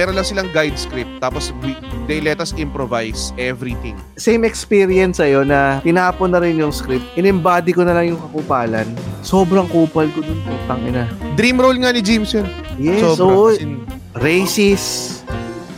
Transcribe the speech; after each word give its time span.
Meron 0.00 0.16
lang 0.16 0.24
silang 0.24 0.48
guide 0.56 0.80
script 0.80 1.12
tapos 1.20 1.52
we, 1.60 1.76
they 2.08 2.24
let 2.24 2.40
us 2.40 2.56
improvise 2.56 3.36
everything. 3.36 4.00
Same 4.16 4.48
experience 4.48 5.20
sa'yo 5.20 5.44
na 5.44 5.84
tinapon 5.84 6.32
na 6.32 6.40
rin 6.40 6.56
yung 6.56 6.72
script. 6.72 7.04
In-embody 7.20 7.76
ko 7.76 7.84
na 7.84 7.92
lang 7.92 8.16
yung 8.16 8.16
kakupalan. 8.16 8.88
Sobrang 9.20 9.68
kupal 9.68 10.08
ko 10.16 10.24
dun. 10.24 10.40
Putang 10.40 10.88
ina. 10.88 11.04
Dream 11.36 11.60
role 11.60 11.76
nga 11.84 11.92
ni 11.92 12.00
James 12.00 12.32
yun. 12.32 12.48
Yes, 12.80 13.04
Sobra. 13.12 13.28
oo. 13.28 13.52
As 13.52 13.60
in, 13.60 13.84
Racist. 14.16 15.20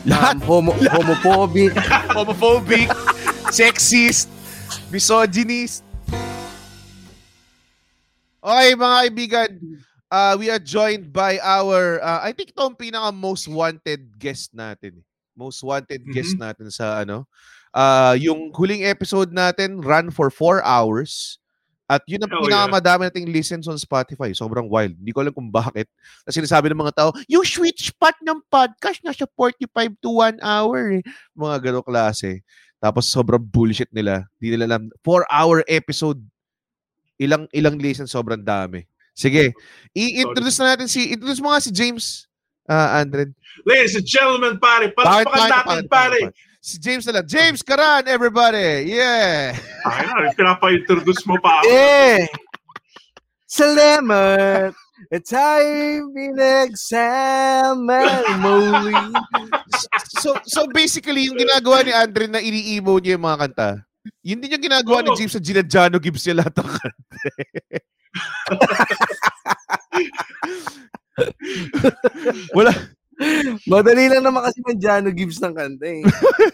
Lahat. 0.06 0.39
um, 0.39 0.70
homo- 0.70 0.79
homophobic. 0.79 1.75
homophobic, 2.14 2.95
sexist, 3.51 4.31
misogynist. 4.95 5.83
Okay, 8.39 8.70
mga 8.79 8.97
kaibigan. 9.03 9.51
Uh, 10.12 10.36
we 10.36 10.52
are 10.52 10.60
joined 10.60 11.08
by 11.08 11.41
our, 11.41 11.96
uh, 12.05 12.20
I 12.20 12.36
think 12.36 12.52
ito 12.52 12.60
ang 12.60 12.77
pinaka 12.77 13.08
most 13.16 13.48
wanted 13.48 14.12
guest 14.20 14.52
natin. 14.52 15.00
eh. 15.00 15.05
Most 15.32 15.64
wanted 15.64 16.05
guest 16.12 16.36
natin 16.36 16.68
sa 16.68 17.00
ano. 17.00 17.24
Uh, 17.72 18.12
yung 18.20 18.52
huling 18.52 18.84
episode 18.84 19.33
natin, 19.33 19.80
run 19.80 20.12
for 20.12 20.28
4 20.28 20.60
hours. 20.60 21.40
At 21.88 22.05
yun 22.05 22.20
ang 22.20 22.28
Oh, 22.28 22.44
pinakamadami 22.44 23.08
nating 23.08 23.33
listens 23.33 23.64
on 23.64 23.80
Spotify. 23.80 24.36
Sobrang 24.36 24.68
wild. 24.68 24.92
Hindi 24.92 25.12
ko 25.16 25.24
alam 25.24 25.33
kung 25.33 25.48
bakit. 25.48 25.88
Kasi 26.28 26.44
sinasabi 26.44 26.68
ng 26.68 26.84
mga 26.84 26.92
tao, 26.92 27.10
yung 27.28 27.44
sweet 27.48 27.80
spot 27.80 28.16
ng 28.20 28.44
podcast 28.52 29.00
nasa 29.00 29.24
45 29.24 29.96
to 30.05 30.20
1 30.20 30.40
hour. 30.44 31.00
Eh. 31.00 31.02
Mga 31.33 31.56
ganong 31.72 31.88
klase. 31.88 32.44
Tapos 32.77 33.08
sobrang 33.08 33.40
bullshit 33.40 33.88
nila. 33.88 34.28
Hindi 34.36 34.56
nila 34.60 34.77
alam. 34.77 34.92
4-hour 35.00 35.64
episode. 35.64 36.20
Ilang 37.16 37.48
ilang 37.56 37.80
listens, 37.80 38.12
sobrang 38.12 38.40
dami. 38.44 38.84
Sige. 39.12 39.52
I-introduce 39.92 40.56
na 40.60 40.77
natin 40.77 40.88
si, 40.88 41.12
introduce 41.12 41.41
mo 41.41 41.52
nga 41.52 41.60
si 41.60 41.70
James. 41.70 42.27
Ah, 42.64 43.00
Andred. 43.05 43.32
Ladies 43.68 43.94
and 43.98 44.08
gentlemen, 44.08 44.56
pare, 44.56 44.88
palakpakan 44.96 45.50
natin, 45.50 45.84
pare. 45.91 46.20
Si 46.62 46.78
James 46.78 47.05
na 47.05 47.20
lang. 47.20 47.27
James 47.27 47.60
Karan, 47.60 48.06
everybody. 48.06 48.86
Yeah. 48.86 49.58
Ay 49.83 50.06
na, 50.06 50.30
pinapa-introduce 50.33 51.27
mo 51.27 51.36
pa 51.42 51.60
ako. 51.60 51.66
Eh! 51.68 52.30
Salamat! 53.50 54.72
At 55.10 55.24
tayo 55.27 56.08
pinagsama 56.14 57.98
muli. 58.38 58.94
So 60.22 60.38
so 60.46 60.70
basically 60.70 61.27
yung 61.27 61.34
ginagawa 61.34 61.83
ni 61.83 61.90
Andre 61.90 62.30
na 62.30 62.39
ini-emo 62.39 63.02
niya 63.02 63.18
yung 63.18 63.27
mga 63.27 63.40
kanta. 63.42 63.70
Yun 64.22 64.39
din 64.39 64.55
yung 64.55 64.62
ginagawa 64.70 65.02
ni 65.02 65.11
Oo. 65.11 65.18
James 65.18 65.34
sa 65.34 65.42
Ginadjano 65.42 65.98
Gibbs 65.98 66.22
niya 66.22 66.46
lahat 66.46 66.55
ng 66.55 66.70
kanta. 66.70 67.18
Wala. 72.56 72.73
Madali 73.68 74.08
lang 74.11 74.24
naman 74.24 74.40
kasi 74.42 74.58
ng 74.64 74.80
Jano 74.83 75.12
Gibbs 75.14 75.39
ng 75.39 75.55
kanta 75.55 75.86
eh. 75.86 76.02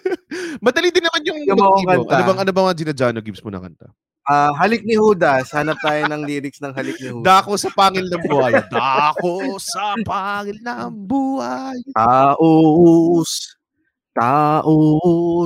Madali 0.65 0.93
din 0.93 1.01
naman 1.07 1.23
yung, 1.25 1.39
Yung 1.49 1.57
mga 1.57 1.71
mag-emo. 1.71 1.89
kanta. 2.05 2.13
Ano 2.13 2.23
bang 2.27 2.39
ano 2.45 2.51
bang 2.53 2.67
mga 2.69 2.77
Ginadjano 2.85 3.19
Gibbs 3.25 3.41
mo 3.41 3.49
na 3.49 3.57
kanta? 3.63 3.89
Ah, 4.29 4.53
halik 4.61 4.85
ni 4.85 4.93
Judas. 4.93 5.49
Hanap 5.57 5.81
tayo 5.81 6.05
ng 6.05 6.29
lyrics 6.29 6.61
ng 6.61 6.77
halik 6.77 7.01
ni 7.01 7.09
Judas. 7.09 7.25
Dako 7.25 7.57
sa 7.57 7.73
pangil 7.73 8.05
ng 8.13 8.23
buhay. 8.29 8.53
Dako 8.69 9.57
sa 9.57 9.97
pangil 10.05 10.61
ng 10.61 10.93
buhay. 11.09 11.81
Taos, 11.97 13.57
tao 14.13 14.77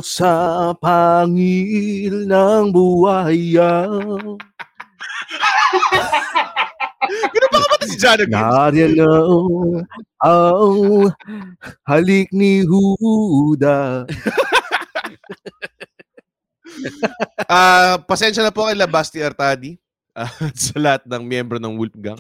sa 0.03 0.35
pangil 0.75 2.27
ng 2.27 2.75
buhayan. 2.75 4.35
Ganun 7.33 7.51
ba 7.51 7.59
ka 7.59 7.67
ba 7.67 7.87
si 7.87 7.97
Jano 7.99 8.25
Gibbs? 8.25 8.39
Nariyan 8.39 8.93
na 8.95 9.09
ang 10.23 11.11
halik 11.87 12.29
ni 12.31 12.63
Judas. 12.63 14.07
Ah, 17.47 18.01
pasensya 18.09 18.41
na 18.41 18.55
po 18.55 18.65
kay 18.65 18.77
Labasti 18.77 19.21
Artadi 19.21 19.77
ah, 20.17 20.29
at 20.29 20.57
sa 20.65 20.77
lahat 20.81 21.03
ng 21.05 21.23
miyembro 21.25 21.61
ng 21.61 21.77
Wolfgang. 21.77 22.19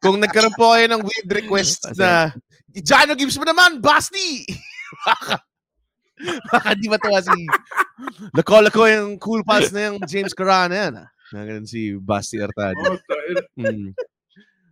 Kung 0.00 0.16
nagkaroon 0.20 0.56
po 0.56 0.72
kayo 0.72 0.86
ng 0.88 1.02
weird 1.04 1.28
request 1.44 1.92
na 1.96 2.32
Jano 2.72 3.12
Gibbs 3.16 3.36
mo 3.36 3.44
naman, 3.44 3.80
Basti! 3.80 4.44
baka, 5.06 5.36
baka 6.48 6.68
di 6.78 6.88
matawa 6.88 7.20
si 7.20 7.44
Lakola 8.32 8.68
ko 8.72 8.88
yung 8.88 9.20
cool 9.20 9.44
pass 9.44 9.72
na 9.72 9.92
yung 9.92 10.00
James 10.04 10.32
Carana 10.32 10.74
yan. 10.76 10.94
Ah. 11.04 11.08
Na 11.30 11.42
ganun 11.42 11.66
si 11.66 11.94
Basti 11.96 12.38
Artadi. 12.38 12.82
Oh. 12.82 12.98
Mm. 13.56 13.90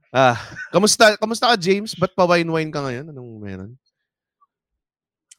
Ah, 0.09 0.39
kamusta 0.71 1.19
kamusta 1.19 1.51
ka 1.51 1.57
James? 1.59 1.93
Ba't 1.93 2.15
pa 2.15 2.23
wine-wine 2.23 2.71
ka 2.71 2.79
ngayon? 2.81 3.11
Anong 3.11 3.31
meron? 3.39 3.71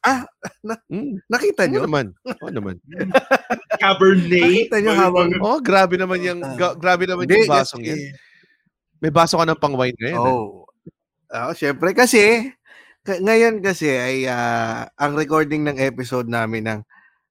Ah, 0.00 0.22
na- 0.60 0.78
Mm, 0.86 1.18
Nakita 1.26 1.64
Oo 1.64 1.70
nyo? 1.72 1.80
naman. 1.82 2.06
Oo 2.22 2.52
naman. 2.52 2.76
Cabernet. 3.82 4.44
Nakita 4.44 4.76
nyo 4.78 4.92
habang... 4.94 5.28
Oh, 5.40 5.58
grabe 5.58 5.96
naman 5.96 6.22
yung 6.22 6.38
ga- 6.54 6.76
grabe 6.76 7.08
naman 7.08 7.26
yung 7.26 7.48
basong 7.48 7.82
yan. 7.82 7.98
May 9.00 9.10
baso 9.10 9.34
ka 9.34 9.44
ng 9.44 9.58
pang-wine 9.58 9.96
ngayon. 9.98 10.20
ah. 10.20 10.28
Oh. 10.28 10.62
Ah, 11.26 11.50
syempre 11.50 11.90
kasi 11.90 12.52
ka- 13.02 13.18
ngayon 13.18 13.58
kasi 13.58 13.90
ay 13.90 14.28
ah, 14.28 14.86
ang 14.94 15.16
recording 15.16 15.66
ng 15.66 15.80
episode 15.80 16.28
namin 16.28 16.62
ng 16.62 16.80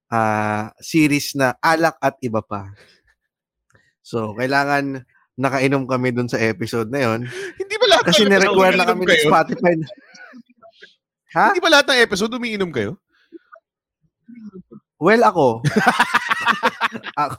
ah, 0.09 0.73
series 0.81 1.31
na 1.33 1.55
Alak 1.61 1.95
at 2.01 2.17
Iba 2.19 2.43
pa. 2.43 2.73
So, 4.05 4.37
kailangan 4.37 5.01
nakainom 5.35 5.89
kami 5.89 6.13
dun 6.13 6.29
sa 6.29 6.37
episode 6.37 6.93
na 6.93 7.01
yon 7.01 7.25
Hindi 7.57 7.75
ba 7.81 7.85
lahat 7.89 8.05
kasi 8.13 8.21
ni-require 8.29 8.77
na 8.77 8.85
kami 8.85 9.03
ng? 9.09 9.25
Spotify. 9.25 9.73
Ha? 11.35 11.51
Hindi 11.51 11.67
ba 11.67 11.67
lahat 11.67 11.91
ng 11.91 11.99
episode 11.99 12.31
umiinom 12.39 12.71
kayo? 12.71 12.95
Well, 14.95 15.19
ako. 15.19 15.59
ako. 17.27 17.35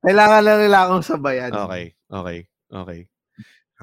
Kailangan 0.00 0.40
lang 0.40 0.58
nila 0.64 0.88
akong 0.88 1.04
sabayan. 1.04 1.52
Okay, 1.52 1.92
okay, 2.08 2.38
okay. 2.72 3.00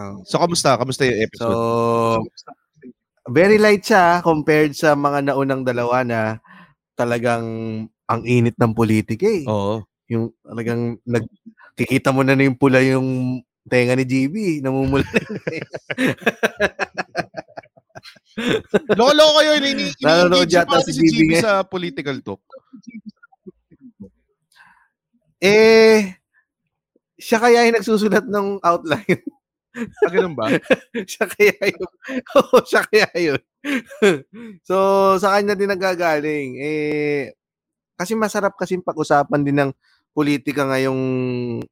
Oh. 0.02 0.26
So, 0.26 0.42
kamusta? 0.42 0.82
Kamusta 0.82 1.06
yung 1.06 1.14
So, 1.14 1.22
episode? 1.30 1.54
very 3.30 3.62
light 3.62 3.86
siya 3.86 4.26
compared 4.26 4.74
sa 4.74 4.98
mga 4.98 5.30
naunang 5.30 5.62
dalawa 5.62 6.02
na 6.02 6.42
talagang 6.98 7.46
ang 7.86 8.22
init 8.26 8.58
ng 8.58 8.74
politika 8.74 9.30
eh. 9.30 9.46
Oo. 9.46 9.86
Yung 10.12 10.36
talagang 10.44 11.00
nagkikita 11.08 12.12
mo 12.12 12.22
na 12.22 12.36
na 12.36 12.44
yung 12.44 12.60
pula 12.60 12.84
yung 12.84 13.40
tenga 13.64 13.96
ni 13.96 14.04
GB. 14.04 14.60
Namumula 14.60 15.08
na 15.08 15.20
yun. 15.56 15.72
Loko-loko 18.98 19.32
kayo. 19.40 19.52
Ini- 19.60 19.72
ini- 19.78 19.96
yata 20.52 20.68
pa 20.68 20.84
si 20.84 20.92
si 20.92 21.02
GB 21.04 21.40
sa 21.40 21.64
political 21.64 22.18
talk. 22.20 22.42
eh, 25.42 26.22
siya 27.18 27.38
kaya 27.42 27.66
yung 27.66 27.78
nagsusulat 27.78 28.26
ng 28.30 28.62
outline. 28.62 29.22
Ah, 29.74 30.12
ganun 30.12 30.36
ba? 30.36 30.52
siya 31.10 31.26
kaya 31.26 31.56
yun. 31.64 31.92
Oo, 32.38 32.58
siya 32.68 32.82
kaya 32.86 33.10
yun. 33.16 33.42
so, 34.68 34.76
sa 35.18 35.40
kanya 35.40 35.56
din 35.56 35.72
nagagaling. 35.72 36.60
Eh, 36.60 37.32
kasi 37.96 38.18
masarap 38.18 38.58
kasi 38.58 38.82
pag-usapan 38.82 39.42
din 39.46 39.58
ng 39.62 39.72
politika 40.12 40.68
ngayong 40.68 41.02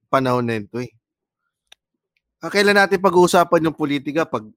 panahon 0.08 0.48
na 0.48 0.60
ito 0.60 0.80
eh. 0.80 0.92
Ah, 2.40 2.48
Kailan 2.48 2.76
natin 2.76 3.04
pag-uusapan 3.04 3.68
yung 3.68 3.76
politika 3.76 4.24
pag 4.24 4.48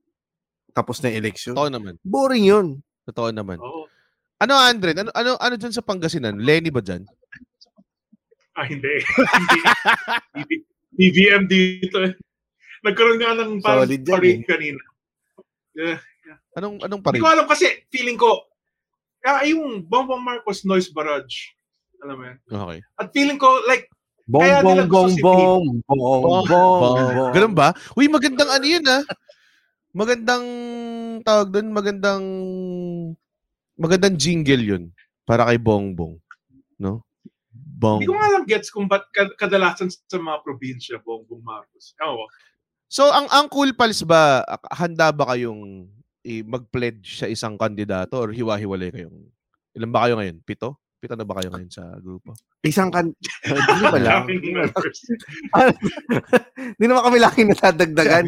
tapos 0.73 1.03
na 1.03 1.13
yung 1.13 1.21
eleksyon? 1.21 1.55
Totoo 1.59 1.69
naman. 1.69 1.95
Boring 2.01 2.47
yun. 2.49 2.67
Totoo 3.05 3.29
naman. 3.35 3.61
Oo. 3.61 3.91
Ano, 4.43 4.59
Andre? 4.59 4.97
Ano, 4.97 5.11
ano, 5.15 5.31
ano 5.39 5.55
dyan 5.55 5.75
sa 5.75 5.85
Pangasinan? 5.85 6.41
Lenny 6.41 6.73
ba 6.73 6.83
dyan? 6.83 7.07
Ah, 8.59 8.67
hindi. 8.67 9.01
hindi. 10.39 10.57
BBM 10.93 11.45
dito 11.47 12.03
eh. 12.03 12.13
Nagkaroon 12.83 13.21
nga 13.23 13.39
ng 13.39 13.63
parang 13.63 13.87
Solid 13.87 14.03
yan, 14.03 14.11
parade 14.11 14.43
eh. 14.43 14.49
kanina. 14.49 14.83
Yeah. 15.73 15.99
Anong, 16.59 16.83
anong 16.85 17.01
pa 17.01 17.15
Hindi 17.15 17.23
ko 17.23 17.31
alam 17.33 17.47
kasi, 17.49 17.87
feeling 17.89 18.19
ko, 18.19 18.45
ah, 19.25 19.47
yung 19.47 19.87
Bongbong 19.87 20.21
Marcos 20.21 20.67
noise 20.67 20.91
barrage. 20.91 21.55
Alam 22.03 22.15
mo 22.19 22.25
yan? 22.27 22.39
Okay. 22.51 22.79
At 22.99 23.09
feeling 23.15 23.39
ko, 23.39 23.49
like, 23.65 23.87
Bong, 24.23 24.43
Kaya 24.47 24.63
bong, 24.63 24.71
nila 24.79 24.87
gusto 24.87 25.03
bong, 25.03 25.11
si 25.11 25.23
bong, 25.23 25.65
bong, 25.83 26.47
bong, 26.47 26.47
bong. 26.47 27.33
Ganun 27.35 27.55
ba? 27.59 27.75
Uy, 27.99 28.07
magandang 28.07 28.51
ano 28.55 28.67
yun 28.67 28.85
ah. 28.87 29.03
Magandang 29.93 30.45
tawag 31.27 31.49
doon, 31.51 31.69
magandang 31.75 32.25
magandang 33.75 34.15
jingle 34.15 34.63
yun 34.63 34.85
para 35.27 35.43
kay 35.51 35.59
Bongbong. 35.59 36.23
No? 36.79 37.03
Bong. 37.53 37.99
hindi 37.99 38.07
ko 38.07 38.15
nga 38.15 38.31
lang 38.31 38.47
gets 38.47 38.71
kung 38.71 38.87
ba't 38.87 39.11
kad- 39.11 39.35
kadalasan 39.35 39.91
sa 39.91 40.19
mga 40.23 40.39
probinsya, 40.47 41.03
Bongbong 41.03 41.43
Marcos. 41.43 41.99
Ewan. 41.99 42.31
So 42.87 43.11
ang 43.11 43.27
ang 43.27 43.51
cool 43.51 43.75
pals 43.75 44.07
ba 44.07 44.47
handa 44.71 45.11
ba 45.11 45.35
kayong 45.35 45.91
i- 46.23 46.47
mag-pledge 46.47 47.19
sa 47.19 47.27
isang 47.27 47.59
kandidato 47.59 48.23
or 48.23 48.31
hiwa-hiwalay 48.31 48.95
kayong 48.95 49.27
Ilan 49.73 49.89
ba 49.89 50.05
kayo 50.05 50.21
ngayon? 50.21 50.45
Pito? 50.45 50.77
Pito 51.03 51.19
na 51.19 51.27
ba 51.27 51.35
kayo 51.43 51.51
ngayon 51.51 51.67
sa 51.67 51.99
grupo? 51.99 52.31
Isang 52.63 52.95
kan... 52.95 53.11
Hindi 53.43 53.83
ba 53.91 53.99
lang? 53.99 54.23
Hindi 56.79 56.85
naman 56.87 57.03
kami 57.03 57.19
laki 57.19 57.43
natadagdagan. 57.43 58.23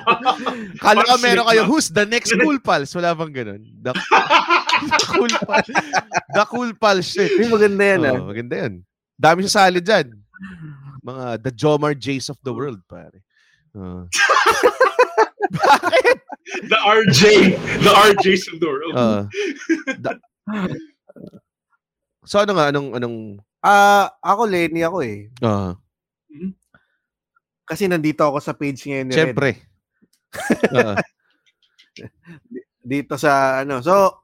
Kala 0.88 1.04
ka 1.04 1.20
meron 1.20 1.44
kayo, 1.52 1.68
who's 1.68 1.92
the 1.92 2.08
next 2.08 2.32
cool 2.40 2.56
pals? 2.64 2.96
Wala 2.96 3.12
bang 3.12 3.36
ganun? 3.36 3.60
The, 3.84 3.92
the 3.92 5.04
cool 5.04 5.34
pals. 5.44 5.68
The 6.32 6.44
cool 6.48 6.72
pals 6.80 7.12
shit. 7.12 7.28
Hindi 7.36 7.52
maganda 7.52 7.84
yan 7.84 8.00
ah. 8.08 8.16
Oh, 8.16 8.24
maganda 8.32 8.54
yan. 8.56 8.72
Dami 9.20 9.44
sa 9.44 9.68
sali 9.68 9.84
dyan. 9.84 10.16
Mga 11.04 11.44
the 11.44 11.52
Jomar 11.52 11.92
Jays 11.92 12.32
of 12.32 12.40
the 12.40 12.56
world, 12.56 12.80
pare. 12.88 13.20
Oh. 13.76 14.08
Bakit? 15.52 16.18
the 16.72 16.80
RJ. 16.88 17.20
The 17.84 17.92
RJs 18.16 18.44
of 18.48 18.64
the 18.64 18.68
world. 18.72 18.96
Oh. 18.96 19.28
Da- 20.00 20.24
so 22.22 22.40
ano 22.40 22.52
nga, 22.56 22.70
anong, 22.70 22.90
anong, 22.96 23.16
Ah, 23.62 24.10
ako 24.18 24.42
Lenny 24.50 24.82
ako 24.82 25.06
eh. 25.06 25.30
ah, 25.46 25.78
Kasi 27.62 27.86
nandito 27.86 28.26
ako 28.26 28.42
sa 28.42 28.58
page 28.58 28.82
ngayon 28.90 29.06
ni 29.06 29.14
Red. 29.14 29.18
syempre. 29.30 29.50
Ah, 30.74 30.98
Dito 32.82 33.14
sa 33.14 33.62
ano. 33.62 33.78
So, 33.78 34.18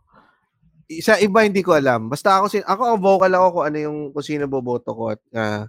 sa 0.98 1.20
iba 1.22 1.46
hindi 1.46 1.62
ko 1.62 1.78
alam. 1.78 2.10
Basta 2.10 2.40
ako 2.40 2.50
sin 2.50 2.66
ako 2.66 2.82
ang 2.82 2.98
vocal 2.98 3.30
ako 3.30 3.46
kung 3.54 3.66
ano 3.70 3.78
yung 3.78 3.98
kung 4.10 4.24
sino 4.26 4.50
boboto 4.50 4.90
ko 4.90 5.14
at 5.14 5.20
ah, 5.38 5.64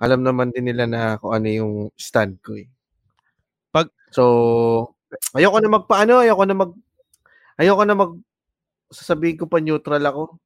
alam 0.00 0.24
naman 0.24 0.48
din 0.54 0.72
nila 0.72 0.88
na 0.88 1.20
kung 1.20 1.36
ano 1.36 1.46
yung 1.52 1.72
stand 1.98 2.40
ko 2.40 2.56
eh. 2.56 2.66
Pag- 3.68 3.92
So, 4.12 4.24
ayoko 5.32 5.60
na 5.60 5.72
magpaano, 5.72 6.20
ayoko 6.24 6.44
na 6.48 6.56
mag 6.56 6.72
ayoko 7.60 7.82
na 7.84 7.96
mag 7.96 8.12
sasabihin 8.88 9.36
ko 9.40 9.44
pa 9.48 9.60
neutral 9.60 10.00
ako. 10.04 10.36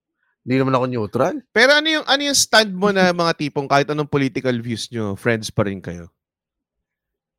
Hindi 0.46 0.56
naman 0.56 0.72
ako 0.72 0.84
neutral. 0.86 1.34
pero 1.50 1.74
ano 1.74 1.88
yung, 1.90 2.06
ano 2.06 2.22
yung 2.22 2.38
stand 2.38 2.70
mo 2.70 2.88
na 2.88 3.10
mga 3.10 3.34
tipong 3.36 3.66
kahit 3.66 3.90
anong 3.90 4.06
political 4.06 4.54
views 4.56 4.86
nyo, 4.88 5.12
friends 5.12 5.50
pa 5.50 5.66
rin 5.66 5.82
kayo? 5.82 6.06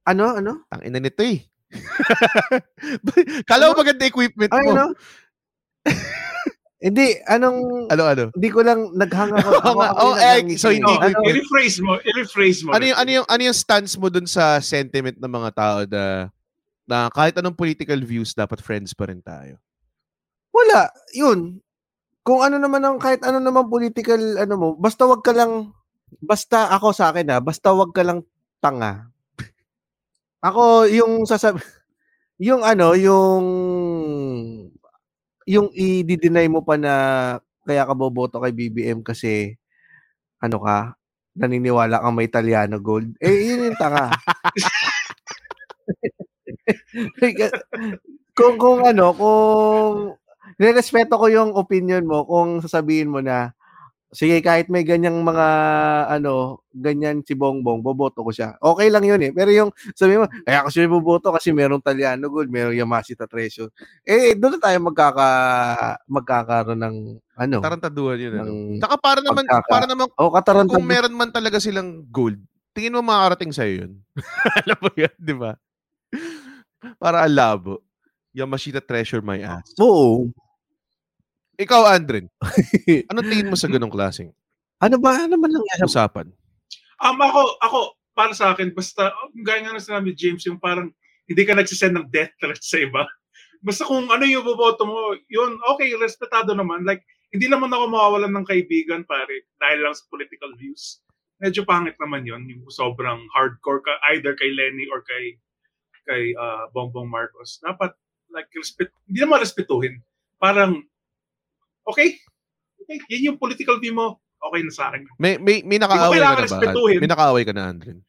Ano, 0.03 0.35
ano? 0.35 0.67
Ang 0.69 0.81
ina 0.85 0.99
nito 0.99 1.19
eh. 1.19 1.39
Kala 3.49 3.71
mo 3.71 3.79
maganda 3.79 4.03
equipment 4.03 4.51
Ay, 4.51 4.63
mo. 4.63 4.71
ano? 4.71 4.85
Hindi, 6.77 7.17
anong 7.25 7.89
Ano, 7.89 8.03
ano? 8.05 8.23
hindi 8.29 8.49
ko 8.53 8.61
lang 8.61 8.93
naghang 8.93 9.33
ako. 9.33 9.49
Oo 9.65 9.73
nga. 9.73 9.89
ako 9.89 10.05
Oh, 10.05 10.13
eh, 10.15 10.45
so 10.53 10.69
hindi 10.69 10.85
eh. 10.85 10.93
ko- 10.93 11.01
Ano? 11.01 11.19
I-rephrase 11.25 11.77
mo. 11.81 11.97
I-rephrase 11.97 12.59
mo. 12.61 12.69
Ano 12.69 12.85
yung, 12.85 12.97
ano 12.97 13.09
yung, 13.09 13.25
ano 13.25 13.41
yung 13.41 13.57
stance 13.57 13.97
mo 13.97 14.07
dun 14.07 14.23
sa 14.23 14.61
sentiment 14.61 15.17
ng 15.17 15.31
mga 15.31 15.49
tao 15.51 15.77
na, 15.83 16.29
na 16.85 17.09
kahit 17.09 17.33
anong 17.35 17.57
political 17.57 17.97
views, 17.99 18.31
dapat 18.31 18.61
friends 18.61 18.93
pa 18.93 19.09
rin 19.09 19.17
tayo? 19.19 19.57
Wala. 20.53 20.85
Yun. 21.11 21.57
Kung 22.27 22.43
ano 22.43 22.59
naman 22.59 22.83
ang 22.83 22.99
kahit 22.99 23.23
ano 23.23 23.39
naman 23.39 23.71
political 23.71 24.19
ano 24.35 24.53
mo, 24.59 24.67
basta 24.75 25.07
wag 25.07 25.23
ka 25.23 25.31
lang 25.31 25.71
basta 26.19 26.67
ako 26.75 26.91
sa 26.91 27.15
akin 27.15 27.31
ha, 27.31 27.39
basta 27.39 27.71
wag 27.71 27.95
ka 27.95 28.03
lang 28.03 28.19
tanga. 28.59 29.07
Ako 30.43 30.91
yung 30.91 31.23
sasabi 31.23 31.63
yung 32.51 32.67
ano, 32.67 32.99
yung 32.99 33.45
yung 35.47 35.71
i-deny 35.71 36.51
mo 36.51 36.67
pa 36.67 36.75
na 36.75 36.93
kaya 37.63 37.87
ka 37.87 37.95
boboto 37.95 38.43
kay 38.43 38.51
BBM 38.51 39.07
kasi 39.07 39.55
ano 40.43 40.59
ka, 40.59 40.99
naniniwala 41.31 42.03
kang 42.03 42.11
may 42.11 42.27
Italiano 42.27 42.83
gold. 42.83 43.15
Eh, 43.23 43.55
yun 43.55 43.71
yung 43.71 43.79
tanga. 43.79 44.11
kung 48.37 48.59
kung 48.59 48.83
ano, 48.83 49.15
kung 49.15 50.26
nirespeto 50.55 51.19
ko 51.19 51.27
yung 51.27 51.51
opinion 51.51 52.07
mo 52.07 52.23
kung 52.23 52.63
sasabihin 52.63 53.11
mo 53.11 53.19
na 53.19 53.51
sige 54.15 54.39
kahit 54.39 54.71
may 54.71 54.87
ganyang 54.87 55.19
mga 55.19 55.47
ano, 56.07 56.63
ganyan 56.71 57.19
si 57.27 57.35
Bongbong, 57.35 57.83
boboto 57.83 58.23
ko 58.23 58.31
siya. 58.31 58.55
Okay 58.63 58.87
lang 58.87 59.03
yun 59.03 59.19
eh. 59.19 59.31
Pero 59.35 59.51
yung 59.51 59.69
sabi 59.91 60.15
mo, 60.15 60.31
kaya 60.47 60.63
ako 60.63 60.69
siya 60.71 60.87
boboto 60.87 61.27
kasi 61.35 61.51
merong 61.51 61.83
Taliano 61.83 62.31
Gold, 62.31 62.47
merong 62.47 62.77
Yamashita 62.77 63.27
Treasure. 63.27 63.67
Eh, 64.07 64.31
doon 64.39 64.55
na 64.55 64.59
tayo 64.63 64.77
magkaka 64.79 65.27
magkakaroon 66.07 66.79
ng 66.79 66.95
ano, 67.35 67.55
Tarantaduhan 67.59 68.17
yun. 68.17 68.33
Ano? 68.39 68.43
ng 68.47 68.79
Saka 68.79 68.95
para 68.95 69.19
naman, 69.19 69.43
pagkaka- 69.43 69.71
para 69.71 69.85
naman, 69.85 70.07
oh, 70.15 70.31
kung 70.71 70.87
meron 70.87 71.15
man 71.15 71.29
talaga 71.29 71.59
silang 71.59 72.07
gold, 72.07 72.39
tingin 72.71 72.95
mo 72.95 73.03
makakarating 73.03 73.51
sa'yo 73.51 73.73
yun. 73.85 73.91
Alam 74.63 74.77
mo 74.79 74.89
yun, 74.95 75.13
di 75.19 75.35
ba? 75.35 75.51
Para 77.01 77.27
ang 77.27 77.35
labo. 77.35 77.86
Yamashita 78.37 78.85
treasure 78.85 79.25
my 79.25 79.41
ass. 79.41 79.73
Oo. 79.81 80.29
Ikaw, 81.57 81.89
Andren, 81.89 82.29
anong 83.09 83.27
tingin 83.33 83.49
mo 83.49 83.57
sa 83.57 83.65
ganong 83.65 83.89
klaseng 83.89 84.29
Ano 84.77 85.01
ba? 85.01 85.25
Ano 85.25 85.41
man 85.41 85.49
lang 85.49 85.65
yan? 85.73 85.89
usapan? 85.89 86.29
Um, 87.01 87.17
ako, 87.17 87.57
ako, 87.65 87.79
para 88.13 88.33
sa 88.37 88.53
akin, 88.53 88.77
basta, 88.77 89.09
oh, 89.09 89.33
gaya 89.41 89.65
nga 89.65 89.73
na 89.73 89.81
sinabi 89.81 90.13
James, 90.13 90.45
yung 90.45 90.61
parang 90.61 90.93
hindi 91.25 91.43
ka 91.45 91.57
nagsisend 91.57 91.97
ng 91.97 92.07
death 92.13 92.33
threat 92.37 92.61
sa 92.61 92.77
iba. 92.77 93.01
Basta 93.65 93.89
kung 93.89 94.05
ano 94.05 94.21
yung 94.21 94.45
boboto 94.45 94.85
mo, 94.85 95.17
yun, 95.25 95.57
okay, 95.73 95.89
respetado 95.97 96.53
naman. 96.53 96.85
Like, 96.85 97.01
hindi 97.33 97.49
naman 97.49 97.73
ako 97.73 97.89
mawawalan 97.89 98.31
ng 98.37 98.45
kaibigan, 98.45 99.01
pare, 99.03 99.49
dahil 99.57 99.81
lang 99.81 99.97
sa 99.97 100.05
political 100.13 100.53
views. 100.55 101.01
Medyo 101.41 101.65
pangit 101.65 101.97
naman 101.97 102.21
yun, 102.21 102.45
yung 102.45 102.63
sobrang 102.69 103.17
hardcore 103.33 103.81
ka, 103.81 103.97
either 104.13 104.37
kay 104.37 104.53
Lenny 104.53 104.85
or 104.93 105.01
kay 105.01 105.41
kay 106.07 106.31
uh, 106.39 106.71
Bongbong 106.71 107.11
Marcos. 107.11 107.59
Dapat, 107.59 107.91
like, 108.31 108.49
respect, 108.55 108.91
hindi 109.07 109.19
naman 109.23 109.43
respetuhin. 109.43 109.99
Parang, 110.37 110.83
okay, 111.87 112.19
okay, 112.81 112.97
yun 113.11 113.33
yung 113.33 113.39
political 113.41 113.79
view 113.81 113.95
mo, 113.95 114.21
okay 114.39 114.61
na 114.63 114.73
sa 114.73 114.91
akin. 114.91 115.07
May, 115.17 115.41
may, 115.41 115.65
may 115.65 115.79
nakaaway 115.81 116.19
ka 116.19 116.23
na 116.23 116.37
ba? 116.37 116.45
respetuhin. 116.45 116.99
May 117.01 117.09
nakaaway 117.09 117.43
ka 117.43 117.53
na, 117.53 117.63
Andren? 117.67 117.99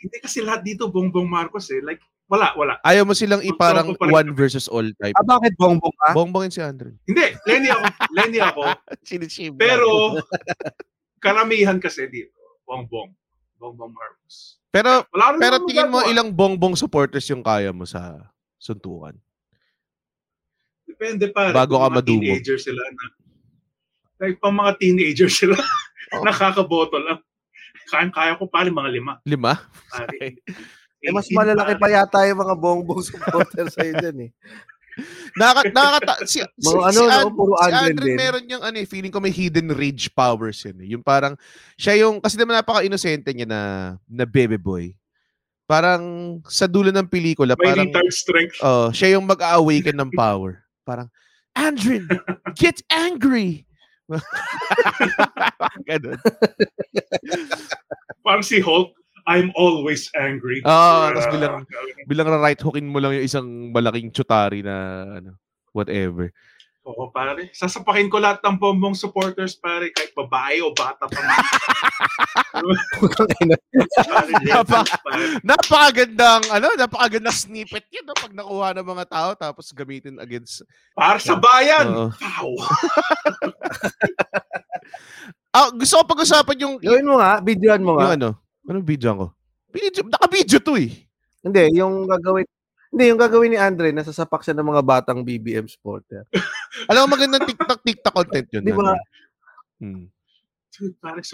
Hindi 0.00 0.16
kasi 0.24 0.40
lahat 0.40 0.64
dito 0.64 0.88
Bongbong 0.88 1.28
Marcos 1.28 1.68
eh. 1.68 1.84
Like, 1.84 2.00
wala, 2.30 2.56
wala. 2.56 2.80
Ayaw 2.86 3.04
mo 3.04 3.12
silang 3.12 3.44
iparang 3.44 3.92
one 3.98 4.30
versus 4.32 4.70
all 4.70 4.86
type. 4.96 5.12
Ah, 5.18 5.26
bakit 5.26 5.52
Bongbong 5.60 5.92
ka? 5.92 6.16
Bongbongin 6.16 6.54
si 6.54 6.62
Andren. 6.64 6.96
Hindi, 7.04 7.36
Lenny 7.44 7.68
ako. 7.68 7.84
Lenny 8.16 8.40
ako. 8.40 8.62
Pero, 9.60 10.16
karamihan 11.20 11.76
kasi 11.76 12.08
dito, 12.08 12.32
Bongbong. 12.64 13.12
Bongbong 13.60 13.92
Marcos. 13.92 14.56
Pero, 14.70 15.04
Wala 15.10 15.36
pero 15.36 15.66
tingin 15.66 15.90
mo 15.90 16.00
ilang 16.06 16.30
bongbong 16.30 16.78
supporters 16.78 17.26
yung 17.28 17.42
kaya 17.42 17.74
mo 17.74 17.82
sa 17.84 18.30
suntukan? 18.56 19.18
Depende 21.00 21.32
pa. 21.32 21.48
Bago 21.48 21.80
ka 21.80 21.88
mga 21.88 21.96
madumo. 21.96 22.20
teenager 22.20 22.60
sila 22.60 22.84
na. 22.84 23.04
Like, 24.20 24.36
pang 24.36 24.52
mga 24.52 24.76
teenager 24.76 25.32
sila. 25.32 25.56
Oh. 26.10 26.26
Nakakaboto 26.26 26.98
lang. 26.98 27.22
Kaya-kaya 27.86 28.34
ko 28.34 28.50
pala 28.50 28.66
mga 28.66 28.90
lima. 28.90 29.22
Lima? 29.22 29.62
Pare. 29.86 30.42
Eh, 30.98 31.14
mas 31.14 31.30
18 31.30 31.38
malalaki 31.38 31.72
pa 31.78 31.86
yata 31.86 32.26
yung 32.26 32.42
mga 32.42 32.54
bongbong 32.58 32.98
supporter 32.98 33.70
sa'yo 33.78 33.94
dyan 33.94 34.18
eh. 34.26 34.30
Nakaka, 35.38 35.70
nakakata, 35.70 36.14
si, 36.26 36.42
si, 36.42 36.66
Mga 36.66 36.82
ano, 36.82 36.98
si, 36.98 37.06
no, 37.06 37.14
An- 37.14 37.36
puro 37.38 37.52
si 37.54 37.70
Andren 37.70 38.18
meron 38.18 38.42
yung 38.50 38.58
ano, 38.66 38.74
eh, 38.74 38.90
feeling 38.90 39.14
ko 39.14 39.22
may 39.22 39.30
hidden 39.30 39.70
rage 39.70 40.10
powers 40.10 40.66
yun. 40.66 40.82
Eh. 40.82 40.98
Yung 40.98 41.04
parang, 41.06 41.38
siya 41.78 41.94
yung, 42.02 42.18
kasi 42.18 42.34
naman 42.34 42.58
napaka-inosente 42.58 43.30
niya 43.30 43.46
na, 43.46 43.60
na 44.10 44.26
baby 44.26 44.58
boy. 44.58 44.90
Parang 45.70 46.02
sa 46.50 46.66
dulo 46.66 46.90
ng 46.90 47.06
pelikula, 47.06 47.54
May 47.54 47.70
parang, 47.70 47.86
retard 47.86 48.10
strength. 48.10 48.58
oh, 48.66 48.90
siya 48.90 49.14
yung 49.14 49.30
mag-awaken 49.30 49.94
ng 49.94 50.10
power. 50.10 50.58
Parang, 50.82 51.08
Andren, 51.54 52.08
get 52.56 52.80
angry! 52.90 53.66
Ganun. 55.88 56.18
Parang 58.26 58.42
si 58.42 58.58
Hulk, 58.60 58.90
I'm 59.28 59.52
always 59.54 60.10
angry. 60.18 60.64
Oo, 60.66 61.00
tapos 61.14 61.26
Ah, 61.28 61.32
bilang- 61.32 61.64
Bilang 62.08 62.26
right 62.42 62.58
hookin 62.58 62.90
mo 62.90 62.98
lang 62.98 63.14
yung 63.14 63.26
isang 63.26 63.46
malaking 63.70 64.10
chutari 64.10 64.64
na, 64.64 64.74
ano, 65.20 65.38
whatever. 65.70 66.32
Oo, 66.88 67.12
pare. 67.12 67.52
Sasapakin 67.52 68.08
ko 68.08 68.16
lahat 68.16 68.40
ng 68.40 68.56
bombong 68.56 68.96
supporters, 68.96 69.52
pare. 69.52 69.92
Kahit 69.92 70.16
babae 70.16 70.64
o 70.64 70.72
bata 70.72 71.04
pa. 71.04 71.20
man. 71.20 71.36
pare, 74.08 74.32
Napa-. 74.48 74.88
Napakagandang, 75.44 76.42
ano, 76.48 76.72
napakagandang 76.80 77.36
snippet 77.36 77.84
yun, 77.92 78.08
no? 78.08 78.16
Pag 78.16 78.32
nakuha 78.32 78.68
ng 78.80 78.88
mga 78.96 79.04
tao, 79.12 79.30
tapos 79.36 79.68
gamitin 79.76 80.16
against... 80.24 80.64
Para 80.96 81.20
sa 81.20 81.36
bayan! 81.36 81.86
Oo. 81.92 82.08
Pow! 82.16 82.50
Ah, 85.50 85.66
gusto 85.74 85.98
ko 85.98 86.14
pag-usapan 86.14 86.62
yung, 86.62 86.74
Gawin 86.78 87.10
mo 87.10 87.18
nga, 87.18 87.42
videoan 87.42 87.82
mo 87.82 87.98
yung 87.98 88.06
nga. 88.06 88.14
ano, 88.14 88.28
anong 88.70 88.86
video 88.86 89.10
ko? 89.18 89.26
Video, 89.74 90.06
naka-video 90.06 90.58
to 90.62 90.78
eh. 90.78 90.94
Hindi, 91.42 91.74
yung 91.74 92.06
gagawin 92.06 92.46
hindi, 92.90 93.04
yung 93.06 93.22
gagawin 93.22 93.54
ni 93.54 93.58
Andre, 93.58 93.94
nasasapak 93.94 94.42
siya 94.42 94.58
ng 94.58 94.66
mga 94.66 94.82
batang 94.82 95.22
BBM 95.22 95.70
supporter. 95.70 96.26
Alam 96.90 97.06
mo, 97.06 97.14
magandang 97.14 97.46
TikTok, 97.46 97.80
TikTok 97.86 98.14
content 98.14 98.48
yun. 98.50 98.62
Di 98.66 98.74
ba? 98.74 98.82
ano? 98.82 98.94
Hmm. 99.78 100.06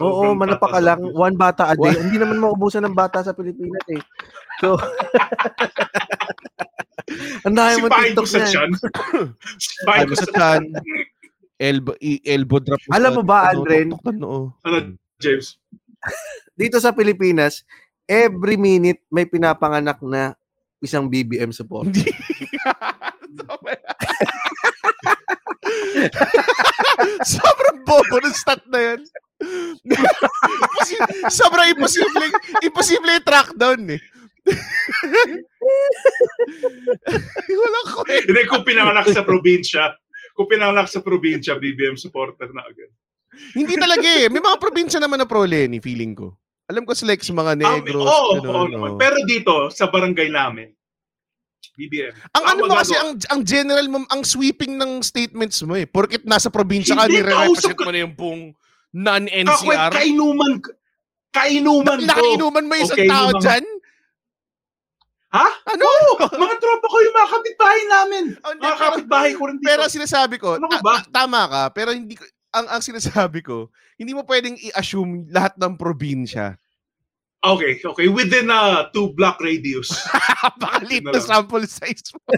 Oo, 0.00 0.32
tatas 0.36 0.82
lang. 0.82 1.00
ng- 1.00 1.16
One 1.16 1.36
bata 1.36 1.70
a 1.70 1.74
day. 1.76 1.96
Hindi 1.96 2.18
naman 2.20 2.40
maubusan 2.40 2.84
ng 2.84 2.96
bata 2.96 3.24
sa 3.24 3.36
Pilipinas 3.36 3.84
eh. 3.88 4.02
So, 4.60 4.76
ang 7.46 7.54
dami 7.54 7.84
mo 7.84 7.88
TikTok 7.88 8.26
tiyan. 8.26 8.70
Sipahin 9.60 10.08
ko 10.08 10.14
sa 10.16 10.28
chan, 10.32 10.62
elbow, 11.60 11.94
elbow 12.24 12.60
drop. 12.60 12.80
Alam 12.92 13.20
mo 13.20 13.22
ba, 13.24 13.52
ano, 13.52 13.64
na 13.64 14.12
noo. 14.12 14.52
Ano? 14.64 14.96
James. 15.20 15.56
Dito 16.52 16.76
sa 16.80 16.92
Pilipinas, 16.92 17.64
every 18.08 18.56
minute 18.56 19.00
may 19.08 19.24
pinapanganak 19.24 20.00
na 20.04 20.36
isang 20.82 21.08
BBM 21.08 21.52
support. 21.52 21.88
Sobrang 27.36 27.78
bobo 27.84 28.16
ng 28.22 28.34
stat 28.36 28.62
na 28.70 28.94
yan. 28.94 29.00
Sobrang 31.28 31.72
imposible, 31.76 32.28
imposible 32.64 33.10
i-track 33.20 33.52
down 33.56 33.80
eh. 33.90 34.00
Walang 37.50 37.88
kwenta. 37.98 38.22
Hindi, 38.30 38.42
kung 38.46 38.62
pinanganak 38.62 39.10
sa 39.10 39.26
probinsya, 39.26 39.98
kung 40.38 40.46
pinanganak 40.46 40.86
sa 40.86 41.02
probinsya, 41.02 41.58
BBM 41.58 41.98
supporter 41.98 42.54
na 42.54 42.62
agad. 42.62 42.90
Hindi 43.52 43.74
talaga 43.76 44.06
eh. 44.06 44.30
May 44.30 44.40
mga 44.40 44.62
probinsya 44.62 45.02
naman 45.02 45.18
na 45.20 45.26
pro 45.28 45.44
Lenny, 45.44 45.82
feeling 45.82 46.14
ko. 46.14 46.38
Alam 46.66 46.82
ko 46.82 46.92
sila 46.92 47.14
like, 47.14 47.22
sa 47.22 47.30
mga 47.30 47.52
Um, 47.54 47.60
negros. 47.62 48.04
Oo, 48.04 48.30
ganun, 48.36 48.54
oo 48.56 48.66
naman. 48.68 48.90
Pero 48.98 49.16
dito, 49.22 49.70
sa 49.70 49.86
barangay 49.86 50.28
namin, 50.28 50.74
BBM. 51.76 52.10
Ang 52.32 52.44
ano 52.46 52.60
mo 52.66 52.74
kasi, 52.74 52.96
ang, 52.96 53.14
ang 53.28 53.40
general 53.44 53.86
mo, 53.86 54.02
ang 54.08 54.24
sweeping 54.24 54.74
ng 54.74 54.98
statements 55.00 55.60
mo 55.62 55.76
eh. 55.76 55.84
Porkit 55.84 56.24
nasa 56.24 56.48
probinsya 56.48 56.96
ka, 56.96 57.06
nire-represent 57.06 57.76
mo 57.76 57.90
na 57.92 58.00
yung 58.00 58.16
Kakwet, 58.16 58.56
non-NCR. 58.96 59.90
kainuman, 59.92 60.52
kainuman 61.30 61.98
ko. 62.00 62.08
Nakiinuman 62.08 62.64
mo 62.64 62.74
isang 62.74 62.96
Okay, 62.96 63.06
tao 63.06 63.28
mga- 63.30 63.42
dyan? 63.44 63.64
Ha? 65.36 65.46
Ano? 65.68 65.82
Oo, 65.84 66.12
mga 66.32 66.54
tropa 66.56 66.86
ko 66.88 66.96
yung 66.96 67.14
mga 67.14 67.28
kapitbahay 67.28 67.82
namin. 67.84 68.24
Oh, 68.40 68.50
hindi, 68.56 68.62
Mga 68.64 68.78
kapitbahay 68.80 69.32
ko 69.36 69.42
rin 69.44 69.56
dito. 69.60 69.68
Pero 69.68 69.82
sinasabi 69.86 70.36
ko, 70.40 70.56
Ano 70.56 70.66
ba? 70.80 71.04
ta- 71.04 71.12
tama 71.12 71.40
ka, 71.44 71.62
pero 71.70 71.92
hindi 71.92 72.16
ko, 72.16 72.24
ang, 72.50 72.66
ang 72.72 72.80
sinasabi 72.80 73.44
ko, 73.44 73.68
hindi 73.96 74.12
mo 74.12 74.22
pwedeng 74.28 74.56
i-assume 74.60 75.28
lahat 75.32 75.56
ng 75.56 75.76
probinsya. 75.76 76.56
okay, 77.44 77.80
okay. 77.80 78.08
Within 78.08 78.52
a 78.52 78.92
two 78.92 79.12
block 79.16 79.40
radius. 79.40 79.88
Napakalit 80.44 81.04
Yun 81.04 81.12
na 81.12 81.20
sample 81.20 81.64
size 81.64 82.12
mo. 82.12 82.20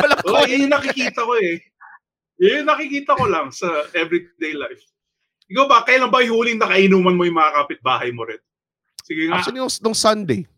Wala 0.00 0.14
ko. 0.20 0.26
Oo, 0.32 0.44
yun 0.48 0.64
yung 0.68 0.74
nakikita 0.74 1.20
ko 1.24 1.36
eh. 1.36 1.60
Yun 2.40 2.64
yung 2.64 2.70
nakikita 2.72 3.12
ko 3.16 3.24
lang 3.28 3.52
sa 3.52 3.68
everyday 3.92 4.56
life. 4.56 4.80
Ikaw 5.52 5.64
ba, 5.68 5.84
kailan 5.84 6.08
ba 6.08 6.24
yung 6.24 6.40
huling 6.40 6.60
nakainuman 6.60 7.12
mo 7.12 7.28
yung 7.28 7.36
mga 7.36 7.52
kapitbahay 7.60 8.08
mo 8.16 8.24
rin? 8.24 8.40
Sige 9.04 9.28
nga. 9.28 9.36
Actually, 9.40 9.60
nung, 9.60 9.72
nung 9.84 9.96
Sunday. 9.96 10.48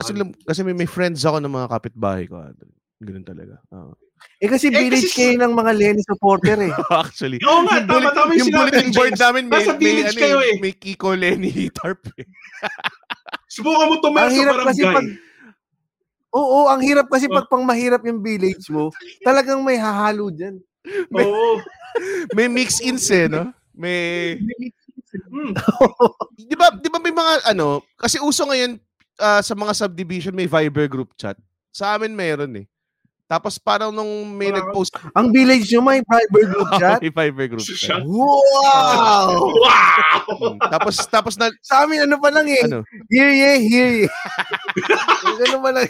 Kasi, 0.00 0.16
kasi 0.48 0.60
may, 0.64 0.72
may 0.72 0.88
friends 0.88 1.22
ako 1.28 1.36
ng 1.38 1.52
mga 1.52 1.68
kapitbahay 1.68 2.24
ko. 2.24 2.40
Ganun 3.04 3.26
talaga. 3.28 3.60
Oo. 3.76 3.92
Eh 4.38 4.46
kasi 4.46 4.66
Eh, 4.66 4.74
village 4.74 5.06
kasi- 5.06 5.18
kayo 5.30 5.34
ng 5.38 5.52
mga 5.52 5.72
Lenny 5.72 6.02
supporter 6.02 6.58
eh. 6.60 6.72
Actually. 7.02 7.38
Oo 7.42 7.62
nga, 7.62 7.78
yung 7.78 7.86
tama, 7.86 8.10
tama 8.10 8.30
yung 8.32 8.38
yung 8.38 8.48
sinabi 8.48 8.58
bulletin 8.68 8.84
ni 8.84 8.92
board 8.92 9.12
James. 9.12 9.22
namin 9.22 9.42
may, 9.46 9.54
Nasa 9.56 9.72
may, 9.72 9.80
village 9.80 10.08
ano, 10.08 10.20
kayo 10.20 10.38
eh, 10.38 10.48
eh. 10.48 10.56
may 10.58 10.72
Kiko 10.72 11.10
Lenny 11.14 11.52
tarp 11.78 12.02
eh. 12.14 12.26
Subukan 13.46 13.86
mo 13.86 13.94
Ang 14.00 14.16
sa 14.16 14.32
hirap 14.32 14.56
kasi 14.64 14.82
barangay. 14.82 14.96
pag- 14.96 15.14
Oo, 16.32 16.58
ang 16.64 16.80
hirap 16.80 17.06
kasi 17.06 17.28
Oh. 17.28 17.34
pag 17.34 17.46
pang 17.46 17.60
mahirap 17.60 18.00
yung 18.02 18.18
village 18.18 18.64
mo, 18.66 18.88
talagang 19.20 19.60
may 19.60 19.76
hahalo 19.76 20.32
dyan. 20.32 20.56
Oo. 21.12 21.60
May 22.32 22.48
mix-ins 22.48 23.04
eh, 23.12 23.28
no? 23.28 23.52
May... 23.76 24.40
Hmm. 25.28 25.52
Di 26.34 26.56
ba, 26.56 26.72
di 26.72 26.88
ba 26.88 26.96
may 26.96 27.12
mga 27.12 27.44
ano, 27.46 27.84
kasi 27.94 28.16
uso 28.16 28.48
ngayon 28.48 28.80
ah, 29.20 29.44
sa 29.44 29.52
mga 29.52 29.76
subdivision 29.76 30.32
may 30.32 30.48
Viber 30.48 30.88
group 30.88 31.12
chat. 31.14 31.36
Sa 31.68 31.92
amin 31.92 32.16
meron 32.16 32.56
eh. 32.56 32.66
Tapos 33.32 33.56
parang 33.56 33.88
nung 33.88 34.28
may 34.28 34.52
Wala. 34.52 34.60
nag-post 34.60 34.92
Ang 35.16 35.32
village 35.32 35.72
nyo 35.72 35.80
may 35.80 36.04
Viber 36.04 36.44
group 36.52 36.68
chat. 36.80 37.00
may 37.00 37.08
Viber 37.08 37.46
group 37.48 37.64
chat. 37.64 38.04
Wow! 38.04 39.48
Wow! 39.64 40.52
Mm. 40.52 40.58
Tapos 40.68 40.94
tapos 41.08 41.34
na 41.40 41.48
Sa 41.64 41.88
amin 41.88 42.04
ano 42.04 42.20
pa 42.20 42.28
lang 42.28 42.44
eh. 42.44 42.60
ano, 42.60 42.84
Hear 43.08 43.32
ye, 43.32 43.52
hear 43.64 43.90
ye. 44.04 44.08
Ano 45.48 45.64
pa 45.64 45.70
lang. 45.72 45.88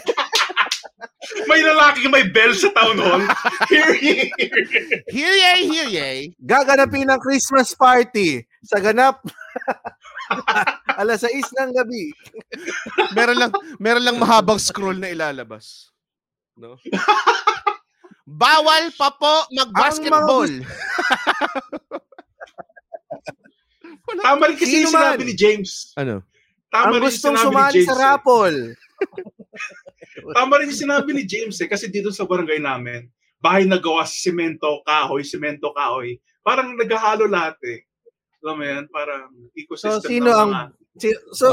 May 1.45 1.59
lalaki 1.61 2.07
may 2.07 2.27
bell 2.27 2.51
sa 2.55 2.71
town 2.71 2.95
hall. 2.99 3.23
Here, 3.67 3.95
here. 3.95 4.27
here 5.07 5.35
yay, 5.35 5.59
here 5.63 5.89
yay. 5.89 6.17
Gaganapin 6.39 7.07
ng 7.07 7.19
Christmas 7.19 7.75
party 7.75 8.43
sa 8.63 8.79
ganap. 8.79 9.19
Alas 10.95 11.23
6 11.23 11.31
ng 11.53 11.71
gabi. 11.73 12.11
Meron 13.13 13.37
lang 13.39 13.51
meron 13.77 14.05
lang 14.05 14.17
mahabang 14.17 14.59
scroll 14.59 14.97
na 14.97 15.11
ilalabas. 15.11 15.92
No? 16.55 16.77
Bawal 18.23 18.93
pa 18.95 19.09
po 19.11 19.33
mag-basketball. 19.51 20.47
Wala. 24.03 24.21
Tama 24.21 24.43
rin 24.51 24.57
kasi 24.57 24.83
yung 24.83 24.91
sinabi 24.91 25.21
man? 25.23 25.27
ni 25.27 25.35
James. 25.35 25.71
Ano? 25.95 26.23
Tama 26.69 26.97
Ang 26.97 27.03
gustong 27.03 27.37
sumali 27.37 27.81
sa 27.85 27.93
eh. 27.93 27.99
raffle. 27.99 28.59
Tama 30.37 30.53
rin 30.59 30.69
yung 30.71 30.81
sinabi 30.87 31.09
ni 31.13 31.23
James 31.23 31.57
eh. 31.59 31.69
Kasi 31.69 31.87
dito 31.87 32.09
sa 32.11 32.25
barangay 32.25 32.59
namin, 32.59 33.07
bahay 33.39 33.63
na 33.63 33.77
gawa 33.77 34.03
sa 34.03 34.15
semento, 34.15 34.81
kahoy, 34.83 35.23
semento, 35.23 35.71
kahoy. 35.71 36.17
Parang 36.41 36.75
naghahalo 36.75 37.27
lahat 37.27 37.57
eh. 37.63 37.83
Alam 38.43 38.55
mo 38.59 38.63
yan? 38.67 38.83
Parang 38.91 39.31
ecosystem 39.55 40.03
So, 40.03 40.07
sino 40.07 40.29
ng 40.31 40.35
ang- 40.35 40.51
mga... 40.51 40.67
Si- 40.93 41.21
So, 41.33 41.47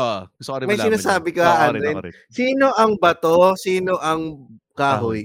rin 0.61 0.69
may 0.69 0.76
sinasabi 0.76 1.33
yun. 1.33 1.38
ka, 1.40 1.47
ako 1.49 1.73
rin. 1.80 1.97
sino 2.28 2.66
ang 2.76 2.92
bato? 3.00 3.57
Sino 3.57 3.97
ang 3.97 4.45
kahoy? 4.80 5.22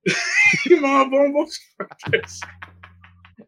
yung 0.72 0.82
mga 0.82 1.00
bongbong 1.06 1.48
structures. 1.48 2.40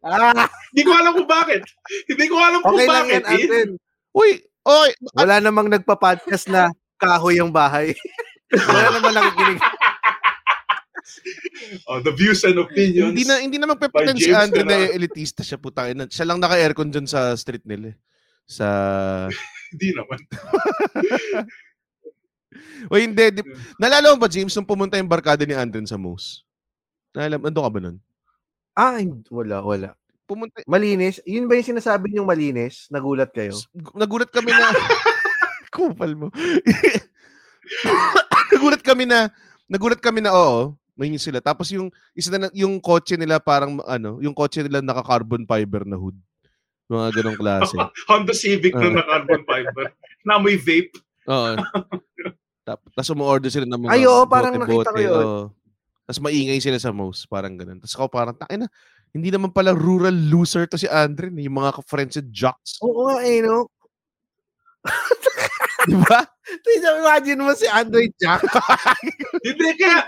Ah, 0.03 0.45
Hindi 0.69 0.83
ko 0.83 0.91
alam 0.93 1.11
kung 1.15 1.29
bakit. 1.29 1.61
Hindi 2.05 2.25
ko 2.27 2.35
alam 2.37 2.59
kung 2.61 2.75
okay 2.75 2.85
lang 2.85 3.05
bakit. 3.07 3.13
yan, 3.13 3.23
Alden. 3.25 3.69
Uy, 4.13 4.31
oy, 4.63 4.89
Wala 5.13 5.35
namang 5.39 5.69
nagpa-podcast 5.69 6.45
na 6.47 6.69
kahoy 6.95 7.39
ang 7.39 7.49
bahay. 7.49 7.97
Wala 8.69 8.89
naman 8.93 9.11
nakikinig. 9.11 9.61
Oh, 11.89 11.99
the 11.99 12.13
views 12.13 12.41
and 12.43 12.57
opinions. 12.57 13.11
hindi 13.11 13.25
na 13.25 13.35
hindi 13.37 13.57
na 13.59 13.67
magpe-pretend 13.67 14.17
si 14.17 14.31
Andre 14.31 14.63
na 14.63 14.87
elitista 14.87 15.41
siya 15.41 15.57
putangin 15.57 15.97
na. 15.99 16.05
Siya 16.05 16.25
lang 16.25 16.39
naka-aircon 16.39 16.89
dyan 16.89 17.05
sa 17.05 17.33
street 17.33 17.65
nila. 17.65 17.91
eh. 17.91 17.95
Sa 18.45 18.67
Hindi 19.73 19.89
naman. 19.95 20.19
O 22.87 22.95
hindi, 22.95 23.23
di, 23.31 23.41
nalala 23.77 24.11
mo 24.11 24.17
ba 24.19 24.27
James 24.27 24.51
nung 24.53 24.67
pumunta 24.67 24.95
yung 24.95 25.07
barkada 25.07 25.43
ni 25.43 25.53
Andren 25.53 25.85
sa 25.85 25.95
Moose? 25.95 26.43
Nalala 27.11 27.37
mo, 27.37 27.43
ando 27.47 27.63
ka 27.63 27.69
ba 27.69 27.79
nun? 27.79 27.97
Ah, 28.73 28.97
hindi- 28.97 29.27
wala, 29.29 29.61
wala. 29.61 29.89
Pumunta, 30.23 30.63
Malinis? 30.65 31.19
Yun 31.27 31.45
ba 31.45 31.55
yung 31.55 31.69
sinasabi 31.75 32.09
niyong 32.09 32.25
malinis? 32.25 32.87
Nagulat 32.87 33.29
kayo? 33.35 33.53
nagulat 33.91 34.31
kami 34.31 34.55
na 34.55 34.67
kupal 35.75 36.11
mo. 36.15 36.27
nagulat 38.53 38.81
kami 38.83 39.03
na 39.03 39.27
nagulat 39.67 39.99
kami 39.99 40.23
na 40.23 40.31
oo, 40.31 40.77
may 40.95 41.09
sila. 41.17 41.41
Tapos 41.41 41.67
yung 41.73 41.89
isa 42.13 42.29
na 42.37 42.47
yung 42.53 42.77
kotse 42.79 43.17
nila 43.17 43.41
parang 43.41 43.81
ano, 43.83 44.21
yung 44.21 44.31
kotse 44.31 44.63
nila 44.63 44.79
naka 44.79 45.03
carbon 45.03 45.43
fiber 45.43 45.83
na 45.83 45.97
hood. 45.97 46.15
Mga 46.87 47.09
ganong 47.19 47.39
klase. 47.39 47.75
Honda 48.09 48.35
Civic 48.35 48.75
Ah. 48.75 48.79
na 48.79 49.01
na 49.01 49.03
carbon 49.03 49.41
fiber. 49.43 49.85
Na 50.23 50.39
may 50.39 50.55
vape. 50.55 50.93
Oo. 51.27 51.57
Tap- 52.63 52.87
Tapos 52.95 53.11
umu-order 53.11 53.51
sila 53.51 53.67
ng 53.67 53.79
mga 53.79 53.91
Ay, 53.91 54.07
oo, 54.07 54.23
parang 54.23 54.55
nakita 54.55 54.89
ko 54.89 54.99
yun. 54.99 55.11
oo. 55.13 55.43
Tapos 56.03 56.19
maingay 56.19 56.59
sila 56.59 56.79
sa 56.79 56.91
mouse, 56.91 57.27
parang 57.27 57.55
ganun. 57.55 57.79
Tapos 57.79 57.95
ako 57.95 58.07
parang, 58.07 58.35
takin 58.35 58.63
na, 58.63 58.69
hindi 59.11 59.29
naman 59.29 59.51
pala 59.51 59.71
rural 59.71 60.15
loser 60.15 60.65
to 60.65 60.75
si 60.75 60.87
Andre, 60.87 61.27
yung 61.29 61.59
mga 61.59 61.79
friends 61.83 62.15
sa 62.15 62.23
jocks. 62.27 62.79
Oo 62.79 63.07
nga 63.07 63.19
eh, 63.21 63.39
no? 63.39 63.67
Di 65.87 65.95
ba? 65.99 66.23
Imagine 66.63 67.39
mo 67.39 67.51
si 67.51 67.67
Android 67.67 68.11
Jack. 68.15 68.43
Hindi, 69.47 69.67
kaya, 69.75 70.07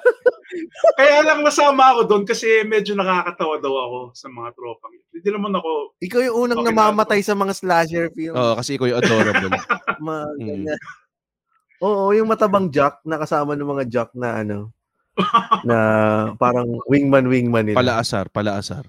kaya 0.95 1.19
lang 1.23 1.43
nasama 1.43 1.91
ako 1.91 2.01
doon 2.07 2.23
kasi 2.23 2.63
medyo 2.63 2.95
nakakatawa 2.95 3.59
daw 3.59 3.73
ako 3.73 3.99
sa 4.11 4.27
mga 4.27 4.55
tropa. 4.55 4.87
Hindi 5.11 5.29
naman 5.31 5.51
ako, 5.51 5.95
Ikaw 5.99 6.19
yung 6.23 6.37
unang 6.41 6.59
Okay, 6.63 6.69
namamatay 6.71 7.19
sa 7.19 7.35
mga 7.35 7.53
slasher 7.55 8.07
film. 8.11 8.35
Oo, 8.35 8.55
kasi 8.55 8.75
ikaw 8.75 8.87
yung 8.87 8.99
adorable. 8.99 9.51
Mga 10.05 10.23
Mm. 10.39 10.65
Oo, 11.83 12.15
yung 12.15 12.29
matabang 12.29 12.71
Jack, 12.71 13.03
nakasama 13.03 13.55
ng 13.55 13.67
mga 13.67 13.85
Jack 13.91 14.09
na 14.15 14.39
ano, 14.43 14.71
na 15.67 15.77
parang 16.35 16.67
wingman 16.91 17.27
wingman 17.27 17.71
nila. 17.71 17.79
palaasar, 17.79 18.27
palaasar. 18.31 18.83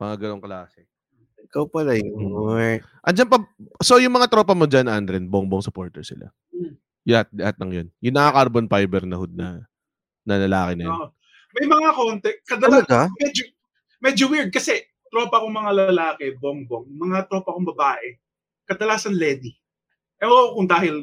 Mga 0.00 0.14
ganong 0.16 0.44
klase. 0.44 0.88
Ikaw 1.50 1.64
pala 1.68 1.96
yun. 1.98 2.14
Mm. 2.14 2.78
Andyan 3.04 3.28
pa, 3.28 3.42
so 3.82 3.98
yung 3.98 4.14
mga 4.14 4.30
tropa 4.30 4.54
mo 4.54 4.64
dyan, 4.64 4.88
Andren, 4.88 5.26
bongbong 5.26 5.64
supporter 5.64 6.04
sila. 6.04 6.30
Mm. 6.52 6.74
Lahat, 7.08 7.28
lahat 7.32 7.56
ng 7.58 7.72
yun. 7.72 7.88
Yung 8.04 8.16
naka-carbon 8.16 8.66
fiber 8.70 9.02
na 9.08 9.16
hood 9.18 9.34
na, 9.34 9.64
na 10.24 10.34
lalaki 10.46 10.72
na 10.78 10.84
yun. 10.88 10.94
ah, 10.94 11.08
may 11.56 11.66
mga 11.66 11.90
konti. 11.96 12.30
Kadala, 12.46 12.84
Talaga? 12.84 13.00
medyo, 13.18 13.44
medyo 13.98 14.24
weird 14.30 14.50
kasi 14.54 14.78
tropa 15.10 15.42
kong 15.42 15.52
mga 15.52 15.72
lalaki, 15.90 16.38
bongbong, 16.38 16.86
mga 16.94 17.26
tropa 17.26 17.50
kong 17.50 17.66
babae, 17.74 18.14
kadalasan 18.68 19.16
lady. 19.18 19.58
Ewan 20.22 20.30
ko 20.30 20.50
kung 20.54 20.68
dahil 20.70 20.94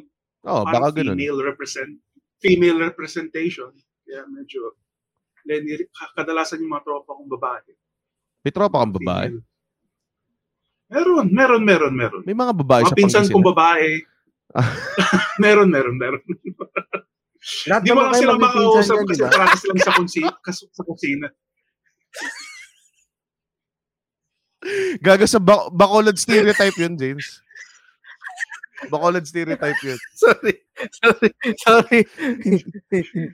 oh, 0.48 0.64
parang 0.64 0.88
baka 0.88 1.04
ganun. 1.04 1.16
female 1.20 1.40
represent 1.44 1.92
female 2.40 2.80
representation. 2.80 3.72
Kaya 4.08 4.24
medyo 4.30 4.72
kadalasan 6.16 6.64
yung 6.64 6.72
mga 6.72 6.86
tropa 6.86 7.12
kong 7.16 7.32
babae. 7.32 7.72
May 8.44 8.52
tropa 8.52 8.80
kang 8.80 8.96
babae. 8.96 9.28
female. 9.32 9.46
Meron, 10.88 11.28
meron, 11.36 11.64
meron, 11.68 11.94
meron. 11.94 12.24
May 12.24 12.32
mga 12.32 12.54
babae 12.56 12.84
Mga 12.88 12.92
sa 12.92 12.96
pinsan 12.96 13.28
kong 13.28 13.44
babae. 13.44 13.90
meron, 15.44 15.68
meron, 15.68 15.96
meron. 16.00 16.24
Lahat 17.68 17.82
Di 17.84 17.92
mo 17.92 18.02
lang 18.08 18.16
sila 18.16 18.34
makausap 18.36 18.96
kasi 19.04 19.14
di 19.14 19.24
ba? 19.24 19.30
practice 19.32 19.66
lang 19.68 19.80
sa, 19.80 19.92
kunsi, 19.96 20.20
kas- 20.44 20.68
sa 20.72 20.84
kusina. 20.84 21.28
Gaga 25.00 25.28
sa 25.30 25.40
bak- 25.40 25.72
Bacolod 25.72 26.18
stereotype 26.18 26.76
yun, 26.76 26.96
James. 26.98 27.40
Bacolod 28.86 29.26
stereotype 29.26 29.82
yun. 29.82 29.98
sorry. 30.22 30.54
Sorry. 31.02 31.30
Sorry. 31.66 32.02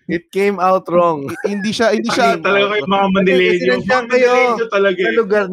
It 0.08 0.32
came 0.32 0.58
out 0.64 0.88
wrong. 0.88 1.28
Hindi 1.44 1.76
siya, 1.76 1.92
hindi 1.92 2.08
siya, 2.08 2.40
Ay, 2.40 2.44
talaga 2.44 2.66
kayo 2.72 2.84
mga 2.88 3.08
Manileño. 3.12 3.74
Mga 3.84 4.04
kayo. 4.08 4.32
Manileño 4.32 4.66
talaga. 4.72 5.02
Sa 5.04 5.12
eh. 5.12 5.18
lugar. 5.20 5.48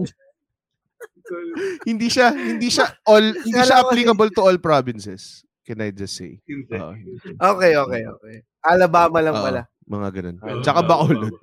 hindi 1.87 2.06
siya, 2.11 2.28
hindi 2.35 2.68
siya 2.70 2.87
all, 3.06 3.26
hindi 3.35 3.61
siya 3.62 3.82
applicable 3.82 4.30
to 4.35 4.42
all 4.47 4.59
provinces. 4.59 5.42
Can 5.66 5.82
I 5.82 5.90
just 5.94 6.18
say? 6.18 6.38
Hindi. 6.47 6.75
Hindi. 6.75 7.38
Okay, 7.38 7.73
okay, 7.78 8.02
okay. 8.06 8.37
Alabama 8.62 9.18
lang 9.23 9.38
Oo, 9.38 9.44
pala. 9.47 9.61
mga 9.87 10.09
ganun. 10.14 10.37
Oo. 10.42 10.62
Tsaka 10.62 10.80
Bacolod. 10.87 11.35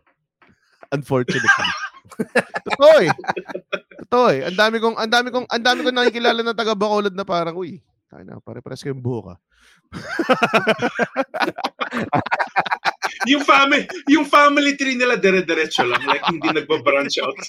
Unfortunately. 0.92 1.68
Totoo 2.68 2.98
eh. 3.04 3.12
Totoo 4.08 4.28
eh. 4.32 4.42
Ang 4.48 4.58
dami 4.58 4.76
kong, 4.80 4.96
ang 4.96 5.12
dami 5.12 5.28
kong, 5.32 5.48
ang 5.48 5.64
dami 5.64 5.80
kong 5.84 5.98
nakikilala 6.00 6.40
na 6.44 6.56
taga 6.56 6.76
Bacolod 6.76 7.16
na 7.16 7.28
parang, 7.28 7.56
uy, 7.60 7.80
tayo 8.08 8.24
na, 8.24 8.40
pare-pares 8.40 8.84
kayong 8.84 9.04
buho 9.04 9.32
ka. 9.32 9.36
yung 13.32 13.44
family, 13.44 13.84
yung 14.08 14.24
family 14.24 14.80
tree 14.80 14.96
nila 14.96 15.20
dire-diretso 15.20 15.84
lang. 15.84 16.00
Like, 16.08 16.24
hindi 16.32 16.48
nagba-branch 16.48 17.20
out. 17.20 17.36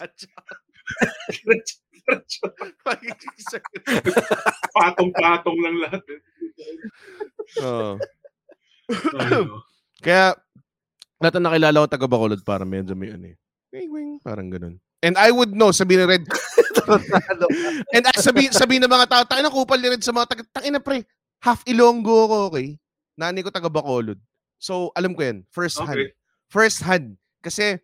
Patong-patong 4.74 5.58
lang 5.62 5.76
lahat. 5.78 6.02
Eh. 6.10 6.20
Oo. 7.62 7.94
Ano. 9.14 9.62
Kaya, 10.02 10.34
lahat 11.22 11.34
na 11.38 11.50
nakilala 11.50 11.82
ko 11.84 11.86
taga 11.86 12.10
Bacolod 12.10 12.42
para 12.42 12.66
medyo 12.66 12.98
may 12.98 13.14
ano 13.14 13.30
eh. 13.34 13.36
Wing, 13.70 13.90
wing, 13.92 14.10
parang 14.24 14.48
ganun. 14.48 14.80
And 14.98 15.14
I 15.14 15.30
would 15.30 15.54
know, 15.54 15.70
sabi 15.70 15.94
ni 15.94 16.02
Red, 16.02 16.26
and 17.94 18.02
I, 18.02 18.12
sabi, 18.18 18.50
sabi 18.50 18.82
ng 18.82 18.90
mga 18.90 19.06
tao, 19.06 19.22
tayo 19.22 19.42
na 19.46 19.52
kupal 19.52 19.78
ni 19.78 19.94
Red 19.94 20.02
sa 20.02 20.10
mga 20.10 20.26
taga, 20.26 20.42
takin 20.58 20.74
na 20.74 20.82
pre, 20.82 21.06
half 21.38 21.62
Ilonggo 21.70 22.26
ako, 22.26 22.36
okay? 22.50 22.74
Nani 23.14 23.46
ko 23.46 23.54
taga 23.54 23.70
Bacolod. 23.70 24.18
So, 24.58 24.90
alam 24.98 25.14
ko 25.14 25.22
yan, 25.22 25.46
first 25.54 25.78
hand. 25.78 25.94
Okay. 25.94 26.10
First 26.50 26.82
hand. 26.82 27.14
Kasi, 27.46 27.78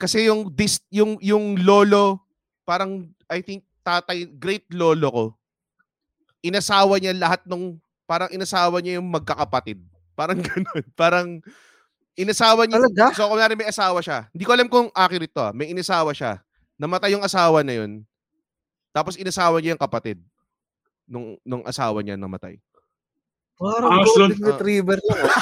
kasi 0.00 0.32
yung, 0.32 0.48
dis, 0.48 0.80
yung, 0.88 1.20
yung 1.20 1.60
lolo, 1.60 2.24
parang, 2.64 3.04
I 3.28 3.44
think, 3.44 3.60
tatay, 3.84 4.24
great 4.40 4.64
lolo 4.72 5.08
ko, 5.12 5.24
inasawa 6.40 6.96
niya 6.96 7.12
lahat 7.12 7.44
nung, 7.44 7.76
parang 8.08 8.32
inasawa 8.32 8.80
niya 8.80 8.96
yung 8.96 9.12
magkakapatid. 9.12 9.76
Parang 10.16 10.40
ganun. 10.48 10.84
Parang, 10.96 11.28
inasawa 12.16 12.64
niya, 12.64 12.80
Talaga? 12.80 13.12
So, 13.12 13.28
kung 13.28 13.40
may 13.44 13.68
asawa 13.68 14.00
siya. 14.00 14.24
Hindi 14.32 14.44
ko 14.48 14.52
alam 14.56 14.68
kung 14.72 14.88
accurate 14.96 15.36
to. 15.36 15.44
ah. 15.44 15.52
May 15.52 15.68
inasawa 15.68 16.16
siya. 16.16 16.40
Namatay 16.76 17.16
yung 17.16 17.24
asawa 17.24 17.64
na 17.64 17.72
yun. 17.72 18.04
Tapos 18.92 19.16
inasawa 19.16 19.60
niya 19.60 19.76
yung 19.76 19.82
kapatid 19.82 20.20
nung 21.04 21.36
nung 21.44 21.64
asawa 21.64 22.00
niya 22.00 22.16
namatay. 22.16 22.56
Parang 23.56 23.88
Ah, 23.88 24.04
so- 24.04 24.28
golden 24.28 24.36
retriever 24.44 25.00
lang. 25.00 25.20
ah. 25.24 25.32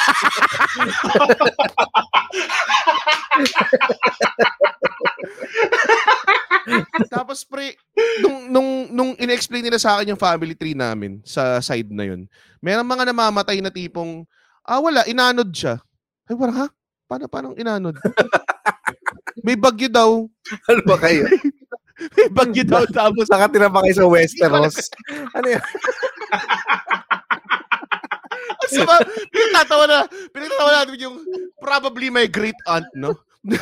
Tapos 7.13 7.45
pre, 7.45 7.77
nung 8.23 8.49
nung 8.49 8.69
nung 8.91 9.11
inexplain 9.19 9.65
nila 9.65 9.77
sa 9.77 9.99
akin 9.99 10.15
yung 10.15 10.21
family 10.21 10.55
tree 10.57 10.77
namin 10.77 11.21
sa 11.25 11.61
side 11.61 11.91
na 11.91 12.05
yun. 12.09 12.25
Meron 12.63 12.89
mga 12.89 13.11
namamatay 13.11 13.61
na 13.61 13.71
tipong 13.71 14.25
ah 14.65 14.81
wala, 14.81 15.05
inanod 15.05 15.51
siya. 15.53 15.77
Ay, 16.25 16.35
wala 16.39 16.53
ha? 16.55 16.67
Paano 17.05 17.29
paano 17.29 17.53
inanod? 17.55 17.97
May 19.43 19.57
bagyo 19.59 19.89
daw. 19.91 20.11
Ano 20.71 20.81
ba 20.85 20.97
kayo? 21.01 21.25
May 22.19 22.29
bagyo 22.29 22.63
daw 22.69 22.85
tapos 22.85 23.31
Nakatira 23.33 23.73
pa 23.73 23.81
kayo 23.81 23.95
sa 23.97 24.07
Westeros. 24.07 24.77
ano 25.33 25.47
yan? 25.49 25.65
Sa 28.69 28.83
ba, 28.85 28.97
pinagtatawa 29.31 29.85
na, 29.87 29.99
pinagtatawa 30.33 30.71
natin 30.75 31.01
yung 31.01 31.17
probably 31.57 32.09
my 32.11 32.27
great 32.27 32.57
aunt, 32.67 32.89
no? 32.93 33.15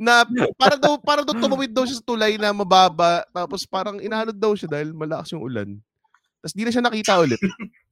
na 0.00 0.24
para 0.56 0.76
daw 0.76 1.00
para 1.00 1.24
daw 1.24 1.32
tumawid 1.32 1.72
daw 1.72 1.84
siya 1.88 2.00
sa 2.00 2.04
tulay 2.04 2.36
na 2.36 2.52
mababa 2.52 3.24
tapos 3.32 3.64
parang 3.64 3.96
inahanod 3.96 4.36
daw 4.36 4.52
siya 4.52 4.68
dahil 4.68 4.92
malakas 4.92 5.32
yung 5.32 5.44
ulan. 5.44 5.68
Tapos 6.40 6.54
di 6.56 6.62
na 6.64 6.72
siya 6.72 6.84
nakita 6.84 7.20
ulit. 7.20 7.40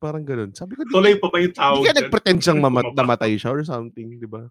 Parang 0.00 0.24
ganun. 0.24 0.50
Sabi 0.56 0.72
ko, 0.76 0.82
di, 0.84 0.92
Tuloy 0.92 1.14
pa 1.20 1.28
ba 1.28 1.36
yung 1.40 1.52
tawag? 1.52 1.84
kaya 1.84 1.92
dyan? 1.92 1.98
nag-pretend 2.04 2.38
siyang 2.40 2.60
mamat, 2.64 2.96
namatay 2.96 3.36
siya 3.36 3.52
or 3.52 3.60
something, 3.60 4.16
di 4.16 4.24
ba? 4.24 4.48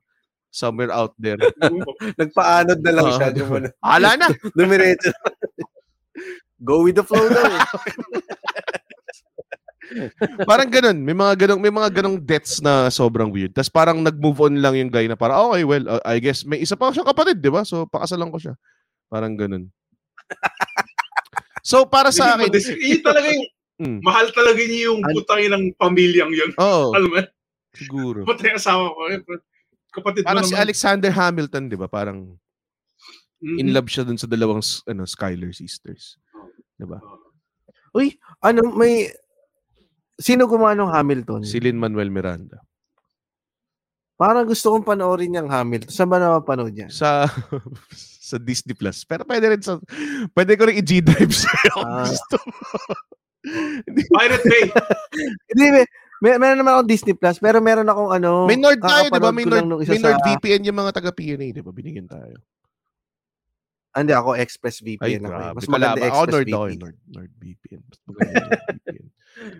Somewhere 0.57 0.89
out 0.89 1.13
there. 1.21 1.37
Nagpaanod 2.19 2.81
na 2.81 2.89
lang 2.91 3.05
Oo, 3.05 3.13
siya. 3.13 3.29
di 3.29 3.37
ba? 3.37 3.45
Dumuna- 3.61 3.77
Ala 3.77 4.09
na! 4.17 4.27
Dumiretso. 4.57 5.13
Go 6.57 6.81
with 6.81 6.97
the 6.97 7.05
flow 7.05 7.29
daw. 7.29 7.45
eh. 7.45 7.61
parang 10.43 10.67
ganun. 10.67 10.97
May 10.99 11.13
mga 11.13 11.33
ganung 11.37 11.61
may 11.61 11.69
mga 11.69 11.89
ganung 11.93 12.17
deaths 12.17 12.57
na 12.59 12.89
sobrang 12.89 13.29
weird. 13.29 13.53
Tapos 13.53 13.69
parang 13.69 14.01
nag-move 14.01 14.35
on 14.41 14.57
lang 14.57 14.73
yung 14.73 14.89
guy 14.89 15.05
na 15.05 15.13
parang, 15.13 15.47
okay, 15.47 15.61
well, 15.61 15.85
uh, 15.87 16.01
I 16.03 16.17
guess 16.17 16.41
may 16.41 16.57
isa 16.57 16.73
pa 16.73 16.89
siyang 16.89 17.05
kapatid, 17.05 17.37
di 17.37 17.47
ba? 17.47 17.61
So, 17.61 17.85
pakasalan 17.85 18.27
ko 18.27 18.37
siya. 18.41 18.53
Parang 19.07 19.37
ganun. 19.37 19.69
so, 21.61 21.85
para 21.85 22.09
sa 22.09 22.33
akin, 22.33 22.49
Yun 22.51 23.01
talaga 23.01 23.29
yung, 23.29 23.45
Mm. 23.77 24.01
mahal 24.01 24.25
talaga 24.33 24.57
niya 24.57 24.89
yung 24.89 24.99
putangin 25.05 25.53
ng 25.53 25.65
pamilyang 25.77 26.33
yun. 26.33 26.49
oo, 26.57 26.97
Alam 26.97 27.07
mo, 27.07 27.21
siguro. 27.77 28.25
patay 28.25 28.49
asawa 28.51 28.89
ko. 28.89 29.05
eh, 29.05 29.21
Kapatid 29.97 30.21
mo 30.21 30.27
Parang 30.29 30.45
si 30.45 30.53
naman. 30.53 30.63
Alexander 30.63 31.11
Hamilton, 31.11 31.63
di 31.67 31.75
ba? 31.75 31.87
Parang 31.89 32.37
Mhm. 33.37 33.57
in 33.61 33.69
love 33.69 33.85
siya 33.85 34.01
dun 34.01 34.17
sa 34.17 34.25
dalawang 34.25 34.61
ano, 34.85 35.05
Skyler 35.05 35.53
sisters. 35.53 36.17
Di 36.73 36.85
ba? 36.85 36.97
Ano, 38.41 38.73
may... 38.73 39.09
Sino 40.17 40.45
gumawa 40.45 40.73
ng 40.73 40.89
Hamilton? 40.89 41.41
Si 41.45 41.61
Lin-Manuel 41.61 42.09
Miranda. 42.09 42.57
Parang 44.17 44.49
gusto 44.49 44.73
kong 44.73 44.81
panoorin 44.83 45.37
yung 45.37 45.45
Hamilton. 45.45 45.93
Saan 45.93 46.09
ba 46.09 46.17
napapanood 46.17 46.73
yan? 46.73 46.89
Sa 46.89 47.29
sa 48.27 48.41
Disney 48.41 48.73
Plus. 48.73 49.05
Pero 49.05 49.21
pwede 49.29 49.45
rin 49.45 49.61
sa 49.61 49.77
pwede 50.33 50.57
ko 50.57 50.65
rin 50.65 50.81
i-G-drive 50.81 51.29
kung 51.77 51.85
Ah. 51.85 52.01
gusto 52.09 52.37
mo. 52.41 52.57
Pirate 54.17 54.45
Bay. 54.49 54.65
Hindi, 55.53 55.65
may, 56.17 56.33
may, 56.33 56.37
meron 56.39 56.59
naman 56.59 56.71
akong 56.73 56.89
Disney 56.89 57.13
Plus, 57.13 57.37
pero 57.37 57.57
meron 57.59 57.85
akong 57.85 58.11
ano... 58.11 58.45
May 58.45 58.57
Nord 58.57 58.79
tayo, 58.79 59.07
di 59.07 59.19
ba? 59.19 59.29
May 59.29 59.45
Nord, 59.45 59.65
may 59.79 59.99
Nord 59.99 60.17
sa- 60.17 60.25
VPN 60.25 60.65
yung 60.65 60.77
mga 60.77 60.91
taga 60.93 61.11
PNA, 61.11 61.47
di 61.51 61.61
ba? 61.61 61.71
Binigyan 61.71 62.05
tayo. 62.05 62.37
Ah, 63.91 64.01
Hindi, 64.01 64.13
ako 64.13 64.37
Express 64.37 64.79
Ay, 64.79 64.85
VPN 64.93 65.21
ako. 65.21 65.25
eh. 65.25 65.31
grabe. 65.31 65.55
Mas 65.55 65.67
maganda? 65.67 65.97
Ako 65.97 66.05
Express 66.05 66.29
Nord 66.29 66.47
ako, 66.47 66.57
eh, 66.57 66.69
VPN. 66.69 66.79
Nord, 66.79 66.97
Nord 67.07 67.31
VPN. 67.37 67.81
Mas 67.81 67.99
maganda 68.03 68.33
Nord 68.39 68.63
VPN. 68.67 69.05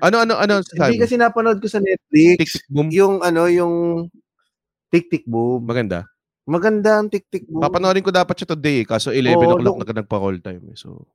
Ano, 0.02 0.15
ano, 0.20 0.34
ano? 0.36 0.54
Hindi 0.62 0.98
kasi 0.98 1.15
napanood 1.15 1.62
ko 1.62 1.67
sa 1.70 1.78
Netflix. 1.78 2.38
Tik-tik 2.41 2.65
boom. 2.67 2.89
Yung 2.89 3.13
ano, 3.22 3.46
yung 3.46 3.74
Tik 4.88 5.06
Tik 5.12 5.26
Boom. 5.28 5.62
Maganda. 5.62 6.08
Maganda 6.48 6.98
ang 6.98 7.12
Tik 7.12 7.28
Tik 7.28 7.46
Boom. 7.46 7.60
Papanoorin 7.60 8.02
ko 8.02 8.10
dapat 8.10 8.34
siya 8.34 8.56
today, 8.56 8.82
eh, 8.82 8.88
kaso 8.88 9.12
11 9.12 9.36
Oo, 9.38 9.54
o'clock 9.54 9.78
nung- 9.78 9.86
na 9.86 10.00
nagpa-call 10.00 10.39
time. 10.39 10.63
Eh. 10.72 10.78
So, 10.80 11.06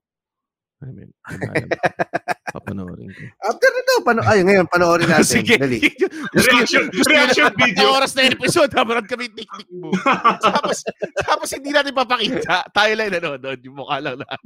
I 0.84 0.92
mean. 0.92 1.10
Papanoorin 2.52 3.08
ko. 3.08 3.22
After 3.48 3.70
nito, 3.72 3.92
pano 4.04 4.20
ay 4.28 4.44
ngayon 4.44 4.68
panoorin 4.68 5.08
natin. 5.08 5.40
Sige. 5.40 5.56
Dali. 5.56 5.80
Reaction, 6.36 6.84
reaction 6.92 7.48
video. 7.56 7.88
Ang 7.88 7.96
oras 7.96 8.12
na 8.12 8.28
episode, 8.28 8.68
habang 8.76 9.08
kami 9.08 9.32
tiktik 9.32 9.68
mo. 9.72 9.88
tapos, 10.44 10.84
tapos 11.24 11.48
hindi 11.56 11.72
natin 11.72 11.96
papakita. 11.96 12.68
Tayo 12.76 12.92
lang 12.92 13.08
nanonood. 13.16 13.58
Yung 13.64 13.76
mukha 13.80 13.96
lang 14.04 14.20
na. 14.20 14.28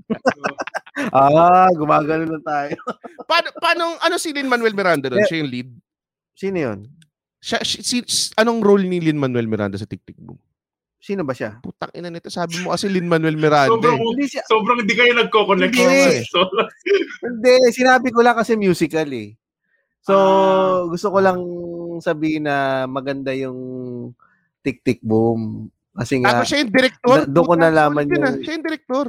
Ah, 1.13 1.69
gumagano 1.77 2.25
na 2.25 2.41
tayo. 2.41 2.73
Paano, 3.29 3.53
paano, 3.61 3.85
ano 4.01 4.17
si 4.17 4.33
Lin-Manuel 4.33 4.73
Miranda 4.73 5.13
doon? 5.13 5.21
Eh, 5.21 5.29
Siya 5.29 5.45
yung 5.45 5.53
lead? 5.53 5.69
Sino 6.33 6.57
'yon? 6.57 6.79
Siya, 7.37 7.61
si, 7.69 7.85
si- 7.85 8.33
anong 8.41 8.65
role 8.65 8.89
ni 8.89 9.05
Lin-Manuel 9.05 9.45
Miranda 9.45 9.77
sa 9.77 9.85
Tiktik 9.85 10.17
Boom? 10.17 10.41
Sino 10.97 11.23
ba 11.23 11.37
siya? 11.37 11.61
Putang 11.61 11.93
ina 11.93 12.09
nito. 12.09 12.33
Sabi 12.33 12.59
mo 12.61 12.73
kasi 12.73 12.89
Lin-Manuel 12.89 13.37
Miranda. 13.37 13.71
Sobrang, 13.71 13.95
eh. 13.95 14.07
Hindi 14.11 14.27
siya. 14.27 14.43
sobrang 14.49 14.79
hindi 14.83 14.95
kayo 14.97 15.13
nagko-connect. 15.15 15.75
Hindi. 15.77 16.25
So, 16.27 16.41
Hindi, 17.23 17.53
sinabi 17.71 18.09
ko 18.11 18.21
lang 18.25 18.35
kasi 18.35 18.57
musical 18.57 19.07
eh. 19.13 19.37
So, 20.03 20.15
Ah. 20.15 20.79
gusto 20.87 21.09
ko 21.11 21.19
lang 21.19 21.39
sabihin 22.01 22.47
na 22.47 22.87
maganda 22.87 23.31
yung 23.35 23.59
Tik 24.63 24.83
Tik 24.83 25.01
Boom. 25.03 25.71
Kasi 25.93 26.21
nga, 26.21 26.43
Tapos 26.43 26.49
siya 26.51 26.61
yung 26.63 26.73
director. 26.75 27.17
Na- 27.17 27.29
doon 27.29 27.47
ko 27.47 27.55
nalaman 27.55 28.05
yung- 28.07 28.43
Siya 28.43 28.55
yung 28.55 28.67
director. 28.67 29.07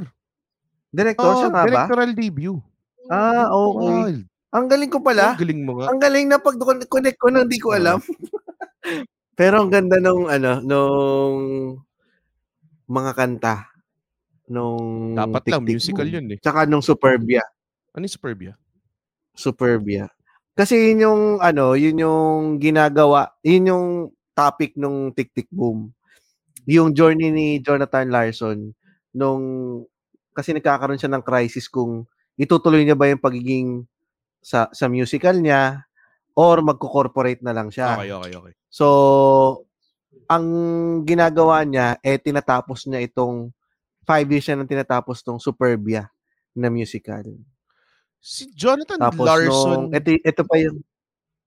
director 0.88 1.30
siya 1.36 1.48
Oo, 1.48 1.54
nga 1.54 1.62
ba? 1.62 1.68
Directorial 1.68 2.12
debut. 2.14 2.58
Ah, 3.08 3.48
okay. 3.50 3.92
Wild. 4.08 4.22
Ang 4.48 4.66
galing 4.66 4.88
ko 4.90 4.98
pala. 5.04 5.36
Ang 5.36 5.40
galing 5.40 5.60
mo 5.60 5.72
nga. 5.76 5.86
Ang 5.92 6.00
galing 6.00 6.26
na 6.28 6.38
pag 6.40 6.56
connect 6.88 7.18
ko 7.20 7.28
nang 7.28 7.44
di 7.44 7.60
ko 7.60 7.76
alam. 7.76 8.00
Pero 9.38 9.62
ang 9.62 9.70
ganda 9.70 10.02
nung 10.02 10.26
ano, 10.26 10.58
nung 10.66 11.38
mga 12.90 13.12
kanta 13.14 13.70
nung 14.50 15.14
Dapat 15.14 15.46
lang, 15.46 15.62
musical 15.62 16.08
yun 16.08 16.26
eh. 16.34 16.38
Tsaka 16.42 16.66
nung 16.66 16.82
Superbia. 16.82 17.44
Ano 17.94 18.02
yung 18.02 18.16
Superbia? 18.18 18.58
Superbia. 19.36 20.10
Kasi 20.58 20.90
yun 20.90 21.06
yung 21.06 21.22
ano, 21.38 21.78
yun 21.78 22.02
yung 22.02 22.58
ginagawa, 22.58 23.30
yun 23.46 23.70
yung 23.70 23.86
topic 24.34 24.74
nung 24.74 25.14
Tik 25.14 25.30
Tik 25.30 25.48
Boom. 25.54 25.94
Yung 26.66 26.90
journey 26.90 27.30
ni 27.30 27.48
Jonathan 27.62 28.10
Larson 28.10 28.74
nung 29.14 29.44
kasi 30.34 30.50
nagkakaroon 30.50 30.98
siya 30.98 31.14
ng 31.14 31.22
crisis 31.22 31.70
kung 31.70 32.10
itutuloy 32.34 32.82
niya 32.82 32.98
ba 32.98 33.06
yung 33.06 33.22
pagiging 33.22 33.86
sa 34.42 34.66
sa 34.74 34.90
musical 34.90 35.38
niya 35.38 35.86
or 36.38 36.62
magko-corporate 36.62 37.42
na 37.42 37.54
lang 37.54 37.70
siya. 37.70 37.98
Okay, 37.98 38.10
okay, 38.10 38.32
okay. 38.34 38.54
So, 38.68 39.64
ang 40.28 40.46
ginagawa 41.08 41.64
niya, 41.64 41.96
eh, 42.04 42.20
tinatapos 42.20 42.84
niya 42.84 43.00
itong 43.08 43.48
five 44.04 44.28
years 44.28 44.48
na 44.48 44.60
nang 44.60 44.70
tinatapos 44.70 45.24
tong 45.24 45.40
Superbia 45.40 46.08
na 46.52 46.68
musical. 46.68 47.24
Si 48.20 48.48
Jonathan 48.52 49.00
Tapos 49.00 49.24
Larson, 49.24 49.88
nung, 49.88 49.94
ito, 49.94 50.10
ito 50.20 50.42
pa 50.44 50.56
yung 50.60 50.80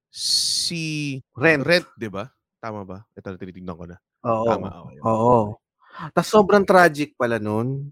si 0.09 1.17
Rent. 1.37 1.61
Rent, 1.61 1.87
di 1.97 2.09
ba? 2.09 2.29
Tama 2.61 2.85
ba? 2.85 3.05
Ito 3.13 3.33
na 3.33 3.37
tinitignan 3.37 3.77
ko 3.77 3.85
na. 3.85 3.97
Oo. 4.25 4.45
Tama, 4.45 4.67
okay. 4.85 4.99
Oo. 5.01 5.37
Tapos 6.13 6.29
sobrang 6.29 6.63
tragic 6.65 7.13
pala 7.19 7.37
nun. 7.37 7.91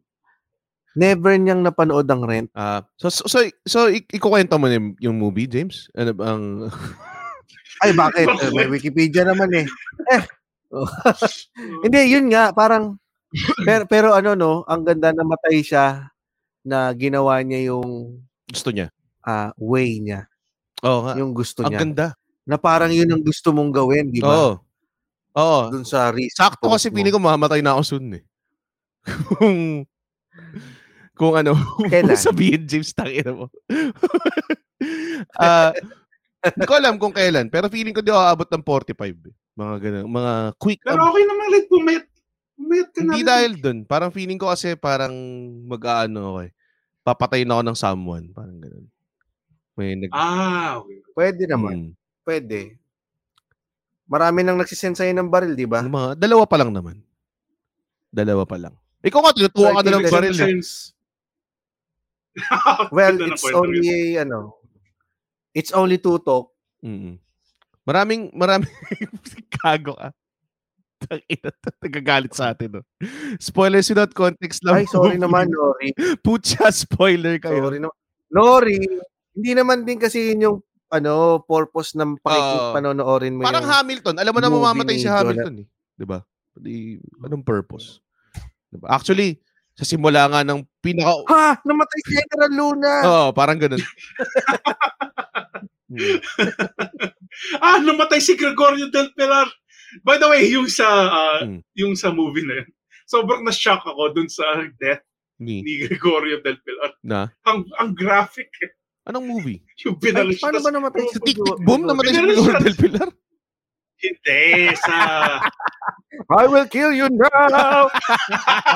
Never 0.97 1.37
niyang 1.37 1.61
napanood 1.61 2.09
ang 2.09 2.25
Rent. 2.25 2.49
Ah, 2.57 2.81
so, 2.97 3.13
so, 3.13 3.23
so, 3.29 3.45
so 3.65 3.79
ik- 3.93 4.09
ikukwento 4.09 4.57
mo 4.57 4.65
na 4.65 4.81
yung, 4.81 4.89
yung 4.97 5.15
movie, 5.21 5.45
James? 5.45 5.85
Ano 5.93 6.11
ba 6.17 6.33
ang... 6.33 6.65
Ay, 7.79 7.91
bakit? 7.95 8.27
Eh, 8.27 8.51
May 8.51 8.67
Wikipedia 8.67 9.23
naman 9.23 9.49
eh. 9.55 9.65
Eh. 10.11 10.23
Oh. 10.69 10.85
Hindi, 11.85 12.11
yun 12.11 12.27
nga. 12.29 12.51
Parang, 12.51 12.99
pero, 13.63 13.83
pero 13.87 14.07
ano 14.13 14.35
no, 14.35 14.67
ang 14.67 14.83
ganda 14.83 15.13
na 15.15 15.23
matay 15.23 15.63
siya 15.63 16.11
na 16.65 16.91
ginawa 16.93 17.39
niya 17.41 17.73
yung 17.73 18.19
gusto 18.49 18.69
niya? 18.73 18.89
ah, 19.25 19.51
way 19.59 20.01
niya. 20.01 20.25
Oo 20.81 21.05
nga. 21.05 21.13
Yung 21.19 21.31
gusto 21.35 21.61
Ang 21.61 21.75
niya. 21.75 21.79
ganda. 21.85 22.07
Na 22.49 22.57
parang 22.57 22.89
yun 22.89 23.09
ang 23.11 23.21
gusto 23.21 23.53
mong 23.53 23.69
gawin, 23.69 24.09
di 24.09 24.23
ba? 24.23 24.33
Oo. 24.33 24.53
Oo. 25.37 25.61
Doon 25.69 25.85
sa 25.85 26.09
risk. 26.09 26.33
Sakto 26.33 26.65
kasi 26.71 26.89
feeling 26.89 27.13
ko 27.13 27.21
mamamatay 27.21 27.61
na 27.61 27.77
ako 27.77 27.81
soon 27.85 28.17
eh. 28.17 28.23
kung 29.37 29.85
kung 31.13 31.33
ano, 31.35 31.53
Kailan? 31.91 32.15
sabihin 32.31 32.65
James 32.65 32.91
tangina 32.95 33.35
mo. 33.35 33.45
Ah, 35.35 35.75
hindi 36.39 36.65
ko 36.65 36.75
alam 36.79 36.95
kung 36.95 37.11
kailan, 37.11 37.51
pero 37.51 37.67
feeling 37.67 37.91
ko 37.91 37.99
di 37.99 38.11
ako 38.11 38.21
aabot 38.23 38.47
ng 38.47 38.63
45 38.63 39.27
eh. 39.27 39.35
Mga 39.59 39.75
ganun, 39.83 40.05
mga 40.07 40.33
quick 40.55 40.79
pero 40.87 41.11
okay 41.11 41.23
naman, 41.27 41.45
like, 41.51 41.67
pumayat. 41.67 42.05
Pumayat 42.59 42.89
ka 42.91 42.99
na. 43.03 43.11
Hindi 43.15 43.23
dahil 43.23 43.51
dun. 43.59 43.77
Parang 43.87 44.11
feeling 44.11 44.39
ko 44.39 44.51
kasi 44.51 44.75
parang 44.75 45.15
mag-aano 45.67 46.19
ako 46.35 46.39
eh. 46.47 46.51
Papatayin 47.03 47.51
ako 47.51 47.61
ng 47.63 47.77
someone. 47.79 48.25
Parang 48.35 48.59
ganun. 48.59 48.85
May 49.79 49.95
nag... 49.95 50.11
Ah, 50.11 50.83
okay. 50.83 50.99
Pwede 51.15 51.43
naman. 51.47 51.75
Hmm. 51.91 51.95
Pwede. 52.27 52.75
Marami 54.11 54.43
nang 54.43 54.59
nagsisend 54.59 54.99
sa'yo 54.99 55.15
ng 55.15 55.31
baril, 55.31 55.55
di 55.55 55.63
ba? 55.63 55.87
Mga, 55.87 56.19
dalawa 56.19 56.43
pa 56.43 56.59
lang 56.59 56.75
naman. 56.75 56.99
Dalawa 58.11 58.43
pa 58.43 58.59
lang. 58.59 58.75
Ikaw 58.99 59.19
nga, 59.23 59.31
tinutuwa 59.31 59.79
ka 59.79 59.81
na 59.87 59.91
ng 59.95 60.11
baril 60.11 60.35
eh. 60.35 60.51
Well, 62.91 63.15
it's 63.23 63.47
only, 63.55 64.19
ano, 64.19 64.58
it's 65.59 65.75
only 65.75 65.99
two 65.99 66.15
talk. 66.23 66.47
Mm. 66.79 67.19
Maraming, 67.83 68.31
maraming, 68.31 68.71
kago 69.59 69.99
ka. 69.99 70.15
Tangina 70.99 71.51
to, 71.51 71.71
nagagalit 71.83 72.31
sa 72.35 72.55
atin, 72.55 72.79
no? 72.79 72.83
Spoilers 73.39 73.91
without 73.91 74.11
context 74.15 74.63
lang. 74.63 74.83
Ay, 74.83 74.87
sorry 74.87 75.19
naman, 75.19 75.51
Nori. 75.51 75.91
Putya, 76.25 76.71
spoiler 76.71 77.39
kayo. 77.39 77.71
Sorry 77.71 77.79
naman. 77.79 77.97
Nori, 78.31 78.79
hindi 79.35 79.51
naman 79.55 79.87
din 79.87 79.99
kasi 79.99 80.31
yun 80.35 80.43
yung 80.43 80.57
ano, 80.91 81.39
purpose 81.45 81.95
ng 81.95 82.19
pakikip 82.19 82.61
Oo. 82.61 82.73
panonoorin 82.75 83.37
mo 83.37 83.45
Parang 83.47 83.63
yung... 83.63 83.71
Hamilton. 83.71 84.15
Alam 84.19 84.33
mo 84.35 84.39
na 84.41 84.49
mamamatay 84.51 84.97
si 84.99 85.07
Hamilton, 85.07 85.63
eh. 85.63 85.67
Di 85.95 86.05
ba? 86.05 86.19
Di, 86.59 86.99
anong 87.23 87.45
purpose? 87.45 88.03
Diba? 88.69 88.91
Actually, 88.91 89.39
sa 89.73 89.87
simula 89.87 90.27
nga 90.27 90.43
ng 90.43 90.61
pinaka... 90.83 91.15
Ha! 91.31 91.47
Namatay 91.63 91.99
si 92.03 92.11
General 92.11 92.51
Luna! 92.51 92.93
Oo, 93.07 93.27
parang 93.31 93.55
ganun. 93.55 93.79
Hmm. 95.89 96.21
ah, 97.65 97.77
namatay 97.81 98.21
si 98.21 98.37
Gregorio 98.37 98.89
del 98.89 99.13
Pilar. 99.13 99.49
By 100.05 100.17
the 100.17 100.29
way, 100.29 100.45
yung 100.47 100.69
sa 100.69 100.85
ah, 100.85 101.41
Mm. 101.41 101.65
yung 101.73 101.93
sa 101.97 102.13
movie 102.13 102.45
na 102.45 102.61
yun, 102.61 102.69
sobrang 103.09 103.41
na-shock 103.41 103.81
ako 103.81 104.13
dun 104.13 104.29
sa 104.29 104.45
death 104.77 105.01
Ni, 105.41 105.65
ni 105.65 105.81
Gregorio 105.81 106.37
del 106.45 106.61
Pilar. 106.61 106.93
na? 107.01 107.33
Ang 107.43 107.65
ang 107.75 107.91
graphic 107.97 108.53
eh. 108.61 108.71
Anong 109.09 109.25
movie? 109.25 109.65
Yung 109.81 109.97
Ay, 109.97 110.01
binalik 110.05 110.37
siya. 110.37 110.45
paano 110.45 110.59
ba 110.61 110.69
namatay 110.69 111.01
si 111.09 111.17
Sa 111.17 111.25
Tik-Tik 111.25 111.65
Boom 111.65 111.81
namatay 111.89 112.13
si 112.13 112.21
Gregorio 112.21 112.61
del 112.61 112.77
Pilar? 112.77 113.09
Hindi, 113.99 114.45
sa... 114.79 114.95
I 116.39 116.45
will 116.45 116.69
kill 116.69 116.93
you 116.93 117.09
now! 117.09 117.89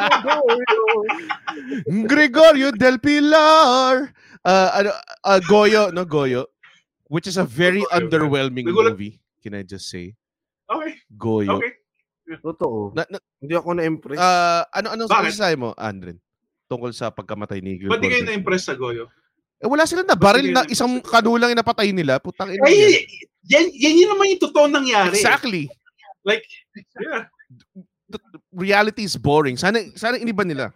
Gregorio 2.10 2.72
del 2.72 3.00
Pilar! 3.00 4.12
Uh, 4.44 4.70
ano, 4.76 4.90
uh, 5.24 5.40
Goyo, 5.48 5.92
no, 5.94 6.04
Goyo. 6.04 6.52
Which 7.08 7.28
is 7.28 7.38
a 7.38 7.44
very 7.44 7.84
Goyo. 7.84 7.96
underwhelming 7.96 8.66
Nagulat- 8.66 8.96
movie. 8.96 9.20
Can 9.44 9.56
I 9.56 9.64
just 9.64 9.92
say? 9.92 10.16
Okay, 10.66 10.96
Goyo. 11.12 11.60
okay. 11.60 11.72
Totoo. 12.40 12.96
Na, 12.96 13.04
na, 13.12 13.20
Hindi 13.38 13.54
ako 13.54 13.70
na-impress. 13.76 14.16
uh, 14.18 14.64
ano, 14.72 14.88
ano 14.96 15.04
Bakit? 15.06 15.36
sabi 15.36 15.60
mo, 15.60 15.76
Andren? 15.76 16.18
Tungkol 16.72 16.96
sa 16.96 17.12
pagkamatay 17.12 17.60
ni 17.60 17.76
Gregorio 17.76 17.92
Ba't 17.92 18.00
di 18.00 18.08
kayo 18.10 18.24
na-impress 18.24 18.72
sa 18.72 18.80
Goyo? 18.80 19.12
Eh, 19.60 19.68
wala 19.68 19.84
silang 19.84 20.08
na 20.08 20.16
baril 20.16 20.50
na 20.50 20.64
isang 20.68 21.04
kanulang 21.04 21.52
yung 21.52 21.60
napatay 21.60 21.92
nila. 21.92 22.24
Putang 22.24 22.52
ina 22.52 22.64
yan. 22.64 22.68
Ay, 22.68 23.04
yan, 23.48 23.66
yan 23.72 23.94
yun 24.00 24.10
naman 24.12 24.32
yung 24.34 24.44
totoo 24.44 24.66
nangyari. 24.72 25.20
Exactly. 25.20 25.68
Like, 26.24 26.48
yeah. 27.00 27.28
Reality 28.52 29.04
is 29.04 29.20
boring. 29.20 29.60
Sana 29.60 29.80
sana 29.96 30.16
iniba 30.16 30.48
nila. 30.48 30.72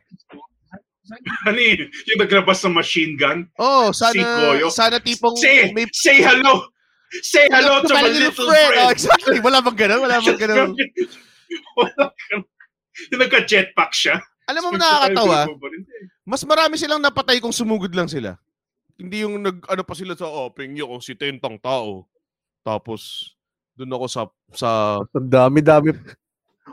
Ano 1.44 1.58
yun? 1.58 1.88
Yung 1.88 2.20
naglabas 2.20 2.60
ng 2.62 2.74
machine 2.74 3.16
gun? 3.16 3.48
Oh, 3.56 3.90
Si 3.92 4.04
sana 4.04 4.24
Goyo. 4.52 4.68
sana 4.68 4.98
tipong 5.00 5.36
Say, 5.36 5.72
may 5.72 5.88
say 5.90 6.20
hello! 6.20 6.68
Say 7.24 7.48
hello 7.48 7.80
to 7.82 7.94
my 7.94 8.04
little 8.04 8.36
friend! 8.36 8.74
Oh, 8.78 8.92
exactly. 8.92 9.40
Wala 9.40 9.64
bang 9.64 9.78
ganun? 9.78 10.04
Wala 10.04 10.20
bang 10.20 10.40
ganun? 10.44 10.76
Wala 11.76 12.04
ganun. 12.12 12.44
Yung 13.08 13.22
nagka-jetpack 13.22 13.92
siya. 13.94 14.20
Alam 14.48 14.62
mo 14.64 14.70
nakakatawa, 14.74 15.48
Hindi. 15.48 15.96
mas 16.24 16.42
marami 16.44 16.76
silang 16.76 17.00
napatay 17.00 17.38
kung 17.38 17.52
sumugod 17.52 17.92
lang 17.92 18.08
sila. 18.08 18.40
Hindi 18.96 19.22
yung 19.22 19.38
nag 19.38 19.60
ano 19.64 19.84
pa 19.84 19.94
sila 19.94 20.16
sa 20.16 20.26
open 20.26 20.74
nyo 20.74 20.90
kung 20.90 21.04
si 21.04 21.14
tentang 21.14 21.60
tao. 21.60 22.08
Tapos 22.64 23.32
doon 23.76 23.94
ako 23.94 24.06
sa 24.08 24.22
sa 24.52 24.70
Ang 25.14 25.30
dami-dami. 25.30 25.94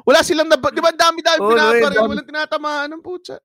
wala 0.02 0.22
silang 0.22 0.48
na 0.48 0.56
di 0.56 0.80
ba 0.80 0.90
dami-dami 0.90 1.42
Oo, 1.44 1.50
pinaparil, 1.52 1.82
no, 1.82 1.90
eh, 1.92 1.98
dami. 1.98 2.08
walang 2.08 2.28
tinatamaan 2.30 2.88
ng 2.90 3.02
putsa. 3.04 3.36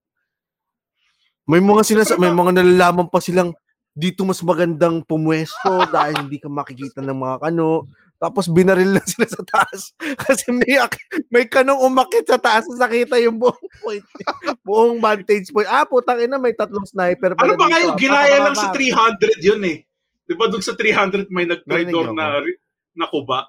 May 1.50 1.66
mga 1.66 1.82
sinasa 1.82 2.14
may 2.22 2.30
mga 2.30 2.62
nalalaman 2.62 3.10
pa 3.10 3.18
silang 3.18 3.58
dito 3.98 4.22
mas 4.22 4.38
magandang 4.46 5.02
pumwesto 5.02 5.82
dahil 5.96 6.30
hindi 6.30 6.38
ka 6.38 6.46
makikita 6.46 7.02
ng 7.02 7.18
mga 7.18 7.38
ano. 7.50 7.90
Tapos 8.20 8.52
binaril 8.52 9.00
na 9.00 9.02
sila 9.02 9.26
sa 9.26 9.42
taas. 9.48 9.96
Kasi 10.28 10.52
may, 10.52 10.76
may 11.32 11.48
kanong 11.50 11.80
umakit 11.82 12.28
sa 12.28 12.38
taas 12.38 12.68
na 12.70 12.86
nakita 12.86 13.16
yung 13.18 13.40
buong 13.40 13.66
point. 13.82 14.06
buong 14.62 15.00
vantage 15.00 15.50
point. 15.56 15.72
Ah, 15.72 15.88
putang 15.88 16.20
ina, 16.20 16.36
may 16.36 16.52
tatlong 16.52 16.84
sniper 16.84 17.34
Ano 17.40 17.56
ba 17.56 17.72
kayo? 17.72 17.96
Ginaya 17.96 18.44
lang 18.44 18.60
sa 18.60 18.76
pakababa. 18.76 19.18
300 19.24 19.40
yun 19.40 19.64
eh. 19.66 19.78
Di 20.28 20.36
ba 20.36 20.52
doon 20.52 20.62
sa 20.62 20.76
300 20.76 21.32
may 21.32 21.48
nag-traitor 21.48 22.12
na, 22.12 22.44
na 22.94 23.08
kuba? 23.08 23.48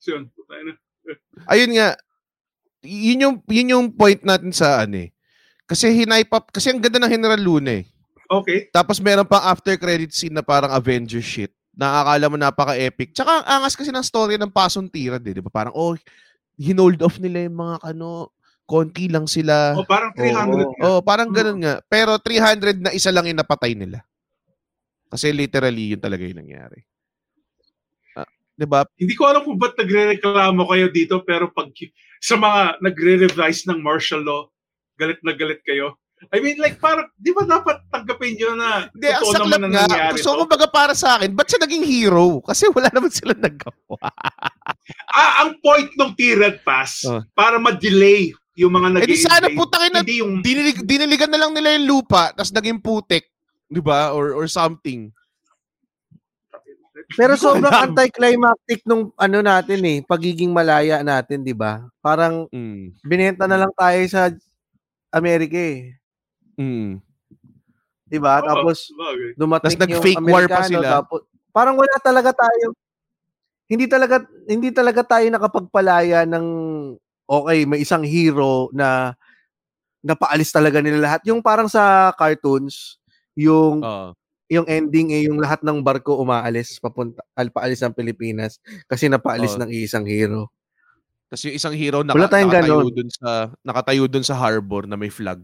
So 0.00 0.16
yun. 0.16 0.32
puta 0.32 0.56
ina. 0.56 0.72
Ayun 1.52 1.70
nga, 1.76 1.88
yun 2.80 3.22
yung, 3.28 3.36
yun 3.44 3.72
yung 3.76 3.86
point 3.92 4.24
natin 4.24 4.56
sa 4.56 4.82
ano 4.88 5.04
eh. 5.04 5.11
Kasi 5.72 5.88
hinipe 5.88 6.28
up, 6.36 6.52
kasi 6.52 6.68
ang 6.68 6.84
ganda 6.84 7.00
ng 7.00 7.08
General 7.08 7.40
Luna 7.40 7.80
eh. 7.80 7.88
Okay. 8.28 8.68
Tapos 8.68 9.00
meron 9.00 9.24
pang 9.24 9.40
after 9.40 9.72
credit 9.80 10.12
scene 10.12 10.36
na 10.36 10.44
parang 10.44 10.68
Avengers 10.68 11.24
shit. 11.24 11.48
Nakakala 11.72 12.28
mo 12.28 12.36
napaka-epic. 12.36 13.16
Tsaka 13.16 13.40
ang 13.40 13.44
angas 13.48 13.72
kasi 13.72 13.88
ng 13.88 14.04
story 14.04 14.36
ng 14.36 14.52
Pasong 14.52 14.92
Tirad 14.92 15.24
eh. 15.24 15.32
Di 15.32 15.40
ba? 15.40 15.48
Parang, 15.48 15.72
oh, 15.72 15.96
hinold 16.60 17.00
off 17.00 17.16
nila 17.16 17.48
yung 17.48 17.56
mga 17.56 17.88
ano, 17.88 18.28
konti 18.68 19.08
lang 19.08 19.24
sila. 19.24 19.72
O 19.72 19.88
parang 19.88 20.12
300 20.12 20.76
nga. 20.76 20.84
Oh, 20.84 21.00
parang 21.00 21.32
ganun 21.32 21.64
nga. 21.64 21.80
Pero 21.88 22.20
300 22.20 22.76
na 22.76 22.92
isa 22.92 23.08
lang 23.08 23.24
yung 23.32 23.40
napatay 23.40 23.72
nila. 23.72 24.04
Kasi 25.08 25.32
literally 25.32 25.96
yun 25.96 26.00
talaga 26.00 26.24
yung 26.24 26.40
nangyari. 26.40 26.84
Ah, 28.16 28.28
'Di 28.56 28.64
ba? 28.64 28.84
Hindi 28.96 29.12
ko 29.12 29.28
alam 29.28 29.44
kung 29.44 29.60
ba't 29.60 29.76
nagre-reklamo 29.76 30.64
kayo 30.72 30.88
dito 30.88 31.20
pero 31.20 31.52
pag 31.52 31.68
sa 32.16 32.40
mga 32.40 32.80
nagre-revise 32.80 33.68
ng 33.68 33.80
martial 33.84 34.24
law, 34.24 34.48
galit 35.02 35.18
na 35.20 35.34
galit 35.34 35.58
kayo. 35.62 35.98
I 36.30 36.38
mean, 36.38 36.54
like, 36.56 36.78
parang, 36.78 37.10
di 37.18 37.34
ba 37.34 37.42
dapat 37.42 37.82
tanggapin 37.90 38.38
nyo 38.38 38.54
na 38.54 38.86
Hindi, 38.94 39.10
ang 39.10 39.26
saklap 39.26 39.42
naman 39.42 39.58
na 39.58 39.68
nga. 39.68 39.82
nangyari 39.90 40.22
So, 40.22 40.30
to? 40.30 40.46
kumbaga 40.46 40.66
para 40.70 40.94
sa 40.94 41.18
akin, 41.18 41.34
ba't 41.34 41.50
siya 41.50 41.58
naging 41.58 41.82
hero? 41.82 42.38
Kasi 42.40 42.70
wala 42.70 42.86
naman 42.88 43.10
sila 43.10 43.34
nagawa. 43.34 43.98
Ah, 45.10 45.42
ang 45.44 45.58
point 45.58 45.90
ng 45.94 46.10
Tirad 46.14 46.58
Pass, 46.62 47.06
Oh. 47.06 47.22
para 47.34 47.58
ma-delay 47.58 48.30
yung 48.54 48.70
mga 48.70 48.88
nag 48.94 49.02
Eh 49.02 49.08
di 49.08 49.18
sana 49.18 49.46
putangin 49.50 49.92
na 49.94 50.00
Hindi 50.02 50.18
yung, 50.18 50.32
dinilig, 50.42 50.78
diniligan 50.82 51.30
na 51.30 51.38
lang 51.38 51.50
nila 51.54 51.74
yung 51.74 51.86
lupa, 51.88 52.30
tapos 52.30 52.50
naging 52.50 52.78
putik. 52.78 53.26
Di 53.66 53.78
ba? 53.78 54.10
Or, 54.10 54.34
or 54.34 54.46
something. 54.46 55.10
Pero 57.14 57.34
ko 57.38 57.54
sobrang 57.54 57.72
anticlimactic 57.88 58.82
nung 58.84 59.10
ano 59.16 59.38
natin 59.40 59.80
eh, 59.82 59.98
pagiging 60.02 60.50
malaya 60.50 61.00
natin, 61.02 61.42
di 61.42 61.54
ba? 61.54 61.82
Parang 61.98 62.46
Mm. 62.50 62.94
binenta 63.02 63.44
na 63.46 63.58
lang 63.58 63.72
tayo 63.74 64.00
sa 64.06 64.30
Amerika 65.12 65.60
eh. 65.60 65.94
Mm. 66.56 67.00
Di 68.08 68.18
ba? 68.20 68.40
Oo, 68.40 68.48
Tapos 68.48 68.88
bagay. 68.96 69.30
dumating 69.36 69.76
Tas 69.76 69.80
nag-fake 69.80 70.24
war 70.24 70.44
pa 70.48 70.64
sila. 70.68 71.00
Tapos, 71.00 71.20
parang 71.52 71.76
wala 71.76 71.96
talaga 72.00 72.32
tayo. 72.32 72.72
Hindi 73.68 73.88
talaga 73.88 74.24
hindi 74.48 74.68
talaga 74.72 75.00
tayo 75.06 75.26
nakapagpalaya 75.32 76.28
ng 76.28 76.46
okay, 77.28 77.64
may 77.64 77.80
isang 77.84 78.04
hero 78.04 78.68
na 78.76 79.16
napaalis 80.04 80.52
talaga 80.52 80.80
nila 80.84 81.00
lahat. 81.00 81.20
Yung 81.28 81.40
parang 81.40 81.68
sa 81.72 82.12
cartoons, 82.16 83.00
yung 83.36 83.80
Oo. 83.84 84.12
yung 84.52 84.66
ending 84.68 85.16
eh 85.16 85.24
yung 85.28 85.40
lahat 85.40 85.64
ng 85.64 85.80
barko 85.80 86.20
umaalis 86.20 86.76
papunta 86.76 87.24
al 87.32 87.48
paalis 87.48 87.80
ng 87.80 87.96
Pilipinas 87.96 88.60
kasi 88.84 89.08
napaalis 89.08 89.56
Oo. 89.56 89.64
ng 89.64 89.70
isang 89.72 90.04
hero. 90.04 90.52
Tapos 91.32 91.48
yung 91.48 91.56
isang 91.56 91.72
hero 91.72 92.04
naka, 92.04 92.12
Wala 92.20 92.28
tayong 92.28 92.52
nakatayo 92.52 92.76
ganon. 92.76 92.92
dun 92.92 93.08
sa 93.08 93.28
nakatayo 93.64 94.04
dun 94.04 94.20
sa 94.20 94.36
harbor 94.36 94.84
na 94.84 95.00
may 95.00 95.08
flag 95.08 95.40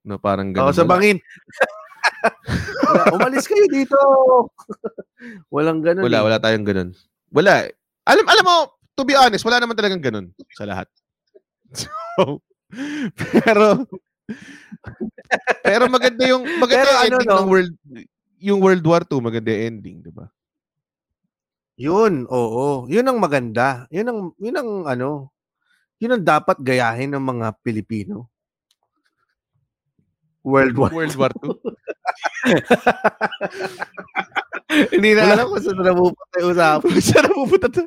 na 0.00 0.16
parang 0.16 0.56
ganun. 0.56 0.72
sa 0.72 0.88
Wala. 0.88 0.96
bangin. 0.96 1.20
Umalis 3.12 3.44
kayo 3.44 3.68
dito. 3.68 3.98
Walang 5.54 5.84
ganun. 5.84 6.00
Wala, 6.00 6.18
eh. 6.18 6.24
wala 6.24 6.38
tayong 6.40 6.64
ganun. 6.64 6.88
Wala. 7.28 7.68
eh. 7.68 7.76
Alam, 8.08 8.24
alam 8.24 8.44
mo, 8.46 8.56
to 8.96 9.04
be 9.04 9.12
honest, 9.12 9.44
wala 9.44 9.60
naman 9.60 9.76
talagang 9.76 10.00
ganun 10.00 10.26
sa 10.56 10.64
lahat. 10.64 10.88
So, 11.76 12.40
pero, 13.36 13.84
pero 15.60 15.84
maganda 15.92 16.24
yung, 16.24 16.48
maganda 16.56 16.80
Pero 16.80 16.88
yung 16.88 16.96
ano, 16.96 17.04
ending 17.12 17.28
no? 17.28 17.36
ng 17.36 17.48
world, 17.52 17.74
yung 18.40 18.60
World 18.64 18.84
War 18.88 19.02
II, 19.04 19.20
maganda 19.20 19.52
yung 19.52 19.64
ending, 19.76 19.96
di 20.00 20.08
ba? 20.08 20.32
Yun, 21.78 22.26
oo. 22.26 22.90
Yun 22.90 23.06
ang 23.06 23.22
maganda. 23.22 23.86
Yun 23.94 24.10
ang, 24.10 24.34
yun 24.42 24.56
ang 24.58 24.70
ano, 24.90 25.30
yun 26.02 26.18
ang 26.18 26.26
dapat 26.26 26.58
gayahin 26.58 27.14
ng 27.14 27.22
mga 27.22 27.54
Pilipino. 27.62 28.26
World 30.42 30.74
War. 30.74 30.90
World 30.90 31.14
War 31.14 31.30
II. 31.38 31.54
Hindi 34.94 35.10
na 35.14 35.32
alam 35.32 35.54
kung 35.54 35.62
saan 35.62 35.80
na 35.80 35.94
pupunta 35.94 36.36
yung 36.42 36.52
usapan. 36.54 36.90
Saan 36.98 37.24
na 37.26 37.34
pupunta 37.34 37.68
to? 37.70 37.82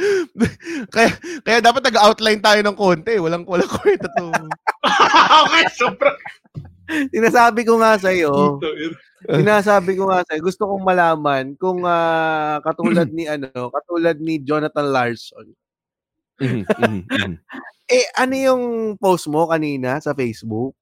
kaya, 0.94 1.10
kaya 1.44 1.58
dapat 1.60 1.82
nag-outline 1.92 2.40
tayo 2.40 2.60
ng 2.64 2.76
konti. 2.76 3.20
Walang, 3.20 3.44
walang 3.44 3.68
kwenta 3.68 4.08
to. 4.16 4.32
okay, 5.44 5.64
sobrang. 5.76 6.16
Sinasabi 7.14 7.62
ko 7.62 7.78
nga 7.78 7.94
sa 7.98 8.10
iyo, 8.10 8.58
sinasabi 9.24 9.94
ko 9.94 10.10
nga 10.10 10.26
sa 10.26 10.32
iyo, 10.34 10.42
gusto 10.42 10.66
kong 10.66 10.82
malaman 10.82 11.54
kung 11.56 11.86
ah, 11.86 12.58
katulad 12.64 13.08
ni 13.10 13.30
ano, 13.30 13.70
katulad 13.70 14.16
ni 14.18 14.42
Jonathan 14.42 14.88
Larson. 14.90 15.46
Mhm, 16.40 16.64
mhm, 16.66 17.00
mhm. 17.06 17.34
Eh 17.90 18.06
ano 18.14 18.34
yung 18.38 18.62
post 19.02 19.26
mo 19.26 19.50
kanina 19.50 19.98
sa 19.98 20.14
Facebook? 20.14 20.78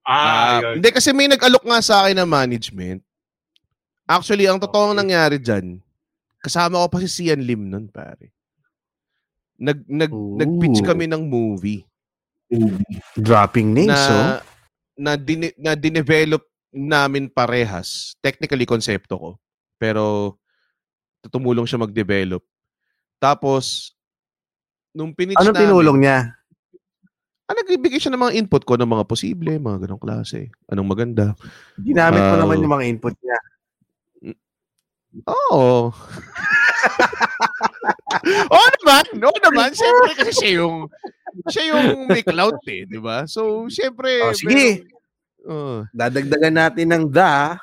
Ah, 0.00 0.64
yun. 0.64 0.80
hindi 0.80 0.88
kasi 0.90 1.12
may 1.12 1.28
nag-alok 1.28 1.60
nga 1.68 1.78
sa 1.84 1.94
akin 2.02 2.24
ng 2.24 2.30
management. 2.30 3.04
Actually, 4.08 4.48
ang 4.48 4.58
totoong 4.58 4.96
Okay. 4.96 5.00
nangyari 5.04 5.36
dyan, 5.38 5.78
kasama 6.40 6.80
ko 6.82 6.88
pa 6.88 6.98
si 7.04 7.08
Sian 7.12 7.44
Lim 7.44 7.68
nun, 7.68 7.86
pare. 7.86 8.32
Nag, 9.60 9.84
nag, 9.86 10.10
Ooh. 10.10 10.40
nag-pitch 10.40 10.82
kami 10.82 11.06
ng 11.06 11.22
movie 11.22 11.84
Dropping 13.16 13.72
names, 13.72 13.96
oh. 13.96 14.12
na, 14.12 14.26
na, 14.96 15.12
dine, 15.16 15.52
na 15.56 15.72
dinevelop 15.72 16.44
namin 16.72 17.28
parehas. 17.28 18.12
Technically, 18.20 18.64
konsepto 18.64 19.14
ko. 19.16 19.30
Pero, 19.76 20.36
tumulong 21.28 21.64
siya 21.64 21.80
mag-develop. 21.80 22.42
Tapos, 23.16 23.94
nung 24.92 25.14
pinitch 25.14 25.38
Anong 25.38 25.56
namin, 25.56 25.62
tinulong 25.68 25.98
niya? 26.02 26.18
ah, 27.44 27.54
nagbibigay 27.56 28.00
siya 28.00 28.12
ng 28.16 28.22
mga 28.24 28.36
input 28.40 28.62
ko 28.64 28.80
ng 28.80 28.88
mga 28.88 29.04
posible, 29.04 29.52
mga 29.60 29.84
ganong 29.84 30.00
klase. 30.00 30.48
Anong 30.72 30.88
maganda. 30.88 31.36
Ginamit 31.76 32.20
mo 32.20 32.34
Ah, 32.36 32.40
naman 32.40 32.64
yung 32.64 32.72
mga 32.72 32.86
input 32.88 33.14
niya. 33.20 33.38
Oo. 35.28 35.92
Oo 38.48 38.66
naman. 38.80 39.04
Oo 39.20 39.38
naman. 39.42 39.68
Siyempre 39.72 40.10
kasi 40.14 40.32
siya 40.32 40.52
yung 40.62 40.86
siya 41.48 41.62
yung 41.72 42.06
may 42.06 42.22
clout 42.22 42.60
eh, 42.68 42.84
di 42.84 43.00
ba? 43.00 43.24
So, 43.26 43.66
siyempre. 43.66 44.20
Oh, 44.22 44.36
sige. 44.36 44.52
meron- 44.52 44.90
Oo. 45.42 45.76
Dadagdagan 45.90 46.54
natin 46.54 46.86
ng 46.86 47.04
da. 47.10 47.58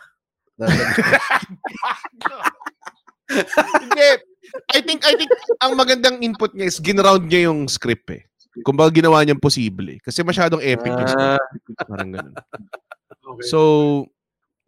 Hindi. 3.79 4.09
I 4.73 4.79
think, 4.81 5.05
I 5.05 5.13
think, 5.13 5.29
ang 5.61 5.77
magandang 5.77 6.19
input 6.19 6.57
niya 6.57 6.67
is 6.67 6.81
ginround 6.81 7.29
niya 7.29 7.47
yung 7.47 7.69
script 7.69 8.09
eh. 8.09 8.25
Kumbaga 8.65 8.89
ginawa 8.91 9.21
niyang 9.21 9.39
posible. 9.39 10.01
Kasi 10.01 10.25
masyadong 10.25 10.59
epic 10.59 10.89
yung 10.89 11.07
script. 11.07 11.47
Parang 11.85 12.09
ganun. 12.11 12.35
Okay. 13.29 13.45
So, 13.45 13.59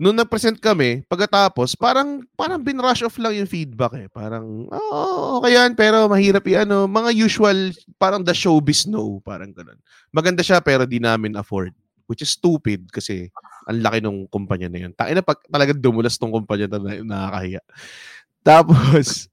nung 0.01 0.17
nag-present 0.17 0.57
kami, 0.57 1.05
pagkatapos, 1.05 1.77
parang 1.77 2.25
parang 2.33 2.57
binrush 2.57 3.05
off 3.05 3.21
lang 3.21 3.37
yung 3.37 3.45
feedback 3.45 3.93
eh. 3.93 4.09
Parang, 4.09 4.65
oo, 4.65 5.37
okay 5.37 5.53
yan, 5.53 5.77
pero 5.77 6.09
mahirap 6.09 6.41
yung 6.49 6.65
ano, 6.65 6.77
mga 6.89 7.13
usual, 7.13 7.69
parang 8.01 8.25
the 8.25 8.33
showbiz 8.33 8.89
no, 8.89 9.21
parang 9.21 9.53
ganun. 9.53 9.77
Maganda 10.09 10.41
siya, 10.41 10.57
pero 10.57 10.89
di 10.89 10.97
namin 10.97 11.37
afford. 11.37 11.69
Which 12.09 12.25
is 12.25 12.33
stupid 12.33 12.89
kasi 12.89 13.29
ang 13.69 13.85
laki 13.85 14.01
ng 14.01 14.25
kumpanya 14.33 14.73
na 14.73 14.89
yun. 14.89 14.91
Tayo 14.97 15.13
na 15.13 15.21
pag 15.21 15.37
talagang 15.45 15.77
dumulas 15.77 16.17
tong 16.17 16.33
kumpanya 16.33 16.65
na 16.65 16.77
na- 16.81 17.05
nakakahiya. 17.05 17.61
Tapos, 18.49 19.29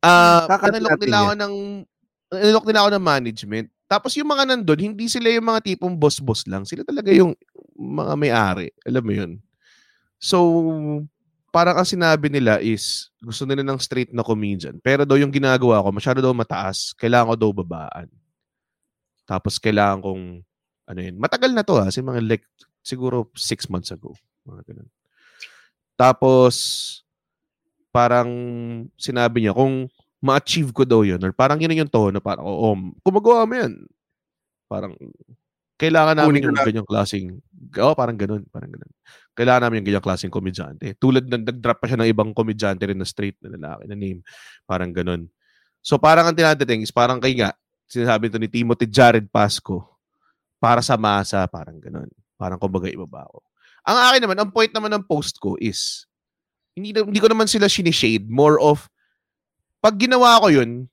ah, 0.00 0.48
Kakat 0.48 0.80
inalok 0.80 0.90
natin 0.96 1.04
nila 1.04 1.18
ako 1.20 1.32
ng, 1.36 1.54
inalok 2.40 2.64
nila 2.64 2.80
ako 2.80 2.90
ng 2.96 3.04
management. 3.04 3.66
Tapos 3.86 4.16
yung 4.18 4.26
mga 4.26 4.48
nandun, 4.48 4.80
hindi 4.80 5.06
sila 5.06 5.28
yung 5.30 5.46
mga 5.46 5.60
tipong 5.62 5.94
boss-boss 5.94 6.48
lang. 6.50 6.66
Sila 6.66 6.82
talaga 6.82 7.12
yung 7.14 7.36
mga 7.76 8.14
may-ari. 8.16 8.68
Alam 8.88 9.04
mo 9.04 9.12
yun. 9.12 9.32
So, 10.16 10.36
parang 11.52 11.76
ang 11.76 11.88
sinabi 11.88 12.32
nila 12.32 12.60
is, 12.60 13.12
gusto 13.20 13.44
nila 13.44 13.64
ng 13.64 13.80
straight 13.80 14.12
na 14.12 14.24
comedian. 14.24 14.80
Pero 14.80 15.04
daw 15.04 15.16
yung 15.16 15.32
ginagawa 15.32 15.84
ko, 15.84 15.88
masyado 15.92 16.18
daw 16.20 16.32
mataas. 16.32 16.96
Kailangan 16.96 17.32
ko 17.32 17.36
daw 17.36 17.50
babaan. 17.52 18.08
Tapos 19.28 19.56
kailangan 19.60 20.00
kong, 20.04 20.22
ano 20.86 21.00
yun, 21.00 21.16
matagal 21.16 21.50
na 21.52 21.64
to 21.64 21.76
ha. 21.80 21.88
Kasi 21.88 22.00
mga 22.04 22.20
like, 22.24 22.46
siguro 22.84 23.28
six 23.36 23.68
months 23.72 23.92
ago. 23.92 24.12
Mga 24.44 24.72
ganun. 24.72 24.90
Tapos, 25.96 26.54
parang 27.88 28.28
sinabi 29.00 29.40
niya, 29.48 29.56
kung 29.56 29.88
ma-achieve 30.20 30.70
ko 30.76 30.84
daw 30.84 31.00
yun, 31.00 31.20
or 31.24 31.32
parang 31.32 31.56
yun 31.56 31.72
yung 31.72 31.88
tono, 31.88 32.20
parang, 32.20 32.44
oo, 32.44 32.76
kung 33.00 33.14
magawa 33.16 33.48
mo 33.48 33.54
yan, 33.56 33.72
parang, 34.68 34.92
Kailangan 35.76 36.16
namin 36.16 36.40
Kunin 36.40 36.46
yung 36.48 36.56
na- 36.56 36.64
ganyang 36.64 36.88
klaseng, 36.88 37.26
oh, 37.84 37.92
parang 37.92 38.16
ganun, 38.16 38.48
parang 38.48 38.72
ganun. 38.72 38.92
Kailangan 39.36 39.68
namin 39.68 39.84
yung 39.84 39.88
ganyang 39.92 40.06
klaseng 40.08 40.32
komedyante. 40.32 40.96
Tulad 40.96 41.28
ng 41.28 41.44
nag-drop 41.44 41.78
pa 41.78 41.86
siya 41.86 42.00
ng 42.00 42.08
ibang 42.08 42.32
komedyante 42.32 42.88
rin 42.88 42.96
na 42.96 43.04
straight 43.04 43.36
na 43.44 43.52
lalaki 43.52 43.84
na 43.84 43.96
name. 43.96 44.24
Parang 44.64 44.88
ganun. 44.88 45.28
So 45.84 46.00
parang 46.00 46.24
ang 46.24 46.36
tinadating 46.36 46.80
is 46.80 46.90
parang 46.90 47.20
kay 47.20 47.36
nga, 47.36 47.52
sinasabi 47.84 48.32
to 48.32 48.40
ni 48.40 48.48
Timothy 48.48 48.88
Jared 48.88 49.28
Pasco, 49.28 49.96
para 50.56 50.80
sa 50.80 50.96
masa, 50.96 51.44
parang 51.46 51.76
ganun. 51.76 52.08
Parang 52.40 52.56
kumbaga 52.56 52.88
ibaba 52.88 53.28
ako. 53.28 53.44
Ang 53.86 53.98
akin 54.00 54.20
naman, 54.24 54.38
ang 54.40 54.50
point 54.50 54.72
naman 54.72 54.90
ng 54.96 55.04
post 55.04 55.38
ko 55.38 55.54
is, 55.60 56.08
hindi, 56.72 56.96
hindi 56.96 57.20
ko 57.20 57.28
naman 57.28 57.46
sila 57.46 57.70
sinishade. 57.70 58.26
More 58.26 58.58
of, 58.58 58.88
pag 59.78 59.94
ginawa 60.00 60.40
ko 60.42 60.50
yun, 60.50 60.90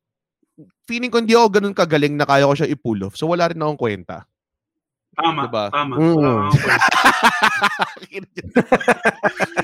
feeling 0.86 1.10
ko 1.10 1.18
hindi 1.24 1.34
ako 1.34 1.48
ganun 1.58 1.74
kagaling 1.74 2.14
na 2.14 2.28
kaya 2.28 2.46
ko 2.46 2.54
siya 2.54 2.70
i-pull 2.70 3.08
off. 3.08 3.18
So 3.18 3.32
wala 3.32 3.50
rin 3.50 3.58
akong 3.58 3.80
kwenta. 3.80 4.30
Tama, 5.14 5.42
Diba? 5.46 5.66
tama. 5.70 5.94
Mm. 5.98 6.50
Point. 7.94 8.28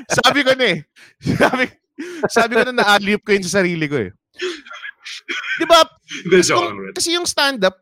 sabi 0.21 0.39
ko 0.45 0.51
na 0.53 0.65
eh. 0.69 0.77
Sabi, 1.25 1.63
sabi 2.29 2.51
ko 2.53 2.63
na 2.69 2.73
na-alley 2.73 3.17
ko 3.17 3.33
yun 3.33 3.45
sa 3.45 3.61
sarili 3.61 3.89
ko 3.89 3.97
eh. 3.97 4.13
Di 5.57 5.65
ba? 5.65 5.81
Kasi 6.93 7.17
yung 7.17 7.25
stand-up, 7.25 7.75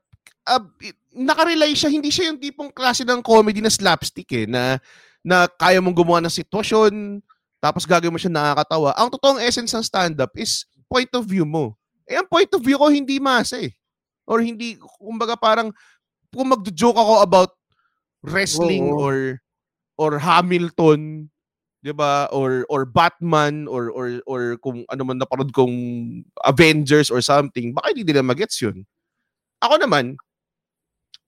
uh, 0.48 0.64
nakarely 1.12 1.76
siya, 1.76 1.92
hindi 1.92 2.08
siya 2.08 2.32
yung 2.32 2.40
tipong 2.40 2.72
klase 2.72 3.04
ng 3.04 3.20
comedy 3.20 3.60
na 3.60 3.74
slapstick 3.74 4.32
eh, 4.32 4.46
na, 4.48 4.80
na 5.20 5.50
kaya 5.52 5.84
mong 5.84 5.98
gumawa 5.98 6.24
ng 6.24 6.34
sitwasyon, 6.34 7.20
tapos 7.60 7.84
gagawin 7.84 8.14
mo 8.16 8.22
siya 8.22 8.32
nakakatawa. 8.32 8.96
Ang 8.96 9.10
totoong 9.12 9.44
essence 9.44 9.76
ng 9.76 9.84
stand-up 9.84 10.32
is 10.40 10.64
point 10.88 11.10
of 11.18 11.28
view 11.28 11.44
mo. 11.44 11.76
Eh, 12.08 12.16
ang 12.16 12.28
point 12.30 12.48
of 12.56 12.64
view 12.64 12.80
ko 12.80 12.88
hindi 12.88 13.20
masa 13.20 13.60
eh. 13.60 13.76
Or 14.24 14.40
hindi, 14.40 14.80
kumbaga 15.00 15.36
parang, 15.36 15.72
kung 16.34 16.52
magjo-joke 16.52 16.98
ako 16.98 17.14
about 17.24 17.52
wrestling 18.26 18.92
Oo. 18.92 19.00
or 19.00 19.18
or 19.98 20.12
Hamilton, 20.22 21.30
'di 21.82 21.94
ba? 21.96 22.30
Or 22.34 22.66
or 22.68 22.86
Batman 22.86 23.66
or 23.70 23.90
or 23.94 24.22
or 24.28 24.42
kung 24.62 24.84
ano 24.90 25.02
man 25.08 25.18
napanood 25.22 25.54
kong 25.54 25.74
Avengers 26.44 27.10
or 27.10 27.22
something, 27.24 27.72
baka 27.74 27.94
hindi 27.94 28.04
nila 28.08 28.26
magets 28.26 28.60
'yun. 28.62 28.84
Ako 29.64 29.82
naman, 29.82 30.14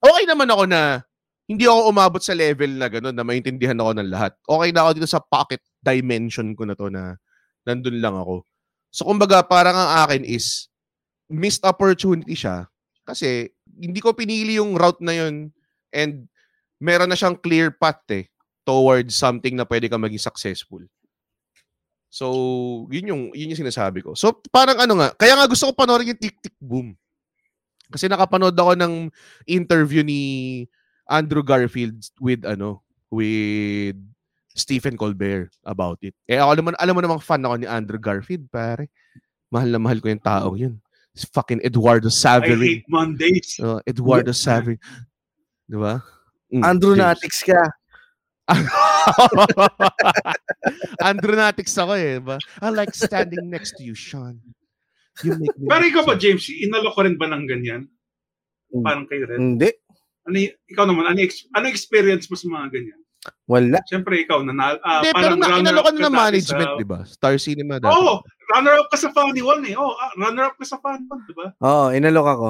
okay 0.03 0.23
naman 0.29 0.49
ako 0.51 0.63
na 0.69 1.01
hindi 1.49 1.65
ako 1.65 1.89
umabot 1.89 2.21
sa 2.21 2.37
level 2.37 2.77
na 2.77 2.85
gano'n 2.85 3.15
na 3.15 3.25
maintindihan 3.25 3.79
ako 3.81 3.91
ng 3.97 4.09
lahat. 4.13 4.37
Okay 4.45 4.69
na 4.69 4.85
ako 4.85 4.89
dito 5.01 5.09
sa 5.09 5.17
pocket 5.17 5.61
dimension 5.81 6.53
ko 6.53 6.61
na 6.69 6.77
to 6.77 6.93
na 6.93 7.17
nandun 7.65 7.97
lang 7.97 8.13
ako. 8.13 8.45
So 8.93 9.09
kumbaga 9.09 9.41
parang 9.41 9.73
ang 9.73 10.05
akin 10.05 10.21
is 10.25 10.69
missed 11.25 11.65
opportunity 11.65 12.37
siya 12.37 12.69
kasi 13.05 13.49
hindi 13.77 13.99
ko 14.01 14.15
pinili 14.15 14.57
yung 14.57 14.73
route 14.73 15.01
na 15.03 15.13
yun 15.13 15.53
and 15.93 16.25
meron 16.81 17.11
na 17.11 17.17
siyang 17.17 17.37
clear 17.37 17.69
path 17.69 18.05
eh 18.09 18.25
towards 18.63 19.13
something 19.17 19.53
na 19.57 19.65
pwede 19.65 19.89
ka 19.89 19.97
maging 19.97 20.21
successful. 20.21 20.81
So, 22.09 22.25
yun 22.89 23.09
yung, 23.09 23.23
yun 23.37 23.53
yung 23.53 23.61
sinasabi 23.65 24.01
ko. 24.01 24.17
So, 24.17 24.41
parang 24.49 24.81
ano 24.81 24.97
nga, 24.97 25.09
kaya 25.13 25.37
nga 25.37 25.45
gusto 25.45 25.69
ko 25.69 25.73
panoorin 25.77 26.13
yung 26.13 26.21
Tick 26.21 26.37
Tick 26.41 26.57
Boom. 26.57 26.97
Kasi 27.89 28.05
nakapanood 28.05 28.57
ako 28.57 28.77
ng 28.77 29.09
interview 29.49 30.05
ni 30.05 30.65
Andrew 31.09 31.41
Garfield 31.41 31.97
with 32.21 32.45
ano, 32.45 32.85
with 33.09 33.97
Stephen 34.53 34.97
Colbert 34.97 35.49
about 35.65 35.97
it. 36.05 36.13
Eh 36.29 36.37
ako 36.37 36.61
naman, 36.61 36.73
alam 36.77 36.93
mo 36.93 37.01
namang 37.01 37.21
fan 37.21 37.41
ako 37.41 37.55
ni 37.57 37.65
Andrew 37.65 37.97
Garfield, 37.97 38.45
pare. 38.53 38.89
Mahal 39.49 39.73
na 39.73 39.81
mahal 39.81 39.97
ko 39.97 40.13
yung 40.13 40.21
taong 40.21 40.57
yun. 40.57 40.75
Si 41.15 41.25
fucking 41.33 41.61
Eduardo 41.65 42.07
I 42.07 42.15
Saverin. 42.15 42.61
hate 42.61 42.87
Mondays. 42.87 43.57
Uh, 43.59 43.81
Eduardo 43.85 44.31
Saverin. 44.31 44.79
Di 45.69 45.77
ba? 45.77 46.01
Mm, 46.49 46.63
Andrew 46.65 46.93
James. 46.97 47.05
Natics 47.05 47.41
ka. 47.45 47.61
Andronatics 51.09 51.77
ako 51.77 51.93
eh. 51.93 52.17
Ba? 52.17 52.41
I 52.61 52.69
like 52.73 52.93
standing 52.93 53.49
next 53.49 53.77
to 53.77 53.85
you, 53.85 53.93
Sean. 53.93 54.41
You 55.21 55.37
make 55.37 55.53
me 55.59 55.67
Pero 55.69 55.83
ikaw 55.85 56.03
ba, 56.07 56.15
James, 56.17 56.49
inalo 56.49 56.89
ko 56.95 57.05
rin 57.05 57.19
ba 57.19 57.29
ng 57.29 57.45
ganyan? 57.45 57.85
Mm. 58.73 58.83
Parang 58.85 59.05
kay 59.05 59.21
Red. 59.21 59.37
Hindi. 59.37 59.69
Ano, 60.25 60.35
ikaw 60.69 60.85
naman, 60.85 61.05
ano, 61.09 61.19
ano 61.53 61.65
experience 61.69 62.29
mo 62.29 62.35
sa 62.37 62.47
mga 62.49 62.67
ganyan? 62.73 63.01
Wala. 63.49 63.83
Siyempre, 63.89 64.23
ikaw, 64.23 64.39
na, 64.47 64.79
uh, 64.79 65.03
Hindi, 65.03 65.11
pero 65.11 65.33
nakinalo 65.35 65.81
ka 65.83 65.91
na 65.91 66.07
ng 66.07 66.15
management, 66.15 66.69
di 66.77 66.81
di 66.81 66.87
ba? 66.87 66.99
Star 67.03 67.35
Cinema 67.35 67.75
dati. 67.81 67.91
Oo, 67.91 67.99
oh, 67.99 68.17
runner-up 68.55 68.87
ka 68.87 68.97
sa 68.97 69.09
Funny 69.11 69.43
One 69.43 69.63
eh. 69.67 69.75
Oh, 69.75 69.91
runner-up 70.15 70.55
ka 70.55 70.65
sa 70.65 70.79
Funny 70.79 71.03
One, 71.03 71.23
di 71.27 71.35
ba? 71.35 71.51
Oo, 71.59 71.91
inalok 71.91 72.27
ako. 72.29 72.49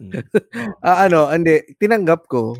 Mm. 0.00 0.12
Ah, 0.86 1.06
ano, 1.06 1.30
hindi. 1.30 1.62
Tinanggap 1.78 2.26
ko. 2.26 2.58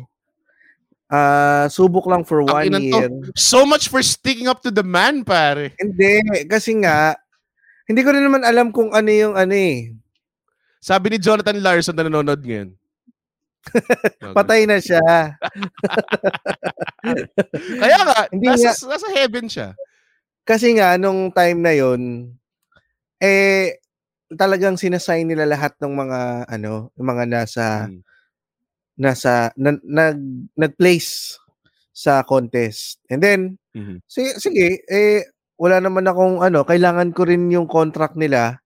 Ah, 1.05 1.69
subok 1.69 2.09
lang 2.09 2.25
for 2.25 2.41
Ang 2.41 2.49
one 2.49 2.71
to. 2.71 2.81
year. 2.81 3.09
So 3.37 3.61
much 3.65 3.89
for 3.93 4.01
sticking 4.01 4.49
up 4.49 4.61
to 4.65 4.71
the 4.73 4.85
man, 4.85 5.21
pare. 5.21 5.73
Hindi, 5.77 6.45
kasi 6.49 6.73
nga, 6.81 7.13
hindi 7.85 8.01
ko 8.01 8.09
rin 8.13 8.25
naman 8.25 8.41
alam 8.41 8.73
kung 8.73 8.89
ano 8.93 9.09
yung 9.09 9.37
ano 9.37 9.53
eh. 9.53 9.93
Sabi 10.81 11.13
ni 11.13 11.17
Jonathan 11.21 11.57
Larson 11.61 11.93
na 11.97 12.05
nanonood 12.05 12.41
ngayon. 12.41 12.73
Patay 14.35 14.65
na 14.69 14.77
siya. 14.81 15.03
Kaya 17.83 17.99
nga, 18.07 18.19
Hindi 18.31 18.47
nasa, 18.53 18.71
nga. 18.73 18.95
nasa 18.95 19.07
heaven 19.15 19.47
siya. 19.49 19.69
Kasi 20.47 20.75
nga, 20.77 20.95
nung 20.99 21.31
time 21.33 21.59
na 21.61 21.73
yon 21.75 22.31
eh, 23.21 23.77
talagang 24.33 24.77
sinasign 24.79 25.27
nila 25.29 25.45
lahat 25.49 25.75
ng 25.81 25.93
mga, 25.93 26.19
ano, 26.49 26.89
mga 26.97 27.23
nasa, 27.29 27.65
Mm. 27.89 28.01
nasa, 28.99 29.51
na, 29.59 29.75
nag, 29.83 30.17
nag-place 30.57 31.37
sa 31.95 32.23
contest. 32.27 32.99
And 33.11 33.21
then, 33.23 33.41
Mhm. 33.75 34.01
sige, 34.09 34.31
sige, 34.41 34.67
eh, 34.89 35.27
wala 35.59 35.79
naman 35.83 36.07
akong, 36.09 36.41
ano, 36.43 36.63
kailangan 36.67 37.11
ko 37.15 37.27
rin 37.27 37.47
yung 37.53 37.67
contract 37.69 38.15
nila 38.19 38.59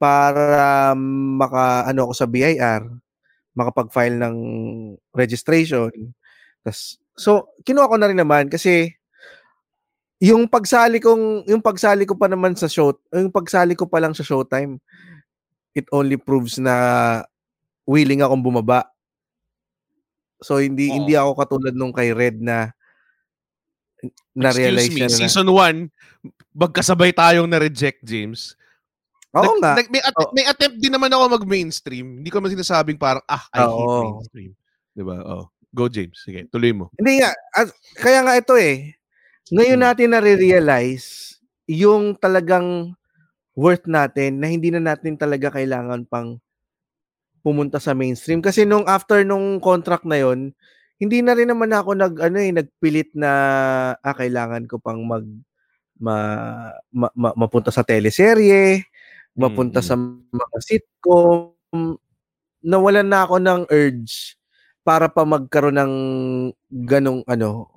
para 0.00 0.92
maka, 1.40 1.88
ano 1.88 2.04
ako 2.08 2.12
sa 2.12 2.28
BIR, 2.28 2.84
makapag-file 3.56 4.20
ng 4.20 4.36
registration. 5.16 5.90
Tas, 6.60 7.00
so, 7.16 7.48
kinuha 7.64 7.88
ko 7.88 7.96
na 7.96 8.08
rin 8.12 8.20
naman 8.20 8.52
kasi 8.52 8.92
yung 10.20 10.48
pagsali 10.48 10.96
kong 10.96 11.44
yung 11.44 11.60
pagsali 11.60 12.08
ko 12.08 12.16
pa 12.16 12.28
naman 12.28 12.56
sa 12.56 12.68
show, 12.68 12.96
yung 13.12 13.32
pagsali 13.32 13.76
ko 13.76 13.84
pa 13.84 14.00
lang 14.00 14.16
sa 14.16 14.24
Showtime, 14.24 14.80
it 15.76 15.84
only 15.92 16.16
proves 16.16 16.56
na 16.56 17.20
willing 17.84 18.24
akong 18.24 18.40
bumaba. 18.40 18.88
So 20.40 20.60
hindi 20.60 20.88
Oo. 20.88 20.94
hindi 21.00 21.12
ako 21.16 21.32
katulad 21.36 21.74
nung 21.76 21.92
kay 21.92 22.16
Red 22.16 22.40
na 22.40 22.72
na-realize 24.36 24.92
Excuse 24.92 25.00
me, 25.00 25.08
na. 25.08 25.16
season 25.16 25.48
1, 25.48 26.52
magkasabay 26.52 27.10
tayong 27.16 27.48
na-reject, 27.48 28.04
James. 28.04 28.52
Oo 29.34 29.56
Nag- 29.56 29.60
nga. 29.60 29.72
nag- 29.80 29.90
may, 29.90 30.02
att- 30.02 30.16
Oo. 30.16 30.30
may 30.32 30.44
attempt 30.46 30.78
din 30.78 30.92
naman 30.92 31.10
ako 31.10 31.22
mag-mainstream. 31.40 32.22
Hindi 32.22 32.30
ko 32.30 32.38
man 32.38 32.52
sinasabing 32.52 32.96
parang, 32.96 33.24
ah, 33.26 33.42
I 33.50 33.64
hate 33.64 33.72
Oo. 33.72 34.02
mainstream. 34.14 34.50
Diba? 34.92 35.16
Oh. 35.22 35.50
Go, 35.74 35.90
James. 35.90 36.22
Sige, 36.22 36.48
tuloy 36.48 36.72
mo. 36.72 36.88
Hindi 36.96 37.20
nga, 37.20 37.34
at- 37.52 37.74
kaya 37.96 38.22
nga 38.22 38.34
ito 38.34 38.54
eh. 38.56 38.96
Ngayon 39.50 39.76
Hmm. 39.76 39.86
natin 39.86 40.08
na-realize 40.10 41.36
yung 41.68 42.14
talagang 42.16 42.94
worth 43.52 43.84
natin 43.84 44.40
na 44.40 44.48
hindi 44.48 44.70
na 44.70 44.80
natin 44.80 45.16
talaga 45.16 45.52
kailangan 45.52 46.06
pang 46.06 46.38
pumunta 47.40 47.78
sa 47.78 47.92
mainstream. 47.92 48.40
Kasi 48.40 48.64
nung 48.64 48.86
after 48.86 49.22
nung 49.22 49.60
contract 49.60 50.02
na 50.02 50.18
yon 50.18 50.50
hindi 50.96 51.20
na 51.20 51.36
rin 51.36 51.46
naman 51.46 51.70
ako 51.70 51.92
nag 51.92 52.14
ano 52.18 52.36
eh 52.40 52.50
nagpilit 52.50 53.12
na 53.12 53.30
ah, 53.96 54.16
kailangan 54.16 54.64
ko 54.64 54.80
pang 54.80 54.98
mag 55.04 55.22
ma, 55.96 56.16
ma, 56.90 57.08
ma- 57.14 57.36
mapunta 57.36 57.68
sa 57.70 57.80
teleserye, 57.80 58.84
mapunta 59.36 59.80
Mm, 59.84 59.86
sa 59.86 59.94
mga 60.00 60.56
sitcom. 60.64 61.52
Nawalan 62.66 63.06
na 63.06 63.22
ako 63.28 63.36
ng 63.38 63.62
urge 63.70 64.34
para 64.82 65.06
pa 65.12 65.22
magkaroon 65.22 65.76
ng 65.78 65.94
ganong 66.88 67.22
ano. 67.28 67.68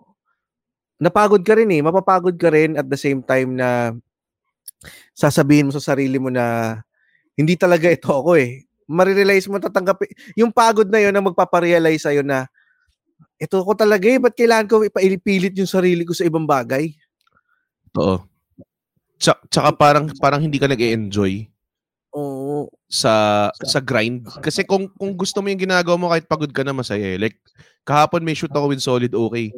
Napagod 0.99 1.43
ka 1.47 1.55
rin 1.55 1.71
eh, 1.71 1.81
mapapagod 1.83 2.35
ka 2.35 2.51
rin 2.51 2.75
at 2.75 2.87
the 2.87 2.97
same 2.99 3.23
time 3.23 3.55
na 3.55 3.93
sasabihin 5.15 5.67
mo 5.69 5.73
sa 5.75 5.83
sarili 5.93 6.17
mo 6.19 6.31
na 6.31 6.77
hindi 7.35 7.55
talaga 7.59 7.87
ito 7.91 8.07
ako 8.11 8.35
eh. 8.39 8.63
Marirealize 8.89 9.47
mo 9.47 9.59
tatanggap 9.61 10.01
yung 10.35 10.51
pagod 10.51 10.87
na 10.89 10.99
yon 10.99 11.13
na 11.13 11.23
magpaparealize 11.23 12.03
sa'yo 12.09 12.23
na 12.25 12.47
ito 13.39 13.55
ko 13.63 13.73
talaga 13.75 14.05
eh, 14.07 14.19
ba't 14.19 14.35
kailangan 14.35 14.67
ko 14.67 14.75
ipaipilit 14.83 15.55
yung 15.55 15.69
sarili 15.69 16.03
ko 16.03 16.11
sa 16.15 16.27
ibang 16.27 16.43
bagay? 16.47 16.91
Oo. 17.97 18.28
Tsaka, 19.19 19.39
tsaka 19.51 19.69
parang, 19.75 20.05
parang 20.17 20.41
hindi 20.41 20.55
ka 20.57 20.71
nag-enjoy 20.71 21.45
Oo. 22.15 22.71
sa 22.89 23.47
sa 23.53 23.79
grind. 23.83 24.25
Kasi 24.41 24.65
kung 24.65 24.89
kung 24.97 25.13
gusto 25.13 25.43
mo 25.43 25.51
yung 25.51 25.61
ginagawa 25.61 25.95
mo 25.99 26.07
kahit 26.09 26.25
pagod 26.25 26.49
ka 26.49 26.63
na 26.65 26.73
masaya 26.73 27.15
eh. 27.15 27.19
Like 27.21 27.37
kahapon 27.85 28.25
may 28.25 28.33
shoot 28.33 28.49
ako 28.49 28.73
with 28.73 28.81
Solid 28.81 29.13
Okay. 29.13 29.53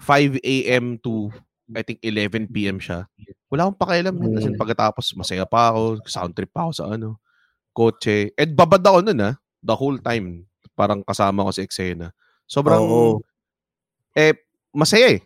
5 0.00 0.38
a.m. 0.42 0.96
to 1.02 1.28
I 1.74 1.82
think 1.84 2.00
11 2.04 2.52
p.m. 2.52 2.76
siya. 2.80 3.08
Wala 3.48 3.68
akong 3.68 3.80
pakialam. 3.80 4.14
Mm. 4.16 4.32
Kasi 4.36 4.48
pagkatapos 4.56 5.16
masaya 5.16 5.44
pa 5.48 5.72
ako, 5.72 6.04
sound 6.08 6.32
trip 6.36 6.52
pa 6.52 6.68
ako 6.68 6.72
sa 6.76 6.84
ano, 6.92 7.20
kotse. 7.72 8.32
And 8.36 8.52
babad 8.52 8.84
ako 8.84 9.00
nun 9.04 9.20
ah, 9.20 9.34
the 9.64 9.74
whole 9.76 9.96
time. 10.00 10.44
parang 10.74 11.06
kasama 11.06 11.46
ko 11.46 11.50
si 11.54 11.62
eksena. 11.62 12.10
Sobrang, 12.50 12.82
Oo. 12.82 13.22
eh, 14.12 14.34
masaya 14.74 15.14
eh. 15.16 15.22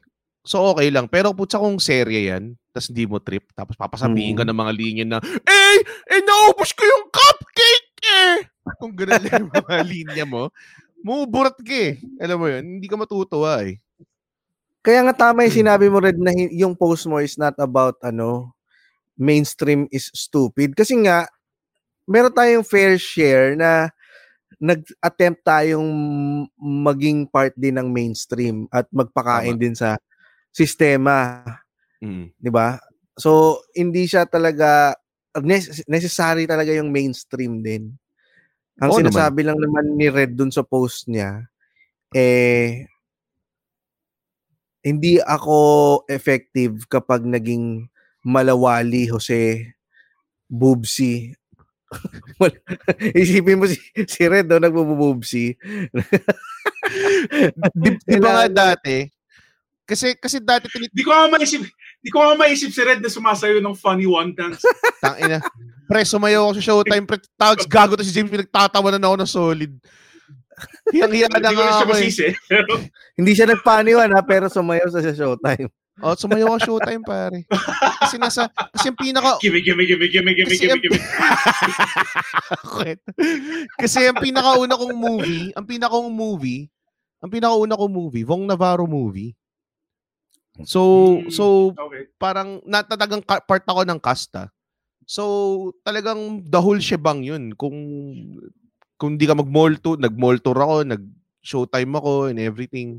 So, 0.49 0.73
okay 0.73 0.89
lang. 0.89 1.13
Pero 1.13 1.37
putsa 1.37 1.61
kung 1.61 1.77
serye 1.77 2.33
yan, 2.33 2.57
tapos 2.73 2.89
hindi 2.89 3.05
mo 3.05 3.21
trip, 3.21 3.53
tapos 3.53 3.77
papasabihin 3.77 4.33
ka 4.33 4.49
Mm. 4.49 4.49
ng 4.49 4.61
mga 4.65 4.73
linya 4.73 5.05
na, 5.05 5.19
eh, 5.45 5.79
eh, 6.09 6.23
naubos 6.25 6.73
ko 6.73 6.89
yung 6.89 7.05
cupcake 7.13 7.93
eh! 8.01 8.37
Kung 8.81 8.97
gano'n 8.97 9.21
lang 9.29 9.45
yung 9.45 9.53
mga 9.53 9.77
linya 9.93 10.25
mo, 10.25 10.49
muburat 11.05 11.53
ka 11.53 11.69
eh. 11.77 12.01
Alam 12.17 12.37
mo 12.41 12.47
yun, 12.49 12.65
hindi 12.81 12.89
ka 12.89 12.97
matutuwa 12.97 13.61
eh. 13.61 13.77
Kaya 14.81 15.05
nga 15.05 15.29
tama 15.29 15.45
yung 15.45 15.59
sinabi 15.61 15.93
mo, 15.93 16.01
Red, 16.01 16.17
na 16.17 16.33
yung 16.33 16.73
post 16.73 17.05
mo 17.05 17.21
is 17.21 17.37
not 17.37 17.53
about, 17.61 18.01
ano, 18.01 18.57
mainstream 19.21 19.85
is 19.93 20.09
stupid. 20.17 20.73
Kasi 20.73 20.97
nga, 21.05 21.29
meron 22.09 22.33
tayong 22.33 22.65
fair 22.65 22.97
share 22.97 23.53
na 23.53 23.93
nag-attempt 24.57 25.45
tayong 25.45 25.91
maging 26.57 27.29
part 27.29 27.53
din 27.53 27.77
ng 27.77 27.93
mainstream 27.93 28.65
at 28.73 28.89
magpakain 28.89 29.55
Tama. 29.55 29.61
din 29.61 29.77
sa 29.77 30.01
sistema, 30.51 31.43
Mm. 31.99 32.31
'di 32.39 32.51
ba? 32.51 32.79
So 33.19 33.59
hindi 33.75 34.07
siya 34.07 34.23
talaga 34.25 34.95
nes- 35.43 35.83
necessary 35.91 36.47
talaga 36.47 36.71
yung 36.71 36.95
mainstream 36.95 37.59
din. 37.59 37.91
Ang 38.79 38.91
Oo 38.95 38.99
sinasabi 39.03 39.43
lang 39.43 39.59
naman 39.59 39.99
ni 39.99 40.07
Red 40.07 40.39
dun 40.39 40.55
sa 40.55 40.63
post 40.63 41.11
niya 41.11 41.43
eh 42.15 42.87
hindi 44.81 45.19
ako 45.19 45.59
effective 46.07 46.87
kapag 46.87 47.27
naging 47.27 47.91
malawali 48.23 49.11
Jose 49.11 49.75
Bubsi. 50.47 51.35
Wal- 52.41 52.63
Isipin 53.13 53.59
mo 53.59 53.67
si, 53.67 53.77
si 54.07 54.23
Red 54.25 54.47
daw 54.47 54.63
nagbububsi. 54.63 55.59
Di, 57.75 57.89
di 57.99 58.17
ba 58.23 58.31
nga 58.33 58.47
dati, 58.49 59.05
kasi, 59.89 60.13
kasi 60.21 60.37
dati 60.37 60.69
tinit 60.69 60.93
Di 60.93 61.01
ko 61.01 61.17
nga 61.17 61.33
maisip, 61.33 61.65
di 62.05 62.11
ko 62.13 62.21
nga 62.21 62.37
maisip 62.37 62.69
si 62.69 62.85
Red 62.85 63.01
na 63.01 63.09
sumasayo 63.09 63.57
ng 63.65 63.73
funny 63.73 64.05
one 64.05 64.37
dance. 64.37 64.61
Tangina. 65.03 65.41
Pre, 65.89 66.05
sumayo 66.05 66.45
ako 66.45 66.61
sa 66.61 66.67
showtime. 66.69 67.09
Pre, 67.09 67.17
tags 67.41 67.65
gago 67.73 67.97
to 67.97 68.05
si 68.05 68.13
James. 68.13 68.29
Pinagtatawanan 68.29 69.01
ako 69.01 69.17
ng 69.17 69.31
solid. 69.33 69.73
Na 70.93 71.09
Hindi 71.09 71.25
ko 71.25 71.33
rin 71.33 71.41
nga 71.41 71.53
siya 71.57 71.81
ako 71.81 71.93
eh. 71.97 72.35
Hindi 73.19 73.33
siya 73.33 73.49
nagpaniwan 73.49 74.13
ha, 74.13 74.21
pero 74.21 74.53
sumayaw 74.53 74.93
sa 74.93 75.01
sa 75.01 75.17
showtime. 75.17 75.73
Oh, 75.99 76.15
sumayo 76.15 76.53
ako 76.53 76.59
showtime, 76.63 77.03
pare. 77.03 77.49
Kasi 78.05 78.21
nasa, 78.21 78.47
kasi 78.71 78.93
yung 78.93 78.99
pinaka, 79.01 79.41
gimme, 79.43 79.59
gimme, 79.65 79.83
gimme, 79.83 80.07
gimme, 80.07 80.31
gimme, 80.37 80.53
Kasi 80.53 80.63
gimme, 80.69 80.79
ang- 80.79 80.83
gimme. 80.85 81.01
Kasi 83.75 84.07
ang 84.07 84.21
pinakauna 84.21 84.79
kong 84.79 84.95
movie, 84.95 85.51
ang 85.59 85.67
pinakauna 85.67 86.13
movie, 86.13 86.71
ang 87.19 87.31
pinakauna 87.33 87.75
kong 87.75 87.91
movie, 87.91 88.23
Vong 88.23 88.47
Navarro 88.47 88.87
movie. 88.87 89.35
So, 90.67 91.23
so 91.31 91.75
Okay. 91.77 92.11
parang 92.19 92.59
natatagang 92.67 93.23
part 93.23 93.63
ako 93.67 93.87
ng 93.87 94.01
casta. 94.03 94.51
So, 95.09 95.73
talagang 95.87 96.45
the 96.51 96.61
whole 96.61 96.81
shebang 96.83 97.23
yun. 97.25 97.55
Kung 97.55 97.77
kung 98.99 99.15
di 99.15 99.25
ka 99.31 99.35
mag-mall 99.39 99.79
tour, 99.79 99.97
nag-mall 99.97 100.43
tour 100.43 100.59
ako, 100.59 100.83
nag-showtime 100.85 101.93
ako 101.95 102.29
and 102.35 102.43
everything. 102.43 102.99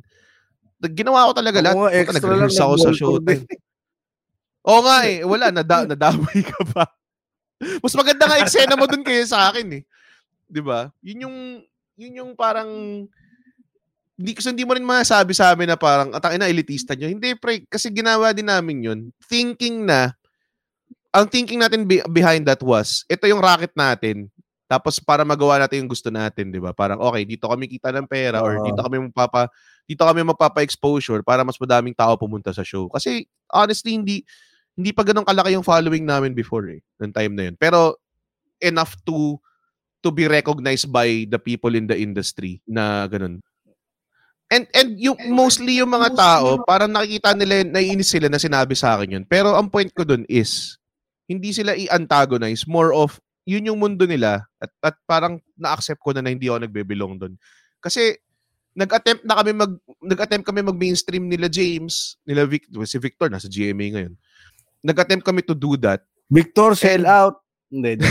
Ginawa 0.79 1.27
ko 1.29 1.33
talaga 1.35 1.59
lahat. 1.59 1.75
Oo 1.75 1.87
extra 1.91 2.33
lang 2.39 2.49
ako 2.49 2.75
sa 2.79 2.91
showtime. 2.95 3.43
Oo 4.69 4.83
nga 4.83 5.07
eh. 5.07 5.23
Wala, 5.23 5.51
nada, 5.55 5.87
nadamay 5.87 6.39
ka 6.43 6.59
pa. 6.75 6.83
Mas 7.83 7.95
maganda 7.95 8.27
nga 8.27 8.39
eksena 8.39 8.75
mo 8.79 8.87
dun 8.87 9.03
kaya 9.03 9.23
sa 9.27 9.51
akin 9.51 9.67
eh. 9.79 9.83
'Di 10.47 10.61
ba? 10.63 10.89
Yun 11.03 11.27
yung 11.27 11.37
yun 11.99 12.19
yung 12.23 12.31
parang 12.35 12.69
hindi 14.19 14.35
kasi 14.35 14.51
hindi 14.51 14.67
mo 14.67 14.75
rin 14.75 14.83
masabi 14.83 15.31
sa 15.31 15.55
amin 15.55 15.71
na 15.71 15.79
parang 15.79 16.11
atang 16.11 16.35
ina 16.35 16.51
elitista 16.51 16.91
nyo. 16.91 17.07
Hindi 17.07 17.39
pre, 17.39 17.63
kasi 17.71 17.87
ginawa 17.87 18.35
din 18.35 18.51
namin 18.51 18.77
yun. 18.83 18.99
Thinking 19.23 19.87
na 19.87 20.11
ang 21.15 21.31
thinking 21.31 21.63
natin 21.63 21.87
be- 21.87 22.03
behind 22.11 22.43
that 22.43 22.59
was 22.59 23.07
ito 23.07 23.23
yung 23.31 23.39
racket 23.39 23.71
natin. 23.79 24.27
Tapos 24.67 24.99
para 24.99 25.23
magawa 25.23 25.57
natin 25.57 25.81
yung 25.81 25.89
gusto 25.89 26.11
natin, 26.11 26.51
'di 26.51 26.59
ba? 26.59 26.75
Parang 26.75 26.99
okay, 26.99 27.23
dito 27.23 27.47
kami 27.47 27.71
kita 27.71 27.95
ng 27.95 28.05
pera 28.11 28.43
or 28.43 28.59
dito 28.61 28.83
kami 28.83 29.07
magpapa 29.07 29.47
dito 29.87 30.03
kami 30.05 30.21
magpapa-exposure 30.21 31.25
para 31.25 31.41
mas 31.41 31.57
madaming 31.57 31.95
tao 31.95 32.13
pumunta 32.19 32.51
sa 32.51 32.61
show. 32.61 32.91
Kasi 32.91 33.23
honestly 33.49 33.95
hindi 33.95 34.21
hindi 34.75 34.91
pa 34.91 35.07
ganun 35.07 35.25
kalaki 35.25 35.55
yung 35.55 35.65
following 35.65 36.03
namin 36.03 36.35
before 36.35 36.67
eh, 36.69 36.83
noong 36.99 37.15
time 37.15 37.33
na 37.39 37.43
yun. 37.49 37.55
Pero 37.55 37.97
enough 38.59 38.99
to 39.07 39.39
to 40.03 40.11
be 40.11 40.27
recognized 40.27 40.91
by 40.91 41.23
the 41.31 41.39
people 41.39 41.71
in 41.71 41.87
the 41.87 41.95
industry 41.95 42.59
na 42.67 43.07
ganun. 43.07 43.39
And 44.49 44.65
and 44.73 44.97
yung 44.97 45.17
mostly 45.29 45.77
yung 45.77 45.93
mga 45.93 46.17
tao, 46.17 46.65
parang 46.65 46.89
nakikita 46.89 47.37
nila, 47.37 47.61
naiinis 47.61 48.09
sila 48.09 48.33
na 48.33 48.41
sinabi 48.41 48.73
sa 48.73 48.97
akin 48.97 49.21
yun. 49.21 49.25
Pero 49.29 49.53
ang 49.53 49.69
point 49.69 49.93
ko 49.93 50.01
dun 50.01 50.25
is, 50.25 50.81
hindi 51.29 51.53
sila 51.53 51.77
i-antagonize, 51.77 52.65
more 52.65 52.89
of 52.89 53.21
yun 53.45 53.69
yung 53.69 53.77
mundo 53.77 54.09
nila 54.09 54.45
at, 54.57 54.73
at 54.81 54.95
parang 55.05 55.37
na-accept 55.53 56.01
ko 56.01 56.13
na 56.13 56.25
na 56.25 56.33
hindi 56.33 56.49
ako 56.49 56.65
nagbe-belong 56.65 57.21
doon. 57.21 57.33
Kasi 57.77 58.17
nag-attempt 58.73 59.25
na 59.25 59.37
kami 59.37 59.53
mag 59.53 59.73
nag-attempt 60.01 60.45
kami 60.45 60.61
mag-mainstream 60.65 61.29
nila 61.29 61.45
James, 61.45 62.17
nila 62.25 62.49
Vic, 62.49 62.65
si 62.89 62.97
Victor 62.97 63.29
nasa 63.29 63.45
GMA 63.45 63.85
ngayon. 63.97 64.13
Nag-attempt 64.81 65.25
kami 65.25 65.45
to 65.45 65.53
do 65.53 65.77
that. 65.77 66.01
Victor, 66.29 66.73
sell 66.73 67.05
out. 67.05 67.37
Hindi. 67.69 68.01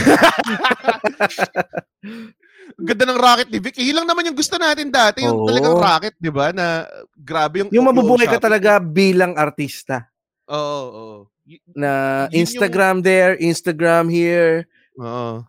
Ganda 2.77 3.03
ng 3.09 3.19
racket 3.19 3.49
ni 3.49 3.57
Vic. 3.57 3.75
Eh, 3.79 3.85
yun 3.89 3.97
lang 3.97 4.07
naman 4.07 4.27
yung 4.29 4.37
gusto 4.37 4.55
natin 4.59 4.93
dati. 4.93 5.25
Yung 5.25 5.41
Oo. 5.41 5.47
talagang 5.47 5.75
racket, 5.77 6.15
di 6.19 6.29
ba? 6.29 6.53
Na 6.53 6.85
grabe 7.15 7.65
yung... 7.65 7.69
yung 7.73 7.87
mabubuhay 7.87 8.27
ka 8.27 8.37
talaga 8.37 8.77
bilang 8.77 9.33
artista. 9.33 10.05
Oo, 10.49 10.81
oo. 10.89 11.17
Y- 11.45 11.61
Na 11.73 12.25
Yun 12.29 12.33
yung- 12.33 12.41
Instagram 12.45 12.95
there, 13.01 13.33
Instagram 13.41 14.05
here. 14.09 14.69
Oo. 14.97 15.41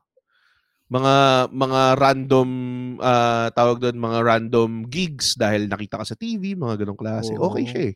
Mga 0.91 1.15
mga 1.55 1.81
random 2.03 2.49
ah, 2.99 3.47
tawag 3.55 3.79
doon 3.79 3.95
mga 3.95 4.19
random 4.27 4.71
gigs 4.91 5.39
dahil 5.39 5.71
nakita 5.71 6.03
ka 6.03 6.05
sa 6.05 6.19
TV, 6.19 6.59
mga 6.59 6.83
ganong 6.83 6.99
klase. 6.99 7.31
Oo. 7.39 7.53
Okay 7.53 7.65
siya 7.69 7.83
eh. 7.91 7.95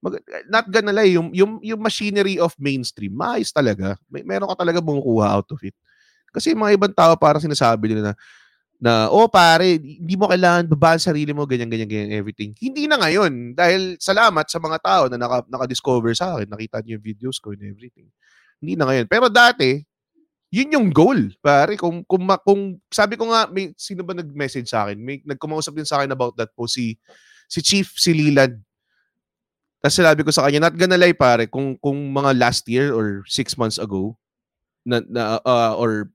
Mag- 0.00 0.24
not 0.48 0.64
gonna 0.72 0.96
lie, 0.96 1.12
yung, 1.12 1.28
yung, 1.36 1.60
yung 1.60 1.80
machinery 1.82 2.40
of 2.40 2.56
mainstream, 2.56 3.12
maayos 3.12 3.52
talaga. 3.52 4.00
May, 4.08 4.24
meron 4.24 4.48
ka 4.48 4.64
talaga 4.64 4.80
bumukuha 4.80 5.28
out 5.28 5.50
of 5.52 5.60
it. 5.60 5.76
Kasi 6.30 6.54
yung 6.54 6.62
mga 6.62 6.72
ibang 6.78 6.94
tao 6.94 7.12
parang 7.20 7.42
sinasabi 7.42 7.90
nila 7.90 8.12
na, 8.12 8.14
na 8.80 9.12
oh 9.12 9.28
pare, 9.28 9.76
hindi 9.76 10.16
mo 10.16 10.24
kailangan 10.24 10.64
babaan 10.64 10.96
sarili 10.96 11.36
mo, 11.36 11.44
ganyan, 11.44 11.68
ganyan, 11.68 11.84
ganyan, 11.86 12.16
everything. 12.16 12.56
Hindi 12.56 12.88
na 12.88 12.96
ngayon. 12.96 13.52
Dahil 13.52 14.00
salamat 14.00 14.48
sa 14.48 14.56
mga 14.56 14.78
tao 14.80 15.02
na 15.12 15.20
naka, 15.20 15.44
naka-discover 15.52 16.16
sa 16.16 16.34
akin, 16.34 16.48
nakita 16.48 16.80
niyo 16.80 16.96
yung 16.96 17.04
videos 17.04 17.36
ko 17.36 17.52
and 17.52 17.60
everything. 17.60 18.08
Hindi 18.56 18.80
na 18.80 18.88
ngayon. 18.88 19.04
Pero 19.04 19.28
dati, 19.28 19.84
yun 20.48 20.72
yung 20.72 20.88
goal, 20.88 21.28
pare. 21.44 21.76
Kung, 21.76 22.08
kung, 22.08 22.24
kung 22.40 22.80
sabi 22.88 23.20
ko 23.20 23.28
nga, 23.28 23.52
may, 23.52 23.76
sino 23.76 24.00
ba 24.00 24.16
nag-message 24.16 24.72
sa 24.72 24.88
akin? 24.88 24.96
May 24.96 25.20
nagkumausap 25.28 25.76
din 25.76 25.84
sa 25.84 26.00
akin 26.00 26.16
about 26.16 26.32
that 26.40 26.48
po, 26.56 26.64
si, 26.64 26.96
si 27.52 27.60
Chief, 27.60 27.86
si 28.00 28.16
Leland. 28.16 28.64
Tapos 29.84 29.96
sinabi 29.96 30.24
ko 30.24 30.32
sa 30.32 30.48
kanya, 30.48 30.72
not 30.72 30.76
gonna 30.80 30.96
lie, 30.96 31.12
pare, 31.12 31.52
kung, 31.52 31.76
kung 31.76 32.00
mga 32.16 32.32
last 32.32 32.64
year 32.64 32.96
or 32.96 33.28
six 33.28 33.60
months 33.60 33.76
ago, 33.76 34.16
na, 34.88 35.04
na 35.04 35.36
uh, 35.44 35.76
or 35.76 36.08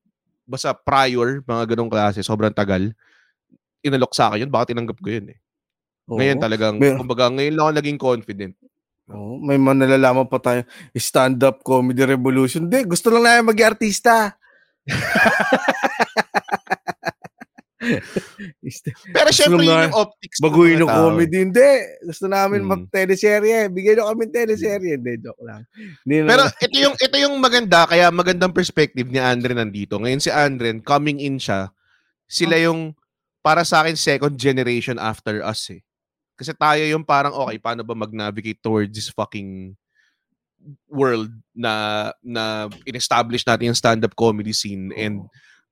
basta 0.46 0.72
prior, 0.72 1.42
mga 1.42 1.74
ganong 1.76 1.92
klase, 1.92 2.22
sobrang 2.22 2.54
tagal, 2.54 2.94
inalok 3.82 4.14
sa 4.14 4.30
akin 4.30 4.46
yun, 4.46 4.52
baka 4.54 4.72
tinanggap 4.74 4.98
ko 4.98 5.10
yun 5.10 5.34
eh. 5.34 5.40
Ngayon 6.06 6.38
Oo. 6.38 6.44
talagang, 6.46 6.76
Mer- 6.78 6.98
kumbaga, 7.02 7.34
ngayon 7.34 7.54
lang 7.58 7.64
ako 7.66 7.74
naging 7.82 8.00
confident. 8.00 8.54
Oo, 9.10 9.38
may 9.38 9.58
mga 9.58 9.86
nalalaman 9.86 10.26
pa 10.26 10.42
tayo. 10.42 10.66
Stand-up 10.98 11.62
comedy 11.62 12.02
revolution. 12.06 12.66
Hindi, 12.66 12.90
gusto 12.90 13.14
lang 13.14 13.26
namin 13.26 13.54
maging 13.54 13.70
artista. 13.74 14.34
Pero 19.16 19.30
syempre, 19.32 19.64
yun 19.64 19.86
yung 19.90 19.98
optics. 19.98 20.38
Baguhin 20.42 20.82
ng 20.82 20.90
tao. 20.90 21.10
comedy. 21.10 21.38
Hindi. 21.46 21.72
Gusto 22.04 22.26
namin 22.26 22.66
Hmm. 22.66 22.72
mag-teleserye. 22.76 23.70
Bigyan 23.70 24.02
nyo 24.02 24.06
kami 24.12 24.24
teleserye. 24.30 24.94
Hindi, 24.98 25.14
joke 25.22 25.44
lang. 25.46 25.62
Hindi 26.04 26.16
na- 26.22 26.30
Pero 26.30 26.44
ito 26.50 26.78
yung 26.78 26.96
ito 26.98 27.16
yung 27.20 27.36
maganda 27.38 27.86
kaya 27.86 28.10
magandang 28.10 28.52
perspective 28.52 29.08
ni 29.08 29.20
Andre 29.20 29.54
nandito. 29.54 29.96
Ngayon 29.98 30.22
si 30.22 30.30
Andre 30.30 30.82
coming 30.82 31.22
in 31.22 31.38
siya. 31.38 31.70
Sila 32.26 32.58
yung 32.58 32.98
para 33.40 33.62
sa 33.62 33.86
akin 33.86 33.94
second 33.94 34.34
generation 34.36 34.98
after 34.98 35.46
us 35.46 35.70
eh. 35.70 35.82
Kasi 36.36 36.52
tayo 36.52 36.84
yung 36.84 37.06
parang 37.06 37.32
okay, 37.32 37.62
paano 37.62 37.86
ba 37.86 37.96
mag-navigate 37.96 38.60
towards 38.60 38.92
this 38.92 39.08
fucking 39.08 39.78
world 40.90 41.30
na 41.54 42.10
na 42.20 42.66
in-establish 42.84 43.46
natin 43.46 43.70
yung 43.70 43.78
stand-up 43.78 44.18
comedy 44.18 44.50
scene 44.52 44.90
and 44.98 45.22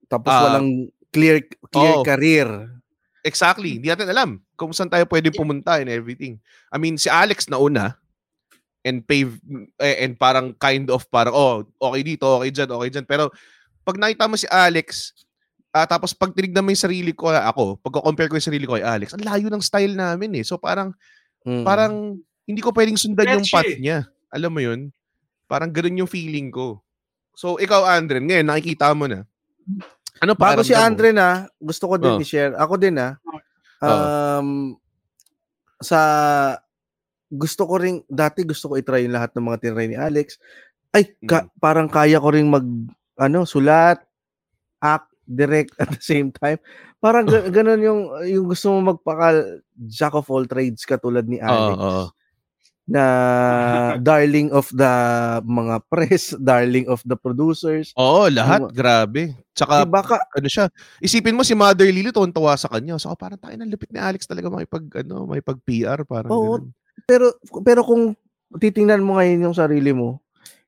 Tapos 0.06 0.30
ah, 0.30 0.44
walang 0.46 0.94
clear 1.14 1.46
clear 1.70 1.96
oo. 2.02 2.04
career. 2.04 2.50
exactly, 3.24 3.80
hindi 3.80 3.88
natin 3.88 4.12
alam 4.12 4.44
kung 4.60 4.76
saan 4.76 4.92
tayo 4.92 5.08
pwede 5.08 5.32
pumunta 5.32 5.80
and 5.80 5.88
everything. 5.88 6.36
I 6.68 6.76
mean, 6.76 7.00
si 7.00 7.08
Alex 7.08 7.48
na 7.48 7.56
una 7.56 7.96
and 8.84 9.00
pave 9.08 9.40
eh, 9.80 10.04
and 10.04 10.20
parang 10.20 10.52
kind 10.60 10.92
of 10.92 11.08
parang 11.08 11.32
oh, 11.32 11.64
okay 11.80 12.04
dito, 12.04 12.28
okay 12.42 12.52
diyan, 12.52 12.70
okay 12.74 12.90
diyan. 12.92 13.06
Pero 13.08 13.32
pag 13.88 13.96
nakita 13.96 14.28
mo 14.28 14.36
si 14.36 14.50
Alex, 14.52 15.16
Ah, 15.74 15.90
tapos 15.90 16.14
pag 16.14 16.30
tinignan 16.30 16.62
mo 16.62 16.70
yung 16.70 16.86
sarili 16.86 17.18
ko, 17.18 17.34
ah, 17.34 17.50
ako, 17.50 17.82
pagko-compare 17.82 18.30
ko 18.30 18.38
yung 18.38 18.46
sarili 18.46 18.70
ko 18.70 18.78
kay 18.78 18.86
Alex, 18.86 19.18
ang 19.18 19.26
layo 19.26 19.50
ng 19.50 19.64
style 19.66 19.98
namin 19.98 20.38
eh. 20.38 20.46
So 20.46 20.62
parang 20.62 20.94
Mm. 21.50 21.66
parang 21.66 21.94
hindi 22.46 22.62
ko 22.62 22.70
pwedeng 22.72 22.94
sundan 22.94 23.42
yung 23.42 23.42
Sketchy. 23.42 23.58
path 23.58 23.82
niya. 23.82 24.06
Alam 24.30 24.54
mo 24.54 24.62
yun? 24.62 24.94
Parang 25.50 25.74
ganun 25.74 26.06
yung 26.06 26.12
feeling 26.12 26.54
ko. 26.54 26.78
So 27.34 27.58
ikaw, 27.58 27.90
Andren, 27.90 28.30
ngayon 28.30 28.46
nakikita 28.46 28.94
mo 28.94 29.10
na. 29.10 29.26
Ano 30.20 30.34
pa? 30.34 30.52
Bago 30.52 30.62
si 30.62 30.76
Andre 30.76 31.10
na, 31.10 31.50
gusto 31.56 31.88
ko 31.88 31.96
din 31.96 32.14
Oh. 32.14 32.22
i-share. 32.22 32.54
Ako 32.54 32.76
din 32.76 32.96
ah. 32.96 33.18
Um, 33.80 34.78
sa 35.78 36.00
gusto 37.28 37.66
ko 37.66 37.76
ring 37.76 38.06
dati 38.06 38.46
gusto 38.46 38.72
ko 38.72 38.78
i-try 38.78 39.04
yung 39.04 39.12
lahat 39.12 39.34
ng 39.34 39.44
mga 39.44 39.60
tinry 39.60 39.88
ni 39.88 39.98
Alex. 39.98 40.38
Ay, 40.90 41.18
ka- 41.20 41.50
parang 41.58 41.90
kaya 41.90 42.22
ko 42.22 42.30
ring 42.30 42.48
mag 42.48 42.64
ano, 43.16 43.44
sulat, 43.44 44.00
act, 44.80 45.10
direct 45.24 45.74
at 45.78 45.90
the 45.90 46.00
same 46.00 46.30
time. 46.30 46.62
Parang 46.98 47.26
ga- 47.26 47.50
ganun 47.54 47.82
yung 47.82 48.02
yung 48.24 48.46
gusto 48.46 48.72
mo 48.72 48.94
magpaka 48.94 49.60
jack 49.76 50.14
of 50.14 50.30
all 50.30 50.46
trades 50.46 50.86
katulad 50.86 51.26
ni 51.26 51.42
Alex. 51.42 51.76
oo. 51.76 52.04
Na 52.84 53.04
darling 54.08 54.52
of 54.52 54.68
the 54.70 54.94
mga 55.42 55.76
press, 55.88 56.36
darling 56.52 56.86
of 56.88 57.00
the 57.08 57.16
producers. 57.16 57.96
Oo, 57.96 58.28
lahat. 58.28 58.68
Yung- 58.68 58.76
Grabe. 58.76 59.24
Tsaka, 59.54 59.86
Diba 59.86 60.02
ka, 60.02 60.18
ano 60.34 60.48
siya, 60.50 60.66
isipin 60.98 61.38
mo 61.38 61.46
si 61.46 61.54
Mother 61.54 61.86
Lily, 61.86 62.10
tuwan-tuwa 62.10 62.58
sa 62.58 62.68
kanya. 62.68 62.98
So, 62.98 63.14
parang 63.14 63.38
tayo 63.38 63.54
ng 63.54 63.70
lupit 63.70 63.94
ni 63.94 64.02
Alex 64.02 64.26
talaga 64.26 64.50
makipag, 64.50 65.06
ano, 65.06 65.30
makipag 65.30 65.62
PR. 65.62 66.02
Parang 66.04 66.32
Oo. 66.34 66.58
ganun. 66.58 66.74
pero 67.06 67.26
pero 67.62 67.82
kung 67.84 68.14
titingnan 68.54 69.02
mo 69.02 69.18
ngayon 69.18 69.50
yung 69.50 69.58
sarili 69.58 69.94
mo, 69.94 70.22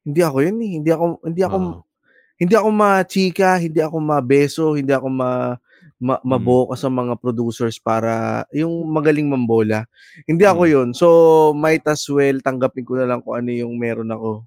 hindi 0.05 0.21
ako 0.21 0.37
yun 0.45 0.57
eh. 0.61 0.71
Hindi 0.81 0.89
ako 0.93 1.05
hindi 1.25 1.41
ako 1.41 1.57
Oo. 1.57 1.81
hindi 2.37 2.53
ako 2.53 2.67
ma-chika, 2.69 3.49
hindi 3.57 3.79
ako 3.81 3.97
mabeso, 3.97 4.65
hindi 4.77 4.93
ako 4.93 5.07
ma, 5.09 5.57
ma 5.95 6.19
Mm. 6.19 6.27
maboka 6.27 6.75
sa 6.75 6.91
mga 6.91 7.15
producers 7.15 7.79
para 7.79 8.43
yung 8.51 8.83
magaling 8.87 9.25
mambola. 9.25 9.87
Hindi 10.27 10.43
ako 10.43 10.67
Mm. 10.67 10.71
yun. 10.71 10.87
So 10.91 11.07
might 11.51 11.87
as 11.87 12.03
well 12.07 12.35
tanggapin 12.39 12.83
ko 12.83 12.99
na 12.99 13.07
lang 13.07 13.23
kung 13.23 13.39
ano 13.39 13.49
yung 13.49 13.79
meron 13.79 14.11
ako 14.11 14.43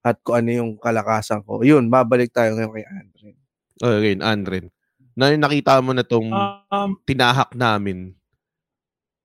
at 0.00 0.16
kung 0.24 0.40
ano 0.40 0.50
yung 0.50 0.70
kalakasan 0.78 1.42
ko. 1.42 1.60
Yun, 1.60 1.90
babalik 1.90 2.32
tayo 2.32 2.56
ngayon 2.56 2.72
kay 2.72 2.86
Andre. 2.86 3.28
Okay, 3.76 4.14
Andren. 4.18 4.66
Na 5.12 5.32
nakita 5.32 5.80
mo 5.80 5.92
na 5.92 6.00
tong 6.00 6.28
Um, 6.72 6.96
tinahak 7.04 7.52
namin 7.52 8.16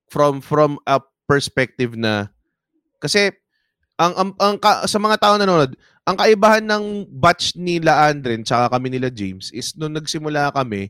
from 0.08 0.40
from 0.40 0.76
a 0.84 1.00
perspective 1.24 1.96
na 1.96 2.28
kasi 3.00 3.32
ang, 3.96 4.12
ang, 4.18 4.30
ang 4.36 4.56
ka- 4.58 4.84
sa 4.84 4.98
mga 4.98 5.18
tao 5.22 5.36
nanonood, 5.38 5.78
ang 6.04 6.18
kaibahan 6.18 6.66
ng 6.66 6.84
batch 7.08 7.54
nila 7.54 8.10
Andren 8.10 8.42
tsaka 8.42 8.74
kami 8.74 8.90
nila 8.90 9.08
James 9.08 9.54
is 9.54 9.78
nung 9.78 9.94
nagsimula 9.94 10.50
kami, 10.52 10.90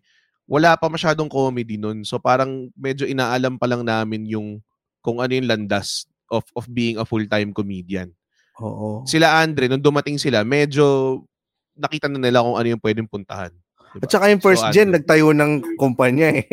wala 0.49 0.75
pa 0.77 0.87
masyadong 0.87 1.29
comedy 1.31 1.77
nun. 1.77 2.03
So 2.05 2.17
parang 2.17 2.69
medyo 2.77 3.05
inaalam 3.05 3.57
pa 3.57 3.67
lang 3.69 3.85
namin 3.85 4.25
yung 4.27 4.59
kung 5.01 5.21
ano 5.21 5.31
yung 5.33 5.49
landas 5.49 6.05
of 6.31 6.45
of 6.55 6.65
being 6.69 6.97
a 7.01 7.05
full-time 7.05 7.51
comedian. 7.51 8.11
Oo. 8.61 9.03
Sila 9.09 9.41
Andre, 9.41 9.67
nung 9.71 9.81
dumating 9.81 10.21
sila, 10.21 10.45
medyo 10.45 11.19
nakita 11.75 12.11
na 12.11 12.19
nila 12.21 12.43
kung 12.45 12.55
ano 12.59 12.67
yung 12.67 12.83
pwedeng 12.83 13.09
puntahan. 13.09 13.51
Diba? 13.91 14.07
At 14.07 14.11
saka 14.11 14.31
yung 14.31 14.39
first 14.39 14.63
So, 14.63 14.71
gen, 14.71 14.87
Andre. 14.91 15.03
nagtayo 15.03 15.35
ng 15.35 15.51
kumpanya 15.75 16.31
eh. 16.31 16.47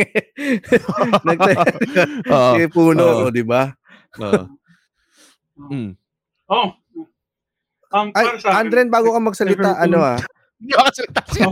nagtayo 1.29 1.59
Oo. 2.35 2.55
si 2.59 2.63
Puno, 2.67 3.05
Oo. 3.07 3.31
di 3.31 3.47
ba? 3.47 3.71
Oo. 4.19 4.43
Mm. 5.71 5.95
oh. 6.51 6.71
Um, 7.89 8.13
Ay, 8.13 8.37
Andren, 8.53 8.93
bago 8.93 9.17
ka 9.17 9.21
magsalita, 9.23 9.81
ano 9.81 10.05
ah, 10.05 10.21
Hindi 10.61 10.75
ako 10.75 10.89
salita 10.91 11.23
siya. 11.31 11.47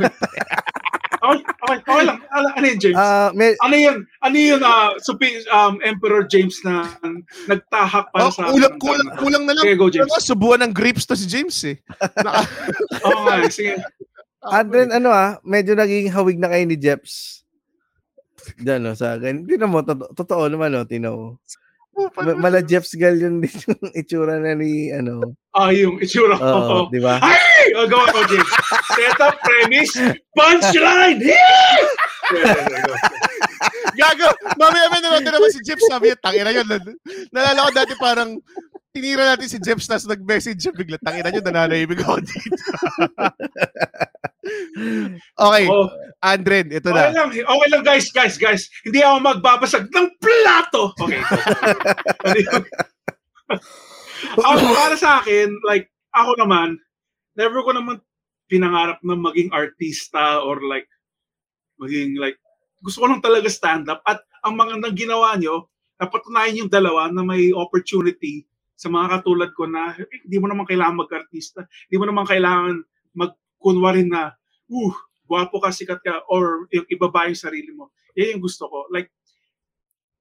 Okay. 1.27 1.43
okay, 1.43 1.79
okay, 1.83 2.05
lang. 2.07 2.19
Ano, 2.31 2.47
ano 2.55 2.65
yun, 2.65 2.79
James? 2.79 2.97
ah, 2.97 3.29
may, 3.35 3.59
ano 3.59 3.75
yun? 3.75 3.97
Ano 4.23 4.37
yun, 4.39 4.61
uh, 4.63 4.95
Supi, 5.03 5.43
um, 5.51 5.83
Emperor 5.83 6.23
James 6.31 6.55
na 6.63 6.87
nagtahak 7.51 8.15
para 8.15 8.23
Oh, 8.23 8.31
sa 8.31 8.47
kulang, 8.47 8.79
kulang, 8.79 9.09
kulang 9.19 9.43
na 9.43 9.59
lang. 9.59 9.65
Sige, 9.67 9.75
go, 9.75 9.91
James. 9.91 10.11
Subuan 10.23 10.63
ng 10.63 10.71
grapes 10.71 11.03
to 11.03 11.19
si 11.19 11.27
James 11.27 11.57
eh. 11.67 11.77
Oo 13.07 13.21
nga, 13.27 13.43
eh, 13.43 13.51
sige. 13.51 13.75
Andren, 14.47 14.95
ano 14.95 15.11
ah, 15.11 15.43
medyo 15.43 15.75
naging 15.75 16.07
hawig 16.15 16.39
na 16.39 16.47
kayo 16.47 16.63
ni 16.63 16.79
Jeps. 16.79 17.43
Diyan, 18.63 18.79
no, 18.87 18.95
sa 18.95 19.19
akin. 19.19 19.43
Tingnan 19.43 19.71
mo, 19.71 19.83
to- 19.83 20.15
totoo 20.15 20.47
naman, 20.47 20.71
no, 20.71 20.87
tino. 20.87 21.43
Ma- 21.97 22.37
Mala 22.37 22.61
Jeps 22.61 22.93
gal 23.01 23.17
yun 23.17 23.41
din 23.41 23.57
yung 23.65 23.81
itsura 24.01 24.37
na 24.37 24.53
ni, 24.53 24.93
ano, 24.93 25.33
Ah, 25.57 25.73
yung 25.73 25.97
itsura 25.97 26.37
oo, 26.37 26.93
di 26.93 27.01
ba? 27.01 27.17
Ay! 27.25 27.73
O, 27.73 27.89
gawa 27.89 28.05
ko, 28.13 28.21
James. 28.29 28.53
Setup, 28.93 29.41
premise, 29.41 29.95
punchline! 30.37 31.17
Yeah! 31.25 31.81
Gago, 33.97 34.29
mamaya 34.61 34.93
may 34.93 35.01
nanonood 35.01 35.25
naman 35.25 35.51
si 35.51 35.65
Jeps, 35.65 35.89
sabi 35.89 36.13
tangina 36.21 36.53
yun. 36.53 36.69
Nalala 37.33 37.65
ko 37.65 37.71
dati 37.73 37.95
parang, 37.97 38.37
tinira 38.97 39.29
natin 39.29 39.53
si 39.53 39.61
Jeps, 39.61 39.85
tapos 39.85 40.09
nag-message 40.09 40.57
siya 40.57 40.73
bigla, 40.73 40.97
tangina 41.05 41.29
nyo, 41.29 41.45
nananahimik 41.45 42.01
ako 42.01 42.25
dito. 42.25 42.65
okay, 45.45 45.65
Oh, 45.69 45.93
Andren, 46.25 46.73
ito 46.73 46.89
okay 46.89 47.13
na. 47.13 47.13
lang, 47.13 47.29
okay 47.29 47.69
lang 47.69 47.85
guys, 47.85 48.09
guys, 48.09 48.41
guys. 48.41 48.73
Hindi 48.89 49.05
ako 49.05 49.21
magbabasag 49.21 49.85
ng 49.93 50.09
plato. 50.17 50.97
Okay. 50.97 51.21
Ako, 54.41 54.59
para 54.75 54.97
sa 54.97 55.21
akin, 55.21 55.53
like, 55.69 55.93
ako 56.17 56.35
naman, 56.41 56.81
never 57.37 57.61
ko 57.61 57.77
naman 57.77 58.01
pinangarap 58.49 58.99
na 59.05 59.13
maging 59.13 59.53
artista 59.53 60.41
or 60.41 60.59
like, 60.65 60.89
maging 61.79 62.17
like, 62.17 62.41
gusto 62.81 63.05
ko 63.05 63.13
lang 63.13 63.21
talaga 63.21 63.47
stand-up. 63.53 64.01
At 64.09 64.25
ang 64.43 64.57
mga 64.57 64.81
nang 64.81 64.97
ginawa 64.97 65.37
nyo, 65.37 65.69
napatunayan 66.01 66.65
yung 66.65 66.73
dalawa 66.73 67.13
na 67.13 67.23
may 67.23 67.53
opportunity 67.53 68.49
sa 68.77 68.93
mga 68.93 69.19
katulad 69.19 69.51
ko 69.57 69.65
na 69.65 69.97
eh, 69.97 70.05
hindi 70.29 70.37
mo 70.37 70.47
naman 70.53 70.69
kailangan 70.69 71.01
mag-artista. 71.01 71.65
Hindi 71.89 71.97
mo 71.97 72.05
naman 72.07 72.29
kailangan 72.29 72.85
magkunwarin 73.17 74.13
na, 74.13 74.37
uh, 74.69 74.95
gwapo 75.27 75.59
ka, 75.59 75.73
sikat 75.73 76.05
ka, 76.05 76.23
or 76.29 76.69
yung 76.71 76.87
ibaba 76.93 77.27
yung 77.27 77.41
sarili 77.41 77.73
mo. 77.73 77.91
Yan 78.15 78.37
yung 78.37 78.45
gusto 78.45 78.69
ko. 78.69 78.87
Like, 78.93 79.11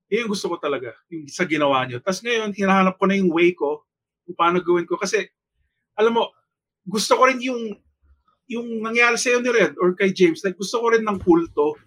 yan 0.10 0.26
yung 0.26 0.34
gusto 0.34 0.47
ko 0.49 0.56
talaga, 0.58 0.95
yung 1.12 1.28
sa 1.28 1.43
ginawa 1.43 1.84
nyo. 1.84 1.99
Tapos 1.99 2.24
ngayon, 2.24 2.56
hinahanap 2.56 2.95
ko 2.95 3.06
na 3.06 3.20
yung 3.20 3.30
way 3.30 3.51
ko 3.51 3.84
kung 4.26 4.38
paano 4.39 4.64
gawin 4.64 4.88
ko. 4.88 4.95
Kasi, 4.95 5.28
alam 5.99 6.16
mo, 6.16 6.32
gusto 6.88 7.20
ko 7.20 7.28
rin 7.28 7.43
yung 7.43 7.76
yung 8.45 8.78
nangyari 8.78 9.18
sa'yo 9.18 9.41
ni 9.41 9.49
Red 9.49 9.74
or 9.82 9.97
kay 9.97 10.14
James, 10.14 10.45
like 10.45 10.53
gusto 10.53 10.78
ko 10.78 10.93
rin 10.93 11.01
ng 11.01 11.18
kulto. 11.18 11.82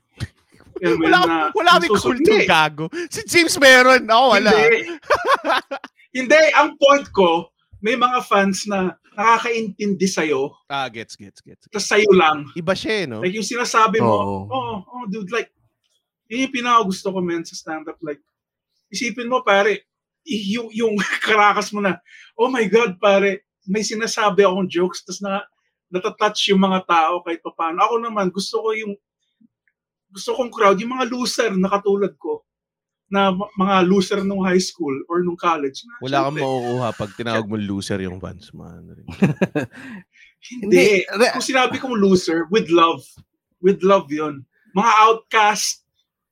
Yun, 0.82 0.98
Wala, 1.06 1.18
na 1.22 1.36
wala 1.54 1.78
kami 1.78 1.86
susunod- 1.90 2.18
kulto, 2.22 2.34
gago. 2.46 2.84
Si 3.10 3.22
James 3.30 3.54
meron, 3.62 4.02
ako 4.06 4.26
wala. 4.34 4.50
Hindi. 4.50 4.80
Hindi, 6.14 6.40
ang 6.56 6.74
point 6.80 7.06
ko, 7.12 7.52
may 7.84 7.94
mga 7.94 8.18
fans 8.24 8.64
na 8.66 8.96
nakakaintindi 9.18 10.06
sa'yo, 10.06 10.54
Ah, 10.70 10.86
gets, 10.86 11.18
gets, 11.18 11.42
gets. 11.42 11.66
tapos 11.66 11.90
sa'yo 11.90 12.10
lang. 12.14 12.46
Iba 12.54 12.72
siya, 12.72 13.02
eh, 13.02 13.06
no? 13.10 13.18
Like 13.18 13.34
yung 13.34 13.46
sinasabi 13.46 13.98
mo, 13.98 14.14
Oo. 14.14 14.36
oh, 14.46 14.76
oh, 14.86 15.04
dude, 15.10 15.30
like, 15.34 15.50
yun 16.30 16.46
yung 16.46 16.54
pinaka 16.54 16.86
gusto 16.86 17.10
ko, 17.10 17.18
man, 17.18 17.42
sa 17.42 17.58
stand-up. 17.58 17.98
Like, 17.98 18.22
isipin 18.94 19.26
mo, 19.26 19.42
pare, 19.42 19.90
yung, 20.24 20.70
yung 20.70 20.94
karakas 21.26 21.74
mo 21.74 21.82
na, 21.82 21.98
oh 22.38 22.46
my 22.46 22.64
God, 22.70 22.96
pare, 23.02 23.48
may 23.66 23.82
sinasabi 23.82 24.46
akong 24.46 24.70
jokes, 24.70 25.02
tapos 25.02 25.20
na, 25.20 25.42
natatouch 25.88 26.52
yung 26.52 26.60
mga 26.60 26.84
tao 26.84 27.24
kahit 27.24 27.40
pa 27.40 27.52
paano. 27.52 27.80
Ako 27.84 27.94
naman, 28.00 28.28
gusto 28.28 28.60
ko 28.60 28.76
yung, 28.76 28.94
gusto 30.08 30.36
kong 30.36 30.52
crowd, 30.52 30.78
yung 30.80 30.94
mga 30.94 31.08
loser 31.08 31.52
na 31.56 31.68
katulad 31.68 32.12
ko, 32.16 32.44
na 33.08 33.32
mga 33.32 33.76
loser 33.88 34.20
nung 34.20 34.44
high 34.44 34.60
school 34.60 34.92
or 35.08 35.24
nung 35.24 35.36
college. 35.36 35.80
Na, 35.82 35.96
Wala 36.04 36.18
kang 36.28 36.36
makukuha 36.36 36.88
pag 36.92 37.10
tinawag 37.16 37.46
mo 37.48 37.56
loser 37.56 38.00
yung 38.04 38.20
fans 38.20 38.52
mo. 38.52 38.68
Ano 38.68 38.92
rin. 38.92 39.06
Hindi. 40.62 41.02
Hindi, 41.02 41.26
Kung 41.32 41.44
sinabi 41.44 41.80
kong 41.80 41.96
loser, 41.98 42.46
with 42.52 42.68
love. 42.68 43.02
With 43.58 43.82
love 43.82 44.06
yon 44.08 44.44
Mga 44.70 44.92
outcast, 45.02 45.82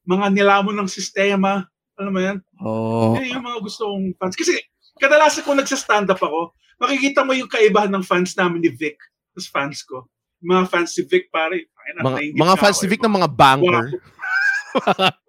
mga 0.07 0.31
nilamon 0.31 0.77
ng 0.79 0.87
sistema, 0.87 1.67
alam 1.97 2.13
mo 2.13 2.21
yan? 2.21 2.39
Oo. 2.63 3.17
Yan 3.19 3.41
yung 3.41 3.45
mga 3.45 3.61
gusto 3.65 3.89
kong 3.89 4.15
fans. 4.21 4.37
Kasi 4.37 4.55
kadalasan 5.01 5.43
kung 5.43 5.59
nagsa-stand 5.59 6.07
up 6.07 6.21
ako, 6.21 6.53
makikita 6.77 7.25
mo 7.25 7.33
yung 7.33 7.49
kaibahan 7.49 7.91
ng 7.91 8.05
fans 8.05 8.37
namin 8.37 8.63
ni 8.63 8.71
Vic. 8.71 9.01
Tapos 9.33 9.49
fans 9.49 9.81
ko. 9.83 10.05
Mga 10.45 10.63
fans 10.69 10.93
si 10.93 11.03
Vic, 11.03 11.33
pare. 11.33 11.67
na- 11.97 12.05
Mga, 12.05 12.37
mga 12.37 12.55
na 12.55 12.61
fans 12.61 12.79
ni 12.79 12.87
eh. 12.87 12.91
Vic 12.93 13.01
ng 13.03 13.17
mga 13.17 13.29
banker. 13.33 13.87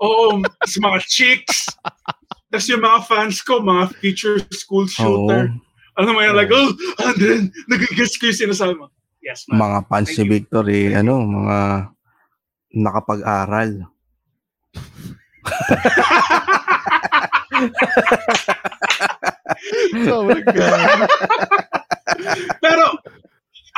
Oo, 0.04 0.42
tapos 0.44 0.78
mga 0.78 1.00
chicks. 1.08 1.72
Tapos 2.48 2.68
yung 2.72 2.84
mga 2.84 3.00
fans 3.08 3.38
ko, 3.44 3.60
mga 3.60 3.92
future 4.00 4.40
school 4.56 4.88
shooter. 4.88 5.52
Alam 5.98 6.14
mo 6.14 6.22
yan, 6.22 6.38
like, 6.38 6.54
oh, 6.54 6.72
Andren, 7.02 7.50
nag-guess 7.66 8.22
ko 8.22 8.30
yung 8.30 8.42
sinasabi 8.46 8.74
mo. 8.78 8.94
Yes, 9.20 9.50
man. 9.50 9.60
Mga 9.60 9.80
fans 9.90 10.10
si 10.14 10.22
you. 10.24 10.30
Victory, 10.30 10.94
ano, 10.94 11.26
mga 11.26 11.90
nakapag-aral. 12.78 13.72
oh 20.08 20.22
my 20.24 20.42
God. 20.46 21.00
Pero, 22.62 22.84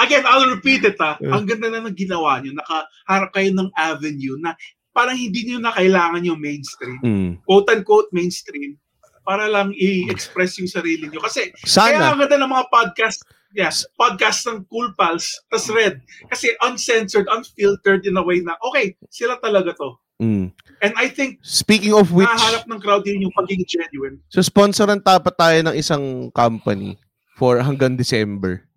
again, 0.04 0.24
I'll 0.28 0.50
repeat 0.52 0.84
it 0.86 1.00
ha. 1.00 1.16
Ang 1.24 1.48
ganda 1.48 1.72
na 1.72 1.82
ng 1.88 1.96
ginawa 1.96 2.44
nyo. 2.44 2.52
Nakaharap 2.54 3.30
kayo 3.32 3.50
ng 3.56 3.70
avenue 3.74 4.38
na 4.44 4.54
parang 5.00 5.16
hindi 5.16 5.48
nyo 5.48 5.64
na 5.64 5.72
kailangan 5.72 6.28
yung 6.28 6.44
mainstream. 6.44 7.00
Mm. 7.00 7.32
Quote-unquote 7.48 8.12
mainstream 8.12 8.76
para 9.24 9.48
lang 9.48 9.72
i-express 9.72 10.60
yung 10.60 10.68
sarili 10.68 11.08
nyo. 11.08 11.24
Kasi 11.24 11.56
kaya 11.56 11.96
Sana. 11.96 12.12
ang 12.12 12.20
ganda 12.20 12.36
ng 12.36 12.52
mga 12.52 12.68
podcast, 12.68 13.24
yes, 13.56 13.88
podcast 13.96 14.44
ng 14.52 14.68
Cool 14.68 14.92
Pals, 15.00 15.40
tas 15.48 15.72
Red. 15.72 16.04
Kasi 16.28 16.52
uncensored, 16.60 17.32
unfiltered 17.32 18.04
in 18.04 18.20
a 18.20 18.24
way 18.26 18.44
na, 18.44 18.60
okay, 18.60 19.00
sila 19.08 19.40
talaga 19.40 19.72
to. 19.80 19.96
Mm. 20.20 20.52
And 20.84 20.94
I 21.00 21.08
think, 21.08 21.40
Speaking 21.48 21.96
of 21.96 22.12
which, 22.12 22.28
nahanap 22.28 22.68
ng 22.68 22.80
crowd 22.84 23.08
yun 23.08 23.24
yung 23.24 23.36
pagiging 23.40 23.64
genuine. 23.72 24.20
so 24.28 24.44
sponsoran 24.44 25.00
tapat 25.00 25.32
tayo 25.40 25.60
ng 25.64 25.76
isang 25.80 26.28
company 26.36 27.00
for 27.40 27.56
hanggang 27.64 27.96
December. 27.96 28.68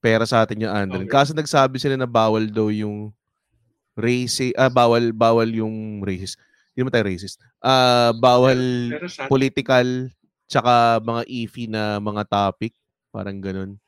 Pera 0.00 0.24
sa 0.24 0.40
atin 0.40 0.64
yung 0.64 0.72
Andren. 0.72 1.04
Okay. 1.04 1.12
Kaso 1.12 1.36
nagsabi 1.36 1.76
sila 1.76 2.00
na 2.00 2.08
bawal 2.08 2.48
daw 2.48 2.72
yung 2.72 3.12
race, 3.94 4.52
ah, 4.54 4.70
bawal, 4.70 5.14
bawal 5.14 5.48
yung 5.48 6.02
racist. 6.02 6.38
Hindi 6.74 6.86
naman 6.86 6.92
tayo 6.94 7.06
racist. 7.06 7.36
Ah, 7.62 8.10
bawal 8.14 8.58
Pero 8.90 9.06
sa 9.06 9.30
political 9.30 10.10
tsaka 10.50 10.98
mga 11.00 11.22
iffy 11.26 11.64
na 11.70 11.98
mga 11.98 12.22
topic. 12.28 12.74
Parang 13.14 13.38
ganun. 13.38 13.78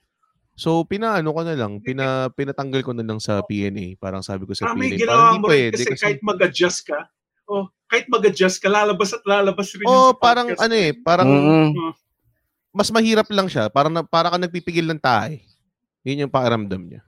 So, 0.57 0.89
pinaano 0.89 1.37
ko 1.37 1.45
na 1.45 1.53
lang, 1.53 1.85
pina, 1.85 2.33
pinatanggal 2.33 2.81
ko 2.81 2.97
na 2.97 3.05
lang 3.05 3.21
sa 3.21 3.45
PNA. 3.45 4.01
Parang 4.01 4.25
sabi 4.25 4.49
ko 4.49 4.57
sa 4.57 4.73
Ah, 4.73 4.73
may 4.73 4.97
PNA, 4.97 5.05
parang 5.05 5.21
hindi 5.29 5.39
mo 5.39 5.47
rin 5.47 5.53
pwede. 5.53 5.77
kasi, 5.77 5.93
Kasi, 5.93 6.03
kahit 6.09 6.21
mag-adjust 6.25 6.81
ka, 6.89 6.99
oh, 7.53 7.69
kahit 7.93 8.07
mag-adjust 8.09 8.57
ka, 8.65 8.69
lalabas 8.73 9.13
at 9.13 9.21
lalabas 9.29 9.69
rin 9.77 9.85
oh, 9.85 10.17
parang 10.17 10.49
podcast. 10.57 10.65
ano 10.65 10.75
eh, 10.81 10.91
parang 10.97 11.29
Mm-mm. 11.29 11.93
mas 12.73 12.89
mahirap 12.89 13.29
lang 13.29 13.53
siya. 13.53 13.69
Parang, 13.69 13.93
na, 13.93 14.01
para 14.01 14.33
ka 14.33 14.41
nagpipigil 14.41 14.89
ng 14.89 15.03
tae. 15.03 15.45
Yun 16.09 16.25
yung 16.25 16.33
pakiramdam 16.33 16.89
niya. 16.89 17.05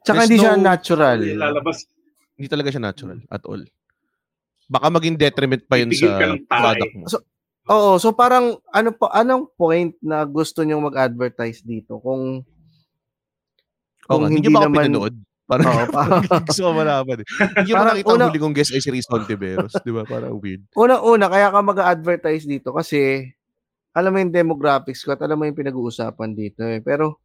Tsaka 0.00 0.16
There's 0.18 0.26
hindi 0.26 0.38
siya 0.38 0.54
no- 0.54 0.64
natural. 0.64 1.18
Hindi, 1.18 1.36
lalabas. 1.36 1.76
Hindi 2.34 2.48
talaga 2.48 2.68
siya 2.70 2.82
natural 2.82 3.18
at 3.26 3.42
all. 3.44 3.62
Baka 4.64 4.86
maging 4.88 5.16
detriment 5.16 5.62
pa 5.64 5.76
yun 5.76 5.90
Pipigil 5.90 6.40
sa 6.40 6.58
product 6.58 6.92
mo. 6.94 7.04
So- 7.06 7.26
Oo, 7.66 7.90
so 7.96 8.10
parang 8.10 8.58
ano 8.66 8.90
pa 8.90 9.14
anong 9.14 9.46
point 9.54 9.94
na 10.00 10.24
gusto 10.24 10.62
niyo 10.62 10.80
mag-advertise 10.80 11.60
dito 11.60 12.00
kung 12.00 12.42
kung 14.02 14.20
nga, 14.20 14.28
hindi 14.28 14.42
hindi 14.42 14.50
naman- 14.50 14.74
pinanood? 14.74 15.14
Parang 15.44 15.66
Oo, 15.68 15.84
parang 15.94 16.22
gusto 16.40 16.60
ko 16.60 16.70
malaman. 16.72 17.18
eh. 17.20 17.26
Hindi 17.58 17.72
mo 17.72 17.82
nakita 17.84 18.06
ang 18.06 18.16
una- 18.16 18.26
huli 18.26 18.38
kong 18.38 18.54
guest 18.54 18.70
ay 18.70 18.80
si 18.80 18.90
Riz 18.90 19.06
Ontiveros. 19.06 19.74
Di 19.76 19.90
ba? 19.90 20.02
Parang 20.02 20.34
weird. 20.36 20.62
Una-una, 20.74 21.26
kaya 21.26 21.50
ka 21.50 21.60
mag-advertise 21.60 22.44
dito 22.44 22.70
kasi 22.70 23.26
alam 23.90 24.10
mo 24.10 24.18
yung 24.18 24.30
demographics 24.30 25.02
ko 25.02 25.12
at 25.12 25.20
alam 25.20 25.34
mo 25.34 25.44
yung 25.44 25.54
pinag-uusapan 25.56 26.30
dito 26.32 26.62
eh. 26.64 26.78
Pero 26.80 27.18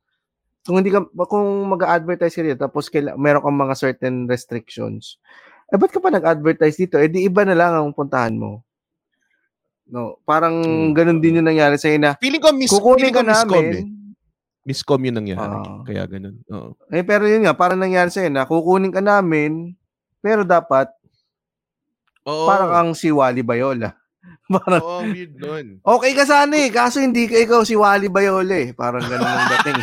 kung 0.66 0.82
hindi 0.82 0.90
ka 0.90 1.06
kung 1.30 1.46
mag-advertise 1.70 2.34
ka 2.34 2.42
dito 2.42 2.58
tapos 2.60 2.90
kaila, 2.90 3.14
meron 3.16 3.46
kang 3.46 3.56
mga 3.56 3.76
certain 3.78 4.26
restrictions. 4.26 5.22
Eh 5.70 5.78
ba't 5.78 5.94
ka 5.94 6.02
pa 6.02 6.10
nag-advertise 6.10 6.78
dito? 6.78 6.98
Eh 6.98 7.06
di 7.06 7.26
iba 7.26 7.46
na 7.46 7.54
lang 7.54 7.74
ang 7.78 7.94
puntahan 7.94 8.34
mo. 8.34 8.66
No, 9.86 10.18
parang 10.26 10.66
Hmm. 10.66 10.98
ganun 10.98 11.22
din 11.22 11.38
yung 11.38 11.46
nangyari 11.46 11.78
sa 11.78 11.94
na 12.02 12.18
Feeling 12.18 12.42
ko 12.42 12.50
miss, 12.50 12.74
kukunin 12.74 13.14
ko 13.14 13.22
miscom 13.22 13.66
eh. 13.70 13.86
Miscom 14.66 14.98
yun 14.98 15.14
nangyari. 15.14 15.46
Ah. 15.62 15.86
Kaya 15.86 16.10
ganun. 16.10 16.42
Oo. 16.50 16.74
Eh 16.90 17.06
pero 17.06 17.30
yun 17.30 17.46
nga, 17.46 17.54
parang 17.54 17.78
nangyari 17.78 18.10
sa 18.10 18.26
na 18.26 18.50
kukunin 18.50 18.90
ka 18.90 18.98
namin 18.98 19.78
pero 20.26 20.42
dapat 20.42 20.90
Oo. 22.26 22.50
parang 22.50 22.72
ang 22.74 22.90
si 22.98 23.14
Wally 23.14 23.46
Bayola. 23.46 23.94
Parang 24.46 24.82
Oo, 24.82 25.02
ang 25.02 25.10
weird 25.10 25.34
nun. 25.42 25.68
okay 25.82 26.12
ka 26.14 26.26
sana 26.26 26.54
eh, 26.54 26.70
kaso 26.70 27.02
hindi 27.02 27.26
ka 27.26 27.36
ikaw 27.42 27.62
si 27.66 27.74
Wally 27.74 28.10
Bayola 28.14 28.58
eh. 28.62 28.70
Parang 28.78 29.02
ganun 29.02 29.26
ang 29.26 29.50
dating. 29.58 29.82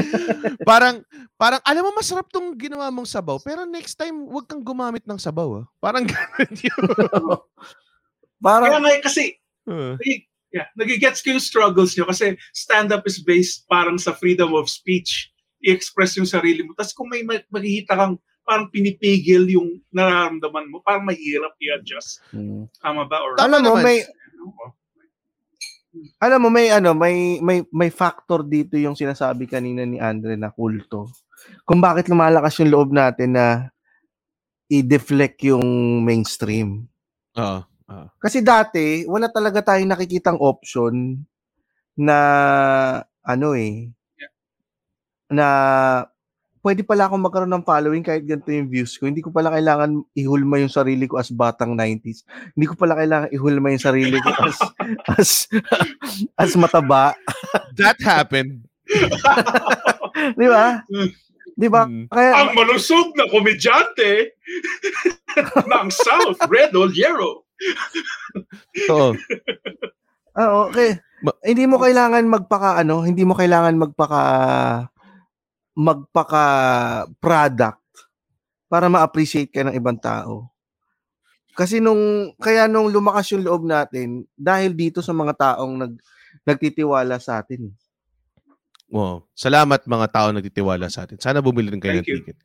parang, 0.70 1.04
parang, 1.36 1.60
alam 1.64 1.84
mo, 1.84 1.92
masarap 1.92 2.28
tong 2.32 2.56
ginawa 2.56 2.88
mong 2.88 3.08
sabaw, 3.08 3.36
pero 3.40 3.68
next 3.68 4.00
time, 4.00 4.24
wag 4.32 4.48
kang 4.48 4.64
gumamit 4.64 5.04
ng 5.04 5.20
sabaw, 5.20 5.60
ah. 5.60 5.66
Parang 5.78 6.08
ganun 6.08 6.52
yun. 6.56 6.80
Parang 8.40 8.72
Kaya 8.72 8.80
nga 8.80 8.92
eh, 8.96 9.02
kasi, 9.04 9.24
nagi- 9.68 10.24
yeah, 10.48 10.64
nagigets 10.72 11.20
ko 11.20 11.36
yung 11.36 11.44
struggles 11.44 11.92
nyo 11.92 12.08
kasi 12.08 12.40
stand-up 12.56 13.04
is 13.04 13.20
based 13.20 13.68
parang 13.68 14.00
sa 14.00 14.16
freedom 14.16 14.56
of 14.56 14.64
speech. 14.66 15.28
I-express 15.60 16.16
yung 16.16 16.24
sarili 16.24 16.64
mo. 16.64 16.72
Tapos 16.72 16.96
kung 16.96 17.12
may 17.12 17.20
makikita 17.22 18.00
kang 18.00 18.16
parang 18.50 18.66
pinipigil 18.74 19.46
yung 19.46 19.78
nararamdaman 19.94 20.66
mo, 20.66 20.82
parang 20.82 21.06
mahirap 21.06 21.54
i-adjust. 21.62 22.18
Hmm. 22.34 22.66
Tama 22.82 23.06
ba? 23.06 23.22
Or, 23.22 23.38
alam 23.38 23.62
mo 23.62 23.78
may 23.78 24.02
Ano? 24.02 24.74
alam 26.18 26.38
mo 26.42 26.48
may 26.50 26.70
ano, 26.74 26.90
may 26.94 27.38
may 27.38 27.62
may 27.70 27.90
factor 27.94 28.42
dito 28.42 28.74
yung 28.74 28.98
sinasabi 28.98 29.46
kanina 29.46 29.86
ni 29.86 30.02
Andre 30.02 30.34
na 30.34 30.50
kulto. 30.50 31.06
Kung 31.62 31.78
bakit 31.78 32.10
lumalakas 32.10 32.58
yung 32.58 32.74
loob 32.74 32.90
natin 32.90 33.38
na 33.38 33.70
i-deflect 34.70 35.46
yung 35.46 36.02
mainstream. 36.02 36.90
Oo. 37.38 37.62
Kasi 38.22 38.38
dati, 38.38 39.02
wala 39.06 39.26
talaga 39.30 39.74
tayong 39.74 39.90
nakikitang 39.90 40.38
option 40.38 41.18
na 41.98 42.18
ano 43.26 43.48
eh, 43.58 43.90
na 45.30 45.46
pwede 46.60 46.84
pala 46.84 47.08
akong 47.08 47.24
magkaroon 47.24 47.52
ng 47.56 47.66
following 47.66 48.04
kahit 48.04 48.24
ganito 48.28 48.52
yung 48.52 48.68
views 48.68 48.92
ko. 49.00 49.08
Hindi 49.08 49.24
ko 49.24 49.32
pala 49.32 49.48
kailangan 49.52 50.04
ihulma 50.12 50.60
yung 50.60 50.72
sarili 50.72 51.08
ko 51.08 51.16
as 51.16 51.32
batang 51.32 51.72
90s. 51.72 52.24
Hindi 52.52 52.66
ko 52.68 52.74
pala 52.76 52.96
kailangan 52.96 53.32
ihulma 53.32 53.72
yung 53.72 53.84
sarili 53.84 54.16
ko 54.20 54.28
as 54.44 54.58
as 55.16 55.30
as 56.36 56.52
mataba. 56.60 57.16
That 57.80 57.96
happened. 58.04 58.68
Di 60.40 60.46
ba? 60.48 60.84
Di 61.56 61.68
ba? 61.68 61.88
Mm. 61.88 62.06
Kaya 62.12 62.30
Ang 62.44 62.50
malusog 62.56 63.16
na 63.16 63.24
komedyante 63.28 64.36
ng 65.72 65.88
South, 65.88 66.40
Red 66.48 66.76
Oliero. 66.76 67.48
Oo. 68.92 69.16
Ah, 70.36 70.68
okay. 70.68 71.00
Ma- 71.20 71.36
hindi 71.44 71.68
mo 71.68 71.76
kailangan 71.76 72.24
magpaka 72.24 72.80
ano, 72.80 73.04
hindi 73.04 73.28
mo 73.28 73.36
kailangan 73.36 73.76
magpaka 73.76 74.22
magpaka 75.74 76.44
product 77.18 77.80
para 78.70 78.86
ma-appreciate 78.86 79.50
ka 79.50 79.66
ng 79.66 79.74
ibang 79.74 79.98
tao. 79.98 80.50
Kasi 81.58 81.82
nung 81.82 82.32
kaya 82.38 82.70
nung 82.70 82.88
lumakas 82.88 83.34
yung 83.34 83.42
loob 83.42 83.66
natin 83.66 84.24
dahil 84.38 84.72
dito 84.72 85.02
sa 85.02 85.10
mga 85.10 85.34
taong 85.34 85.74
nag 85.76 85.92
nagtitiwala 86.46 87.18
sa 87.18 87.42
atin. 87.42 87.74
Wow. 88.90 89.26
Salamat 89.34 89.86
mga 89.86 90.08
tao 90.10 90.28
nagtitiwala 90.30 90.86
sa 90.90 91.06
atin. 91.06 91.18
Sana 91.18 91.42
bumili 91.42 91.70
rin 91.70 91.82
kayo 91.82 92.00
ng 92.00 92.06
Thank 92.06 92.10
you. 92.10 92.18
ticket. 92.22 92.38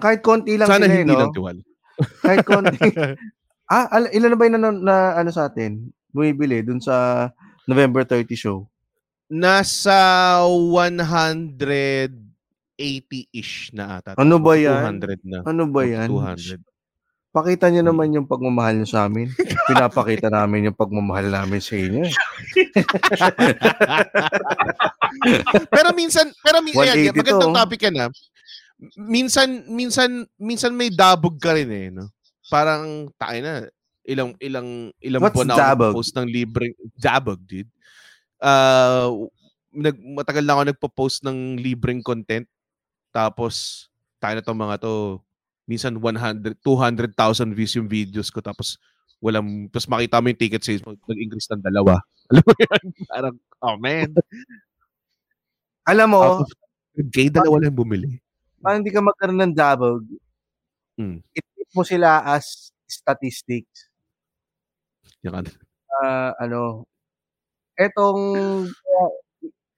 Kahit 0.00 0.24
konti 0.24 0.56
lang 0.56 0.68
Sana 0.68 0.88
sila, 0.88 0.94
eh, 0.96 1.00
hindi 1.04 1.12
no? 1.12 1.20
lang 1.20 1.34
tiwala. 1.36 1.60
Kahit 2.24 2.44
konti. 2.48 2.78
ah, 3.72 3.86
ilan 4.12 4.30
na 4.32 4.36
ba 4.36 4.44
yung 4.48 4.56
na, 4.56 4.70
na, 4.72 4.96
ano 5.20 5.28
sa 5.28 5.48
atin? 5.48 5.92
Bumibili 6.08 6.64
dun 6.64 6.80
sa 6.80 7.28
November 7.68 8.04
30 8.08 8.32
show. 8.32 8.64
Nasa 9.28 10.40
180-ish 12.78 13.70
na 13.74 13.98
ata. 13.98 14.18
Ano 14.18 14.38
ba 14.42 14.58
yan? 14.58 14.98
200 15.00 15.22
na. 15.22 15.38
Ano 15.46 15.64
ba 15.70 15.82
yan? 15.86 16.10
200. 16.10 16.58
Pakita 17.34 17.66
niyo 17.66 17.82
naman 17.82 18.14
yung 18.14 18.30
pagmamahal 18.30 18.78
niyo 18.78 18.86
sa 18.86 19.10
amin. 19.10 19.26
Pinapakita 19.66 20.30
namin 20.30 20.70
yung 20.70 20.78
pagmamahal 20.78 21.34
namin 21.34 21.58
sa 21.58 21.74
inyo. 21.74 22.06
eh. 22.06 22.14
pero 25.74 25.90
minsan, 25.98 26.30
pero 26.46 26.62
minsan, 26.62 26.94
180 26.94 27.10
yan, 27.10 27.14
magandang 27.18 27.50
to. 27.50 27.58
topic 27.58 27.80
yan 27.82 27.96
ha. 27.98 28.06
Minsan, 28.94 29.48
minsan, 29.66 30.10
minsan 30.38 30.72
may 30.78 30.94
dabog 30.94 31.34
ka 31.42 31.58
rin 31.58 31.70
eh, 31.74 31.90
no? 31.90 32.06
Parang, 32.46 33.10
tayo 33.18 33.38
na, 33.42 33.66
ilang, 34.06 34.30
ilang, 34.38 34.94
ilang 35.02 35.22
What's 35.26 35.34
buwan 35.34 35.46
na 35.50 35.54
ako 35.58 35.62
dabog? 35.66 35.92
post 35.98 36.12
ng 36.14 36.28
libreng, 36.30 36.74
dabog, 36.94 37.40
dude. 37.42 37.70
Uh, 38.38 39.26
nag, 39.74 39.96
matagal 39.98 40.44
na 40.46 40.52
ako 40.54 40.62
nagpo-post 40.70 41.26
ng 41.26 41.58
libreng 41.58 41.98
content. 41.98 42.46
Tapos, 43.14 43.86
tayo 44.18 44.34
na 44.34 44.42
tong 44.42 44.58
mga 44.58 44.82
to, 44.82 45.22
minsan 45.64 45.94
100, 45.96 46.58
200,000 46.58 47.14
views 47.54 47.72
yung 47.78 47.86
videos 47.86 48.26
ko. 48.28 48.42
Tapos, 48.42 48.74
walang, 49.22 49.70
tapos 49.70 49.86
makita 49.86 50.18
mo 50.18 50.26
yung 50.28 50.40
ticket 50.42 50.66
sales, 50.66 50.82
nag-increase 50.82 51.46
ng 51.54 51.62
dalawa. 51.62 52.02
Alam 52.34 52.42
mo 52.42 52.54
yan? 52.58 52.84
Parang, 53.06 53.34
oh 53.62 53.76
man. 53.78 54.10
Alam 55.84 56.08
mo, 56.10 56.20
Out 56.42 56.48
of 56.48 56.52
gay, 57.12 57.28
dalawa 57.28 57.60
lang 57.62 57.76
bumili. 57.76 58.18
parang 58.58 58.80
hindi 58.80 58.90
ka 58.90 59.00
magkaroon 59.00 59.40
ng 59.40 59.54
dabog, 59.54 60.02
Mm. 60.94 61.18
i-treat 61.34 61.70
mo 61.74 61.82
sila 61.82 62.22
as 62.22 62.70
statistics. 62.86 63.90
Yan. 65.26 65.42
Ah, 65.90 66.30
ano, 66.38 66.86
etong 67.74 68.22
uh, 68.70 69.12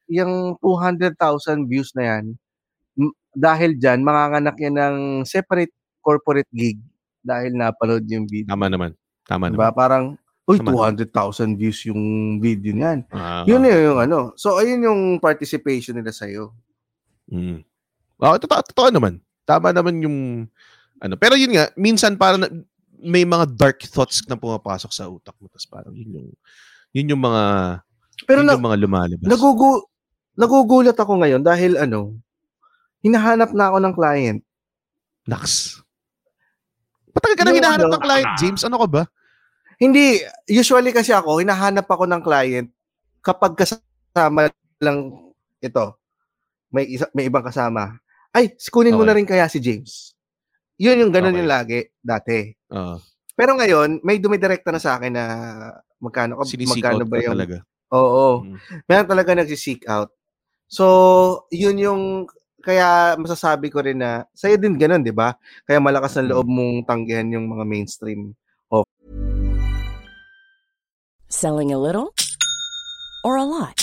yung 0.06 0.60
200,000 0.60 1.16
views 1.64 1.96
na 1.96 2.04
yan, 2.14 2.24
dahil 3.36 3.76
dyan, 3.76 4.00
manganganak 4.00 4.56
yan 4.56 4.74
ng 4.74 4.96
separate 5.22 5.70
corporate 6.00 6.48
gig 6.50 6.80
dahil 7.20 7.52
napanood 7.52 8.06
yung 8.06 8.24
video. 8.24 8.48
Tama 8.48 8.66
naman. 8.66 8.96
Tama 9.22 9.46
Diba? 9.46 9.68
naman. 9.68 9.74
Parang, 9.74 10.04
uy, 10.46 10.56
Tama. 10.56 10.94
200,000 10.94 11.12
views 11.52 11.84
yung 11.84 12.02
video 12.38 12.72
niyan. 12.72 13.04
Ah, 13.10 13.44
Yun 13.44 13.60
yun 13.60 13.92
yung 13.92 14.00
ano. 14.00 14.18
So, 14.34 14.56
ayun 14.56 14.80
yung 14.82 15.00
participation 15.18 15.94
nila 15.94 16.10
sa'yo. 16.10 16.56
mm. 17.28 17.60
Oo, 18.16 18.34
totoo, 18.38 18.64
totoo 18.64 18.88
naman. 18.88 19.20
Tama 19.44 19.70
naman 19.70 20.00
yung 20.00 20.48
ano. 20.96 21.14
Pero 21.14 21.36
yun 21.36 21.52
nga, 21.52 21.68
minsan 21.76 22.16
parang 22.16 22.40
na- 22.40 22.54
may 22.96 23.22
mga 23.22 23.44
dark 23.52 23.84
thoughts 23.84 24.24
na 24.24 24.34
pumapasok 24.34 24.88
sa 24.88 25.04
utak 25.04 25.36
mo. 25.36 25.46
Tapos 25.46 25.68
parang 25.68 25.92
yun 25.92 26.08
yung, 26.16 26.28
yun 26.90 27.12
yung 27.12 27.20
mga, 27.20 27.42
Pero 28.24 28.40
yun 28.40 28.48
na, 28.48 28.56
yung 28.56 28.64
mga 28.64 28.78
lumalabas. 28.80 29.26
nagugu, 29.28 29.84
nagugulat 30.32 30.96
ako 30.96 31.12
ngayon 31.20 31.42
dahil 31.42 31.76
ano, 31.76 32.16
hinahanap 33.06 33.54
na 33.54 33.70
ako 33.70 33.78
ng 33.78 33.94
client. 33.94 34.40
Naks. 35.30 35.78
Patagal 37.14 37.34
ka 37.38 37.42
na 37.46 37.50
Yung 37.54 37.60
hinahanap 37.62 37.86
ano, 37.88 37.94
ng 37.94 38.04
client, 38.04 38.30
James. 38.36 38.62
Ano 38.66 38.76
ka 38.82 38.86
ba? 38.90 39.02
Hindi, 39.78 40.20
usually 40.50 40.90
kasi 40.90 41.14
ako, 41.14 41.38
hinahanap 41.38 41.86
ako 41.86 42.04
ng 42.10 42.22
client 42.24 42.68
kapag 43.22 43.54
kasama 43.54 44.50
lang 44.82 44.98
ito. 45.62 45.86
May 46.74 46.98
isa, 46.98 47.06
may 47.14 47.30
ibang 47.30 47.46
kasama. 47.46 47.96
Ay, 48.34 48.52
kunin 48.68 48.92
mo 48.92 49.04
Okay. 49.04 49.08
na 49.08 49.16
rin 49.16 49.28
kaya 49.28 49.46
si 49.48 49.62
James. 49.62 50.12
Yun 50.76 51.08
yung 51.08 51.12
ganun 51.12 51.32
Okay. 51.32 51.40
yung 51.40 51.50
lagi 51.50 51.80
dati. 52.04 52.52
Oo. 52.74 53.00
Pero 53.36 53.56
ngayon, 53.56 54.00
may 54.04 54.20
dumidirekta 54.20 54.72
na 54.72 54.80
sa 54.80 54.96
akin 54.96 55.12
na 55.12 55.24
magkano 56.00 56.40
ka 56.40 56.44
Sinisik 56.44 56.80
magkano 56.80 57.04
ba 57.08 57.16
yung 57.20 57.36
talaga. 57.36 57.58
Oo. 57.92 58.44
Mm. 58.44 58.56
Meron 58.88 59.08
talaga 59.08 59.30
nagsi-seek 59.36 59.88
out. 59.88 60.12
So, 60.68 60.84
yun 61.48 61.76
yung 61.80 62.02
kaya 62.66 63.14
masasabi 63.14 63.70
ko 63.70 63.78
rin 63.78 64.02
na 64.02 64.26
sa'yo 64.34 64.58
din 64.58 64.74
ganun, 64.74 65.06
'di 65.06 65.14
ba? 65.14 65.38
Kaya 65.62 65.78
malakas 65.78 66.18
ng 66.18 66.26
Mm. 66.26 66.30
loob 66.34 66.48
mong 66.50 66.76
tanggihan 66.90 67.30
yung 67.30 67.46
mga 67.46 67.62
mainstream. 67.62 68.34
Selling 71.28 71.70
a 71.74 71.78
little 71.78 72.14
or 73.26 73.34
a 73.36 73.42
lot? 73.42 73.82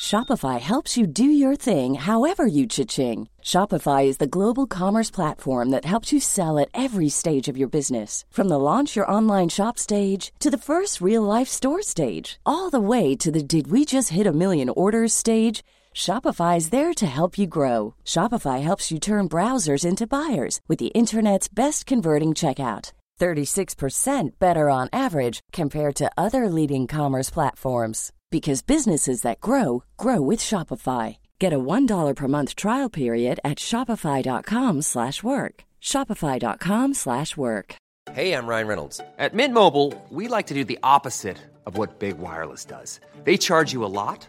Shopify 0.00 0.56
helps 0.60 0.96
you 0.96 1.04
do 1.06 1.24
your 1.28 1.56
thing 1.56 1.94
however 1.98 2.46
you 2.46 2.64
cha-ching. 2.66 3.28
Shopify 3.42 4.06
is 4.08 4.16
the 4.16 4.30
global 4.30 4.64
commerce 4.66 5.10
platform 5.10 5.68
that 5.70 5.84
helps 5.84 6.12
you 6.12 6.20
sell 6.20 6.56
at 6.56 6.70
every 6.72 7.10
stage 7.10 7.48
of 7.50 7.58
your 7.58 7.68
business. 7.68 8.24
From 8.30 8.48
the 8.48 8.58
launch 8.58 8.96
your 8.96 9.10
online 9.10 9.50
shop 9.50 9.76
stage 9.78 10.32
to 10.40 10.48
the 10.48 10.56
first 10.56 11.02
real 11.02 11.22
life 11.22 11.48
store 11.48 11.82
stage, 11.82 12.38
all 12.46 12.70
the 12.70 12.80
way 12.80 13.14
to 13.16 13.30
the 13.30 13.42
did 13.42 13.68
we 13.68 13.84
just 13.84 14.10
hit 14.16 14.26
a 14.26 14.32
million 14.32 14.70
orders 14.70 15.12
stage. 15.12 15.60
Shopify 15.98 16.56
is 16.56 16.70
there 16.70 16.94
to 16.94 17.06
help 17.06 17.36
you 17.36 17.48
grow. 17.48 17.96
Shopify 18.04 18.62
helps 18.62 18.92
you 18.92 19.00
turn 19.00 19.28
browsers 19.28 19.84
into 19.84 20.06
buyers 20.06 20.60
with 20.68 20.78
the 20.78 20.94
internet's 20.94 21.48
best 21.48 21.86
converting 21.86 22.34
checkout. 22.34 22.92
36% 23.18 24.30
better 24.38 24.70
on 24.70 24.88
average 24.92 25.40
compared 25.52 25.96
to 25.96 26.08
other 26.16 26.48
leading 26.48 26.86
commerce 26.86 27.30
platforms 27.30 28.12
because 28.30 28.62
businesses 28.62 29.22
that 29.22 29.40
grow 29.40 29.82
grow 29.96 30.20
with 30.20 30.38
Shopify. 30.38 31.16
Get 31.40 31.52
a 31.52 31.58
$1 31.58 32.14
per 32.14 32.28
month 32.28 32.54
trial 32.54 32.88
period 32.88 33.40
at 33.42 33.58
shopify.com/work. 33.58 35.54
shopify.com/work. 35.80 37.74
Hey, 38.12 38.32
I'm 38.34 38.46
Ryan 38.46 38.68
Reynolds. 38.68 39.00
At 39.18 39.34
Mint 39.34 39.54
Mobile, 39.54 39.92
we 40.10 40.28
like 40.28 40.46
to 40.46 40.54
do 40.54 40.64
the 40.64 40.78
opposite 40.84 41.38
of 41.66 41.76
what 41.76 41.98
Big 41.98 42.18
Wireless 42.18 42.64
does. 42.64 43.00
They 43.24 43.36
charge 43.36 43.72
you 43.72 43.84
a 43.84 43.90
lot, 44.00 44.28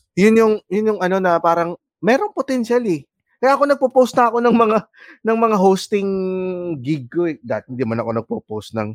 yun 0.15 0.35
yung 0.35 0.53
yun 0.67 0.89
yung 0.95 0.99
ano 0.99 1.17
na 1.19 1.39
parang 1.39 1.75
merong 2.03 2.33
potential 2.33 2.81
eh. 2.87 3.05
Kaya 3.41 3.57
ako 3.57 3.63
nagpo-post 3.65 4.13
na 4.13 4.29
ako 4.29 4.37
ng 4.37 4.53
mga 4.53 4.77
ng 5.25 5.37
mga 5.37 5.57
hosting 5.57 6.09
gig 6.77 7.09
ko. 7.09 7.25
Eh. 7.25 7.41
Dati 7.41 7.73
hindi 7.73 7.81
man 7.85 8.01
ako 8.01 8.11
nagpo-post 8.21 8.77
ng 8.77 8.93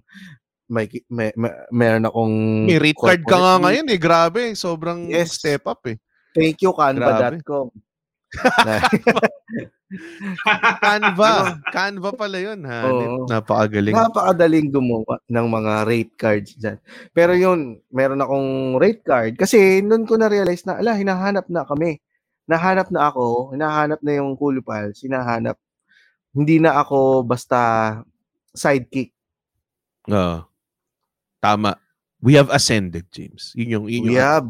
may, 0.66 0.90
may, 1.10 1.30
may 1.38 1.50
meron 1.70 2.06
akong 2.06 2.34
May 2.66 2.78
rate 2.82 2.98
card 2.98 3.22
ka 3.26 3.38
nga 3.38 3.54
ngayon 3.62 3.86
eh. 3.90 3.98
Grabe. 3.98 4.42
Sobrang 4.54 5.10
Yes. 5.10 5.38
step 5.38 5.66
up 5.66 5.82
eh. 5.86 5.98
Thank 6.34 6.62
you 6.62 6.74
canva.com. 6.74 7.86
Canva. 10.82 11.62
Canva 11.70 12.11
pala 12.12 12.39
yun 12.43 12.61
ha. 12.66 12.91
Oo. 12.91 13.24
Napakagaling. 13.30 13.95
Napakadaling 13.95 14.68
gumawa 14.74 15.22
ng 15.30 15.47
mga 15.47 15.72
rate 15.87 16.14
cards 16.18 16.53
dyan. 16.59 16.76
Pero 17.14 17.32
yun, 17.39 17.78
meron 17.95 18.20
akong 18.20 18.76
rate 18.82 19.03
card. 19.07 19.32
Kasi 19.39 19.80
noon 19.80 20.05
ko 20.05 20.18
na-realize 20.18 20.66
na, 20.66 20.82
ala, 20.82 20.99
hinahanap 20.99 21.47
na 21.49 21.62
kami. 21.62 22.03
Nahanap 22.51 22.91
na 22.91 23.11
ako. 23.11 23.55
Hinahanap 23.55 24.03
na 24.03 24.12
yung 24.18 24.34
Cool 24.34 24.59
Pals. 24.62 25.03
Hinahanap. 25.03 25.55
Hindi 26.34 26.59
na 26.59 26.82
ako 26.82 27.22
basta 27.24 27.59
sidekick. 28.55 29.14
Oo. 30.11 30.43
Tama. 31.43 31.78
We 32.18 32.34
have 32.34 32.51
ascended, 32.51 33.07
James. 33.14 33.55
Yun 33.55 33.70
yung, 33.70 33.84
yun 33.87 34.03
yung 34.11 34.11
We 34.11 34.18
have. 34.18 34.47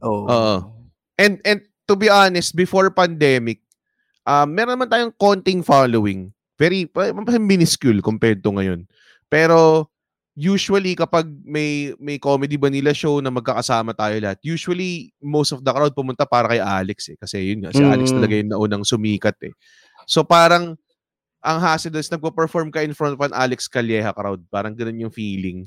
Oh. 0.00 0.24
Oo. 0.24 0.56
And 1.18 1.42
and 1.44 1.67
to 1.88 1.96
be 1.96 2.06
honest, 2.06 2.52
before 2.52 2.92
pandemic, 2.92 3.64
um, 4.22 4.52
meron 4.52 4.76
naman 4.76 4.88
tayong 4.88 5.14
konting 5.16 5.64
following. 5.64 6.28
Very 6.54 6.84
minuscule 7.40 8.04
compared 8.04 8.44
to 8.44 8.52
ngayon. 8.52 8.84
Pero 9.26 9.88
usually 10.34 10.94
kapag 10.94 11.26
may 11.42 11.90
may 11.98 12.14
comedy 12.14 12.54
Manila 12.54 12.94
show 12.94 13.18
na 13.18 13.30
magkakasama 13.30 13.90
tayo 13.90 14.14
lahat, 14.20 14.38
usually 14.44 15.10
most 15.18 15.50
of 15.50 15.64
the 15.64 15.72
crowd 15.72 15.94
pumunta 15.94 16.28
para 16.28 16.52
kay 16.52 16.62
Alex 16.62 17.10
eh. 17.10 17.16
Kasi 17.16 17.54
yun 17.54 17.64
nga, 17.64 17.72
si 17.72 17.82
Alex 17.82 18.12
Mm. 18.12 18.16
talaga 18.20 18.34
yung 18.38 18.50
naunang 18.52 18.84
sumikat 18.84 19.38
eh. 19.42 19.54
So 20.04 20.22
parang 20.22 20.76
ang 21.38 21.58
hassle 21.62 21.94
is 21.94 22.10
nagpo-perform 22.10 22.74
ka 22.74 22.82
in 22.82 22.94
front 22.94 23.14
of 23.14 23.22
an 23.22 23.30
Alex 23.32 23.70
Calleja 23.70 24.10
crowd. 24.10 24.42
Parang 24.50 24.74
ganun 24.74 25.06
yung 25.06 25.14
feeling. 25.14 25.64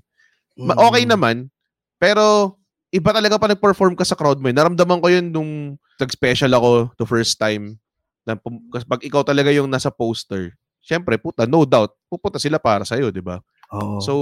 Ma- 0.59 0.75
okay 0.75 1.07
Mm. 1.07 1.11
naman, 1.15 1.35
pero 1.95 2.55
iba 2.91 3.15
talaga 3.15 3.39
pa 3.39 3.47
nag-perform 3.47 3.95
ka 3.95 4.03
sa 4.03 4.19
crowd 4.19 4.43
mo. 4.43 4.51
eh. 4.51 4.55
Naramdaman 4.55 4.99
ko 4.99 5.07
yun 5.07 5.31
nung 5.31 5.79
nag-special 6.01 6.51
ako 6.51 6.69
the 6.97 7.05
first 7.05 7.37
time. 7.37 7.77
Na, 8.21 8.37
kasi 8.69 8.83
pag 8.83 9.01
ikaw 9.01 9.21
talaga 9.21 9.49
yung 9.49 9.65
nasa 9.65 9.89
poster, 9.89 10.53
syempre, 10.77 11.17
puta, 11.17 11.45
no 11.45 11.63
doubt, 11.63 11.93
pupunta 12.05 12.37
sila 12.37 12.57
para 12.57 12.81
sa'yo, 12.81 13.09
di 13.09 13.21
ba? 13.21 13.37
Oo. 13.71 13.97
So, 13.97 14.13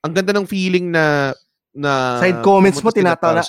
ang 0.00 0.12
ganda 0.12 0.30
ng 0.30 0.46
feeling 0.46 0.88
na 0.88 1.32
na 1.72 2.16
Side 2.16 2.40
comments 2.40 2.80
mo, 2.80 2.88
tinatawa-. 2.88 3.44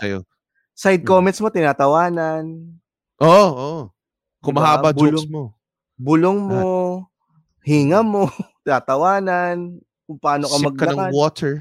Side 0.73 1.03
Mm. 1.03 1.07
comments 1.07 1.39
mo, 1.39 1.47
tinatawanan. 1.47 2.43
Oo, 3.17 3.47
oo. 3.49 3.81
Kung 4.37 4.53
Diba? 4.53 4.61
mahaba 4.61 4.91
Bulong- 4.91 5.15
jokes 5.15 5.27
mo. 5.27 5.43
Bulong 5.97 6.39
mo. 6.39 6.61
Hinga 7.63 8.03
mo. 8.03 8.27
Tatawanan. 8.67 9.79
Kung 10.05 10.19
paano 10.19 10.45
ka 10.45 10.55
Sip 10.59 10.75
ka 10.75 10.85
ng 10.85 10.97
maglakad. 10.99 11.11
water. 11.11 11.53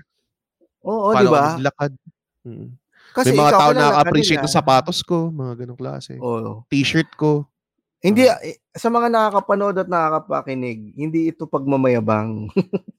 Oo, 0.85 1.11
paano 1.11 1.19
di 1.19 1.27
ka 1.27 1.33
ba? 1.33 1.45
maglakad. 1.57 1.93
Mm. 2.45 2.69
Kasi 3.17 3.33
May 3.33 3.41
mga 3.41 3.53
tao 3.57 3.71
na 3.73 3.87
ka 3.89 4.01
appreciate 4.05 4.45
ng 4.45 4.53
sapatos 4.53 5.01
ko, 5.01 5.33
mga 5.33 5.65
ganong 5.65 5.81
klase. 5.81 6.21
Oo. 6.21 6.69
T-shirt 6.69 7.09
ko. 7.17 7.49
Hindi, 8.05 8.29
eh, 8.29 8.61
sa 8.77 8.93
mga 8.93 9.09
nakakapanood 9.09 9.81
at 9.81 9.89
nakakapakinig, 9.89 10.93
hindi 10.93 11.33
ito 11.33 11.49
pagmamayabang. 11.49 12.53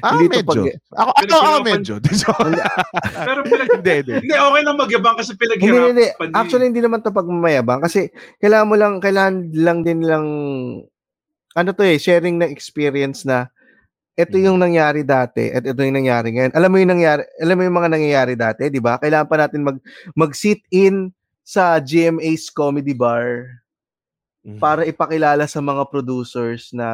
Ah, 0.00 0.16
Hindi 0.16 0.32
to 0.32 0.36
medyo. 0.40 0.72
pag- 0.72 0.80
Ako, 0.96 1.10
Pero 1.20 1.34
ako, 1.36 1.36
ah, 1.36 1.60
pinapan- 1.60 1.64
medyo. 1.68 1.94
Pero 3.28 3.40
pinag... 3.44 3.68
hindi, 3.76 3.92
hindi. 3.92 4.14
Hindi, 4.24 4.34
okay 4.34 4.62
lang 4.64 4.76
magyabang 4.80 5.16
kasi 5.20 5.30
hindi, 5.30 5.42
pinaghirapan. 5.44 5.84
hindi. 5.84 6.06
niya. 6.08 6.32
Actually, 6.32 6.66
hindi 6.72 6.80
naman 6.80 6.98
ito 7.04 7.12
pagmamayabang 7.12 7.80
kasi 7.84 8.00
kailangan 8.40 8.68
mo 8.72 8.76
lang, 8.80 8.92
kailangan 9.04 9.34
lang 9.52 9.78
din 9.84 10.00
lang, 10.00 10.24
ano 11.52 11.68
to 11.76 11.84
eh, 11.84 12.00
sharing 12.00 12.40
ng 12.40 12.48
experience 12.48 13.28
na 13.28 13.52
ito 14.16 14.36
Mm. 14.40 14.44
yung 14.48 14.58
nangyari 14.58 15.04
dati 15.04 15.52
at 15.52 15.62
ito 15.62 15.76
yung 15.78 15.96
nangyari 15.96 16.32
ngayon. 16.32 16.52
Alam 16.56 16.70
mo 16.72 16.76
yung 16.80 16.92
nangyari, 16.96 17.22
alam 17.36 17.54
mo 17.54 17.62
yung 17.68 17.76
mga 17.76 17.90
nangyayari 17.92 18.34
dati, 18.34 18.72
di 18.72 18.80
ba? 18.80 18.96
Kailangan 18.96 19.28
pa 19.28 19.36
natin 19.36 19.60
mag, 19.62 19.76
mag-sit 20.16 20.64
in 20.72 21.12
sa 21.44 21.76
GMA's 21.78 22.48
Comedy 22.50 22.96
Bar 22.96 23.46
Mm. 24.42 24.62
para 24.62 24.86
ipakilala 24.86 25.44
sa 25.44 25.58
mga 25.58 25.90
producers 25.90 26.70
na 26.70 26.88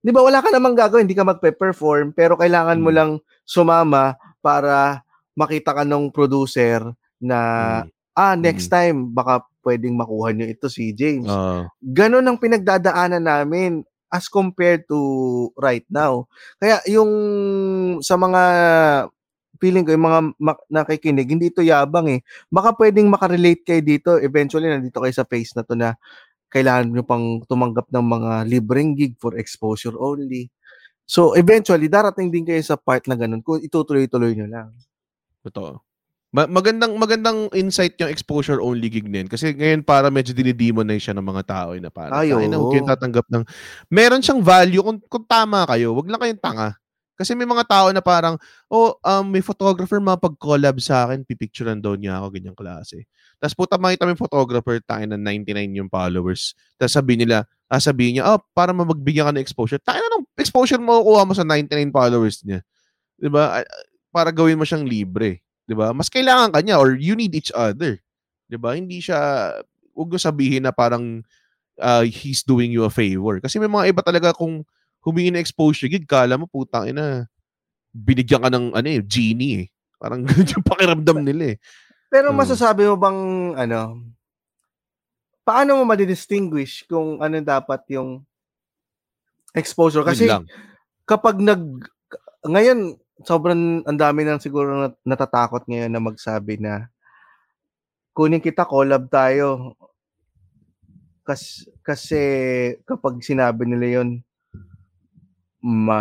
'di 0.00 0.08
ba 0.08 0.24
wala 0.24 0.40
ka 0.40 0.48
namang 0.48 0.72
gagawin, 0.72 1.04
hindi 1.04 1.12
ka 1.12 1.28
magpe-perform 1.28 2.16
pero 2.16 2.32
kailangan 2.40 2.80
mo 2.80 2.88
Mm. 2.88 2.96
lang 2.96 3.10
sumama 3.44 4.16
para 4.40 5.04
makita 5.36 5.76
ka 5.76 5.84
ng 5.84 6.08
producer 6.08 6.80
na 7.20 7.38
Mm. 7.84 7.92
ah 8.16 8.34
next 8.40 8.72
time 8.72 9.12
baka 9.12 9.44
pwedeng 9.60 9.92
makuha 9.92 10.32
niyo 10.32 10.48
ito 10.48 10.72
si 10.72 10.96
James. 10.96 11.28
Oo. 11.28 11.68
Ganon 11.84 12.24
ang 12.24 12.40
pinagdadaanan 12.40 13.20
namin 13.20 13.84
as 14.10 14.26
compared 14.26 14.84
to 14.90 14.98
right 15.58 15.86
now. 15.88 16.26
Kaya 16.58 16.82
yung 16.90 17.10
sa 18.02 18.18
mga 18.18 18.42
feeling 19.60 19.84
ko 19.84 19.92
yung 19.92 20.06
mga 20.08 20.20
mak- 20.40 20.66
nakikinig, 20.72 21.28
hindi 21.28 21.52
ito 21.52 21.60
yabang 21.60 22.08
eh. 22.08 22.20
Baka 22.48 22.72
pwedeng 22.80 23.12
makarelate 23.12 23.62
kayo 23.62 23.82
dito. 23.84 24.10
Eventually, 24.16 24.72
nandito 24.72 24.98
kayo 25.04 25.12
sa 25.12 25.28
face 25.28 25.52
na 25.52 25.62
to 25.62 25.76
na 25.76 25.94
kailangan 26.52 26.90
nyo 26.92 27.04
pang 27.06 27.26
tumanggap 27.46 27.88
ng 27.92 28.06
mga 28.06 28.32
libreng 28.48 28.92
gig 28.96 29.14
for 29.20 29.36
exposure 29.36 29.94
only. 30.00 30.48
So, 31.08 31.34
eventually, 31.36 31.90
darating 31.90 32.30
din 32.32 32.46
kayo 32.48 32.62
sa 32.64 32.78
part 32.80 33.04
na 33.10 33.16
ganun 33.18 33.42
kung 33.44 33.60
itutuloy-tuloy 33.60 34.34
nyo 34.38 34.48
lang. 34.48 34.68
Totoo. 35.44 35.89
Ma- 36.30 36.46
magandang 36.46 36.94
magandang 36.94 37.50
insight 37.58 37.98
yung 37.98 38.06
exposure 38.06 38.62
only 38.62 38.86
gig 38.86 39.10
na 39.10 39.26
yun. 39.26 39.28
Kasi 39.30 39.50
ngayon 39.50 39.82
para 39.82 40.14
medyo 40.14 40.30
dinidemonize 40.30 41.10
siya 41.10 41.14
ng 41.18 41.26
mga 41.26 41.42
tao 41.42 41.68
eh, 41.74 41.82
na 41.82 41.90
parang 41.90 42.22
Ay, 42.22 42.30
"Tangina, 42.30 42.54
huwag 42.54 42.70
kayong 42.78 42.90
tatanggap 42.94 43.26
ng 43.26 43.42
meron 43.90 44.22
siyang 44.22 44.38
value 44.38 44.82
kung, 44.86 44.98
kung 45.10 45.26
tama 45.26 45.66
kayo. 45.66 45.90
Wag 45.98 46.06
lang 46.06 46.22
kayong 46.22 46.42
tanga. 46.42 46.70
Kasi 47.20 47.36
may 47.36 47.44
mga 47.44 47.68
tao 47.68 47.92
na 47.92 48.00
parang, 48.00 48.40
oh, 48.72 48.96
um, 49.04 49.28
may 49.28 49.44
photographer 49.44 50.00
mapag-collab 50.00 50.80
sa 50.80 51.04
akin, 51.04 51.20
pipicturean 51.20 51.76
daw 51.76 51.92
niya 51.92 52.16
ako, 52.16 52.32
ganyang 52.32 52.56
klase. 52.56 53.04
Tapos 53.36 53.52
puta 53.52 53.76
makita 53.76 54.08
mo 54.08 54.16
yung 54.16 54.24
photographer, 54.24 54.80
tayo 54.80 55.04
na 55.04 55.20
99 55.20 55.68
yung 55.84 55.90
followers. 55.92 56.56
Tapos 56.80 56.96
sabihin 56.96 57.28
nila, 57.28 57.44
ah, 57.68 57.76
sabihin 57.76 58.16
niya, 58.16 58.24
oh, 58.24 58.40
para 58.56 58.72
magbigyan 58.72 59.28
ka 59.28 59.32
ng 59.36 59.44
exposure. 59.44 59.76
Tayo 59.84 60.00
na 60.00 60.16
ng 60.16 60.24
exposure 60.40 60.80
mo 60.80 61.04
kuha 61.04 61.28
mo 61.28 61.36
sa 61.36 61.44
99 61.44 61.92
followers 61.92 62.40
niya. 62.40 62.64
'Di 63.20 63.28
ba? 63.32 63.64
Para 64.14 64.30
gawin 64.32 64.56
mo 64.58 64.64
siyang 64.64 64.86
libre. 64.88 65.44
'Di 65.70 65.78
ba? 65.78 65.94
Mas 65.94 66.10
kailangan 66.10 66.50
ka 66.50 66.58
niya 66.66 66.82
or 66.82 66.98
you 66.98 67.14
need 67.14 67.30
each 67.30 67.54
other. 67.54 68.02
'Di 68.50 68.58
ba? 68.58 68.74
Hindi 68.74 68.98
siya 68.98 69.54
wag 69.94 70.10
sabihin 70.18 70.66
na 70.66 70.74
parang 70.74 71.22
uh, 71.78 72.02
he's 72.02 72.42
doing 72.42 72.74
you 72.74 72.82
a 72.82 72.90
favor. 72.90 73.38
Kasi 73.38 73.62
may 73.62 73.70
mga 73.70 73.94
iba 73.94 74.02
talaga 74.02 74.34
kung 74.34 74.66
humingi 75.06 75.30
ng 75.30 75.38
exposure 75.38 75.86
gig, 75.86 76.10
kala 76.10 76.34
mo 76.34 76.50
putang 76.50 76.90
ina 76.90 77.30
binigyan 77.94 78.42
ka 78.42 78.50
ng 78.50 78.74
ano 78.74 78.88
eh, 78.90 78.98
genie 79.06 79.54
eh. 79.62 79.66
Parang 80.02 80.22
ganun 80.26 80.50
yung 80.50 80.66
pakiramdam 80.66 81.18
nila 81.22 81.54
eh. 81.54 81.56
Pero 82.10 82.34
Mm. 82.34 82.38
masasabi 82.42 82.82
mo 82.90 82.98
bang, 82.98 83.20
ano, 83.54 84.02
paano 85.46 85.78
mo 85.78 85.82
madidistinguish 85.86 86.86
kung 86.90 87.22
ano 87.22 87.38
dapat 87.38 87.86
yung 87.94 88.26
exposure? 89.54 90.02
Kasi 90.02 90.26
kapag 91.06 91.38
nag, 91.38 91.86
ngayon, 92.46 92.98
sobrang 93.22 93.84
ang 93.84 93.98
dami 93.98 94.24
nang 94.24 94.40
siguro 94.40 94.88
nat- 94.88 95.00
natatakot 95.04 95.64
ngayon 95.64 95.90
na 95.90 96.00
magsabi 96.00 96.56
na 96.56 96.88
kunin 98.10 98.40
kita, 98.40 98.64
collab 98.64 99.06
tayo. 99.08 99.76
Kas, 101.22 101.62
kasi 101.80 102.20
kapag 102.82 103.22
sinabi 103.22 103.64
nila 103.64 104.00
yon 104.00 104.20
ma 105.60 106.00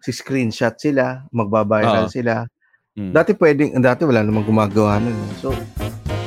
si 0.00 0.10
screenshot 0.10 0.74
sila, 0.74 1.28
magbabiral 1.28 2.08
Oo. 2.08 2.12
sila. 2.12 2.48
Mm. 2.96 3.12
Dati 3.12 3.32
pwedeng, 3.34 3.70
dati 3.78 4.02
wala 4.02 4.24
namang 4.24 4.48
gumagawa 4.48 4.96
nun. 4.98 5.12
eh. 5.12 5.30
So, 5.38 5.52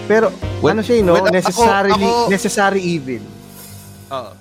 pero 0.05 0.29
Well- 0.61 0.77
ano 0.77 0.81
siya, 0.81 1.01
no? 1.01 1.17
well, 1.17 1.25
ako- 1.25 1.33
necessarily, 1.33 2.05
ako- 2.05 2.29
necessary 2.29 2.81
evil. 2.83 3.23
Oo. 4.13 4.31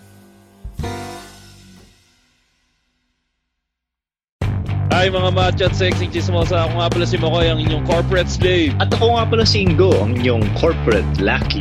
Hi 4.97 5.12
mga 5.12 5.28
macho 5.36 5.68
at 5.68 5.76
sexy 5.76 6.09
chismosa. 6.09 6.64
Ako 6.64 6.80
nga 6.80 6.88
pala 6.88 7.05
si 7.05 7.20
Makoy, 7.20 7.53
ang 7.53 7.61
inyong 7.61 7.84
corporate 7.84 8.32
slave. 8.32 8.72
At 8.80 8.88
ako 8.97 9.20
nga 9.20 9.28
pala 9.28 9.44
si 9.44 9.61
Ingo, 9.61 9.92
ang 9.92 10.16
inyong 10.16 10.40
corporate 10.57 11.05
lucky. 11.20 11.61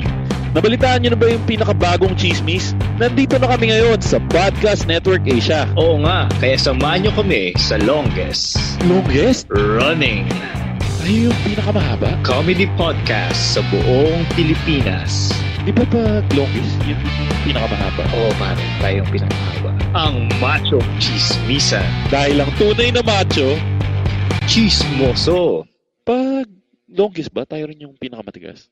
Nabalitaan 0.55 1.03
nyo 1.03 1.11
na 1.11 1.19
ba 1.19 1.27
yung 1.27 1.43
pinakabagong 1.43 2.15
chismis? 2.15 2.71
Nandito 2.95 3.35
na 3.35 3.51
kami 3.51 3.75
ngayon 3.75 3.99
sa 3.99 4.23
Podcast 4.31 4.87
Network 4.87 5.27
Asia. 5.27 5.67
Oo 5.75 5.99
nga, 6.07 6.31
kaya 6.39 6.55
samahan 6.55 7.03
nyo 7.03 7.11
kami 7.11 7.51
sa 7.59 7.75
longest 7.83 8.55
Longest? 8.87 9.51
running 9.51 10.31
Ay, 11.03 11.27
yung 11.27 11.35
pinakamahaba? 11.43 12.15
comedy 12.23 12.71
podcast 12.79 13.59
sa 13.59 13.59
buong 13.67 14.23
Pilipinas. 14.39 15.35
Di 15.65 15.73
ba 15.73 15.81
pag 15.89 16.21
longest, 16.37 16.77
yung 16.85 17.01
pinakamahaba? 17.41 18.05
Oo, 18.13 18.29
pare, 18.37 18.61
tayong 18.77 19.09
pinakamahaba. 19.09 19.73
Ang 19.97 20.29
Macho 20.37 20.77
Chismisa. 21.01 21.81
Dahil 22.13 22.37
ang 22.37 22.53
tunay 22.61 22.93
na 22.93 23.01
macho, 23.01 23.57
Chismoso. 24.45 25.65
pag 26.05 26.45
longest 26.85 27.33
ba, 27.33 27.49
tayo 27.49 27.65
rin 27.65 27.81
yung 27.81 27.97
pinakamatigas? 27.97 28.69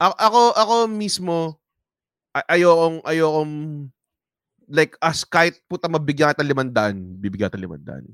A- 0.00 0.16
ako 0.24 0.56
ako 0.56 0.74
mismo 0.88 1.60
ay- 2.32 2.64
ayokong 2.64 3.04
ayokong 3.04 3.54
like 4.72 4.96
as 5.04 5.20
kahit 5.22 5.60
puta 5.68 5.84
mabigyan 5.84 6.32
kita 6.32 6.48
limandaan, 6.48 6.96
bibigyan 7.20 7.52
kita 7.52 7.60
limandaan. 7.60 8.08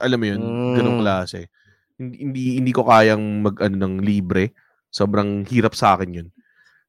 Alam 0.00 0.16
mo 0.16 0.26
yun, 0.32 0.40
Mm. 0.40 0.74
ganong 0.80 1.00
klase. 1.04 1.52
Hindi, 2.00 2.16
hindi 2.24 2.42
hindi 2.56 2.72
ko 2.72 2.88
kayang 2.88 3.44
mag 3.44 3.60
ano 3.60 3.76
ng 3.76 4.00
libre. 4.00 4.56
Sobrang 4.88 5.44
hirap 5.44 5.76
sa 5.76 5.92
akin 5.92 6.24
yun. 6.24 6.28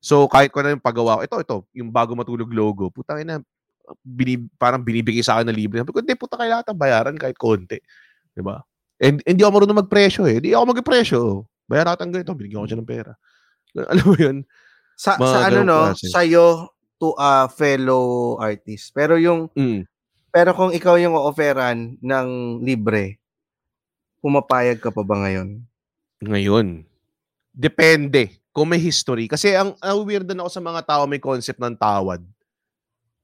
So 0.03 0.27
kahit 0.27 0.51
ko 0.51 0.59
na 0.59 0.75
yung 0.75 0.83
paggawa 0.83 1.15
ko, 1.15 1.21
ito 1.23 1.35
ito, 1.39 1.57
yung 1.71 1.87
bago 1.87 2.11
matulog 2.11 2.51
logo, 2.51 2.91
putang 2.91 3.23
ina 3.23 3.39
bini, 4.03 4.35
parang 4.59 4.83
binibigay 4.83 5.23
sa 5.23 5.39
akin 5.39 5.47
na 5.47 5.55
libre. 5.55 5.79
Sabi 5.79 5.91
ko, 5.95 5.99
hindi, 6.03 6.15
puta, 6.15 6.35
kailangan 6.35 6.75
bayaran 6.75 7.15
kahit 7.15 7.39
konti. 7.39 7.79
Di 8.31 8.43
ba? 8.43 8.59
And 8.99 9.23
hindi 9.23 9.43
ako 9.43 9.51
marunong 9.63 9.79
magpresyo 9.87 10.27
eh. 10.27 10.43
Hindi 10.43 10.51
ako 10.51 10.63
magpresyo. 10.75 11.19
Bayaran 11.67 11.95
natin 11.95 12.11
ganito, 12.11 12.35
binigyan 12.35 12.63
ko 12.63 12.67
siya 12.67 12.79
ng 12.83 12.89
pera. 12.89 13.11
Alam 13.75 14.05
mo 14.07 14.15
yun? 14.27 14.37
Sa, 14.99 15.15
Mga 15.15 15.31
sa 15.31 15.39
ano, 15.47 15.59
no? 15.63 15.79
klase. 15.91 16.05
Sa'yo 16.11 16.45
to 16.99 17.15
a 17.15 17.47
fellow 17.47 18.35
artist. 18.39 18.91
Pero 18.91 19.15
yung, 19.19 19.47
Mm. 19.55 19.83
pero 20.31 20.51
kung 20.51 20.71
ikaw 20.71 20.95
yung 20.99 21.15
offeran 21.15 21.95
ng 21.99 22.27
libre, 22.59 23.19
pumapayag 24.19 24.79
ka 24.79 24.91
pa 24.91 25.03
ba 25.03 25.27
ngayon? 25.27 25.59
Ngayon, 26.23 26.87
depende 27.51 28.31
kung 28.53 28.69
may 28.69 28.77
history. 28.77 29.25
Kasi 29.25 29.57
ang, 29.57 29.73
ang 29.81 30.05
weird 30.05 30.29
na 30.29 30.45
ako 30.45 30.51
sa 30.53 30.61
mga 30.61 30.81
tao 30.85 31.03
may 31.09 31.17
concept 31.17 31.57
ng 31.57 31.73
tawad. 31.73 32.21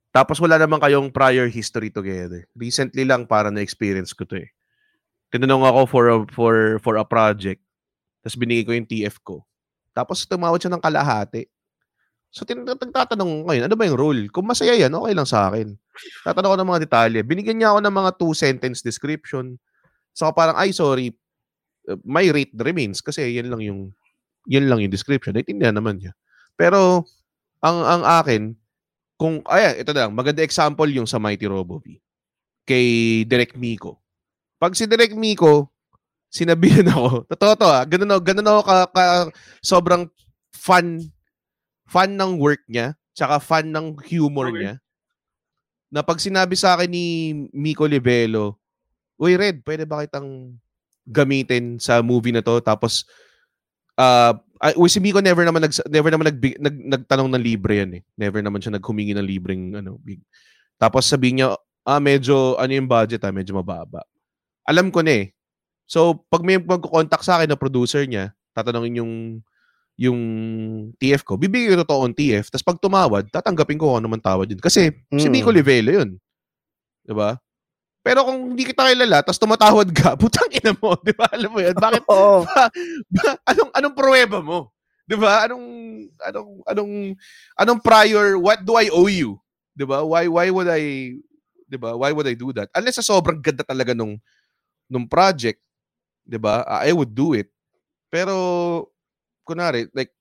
Tapos 0.09 0.41
wala 0.41 0.57
naman 0.57 0.81
kayong 0.81 1.13
prior 1.13 1.45
history 1.45 1.93
together. 1.93 2.49
Recently 2.57 3.05
lang 3.05 3.29
para 3.29 3.53
na-experience 3.53 4.09
ko 4.17 4.25
to 4.25 4.41
eh. 4.41 4.49
Tinanong 5.29 5.69
ako 5.69 5.79
for 5.85 6.03
a, 6.09 6.17
for, 6.33 6.55
for 6.81 6.95
a 6.97 7.05
project. 7.05 7.61
Tapos 8.25 8.35
binigay 8.41 8.65
ko 8.65 8.73
yung 8.73 8.89
TF 8.89 9.15
ko. 9.21 9.45
Tapos 9.93 10.25
tumawad 10.25 10.57
siya 10.57 10.73
ng 10.73 10.81
kalahati. 10.81 11.45
So 12.33 12.41
tin- 12.41 12.65
tatanong 12.65 13.29
ko 13.29 13.53
ngayon, 13.53 13.63
ano 13.69 13.75
ba 13.77 13.85
yung 13.85 14.01
rule? 14.01 14.21
Kung 14.33 14.49
masaya 14.49 14.73
yan, 14.73 14.89
okay 14.97 15.13
lang 15.13 15.29
sa 15.29 15.53
akin. 15.53 15.77
Tatanong 16.25 16.51
ko 16.53 16.57
ng 16.57 16.69
mga 16.73 16.83
detalye. 16.89 17.21
Binigyan 17.21 17.61
niya 17.61 17.69
ako 17.77 17.79
ng 17.85 17.95
mga 18.01 18.11
two-sentence 18.17 18.81
description. 18.81 19.61
So 20.17 20.25
parang, 20.33 20.57
ay 20.57 20.73
sorry, 20.73 21.13
my 22.01 22.25
rate 22.33 22.53
remains 22.57 23.01
kasi 23.01 23.29
yan 23.37 23.53
lang 23.53 23.61
yung 23.61 23.93
yan 24.47 24.69
lang 24.69 24.79
yung 24.79 24.93
description. 24.93 25.35
Naintindihan 25.35 25.75
naman 25.75 25.99
niya. 25.99 26.13
Pero 26.55 27.03
ang 27.59 27.77
ang 27.83 28.03
akin 28.23 28.55
kung 29.19 29.43
ayan, 29.51 29.75
ito 29.75 29.91
na 29.91 30.07
lang, 30.07 30.15
maganda 30.15 30.39
example 30.39 30.87
yung 30.87 31.03
sa 31.03 31.19
Mighty 31.19 31.43
Robo 31.43 31.83
V 31.83 31.99
kay 32.63 32.85
Direk 33.27 33.59
Miko. 33.59 33.99
Pag 34.55 34.79
si 34.79 34.87
Direk 34.87 35.11
Miko, 35.11 35.67
sinabihan 36.31 36.87
ako, 36.95 37.27
totoo 37.27 37.53
to 37.59 37.67
ah, 37.67 37.83
ganun, 37.83 38.15
ako- 38.15 38.23
ganun 38.23 38.47
ako 38.47 38.61
ka, 38.63 38.77
ka- 38.95 39.31
sobrang 39.59 40.07
fun, 40.55 41.03
fan 41.83 42.15
ng 42.15 42.39
work 42.39 42.63
niya, 42.71 42.95
tsaka 43.11 43.43
fan 43.43 43.67
ng 43.75 43.99
humor 44.07 44.53
Okay. 44.53 44.59
niya, 44.63 44.73
na 45.89 46.05
pag 46.05 46.21
sinabi 46.21 46.53
sa 46.55 46.77
akin 46.77 46.87
ni 46.87 47.05
Miko 47.51 47.83
Livelo, 47.89 48.55
Uy, 49.19 49.35
Red, 49.35 49.67
pwede 49.67 49.83
ba 49.83 50.07
kitang 50.07 50.55
gamitin 51.03 51.75
sa 51.75 51.99
movie 51.99 52.31
na 52.31 52.39
to? 52.39 52.63
Tapos, 52.63 53.03
uh, 53.99 54.33
uy, 54.79 54.87
si 54.87 55.03
Miko 55.03 55.19
never 55.19 55.43
naman, 55.43 55.67
nag, 55.67 55.73
never 55.91 56.09
naman 56.11 56.31
nag, 56.31 56.39
nag, 56.39 56.75
nagtanong 56.97 57.29
ng 57.35 57.43
libre 57.43 57.83
yan 57.83 57.91
eh. 57.99 58.01
Never 58.15 58.39
naman 58.39 58.63
siya 58.63 58.75
naghumingi 58.79 59.11
ng 59.15 59.27
libreng 59.27 59.63
ano. 59.75 59.99
big. 59.99 60.23
Tapos 60.79 61.07
sabihin 61.07 61.43
niya, 61.43 61.47
ah, 61.83 61.99
medyo, 61.99 62.55
ano 62.55 62.71
yung 62.71 62.87
budget 62.87 63.23
ah, 63.27 63.35
medyo 63.35 63.51
mababa. 63.55 64.03
Alam 64.63 64.89
ko 64.89 65.03
na 65.03 65.27
eh. 65.27 65.35
So, 65.89 66.23
pag 66.29 66.45
may 66.45 66.61
magko-contact 66.61 67.25
sa 67.25 67.41
akin 67.41 67.49
na 67.51 67.57
producer 67.59 68.05
niya, 68.05 68.31
tatanungin 68.53 69.01
yung 69.01 69.13
yung 69.99 70.19
TF 70.95 71.27
ko, 71.27 71.35
bibigyan 71.35 71.75
ko 71.75 71.83
totoong 71.83 72.15
TF, 72.15 72.47
tapos 72.47 72.63
pag 72.63 72.79
tumawad, 72.79 73.27
tatanggapin 73.27 73.75
ko 73.75 73.91
kung 73.91 73.99
ano 73.99 74.07
man 74.07 74.23
tawad 74.23 74.47
yun. 74.47 74.63
Kasi 74.63 74.95
si 74.95 75.27
Mm. 75.27 75.33
Miko 75.35 75.51
Livelo 75.51 75.91
yun. 75.91 76.09
'Di 77.03 77.11
ba? 77.11 77.35
Pero 77.99 78.23
kung 78.23 78.55
hindi 78.55 78.63
kita 78.63 78.87
kilala, 78.87 79.19
tapos 79.21 79.39
tumatawad 79.41 79.89
ka, 79.91 80.15
putang 80.21 80.47
ina 80.55 80.71
mo, 80.79 80.95
'di 81.03 81.13
ba? 81.15 81.27
Alam 81.31 81.49
mo 81.51 81.59
'yun? 81.59 81.75
Bakit 81.75 82.03
Oo. 82.11 82.47
ba, 82.47 82.71
ba- 83.11 83.39
anong 83.51 83.71
anong 83.75 83.95
pruweba 83.95 84.37
mo? 84.39 84.71
'Di 85.05 85.15
ba? 85.19 85.45
Anong 85.47 85.65
anong 86.23 86.51
anong 86.69 86.93
anong 87.59 87.79
prior 87.83 88.39
what 88.39 88.63
do 88.63 88.79
I 88.79 88.87
owe 88.91 89.11
you? 89.11 89.35
'Di 89.75 89.83
ba? 89.83 90.01
Why 90.05 90.31
why 90.31 90.47
would 90.47 90.71
I 90.71 91.15
'di 91.67 91.77
ba? 91.77 91.93
Why 91.99 92.15
would 92.15 92.27
I 92.29 92.35
do 92.39 92.55
that? 92.55 92.71
Unless 92.73 93.03
sa 93.03 93.05
sobrang 93.15 93.43
ganda 93.43 93.67
talaga 93.67 93.91
nung 93.91 94.15
nung 94.87 95.05
project, 95.05 95.59
'di 96.25 96.39
ba? 96.39 96.63
I 96.67 96.95
would 96.95 97.11
do 97.13 97.35
it. 97.35 97.51
Pero 98.09 98.33
kunari 99.45 99.89
like 99.93 100.13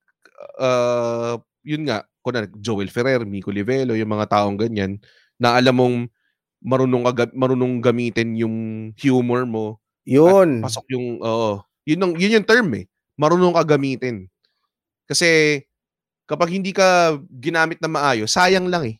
uh, 0.60 1.38
yun 1.62 1.86
nga, 1.88 2.04
kunari 2.24 2.48
Joel 2.58 2.90
Ferrer, 2.92 3.22
Miko 3.24 3.52
Livelo, 3.52 3.94
yung 3.94 4.10
mga 4.10 4.28
taong 4.34 4.56
ganyan 4.58 4.98
na 5.38 5.54
alam 5.58 5.74
mong 5.78 5.96
marunong 6.58 7.06
marunong 7.34 7.78
gamitin 7.78 8.34
yung 8.34 8.56
humor 8.98 9.46
mo 9.46 9.78
Yun. 10.02 10.62
at 10.62 10.70
pasok 10.70 10.86
yung 10.94 11.06
oo. 11.22 11.62
Yun 11.86 12.00
ang 12.04 12.12
yun 12.18 12.36
yung 12.40 12.46
term 12.48 12.68
eh. 12.76 12.84
Marunong 13.14 13.54
ka 13.54 13.74
gamitin. 13.76 14.26
Kasi 15.08 15.62
kapag 16.28 16.52
hindi 16.52 16.70
ka 16.76 17.16
ginamit 17.32 17.80
na 17.80 17.88
maayos, 17.88 18.32
sayang 18.32 18.68
lang 18.68 18.84
eh. 18.84 18.96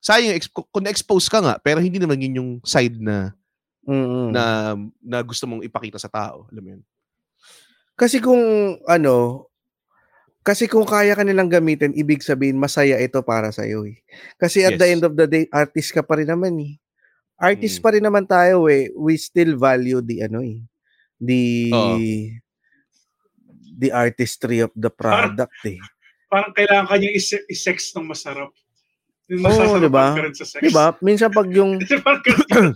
Sayang, 0.00 0.40
kung 0.72 0.80
na-expose 0.88 1.28
ka 1.28 1.44
nga, 1.44 1.60
pero 1.60 1.76
hindi 1.76 2.00
naman 2.00 2.16
yun 2.24 2.38
yung 2.40 2.50
side 2.64 2.96
na 2.96 3.36
Mm-mm. 3.84 4.32
na 4.32 4.72
na 5.04 5.20
gusto 5.20 5.44
mong 5.44 5.60
ipakita 5.60 6.00
sa 6.00 6.08
tao. 6.08 6.48
Alam 6.48 6.62
mo 6.64 6.68
yun? 6.76 6.82
Kasi 8.00 8.16
kung 8.16 8.40
ano, 8.88 9.44
kasi 10.40 10.64
kung 10.64 10.88
kaya 10.88 11.12
ka 11.12 11.20
nilang 11.20 11.52
gamitin, 11.52 11.92
ibig 11.92 12.24
sabihin 12.24 12.56
masaya 12.56 12.96
ito 12.96 13.20
para 13.20 13.52
sa 13.52 13.68
iyo 13.68 13.84
eh. 13.84 14.00
Kasi 14.40 14.64
at 14.64 14.80
the 14.80 14.88
Yes. 14.88 14.92
end 14.96 15.02
of 15.04 15.12
the 15.12 15.28
day, 15.28 15.44
artist 15.52 15.92
ka 15.92 16.00
pa 16.00 16.16
rin 16.16 16.32
naman 16.32 16.56
eh. 16.64 16.80
Artist 17.40 17.80
Mm. 17.80 17.82
pa 17.82 17.90
rin 17.90 18.04
naman 18.04 18.24
tayo 18.24 18.68
eh. 18.68 18.92
We 18.92 19.16
still 19.16 19.56
value 19.56 19.98
the 19.98 20.28
ano 20.28 20.44
eh. 20.44 20.60
The 21.16 21.42
Oo. 21.70 21.96
the 23.74 23.88
artistry 23.90 24.60
of 24.60 24.72
the 24.76 24.92
product 24.92 25.56
eh. 25.64 25.80
Parang 26.30 26.52
kailangan 26.52 26.86
kanya 26.86 27.10
is- 27.10 27.46
is-sex 27.48 27.90
ng 27.92 28.06
masarap. 28.06 28.52
Yung 29.26 29.40
Oo, 29.40 29.46
masasarapan 29.46 29.82
diba? 29.82 30.04
ka 30.10 30.22
rin 30.22 30.34
sa 30.34 30.44
sex. 30.44 30.60
Diba? 30.60 30.86
Minsan 31.00 31.30
pag 31.30 31.48
yung 31.48 31.72
Parang 32.06 32.22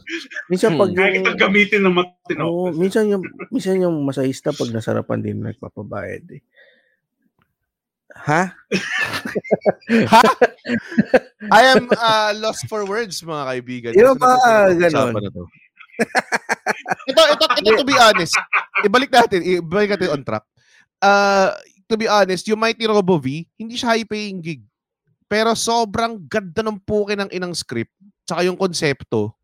minsan 0.50 0.70
pag 0.74 0.90
Kaya 0.90 1.06
yung 1.12 1.16
kitang 1.20 1.40
gamitin 1.40 1.80
ng 1.82 1.94
matino. 1.94 2.42
Oo, 2.46 2.64
minsan 2.72 3.04
yung 3.06 3.22
minsan 3.50 3.76
yung 3.76 3.96
masahista 4.00 4.48
pag 4.50 4.70
nasarapan 4.70 5.20
din 5.20 5.38
nagpapabayad 5.40 6.24
eh. 6.30 6.40
Ha? 8.14 8.54
I 11.50 11.62
am 11.74 11.90
uh, 11.90 12.30
lost 12.38 12.70
for 12.70 12.86
words, 12.86 13.18
mga 13.20 13.44
kaibigan. 13.50 13.92
Yung 13.98 14.16
ba, 14.16 14.70
to. 14.70 15.44
ito, 17.10 17.22
ito, 17.22 17.44
ito, 17.46 17.70
to 17.78 17.86
be 17.86 17.94
honest, 17.94 18.34
ibalik 18.82 19.10
natin, 19.10 19.40
ibalik 19.42 19.94
natin 19.94 20.10
on 20.10 20.22
track. 20.26 20.44
Uh, 20.98 21.54
to 21.86 21.94
be 21.94 22.06
honest, 22.08 22.46
yung 22.48 22.58
Mighty 22.58 22.86
Robo 22.86 23.18
V, 23.18 23.46
hindi 23.58 23.74
siya 23.78 23.94
high-paying 23.94 24.40
gig. 24.42 24.62
Pero 25.30 25.54
sobrang 25.54 26.18
ganda 26.26 26.62
ng 26.62 26.78
puke 26.82 27.14
ng 27.18 27.30
inang 27.34 27.54
script, 27.54 27.92
tsaka 28.26 28.46
yung 28.46 28.58
konsepto, 28.58 29.34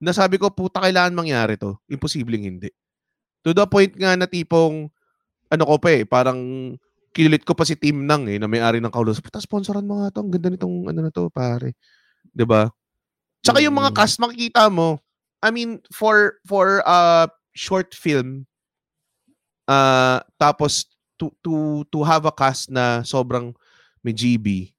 na 0.00 0.16
sabi 0.16 0.40
ko, 0.40 0.48
puta, 0.48 0.80
kailangan 0.80 1.12
mangyari 1.12 1.60
to. 1.60 1.76
Imposibleng 1.86 2.46
hindi. 2.46 2.72
To 3.44 3.52
the 3.52 3.64
point 3.68 3.92
nga 3.96 4.16
na 4.16 4.24
tipong, 4.24 4.88
ano 5.50 5.62
ko 5.66 5.76
pa 5.76 5.88
eh, 5.92 6.02
parang 6.08 6.38
kilit 7.10 7.42
ko 7.42 7.54
pa 7.58 7.66
si 7.66 7.74
Team 7.74 8.06
Nang 8.06 8.26
eh, 8.30 8.38
na 8.38 8.46
may-ari 8.46 8.78
ng 8.78 8.92
Kaulos. 8.92 9.18
Puta, 9.18 9.42
sponsoran 9.42 9.86
mo 9.86 10.02
nga 10.02 10.14
to. 10.14 10.22
Ang 10.22 10.30
ganda 10.30 10.48
nitong 10.50 10.90
ano 10.90 11.00
na 11.02 11.10
to, 11.10 11.26
pare. 11.30 11.74
'Di 12.30 12.46
ba? 12.46 12.70
Tsaka 13.42 13.58
yung 13.64 13.74
mga 13.74 13.90
Mm. 13.92 13.96
cast, 13.96 14.16
makikita 14.20 14.68
mo. 14.70 15.00
I 15.40 15.48
mean, 15.50 15.80
for 15.90 16.38
for 16.44 16.84
uh, 16.84 17.26
short 17.56 17.96
film, 17.96 18.44
uh, 19.66 20.20
tapos 20.36 20.84
to, 21.16 21.32
to, 21.44 21.84
to 21.88 22.00
have 22.04 22.24
a 22.24 22.32
cast 22.32 22.68
na 22.68 23.00
sobrang 23.04 23.52
may 24.04 24.12
GB, 24.12 24.72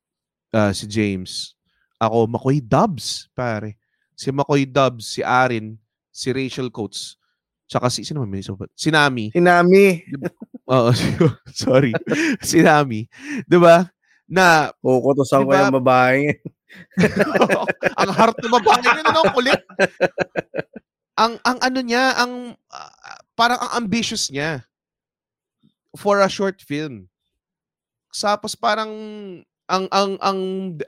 uh, 0.53 0.73
si 0.73 0.85
James. 0.85 1.53
Ako, 2.01 2.25
Makoy 2.25 2.61
Dubs, 2.61 3.29
pare. 3.37 3.77
Si 4.17 4.33
Makoy 4.33 4.65
Dubs, 4.65 5.17
si 5.17 5.21
Arin, 5.21 5.77
si 6.09 6.33
Rachel 6.33 6.73
Coates, 6.73 7.17
tsaka 7.71 7.87
si, 7.87 8.03
sino 8.03 8.27
may 8.27 8.43
pa? 8.43 8.67
Si 8.75 8.91
Nami. 8.91 9.31
Hinami. 9.31 10.03
Oo, 10.67 10.91
sorry. 11.63 11.95
si 12.43 12.59
Nami. 12.59 13.07
'Di 13.47 13.55
ba? 13.55 13.87
Na 14.27 14.75
Kukutusan 14.83 15.47
ko 15.47 15.55
Diba? 15.55 15.63
yung 15.63 15.77
babae. 15.79 16.35
ang 18.01 18.11
heart 18.11 18.35
ng 18.43 18.51
babae 18.51 18.79
niya 18.83 19.03
ano, 19.07 19.23
kulit. 19.31 19.59
ang 21.15 21.39
ang 21.47 21.59
ano 21.63 21.79
niya, 21.79 22.15
ang 22.19 22.55
ah, 22.71 23.19
parang 23.39 23.59
ang 23.59 23.87
ambitious 23.87 24.27
niya 24.27 24.67
for 25.95 26.19
a 26.19 26.27
short 26.27 26.59
film. 26.63 27.07
Tapos 28.11 28.55
parang 28.55 28.91
ang 29.71 29.87
ang 29.91 30.11
ang 30.19 30.39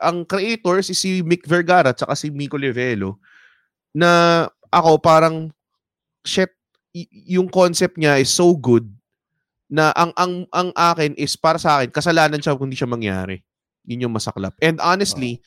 ang 0.03 0.17
creator 0.27 0.83
si 0.83 0.91
si 0.91 1.09
Mick 1.23 1.47
Vergara 1.47 1.95
at 1.95 2.03
si 2.19 2.27
Mico 2.27 2.59
Livelo 2.59 3.19
na 3.95 4.43
ako 4.71 4.99
parang 4.99 5.47
shit 6.27 6.51
yung 7.09 7.49
concept 7.49 7.97
niya 7.97 8.21
is 8.21 8.29
so 8.29 8.53
good 8.53 8.85
na 9.73 9.89
ang 9.97 10.13
ang 10.13 10.45
ang 10.53 10.69
akin 10.77 11.17
is 11.17 11.33
para 11.33 11.57
sa 11.57 11.81
akin 11.81 11.89
kasalanan 11.89 12.37
siya 12.37 12.53
kung 12.53 12.69
hindi 12.69 12.77
siya 12.77 12.89
mangyari. 12.89 13.41
Yun 13.89 14.07
yung 14.07 14.15
masaklap. 14.15 14.53
And 14.61 14.77
honestly, 14.79 15.41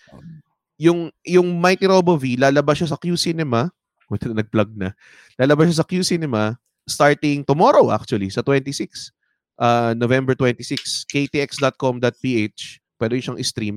yung 0.77 1.15
yung 1.23 1.57
Mighty 1.63 1.87
Robo 1.87 2.19
V 2.19 2.35
lalabas 2.37 2.83
siya 2.83 2.91
sa 2.91 2.99
Q 2.99 3.15
Cinema. 3.15 3.71
Wait, 4.11 4.23
nag-plug 4.27 4.75
na. 4.75 4.93
Lalabas 5.39 5.71
siya 5.71 5.81
sa 5.83 5.89
Q 5.89 6.03
Cinema 6.03 6.59
starting 6.87 7.43
tomorrow 7.47 7.91
actually 7.95 8.31
sa 8.31 8.43
26. 8.43 9.15
Uh, 9.57 9.95
November 9.97 10.35
26. 10.35 11.07
ktx.com.ph. 11.07 12.61
Pwede 12.99 13.15
siyang 13.23 13.41
stream. 13.41 13.77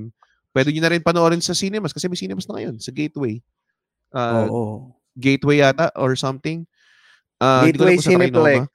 Pwede 0.50 0.74
nyo 0.74 0.82
na 0.82 0.90
rin 0.90 1.02
panoorin 1.02 1.40
sa 1.40 1.54
cinemas 1.54 1.94
kasi 1.94 2.10
may 2.10 2.18
cinemas 2.18 2.44
na 2.50 2.58
ngayon 2.58 2.76
sa 2.82 2.90
Gateway. 2.90 3.38
Uh, 4.10 4.46
Oo. 4.50 4.64
Gateway 5.14 5.62
yata 5.62 5.94
or 5.94 6.18
something. 6.18 6.66
Uh, 7.40 7.64
Gateway. 7.66 7.96
Cineplex. 7.96 8.68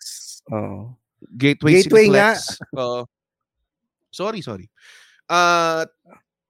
Oo. 0.50 0.98
Gateway, 1.38 1.86
Gateway 1.86 2.06
Cineplex. 2.10 2.58
Oo. 2.74 3.06
sorry, 4.10 4.42
sorry. 4.42 4.66
Uh, 5.30 5.86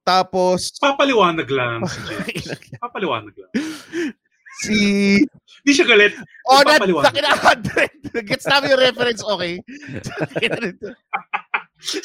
tapos, 0.05 0.77
Papaliwanag 0.77 1.49
lang 1.49 1.81
si 1.89 1.99
James. 2.09 2.45
Papaliwanag 2.77 3.33
lang. 3.35 3.51
si... 4.61 4.77
Hindi 5.65 5.71
siya 5.73 5.87
galit. 5.89 6.13
Oh, 6.45 6.61
na, 6.61 6.77
sa 6.77 7.09
kina 7.09 7.33
100. 7.33 8.21
Gets 8.29 8.45
namin 8.45 8.77
yung 8.77 8.83
reference, 8.85 9.21
okay? 9.25 9.57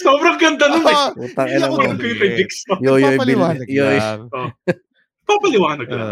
Sobrang 0.01 0.41
ganda 0.41 0.65
nun 0.73 0.83
eh. 0.83 0.97
Oo, 0.97 1.09
Putang 1.15 1.49
Hindi 1.49 1.61
ina 1.61 1.67
ako 1.69 1.77
mo. 1.77 1.93
Kay 2.01 2.31
Dixon. 2.41 2.79
Yoyoy 2.81 3.17
Bill. 3.21 3.41
papaliwanag 5.29 5.89
lang. 5.93 6.09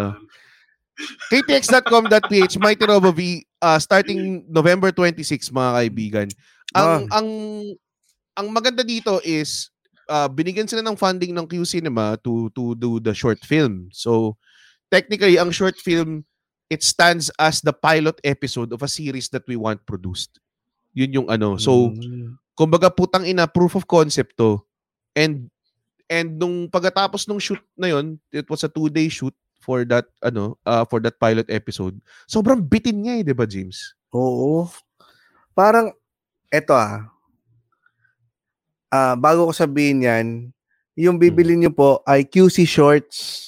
Ktx.com.ph 1.30 2.58
Mighty 2.58 2.84
Robo 2.84 3.12
V 3.12 3.42
uh, 3.62 3.78
starting 3.78 4.44
November 4.48 4.90
26 4.90 5.50
mga 5.50 5.70
kaibigan. 5.82 6.28
Ang 6.74 6.88
Ah. 7.08 7.18
ang 7.20 7.28
ang 8.34 8.46
maganda 8.50 8.82
dito 8.82 9.18
is 9.22 9.70
uh, 10.06 10.28
binigyan 10.28 10.68
sila 10.68 10.82
ng 10.82 10.98
funding 10.98 11.32
ng 11.34 11.46
Q 11.46 11.64
Cinema 11.64 12.18
to 12.22 12.50
to 12.52 12.74
do 12.74 12.98
the 12.98 13.14
short 13.14 13.38
film. 13.42 13.88
So 13.90 14.36
technically 14.88 15.38
ang 15.38 15.50
short 15.50 15.78
film 15.78 16.24
it 16.68 16.84
stands 16.84 17.32
as 17.40 17.64
the 17.64 17.72
pilot 17.72 18.20
episode 18.22 18.76
of 18.76 18.84
a 18.84 18.90
series 18.90 19.32
that 19.32 19.42
we 19.48 19.56
want 19.56 19.80
produced. 19.88 20.36
Yun 20.92 21.24
yung 21.24 21.28
ano. 21.30 21.56
So 21.56 21.94
Mm. 21.94 22.36
kumbaga 22.52 22.90
putang 22.90 23.24
ina 23.24 23.46
proof 23.46 23.78
of 23.78 23.86
concept 23.86 24.36
to. 24.36 24.60
And 25.14 25.48
and 26.08 26.36
nung 26.36 26.68
pagkatapos 26.68 27.24
nung 27.24 27.40
shoot 27.40 27.60
na 27.76 27.92
yon, 27.92 28.18
it 28.32 28.48
was 28.48 28.64
a 28.64 28.70
two-day 28.70 29.08
shoot 29.08 29.32
for 29.68 29.84
that 29.84 30.08
ano, 30.24 30.56
uh, 30.64 30.88
for 30.88 31.04
that 31.04 31.20
pilot 31.20 31.44
episode. 31.52 32.00
Sobrang 32.24 32.64
bitin 32.64 33.04
niya 33.04 33.20
eh, 33.20 33.24
'di 33.28 33.36
ba, 33.36 33.44
James? 33.44 33.92
Oo. 34.16 34.64
Parang, 35.52 35.92
eto 36.48 36.72
ah. 36.72 37.12
Ah, 38.88 39.12
bago 39.20 39.44
ko 39.44 39.52
sabihin 39.52 40.00
yan, 40.00 40.26
yung 40.96 41.20
bibili 41.20 41.52
Hmm. 41.52 41.68
nyo 41.68 41.72
po 41.76 41.90
ay 42.08 42.24
QC 42.24 42.64
Shorts. 42.64 43.44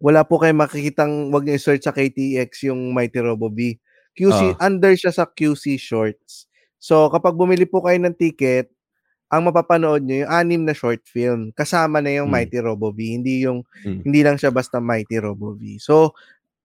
Wala 0.00 0.24
po 0.24 0.40
kayo 0.40 0.56
makikitang, 0.56 1.28
wag 1.28 1.44
niyo 1.44 1.60
i-search 1.60 1.84
sa 1.84 1.92
KTX 1.92 2.72
yung 2.72 2.96
Mighty 2.96 3.20
Robo 3.20 3.52
B. 3.52 3.76
QC, 4.16 4.56
under 4.58 4.96
siya 4.96 5.12
sa 5.12 5.28
QC 5.28 5.76
Shorts. 5.76 6.48
So, 6.80 7.06
kapag 7.12 7.36
bumili 7.36 7.68
po 7.68 7.84
kayo 7.84 8.00
ng 8.00 8.16
ticket, 8.16 8.72
ang 9.32 9.48
mapapanood 9.48 10.04
nyo 10.04 10.28
yung 10.28 10.30
anim 10.30 10.62
na 10.62 10.76
short 10.76 11.00
film. 11.08 11.56
Kasama 11.56 12.04
na 12.04 12.12
yung 12.12 12.28
Mm. 12.28 12.34
Mighty 12.36 12.58
Robo 12.60 12.92
V. 12.92 13.16
Hindi 13.16 13.48
yung, 13.48 13.64
Mm. 13.80 14.04
hindi 14.04 14.20
lang 14.20 14.36
siya 14.36 14.52
basta 14.52 14.76
Mighty 14.76 15.16
Robo 15.16 15.56
V. 15.56 15.80
So, 15.80 16.12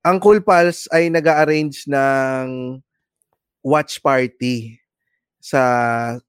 ang 0.03 0.20
Cool 0.20 0.43
Pals 0.43 0.91
ay 0.91 1.07
nag 1.07 1.24
arrange 1.24 1.88
ng 1.88 2.78
watch 3.63 4.03
party 4.03 4.76
sa 5.39 5.61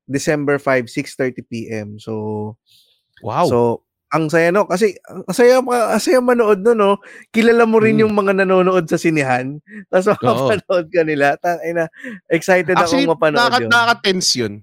December 0.07 0.63
5, 0.63 0.87
6.30 0.87 1.43
p.m. 1.43 1.99
So, 1.99 2.55
Wow. 3.19 3.47
so 3.51 3.59
ang 4.09 4.31
saya 4.33 4.49
no 4.49 4.65
kasi 4.65 4.97
ang 5.05 5.35
saya 5.37 5.61
ang 5.61 6.01
saya 6.01 6.17
manood 6.23 6.65
no 6.65 6.73
no 6.73 6.97
kilala 7.29 7.69
mo 7.69 7.77
rin 7.77 7.99
Mm. 7.99 8.03
yung 8.09 8.15
mga 8.17 8.33
nanonood 8.41 8.89
sa 8.89 8.97
sinihan 8.97 9.61
tapos 9.93 10.17
mapapanood 10.17 10.87
ka 10.89 11.03
nila 11.05 11.37
ta 11.37 11.61
na 11.61 11.91
excited 12.33 12.73
Actually, 12.73 13.05
akong 13.05 13.13
mapanood 13.19 13.43
nakaka, 13.43 13.61
yun 13.61 13.69
nakaka-tense 13.69 14.31
yun. 14.39 14.55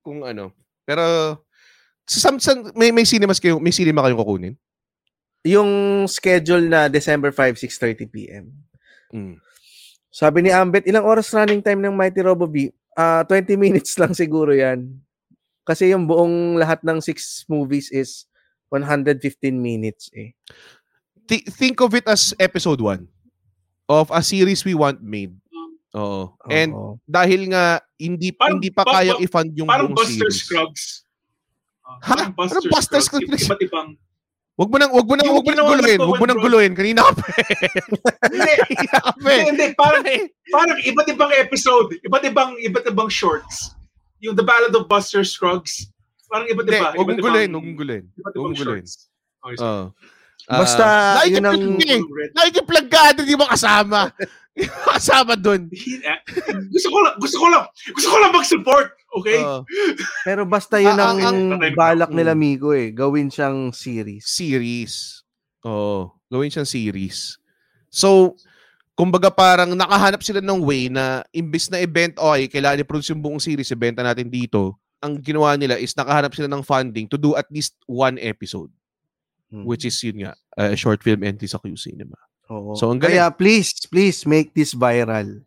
Kung 0.00 0.24
ano. 0.24 0.54
Pero 0.92 1.40
sa, 2.04 2.28
sa, 2.36 2.52
may 2.76 2.92
may 2.92 3.08
cinemas 3.08 3.40
kayo, 3.40 3.56
may 3.56 3.72
cinema 3.72 4.04
kayong 4.04 4.20
kukunin? 4.20 4.54
yung 5.42 6.04
schedule 6.06 6.70
na 6.70 6.86
December 6.86 7.34
5 7.34 7.58
6:30 7.58 8.14
p.m. 8.14 8.54
Mm. 9.10 9.36
Sabi 10.12 10.46
ni 10.46 10.50
Ambet 10.54 10.86
ilang 10.86 11.02
oras 11.02 11.34
running 11.34 11.58
time 11.64 11.82
ng 11.82 11.94
Mighty 11.94 12.22
Robo 12.22 12.46
B 12.46 12.70
Ah, 12.92 13.24
20 13.24 13.56
minutes 13.56 13.96
lang 14.00 14.12
siguro 14.12 14.52
'yan 14.52 14.84
kasi 15.64 15.88
yung 15.94 16.04
buong 16.04 16.60
lahat 16.60 16.84
ng 16.84 17.00
six 17.00 17.48
movies 17.48 17.88
is 17.88 18.28
115 18.68 19.16
minutes 19.56 20.12
eh 20.12 20.36
Thi- 21.24 21.48
think 21.48 21.80
of 21.80 21.96
it 21.96 22.04
as 22.04 22.36
episode 22.36 22.84
1 22.84 23.08
of 23.88 24.12
a 24.12 24.20
series 24.20 24.64
we 24.64 24.76
want 24.76 25.00
made. 25.00 25.32
Oo. 25.92 26.32
And 26.48 26.70
Oo. 26.72 26.96
dahil 27.04 27.52
nga 27.52 27.64
hindi 27.96 28.32
Parang- 28.32 28.56
hindi 28.56 28.68
pa 28.72 28.82
pa- 28.82 28.92
kayang 28.96 29.20
pa- 29.20 29.24
i-fund 29.24 29.50
yung 29.54 29.68
Parang 29.68 29.86
buong 29.88 29.98
Buster 30.00 30.28
series. 30.28 30.38
Scruggs. 30.40 30.82
Ha? 31.82 31.92
Parang 32.02 32.28
Anong 32.32 32.68
Buster 32.70 33.00
Scruggs, 33.00 33.28
Scruggs? 33.28 33.44
Iba't 33.44 33.62
ibang... 33.62 33.88
Wag 34.52 34.68
mo 34.68 34.76
nang 34.76 34.92
wag 34.92 35.08
mo 35.08 35.14
nang 35.16 35.32
wag 35.32 35.44
mo 35.44 35.52
nang 35.52 35.64
guluhin, 35.66 35.98
wag 35.98 36.18
mo 36.20 36.26
nang 36.28 36.40
guluhin. 36.40 36.72
Kanina 36.76 37.00
ka 37.02 37.12
pa. 37.16 37.24
eh. 37.24 37.40
Hindi, 38.28 38.52
hindi, 39.48 39.64
eh. 39.64 39.72
Parang, 39.72 40.04
parang 40.52 40.78
iba't 40.84 41.08
ibang 41.08 41.32
episode. 41.40 41.88
Iba't 42.04 42.24
ibang, 42.28 42.50
iba't 42.60 42.84
ibang 42.84 43.08
shorts. 43.08 43.72
Yung 44.20 44.36
The 44.36 44.44
Ballad 44.44 44.76
of 44.76 44.92
Buster 44.92 45.24
Scruggs. 45.24 45.88
Parang 46.28 46.44
iba't 46.48 46.68
iba. 46.68 46.92
wag 46.92 47.00
mong 47.00 47.20
guluhin, 47.20 47.50
wag 47.50 47.64
mong 47.64 47.78
guluhin. 47.80 48.04
Wag 48.12 48.34
mong 48.36 48.56
guluhin. 48.56 48.84
Basta, 50.42 50.86
Ah, 51.16 51.24
yun 51.24 51.42
ang... 51.42 51.56
nakikiplag 51.56 51.88
ka 51.88 52.20
eh. 52.20 52.30
Nakikiplag 52.36 52.86
ka, 52.90 53.00
hindi 53.16 53.34
mo 53.34 53.44
kasama. 53.48 54.00
Kasama 54.88 55.32
dun. 55.32 55.72
eh, 55.72 56.18
gusto 56.68 56.88
ko 56.92 56.98
lang, 57.00 57.14
gusto 57.16 57.36
ko 57.40 57.46
lang, 57.48 57.64
gusto 57.92 58.08
ko 58.08 58.16
lang 58.20 58.32
mag-support. 58.32 58.88
Okay? 59.12 59.40
Oo. 59.40 59.60
Pero 60.24 60.44
basta 60.44 60.76
yun 60.76 60.96
Ah, 60.96 61.12
ang, 61.12 61.18
ang- 61.20 61.50
ang- 61.56 61.76
balak 61.76 62.08
Mm. 62.08 62.16
nila 62.16 62.32
Miko 62.32 62.72
eh. 62.72 62.92
Gawin 62.92 63.28
siyang 63.28 63.72
series. 63.72 64.24
series. 64.24 65.24
Oo. 65.64 66.12
Gawin 66.28 66.48
siyang 66.48 66.68
series. 66.68 67.36
So, 67.88 68.36
kumbaga 68.92 69.28
parang 69.28 69.72
nakahanap 69.72 70.20
sila 70.20 70.40
ng 70.40 70.60
way 70.60 70.88
na 70.88 71.24
imbis 71.30 71.68
na 71.68 71.80
event, 71.80 72.16
okay, 72.16 72.48
kailangan 72.48 72.80
i-produce 72.80 73.12
yung 73.12 73.20
buong 73.20 73.40
series, 73.40 73.68
ibenta 73.68 74.00
natin 74.00 74.28
dito. 74.28 74.76
Ang 75.00 75.18
ginawa 75.18 75.56
nila 75.56 75.76
is 75.76 75.92
nakahanap 75.92 76.32
sila 76.32 76.48
ng 76.48 76.62
funding 76.62 77.04
to 77.08 77.16
do 77.16 77.34
at 77.34 77.48
least 77.48 77.76
one 77.84 78.16
episode. 78.16 78.68
Hmm. 79.48 79.64
Which 79.64 79.84
is 79.84 79.96
yun 80.00 80.24
nga, 80.24 80.32
a 80.56 80.72
short 80.72 81.00
film 81.00 81.20
entry 81.20 81.44
sa 81.44 81.60
Q 81.60 81.76
Cinema. 81.76 82.16
Oo. 82.52 82.76
So, 82.76 82.92
ang 82.92 83.00
galing. 83.00 83.16
Kaya 83.16 83.32
please, 83.32 83.72
please 83.88 84.28
make 84.28 84.52
this 84.52 84.76
viral. 84.76 85.40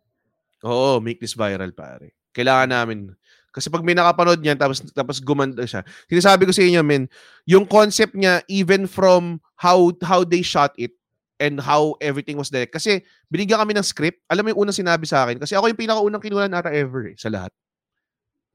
Oo, 0.66 0.98
make 0.98 1.22
this 1.22 1.38
viral, 1.38 1.70
pare. 1.70 2.10
Kailangan 2.34 2.74
namin. 2.74 3.14
Kasi 3.54 3.70
pag 3.70 3.86
may 3.86 3.94
nakapanood 3.94 4.42
niyan, 4.42 4.58
tapos, 4.58 4.82
tapos 4.92 5.22
gumanda 5.22 5.62
siya. 5.64 5.86
Sinasabi 6.10 6.44
ko 6.44 6.52
sa 6.52 6.66
inyo, 6.66 6.82
men, 6.82 7.06
yung 7.48 7.64
concept 7.64 8.12
niya, 8.12 8.42
even 8.50 8.84
from 8.84 9.38
how 9.56 9.88
how 10.04 10.26
they 10.26 10.42
shot 10.44 10.74
it, 10.76 10.92
and 11.40 11.60
how 11.60 11.96
everything 12.00 12.36
was 12.36 12.48
direct. 12.48 12.72
Kasi 12.72 13.04
binigyan 13.28 13.60
kami 13.60 13.76
ng 13.76 13.86
script. 13.86 14.24
Alam 14.28 14.48
mo 14.48 14.48
yung 14.52 14.60
unang 14.66 14.76
sinabi 14.76 15.04
sa 15.04 15.24
akin? 15.24 15.40
Kasi 15.40 15.52
ako 15.56 15.68
yung 15.68 15.80
pinakaunang 15.80 16.22
kinuha 16.22 16.48
ata 16.48 16.72
ever 16.72 17.12
eh, 17.12 17.16
sa 17.16 17.28
lahat. 17.28 17.52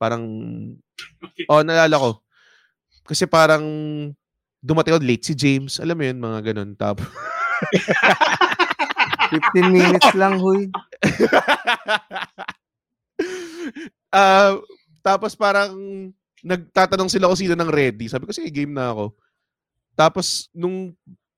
Parang, 0.02 0.24
Okay. 1.22 1.46
oh, 1.52 1.66
naalala 1.66 1.98
ko. 1.98 2.12
Kasi 3.06 3.26
parang, 3.26 3.66
dumating 4.62 4.94
ako 4.98 5.02
late 5.02 5.26
si 5.26 5.34
James. 5.34 5.82
Alam 5.82 5.98
mo 5.98 6.04
yun, 6.06 6.18
mga 6.22 6.40
ganun. 6.54 6.72
Tapos, 6.78 7.10
15 9.32 9.72
minutes 9.72 10.12
lang, 10.16 10.38
huy. 10.40 10.68
Ah, 14.12 14.60
tapos 15.00 15.40
parang 15.40 15.72
nagtatanong 16.44 17.08
sila 17.08 17.32
kung 17.32 17.40
sino 17.40 17.56
nang 17.56 17.72
ready. 17.72 18.12
Sabi 18.12 18.28
ko, 18.28 18.36
sige, 18.36 18.52
game 18.52 18.76
na 18.76 18.92
ako. 18.92 19.16
Tapos, 19.96 20.52
nung 20.52 20.92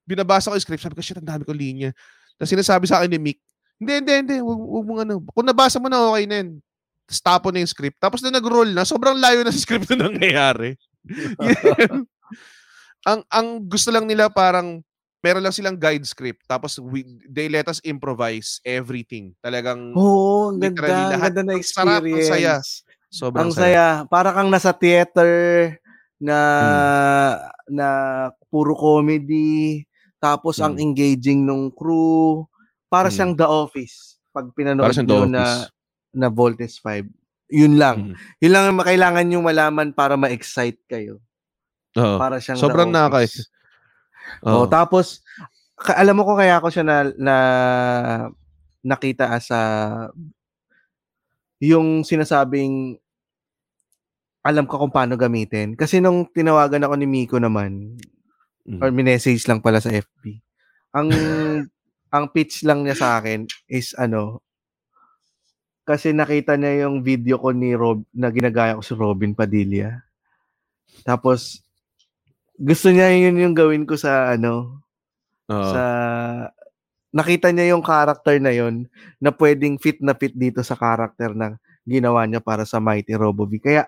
binabasa 0.09 0.49
ko 0.49 0.57
yung 0.57 0.65
script, 0.65 0.81
sabi 0.81 0.97
ko, 0.97 1.05
shit, 1.05 1.21
ang 1.21 1.27
dami 1.27 1.45
kong 1.45 1.59
linya. 1.59 1.93
Tapos 2.33 2.49
sinasabi 2.49 2.89
sa 2.89 2.97
akin 2.97 3.13
ni 3.13 3.19
Mick, 3.21 3.39
hindi, 3.77 3.93
hindi, 3.99 4.13
hindi, 4.25 4.35
wag, 4.41 4.57
wag 4.57 4.85
mong 4.89 5.01
ano. 5.05 5.13
Kung 5.21 5.45
nabasa 5.45 5.77
mo 5.77 5.85
na, 5.85 6.01
okay 6.09 6.25
na 6.25 6.35
yun. 6.41 6.49
Tapos 7.05 7.21
tapo 7.21 7.47
na 7.51 7.61
yung 7.61 7.69
script. 7.69 7.99
Tapos 8.01 8.19
na 8.23 8.33
nag-roll 8.33 8.73
na, 8.73 8.87
sobrang 8.87 9.19
layo 9.19 9.43
na 9.43 9.53
sa 9.53 9.61
script 9.61 9.91
na 9.93 10.07
nangyayari. 10.07 10.79
Ang 13.03 13.19
ang 13.27 13.47
gusto 13.67 13.91
lang 13.91 14.07
nila 14.07 14.31
parang 14.31 14.79
meron 15.23 15.39
lang 15.39 15.55
silang 15.55 15.79
guide 15.79 16.03
script 16.03 16.43
tapos 16.43 16.75
we, 16.77 17.01
they 17.25 17.47
let 17.47 17.65
us 17.65 17.79
improvise 17.81 18.59
everything. 18.61 19.31
Talagang 19.39 19.95
Oo, 19.95 20.51
ang 20.51 20.59
Literally, 20.59 20.91
ganda. 20.91 20.99
Ang 20.99 21.11
lahat. 21.13 21.23
ganda 21.23 21.41
na 21.41 21.53
Ang 21.53 21.63
sarap, 21.63 21.87
ang 22.03 22.05
experience. 22.05 22.27
saya. 22.27 22.53
sobrang 23.09 23.41
Ang 23.41 23.51
saya. 23.53 23.85
Para 24.05 24.29
kang 24.29 24.51
nasa 24.51 24.73
theater 24.73 25.31
na 26.17 26.39
Hmm. 26.39 27.51
na 27.69 27.87
puro 28.47 28.75
comedy. 28.75 29.83
Tapos 30.17 30.59
ang 30.59 30.75
Hmm. 30.75 30.83
engaging 30.83 31.43
nung 31.43 31.67
crew. 31.69 32.43
Para 32.87 33.07
Hmm. 33.07 33.15
siyang 33.15 33.33
The 33.33 33.47
Office. 33.47 34.19
Pag 34.29 34.51
pinanood 34.51 34.91
The 34.91 35.27
na, 35.29 35.67
na 36.11 36.27
Voltes 36.27 36.79
5. 36.79 37.05
Yun 37.53 37.77
lang. 37.77 37.97
Mm. 38.09 38.15
Yun 38.41 38.51
lang 38.51 38.65
ang 38.65 38.81
kailangan 38.81 39.25
nyo 39.29 39.39
malaman 39.45 39.93
para 39.93 40.17
ma-excite 40.17 40.81
kayo. 40.89 41.21
Oo. 41.93 42.17
Para 42.17 42.41
siyang 42.41 42.57
Sobrang 42.57 42.89
nakaka- 42.89 43.29
Oo. 44.41 44.63
Oh, 44.63 44.67
tapos 44.67 45.21
ka- 45.77 45.97
alam 45.97 46.17
mo 46.17 46.25
ko 46.25 46.33
kaya 46.33 46.57
ako 46.57 46.67
siya 46.73 46.85
na, 46.85 46.97
na 47.19 47.35
nakita 48.81 49.31
as 49.31 49.47
a 49.53 49.61
yung 51.63 52.03
sinasabing 52.03 52.99
alam 54.43 54.67
ko 54.67 54.75
kung 54.75 54.91
paano 54.91 55.15
gamitin. 55.15 55.79
Kasi 55.79 56.03
nung 56.03 56.27
tinawagan 56.27 56.83
ako 56.83 56.95
ni 56.99 57.07
Miko 57.07 57.39
naman, 57.39 57.95
Mm. 58.63 58.79
or 58.79 58.95
minessage 58.95 59.43
lang 59.43 59.59
pala 59.59 59.83
sa 59.83 59.91
FB, 59.91 60.39
ang 60.95 61.07
ang 62.15 62.25
pitch 62.31 62.63
lang 62.63 62.83
niya 62.83 62.95
sa 62.95 63.09
akin 63.19 63.43
is 63.67 63.91
ano, 63.99 64.39
kasi 65.83 66.15
nakita 66.15 66.55
niya 66.55 66.87
yung 66.87 67.03
video 67.03 67.35
ko 67.39 67.51
ni 67.51 67.75
Rob, 67.75 68.07
na 68.15 68.31
ginagaya 68.31 68.79
ko 68.79 68.83
si 68.83 68.95
Robin 68.95 69.35
Padilla. 69.35 69.99
Tapos, 71.03 71.62
gusto 72.57 72.87
niya 72.93 73.09
yun 73.13 73.37
yung 73.39 73.55
gawin 73.57 73.83
ko 73.85 73.97
sa 73.97 74.33
ano, 74.37 74.83
Oo. 75.49 75.71
sa 75.73 75.83
nakita 77.13 77.53
niya 77.53 77.77
yung 77.77 77.85
character 77.85 78.41
na 78.41 78.49
yon 78.49 78.89
na 79.21 79.29
pwedeng 79.29 79.77
fit 79.77 80.01
na 80.01 80.17
fit 80.17 80.33
dito 80.33 80.65
sa 80.65 80.73
character 80.73 81.37
na 81.37 81.61
ginawa 81.85 82.25
niya 82.25 82.41
para 82.41 82.65
sa 82.65 82.81
Mighty 82.81 83.13
Robovi. 83.13 83.61
Kaya 83.61 83.85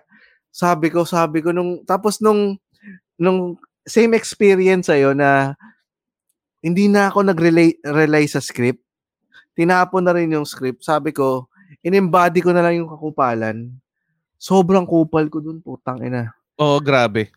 sabi 0.54 0.88
ko, 0.88 1.02
sabi 1.02 1.42
ko 1.42 1.50
nung 1.50 1.82
tapos 1.82 2.22
nung 2.22 2.54
nung 3.18 3.58
same 3.82 4.14
experience 4.14 4.86
ayo 4.92 5.12
na 5.14 5.58
hindi 6.62 6.86
na 6.86 7.10
ako 7.10 7.26
nag-rely 7.26 7.78
rely 7.82 8.24
sa 8.30 8.42
script. 8.42 8.82
Tinapon 9.56 10.04
na 10.04 10.12
rin 10.12 10.34
yung 10.34 10.44
script. 10.44 10.84
Sabi 10.84 11.14
ko, 11.14 11.48
in-embody 11.80 12.44
ko 12.44 12.52
na 12.52 12.60
lang 12.60 12.82
yung 12.82 12.90
kakupalan. 12.90 13.72
Sobrang 14.36 14.84
kupal 14.84 15.32
ko 15.32 15.40
dun, 15.40 15.64
putang 15.64 16.04
ina. 16.04 16.28
Oo, 16.60 16.76
grabe. 16.76 17.32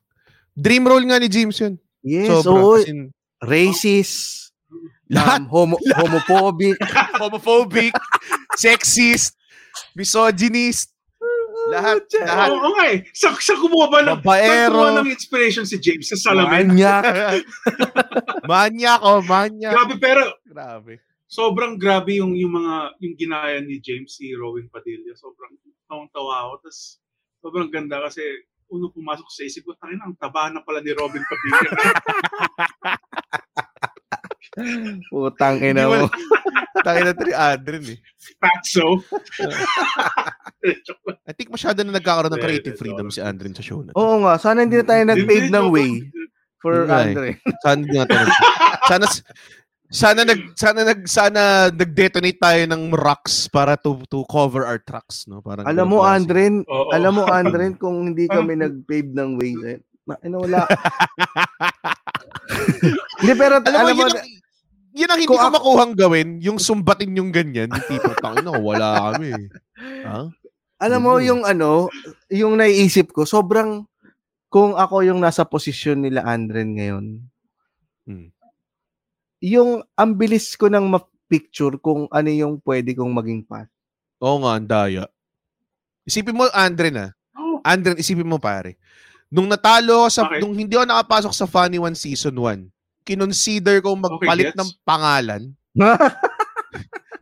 Dream 0.59 0.83
role 0.83 1.07
nga 1.07 1.17
ni 1.17 1.27
James 1.27 1.55
yun. 1.55 1.79
Yes, 1.99 2.43
Sobra. 2.43 2.59
oo, 2.59 2.75
in, 2.83 3.11
racist, 3.39 4.51
lahat. 5.15 5.43
um, 5.43 5.47
homo- 5.47 5.83
homophobic, 5.95 6.75
Homophobic, 7.21 7.95
sexist, 8.55 9.35
misogynist, 9.93 10.91
lahat. 11.69 12.03
lahat. 12.23 12.49
Oo 12.51 12.71
nga 12.75 12.85
eh. 12.89 13.03
Sa, 13.11 13.35
sa 13.35 13.55
kumuha 13.55 13.87
ba 13.87 13.99
ng, 14.01 14.19
Babaero. 14.19 14.99
ng 14.99 15.11
inspiration 15.11 15.63
si 15.63 15.77
James 15.77 16.07
sa 16.07 16.17
salamin? 16.17 16.71
manyak. 16.71 17.43
manyak, 18.51 18.99
oh, 19.01 19.21
manyak. 19.21 19.73
Grabe, 19.73 19.95
pero 19.99 20.23
Grabe. 20.43 21.03
sobrang 21.29 21.77
grabe 21.77 22.17
yung 22.17 22.33
yung 22.33 22.57
mga 22.57 22.73
yung 22.99 23.15
ginaya 23.15 23.57
ni 23.61 23.77
James 23.79 24.17
si 24.17 24.33
Rowan 24.33 24.65
Padilla. 24.67 25.13
Sobrang 25.13 25.53
tawang-tawa 25.85 26.47
ako. 26.47 26.53
Tapos 26.65 26.79
sobrang 27.39 27.69
ganda 27.69 28.01
kasi 28.01 28.23
uno 28.69 28.89
pumasok 28.93 29.27
sa 29.29 29.43
isip 29.45 29.65
ko, 29.65 29.73
tangin 29.77 30.01
ang 30.01 30.15
taba 30.17 30.49
na 30.53 30.61
pala 30.61 30.81
ni 30.81 30.93
Robin 30.93 31.23
Padilla. 31.25 31.69
Putang 35.09 35.61
ina 35.61 35.87
mo. 35.87 36.09
Tayo 36.79 36.99
na 37.03 37.13
tri 37.13 37.31
Adren 37.35 37.83
eh. 37.85 37.99
Fatso. 38.39 39.03
I 41.29 41.33
think 41.35 41.51
masyado 41.51 41.83
na 41.83 41.95
nagkakaroon 41.95 42.31
ng 42.35 42.43
creative 42.43 42.77
freedom 42.79 43.11
si 43.11 43.19
Andren 43.19 43.55
sa 43.55 43.63
show 43.63 43.83
na. 43.83 43.91
to. 43.91 43.99
Oo 43.99 44.23
nga, 44.23 44.39
sana 44.39 44.63
hindi 44.63 44.79
na 44.79 44.87
tayo 44.87 45.03
nag-pave 45.07 45.49
ng 45.51 45.67
way 45.71 45.91
for 46.59 46.87
eh. 46.87 46.91
Andre. 46.91 47.29
Sana 47.63 47.77
hindi 47.83 47.95
nga 47.95 48.07
tayo. 48.07 48.27
Sana 48.89 49.05
sana 49.89 50.21
nag 50.21 50.53
sana 50.53 50.81
nag 50.85 51.01
sana 51.09 51.41
nag-detonate 51.73 52.37
tayo 52.37 52.61
ng 52.69 52.93
rocks 52.93 53.49
para 53.49 53.73
to 53.73 53.97
to 54.05 54.21
cover 54.29 54.61
our 54.61 54.77
tracks, 54.77 55.25
no? 55.25 55.41
Parang 55.41 55.65
Alam 55.65 55.87
mo. 55.89 56.05
Andren, 56.05 56.61
Oo. 56.69 56.93
alam 56.93 57.17
mo, 57.17 57.25
Andren, 57.25 57.73
kung 57.81 58.13
hindi 58.13 58.29
kami 58.29 58.53
nag-pave 58.53 59.09
ng 59.09 59.31
way, 59.35 59.53
eh, 59.65 59.77
na, 60.05 60.13
ano, 60.21 60.45
wala. 60.45 60.61
Hindi, 63.19 63.33
pero 63.35 63.61
Alam, 63.61 63.67
alam, 63.67 63.93
mo, 63.93 63.93
mo, 63.93 64.01
yun, 64.01 64.09
ang, 64.09 64.27
yun 64.95 65.09
ang 65.11 65.19
hindi 65.19 65.29
ko 65.29 65.37
ako- 65.37 65.53
makuhang 65.53 65.93
gawin, 65.93 66.29
yung 66.39 66.57
sumbatin 66.57 67.13
yung 67.13 67.29
ganyan, 67.29 67.69
yung 67.69 67.85
tipong 67.85 68.17
tangin 68.17 68.47
na, 68.47 68.55
wala 68.57 69.11
kami. 69.11 69.31
Ha? 70.07 70.19
alam 70.79 71.01
mo, 71.03 71.19
Yun. 71.19 71.27
yung 71.27 71.41
ano, 71.43 71.91
yung 72.31 72.55
naiisip 72.55 73.11
ko, 73.11 73.27
sobrang, 73.27 73.83
kung 74.47 74.73
ako 74.73 75.03
yung 75.03 75.19
nasa 75.19 75.43
posisyon 75.43 76.01
nila, 76.01 76.23
Andren, 76.25 76.73
ngayon, 76.73 77.05
Hmm. 78.09 78.33
Yung 79.39 79.83
ang 79.95 80.11
bilis 80.15 80.55
ko 80.55 80.67
nang 80.67 80.87
ma-picture 80.87 81.79
kung 81.79 82.07
ano 82.11 82.29
yung 82.29 82.59
pwede 82.63 82.91
kong 82.95 83.11
maging 83.11 83.41
path. 83.43 83.71
Oo 84.19 84.43
nga, 84.43 84.59
ang 84.59 84.67
daya. 84.67 85.03
Isipin 86.03 86.35
mo, 86.35 86.47
Andren 86.51 86.95
ah. 86.99 87.11
Oh. 87.35 87.63
Andren, 87.63 87.95
isipin 87.95 88.27
mo 88.27 88.35
pare. 88.35 88.75
Nung 89.31 89.47
natalo 89.47 90.05
ako 90.05 90.09
sa, 90.11 90.21
Okay. 90.27 90.41
nung 90.43 90.57
hindi 90.57 90.75
ako 90.75 90.85
nakapasok 90.89 91.33
sa 91.35 91.45
Funny 91.47 91.79
One 91.79 91.95
Season 91.95 92.33
1, 92.35 92.67
kinonsider 93.07 93.79
ko 93.79 93.95
magpalit 93.95 94.51
gets. 94.51 94.59
ng 94.59 94.69
pangalan. 94.83 95.53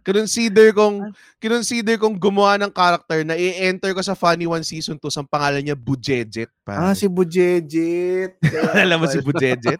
Kinonsider 0.07 0.71
kong, 0.71 1.11
kinonsider 1.35 1.99
kong 1.99 2.15
gumawa 2.15 2.55
ng 2.55 2.71
character 2.71 3.27
na 3.27 3.35
i-enter 3.35 3.91
ko 3.91 3.99
sa 3.99 4.15
Funny 4.15 4.47
One 4.47 4.63
Season 4.63 4.95
2 4.95 5.03
sa 5.11 5.19
pangalan 5.19 5.59
niya 5.59 5.75
Bujejet. 5.75 6.47
Ah, 6.63 6.95
si 6.95 7.11
Bujejet. 7.11 8.39
Alam 8.87 9.03
mo 9.03 9.11
si. 9.11 9.19
Bujejet? 9.19 9.75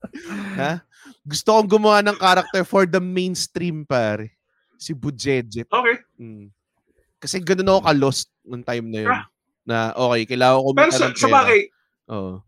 ha? 0.60 0.80
Gusto 1.28 1.60
kong 1.60 1.68
gumawa 1.68 2.00
ng 2.00 2.16
character 2.16 2.64
for 2.64 2.88
the 2.88 2.96
mainstream, 2.96 3.84
pare. 3.84 4.32
Si 4.80 4.96
Bujejet. 4.96 5.68
Okay. 5.68 5.96
Mm. 6.16 6.48
Kasi 7.20 7.44
ganun 7.44 7.76
ako 7.76 7.80
ka-lost 7.84 8.32
nung 8.48 8.64
time 8.64 8.86
na 8.88 9.00
yun. 9.04 9.12
Ah. 9.12 9.24
Na, 9.68 9.76
okay, 9.92 10.24
kailangan 10.24 10.64
ko 10.64 10.68
Pero 10.72 10.92
sa, 10.96 11.12
sa 11.12 11.28
bagay, 11.28 11.60
Oo. 12.08 12.40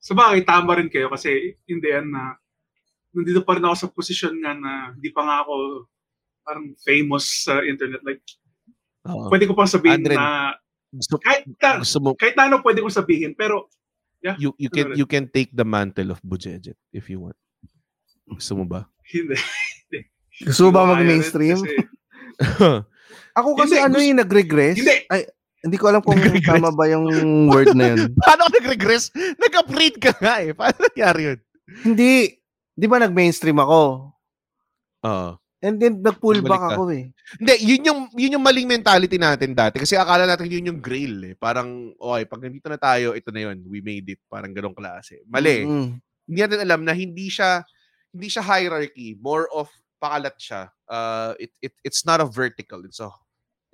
sa 0.00 0.12
bagay, 0.16 0.40
tama 0.48 0.80
rin 0.80 0.88
kayo 0.88 1.12
kasi 1.12 1.52
in 1.68 1.84
the 1.84 1.90
end 1.92 2.08
na 2.08 2.40
nandito 3.12 3.44
pa 3.44 3.60
rin 3.60 3.68
ako 3.68 3.76
sa 3.76 3.92
posisyon 3.92 4.40
nga 4.40 4.56
na 4.56 4.72
hindi 4.96 5.12
pa 5.12 5.20
nga 5.28 5.44
ako 5.44 5.84
parang 6.40 6.72
famous 6.80 7.44
sa 7.44 7.60
internet. 7.60 8.00
Like, 8.00 8.24
Oo. 9.04 9.28
pwede 9.28 9.44
ko 9.44 9.52
pang 9.52 9.68
sabihin 9.68 10.00
Andren, 10.00 10.16
na 10.16 10.56
Gusto, 10.94 11.18
kahit, 11.18 11.42
na, 11.58 11.82
gusto 11.82 11.98
mo, 11.98 12.14
kahit 12.14 12.38
ano 12.38 12.62
pwede 12.62 12.78
kong 12.78 12.94
sabihin, 12.94 13.34
pero 13.34 13.66
you, 14.38 14.54
you 14.56 14.70
can 14.70 14.94
you 14.94 15.04
can 15.10 15.26
take 15.26 15.50
the 15.50 15.66
mantle 15.66 16.14
of 16.14 16.22
Bujejet 16.22 16.78
if 16.94 17.10
you 17.10 17.18
want. 17.18 17.36
Gusto 18.26 18.52
mo 18.56 18.64
ba? 18.64 18.80
hindi. 19.04 19.36
Gusto 20.42 20.66
mo 20.66 20.70
ba 20.72 20.90
mag-mainstream? 20.90 21.60
Ako 23.38 23.54
kasi 23.54 23.78
Hindi, 23.78 23.84
ano 23.84 23.96
gusto- 23.98 24.08
yung 24.08 24.20
nag-regress? 24.22 24.76
Hindi. 24.78 24.96
Ay, 25.06 25.20
hindi 25.64 25.76
ko 25.80 25.84
alam 25.88 26.02
kung 26.02 26.18
Nag-regress? 26.18 26.60
tama 26.60 26.70
ba 26.70 26.84
yung 26.86 27.06
word 27.48 27.72
na 27.72 27.94
yun. 27.94 28.12
Paano 28.22 28.46
nag-regress? 28.48 29.10
Nag-upgrade 29.38 29.98
ka 29.98 30.12
nga 30.18 30.42
eh. 30.42 30.52
Paano 30.52 30.76
nangyari 30.78 31.20
yun? 31.32 31.38
hindi. 31.82 32.36
Di 32.74 32.86
ba 32.90 32.98
nag-mainstream 32.98 33.56
ako? 33.58 34.10
Oo. 35.06 35.30
And 35.64 35.80
then 35.80 36.04
nag-pull 36.04 36.44
back 36.44 36.60
ka. 36.60 36.68
ako 36.76 36.92
eh. 36.92 37.08
Hindi, 37.40 37.54
yun 37.64 37.82
yung, 37.88 38.00
yun 38.12 38.34
yung 38.36 38.44
maling 38.44 38.68
mentality 38.68 39.16
natin 39.16 39.56
dati. 39.56 39.80
Kasi 39.80 39.96
akala 39.96 40.28
natin 40.28 40.52
yun 40.52 40.68
yung 40.68 40.80
grail 40.84 41.32
eh. 41.32 41.34
Parang, 41.34 41.96
okay, 41.96 42.28
pag 42.28 42.42
nandito 42.44 42.68
na 42.68 42.76
tayo, 42.76 43.16
ito 43.16 43.32
na 43.32 43.48
yun. 43.48 43.64
We 43.64 43.80
made 43.80 44.04
it. 44.12 44.20
Parang 44.28 44.52
ganong 44.52 44.76
klase. 44.76 45.24
Mali. 45.24 45.64
Mm. 45.64 45.88
Hindi 46.28 46.38
natin 46.44 46.60
alam 46.60 46.80
na 46.84 46.92
hindi 46.92 47.32
siya, 47.32 47.64
hindi 48.14 48.28
siya 48.30 48.46
hierarchy. 48.46 49.18
More 49.18 49.50
of 49.50 49.66
pakalat 49.98 50.38
siya. 50.38 50.70
Uh, 50.86 51.34
it, 51.42 51.50
it, 51.58 51.74
it's 51.82 52.06
not 52.06 52.22
a 52.22 52.28
vertical. 52.30 52.86
It's 52.86 53.02
a, 53.02 53.10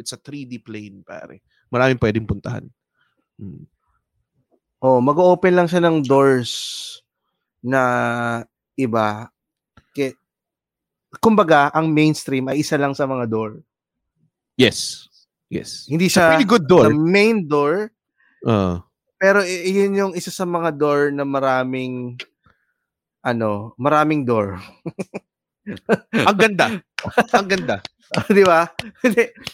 it's 0.01 0.17
a 0.17 0.19
3D 0.19 0.65
plane, 0.65 1.05
pare. 1.05 1.45
Maraming 1.69 2.01
pwedeng 2.01 2.27
puntahan. 2.27 2.67
Hmm. 3.37 3.69
Oh, 4.81 4.99
mag-open 5.05 5.53
lang 5.53 5.69
siya 5.69 5.85
ng 5.85 6.01
doors 6.09 6.51
na 7.61 8.43
iba. 8.75 9.29
Ke, 9.93 10.17
kumbaga, 11.21 11.69
ang 11.77 11.93
mainstream 11.93 12.49
ay 12.49 12.65
isa 12.65 12.81
lang 12.81 12.97
sa 12.97 13.05
mga 13.05 13.29
door. 13.29 13.61
Yes. 14.57 15.05
Yes. 15.53 15.85
Hindi 15.85 16.09
siya 16.09 16.33
pretty 16.33 16.49
good 16.49 16.65
door. 16.65 16.89
the 16.89 16.97
main 16.97 17.45
door, 17.45 17.93
Uh, 18.41 18.81
pero 19.21 19.45
yun 19.45 19.93
yung 19.93 20.13
isa 20.17 20.33
sa 20.33 20.49
mga 20.49 20.73
door 20.73 21.13
na 21.13 21.29
maraming 21.29 22.17
ano, 23.23 23.73
maraming 23.77 24.25
door. 24.25 24.57
ang 26.29 26.39
ganda. 26.39 26.67
ang 27.33 27.47
ganda. 27.49 27.79
Di 28.27 28.43
ba? 28.43 28.67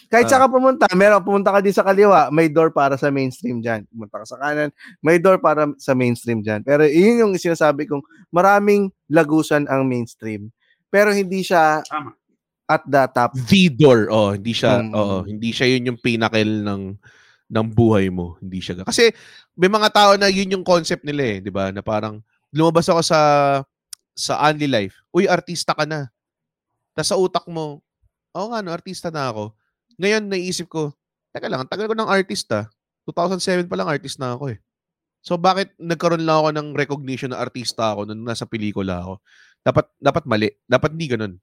Kahit 0.09 0.24
Ah. 0.26 0.30
saan 0.32 0.43
ka 0.43 0.48
pumunta, 0.48 0.84
meron 0.97 1.20
pumunta 1.20 1.52
ka 1.52 1.60
din 1.60 1.76
sa 1.76 1.84
kaliwa, 1.84 2.32
may 2.32 2.48
door 2.48 2.72
para 2.72 2.97
sa 2.97 3.12
mainstream 3.12 3.60
dyan. 3.60 3.84
Pumunta 3.93 4.24
ka 4.24 4.24
sa 4.24 4.40
kanan, 4.40 4.72
may 5.05 5.20
door 5.20 5.36
para 5.36 5.68
sa 5.76 5.93
mainstream 5.93 6.40
dyan. 6.40 6.64
Pero 6.64 6.88
yun 6.88 7.20
yung 7.20 7.32
sinasabi 7.36 7.84
kong 7.84 8.01
maraming 8.32 8.88
lagusan 9.12 9.68
ang 9.68 9.84
mainstream. 9.84 10.48
Pero 10.88 11.12
hindi 11.12 11.44
siya 11.44 11.84
Tama. 11.84 12.16
at 12.64 12.82
the 12.88 13.02
top. 13.12 13.30
The 13.36 13.68
door. 13.68 14.09
Oh, 14.09 14.32
hindi 14.32 14.56
siya, 14.56 14.80
Mm. 14.80 14.93
oo, 14.97 15.16
hindi 15.28 15.52
siya 15.52 15.66
yun 15.68 15.93
yung 15.93 16.01
pinnacle 16.01 16.64
ng 16.64 16.82
ng 17.47 17.66
buhay 17.70 18.09
mo. 18.09 18.40
Hindi 18.40 18.59
siya. 18.59 18.80
Kasi 18.82 19.12
may 19.55 19.68
mga 19.68 19.93
tao 19.93 20.12
na 20.16 20.26
yun 20.26 20.51
yung 20.51 20.64
concept 20.64 21.05
nila 21.05 21.22
eh, 21.28 21.38
'di 21.38 21.52
ba? 21.52 21.68
Na 21.70 21.84
parang 21.84 22.24
lumabas 22.55 22.86
ako 22.90 23.02
sa 23.02 23.20
sa 24.16 24.35
Only 24.40 24.66
Life. 24.66 24.97
Uy, 25.12 25.28
artista 25.28 25.77
ka 25.77 25.85
na. 25.85 26.09
Tapos 26.97 27.09
sa 27.12 27.20
utak 27.20 27.44
mo, 27.47 27.85
oo 28.32 28.47
nga 28.51 28.64
no, 28.64 28.73
artista 28.73 29.12
na 29.12 29.28
ako. 29.28 29.52
Ngayon 30.01 30.24
naisip 30.32 30.68
ko, 30.73 30.93
teka 31.32 31.52
lang, 31.52 31.64
ang 31.64 31.70
tagal 31.70 31.89
ko 31.89 31.97
ng 31.97 32.09
artista. 32.09 32.68
2007 33.05 33.68
pa 33.70 33.77
lang 33.77 33.86
artist 33.86 34.18
na 34.18 34.35
ako 34.35 34.56
eh. 34.56 34.59
So 35.20 35.36
bakit 35.36 35.74
nagkaroon 35.77 36.24
lang 36.24 36.39
ako 36.43 36.48
ng 36.55 36.68
recognition 36.74 37.31
na 37.35 37.43
artista 37.43 37.93
ako 37.93 38.09
nung 38.09 38.24
nasa 38.24 38.48
pelikula 38.48 39.02
ako? 39.02 39.20
Dapat 39.62 39.86
dapat 39.98 40.24
mali. 40.24 40.48
Dapat 40.64 40.90
hindi 40.97 41.06
ganun. 41.10 41.35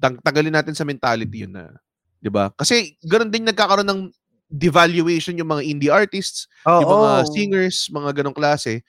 Tang 0.00 0.16
tagalin 0.24 0.56
natin 0.56 0.72
sa 0.72 0.88
mentality 0.88 1.44
yun 1.44 1.52
na, 1.52 1.76
'di 2.24 2.32
ba? 2.32 2.48
Kasi 2.56 2.96
ganun 3.04 3.28
din 3.28 3.44
nagkakaroon 3.44 3.86
ng 3.86 4.02
devaluation 4.50 5.38
yung 5.38 5.52
mga 5.52 5.62
indie 5.62 5.92
artists, 5.92 6.50
Oo. 6.66 6.80
yung 6.82 6.90
mga 6.90 7.12
singers, 7.30 7.76
mga 7.92 8.10
ganong 8.18 8.34
klase, 8.34 8.82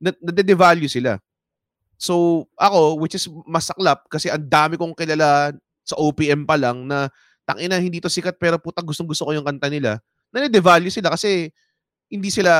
nade-devalue 0.00 0.90
sila. 0.90 1.20
So, 1.96 2.44
ako, 2.60 3.00
which 3.00 3.16
is 3.16 3.24
masaklap 3.48 4.04
kasi 4.12 4.28
ang 4.28 4.44
dami 4.44 4.76
kong 4.76 4.92
kilala 4.92 5.52
sa 5.80 5.96
OPM 5.96 6.44
pa 6.44 6.60
lang 6.60 6.84
na 6.84 7.08
tangina 7.46 7.80
hindi 7.80 8.02
to 8.02 8.10
sikat 8.10 8.36
pero 8.36 8.60
puta 8.60 8.84
gustong 8.84 9.08
gusto 9.08 9.24
ko 9.24 9.32
yung 9.32 9.46
kanta 9.46 9.72
nila. 9.72 10.02
Nade-devalue 10.34 10.92
sila 10.92 11.08
kasi 11.14 11.48
hindi 12.06 12.28
sila 12.30 12.52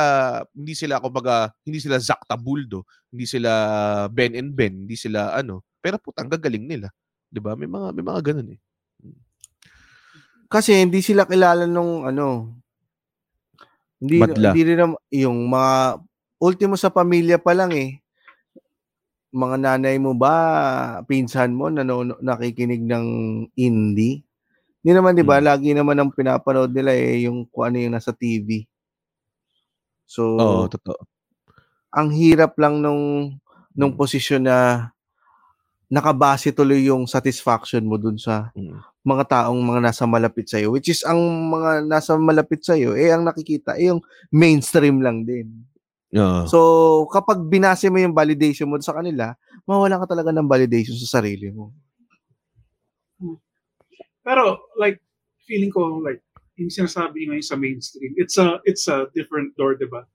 hindi 0.51 0.73
sila 0.73 0.97
kumbaga 0.99 1.53
hindi 1.63 1.77
sila 1.77 2.01
Zac 2.01 2.25
Tabuldo, 2.25 2.83
hindi 3.13 3.29
sila 3.29 3.51
Ben 4.09 4.33
and 4.33 4.51
Ben, 4.57 4.87
hindi 4.87 4.97
sila 4.97 5.37
ano, 5.37 5.61
pero 5.79 6.01
puta 6.01 6.25
ang 6.25 6.31
gagaling 6.33 6.65
nila. 6.65 6.89
'Di 7.29 7.39
ba? 7.43 7.53
May 7.53 7.69
mga 7.69 7.93
may 7.93 8.03
mga 8.03 8.21
ganun 8.33 8.57
eh. 8.57 8.59
Kasi 10.47 10.79
hindi 10.79 11.03
sila 11.03 11.27
kilala 11.27 11.67
nung 11.67 12.07
ano. 12.07 12.55
Hindi, 13.99 14.21
Madla. 14.21 14.53
hindi 14.53 14.61
rin 14.63 14.79
yung 15.11 15.39
mga 15.51 15.99
ultimo 16.39 16.77
sa 16.77 16.93
pamilya 16.93 17.37
pa 17.41 17.53
lang 17.57 17.71
eh. 17.73 18.01
Mga 19.33 19.57
nanay 19.59 19.95
mo 19.99 20.15
ba, 20.15 20.33
pinsan 21.03 21.51
mo, 21.51 21.67
nanono, 21.67 22.15
nakikinig 22.23 22.79
ng 22.81 23.05
indie? 23.59 24.23
Hindi 24.81 24.91
naman, 24.95 25.17
di 25.19 25.25
ba? 25.27 25.37
Hmm. 25.41 25.47
Lagi 25.51 25.71
naman 25.75 25.99
ang 25.99 26.11
pinapanood 26.15 26.71
nila 26.71 26.95
eh, 26.95 27.27
yung 27.27 27.43
kung 27.51 27.67
ano 27.69 27.77
yung 27.81 27.95
nasa 27.97 28.15
TV. 28.15 28.67
So, 30.07 30.39
Oo, 30.39 30.71
totoo. 30.71 31.03
ang 31.91 32.09
hirap 32.15 32.55
lang 32.61 32.79
nung 32.79 33.35
nung 33.75 33.93
Mm. 33.95 33.99
posisyon 33.99 34.43
na 34.47 34.89
nakabase 35.89 36.51
tuloy 36.51 36.83
yung 36.87 37.07
satisfaction 37.07 37.83
mo 37.87 37.95
dun 37.99 38.19
sa 38.19 38.51
Mm. 38.55 38.79
mga 39.07 39.23
taong 39.47 39.61
mga 39.63 39.81
nasa 39.91 40.03
malapit 40.07 40.47
sa 40.51 40.59
which 40.67 40.91
is 40.91 41.01
ang 41.07 41.19
mga 41.51 41.87
nasa 41.87 42.15
malapit 42.19 42.59
sa 42.63 42.75
eh 42.75 43.11
ang 43.11 43.23
nakikita 43.23 43.79
eh 43.79 43.91
yung 43.93 44.01
mainstream 44.31 44.99
lang 45.03 45.23
din. 45.27 45.47
Oo. 46.15 46.47
So 46.47 46.59
kapag 47.11 47.43
binase 47.51 47.91
mo 47.91 47.99
yung 47.99 48.15
validation 48.15 48.71
mo 48.71 48.79
sa 48.79 48.95
kanila, 48.95 49.35
mawalan 49.67 49.99
ka 49.99 50.07
talaga 50.15 50.31
ng 50.31 50.47
validation 50.47 50.95
sa 50.95 51.19
sarili 51.19 51.51
mo. 51.51 51.75
Pero 54.23 54.71
like 54.79 54.99
feeling 55.47 55.71
ko 55.71 56.03
like 56.03 56.23
yung 56.59 56.71
sinasabi 56.71 57.27
ngayon 57.27 57.43
sa 57.43 57.55
mainstream, 57.59 58.11
it's 58.19 58.35
a 58.35 58.59
it's 58.63 58.87
a 58.87 59.07
different 59.15 59.55
door, 59.55 59.75
'di 59.75 59.87
ba? 59.87 60.07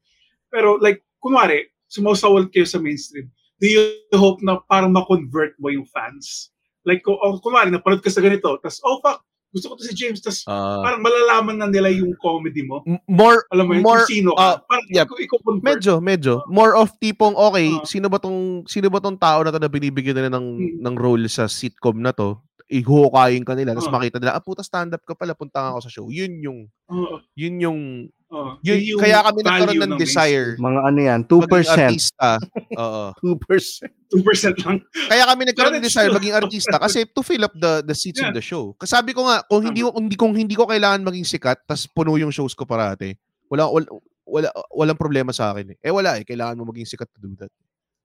Pero 0.53 0.77
like 0.81 1.01
kunwari, 1.21 1.69
sumasawal 1.89 2.49
kayo 2.53 2.69
sa 2.69 2.81
mainstream. 2.81 3.29
Do 3.63 3.69
you 3.71 3.83
hope 4.17 4.43
na 4.43 4.59
parang 4.67 4.91
ma-convert 4.91 5.55
mo 5.63 5.71
yung 5.71 5.87
fans? 5.87 6.51
Like 6.83 7.07
kung 7.07 7.15
oh, 7.21 7.39
kunwari 7.39 7.71
napanood 7.71 8.03
ka 8.03 8.11
sa 8.11 8.21
ganito, 8.21 8.59
tas 8.59 8.83
oh 8.83 8.99
fuck, 9.01 9.23
gusto 9.53 9.69
ko 9.69 9.77
to 9.77 9.85
si 9.85 9.93
James, 9.93 10.19
tas 10.19 10.43
Ah, 10.45 10.81
parang 10.81 11.01
malalaman 11.01 11.57
na 11.57 11.69
nila 11.69 11.89
yung 11.89 12.17
comedy 12.17 12.65
mo. 12.65 12.81
more 13.05 13.45
Alam 13.49 13.65
mo 13.65 13.73
yun, 13.75 13.83
more 13.83 14.05
sino 14.05 14.33
ka. 14.33 14.65
parang 14.65 14.87
yeah, 14.89 15.05
ikaw, 15.05 15.17
ikaw 15.17 15.39
medyo 15.61 15.93
medyo 16.01 16.33
more 16.49 16.73
of 16.73 16.89
tipong 16.99 17.37
okay, 17.37 17.69
Ah. 17.71 17.85
sino 17.85 18.09
ba 18.09 18.17
tong 18.17 18.65
sino 18.65 18.89
ba 18.89 18.99
tong 18.99 19.15
tao 19.15 19.45
na 19.45 19.51
to 19.51 19.61
na 19.61 19.69
binibigyan 19.69 20.17
nila 20.17 20.33
ng 20.33 20.47
Hmm. 20.53 20.77
ng 20.81 20.95
role 20.97 21.29
sa 21.29 21.45
sitcom 21.45 22.01
na 22.01 22.11
to? 22.11 22.41
Ihuhukayin 22.73 23.45
ka 23.45 23.53
nila, 23.53 23.77
tapos 23.77 23.93
Ah. 23.93 23.95
makita 23.95 24.17
nila, 24.17 24.33
ah 24.33 24.41
puta 24.41 24.65
stand 24.65 24.91
up 24.91 25.05
ka 25.05 25.13
pala, 25.13 25.37
punta 25.37 25.61
nga 25.61 25.77
ako 25.77 25.81
sa 25.85 25.93
show. 25.93 26.07
Yun 26.09 26.33
yung 26.41 26.59
Oo, 26.89 27.21
yun 27.37 27.55
yung 27.61 27.81
oo. 28.29 28.57
yun, 28.65 28.81
Yun 28.81 28.97
yung 28.97 29.01
kaya 29.01 29.21
kami 29.21 29.39
nagkaroon 29.41 29.77
ng 29.77 29.93
ng 29.93 30.01
desire 30.01 30.49
Mga 30.57 30.81
ano 30.81 30.99
yan, 30.99 31.21
maging 31.21 31.31
2%. 31.45 31.69
artista. 31.69 32.29
Oo. 32.83 33.05
2%. 33.21 33.93
2% 34.09 34.65
lang. 34.65 34.77
Kaya 35.07 35.25
kami 35.27 35.43
nagkaroon 35.47 35.75
ng 35.77 35.85
desire 35.85 36.11
maging 36.11 36.35
artista 36.35 36.77
kasi 36.77 37.05
to 37.05 37.21
fill 37.21 37.45
up 37.45 37.53
the 37.55 37.85
the 37.85 37.93
seats 37.93 38.19
in 38.19 38.29
Yeah. 38.29 38.37
the 38.37 38.45
show. 38.45 38.73
Kasi 38.75 38.93
sabi 38.93 39.13
ko 39.13 39.29
nga, 39.29 39.45
kung 39.45 39.61
hindi 39.63 39.85
ko 39.85 39.93
hindi 39.93 40.17
kung 40.17 40.33
hindi 40.33 40.57
ko 40.57 40.65
kailangan 40.65 41.05
maging 41.05 41.29
sikat, 41.29 41.65
tas 41.65 41.85
puno 41.85 42.17
yung 42.17 42.33
shows 42.33 42.53
ko 42.53 42.65
parate. 42.65 43.21
Wala 43.49 43.69
wala, 43.69 43.85
wala 44.25 44.49
walang 44.73 44.97
problema 44.97 45.29
sa 45.31 45.53
akin 45.53 45.77
eh. 45.77 45.79
Eh 45.81 45.93
wala 45.93 46.17
eh, 46.17 46.25
kailangan 46.25 46.57
mo 46.57 46.73
maging 46.73 46.89
sikat 46.89 47.09
to 47.13 47.21
do 47.21 47.37
that. 47.37 47.53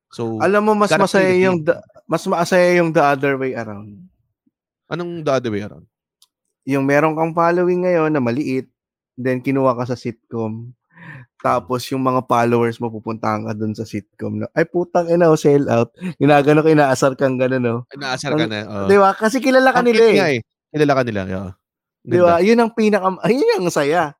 So, 0.07 0.39
Alam 0.39 0.63
mo 0.63 0.71
mas 0.73 0.87
masaya 0.89 1.35
yung 1.35 1.67
the, 1.67 1.75
mas 2.07 2.23
masaya 2.23 2.79
yung 2.79 2.95
the 2.95 3.03
other 3.03 3.35
way 3.35 3.51
around. 3.51 4.07
Anong 4.87 5.23
the 5.23 5.31
other 5.31 5.51
way 5.51 5.63
around? 5.63 5.87
yung 6.67 6.83
meron 6.83 7.15
kang 7.15 7.31
following 7.31 7.87
ngayon 7.87 8.11
na 8.11 8.19
maliit, 8.19 8.67
then 9.15 9.39
kinuha 9.39 9.71
ka 9.79 9.87
sa 9.87 9.95
sitcom. 9.95 10.75
Tapos 11.39 11.87
yung 11.87 12.03
mga 12.03 12.27
followers 12.27 12.75
mo 12.83 12.91
pupuntahan 12.91 13.47
ka 13.47 13.55
dun 13.55 13.71
sa 13.71 13.87
sitcom 13.87 14.43
na, 14.43 14.51
ay 14.51 14.67
putang 14.67 15.07
ina, 15.07 15.31
oh, 15.31 15.39
sell 15.39 15.63
out. 15.71 15.95
Ginagano 16.19 16.59
ka, 16.59 16.67
inaasar 16.67 17.15
kang 17.15 17.39
gano'n, 17.39 17.63
no? 17.63 17.87
Naasar 17.95 18.35
ka 18.35 18.51
na. 18.51 18.67
oo. 18.67 18.87
Di 18.91 18.99
ba? 18.99 19.15
Kasi 19.15 19.39
kilala 19.39 19.71
ka 19.71 19.79
nila 19.79 20.03
eh. 20.11 20.15
eh. 20.19 20.39
Kilala 20.75 20.91
ka 20.91 21.03
nila. 21.07 21.21
Yeah. 21.23 21.49
Di 22.03 22.19
ba? 22.19 22.43
Yun 22.43 22.59
ang 22.59 22.71
pinaka, 22.75 23.15
ayun 23.23 23.47
yung 23.63 23.71
saya. 23.71 24.11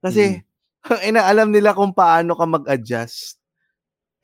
Kasi, 0.00 0.40
Mm. 0.80 1.04
inaalam 1.12 1.52
nila 1.52 1.76
kung 1.76 1.92
paano 1.92 2.32
ka 2.32 2.48
mag-adjust. 2.48 3.36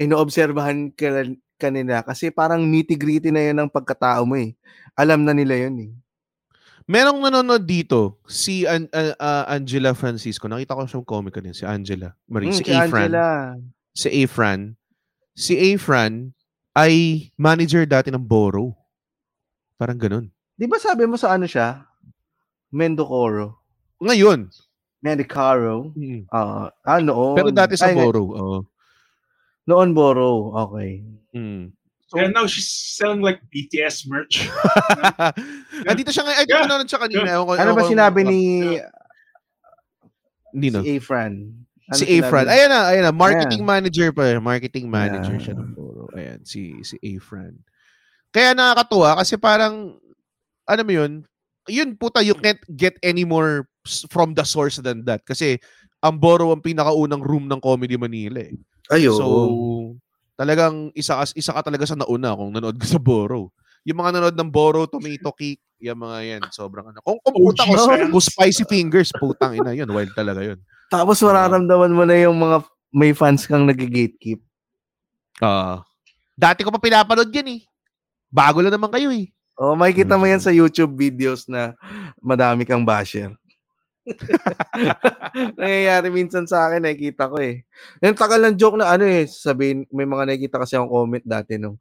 Inoobserbahan 0.00 0.96
ka, 0.96 1.28
ka 1.56 1.72
nila. 1.72 2.04
Kasi 2.04 2.28
parang 2.30 2.62
nitty-gritty 2.62 3.32
na 3.32 3.42
yun 3.42 3.58
ang 3.58 3.70
pagkatao 3.72 4.22
mo 4.24 4.36
eh. 4.36 4.52
Alam 4.94 5.24
na 5.24 5.32
nila 5.32 5.56
yun 5.56 5.76
eh. 5.88 5.92
Merong 6.86 7.18
nanonood 7.18 7.66
dito, 7.66 8.22
si 8.30 8.62
An- 8.62 8.86
uh, 8.94 9.12
uh, 9.18 9.44
Angela 9.50 9.90
Francisco. 9.90 10.46
Nakita 10.46 10.78
ko 10.78 10.86
sa 10.86 11.02
comic 11.02 11.34
din, 11.42 11.50
si 11.50 11.66
Angela. 11.66 12.14
Marie, 12.30 12.54
Mm, 12.54 12.58
si 12.60 12.62
si 12.62 12.70
Afran. 12.70 13.02
Angela. 13.10 13.26
Si 13.90 14.08
Afran. 14.22 14.60
Si 15.34 15.52
Afran 15.58 16.12
ay 16.78 16.94
manager 17.34 17.82
dati 17.84 18.14
ng 18.14 18.22
Boro. 18.22 18.76
Parang 19.74 19.98
ganun. 19.98 20.30
Di 20.54 20.70
ba 20.70 20.78
sabi 20.78 21.04
mo 21.04 21.18
sa 21.18 21.34
ano 21.34 21.44
siya? 21.44 21.82
Mendocoro. 22.70 23.58
Ngayon. 23.98 24.46
Mendocaro. 25.02 25.90
Mm. 25.92 26.30
Ah, 26.30 26.70
noon. 27.02 27.34
Pero 27.34 27.50
dati 27.50 27.74
sa 27.74 27.90
Ay, 27.90 27.98
Boro. 27.98 28.22
Oo. 28.30 28.58
Noon 29.66 29.90
Boro. 29.92 30.54
Okay. 30.70 31.02
Mm. 31.34 31.74
And 32.14 32.30
now 32.32 32.46
she's 32.46 32.70
selling 32.70 33.18
like 33.20 33.42
BTS 33.50 34.06
merch. 34.06 34.46
Andito 35.90 36.14
siya 36.14 36.22
ngayon. 36.22 36.38
Ay, 36.38 36.46
Yeah. 36.46 36.62
nanonood 36.64 36.86
siya 36.88 37.02
kanina. 37.02 37.28
Ewan 37.34 37.44
ko- 37.44 37.58
Ano 37.58 37.72
ba 37.74 37.82
sinabi 37.84 38.20
ni 38.22 38.40
Nino? 40.54 40.80
si 40.80 40.96
Afran? 40.96 41.34
Ano 41.90 41.98
si 41.98 42.06
Afran. 42.22 42.46
Ayan 42.46 42.70
na, 42.70 42.80
ayan 42.94 43.04
na. 43.10 43.12
Marketing 43.12 43.62
Ayan. 43.66 43.72
manager 43.74 44.08
pa. 44.14 44.38
Marketing 44.38 44.86
manager 44.86 45.34
Ayan. 45.34 45.42
siya 45.44 45.54
ng 45.58 45.70
Boro. 45.74 46.06
Ayan, 46.14 46.40
si, 46.46 46.78
si 46.86 46.94
Afran. 47.02 47.58
Kaya 48.30 48.54
nakakatuwa 48.54 49.18
kasi 49.18 49.34
parang, 49.36 49.98
ano 50.62 50.80
mo 50.86 50.92
yun, 50.94 51.12
yun 51.66 51.98
puta, 51.98 52.22
you 52.22 52.38
can't 52.38 52.62
get 52.78 52.94
any 53.02 53.26
more 53.26 53.66
from 54.08 54.30
the 54.32 54.46
source 54.46 54.78
than 54.78 55.02
that. 55.04 55.26
Kasi, 55.26 55.58
ang 56.00 56.22
Boro 56.22 56.54
ang 56.54 56.62
pinakaunang 56.62 57.22
room 57.22 57.50
ng 57.50 57.58
Comedy 57.58 57.98
Manila 57.98 58.40
eh. 58.40 58.54
Ayo. 58.92 59.12
So, 59.16 59.26
talagang 60.36 60.92
isa, 60.92 61.18
isa 61.34 61.52
ka 61.52 61.62
talaga 61.64 61.88
sa 61.88 61.96
nauna 61.98 62.36
kung 62.36 62.52
nanood 62.52 62.76
ka 62.76 62.86
sa 62.86 63.00
Boro. 63.00 63.50
Yung 63.86 63.98
mga 63.98 64.18
nanood 64.18 64.36
ng 64.36 64.50
Boro, 64.50 64.86
Tomato 64.86 65.30
Cake, 65.32 65.62
yung 65.78 66.02
mga 66.02 66.16
yan, 66.22 66.42
sobrang 66.50 66.90
ano. 66.90 66.98
Kung, 67.02 67.18
kung 67.22 67.34
puta 67.34 67.62
ko, 67.66 67.74
kung 68.10 68.24
Spicy 68.24 68.64
Fingers, 68.66 69.10
putang 69.14 69.54
ina 69.54 69.72
yun, 69.74 69.86
wild 69.90 70.10
talaga 70.14 70.42
yun. 70.42 70.58
Tapos 70.90 71.18
mararamdaman 71.22 71.92
mo 71.94 72.02
na 72.06 72.16
yung 72.18 72.38
mga 72.38 72.62
may 72.94 73.10
fans 73.12 73.46
kang 73.46 73.66
nag-gatekeep. 73.66 74.40
Ah. 75.36 75.84
dati 76.32 76.64
ko 76.64 76.72
pa 76.72 76.80
pinapanood 76.80 77.28
yan 77.28 77.60
eh. 77.60 77.60
Bago 78.32 78.60
lang 78.64 78.72
naman 78.72 78.88
kayo 78.92 79.08
eh. 79.12 79.28
Oh, 79.56 79.72
makikita 79.72 80.16
mo 80.16 80.28
yan 80.28 80.36
Mm. 80.40 80.44
sa 80.44 80.52
YouTube 80.52 80.92
videos 80.96 81.48
na 81.48 81.72
madami 82.20 82.64
kang 82.68 82.84
basher. 82.84 83.32
Nangyayari 85.58 86.08
minsan 86.14 86.46
sa 86.46 86.70
akin, 86.70 86.82
nakikita 86.82 87.30
ko 87.30 87.36
eh. 87.42 87.66
Yung 88.02 88.16
tagal 88.18 88.40
ng 88.42 88.56
joke 88.56 88.78
na 88.78 88.94
ano 88.94 89.04
eh, 89.04 89.26
sabihin, 89.26 89.84
may 89.90 90.06
mga 90.06 90.26
nakikita 90.26 90.62
kasi 90.62 90.78
akong 90.78 90.90
comment 90.90 91.26
dati 91.26 91.58
nung, 91.58 91.78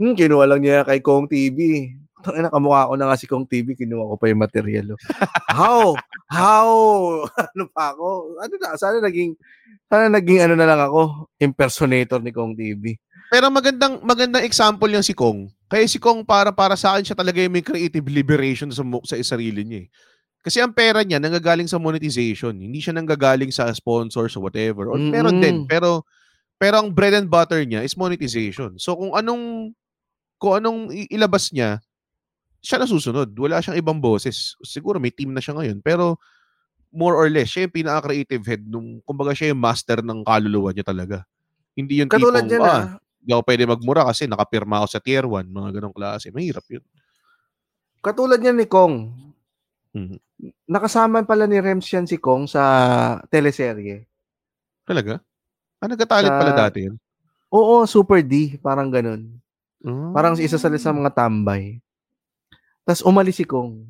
hmm, 0.00 0.16
kinuha 0.16 0.44
lang 0.48 0.60
niya 0.64 0.86
kay 0.88 1.04
Kong 1.04 1.28
TV. 1.28 1.92
Tangina, 2.20 2.52
kamukha 2.52 2.88
ko 2.92 2.94
na 3.00 3.08
nga 3.08 3.16
si 3.16 3.24
Kong 3.24 3.48
TV, 3.48 3.72
kinuha 3.76 4.12
ko 4.12 4.16
pa 4.20 4.28
yung 4.28 4.42
material. 4.44 4.86
oh. 4.92 5.00
How? 5.48 5.86
How? 6.28 6.68
ano 7.56 7.64
pa 7.72 7.96
ako? 7.96 8.36
Ano 8.40 8.54
na, 8.60 8.76
sana 8.76 9.00
naging, 9.00 9.36
sana 9.88 10.12
naging 10.12 10.40
ano 10.44 10.54
na 10.56 10.68
lang 10.68 10.80
ako, 10.80 11.32
impersonator 11.40 12.20
ni 12.20 12.32
Kong 12.32 12.56
TV. 12.56 12.96
Pero 13.30 13.46
magandang 13.46 14.02
magandang 14.02 14.42
example 14.42 14.90
yung 14.90 15.06
si 15.06 15.14
Kong. 15.14 15.46
Kaya 15.70 15.86
si 15.86 16.02
Kong 16.02 16.26
para 16.26 16.50
para 16.50 16.74
sa 16.74 16.98
akin 16.98 17.06
siya 17.06 17.14
talaga 17.14 17.38
yung 17.38 17.54
may 17.54 17.62
creative 17.62 18.02
liberation 18.10 18.74
sa 18.74 18.82
sa 19.06 19.14
sarili 19.22 19.62
niya 19.62 19.86
eh. 19.86 19.88
Kasi 20.40 20.64
ang 20.64 20.72
pera 20.72 21.04
niya 21.04 21.20
nanggagaling 21.20 21.68
sa 21.68 21.76
monetization. 21.76 22.56
Hindi 22.56 22.80
siya 22.80 22.96
nanggagaling 22.96 23.52
sa 23.52 23.68
sponsors 23.76 24.32
or 24.36 24.42
whatever. 24.44 24.88
Or 24.88 24.96
meron 24.96 25.36
Mm-mm. 25.36 25.44
din, 25.44 25.56
pero 25.68 26.08
pero 26.56 26.80
ang 26.80 26.92
bread 26.92 27.16
and 27.16 27.28
butter 27.28 27.60
niya 27.64 27.84
is 27.84 27.96
monetization. 27.96 28.80
So 28.80 28.96
kung 28.96 29.12
anong 29.12 29.76
kung 30.40 30.60
anong 30.60 30.92
ilabas 31.12 31.52
niya, 31.52 31.84
siya 32.64 32.80
nasusunod. 32.80 33.32
Wala 33.36 33.60
siyang 33.60 33.80
ibang 33.80 34.00
boses. 34.00 34.56
Siguro 34.64 34.96
may 34.96 35.12
team 35.12 35.32
na 35.36 35.44
siya 35.44 35.56
ngayon, 35.56 35.84
pero 35.84 36.16
more 36.92 37.16
or 37.16 37.28
less, 37.30 37.52
siya 37.52 37.68
yung 37.68 37.76
pinaka-creative 37.76 38.44
head 38.44 38.62
nung, 38.66 38.98
kumbaga 39.06 39.32
siya 39.32 39.52
yung 39.54 39.62
master 39.62 40.02
ng 40.02 40.26
kaluluwa 40.26 40.74
niya 40.74 40.84
talaga. 40.84 41.22
Hindi 41.72 42.02
yung 42.02 42.10
Katulad 42.10 42.44
tipong, 42.44 42.52
yan 42.52 42.62
ah, 42.66 42.72
ah, 42.72 42.84
hindi 43.20 43.30
ako 43.30 43.42
pwede 43.46 43.62
magmura 43.68 44.02
kasi 44.08 44.26
nakapirma 44.26 44.82
ako 44.82 44.86
sa 44.90 45.00
tier 45.00 45.24
1, 45.24 45.48
mga 45.48 45.70
ganong 45.80 45.94
klase. 45.94 46.32
Mahirap 46.34 46.66
yun. 46.68 46.84
katulad 48.00 48.40
niyan 48.40 48.58
ni 48.58 48.66
Kong. 48.66 49.12
Mhm. 49.90 50.18
Nakasama 50.64 51.22
pala 51.22 51.44
ni 51.44 51.58
Rems 51.58 51.86
yan 51.90 52.06
si 52.06 52.16
Kong 52.16 52.46
sa 52.46 52.62
teleserye. 53.26 54.06
Talaga? 54.86 55.18
Ah, 55.78 55.88
nagkatalit 55.90 56.30
Sa- 56.30 56.38
pala 56.38 56.52
dati 56.54 56.86
yun. 56.86 56.96
Oo, 57.50 57.82
Super 57.82 58.22
D, 58.22 58.54
parang 58.58 58.88
ganun. 58.88 59.26
Ah. 59.82 60.12
Parang 60.14 60.38
isa 60.38 60.54
sa 60.54 60.70
sa 60.70 60.92
mga 60.92 61.10
tambay. 61.10 61.82
Tapos 62.86 63.02
umalis 63.02 63.36
si 63.36 63.44
Kong. 63.44 63.82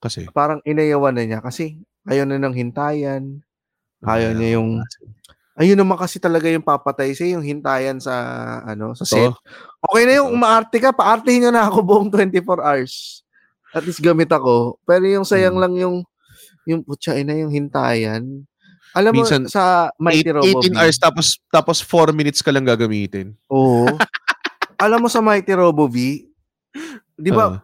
Kasi, 0.00 0.24
Parang 0.30 0.62
inayawan 0.64 1.12
na 1.12 1.24
niya 1.26 1.40
kasi 1.42 1.76
ayaw 2.08 2.24
na 2.24 2.40
ng 2.40 2.54
hintayan. 2.56 3.42
Ayaw 4.00 4.32
Ah, 4.32 4.36
niya 4.36 4.50
yung 4.56 4.80
ayun 5.60 5.76
naman 5.76 6.00
kasi 6.00 6.16
talaga 6.16 6.48
yung 6.48 6.64
papatay 6.64 7.12
sa 7.12 7.28
yung 7.28 7.44
hintayan 7.44 8.00
sa 8.00 8.14
ano 8.64 8.96
sa 8.96 9.04
set. 9.04 9.28
Totoo. 9.28 9.36
Okay 9.92 10.02
na 10.08 10.12
yung 10.24 10.32
umaarte 10.32 10.76
ka, 10.80 10.88
paartihin 10.88 11.44
niyo 11.44 11.52
na 11.52 11.68
ako 11.68 11.84
buong 11.84 12.08
24 12.08 12.64
hours. 12.64 13.20
At 13.70 13.82
least 13.82 14.00
gamit 14.00 14.28
ako. 14.28 14.78
Pero 14.82 15.04
yung 15.04 15.22
sayang 15.22 15.54
Hmm. 15.54 15.62
lang 15.62 15.74
yung 15.76 15.96
yung 16.64 16.82
putya 16.82 17.14
ina 17.14 17.34
yung 17.34 17.50
hintayan. 17.50 18.44
Alam 18.90 19.12
mo 19.12 19.22
Minsan, 19.22 19.46
sa 19.46 19.88
Mighty 19.96 20.26
Eight- 20.26 20.34
Robo. 20.34 20.58
18 20.60 20.74
hours 20.74 20.98
tapos 20.98 21.26
tapos 21.46 21.78
4 21.80 22.10
minutes 22.10 22.42
ka 22.42 22.50
lang 22.50 22.66
gagamitin. 22.66 23.38
Oo. 23.46 23.86
Alam 24.82 25.06
mo 25.06 25.08
sa 25.08 25.20
Mighty 25.20 25.52
Robo 25.52 25.86
V, 25.86 26.26
'di 27.14 27.30
ba? 27.30 27.46
Ah. 27.48 27.62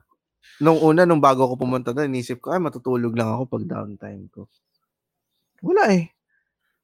nung 0.57 0.81
una 0.81 1.05
nung 1.05 1.21
bago 1.21 1.45
ako 1.45 1.59
pumunta 1.59 1.93
doon, 1.93 2.09
inisip 2.09 2.41
ko 2.41 2.49
ay 2.49 2.57
matutulog 2.57 3.13
lang 3.13 3.29
ako 3.29 3.45
pag 3.51 3.65
downtime 3.67 4.25
ko. 4.31 4.49
Wala 5.61 5.93
eh. 5.93 6.09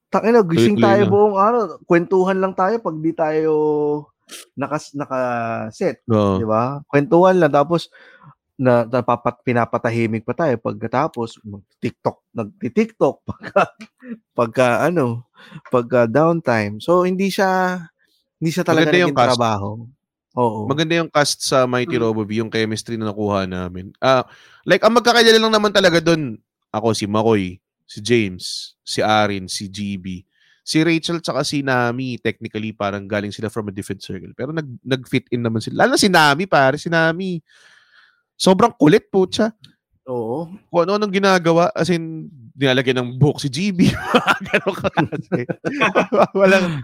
Tangina, 0.09 0.45
gising 0.45 0.77
tayo 0.77 1.03
na. 1.03 1.09
buong 1.09 1.37
araw. 1.37 1.63
Kwentuhan 1.83 2.37
lang 2.37 2.53
tayo 2.53 2.77
pag 2.77 2.97
di 2.99 3.13
tayo 3.13 3.53
nakas 4.55 4.93
naka-set, 4.93 6.05
Oo. 6.05 6.37
'di 6.37 6.45
ba? 6.45 6.85
Kwentuhan 6.85 7.41
lang 7.41 7.49
tapos 7.49 7.89
na 8.61 8.85
napapat 8.85 9.41
pinapatahimik 9.43 10.23
pa 10.23 10.37
tayo 10.37 10.55
pagkatapos 10.61 11.41
mag-TikTok, 11.43 12.17
nagti-TikTok 12.37 13.17
pagka 13.29 13.63
pagka 14.37 14.69
ano, 14.87 15.27
pagka 15.69 16.05
downtime. 16.07 16.79
So 16.79 17.03
hindi 17.03 17.33
siya 17.33 17.81
hindi 18.39 18.51
siya 18.53 18.65
talaga 18.67 18.91
Maganda 18.93 19.03
yung 19.09 19.17
cast. 19.17 19.29
trabaho. 19.35 19.71
Oo. 20.33 20.61
Maganda 20.67 20.95
yung 20.97 21.11
cast 21.13 21.45
sa 21.45 21.69
Mighty 21.69 21.97
Mm. 21.97 22.03
Robo 22.03 22.23
V, 22.25 22.31
yung 22.41 22.53
chemistry 22.53 22.97
na 22.97 23.13
nakuha 23.13 23.45
namin. 23.47 23.93
Ah, 24.01 24.25
like 24.65 24.81
ang 24.83 24.97
magkakilala 24.97 25.39
lang 25.39 25.53
naman 25.53 25.73
talaga 25.73 26.01
doon, 26.01 26.41
ako 26.73 26.97
si 26.97 27.05
Makoy, 27.05 27.61
si 27.85 27.99
James, 28.01 28.75
si 28.81 29.05
Arin, 29.05 29.45
si 29.49 29.69
GB. 29.69 30.25
Si 30.63 30.79
Rachel 30.81 31.19
tsaka 31.19 31.43
si 31.43 31.61
Nami, 31.61 32.23
technically 32.23 32.71
parang 32.71 33.05
galing 33.11 33.35
sila 33.35 33.51
from 33.51 33.67
a 33.69 33.75
different 33.75 33.99
circle. 34.01 34.31
Pero 34.33 34.55
nag 34.55 34.65
nag-fit 34.87 35.27
in 35.35 35.43
naman 35.43 35.59
sila. 35.59 35.85
Lalo 35.85 35.95
na 35.95 36.01
si 36.01 36.07
Nami, 36.07 36.47
pare, 36.47 36.79
si 36.79 36.87
Nami. 36.87 37.43
Sobrang 38.43 38.75
kulit 38.75 39.07
po 39.07 39.23
siya. 39.31 39.55
Oo. 40.11 40.51
Kung 40.67 40.83
ano 40.83 40.99
nang 40.99 41.15
ginagawa, 41.15 41.71
as 41.79 41.95
in, 41.95 42.27
nilalagyan 42.59 42.99
ng 42.99 43.11
buhok 43.15 43.39
si 43.39 43.47
GB. 43.47 43.87
Ganon 44.51 44.75
ka 44.75 44.91
kasi. 44.91 45.47
Walang, 46.43 46.83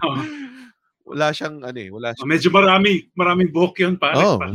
wala 1.03 1.27
siyang, 1.35 1.59
ano 1.59 1.75
eh, 1.75 1.91
wala 1.91 2.15
Oh, 2.15 2.15
siyang, 2.15 2.31
medyo 2.31 2.47
marami, 2.47 3.11
maraming 3.11 3.51
buhok 3.51 3.83
yun, 3.83 3.99
pare. 3.99 4.15
Oo. 4.15 4.39
Oh, 4.39 4.47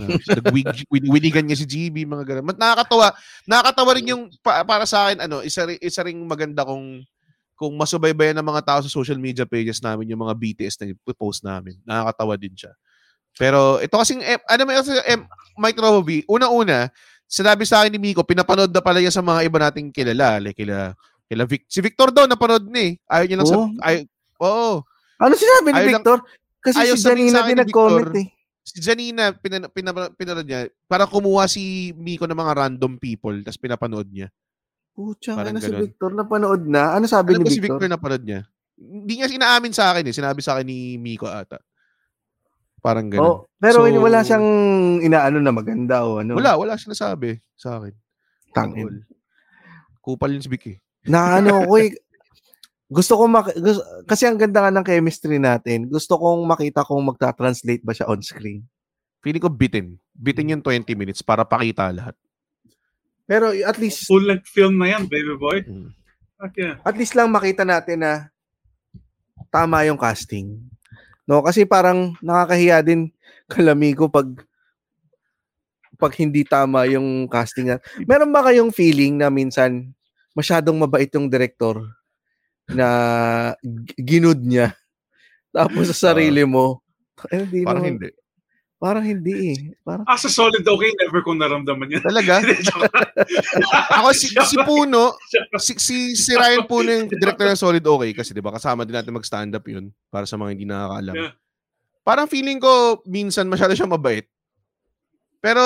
Nagwinigan 0.97 1.45
niya 1.45 1.61
si 1.61 1.69
GB, 1.69 2.09
mga 2.09 2.25
ganun. 2.25 2.49
Mat 2.49 2.57
nakakatawa. 2.57 3.13
Nakakatawa 3.45 3.91
rin 4.01 4.09
yung, 4.09 4.23
pa- 4.41 4.65
para 4.65 4.89
sa 4.89 5.13
akin, 5.13 5.29
ano, 5.29 5.45
isa, 5.45 5.69
isa 5.85 6.01
ring 6.01 6.25
maganda 6.25 6.65
kung 6.65 7.05
kung 7.55 7.71
masubaybayan 7.79 8.35
ng 8.43 8.51
mga 8.51 8.67
tao 8.67 8.81
sa 8.83 8.91
social 8.91 9.15
media 9.15 9.47
pages 9.47 9.79
namin 9.79 10.11
yung 10.11 10.27
mga 10.27 10.35
BTS 10.35 10.75
na 10.83 10.91
post 11.15 11.47
namin. 11.47 11.79
Nakakatawa 11.87 12.35
din 12.35 12.51
siya. 12.51 12.75
Pero 13.35 13.79
ito 13.79 13.95
kasing, 13.95 14.23
eh, 14.23 14.39
ano 14.47 14.63
may 14.65 14.79
eh, 14.79 15.19
Mike 15.59 15.79
Robovi, 15.79 16.23
una-una, 16.27 16.91
sinabi 17.27 17.67
sa 17.67 17.83
akin 17.83 17.95
ni 17.95 18.01
Miko, 18.01 18.23
pinapanood 18.23 18.71
na 18.71 18.83
pala 18.83 19.03
yan 19.03 19.11
sa 19.11 19.23
mga 19.23 19.43
iba 19.43 19.59
nating 19.59 19.91
kilala. 19.91 20.39
Like, 20.39 20.55
kila, 20.55 20.95
kila 21.27 21.43
Vic, 21.47 21.67
si 21.67 21.83
Victor 21.83 22.15
daw, 22.15 22.27
napanood 22.27 22.67
ni. 22.67 22.95
eh. 22.95 23.11
Ayaw 23.11 23.25
niya 23.27 23.39
lang 23.43 23.49
sa, 23.49 23.57
Oo. 23.59 23.69
ay, 23.83 23.97
oo. 24.39 24.83
Ano 25.19 25.33
sinabi 25.35 25.69
ni 25.69 25.75
Ayaw 25.75 25.87
lang- 25.87 25.95
Victor? 26.03 26.19
Kasi 26.65 26.77
si 26.97 27.05
Janina 27.05 27.45
sa 27.45 27.47
din 27.47 27.59
nag-comment 27.61 28.09
Victor. 28.09 28.23
eh. 28.25 28.27
si 28.65 28.79
Janina, 28.81 29.25
pinan, 29.37 29.69
pinan, 29.69 29.93
pinanood 30.17 30.47
niya, 30.49 30.65
para 30.89 31.05
kumuha 31.05 31.45
si 31.45 31.93
Miko 31.95 32.25
ng 32.25 32.39
mga 32.39 32.55
random 32.57 32.97
people, 32.97 33.37
tapos 33.45 33.61
pinapanood 33.61 34.09
niya. 34.09 34.33
Pucha, 34.95 35.35
Parang 35.35 35.53
ano 35.53 35.61
si 35.61 35.69
ganun. 35.69 35.83
Victor 35.85 36.11
napanood 36.15 36.63
na? 36.65 36.95
Ano 36.95 37.05
sabi 37.05 37.35
Alam 37.35 37.43
ni 37.43 37.45
ko 37.45 37.51
si 37.51 37.59
Victor? 37.59 37.83
Victor 37.83 37.91
napanood 37.91 38.25
niya. 38.25 38.41
Hindi 38.79 39.13
niya 39.19 39.27
inaamin 39.29 39.75
sa 39.75 39.91
akin 39.91 40.07
eh. 40.07 40.15
Sinabi 40.15 40.39
sa 40.41 40.55
akin 40.57 40.67
ni 40.71 40.97
Miko 40.97 41.27
ata. 41.27 41.59
Parang 42.85 43.09
ganun. 43.09 43.25
Oh, 43.25 43.39
pero 43.57 43.89
So- 43.89 43.97
wala 43.97 44.21
siyang 44.21 44.45
inaano 45.01 45.41
na 45.41 45.57
maganda 45.57 46.05
o 46.05 46.21
ano. 46.21 46.37
Wala, 46.37 46.61
wala 46.61 46.77
siya 46.77 46.93
nasabi 46.93 47.41
sa 47.57 47.81
akin. 47.81 47.97
Tangin. 48.53 49.09
Kupal 50.05 50.37
yung 50.37 50.45
si 50.45 50.53
Vic 50.53 50.65
eh. 50.69 50.79
Na 51.09 51.41
ano 51.41 51.65
ko 51.65 51.75
eh. 51.81 51.97
Gusto 52.93 53.17
ko 53.17 53.25
mak- 53.25 53.57
gusto, 53.57 53.81
kasi 54.05 54.29
ang 54.29 54.37
ganda 54.37 54.61
nga 54.61 54.69
ng 54.71 54.85
chemistry 54.85 55.41
natin. 55.41 55.89
Gusto 55.89 56.21
kong 56.21 56.45
makita 56.45 56.85
kung 56.85 57.01
magta-translate 57.01 57.81
ba 57.81 57.97
siya 57.97 58.05
on 58.07 58.21
screen. 58.21 58.69
Feeling 59.25 59.41
ko 59.41 59.49
bitin. 59.49 59.97
Bitin 60.13 60.53
yung 60.53 60.61
20 60.61 60.93
minutes 60.93 61.25
para 61.25 61.41
pakita 61.43 61.89
lahat. 61.89 62.13
Pero 63.25 63.49
at 63.57 63.81
least 63.81 64.05
Full 64.05 64.29
length 64.29 64.53
film 64.53 64.77
na 64.77 64.93
yan, 64.93 65.09
baby 65.09 65.33
boy. 65.35 65.65
Mm. 65.65 65.89
Okay. 66.45 66.77
at 66.77 66.93
least 67.01 67.17
lang 67.17 67.33
makita 67.33 67.65
natin 67.65 68.05
na 68.05 68.29
tama 69.49 69.81
yung 69.89 69.97
casting. 69.97 70.61
No, 71.25 71.41
kasi 71.41 71.65
parang 71.65 72.13
nakakahiya 72.21 72.85
din 72.85 73.09
kalamigo 73.53 74.09
pag 74.09 74.29
pag 75.95 76.13
hindi 76.19 76.43
tama 76.43 76.85
yung 76.91 77.25
casting. 77.27 77.71
na- 77.71 77.83
Meron 78.05 78.29
ba 78.29 78.43
kayong 78.43 78.75
feeling 78.75 79.15
na 79.17 79.31
minsan 79.31 79.95
masyadong 80.35 80.75
mabait 80.77 81.09
yung 81.15 81.31
director 81.31 81.81
na 82.67 82.89
ginud 83.95 84.41
niya 84.41 84.75
tapos 85.55 85.87
sa 85.93 86.11
sarili 86.11 86.43
mo 86.43 86.83
eh, 87.31 87.47
hindi 87.47 87.63
Parang 87.63 87.87
naman- 87.87 87.93
hindi. 88.03 88.11
Parang 88.85 89.01
hindi 89.01 89.57
eh. 89.57 89.59
Parang 89.81 90.05
Ah, 90.05 90.21
sa 90.21 90.29
solid 90.29 90.61
okay, 90.61 90.93
never 91.01 91.25
ko 91.25 91.33
naramdaman 91.33 91.89
yan. 91.89 92.05
Talaga? 92.05 92.45
Ako 93.97 94.13
si, 94.13 94.29
si 94.29 94.57
Puno, 94.61 95.17
si, 95.57 95.73
si, 95.81 95.97
si 96.13 96.37
Ryan 96.37 96.69
Puno 96.71 96.93
yung 96.93 97.09
director 97.09 97.49
ng 97.49 97.57
Solid 97.57 97.81
Okay 97.81 98.13
kasi 98.13 98.37
'di 98.37 98.45
ba 98.45 98.53
kasama 98.53 98.85
din 98.85 98.93
natin 98.93 99.17
mag-stand 99.17 99.57
up 99.57 99.65
'yun 99.65 99.89
para 100.13 100.29
sa 100.29 100.37
mga 100.37 100.53
hindi 100.53 100.69
nakakaalam. 100.69 101.17
Yeah. 101.17 101.33
Parang 102.05 102.29
feeling 102.29 102.61
ko 102.61 103.01
minsan 103.09 103.49
masyado 103.49 103.73
siyang 103.73 103.89
mabait. 103.89 104.29
Pero 105.41 105.63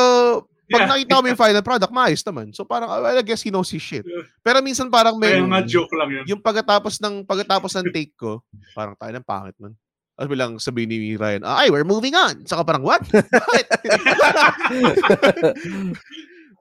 pag 0.68 0.84
Yeah. 0.84 0.90
nakita 0.94 1.18
ko 1.18 1.26
yung 1.26 1.42
final 1.42 1.64
product, 1.64 1.90
maayos 1.90 2.22
naman. 2.22 2.54
So 2.54 2.62
parang 2.62 2.86
well, 2.86 3.18
I 3.18 3.24
guess 3.26 3.42
he 3.42 3.50
knows 3.50 3.72
his 3.72 3.82
shit. 3.82 4.06
Pero 4.44 4.62
minsan 4.62 4.92
parang 4.92 5.18
may 5.18 5.34
Kaya 5.34 5.48
nga 5.48 5.62
joke 5.66 5.90
lang 5.98 6.22
yun. 6.22 6.24
yung 6.28 6.38
pagkatapos 6.38 7.02
ng 7.02 7.26
pagkatapos 7.26 7.72
ng 7.82 7.90
take 7.90 8.14
ko, 8.14 8.46
parang 8.78 8.94
tayo 8.94 9.10
ng 9.10 9.26
pangit 9.26 9.58
man. 9.58 9.74
Tapos 10.18 10.34
bilang 10.34 10.58
sabi 10.58 10.90
ni 10.90 11.14
Ryan, 11.14 11.46
ay, 11.46 11.70
we're 11.70 11.86
moving 11.86 12.18
on. 12.18 12.42
Saka 12.42 12.66
parang, 12.66 12.82
what? 12.82 13.06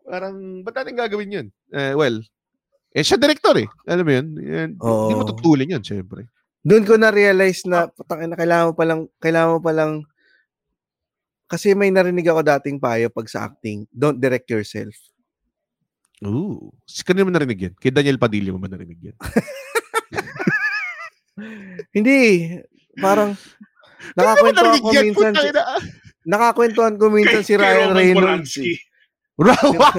Parang, 0.08 0.64
ba't 0.64 0.76
natin 0.78 0.96
gagawin 0.96 1.36
yun? 1.36 1.48
Eh, 1.74 1.98
well, 1.98 2.22
eh, 2.94 3.04
siya 3.04 3.18
director 3.18 3.58
eh. 3.60 3.68
Alam 3.90 4.06
mo 4.06 4.14
yun? 4.14 4.28
Hindi 4.40 5.14
mo 5.18 5.26
Oo. 5.26 5.30
tutulin 5.34 5.74
yun, 5.74 5.84
syempre. 5.84 6.30
doon 6.68 6.84
ko 6.84 7.00
na 7.00 7.16
realize 7.16 7.64
na 7.64 7.88
putang 7.88 8.28
ina 8.28 8.36
kailangan 8.36 8.68
mo 8.72 8.74
pa 8.76 8.84
lang 8.84 9.08
kailangan 9.24 9.52
mo 9.56 9.60
pa 9.64 9.72
lang 9.72 10.04
kasi 11.48 11.72
may 11.72 11.88
narinig 11.88 12.28
ako 12.28 12.44
dating 12.44 12.76
payo 12.76 13.08
pag 13.08 13.32
sa 13.32 13.48
acting, 13.48 13.88
don't 13.88 14.20
direct 14.20 14.52
yourself. 14.52 14.92
Ooh. 16.28 16.76
Si 16.84 17.08
kanina 17.08 17.24
mo 17.24 17.32
narinig 17.32 17.72
yan? 17.72 17.74
Kay 17.80 17.96
Daniel 17.96 18.20
Padilla 18.20 18.52
mo 18.52 18.60
ba 18.60 18.68
narinig 18.68 19.00
yan? 19.00 19.16
Hindi, 21.96 22.18
parang 22.98 23.34
Kanina 24.14 24.34
mo 24.38 24.46
nakakwentuhan 24.48 24.66
narinig 24.70 24.84
ko 24.84 24.90
yan? 24.92 25.04
minsan 25.04 25.34
si, 25.34 25.48
nakakwentuhan 26.24 26.96
ko 26.96 27.06
minsan 27.10 27.42
si 27.42 27.54
Kay- 27.54 27.62
Ryan 27.62 27.92
Reynolds. 27.94 28.54
Eh. 28.58 28.78
Rawa! 29.38 29.90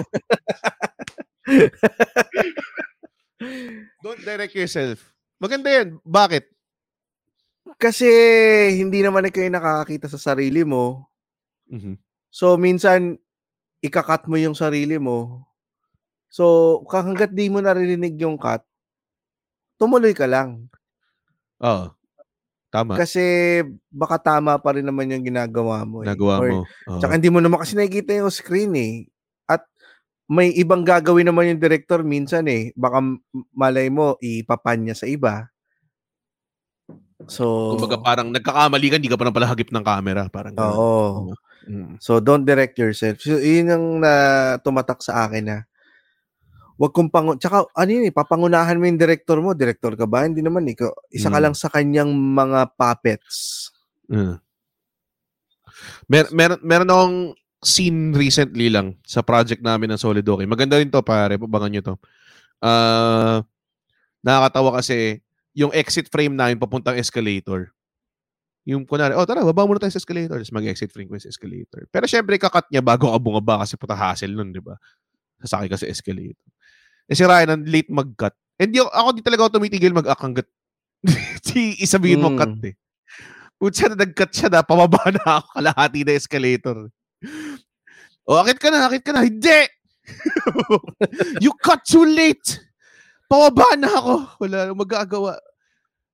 Don't 4.03 4.23
direct 4.23 4.55
yourself. 4.55 4.99
Maganda 5.39 5.70
yan. 5.70 5.99
Bakit? 6.03 6.51
Kasi 7.77 8.09
hindi 8.75 9.03
naman 9.03 9.29
kayo 9.31 9.47
nakakakita 9.47 10.09
sa 10.09 10.19
sarili 10.19 10.65
mo. 10.65 11.07
Mhm. 11.69 11.99
So 12.29 12.57
minsan 12.57 13.19
ikakat 13.79 14.27
mo 14.27 14.35
yung 14.35 14.59
sarili 14.59 14.99
mo. 14.99 15.47
So 16.29 16.79
hangga't 16.85 17.33
di 17.33 17.49
mo 17.49 17.62
naririnig 17.62 18.19
yung 18.19 18.37
cut, 18.37 18.61
tumuloy 19.77 20.12
ka 20.12 20.27
lang. 20.27 20.66
Oo. 21.62 21.95
Tama. 22.69 23.01
Kasi 23.01 23.24
baka 23.89 24.20
tama 24.20 24.61
pa 24.61 24.77
rin 24.77 24.85
naman 24.85 25.09
yung 25.09 25.24
ginagawa 25.24 25.89
mo. 25.89 26.05
Eh. 26.05 26.09
Nagawa 26.09 26.35
Or- 26.45 26.51
mo. 26.53 26.59
Oo. 26.69 27.01
Tsaka 27.01 27.16
hindi 27.16 27.32
mo 27.32 27.40
naman 27.40 27.65
kasi 27.65 27.73
nakikita 27.73 28.12
yung 28.20 28.28
screen 28.28 28.73
eh. 28.77 28.95
At 29.49 29.65
may 30.28 30.53
ibang 30.53 30.85
gagawin 30.85 31.24
naman 31.24 31.49
yung 31.57 31.62
director 31.65 32.05
minsan 32.05 32.45
eh. 32.45 32.77
Baka 32.77 33.01
malay 33.57 33.89
mo, 33.89 34.20
ipapan 34.20 34.85
niya 34.85 34.97
sa 35.01 35.09
iba. 35.09 35.49
So, 37.27 37.74
Kumbaga 37.74 37.99
parang 37.99 38.28
nagkakamali 38.31 38.86
ka, 38.93 38.97
hindi 39.01 39.11
ka 39.11 39.16
pa 39.16 39.24
nang 39.27 39.36
palahagip 39.36 39.73
ng 39.73 39.85
camera. 39.85 40.23
Parang 40.28 40.55
oo. 40.61 41.32
Mm. 41.65 41.97
So, 41.99 42.20
don't 42.20 42.45
direct 42.45 42.77
yourself. 42.77 43.19
So, 43.24 43.40
yun 43.40 43.73
yung 43.73 43.86
na 44.05 44.12
tumatak 44.61 45.01
sa 45.01 45.24
akin 45.24 45.45
na 45.45 45.59
wag 46.78 46.94
kong 46.94 47.10
pangu... 47.10 47.34
Tsaka, 47.34 47.66
ano 47.74 47.90
yun 47.90 48.06
eh, 48.06 48.14
papangunahan 48.14 48.78
mo 48.78 48.86
yung 48.86 49.00
director 49.02 49.42
mo. 49.42 49.50
Director 49.52 49.98
ka 49.98 50.06
ba? 50.06 50.24
Hindi 50.24 50.46
naman. 50.46 50.62
Ikaw, 50.62 51.10
isa 51.10 51.26
ka 51.26 51.38
Mm. 51.38 51.44
lang 51.44 51.55
sa 51.59 51.68
kanyang 51.68 52.10
mga 52.14 52.78
puppets. 52.78 53.68
Mm. 54.06 54.38
Mer 56.09 56.26
meron 56.32 56.60
meron 56.64 56.90
akong 56.90 57.18
scene 57.62 58.14
recently 58.14 58.70
lang 58.70 58.94
sa 59.02 59.20
project 59.22 59.62
namin 59.62 59.90
ng 59.94 60.00
Solid 60.00 60.22
Okay. 60.22 60.46
Maganda 60.46 60.78
rin 60.78 60.90
to 60.90 61.02
pare, 61.02 61.34
pabangan 61.38 61.70
nyo 61.74 61.82
to. 61.82 61.94
Ah, 62.62 63.42
nakakatawa 64.22 64.78
kasi 64.78 65.22
yung 65.55 65.74
exit 65.74 66.06
frame 66.06 66.34
namin 66.38 66.59
papuntang 66.59 66.98
escalator. 66.98 67.74
Yung 68.68 68.84
kunwari, 68.84 69.16
oh 69.16 69.26
tara, 69.26 69.42
baba 69.42 69.66
muna 69.66 69.80
tayo 69.82 69.90
sa 69.90 69.98
escalator. 70.02 70.38
Tapos 70.38 70.55
mag-exit 70.55 70.92
frame 70.94 71.09
ko 71.10 71.18
sa 71.18 71.32
escalator. 71.32 71.88
Pero 71.90 72.05
syempre, 72.06 72.36
kakat 72.38 72.68
niya 72.70 72.84
bago 72.84 73.10
ka 73.10 73.18
bumaba 73.18 73.64
kasi 73.64 73.74
puta 73.80 73.96
hassle 73.96 74.34
nun, 74.34 74.52
di 74.55 74.60
ba? 74.60 74.76
Sasakay 75.42 75.68
ka 75.72 75.78
sa 75.80 75.88
escalator. 75.88 76.46
Eh 77.09 77.16
si 77.16 77.24
Ryan, 77.24 77.56
ang 77.56 77.64
late 77.64 77.89
mag-cut. 77.89 78.36
And 78.60 78.68
di, 78.70 78.78
ako 78.78 79.09
di 79.16 79.24
talaga 79.24 79.48
ako 79.48 79.59
tumitigil 79.59 79.97
mag-act 79.97 80.20
hanggat 80.20 80.48
si 81.47 81.78
isabihin 81.80 82.20
mo 82.20 82.28
Mm. 82.35 82.39
cut 82.39 82.55
eh. 82.68 82.74
Putsa 83.59 83.90
na 83.90 83.98
nag-cut 83.98 84.30
siya 84.30 84.48
na, 84.52 84.62
pababa 84.62 85.02
na 85.10 85.40
ako 85.40 85.47
kalahati 85.56 86.01
na 86.06 86.14
escalator. 86.14 86.78
O, 88.28 88.39
akit 88.39 88.60
ka 88.60 88.68
na, 88.70 88.86
akit 88.86 89.02
ka 89.02 89.10
na. 89.10 89.24
Hindi! 89.26 89.66
you 91.44 91.51
cut 91.59 91.82
too 91.82 92.05
late! 92.06 92.60
Pababa 93.26 93.74
na 93.74 93.89
ako. 93.89 94.14
Wala 94.40 94.59
magagawa. 94.72 95.32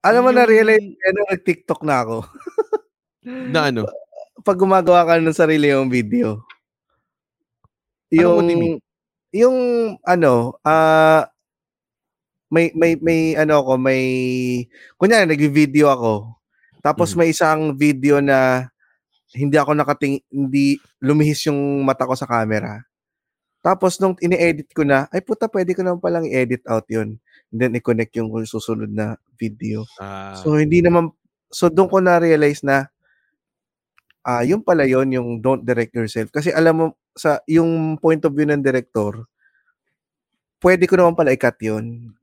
Alam 0.02 0.20
mo, 0.24 0.30
Yung- 0.30 0.38
na-realize 0.40 0.84
ko, 0.84 1.02
ano, 1.04 1.20
nag-TikTok 1.30 1.80
na 1.82 1.96
ako. 2.02 2.16
Na 3.54 3.72
ano? 3.72 3.88
Pag 4.44 4.60
gumagawa 4.60 5.08
ka 5.08 5.16
ng 5.16 5.32
sarili 5.32 5.72
yung 5.72 5.88
video. 5.88 6.44
Ano 8.12 8.20
Yung, 8.20 8.44
Timmy? 8.44 8.70
Yung, 9.34 9.58
ano, 10.06 10.54
ah, 10.62 11.26
may, 12.52 12.70
may, 12.78 12.94
may, 13.02 13.34
ano 13.34 13.58
ako, 13.60 13.72
may, 13.80 14.02
kunyari, 14.94 15.26
nag-video 15.26 15.90
ako. 15.90 16.38
Tapos 16.84 17.12
Mhm. 17.12 17.18
may 17.18 17.28
isang 17.34 17.60
video 17.74 18.22
na 18.22 18.68
hindi 19.34 19.58
ako 19.58 19.74
nakating, 19.74 20.22
hindi 20.30 20.78
lumihis 21.02 21.50
yung 21.50 21.82
mata 21.82 22.06
ko 22.06 22.14
sa 22.14 22.28
camera. 22.30 22.86
Tapos 23.64 23.98
nung 23.98 24.14
ini-edit 24.22 24.70
ko 24.76 24.84
na, 24.86 25.08
ay 25.10 25.24
puta, 25.24 25.48
pwede 25.50 25.74
ko 25.74 25.82
naman 25.82 25.98
palang 25.98 26.28
i-edit 26.28 26.62
out 26.68 26.86
yun. 26.86 27.18
And 27.50 27.58
then 27.58 27.74
i-connect 27.74 28.14
yung 28.20 28.30
susunod 28.46 28.92
na 28.92 29.16
video. 29.40 29.88
Ah, 29.98 30.36
So 30.38 30.54
hindi 30.60 30.84
naman 30.84 31.10
so 31.50 31.70
doon 31.70 31.88
ko 31.90 31.98
na 32.02 32.18
realize 32.22 32.62
na 32.62 32.90
ah 34.24 34.42
yung 34.42 34.64
pala 34.64 34.84
yon 34.88 35.12
yung 35.14 35.28
don't 35.38 35.62
direct 35.62 35.92
yourself 35.94 36.32
kasi 36.32 36.50
alam 36.50 36.74
mo 36.76 36.86
sa 37.14 37.38
yung 37.46 37.96
point 38.02 38.22
of 38.26 38.34
view 38.34 38.46
ng 38.46 38.62
director 38.62 39.26
pwede 40.64 40.88
ko 40.88 40.96
naman 40.96 41.12
pala 41.12 41.36
i-cut 41.36 41.60
yun. 41.60 42.16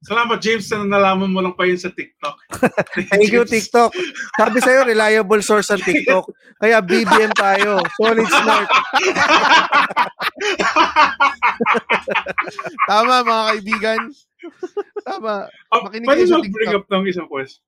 Salamat, 0.00 0.40
James, 0.40 0.64
na 0.72 0.96
nalaman 0.96 1.28
mo 1.28 1.44
lang 1.44 1.52
pa 1.52 1.68
yun 1.68 1.76
sa 1.76 1.92
TikTok. 1.92 2.40
Thank 3.12 3.28
you. 3.28 3.44
TikTok. 3.44 3.92
Sabi 4.40 4.64
sa'yo 4.64 4.88
reliable 4.88 5.44
source 5.44 5.68
ang 5.68 5.84
TikTok. 5.84 6.24
Kaya 6.56 6.80
BBM 6.80 7.36
tayo. 7.36 7.84
Solid 8.00 8.24
smart. 8.24 8.64
Tama, 12.88 13.20
mga 13.28 13.44
kaibigan. 13.52 14.00
Tama. 15.04 15.52
Ah, 15.68 15.80
Makinig 15.84 16.08
pwede 16.08 16.24
mag-bring 16.32 16.72
up 16.72 16.88
ng 16.88 17.04
isang 17.04 17.28
question. 17.28 17.60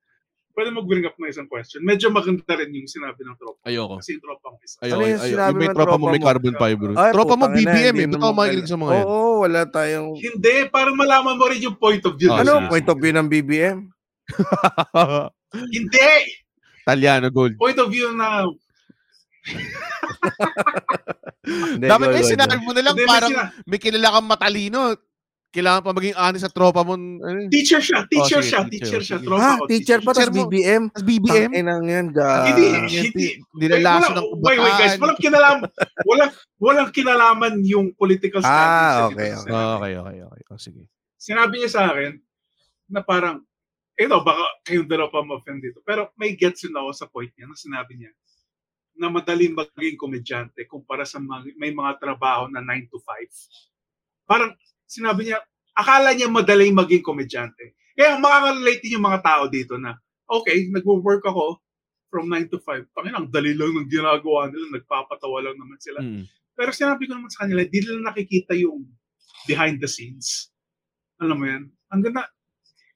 Pwede 0.51 0.75
mag-bring 0.75 1.07
up 1.07 1.15
ng 1.15 1.31
isang 1.31 1.47
question. 1.47 1.81
Medyo 1.87 2.11
maganda 2.11 2.53
rin 2.59 2.75
yung 2.75 2.91
sinabi 2.91 3.23
ng 3.23 3.37
tropa. 3.39 3.63
Ayoko. 3.65 4.03
Kasi 4.03 4.19
yung 4.19 4.25
tropa 4.27 4.47
ko 4.51 4.57
isa. 4.61 4.77
Ayoko. 4.83 4.99
Ano 4.99 5.07
yung 5.07 5.23
ayoko. 5.23 5.31
sinabi 5.31 5.51
Yung 5.51 5.61
may 5.61 5.69
ng 5.71 5.77
tropa 5.79 5.97
mo 5.97 6.07
may 6.11 6.23
carbon 6.23 6.55
fiber. 6.59 6.89
Ay, 6.99 7.13
tropa 7.15 7.35
mo 7.39 7.47
BBM 7.49 7.97
eh. 7.97 8.07
Ba't 8.11 8.21
ako 8.21 8.35
makikinig 8.35 8.69
sa 8.69 8.79
mga 8.79 8.93
yan? 8.93 9.07
Oo, 9.07 9.31
wala 9.47 9.61
tayong 9.71 10.09
Hindi, 10.19 10.55
parang 10.69 10.97
malaman 10.99 11.35
mo 11.39 11.45
rin 11.47 11.61
yung 11.63 11.79
point 11.79 12.03
of 12.03 12.15
view. 12.19 12.31
Oh, 12.35 12.43
nila. 12.43 12.59
ano 12.59 12.69
point 12.69 12.89
of 12.91 12.99
view 12.99 13.15
ng 13.15 13.29
BBM? 13.31 13.79
Hindi! 15.75 16.11
Talyano 16.85 17.31
gold. 17.31 17.55
Point 17.55 17.79
of 17.79 17.89
view 17.91 18.11
na 18.15 18.47
Dapat 21.81 22.09
go. 22.13 22.21
sinabi 22.21 22.61
mo 22.61 22.77
na 22.77 22.85
lang 22.85 22.97
parang 23.09 23.33
may 23.65 23.81
kilala 23.81 24.13
kang 24.19 24.29
matalino. 24.29 24.93
Kailangan 25.51 25.83
pa 25.83 25.91
maging 25.91 26.15
honest 26.15 26.47
sa 26.47 26.53
tropa 26.55 26.87
mo. 26.87 26.95
Ano? 26.95 27.51
Teacher 27.51 27.83
siya, 27.83 28.07
teacher 28.07 28.39
Oh, 28.39 28.47
sige, 28.47 28.51
siya, 28.55 28.61
teacher, 28.71 28.71
teacher 28.71 29.03
siya, 29.03 29.19
tropa 29.19 29.43
Ha, 29.43 29.53
ko. 29.59 29.65
teacher 29.67 29.99
pa, 29.99 30.11
tapos. 30.15 30.31
BBM. 30.31 30.83
Tapos 30.95 31.07
BBM? 31.11 31.51
Tanginang 31.51 31.85
yan, 31.91 32.07
ga. 32.15 32.31
Hindi, 32.47 32.67
hindi. 33.03 33.27
Nilalaso 33.59 34.11
ng 34.15 34.27
Wait, 34.47 34.59
wait, 34.63 34.77
guys. 34.79 34.95
Walang 35.03 35.19
kinalaman. 35.19 35.69
walang, 36.07 36.31
walang 36.63 36.91
kinalaman 36.95 37.55
yung 37.67 37.91
political 37.99 38.39
standing. 38.47 38.79
Ah, 38.79 39.11
okay, 39.11 39.35
dito. 39.35 39.43
okay. 39.43 39.51
Okay, 39.51 39.93
okay, 39.99 40.19
okay. 40.23 40.43
Oh, 40.55 40.61
sige. 40.63 40.83
Sinabi 41.19 41.55
niya 41.59 41.71
sa 41.75 41.83
akin 41.91 42.15
na 42.87 43.03
parang, 43.03 43.43
eh 43.99 44.07
no, 44.07 44.23
baka 44.23 44.47
kayong 44.63 44.87
dalawa 44.87 45.11
pa 45.11 45.27
ma-offend 45.27 45.61
dito. 45.67 45.83
Pero 45.83 46.15
may 46.15 46.39
gets 46.39 46.63
yun 46.63 46.79
ako 46.79 46.95
sa 46.95 47.11
point 47.11 47.29
niya 47.35 47.51
na 47.51 47.59
sinabi 47.59 47.99
niya 47.99 48.15
na 48.95 49.11
madaling 49.11 49.57
maging 49.57 49.99
komedyante 49.99 50.63
kumpara 50.71 51.03
sa 51.03 51.19
mga, 51.19 51.59
may 51.59 51.75
mga 51.75 51.99
trabaho 51.99 52.47
na 52.47 52.63
9 52.63 52.87
to 52.87 53.03
5. 53.03 54.29
Parang 54.31 54.55
sinabi 54.91 55.31
niya, 55.31 55.39
akala 55.79 56.11
niya 56.11 56.27
madaling 56.27 56.75
maging 56.75 57.07
komedyante. 57.07 57.79
Kaya 57.95 58.19
makaka-relate 58.19 58.83
din 58.83 58.99
yung 58.99 59.07
mga 59.07 59.23
tao 59.23 59.47
dito 59.47 59.79
na, 59.79 59.95
okay, 60.27 60.67
nag-work 60.67 61.23
ako 61.23 61.62
from 62.11 62.27
9 62.27 62.51
to 62.51 62.59
5. 62.59 62.91
Pangin, 62.91 63.15
ang 63.15 63.31
dali 63.31 63.55
lang 63.55 63.71
ng 63.71 63.87
ginagawa 63.87 64.51
nila, 64.51 64.67
nagpapatawa 64.75 65.39
lang 65.47 65.55
naman 65.55 65.79
sila. 65.79 66.03
Mm. 66.03 66.27
Pero 66.59 66.71
sinabi 66.75 67.07
ko 67.07 67.15
naman 67.15 67.31
sa 67.31 67.47
kanila, 67.47 67.62
di 67.62 67.79
nila 67.79 68.11
nakikita 68.11 68.59
yung 68.59 68.83
behind 69.47 69.79
the 69.79 69.87
scenes. 69.87 70.51
Alam 71.23 71.39
mo 71.39 71.47
yan? 71.47 71.71
Ang 71.95 72.03
ganda. 72.03 72.27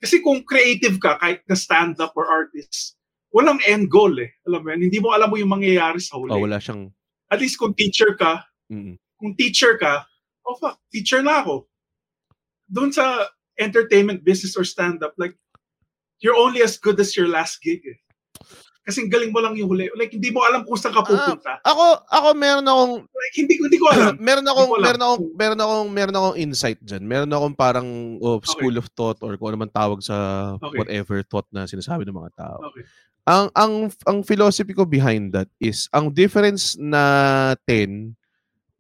Kasi 0.03 0.19
kung 0.19 0.43
creative 0.43 0.99
ka, 0.99 1.17
kahit 1.23 1.47
na 1.47 1.55
stand-up 1.55 2.11
or 2.19 2.27
artist, 2.27 2.99
walang 3.31 3.63
end 3.65 3.87
goal 3.87 4.13
eh. 4.19 4.35
Alam 4.45 4.67
mo 4.67 4.69
yan? 4.75 4.83
Hindi 4.83 4.99
mo 4.99 5.15
alam 5.15 5.31
mo 5.31 5.39
yung 5.39 5.55
mangyayari 5.55 6.03
sa 6.03 6.19
huli. 6.19 6.35
Oh, 6.35 6.43
wala 6.43 6.59
siyang... 6.59 6.91
At 7.31 7.39
least 7.39 7.57
kung 7.57 7.73
teacher 7.73 8.19
ka, 8.19 8.43
Mm. 8.73 8.97
kung 9.21 9.37
teacher 9.37 9.77
ka, 9.77 10.09
oh 10.49 10.57
fuck, 10.57 10.81
teacher 10.89 11.21
na 11.21 11.45
ako. 11.45 11.69
Doon 12.67 12.91
sa 12.91 13.29
entertainment 13.55 14.25
business 14.25 14.57
or 14.59 14.65
stand-up, 14.65 15.15
like, 15.17 15.37
you're 16.19 16.37
only 16.37 16.63
as 16.63 16.81
good 16.81 16.99
as 16.99 17.15
your 17.15 17.29
last 17.29 17.61
gig 17.61 17.83
eh. 17.85 17.99
Kasi 18.85 19.09
galing 19.09 19.33
mo 19.33 19.41
lang 19.41 19.57
yung 19.57 19.73
huli. 19.73 19.89
Like, 19.97 20.13
hindi 20.13 20.29
mo 20.29 20.45
alam 20.45 20.61
kung 20.69 20.77
saan 20.77 20.93
ka 20.93 21.01
pupunta. 21.01 21.57
Ako, 21.65 22.05
ako 22.05 22.29
meron 22.37 22.69
akong 22.69 22.95
like, 23.09 23.35
hindi, 23.41 23.57
hindi 23.57 23.81
ko 23.81 23.89
alam. 23.89 24.13
meron 24.29 24.45
akong 24.45 24.71
alam. 24.77 24.85
meron 24.85 25.01
akong 25.01 25.23
meron 25.33 25.61
akong 25.65 25.89
meron 25.89 26.17
akong 26.21 26.37
insight 26.37 26.81
diyan. 26.85 27.03
Meron 27.09 27.33
akong 27.33 27.57
parang 27.57 27.89
oh, 28.21 28.37
school 28.45 28.77
of 28.77 28.85
thought 28.93 29.17
or 29.25 29.41
kung 29.41 29.57
ano 29.57 29.65
man 29.65 29.73
tawag 29.73 30.05
sa 30.05 30.17
Okay. 30.61 30.77
whatever 30.77 31.25
thought 31.25 31.49
na 31.49 31.65
sinasabi 31.65 32.05
ng 32.05 32.13
mga 32.13 32.37
tao. 32.37 32.61
Okay. 32.69 32.85
Ang 33.25 33.47
ang 33.57 33.73
ang 34.05 34.19
philosophy 34.21 34.77
ko 34.77 34.85
behind 34.85 35.33
that 35.33 35.49
is 35.57 35.89
ang 35.89 36.13
difference 36.13 36.77
natin 36.77 38.13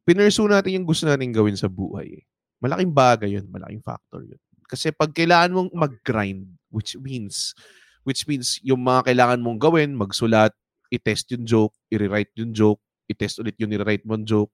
pinursu 0.05 0.45
natin 0.45 0.77
yung 0.77 0.85
gusto 0.85 1.09
natin 1.09 1.33
gawin 1.33 1.57
sa 1.57 1.73
buhay. 1.73 2.21
eh. 2.21 2.25
Malaking 2.65 2.97
bagay 2.97 3.37
yun, 3.37 3.45
malaking 3.53 3.85
factor 3.85 4.25
yun. 4.25 4.41
Kasi 4.65 4.89
pag 4.89 5.13
kailangan 5.13 5.53
mong 5.53 5.71
mag-grind, 5.77 6.49
which 6.73 6.97
means 6.97 7.53
which 8.09 8.25
means 8.25 8.57
yung 8.65 8.81
mga 8.81 9.13
kailangan 9.13 9.41
mong 9.45 9.61
gawin, 9.61 9.93
magsulat, 9.93 10.53
i-test 10.89 11.29
yung 11.37 11.45
joke, 11.45 11.77
i-rewrite 11.93 12.33
yung 12.41 12.57
joke, 12.57 12.81
i-test 13.09 13.41
ulit 13.41 13.57
yung 13.61 13.73
i-write 13.73 14.05
mong 14.09 14.25
joke, 14.25 14.53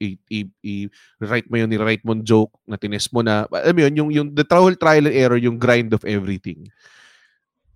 i-write 0.00 1.48
mo 1.48 1.56
yung 1.60 1.72
i-write 1.72 2.04
mong 2.04 2.24
joke 2.24 2.52
na 2.64 2.80
tinest 2.80 3.12
mo 3.12 3.20
na. 3.20 3.44
Alam 3.52 3.74
mo 3.76 3.80
yun, 3.84 3.94
yung, 3.96 4.10
yung 4.12 4.28
the 4.32 4.44
trial, 4.44 4.72
trial 4.76 5.04
and 5.08 5.16
error, 5.16 5.36
yung 5.36 5.60
grind 5.60 5.92
of 5.92 6.04
everything. 6.08 6.64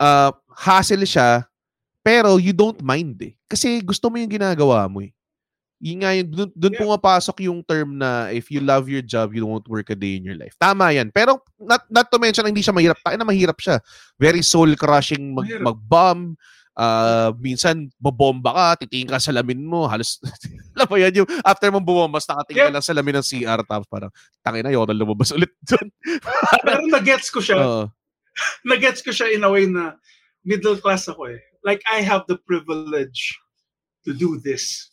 Uh, 0.01 0.33
hassle 0.57 1.05
siya, 1.05 1.45
pero 2.05 2.37
you 2.41 2.53
don't 2.53 2.81
mind 2.81 3.17
eh. 3.21 3.33
Kasi 3.49 3.81
gusto 3.85 4.09
mo 4.09 4.17
yung 4.21 4.33
ginagawa 4.33 4.89
mo 4.89 5.05
eh. 5.05 5.13
Yun 5.83 5.99
nga 6.01 6.11
yun, 6.15 6.27
dun, 6.31 6.51
dun 6.55 6.73
Yeah. 6.75 6.81
pumapasok 6.87 7.37
yung 7.45 7.61
term 7.67 7.99
na 7.99 8.31
if 8.31 8.49
you 8.49 8.63
love 8.63 8.87
your 8.89 9.03
job, 9.03 9.35
you 9.35 9.45
won't 9.45 9.67
work 9.67 9.91
a 9.91 9.99
day 9.99 10.17
in 10.17 10.25
your 10.25 10.39
life. 10.39 10.55
Tama 10.57 10.95
yan. 10.95 11.11
Pero 11.11 11.43
not, 11.59 11.83
not 11.91 12.09
to 12.09 12.19
mention, 12.23 12.47
hindi 12.47 12.63
siya 12.63 12.73
mahirap. 12.73 12.99
Tayo 13.03 13.19
na 13.19 13.27
mahirap 13.27 13.59
siya. 13.61 13.83
Very 14.17 14.41
soul-crushing 14.41 15.35
mag, 15.35 15.51
mag-bomb. 15.61 16.39
Ah, 16.75 17.31
minsan, 17.39 17.87
babomba 18.03 18.51
ka, 18.51 18.83
titingin 18.83 19.07
ka 19.07 19.23
sa 19.23 19.31
salamin 19.31 19.63
mo. 19.63 19.87
Halos, 19.87 20.19
alam 20.75 20.87
mo 20.91 20.97
yan, 20.99 21.15
yung 21.23 21.29
after 21.47 21.71
mong 21.71 21.87
bumomba, 21.87 22.19
nakatingin 22.19 22.59
ka 22.59 22.67
Yeah. 22.67 22.75
lang 22.75 22.83
sa 22.83 22.91
salamin 22.91 23.15
ng 23.23 23.27
CR, 23.27 23.61
tapos 23.63 23.87
parang, 23.87 24.11
tangin 24.43 24.67
na, 24.67 24.75
yun, 24.75 24.87
lumabas 24.91 25.31
ulit 25.31 25.55
doon. 25.63 25.87
Pero 26.67 26.83
nag-gets 26.91 27.31
ko 27.31 27.39
siya. 27.39 27.59
Oo. 27.63 27.85
nag-gets 28.71 29.07
ko 29.07 29.15
siya 29.15 29.31
in 29.31 29.47
a 29.47 29.51
way 29.51 29.71
na 29.71 29.95
middle 30.43 30.75
class 30.81 31.07
ako 31.07 31.31
eh. 31.31 31.39
Like, 31.63 31.79
I 31.87 32.03
have 32.03 32.27
the 32.27 32.43
privilege 32.43 33.39
to 34.03 34.11
do 34.13 34.43
this. 34.43 34.91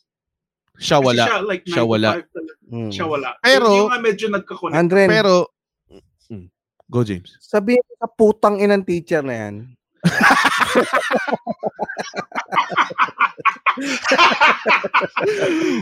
Siya 0.82 0.98
Kasi 0.98 1.06
wala. 1.06 1.24
Siya, 1.24 1.38
like, 1.46 1.64
Siya 1.64 1.78
9 1.78 1.78
to 1.78 1.88
wala. 1.88 2.10
5 2.12 2.28
talaga. 2.28 2.62
Hmm. 2.68 2.90
Siya 2.90 3.06
wala. 3.06 3.30
Pero- 3.40 3.78
Yung, 3.78 3.88
nga 3.88 4.02
medyo 4.02 4.26
nagkakonect. 4.28 4.76
Andren, 4.76 5.08
Pero, 5.08 5.34
mm, 6.28 6.48
go 6.88 7.00
James. 7.04 7.32
sabihin 7.40 7.80
mo 7.80 7.94
sa 7.96 8.08
putang 8.10 8.58
inang 8.58 8.82
teacher 8.82 9.22
na 9.22 9.36
yan. 9.38 9.56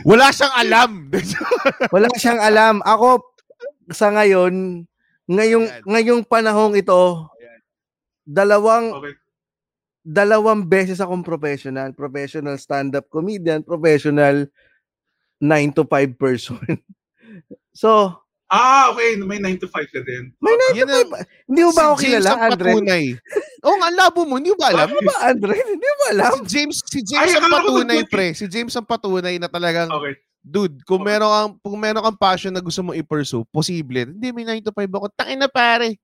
Wala 0.03 0.31
siyang 0.31 0.55
alam. 0.55 0.89
Wala 1.93 2.07
siyang 2.15 2.41
alam. 2.41 2.75
Ako, 2.83 3.23
sa 3.91 4.11
ngayon, 4.11 4.85
ngayong, 5.25 5.65
ngayong 5.85 6.21
panahong 6.25 6.75
ito, 6.75 7.27
dalawang, 8.23 8.93
Okay. 8.95 9.13
dalawang 10.01 10.65
beses 10.65 10.99
akong 10.99 11.21
professional. 11.21 11.93
Professional 11.93 12.57
stand-up 12.57 13.05
comedian, 13.09 13.61
professional 13.61 14.47
9 15.39 15.73
to 15.73 15.83
5 15.83 15.89
person. 16.15 16.59
so, 17.73 18.15
Ah, 18.49 18.89
okay. 18.89 19.13
May 19.21 19.37
9 19.37 19.61
to 19.61 19.69
5 19.69 19.77
ka 19.93 20.01
din. 20.01 20.33
may 20.41 20.57
9 20.73 20.73
Yan 20.75 20.89
to 20.89 20.97
ang- 21.05 21.13
5. 21.21 21.45
Hindi 21.45 21.61
mo 21.61 21.71
ba 21.71 21.83
ako 21.85 21.93
si 21.93 22.01
James 22.01 22.09
kilala, 22.09 22.29
ang 22.33 22.41
Andre? 22.41 22.69
patunay. 22.73 23.03
Oo 23.61 23.75
nga, 23.77 23.87
ang 23.87 23.97
labo 24.01 24.19
mo. 24.25 24.33
Hindi 24.41 24.49
mo 24.49 24.57
ba 24.57 24.67
alam? 24.73 24.87
Ano 24.89 25.01
ba, 25.05 25.15
Andre? 25.21 25.53
Hindi 25.69 25.85
mo 25.85 25.95
ba 25.95 26.07
alam? 26.09 26.31
Si 26.33 26.41
James, 26.49 26.77
si 26.81 26.99
James 27.05 27.29
Ay, 27.29 27.37
ang 27.37 27.45
patunay, 27.47 27.99
pre. 28.03 28.27
Si 28.33 28.45
James 28.49 28.73
ang 28.73 28.89
patunay 28.89 29.37
na 29.37 29.45
talagang, 29.45 29.85
Okay. 29.87 30.17
dude, 30.41 30.81
kung 30.81 31.05
Okay. 31.05 31.13
meron 31.13 31.29
kang, 31.29 31.51
kung 31.61 31.77
meron 31.77 32.01
kang 32.01 32.17
passion 32.17 32.49
na 32.49 32.57
gusto 32.59 32.81
mo 32.81 32.97
i-pursue, 32.97 33.45
posible. 33.45 34.09
Hindi, 34.09 34.33
may 34.33 34.45
9 34.49 34.65
to 34.65 34.73
5 34.73 34.89
ako. 34.89 35.05
Tangin 35.13 35.37
na 35.37 35.47
pare. 35.47 36.01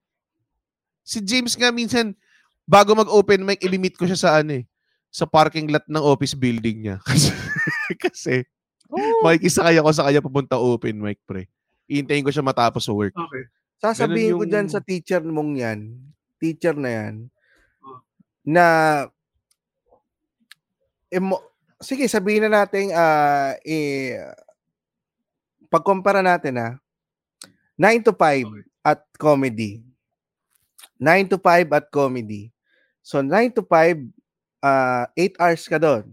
Si 1.01 1.17
James 1.21 1.57
nga 1.57 1.73
minsan, 1.73 2.13
bago 2.61 2.93
mag-open 2.93 3.41
mic, 3.41 3.65
ilimit 3.65 3.97
ko 3.97 4.05
siya 4.05 4.21
sa 4.21 4.37
ano 4.37 4.53
eh, 4.53 4.69
sa 5.09 5.25
parking 5.25 5.65
lot 5.65 5.85
ng 5.85 6.03
office 6.03 6.37
building 6.37 6.77
niya. 6.79 7.01
Kasi, 7.09 7.33
kasi 7.97 8.35
makikisakay 9.23 9.75
ako 9.79 9.89
sa 9.91 10.05
kanya 10.05 10.21
papunta 10.21 10.57
open 10.57 11.01
mic, 11.01 11.19
pre. 11.25 11.49
Iintayin 11.85 12.25
ko 12.25 12.31
siya 12.33 12.45
matapos 12.45 12.85
sa 12.85 12.93
work. 12.93 13.13
Okay. 13.13 13.43
Sasabihin 13.77 14.33
Ganun 14.35 14.41
ko 14.41 14.45
dyan 14.49 14.65
yung- 14.69 14.73
sa 14.73 14.81
teacher 14.81 15.21
mong 15.21 15.51
yan, 15.57 15.79
teacher 16.39 16.73
na 16.73 16.89
yan, 16.89 17.15
Oh. 17.83 17.99
na, 18.45 18.65
emo, 21.11 21.37
sige, 21.77 22.07
sabihin 22.09 22.47
na 22.49 22.63
natin, 22.63 22.89
ah, 22.95 23.53
eh, 23.61 24.17
pagkumpara 25.69 26.23
natin 26.23 26.55
ha, 26.57 26.69
9 27.75 27.99
to 28.01 28.15
5 28.15 28.47
Okay. 28.47 28.63
at 28.81 29.01
comedy. 29.19 29.83
9 30.95 31.27
to 31.27 31.35
5 31.35 31.67
at 31.75 31.85
comedy. 31.91 32.49
So, 33.03 33.19
9 33.19 33.51
to 33.51 33.61
5, 33.61 33.99
ah 34.63 35.11
8 35.13 35.35
hours 35.37 35.67
ka 35.67 35.75
doon. 35.77 36.09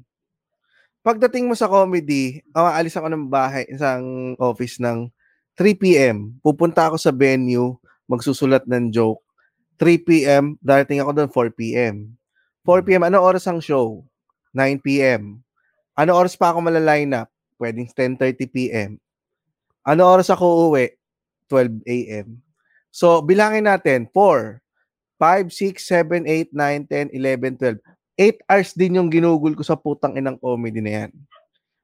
Pagdating 1.02 1.50
mo 1.50 1.58
sa 1.58 1.66
comedy, 1.66 2.46
aalis 2.54 2.94
ako 2.94 3.10
ng 3.10 3.26
bahay, 3.26 3.66
isang 3.66 4.38
office 4.38 4.78
ng 4.78 5.10
3 5.58 5.74
p.m. 5.74 6.38
Pupunta 6.38 6.86
ako 6.86 6.94
sa 6.94 7.10
venue, 7.10 7.74
magsusulat 8.06 8.62
ng 8.70 8.94
joke. 8.94 9.18
3 9.82 9.98
p.m. 10.06 10.44
darating 10.62 11.02
ako 11.02 11.10
doon 11.10 11.30
4 11.34 11.58
p.m. 11.58 12.14
4 12.62 12.86
p.m. 12.86 13.02
ano 13.02 13.18
oras 13.18 13.50
ang 13.50 13.58
show? 13.58 14.06
9 14.54 14.78
p.m. 14.78 15.42
Ano 15.98 16.14
oras 16.14 16.38
pa 16.38 16.54
ako 16.54 16.70
malaline 16.70 17.26
up? 17.26 17.28
Pwedeng 17.58 17.90
10:30 17.90 18.54
p.m. 18.54 18.90
Ano 19.82 20.06
oras 20.06 20.30
ako 20.30 20.70
uuwi? 20.70 20.94
12 21.50 21.82
a.m. 21.82 22.38
So, 22.94 23.18
bilangin 23.18 23.66
natin, 23.66 24.06
4, 24.14 24.62
5, 25.18 25.50
6, 25.50 25.82
7, 25.82 26.30
8, 26.30 26.54
9, 26.54 27.10
10, 27.10 27.10
11, 27.10 27.58
12. 27.58 27.82
8 28.14 28.44
hours 28.44 28.70
din 28.72 28.96
yung 28.96 29.08
ginugol 29.08 29.52
ko 29.52 29.62
sa 29.62 29.74
putang 29.74 30.14
inang 30.14 30.36
comedy 30.36 30.78
na 30.78 31.04
yan. 31.04 31.10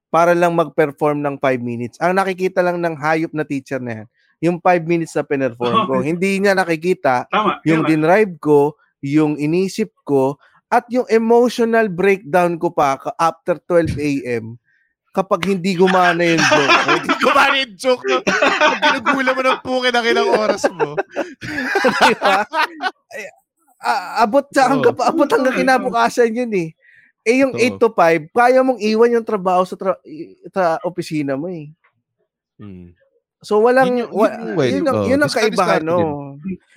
Para 0.08 0.32
lang 0.32 0.52
mag-perform 0.52 1.20
ng 1.20 1.36
5 1.36 1.60
minutes. 1.60 1.96
Ang 1.98 2.16
nakikita 2.16 2.60
lang 2.60 2.78
ng 2.78 2.96
hayop 2.96 3.32
na 3.32 3.44
teacher 3.44 3.76
na 3.76 4.02
yan, 4.02 4.06
yung 4.40 4.56
5 4.56 4.64
minutes 4.84 5.12
na 5.12 5.22
pinerform 5.22 5.84
ko. 5.84 6.00
Hindi 6.00 6.38
niya 6.38 6.52
nakikita 6.52 7.24
Tama. 7.28 7.60
yung 7.62 7.82
Yun 7.82 7.82
lang. 7.82 7.88
dinrive 7.90 8.34
ko, 8.38 8.58
yung 8.98 9.36
inisip 9.36 9.92
ko, 10.02 10.36
at 10.68 10.84
yung 10.88 11.08
emotional 11.08 11.88
breakdown 11.88 12.56
ko 12.56 12.68
pa 12.68 12.96
ka- 12.96 13.16
after 13.16 13.56
12 13.58 13.96
a.m. 13.98 14.56
kapag 15.10 15.48
hindi 15.48 15.72
gumana 15.72 16.20
yung 16.20 16.38
joke. 16.38 16.72
Hindi 17.08 17.24
ba 17.26 17.44
yung 17.50 17.74
joke 17.74 18.04
no? 18.04 18.20
Pag 18.70 18.80
ginugula 18.84 19.30
mo 19.32 19.40
ng 19.42 19.60
pukin 19.60 19.90
ng 19.90 20.06
ilang 20.06 20.28
oras 20.30 20.62
mo. 20.70 20.94
Di 21.98 22.14
ba? 22.14 22.44
Ay, 23.10 23.26
a- 23.78 24.26
abot 24.26 24.44
sa 24.50 24.70
hanggang, 24.70 24.94
Oo. 24.94 25.06
abot 25.06 25.28
hanggang 25.30 25.56
kinabukasan 25.56 26.34
yun 26.34 26.52
eh. 26.54 26.68
Eh 27.22 27.42
yung 27.44 27.52
Oo. 27.54 27.60
8 27.60 27.78
to 27.78 27.88
5, 27.92 28.30
kaya 28.32 28.60
mong 28.62 28.80
iwan 28.80 29.14
yung 29.20 29.26
trabaho 29.26 29.62
sa, 29.62 29.76
tra- 29.78 30.02
sa 30.50 30.78
opisina 30.82 31.38
mo 31.38 31.46
eh. 31.50 31.70
Hmm. 32.58 32.90
So 33.38 33.62
walang 33.62 33.94
Yun 33.94 34.10
wa- 34.10 34.34
yun 34.34 34.42
yung 34.42 34.56
well, 34.58 34.70
yun 34.74 34.84
ang, 34.84 34.96
oh, 34.98 35.06
yun 35.06 35.20
ang 35.22 35.30
kaibahan 35.30 35.82
no. 35.86 35.98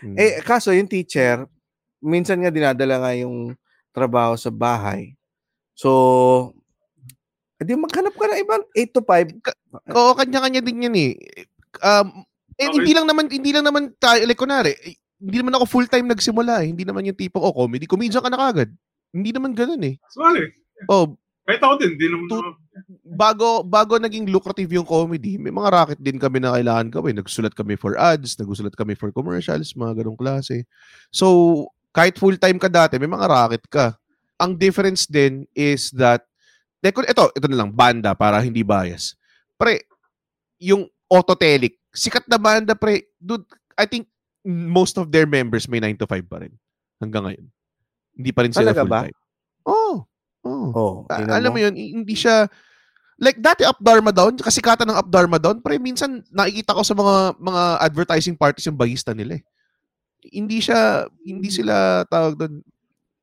Mm. 0.06 0.14
Eh 0.14 0.46
kaso 0.46 0.70
yung 0.70 0.86
teacher 0.86 1.50
minsan 1.98 2.38
nga 2.38 2.54
dinadala 2.54 3.02
nga 3.02 3.18
yung 3.18 3.58
trabaho 3.90 4.38
sa 4.38 4.54
bahay. 4.54 5.18
So 5.74 6.54
edi 7.58 7.74
maghanap 7.74 8.14
ka 8.14 8.30
ng 8.30 8.42
ibang 8.46 8.64
8 8.78 8.94
to 8.94 9.02
5. 9.02 9.42
Oo, 9.90 10.14
kanya-kanya 10.14 10.62
din 10.62 10.86
yan 10.86 10.96
eh. 11.02 11.12
Um, 11.82 12.26
eh, 12.62 12.70
Okay. 12.70 12.78
hindi 12.78 12.92
lang 12.94 13.10
naman 13.10 13.26
hindi 13.26 13.50
lang 13.50 13.66
naman 13.66 13.84
tayo 13.98 14.22
like 14.30 14.38
kunwari, 14.38 14.78
eh, 14.86 15.01
hindi 15.22 15.38
naman 15.38 15.54
ako 15.54 15.66
full-time 15.70 16.10
nagsimula 16.10 16.66
eh. 16.66 16.74
Hindi 16.74 16.82
naman 16.82 17.06
yung 17.06 17.16
tipo 17.16 17.38
oh, 17.38 17.54
comedy, 17.54 17.86
comedian 17.86 18.26
ka 18.26 18.32
na 18.34 18.42
kagad. 18.50 18.74
Hindi 19.14 19.30
naman 19.30 19.54
ganoon 19.54 19.84
eh. 19.86 19.96
Sorry. 20.10 20.50
Oh, 20.90 21.14
Kahit 21.46 21.62
ako 21.62 21.74
din, 21.78 21.94
di 21.98 22.08
naman 22.10 22.26
ako. 22.30 22.54
bago 23.18 23.48
bago 23.66 23.94
naging 23.98 24.30
lucrative 24.30 24.72
yung 24.78 24.86
comedy, 24.88 25.42
may 25.42 25.50
mga 25.50 25.70
racket 25.74 26.00
din 26.02 26.18
kami 26.22 26.38
na 26.42 26.54
kailangan 26.58 26.90
gawin. 26.90 27.18
Nagsulat 27.18 27.54
kami 27.54 27.78
for 27.78 27.98
ads, 27.98 28.38
nagsulat 28.38 28.74
kami 28.74 28.98
for 28.98 29.14
commercials, 29.14 29.74
mga 29.78 30.02
ganong 30.02 30.18
klase. 30.18 30.66
So, 31.14 31.68
kahit 31.92 32.18
full-time 32.18 32.58
ka 32.58 32.70
dati, 32.72 32.98
may 32.98 33.10
mga 33.10 33.26
racket 33.26 33.66
ka. 33.68 33.86
Ang 34.42 34.58
difference 34.58 35.06
din 35.06 35.46
is 35.54 35.94
that, 35.94 36.26
ito, 36.82 37.04
ito, 37.06 37.26
ito 37.36 37.48
na 37.50 37.58
lang, 37.62 37.70
banda 37.74 38.18
para 38.18 38.42
hindi 38.42 38.66
bias. 38.66 39.14
Pre, 39.58 39.86
yung 40.62 40.90
Autotelic, 41.12 41.76
sikat 41.92 42.26
na 42.26 42.40
banda, 42.40 42.74
pre, 42.74 43.12
dude, 43.20 43.44
I 43.76 43.90
think 43.90 44.08
most 44.46 44.98
of 44.98 45.10
their 45.14 45.30
members 45.30 45.70
may 45.70 45.80
9 45.80 46.02
to 46.02 46.08
5 46.10 46.26
pa 46.26 46.42
rin 46.42 46.54
hanggang 46.98 47.26
ngayon. 47.26 47.46
Hindi 48.18 48.32
pa 48.34 48.42
rin 48.46 48.54
sila 48.54 48.74
Talaga 48.74 48.84
full-time. 48.86 49.16
Oo. 49.68 49.94
Oh, 50.42 50.72
Oh, 50.74 51.06
A- 51.06 51.38
alam 51.38 51.54
mo 51.54 51.62
yun, 51.62 51.78
hindi 51.78 52.18
siya 52.18 52.50
like 53.22 53.38
dati 53.38 53.62
Up 53.62 53.78
Dharma 53.78 54.10
Down, 54.10 54.34
kasi 54.42 54.58
kata 54.58 54.82
ng 54.90 54.98
Up 54.98 55.06
Dharma 55.06 55.38
Down, 55.38 55.62
pre 55.62 55.78
minsan 55.78 56.26
nakikita 56.34 56.74
ko 56.74 56.82
sa 56.82 56.98
mga 56.98 57.38
mga 57.38 57.64
advertising 57.86 58.34
parties 58.34 58.66
yung 58.66 58.80
bahista 58.80 59.14
nila 59.14 59.38
eh. 59.38 59.44
Hindi 60.34 60.58
siya 60.62 61.06
hindi 61.22 61.50
sila 61.54 62.06
tawag 62.10 62.38
doon 62.38 62.62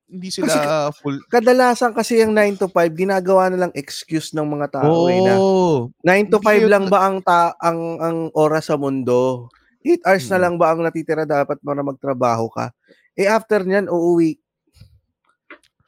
hindi 0.09 0.33
sila 0.33 0.49
Kasi 0.49 0.99
full 0.99 1.19
Kadalasan 1.31 1.93
kasi 1.93 2.19
yung 2.25 2.33
9 2.35 2.59
to 2.59 2.67
5 2.71 2.97
ginagawa 2.97 3.53
na 3.53 3.67
lang 3.67 3.73
excuse 3.77 4.33
ng 4.35 4.47
mga 4.47 4.81
tao 4.83 5.07
eh, 5.07 5.21
na 5.21 5.35
Oo. 5.37 5.93
9 6.03 6.33
to 6.33 6.39
Hindi 6.41 6.59
5 6.59 6.63
yun 6.65 6.71
lang 6.71 6.87
ba 6.91 6.99
ang 7.07 7.19
ta 7.23 7.55
ang 7.61 7.81
ang 8.03 8.19
oras 8.35 8.71
sa 8.71 8.79
mundo? 8.81 9.47
8 9.81 10.03
hours 10.05 10.27
na 10.27 10.37
Mm. 10.37 10.43
lang 10.43 10.55
ba 10.57 10.67
ang 10.71 10.81
natitira 10.83 11.23
dapat 11.23 11.59
para 11.59 11.81
magtrabaho 11.81 12.47
ka? 12.49 12.75
Eh 13.15 13.25
after 13.25 13.63
niyan 13.63 13.87
uuwi. 13.87 14.39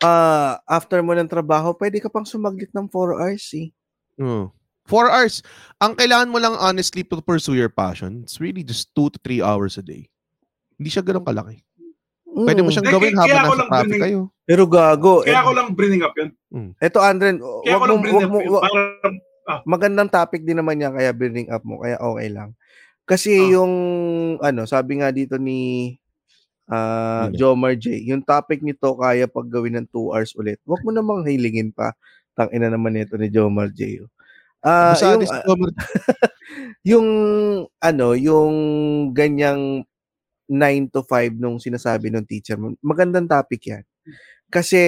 Ah, 0.01 0.57
after 0.65 0.99
mo 0.99 1.13
ng 1.13 1.29
trabaho, 1.29 1.77
pwede 1.77 2.01
ka 2.01 2.09
pang 2.09 2.25
sumaglit 2.25 2.73
ng 2.73 2.89
4 2.89 3.13
hours 3.15 3.45
eh. 3.53 3.69
Oo. 4.17 4.49
Four 4.85 5.07
hours. 5.07 5.45
Ang 5.77 5.95
kailangan 5.95 6.27
mo 6.27 6.41
lang 6.41 6.57
honestly 6.57 7.05
to 7.05 7.21
pursue 7.21 7.55
your 7.55 7.69
passion, 7.69 8.25
it's 8.25 8.41
really 8.41 8.65
just 8.65 8.91
two 8.91 9.07
to 9.07 9.21
three 9.21 9.39
hours 9.39 9.77
a 9.77 9.85
day. 9.85 10.09
Hindi 10.75 10.89
siya 10.89 11.05
ganun 11.05 11.23
kalaki. 11.23 11.63
Pwede 12.27 12.59
mo 12.59 12.71
Mm. 12.71 12.75
siyang 12.75 12.87
Kaya- 12.89 12.97
gawin 12.97 13.13
kaya 13.13 13.21
habang 13.21 13.45
nasa 13.45 13.67
traffic 13.69 13.87
brining- 13.87 14.03
kayo. 14.03 14.21
Pero 14.43 14.63
gago. 14.65 15.15
Kaya 15.21 15.31
eh, 15.31 15.37
ako 15.37 15.51
lang 15.53 15.69
bringing 15.75 16.03
up 16.03 16.15
yun. 16.17 16.31
Eto 16.81 16.99
Andren, 16.99 17.37
Kaya 17.39 17.47
ako 17.71 17.77
wag 17.77 17.87
lang 17.87 17.91
mo, 17.93 18.03
bringing 18.03 18.17
wag 18.17 18.25
up 18.25 18.33
mo, 18.33 18.39
yun. 18.41 18.51
wag- 18.51 18.65
Para, 18.65 18.83
magandang 19.69 20.11
topic 20.11 20.41
din 20.43 20.59
naman 20.59 20.79
yan 20.79 20.93
kaya 20.93 21.11
bring 21.13 21.51
up 21.51 21.63
mo 21.63 21.79
kaya 21.79 22.01
okay 22.01 22.29
lang. 22.33 22.51
Kasi 23.11 23.35
Ah. 23.35 23.49
yung 23.59 23.73
ano, 24.39 24.63
sabi 24.71 25.03
nga 25.03 25.11
dito 25.11 25.35
ni 25.35 25.95
ah 26.71 27.27
Sino? 27.31 27.37
Jomar 27.55 27.75
J, 27.75 27.99
yung 28.07 28.23
topic 28.23 28.63
nito 28.63 28.95
kaya 28.95 29.27
pag 29.27 29.51
gawin 29.51 29.83
ng 29.83 29.89
2 29.91 30.15
hours 30.15 30.33
ulit. 30.39 30.63
Huwag 30.63 30.83
mo 30.87 30.95
namang 30.95 31.27
hilingin 31.27 31.75
pa. 31.75 31.93
Tang 32.39 32.51
ina 32.55 32.71
naman 32.71 32.95
nito 32.95 33.19
ni 33.19 33.27
Jomar 33.29 33.75
J. 33.75 34.07
Ah, 34.63 34.95
Basta 34.95 35.17
yung, 35.19 35.23
Omar, 35.51 35.71
yung 36.93 37.09
ano, 37.81 38.07
yung 38.15 38.55
ganyang 39.17 39.83
9 40.51 40.87
to 40.93 41.03
5 41.07 41.35
nung 41.39 41.59
sinasabi 41.59 42.11
ng 42.15 42.27
teacher 42.29 42.57
mo, 42.61 42.75
magandang 42.85 43.27
topic 43.31 43.63
yan. 43.71 43.85
Kasi 44.53 44.81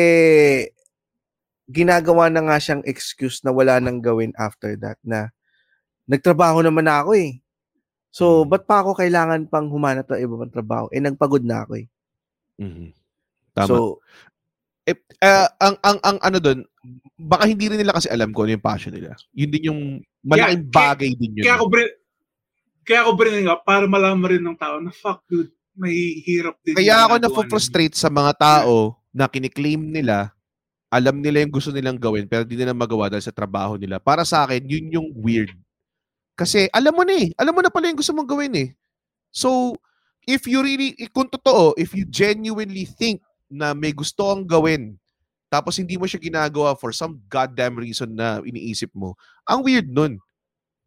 ginagawa 1.70 2.26
na 2.30 2.42
nga 2.46 2.58
siyang 2.58 2.82
excuse 2.86 3.42
na 3.46 3.54
wala 3.54 3.78
nang 3.78 4.02
gawin 4.02 4.34
after 4.38 4.74
that 4.78 4.98
na 5.06 5.30
nagtrabaho 6.06 6.62
naman 6.62 6.86
na 6.86 7.02
ako 7.02 7.12
eh. 7.18 7.41
So, 8.12 8.44
ba't 8.44 8.68
pa 8.68 8.84
ako 8.84 8.92
kailangan 8.92 9.48
pang 9.48 9.72
humanap 9.72 10.04
ng 10.06 10.20
iba 10.20 10.36
pang 10.36 10.52
trabaho? 10.52 10.84
Eh, 10.92 11.00
nagpagod 11.00 11.40
na 11.42 11.64
ako 11.64 11.80
eh. 11.80 11.86
Mhm. 12.60 12.92
Tama. 13.56 13.68
So, 13.68 13.76
eh, 14.84 15.00
ah, 15.24 15.48
ang 15.56 15.76
ang 15.80 15.98
ang 16.04 16.18
ano 16.20 16.36
doon, 16.36 16.58
baka 17.16 17.48
hindi 17.48 17.72
rin 17.72 17.80
nila 17.80 17.96
kasi 17.96 18.12
alam 18.12 18.28
kung 18.30 18.44
ano 18.44 18.60
yung 18.60 18.68
passion 18.68 18.92
nila. 18.92 19.16
Yun 19.32 19.50
din 19.50 19.68
yung 19.72 19.80
malaking 20.20 20.68
Kaya- 20.68 20.76
bagay 20.76 21.10
din 21.16 21.40
yun. 21.40 21.44
kaya 21.48 21.54
ako 21.56 21.66
bring, 21.72 21.90
kaya 22.82 23.00
ako 23.00 23.10
bringing 23.16 23.48
up 23.48 23.64
para 23.64 23.88
malaman 23.88 24.28
rin 24.28 24.44
ng 24.44 24.58
tao 24.58 24.76
na 24.76 24.92
fuck 24.92 25.24
dude, 25.24 25.48
may 25.72 26.20
hirap 26.20 26.60
din. 26.60 26.76
Kaya 26.76 27.08
ako 27.08 27.16
na-frustrate 27.16 27.96
sa 27.96 28.12
mga 28.12 28.32
tao 28.36 28.98
na 29.08 29.24
kiniklaim 29.24 29.80
nila, 29.88 30.34
alam 30.92 31.24
nila 31.24 31.40
yung 31.40 31.54
gusto 31.54 31.72
nilang 31.72 31.96
gawin 31.96 32.28
pero 32.28 32.44
di 32.44 32.52
nila 32.52 32.76
magawa 32.76 33.08
dahil 33.08 33.24
sa 33.24 33.32
trabaho 33.32 33.80
nila. 33.80 33.96
Para 33.96 34.26
sa 34.28 34.44
akin, 34.44 34.60
yun 34.68 34.86
yung 34.92 35.08
weird. 35.16 35.54
Kasi 36.32 36.68
alam 36.72 36.96
mo 36.96 37.04
na 37.04 37.14
eh. 37.16 37.28
Alam 37.36 37.58
mo 37.58 37.60
na 37.60 37.72
pala 37.72 37.88
yung 37.88 38.00
gusto 38.00 38.12
mong 38.16 38.28
gawin 38.28 38.54
eh. 38.56 38.68
So, 39.32 39.76
if 40.24 40.46
you 40.46 40.62
really, 40.62 40.96
kung 41.12 41.28
totoo, 41.28 41.76
if 41.76 41.92
you 41.92 42.04
genuinely 42.08 42.84
think 42.86 43.20
na 43.52 43.76
may 43.76 43.92
gusto 43.92 44.32
kang 44.32 44.46
gawin, 44.48 44.96
tapos 45.52 45.76
hindi 45.76 46.00
mo 46.00 46.08
siya 46.08 46.16
ginagawa 46.16 46.72
for 46.72 46.96
some 46.96 47.20
goddamn 47.28 47.76
reason 47.76 48.16
na 48.16 48.40
iniisip 48.40 48.88
mo, 48.96 49.12
ang 49.44 49.60
weird 49.60 49.88
nun. 49.92 50.16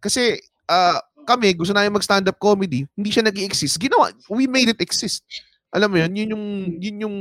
Kasi, 0.01 0.41
ah, 0.65 0.97
kami, 1.25 1.53
gusto 1.57 1.73
namin 1.73 1.93
mag-stand-up 1.93 2.37
comedy, 2.37 2.85
hindi 2.93 3.09
siya 3.09 3.25
nag 3.25 3.37
exist 3.41 3.81
Ginawa, 3.81 4.13
we 4.29 4.45
made 4.45 4.69
it 4.69 4.81
exist. 4.81 5.25
Alam 5.73 5.93
mo 5.93 5.97
yun, 6.01 6.13
yun 6.13 6.29
yung, 6.33 6.45
yun 6.81 6.97
yung, 7.05 7.17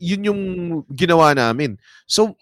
yun 0.00 0.26
yung 0.28 0.42
ginawa 0.92 1.32
namin. 1.36 1.76
So, 2.08 2.36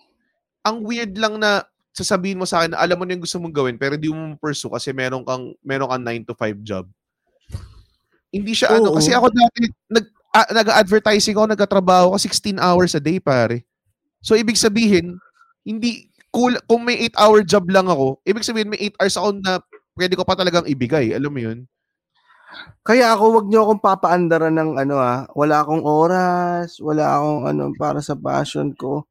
ang 0.62 0.86
weird 0.86 1.18
lang 1.18 1.42
na 1.42 1.66
sasabihin 1.92 2.40
mo 2.40 2.48
sa 2.48 2.64
akin 2.64 2.72
alam 2.72 2.96
mo 2.96 3.04
na 3.04 3.12
yung 3.14 3.24
gusto 3.24 3.36
mong 3.36 3.52
gawin 3.52 3.76
pero 3.76 3.94
hindi 4.00 4.08
mo 4.08 4.36
pursue 4.40 4.72
kasi 4.72 4.96
meron 4.96 5.22
kang 5.22 5.52
meron 5.60 5.92
kang 5.92 6.04
9 6.04 6.28
to 6.28 6.34
5 6.34 6.60
job. 6.64 6.84
Hindi 8.32 8.52
siya 8.56 8.80
ano 8.80 8.92
Oo. 8.92 8.96
kasi 8.96 9.12
ako 9.12 9.28
dati 9.28 9.68
nag 9.92 10.06
ah, 10.32 10.48
nag-advertising 10.48 11.36
ako, 11.36 11.52
nagtatrabaho 11.52 12.16
ako 12.16 12.18
16 12.24 12.56
hours 12.56 12.96
a 12.96 13.02
day 13.04 13.20
pare. 13.20 13.68
So 14.24 14.32
ibig 14.32 14.56
sabihin, 14.56 15.20
hindi 15.68 16.08
cool 16.32 16.56
kung 16.64 16.88
may 16.88 16.96
8 17.12 17.20
hour 17.20 17.38
job 17.44 17.68
lang 17.68 17.92
ako, 17.92 18.24
ibig 18.24 18.44
sabihin 18.46 18.72
may 18.72 18.80
8 18.88 18.96
hours 18.96 19.16
ako 19.20 19.28
na 19.44 19.52
pwede 19.92 20.16
ko 20.16 20.24
pa 20.24 20.32
talagang 20.32 20.64
ibigay, 20.64 21.12
alam 21.12 21.28
mo 21.28 21.40
'yun? 21.44 21.68
kaya 22.82 23.14
ako 23.14 23.24
wag 23.40 23.46
niyo 23.48 23.64
akong 23.64 23.82
papaandaran 23.82 24.54
ng 24.58 24.72
ano 24.76 24.96
ah, 24.98 25.24
wala 25.32 25.62
akong 25.62 25.84
oras, 25.86 26.82
wala 26.82 27.16
akong 27.16 27.42
ano 27.48 27.64
para 27.78 28.02
sa 28.02 28.18
passion 28.18 28.74
ko. 28.74 29.06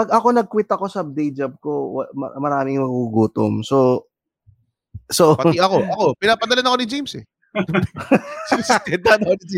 Pag 0.00 0.16
ako 0.16 0.26
nag-quit 0.32 0.70
ako 0.72 0.88
sa 0.88 1.04
day 1.04 1.28
job 1.28 1.60
ko, 1.60 2.00
maraming 2.16 2.80
magugutom. 2.80 3.60
So 3.60 4.08
so 5.12 5.36
Pati 5.36 5.60
ako, 5.60 5.76
ako 5.92 6.04
pinapadala 6.16 6.64
na 6.64 6.72
ako 6.72 6.78
ni 6.80 6.88
James 6.88 7.12
eh. 7.20 7.24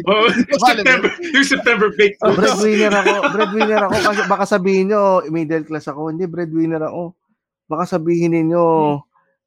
Oh, 0.08 0.26
yung? 0.26 0.60
September, 0.64 1.10
yung 1.20 1.46
September 1.46 1.88
break. 1.94 2.18
breadwinner 2.18 2.90
ako. 2.90 3.14
Breadwinner 3.36 3.82
ako 3.86 3.96
kasi 4.00 4.22
baka 4.26 4.44
sabihin 4.48 4.90
nyo, 4.90 5.22
middle 5.30 5.62
class 5.62 5.86
ako. 5.86 6.10
Hindi, 6.10 6.24
breadwinner 6.26 6.82
ako. 6.88 7.14
Baka 7.70 7.84
sabihin 7.86 8.34
ninyo, 8.34 8.64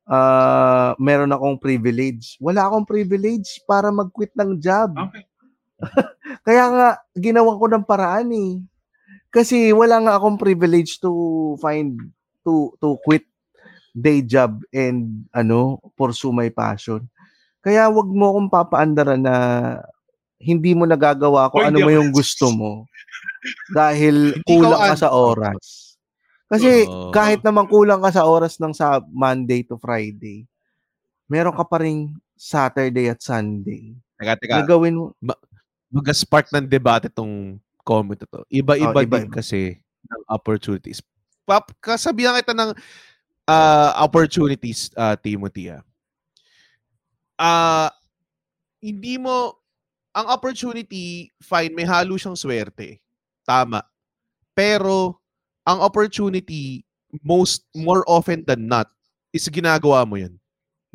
ah 0.08 0.94
meron 1.02 1.34
akong 1.34 1.58
privilege. 1.58 2.38
Wala 2.40 2.70
akong 2.70 2.88
privilege 2.88 3.60
para 3.66 3.90
mag-quit 3.90 4.32
ng 4.38 4.62
job. 4.62 4.94
Okay. 4.96 5.26
Kaya 6.46 6.64
nga, 6.72 6.88
ginawa 7.18 7.58
ko 7.58 7.66
ng 7.68 7.86
paraan 7.86 8.30
eh. 8.32 8.62
Kasi 9.36 9.76
wala 9.76 10.00
nga 10.00 10.16
akong 10.16 10.40
privilege 10.40 10.96
to 11.04 11.12
find, 11.60 12.00
to, 12.48 12.72
to 12.80 12.96
quit 13.04 13.28
day 13.92 14.24
job 14.24 14.64
and 14.72 15.28
ano, 15.36 15.84
pursue 16.00 16.32
my 16.32 16.48
passion. 16.48 17.04
Kaya 17.60 17.92
wag 17.92 18.08
mo 18.08 18.32
akong 18.32 18.48
papaandaran 18.48 19.20
na 19.20 19.36
hindi 20.40 20.72
mo 20.72 20.88
nagagawa 20.88 21.52
kung 21.52 21.64
O, 21.64 21.68
ano 21.68 21.84
mo 21.84 21.92
yung 21.92 22.16
gusto 22.16 22.48
mo 22.52 22.88
dahil 23.76 24.40
kulang 24.48 24.72
ka 24.72 24.96
ka 24.96 24.98
sa 25.08 25.10
oras. 25.12 25.96
Kasi 26.46 26.86
kahit 27.10 27.42
naman 27.42 27.66
kulang 27.66 28.00
ka 28.00 28.14
sa 28.14 28.24
oras 28.30 28.62
ng 28.62 28.72
sa 28.72 29.02
Monday 29.10 29.66
to 29.66 29.76
Friday, 29.82 30.46
meron 31.26 31.58
ka 31.58 31.66
pa 31.66 31.82
ring 31.82 32.14
Saturday 32.38 33.10
at 33.10 33.20
Sunday. 33.20 33.98
Teka, 34.22 34.38
teka. 34.38 34.54
Gagawin 34.64 34.96
mo. 34.96 35.06
mag-spark 35.96 36.52
ng 36.52 36.68
debate 36.68 37.08
itong 37.08 37.56
comment 37.86 38.18
na 38.18 38.28
to. 38.28 38.42
Iba-iba 38.50 38.90
Oh, 38.92 38.98
din 38.98 39.08
iba-iba. 39.08 39.32
kasi 39.32 39.78
ng 40.06 40.24
opportunities. 40.28 41.00
Pap, 41.46 41.70
kasabihan 41.78 42.34
kita 42.36 42.58
ng 42.58 42.74
ah, 43.46 43.94
opportunities, 44.02 44.90
ah, 44.98 45.14
Timothy. 45.14 45.70
Ah, 45.70 45.86
Ah, 47.36 47.92
hindi 48.80 49.20
mo, 49.20 49.60
ang 50.16 50.32
opportunity, 50.32 51.28
fine, 51.44 51.76
may 51.76 51.84
halo 51.84 52.16
siyang 52.16 52.40
swerte. 52.40 53.04
Tama. 53.44 53.84
Pero, 54.56 55.20
ang 55.68 55.84
opportunity, 55.84 56.88
most, 57.20 57.68
more 57.76 58.08
often 58.08 58.48
than 58.48 58.72
not, 58.72 58.88
is 59.36 59.52
ginagawa 59.52 60.08
mo 60.08 60.16
yan. 60.16 60.32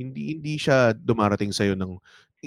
Hindi 0.00 0.32
hindi 0.32 0.56
siya 0.56 0.96
dumarating 0.96 1.52
sa 1.52 1.68
ng 1.68 2.00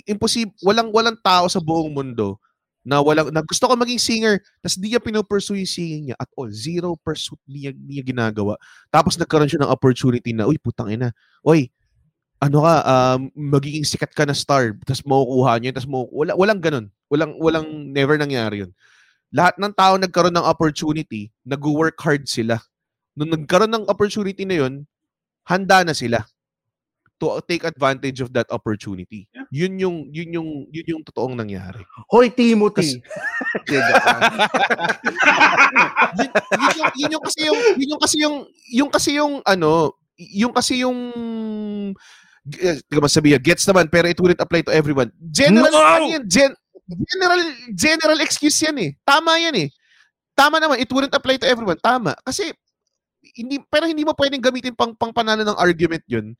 imposible 0.09 0.57
walang 0.65 0.89
walang 0.89 1.13
tao 1.21 1.45
sa 1.45 1.61
buong 1.61 1.93
mundo 1.93 2.41
na 2.83 2.99
walang 2.99 3.31
na 3.31 3.39
gusto 3.39 3.63
ko 3.63 3.73
maging 3.79 3.99
singer 3.99 4.35
tapos 4.59 4.75
di 4.75 4.91
niya 4.91 4.99
pinupursue 4.99 5.63
yung 5.63 5.71
singing 5.71 6.03
niya 6.11 6.17
at 6.19 6.27
all. 6.35 6.51
Zero 6.51 6.99
pursuit 6.99 7.39
niya, 7.47 7.71
niya 7.71 8.03
ginagawa. 8.03 8.59
Tapos 8.91 9.15
nagkaroon 9.15 9.47
siya 9.47 9.63
ng 9.63 9.71
opportunity 9.71 10.35
na 10.35 10.45
uy 10.45 10.59
putang 10.59 10.91
ina. 10.91 11.15
Uy 11.41 11.71
ano 12.43 12.59
ka 12.59 12.75
um, 12.83 13.31
magiging 13.33 13.87
sikat 13.87 14.11
ka 14.11 14.27
na 14.27 14.35
star. 14.35 14.75
Tapos 14.83 15.01
makukuha 15.07 15.63
niya 15.63 15.71
tapos 15.79 15.89
mo 15.89 16.11
wala 16.11 16.35
walang 16.35 16.59
ganun. 16.59 16.85
Walang 17.07 17.39
walang 17.39 17.67
never 17.95 18.19
nangyari 18.19 18.67
yun. 18.67 18.71
Lahat 19.33 19.55
ng 19.57 19.73
tao 19.73 19.95
nagkaroon 19.95 20.35
ng 20.35 20.45
opportunity 20.45 21.31
nag-work 21.47 21.95
hard 22.03 22.27
sila. 22.27 22.59
Nung 23.15 23.31
nagkaroon 23.31 23.71
ng 23.71 23.87
opportunity 23.87 24.43
na 24.43 24.59
yun 24.59 24.73
handa 25.47 25.87
na 25.87 25.95
sila 25.95 26.27
to 27.23 27.39
take 27.47 27.63
advantage 27.63 28.19
of 28.19 28.35
that 28.35 28.51
opportunity. 28.51 29.31
Yeah. 29.31 29.47
Yun 29.63 29.73
yung 29.79 29.97
yun 30.11 30.29
yung 30.35 30.49
yun 30.67 30.87
yung 30.99 31.03
totoong 31.07 31.39
nangyari. 31.39 31.79
Hoy, 32.11 32.27
Timothy! 32.27 32.99
yun, 36.19 36.29
yun, 36.59 36.75
yung, 36.75 36.91
yun 36.99 37.11
yung 37.15 37.23
kasi 37.23 37.39
yung 37.47 37.59
yun 37.79 37.87
yung 37.87 38.01
kasi 38.03 38.17
yung 38.19 38.35
yung 38.67 38.91
kasi 38.91 39.09
yung 39.15 39.33
ano, 39.47 39.95
yung 40.19 40.51
kasi 40.51 40.73
yung 40.83 40.99
uh, 42.43 42.77
teka 42.91 43.07
sabihin, 43.07 43.39
gets 43.39 43.63
naman 43.63 43.87
pero 43.87 44.11
it 44.11 44.19
wouldn't 44.19 44.43
apply 44.43 44.59
to 44.67 44.75
everyone. 44.75 45.07
General 45.31 45.71
No! 45.71 45.79
ano 45.79 46.05
yan, 46.19 46.23
gen, 46.27 46.51
general 46.83 47.41
general 47.71 48.19
excuse 48.19 48.59
yan 48.59 48.75
eh. 48.83 48.91
Tama 49.07 49.39
yan 49.39 49.55
eh. 49.55 49.69
Tama 50.35 50.59
naman, 50.59 50.81
it 50.81 50.89
wouldn't 50.91 51.13
apply 51.15 51.39
to 51.39 51.47
everyone. 51.47 51.79
Tama. 51.79 52.17
Kasi 52.25 52.51
hindi 53.33 53.57
pero 53.65 53.87
hindi 53.87 54.03
mo 54.03 54.11
pwedeng 54.13 54.43
gamitin 54.43 54.75
pang 54.75 54.91
pang 54.93 55.15
panalo 55.15 55.41
ng 55.41 55.57
argument 55.57 56.03
'yun 56.05 56.35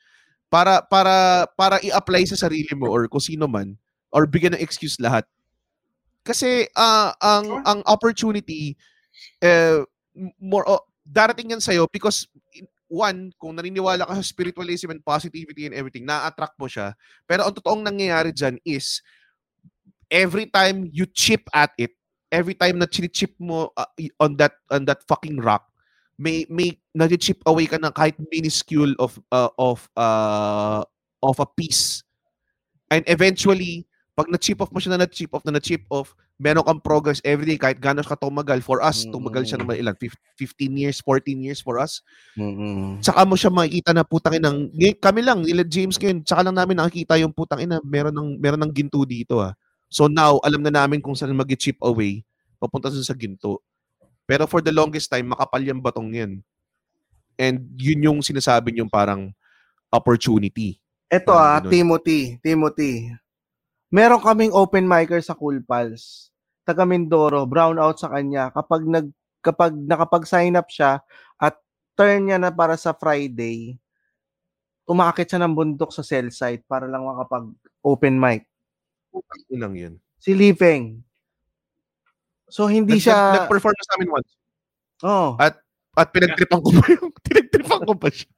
para 0.54 0.86
para 0.86 1.50
para 1.58 1.82
i-apply 1.82 2.30
sa 2.30 2.38
sarili 2.38 2.70
mo 2.78 2.86
or 2.86 3.10
kung 3.10 3.24
sino 3.24 3.50
man 3.50 3.74
or 4.14 4.30
bigyan 4.30 4.54
ng 4.54 4.62
excuse 4.62 5.02
lahat. 5.02 5.26
Kasi 6.22 6.70
ah, 6.78 7.18
ang 7.18 7.66
ang 7.66 7.80
opportunity 7.90 8.78
eh, 9.42 9.82
more 10.38 10.62
o- 10.70 10.86
darating 11.02 11.58
yan 11.58 11.60
sa'yo 11.60 11.90
because 11.90 12.30
one, 12.94 13.34
kung 13.42 13.58
naniniwala 13.58 14.06
ka 14.06 14.14
sa 14.22 14.22
spiritualism 14.22 14.94
and 14.94 15.02
positivity 15.02 15.66
and 15.66 15.74
everything, 15.74 16.06
na-attract 16.06 16.54
mo 16.62 16.70
siya. 16.70 16.94
Pero 17.26 17.50
ang 17.50 17.54
totoong 17.58 17.82
nangyayari 17.82 18.30
dyan 18.30 18.62
is 18.62 19.02
every 20.14 20.46
time 20.46 20.86
you 20.94 21.10
chip 21.10 21.50
at 21.58 21.74
it, 21.82 21.98
every 22.30 22.54
time 22.54 22.78
na 22.78 22.86
chip 22.86 23.34
mo 23.42 23.74
uh, 23.74 23.90
on 24.22 24.38
that 24.38 24.54
on 24.70 24.86
that 24.86 25.02
fucking 25.10 25.42
rock, 25.42 25.73
may 26.18 26.46
may 26.50 26.78
nag-chip 26.94 27.42
away 27.46 27.66
ka 27.66 27.82
ng 27.82 27.94
kahit 27.94 28.16
minuscule 28.30 28.94
of 29.02 29.18
uh, 29.34 29.50
of 29.58 29.90
uh, 29.98 30.86
of 31.24 31.38
a 31.40 31.48
piece. 31.48 32.06
And 32.94 33.02
eventually, 33.10 33.90
pag 34.14 34.30
na-chip 34.30 34.62
off 34.62 34.70
mo 34.70 34.78
siya 34.78 34.94
na 34.94 35.10
na-chip 35.10 35.34
off 35.34 35.42
na 35.42 35.58
na-chip 35.58 35.82
off, 35.90 36.14
meron 36.38 36.62
kang 36.62 36.82
progress 36.82 37.18
every 37.26 37.50
day 37.50 37.58
kahit 37.58 37.82
gano'n 37.82 38.06
ka 38.06 38.14
tumagal. 38.14 38.62
For 38.62 38.78
us, 38.86 39.10
tumagal 39.10 39.50
siya 39.50 39.58
naman 39.58 39.82
ilan? 39.82 39.98
Fif- 39.98 40.20
15 40.38 40.78
years, 40.78 40.98
14 41.02 41.42
years 41.42 41.58
for 41.64 41.82
us. 41.82 42.06
Mm-mm. 42.38 43.02
Tsaka 43.02 43.26
mo 43.26 43.34
siya 43.34 43.50
makikita 43.50 43.96
na 43.98 44.06
putang 44.06 44.38
ina. 44.38 44.54
ngay- 44.54 45.02
Kami 45.02 45.26
lang, 45.26 45.42
nila 45.42 45.66
James 45.66 45.98
ngayon, 45.98 46.22
tsaka 46.22 46.46
lang 46.46 46.54
namin 46.54 46.78
nakikita 46.78 47.18
yung 47.18 47.34
putang 47.34 47.66
ina, 47.66 47.82
meron 47.82 48.14
ng, 48.14 48.30
meron 48.38 48.62
ng 48.62 48.74
ginto 48.74 49.02
dito 49.02 49.42
ah. 49.42 49.58
So 49.90 50.06
now, 50.06 50.38
alam 50.46 50.62
na 50.62 50.74
namin 50.74 51.02
kung 51.02 51.18
saan 51.18 51.34
mag-chip 51.34 51.82
away, 51.82 52.22
papunta 52.62 52.94
sa 52.94 53.18
ginto. 53.18 53.62
Pero 54.24 54.48
for 54.48 54.64
the 54.64 54.72
longest 54.72 55.12
time, 55.12 55.32
makapal 55.32 55.60
yung 55.60 55.84
batong 55.84 56.12
yan. 56.12 56.32
And 57.36 57.66
yun 57.76 58.06
yung 58.06 58.20
sinasabi 58.24 58.78
yung 58.78 58.88
parang 58.88 59.34
opportunity. 59.92 60.80
Eto 61.12 61.36
Parang 61.36 61.68
ah. 61.68 61.70
Timothy, 61.70 62.40
Timothy. 62.40 63.12
Meron 63.94 64.24
kaming 64.24 64.54
open 64.56 64.90
micer 64.90 65.22
sa 65.22 65.38
Cool 65.38 65.62
Pals. 65.62 66.34
Taga 66.66 66.88
Mindoro, 66.88 67.46
brown 67.46 67.78
out 67.78 68.02
sa 68.02 68.10
kanya. 68.10 68.50
Kapag 68.50 68.82
nag 68.88 69.08
kapag 69.44 69.76
nakapag-sign 69.76 70.56
up 70.56 70.72
siya 70.72 71.04
at 71.36 71.60
turn 72.00 72.32
niya 72.32 72.40
na 72.40 72.50
para 72.50 72.80
sa 72.80 72.96
Friday, 72.96 73.76
umakit 74.88 75.28
siya 75.28 75.44
ng 75.44 75.54
bundok 75.54 75.92
sa 75.92 76.02
cell 76.02 76.32
site 76.32 76.64
para 76.64 76.88
lang 76.88 77.04
makapag 77.04 77.52
open 77.84 78.16
mic. 78.16 78.48
Lang 79.52 79.76
yun. 79.76 79.94
Si 80.18 80.32
Lifeng. 80.32 81.04
So 82.54 82.70
hindi 82.70 82.98
Nag- 82.98 83.04
siya 83.04 83.18
Nag-perform 83.36 83.74
na 83.74 83.84
sa 83.84 83.94
amin 83.98 84.10
once. 84.14 84.30
oh, 85.02 85.34
At 85.42 85.58
at 85.94 86.10
pinagtripan 86.10 86.58
ko 86.58 86.70
pa 86.72 86.86
yung 86.90 87.10
pinagtripan 87.26 87.82
ko 87.82 87.94
pa 87.94 88.10
siya. 88.10 88.30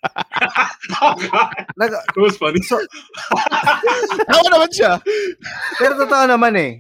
Oh, 1.00 1.16
nag, 1.76 1.88
It 1.88 2.20
was 2.20 2.36
funny. 2.36 2.60
Ako 4.32 4.46
naman 4.50 4.72
siya. 4.72 5.00
Pero 5.76 5.96
totoo 5.96 6.24
naman 6.28 6.52
eh. 6.56 6.72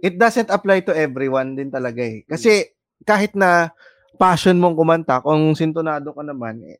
It 0.00 0.16
doesn't 0.16 0.48
apply 0.48 0.84
to 0.84 0.92
everyone 0.92 1.56
din 1.56 1.68
talaga 1.68 2.00
eh. 2.00 2.24
Kasi 2.24 2.68
kahit 3.00 3.32
na 3.32 3.72
passion 4.16 4.56
mong 4.56 4.76
kumanta, 4.76 5.20
kung 5.20 5.56
sintonado 5.56 6.12
ka 6.12 6.20
naman, 6.20 6.60
eh, 6.64 6.76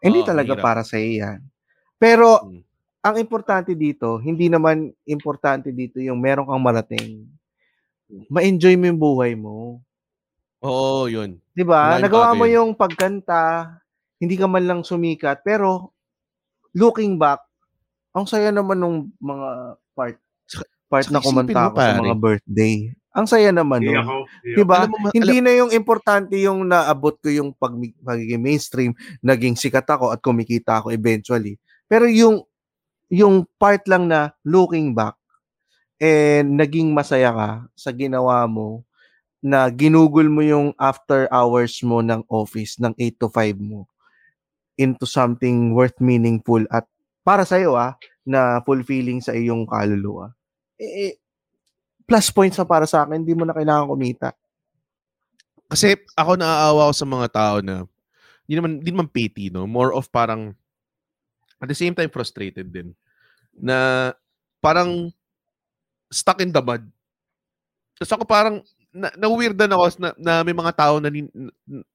hindi 0.00 0.20
Oo, 0.20 0.28
talaga 0.28 0.52
hirap. 0.52 0.64
para 0.64 0.82
sa 0.84 1.00
yan. 1.00 1.40
Pero 1.96 2.36
Mm. 2.42 2.60
ang 3.00 3.16
importante 3.16 3.72
dito, 3.72 4.20
hindi 4.20 4.52
naman 4.52 4.92
importante 5.04 5.72
dito 5.72 5.96
yung 5.98 6.20
meron 6.20 6.44
kang 6.44 6.60
marating. 6.60 7.24
Ma-enjoy 8.28 8.76
mo 8.76 8.84
yung 8.92 9.00
buhay 9.00 9.32
mo. 9.32 9.80
Oo, 10.62 11.08
yun. 11.08 11.40
'Di 11.56 11.64
ba? 11.64 11.98
Nagawa 11.98 12.36
mo 12.36 12.44
yun. 12.46 12.54
yung 12.60 12.70
pagkanta, 12.76 13.76
hindi 14.22 14.38
ka 14.38 14.46
man 14.46 14.64
lang 14.68 14.80
sumikat, 14.86 15.42
pero 15.42 15.90
looking 16.76 17.18
back, 17.18 17.42
ang 18.12 18.28
saya 18.28 18.52
naman 18.52 18.78
nung 18.78 18.98
mga 19.18 19.48
part 19.96 20.16
part 20.86 21.04
saka 21.08 21.14
na 21.16 21.24
kumanta 21.24 21.60
ako 21.72 21.76
sa 21.80 22.00
mga 22.04 22.16
birthday. 22.20 22.76
Ang 23.12 23.26
saya 23.28 23.52
naman 23.52 23.84
Hindi 23.84 23.92
nun. 23.92 24.08
Alam 24.72 24.88
mo, 24.88 24.96
ma- 25.04 25.12
Hindi 25.12 25.38
na 25.44 25.52
yung 25.52 25.70
importante 25.72 26.36
yung 26.40 26.64
naabot 26.64 27.12
ko 27.20 27.28
yung 27.28 27.52
pag 27.52 27.76
pagiging 28.00 28.40
mainstream, 28.40 28.92
naging 29.20 29.56
sikat 29.56 29.84
ako 29.84 30.12
at 30.12 30.20
kumikita 30.24 30.80
ako 30.80 30.92
eventually. 30.92 31.60
Pero 31.88 32.08
yung 32.08 32.44
yung 33.12 33.44
part 33.60 33.84
lang 33.84 34.08
na 34.08 34.32
looking 34.44 34.96
back 34.96 35.16
and 36.02 36.58
naging 36.58 36.90
masaya 36.90 37.30
ka 37.30 37.50
sa 37.78 37.94
ginawa 37.94 38.42
mo 38.50 38.82
na 39.38 39.70
ginugol 39.70 40.26
mo 40.26 40.42
yung 40.42 40.74
after 40.74 41.30
hours 41.30 41.78
mo 41.86 42.02
ng 42.02 42.26
office 42.26 42.82
ng 42.82 42.90
8 42.98 43.22
to 43.22 43.30
5 43.30 43.54
mo 43.62 43.86
into 44.74 45.06
something 45.06 45.70
worth 45.70 45.94
meaningful 46.02 46.66
at 46.74 46.90
para 47.22 47.46
sa 47.46 47.62
iyo 47.62 47.78
ah 47.78 47.94
na 48.26 48.58
fulfilling 48.66 49.22
sa 49.22 49.30
iyong 49.30 49.62
kaluluwa. 49.66 50.34
Eh, 50.78 51.10
eh, 51.10 51.12
plus 52.06 52.34
points 52.34 52.58
na 52.58 52.66
para 52.66 52.86
sa 52.86 53.06
akin, 53.06 53.22
hindi 53.22 53.34
mo 53.34 53.46
na 53.46 53.54
kailangan 53.54 53.90
kumita. 53.90 54.34
Kasi 55.70 55.94
ako 56.18 56.34
naaawa 56.34 56.90
ko 56.90 56.94
sa 56.94 57.06
mga 57.06 57.28
tao 57.30 57.56
na 57.62 57.86
hindi 58.46 58.54
naman, 58.58 58.72
hindi 58.82 58.90
naman 58.90 59.10
pity, 59.10 59.54
no? 59.54 59.70
More 59.70 59.94
of 59.94 60.10
parang 60.10 60.54
at 61.62 61.70
the 61.70 61.78
same 61.78 61.94
time 61.94 62.10
frustrated 62.10 62.74
din. 62.74 62.90
Na 63.54 64.10
parang 64.58 65.14
stuck 66.12 66.38
in 66.38 66.52
the 66.52 66.60
mud. 66.60 66.84
Tapos 67.96 68.12
ako 68.12 68.24
parang 68.28 68.60
na, 68.92 69.08
na-weirdan 69.16 69.72
ako 69.72 69.84
na, 69.96 70.10
na 70.20 70.32
may 70.44 70.52
mga 70.52 70.72
tao 70.76 71.00
na 71.00 71.08
nin- 71.08 71.32
n- 71.32 71.86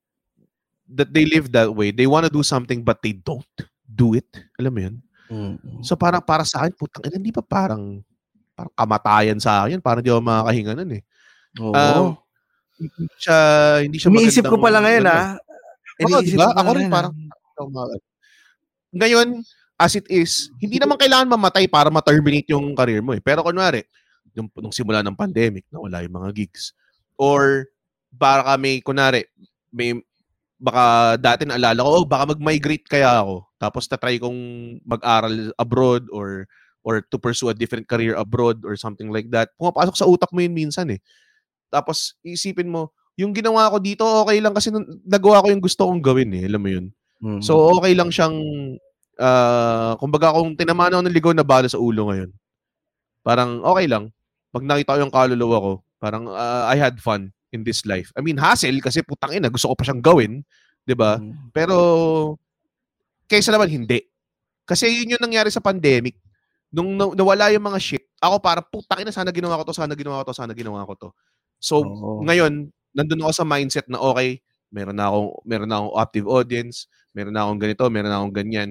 that 0.89 1.13
they 1.13 1.23
live 1.27 1.51
that 1.53 1.69
way. 1.69 1.93
They 1.93 2.09
want 2.09 2.25
to 2.25 2.33
do 2.33 2.41
something 2.41 2.81
but 2.81 2.99
they 3.05 3.13
don't 3.13 3.45
do 3.85 4.17
it. 4.17 4.25
Alam 4.57 4.71
mo 4.73 4.81
yun? 4.81 4.95
So 5.83 5.99
parang 5.99 6.23
para 6.23 6.47
sa 6.47 6.63
akin, 6.63 6.71
putang 6.73 7.03
ina, 7.03 7.19
hindi 7.19 7.35
ba 7.35 7.43
parang 7.43 7.99
parang 8.55 8.73
kamatayan 8.73 9.37
sa 9.37 9.67
akin? 9.67 9.83
Parang 9.83 9.99
di 10.01 10.09
ako 10.09 10.23
makakahinga 10.23 10.73
nun 10.73 10.91
eh. 10.97 11.03
Oo. 11.59 11.75
Um, 11.75 12.07
hindi 12.79 13.05
siya, 13.19 13.37
hindi 13.83 13.97
siya 13.99 14.09
Iniisip 14.09 14.43
ko 14.47 14.55
pala 14.57 14.79
ngayon 14.81 15.03
ano. 15.03 15.11
ah. 15.11 15.29
Oo, 15.35 16.17
Iniisip 16.23 16.33
diba? 16.39 16.47
ko 16.49 16.55
Ako 16.55 16.69
rin 16.73 16.87
parang 16.87 17.13
ah. 17.13 17.99
Ngayon, 18.95 19.27
as 19.77 19.93
it 19.99 20.07
is, 20.07 20.49
hindi 20.57 20.79
naman 20.79 20.95
kailangan 20.95 21.27
mamatay 21.27 21.67
para 21.67 21.91
ma-terminate 21.91 22.49
yung 22.55 22.71
career 22.73 23.03
mo 23.03 23.11
eh. 23.13 23.21
Pero 23.21 23.43
kunwari, 23.43 23.83
nung, 24.37 24.49
nung 24.61 24.75
simula 24.75 25.01
ng 25.01 25.17
pandemic, 25.17 25.65
nawala 25.73 26.05
yung 26.05 26.13
mga 26.13 26.29
gigs. 26.37 26.77
Or, 27.17 27.65
para 28.13 28.45
kami, 28.45 28.85
kunwari, 28.85 29.25
may, 29.73 29.97
baka 30.61 31.17
dati 31.17 31.45
naalala 31.45 31.81
ko, 31.81 31.89
oh, 32.01 32.05
baka 32.05 32.33
mag-migrate 32.33 32.85
kaya 32.85 33.21
ako. 33.21 33.45
Tapos 33.57 33.85
tatry 33.89 34.17
kong 34.17 34.37
mag-aral 34.85 35.53
abroad 35.57 36.05
or 36.09 36.49
or 36.87 37.03
to 37.03 37.19
pursue 37.19 37.51
a 37.51 37.57
different 37.57 37.83
career 37.83 38.15
abroad 38.15 38.63
or 38.63 38.79
something 38.79 39.11
like 39.11 39.27
that. 39.27 39.51
Pumapasok 39.59 39.95
sa 39.99 40.07
utak 40.07 40.31
mo 40.31 40.39
yun 40.39 40.55
minsan 40.55 40.87
eh. 40.87 41.03
Tapos, 41.67 42.15
isipin 42.23 42.71
mo, 42.71 42.95
yung 43.19 43.35
ginawa 43.35 43.67
ko 43.67 43.77
dito, 43.81 44.07
okay 44.23 44.39
lang 44.39 44.55
kasi 44.55 44.71
nagawa 45.03 45.43
ko 45.43 45.51
yung 45.51 45.59
gusto 45.59 45.83
kong 45.83 45.99
gawin 45.99 46.31
eh. 46.31 46.47
Alam 46.47 46.61
mo 46.63 46.69
yun? 46.71 46.85
Mhm. 47.19 47.41
So, 47.43 47.75
okay 47.75 47.91
lang 47.91 48.07
siyang, 48.07 48.39
ah, 49.19 49.99
kumbaga 49.99 50.31
kung 50.31 50.55
tinamaan 50.55 50.95
ako 50.95 51.01
ng 51.03 51.15
ligaw 51.17 51.33
na 51.35 51.43
bala 51.43 51.67
sa 51.67 51.81
ulo 51.81 52.07
ngayon, 52.07 52.31
parang 53.19 53.59
okay 53.67 53.85
lang. 53.91 54.07
Pag 54.57 54.65
nakita 54.65 54.97
ko 54.97 54.99
yung 55.05 55.13
kaluluwa 55.13 55.57
ko, 55.61 55.71
parang 56.01 56.25
ah, 56.33 56.65
I 56.65 56.81
had 56.81 56.97
fun 56.97 57.29
in 57.53 57.61
this 57.61 57.85
life. 57.85 58.09
I 58.17 58.25
mean, 58.25 58.41
hassle 58.41 58.81
kasi 58.81 59.05
putang 59.05 59.37
ina, 59.37 59.53
gusto 59.53 59.69
ko 59.69 59.77
pa 59.77 59.85
siyang 59.85 60.01
gawin, 60.01 60.41
'di 60.89 60.97
ba? 60.97 61.21
Mhm. 61.21 61.53
Pero 61.53 61.77
kaysa 63.29 63.53
naman 63.53 63.69
hindi. 63.69 64.01
Kasi 64.67 64.89
yun 64.91 65.15
yung 65.15 65.23
nangyari 65.23 65.47
sa 65.51 65.63
pandemic. 65.63 66.17
Nung 66.73 66.99
na- 66.99 67.15
nawala 67.15 67.53
yung 67.55 67.63
mga 67.63 67.79
shit, 67.79 68.03
ako 68.19 68.41
para 68.43 68.59
putak 68.59 68.99
na 69.05 69.13
sana 69.15 69.31
ginawa 69.31 69.55
ko 69.61 69.71
to, 69.71 69.75
sana 69.77 69.95
ginawa 69.95 70.19
ko 70.23 70.31
to, 70.31 70.35
sana 70.35 70.51
ginawa 70.51 70.83
ko 70.83 70.93
to. 70.99 71.09
So, 71.61 71.79
Oo. 71.85 72.19
ngayon, 72.27 72.67
nandun 72.91 73.23
ako 73.23 73.31
sa 73.31 73.45
mindset 73.47 73.87
na 73.87 74.01
okay, 74.03 74.43
meron 74.67 74.97
na 74.99 75.07
akong 75.07 75.31
meron 75.47 75.69
na 75.71 75.79
akong 75.79 75.95
active 75.95 76.27
audience, 76.27 76.91
meron 77.15 77.31
na 77.31 77.47
akong 77.47 77.61
ganito, 77.61 77.83
meron 77.87 78.11
na 78.11 78.19
akong 78.19 78.35
ganyan. 78.35 78.69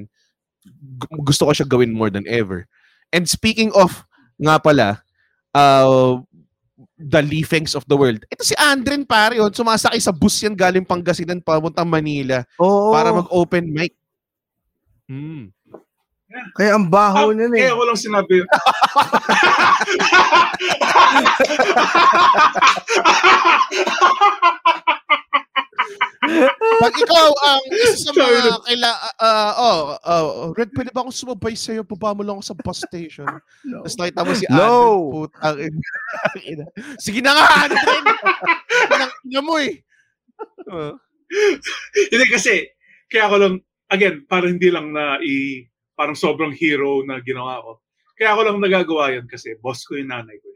Gu- 1.01 1.25
Gusto 1.25 1.49
ko 1.49 1.53
siya 1.57 1.65
gawin 1.69 1.97
more 1.97 2.13
than 2.13 2.27
ever. 2.29 2.69
And 3.15 3.25
speaking 3.25 3.73
of 3.73 4.05
nga 4.37 4.61
pala, 4.61 5.06
uh, 5.57 6.21
the 7.01 7.23
leafings 7.25 7.73
of 7.73 7.89
the 7.89 7.97
world. 7.97 8.21
Ito 8.29 8.45
si 8.45 8.53
Andren 8.61 9.09
pare 9.09 9.41
yun, 9.41 9.49
sumasakay 9.53 10.01
sa 10.01 10.13
bus 10.13 10.45
yan 10.45 10.53
galing 10.53 10.85
Pangasinan 10.85 11.41
papuntang 11.41 11.89
Manila 11.89 12.45
Oo. 12.61 12.93
para 12.93 13.13
mag-open 13.13 13.65
mic. 13.73 13.97
Hmm. 15.09 15.49
Kaya 16.53 16.77
ang 16.77 16.85
baho 16.93 17.33
niyan 17.33 17.53
eh. 17.57 17.65
Kaya 17.65 17.79
ko 17.79 17.85
lang 17.89 17.97
sinabi. 17.97 18.45
Pag 26.83 26.95
ikaw 26.99 27.29
ang 27.47 27.63
isa 27.71 27.97
sa 27.99 28.11
mga 28.13 28.61
kaila, 28.67 28.91
uh, 29.23 29.53
oh, 29.57 29.81
oh, 30.03 30.51
Red, 30.57 30.75
pwede 30.75 30.91
ba 30.91 31.07
akong 31.07 31.15
sumabay 31.15 31.55
sa'yo? 31.55 31.87
Baba 31.87 32.17
mo 32.17 32.23
lang 32.27 32.41
ako 32.41 32.45
sa 32.51 32.59
bus 32.59 32.81
station. 32.83 33.29
Tapos 33.63 33.95
nakita 33.95 34.27
mo 34.27 34.33
si 34.35 34.47
No. 34.51 35.29
Andren. 35.41 35.75
Putang 35.79 36.43
ina. 36.43 36.65
Sige 36.99 37.21
na 37.23 37.33
nga, 37.37 37.47
Andren. 37.69 38.05
Nang 38.91 39.13
ina 39.29 39.41
mo 39.43 39.55
eh. 39.63 39.83
Uh, 40.67 40.95
Hindi 42.11 42.27
kasi, 42.31 42.71
kaya 43.11 43.31
ko 43.31 43.37
lang, 43.39 43.55
again, 43.91 44.27
parang 44.27 44.59
hindi 44.59 44.71
lang 44.71 44.91
na 44.91 45.19
i, 45.23 45.67
parang 45.95 46.19
sobrang 46.19 46.55
hero 46.55 47.03
na 47.07 47.23
ginawa 47.23 47.63
ko. 47.63 47.83
Kaya 48.17 48.35
ko 48.35 48.41
lang 48.49 48.59
nagagawa 48.59 49.13
yan 49.13 49.27
kasi 49.29 49.55
boss 49.61 49.85
ko 49.85 49.95
yung 50.01 50.09
nanay 50.09 50.41
ko. 50.41 50.49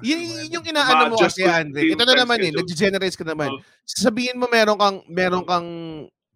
Yun, 0.00 0.20
yun 0.24 0.54
yung 0.60 0.66
inaano 0.66 1.12
mo 1.12 1.16
kasi, 1.20 1.44
Andre. 1.44 1.92
Ito 1.92 2.02
na 2.02 2.16
naman 2.16 2.38
eh, 2.40 2.50
nag-generate 2.50 3.14
ka 3.14 3.22
naman. 3.22 3.54
Oh. 3.54 3.60
Sabihin 3.84 4.40
mo 4.40 4.48
meron 4.48 4.80
kang, 4.80 4.98
meron 5.06 5.44
kang, 5.44 5.68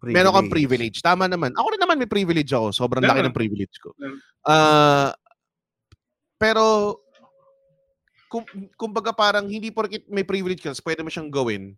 meron 0.05 0.35
kang 0.35 0.51
privilege. 0.53 1.03
Tama 1.03 1.27
naman. 1.27 1.51
Ako 1.57 1.67
rin 1.75 1.81
naman 1.81 1.99
may 1.99 2.07
privilege 2.07 2.53
ako. 2.55 2.71
Sobrang 2.71 3.03
laki 3.03 3.19
Meron. 3.19 3.29
ng 3.33 3.39
privilege 3.39 3.75
ko. 3.83 3.91
Ah, 4.47 5.11
pero, 6.39 6.95
kung, 8.31 8.47
kumbaga 8.79 9.11
parang 9.11 9.49
hindi 9.49 9.73
porkit 9.73 10.07
may 10.07 10.23
privilege 10.23 10.63
ka, 10.63 10.71
pwede 10.85 11.03
mo 11.03 11.11
siyang 11.11 11.27
gawin. 11.27 11.75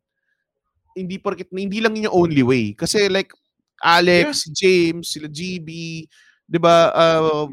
Hindi 0.93 1.17
porkit, 1.17 1.49
hindi 1.49 1.79
lang 1.79 1.95
yun 1.97 2.11
yung 2.11 2.17
only 2.27 2.43
way. 2.43 2.65
Kasi 2.77 3.09
like, 3.09 3.33
Alex, 3.81 4.45
James, 4.53 5.09
sila 5.09 5.25
GB, 5.25 5.69
di 6.45 6.59
ba, 6.61 6.93
uh, 6.93 7.49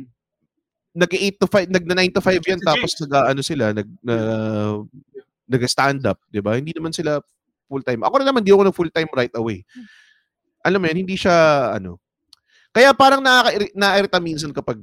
nag-8 0.99 1.35
to 1.39 1.47
5, 1.47 1.70
nag-9 1.70 2.01
to 2.11 2.23
5 2.23 2.43
yan, 2.43 2.61
tapos 2.66 2.91
nag, 2.99 3.12
ano 3.15 3.43
sila, 3.47 3.70
nag, 3.70 3.89
na, 4.03 4.15
nag-stand 5.47 6.03
up, 6.11 6.19
di 6.27 6.43
ba? 6.43 6.59
Hindi 6.59 6.75
naman 6.75 6.91
sila 6.91 7.23
full-time. 7.70 8.03
Ako 8.03 8.19
rin 8.19 8.27
naman, 8.27 8.43
di 8.43 8.51
ako 8.51 8.66
na 8.66 8.75
full-time 8.75 9.11
right 9.15 9.35
away. 9.39 9.62
Alam 10.66 10.83
mo 10.83 10.87
yan, 10.91 11.07
hindi 11.07 11.15
siya, 11.15 11.70
ano. 11.79 12.03
Kaya 12.75 12.91
parang 12.93 13.23
nakaka- 13.23 13.73
naairita 13.73 14.19
minsan 14.19 14.51
kapag 14.51 14.83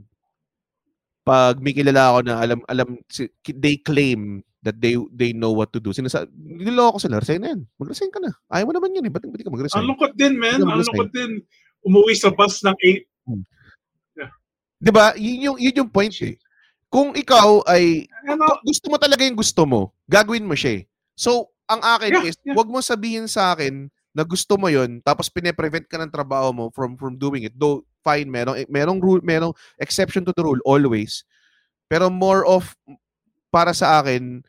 pag 1.26 1.58
may 1.58 1.74
kilala 1.74 2.14
ako 2.14 2.20
na 2.22 2.38
alam 2.38 2.60
alam 2.70 3.02
they 3.50 3.82
claim 3.82 4.46
that 4.62 4.78
they 4.78 4.94
they 5.10 5.34
know 5.34 5.54
what 5.54 5.74
to 5.74 5.82
do. 5.82 5.90
Sinasa 5.90 6.30
niloloko 6.34 7.02
sila, 7.02 7.18
resign 7.18 7.42
na 7.42 7.54
yan. 7.54 7.62
Mag-resign 7.82 8.14
ka 8.14 8.22
na. 8.22 8.34
Ayaw 8.50 8.70
mo 8.70 8.74
naman 8.78 8.94
yun 8.94 9.06
eh. 9.06 9.14
Ba't 9.14 9.26
ba't 9.26 9.42
ka 9.42 9.50
mag-resign? 9.50 9.82
Ang 9.82 9.90
lungkot 9.94 10.14
din, 10.14 10.34
man. 10.38 10.62
Hindi 10.62 10.70
Ang 10.70 10.82
lungkot 10.86 11.12
din. 11.14 11.32
Umuwi 11.86 12.14
sa 12.18 12.30
bus 12.34 12.62
ng 12.66 12.78
8. 12.78 13.46
'Di 14.86 14.92
ba? 14.94 15.18
Yun 15.18 15.38
yung 15.50 15.58
yun 15.58 15.80
yung 15.82 15.90
point 15.90 16.14
eh. 16.22 16.38
Kung 16.94 17.18
ikaw 17.18 17.66
ay 17.66 18.06
kung 18.22 18.38
gusto 18.62 18.86
mo 18.94 18.98
talaga 19.02 19.26
yung 19.26 19.36
gusto 19.36 19.66
mo, 19.66 19.90
gagawin 20.06 20.46
mo 20.46 20.54
siya. 20.54 20.80
eh. 20.80 20.84
So, 21.18 21.50
ang 21.66 21.82
akin 21.82 22.14
Yeah, 22.22 22.30
is, 22.30 22.38
yeah. 22.46 22.54
wag 22.54 22.70
mo 22.70 22.78
sabihin 22.86 23.26
sa 23.26 23.58
akin 23.58 23.90
na 24.14 24.22
gusto 24.22 24.56
mo 24.62 24.70
'yon 24.70 25.02
tapos 25.02 25.28
pine-prevent 25.34 25.90
ka 25.90 25.98
ng 25.98 26.14
trabaho 26.14 26.54
mo 26.54 26.66
from 26.70 26.94
from 27.02 27.18
doing 27.18 27.50
it. 27.50 27.56
Though 27.58 27.82
fine, 28.06 28.30
merong 28.30 28.70
merong 28.70 29.02
rule, 29.02 29.26
merong 29.26 29.58
exception 29.82 30.22
to 30.30 30.32
the 30.38 30.46
rule 30.46 30.62
always. 30.70 31.26
Pero 31.90 32.14
more 32.14 32.46
of 32.46 32.78
para 33.50 33.74
sa 33.74 34.06
akin 34.06 34.46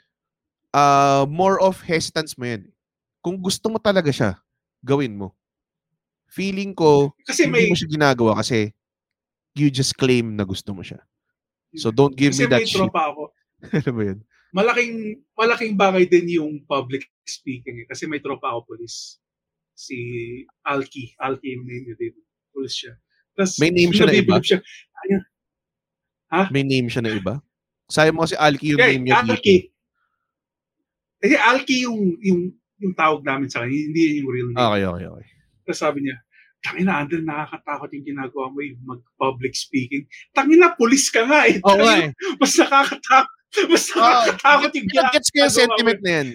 uh, 0.76 1.24
more 1.24 1.56
of 1.64 1.80
hesitance 1.80 2.36
mo 2.36 2.44
'yan. 2.44 2.68
Kung 3.24 3.40
gusto 3.40 3.72
mo 3.72 3.80
talaga 3.80 4.12
siya, 4.12 4.36
gawin 4.84 5.16
mo. 5.16 5.32
Feeling 6.28 6.76
ko 6.76 7.16
Kasi 7.24 7.48
hindi 7.48 7.64
may, 7.64 7.72
mo 7.72 7.76
siya 7.80 7.88
ginagawa 7.88 8.36
kasi 8.44 8.75
you 9.56 9.72
just 9.72 9.96
claim 9.96 10.36
na 10.36 10.44
gusto 10.44 10.76
mo 10.76 10.84
siya. 10.84 11.00
So 11.76 11.90
don't 11.90 12.14
give 12.16 12.32
kasi 12.32 12.44
me 12.44 12.52
that 12.52 12.64
shit. 12.64 12.78
tropa 12.80 13.12
ako. 13.12 13.22
Alam 13.82 13.94
mo 13.96 14.02
yun? 14.04 14.18
Malaking, 14.52 14.92
malaking 15.36 15.74
bagay 15.76 16.04
din 16.08 16.40
yung 16.40 16.52
public 16.64 17.04
speaking. 17.24 17.84
eh. 17.84 17.86
Kasi 17.88 18.08
may 18.08 18.20
tropa 18.20 18.52
ako 18.52 18.72
police. 18.72 19.20
Si 19.76 19.96
Alki. 20.64 21.12
Alki 21.20 21.52
yung 21.52 21.68
name 21.68 21.84
niya 21.92 21.96
din. 22.00 22.14
Police 22.52 22.76
siya. 22.80 22.94
Tapos, 23.36 23.60
May 23.60 23.68
name 23.68 23.92
siya 23.92 24.08
na 24.08 24.16
iba? 24.16 24.40
Siya. 24.40 24.60
Ayun. 25.04 25.22
May 26.48 26.64
name 26.64 26.88
siya 26.88 27.04
na 27.04 27.12
iba? 27.12 27.34
Sabi 27.86 28.08
mo 28.10 28.24
kasi 28.24 28.32
Alki 28.40 28.72
yung 28.72 28.80
Yeah, 28.80 28.90
name 28.96 29.04
niya 29.04 29.20
Alki. 29.20 29.56
Kasi 31.20 31.34
Alki 31.36 31.76
yung, 31.84 32.16
yung, 32.24 32.40
yung 32.80 32.94
tawag 32.96 33.20
namin 33.20 33.52
sa 33.52 33.60
kanya. 33.64 33.76
Hindi 33.76 34.24
yung 34.24 34.28
real 34.32 34.48
name. 34.52 34.58
Okay, 34.58 34.84
okay, 34.88 35.06
okay. 35.12 35.26
Tapos 35.68 35.80
sabi 35.80 35.98
niya, 36.00 36.16
Tangina, 36.64 36.98
Andel, 36.98 37.22
nakakatakot 37.22 37.88
yung 37.94 38.06
ginagawa 38.06 38.46
mo 38.50 38.58
yung 38.64 38.80
mag-public 38.82 39.54
speaking. 39.54 40.08
Tangina, 40.34 40.74
pulis 40.74 41.08
ka 41.12 41.22
nga 41.26 41.46
eh. 41.46 41.62
Oo 41.62 41.78
nga 41.78 41.94
eh. 42.06 42.10
Mas 42.40 42.52
nakakatakot. 42.58 43.34
Mas 43.70 43.84
nakakatakot 43.94 44.70
yung 44.74 44.86
Gets 44.90 45.28
ko 45.30 45.36
yung 45.38 45.48
ginagawa 45.48 45.62
sentiment 45.62 46.00
na 46.02 46.10
yan. 46.10 46.28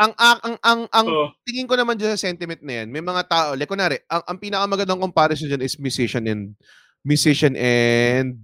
Ang, 0.00 0.12
ang, 0.16 0.38
ang, 0.40 0.56
ang, 0.60 0.80
ang 0.92 1.06
Oo. 1.08 1.26
tingin 1.44 1.68
ko 1.68 1.74
naman 1.76 1.96
dyan 1.96 2.16
sa 2.16 2.24
sentiment 2.28 2.60
na 2.64 2.72
yan, 2.82 2.88
may 2.88 3.04
mga 3.04 3.22
tao, 3.28 3.48
like 3.52 3.68
kunwari, 3.68 4.00
ang, 4.08 4.22
ang 4.24 4.38
pinakamagandang 4.40 5.00
comparison 5.00 5.48
dyan 5.48 5.64
is 5.64 5.76
musician 5.76 6.24
and 6.24 6.56
musician 7.04 7.52
and 7.56 8.40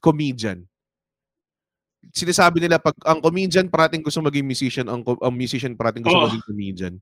comedian. 0.00 0.64
Sinasabi 2.08 2.64
nila 2.64 2.80
pag 2.80 2.96
ang 3.04 3.20
comedian 3.20 3.68
parating 3.68 4.00
gusto 4.00 4.24
maging 4.24 4.48
musician, 4.48 4.86
ang, 4.88 5.04
ang 5.04 5.34
musician 5.34 5.76
parating 5.76 6.04
gusto 6.04 6.16
Oo. 6.16 6.26
maging 6.28 6.44
comedian. 6.46 6.94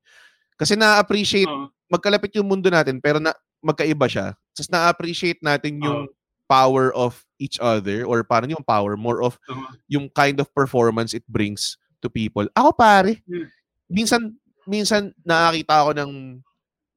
Kasi 0.58 0.74
na-appreciate, 0.74 1.46
Oo. 1.46 1.70
magkalapit 1.86 2.34
yung 2.38 2.48
mundo 2.50 2.66
natin 2.72 2.98
pero 2.98 3.22
na, 3.22 3.30
magkaiba 3.66 4.06
siya. 4.06 4.26
Tapos 4.54 4.70
na-appreciate 4.70 5.42
natin 5.42 5.82
yung 5.82 6.06
power 6.46 6.94
of 6.94 7.26
each 7.36 7.58
other 7.58 8.06
or 8.06 8.22
parang 8.22 8.54
yung 8.54 8.62
power, 8.62 8.94
more 8.94 9.20
of 9.20 9.34
Oo. 9.50 9.66
yung 9.90 10.06
kind 10.14 10.38
of 10.38 10.46
performance 10.54 11.10
it 11.12 11.26
brings 11.26 11.74
to 11.98 12.06
people. 12.06 12.46
Ako 12.54 12.70
pare, 12.72 13.18
Yeah. 13.26 13.50
minsan 13.90 14.38
minsan 14.66 15.10
nakakita 15.22 15.74
ako 15.82 15.90
ng 15.94 16.10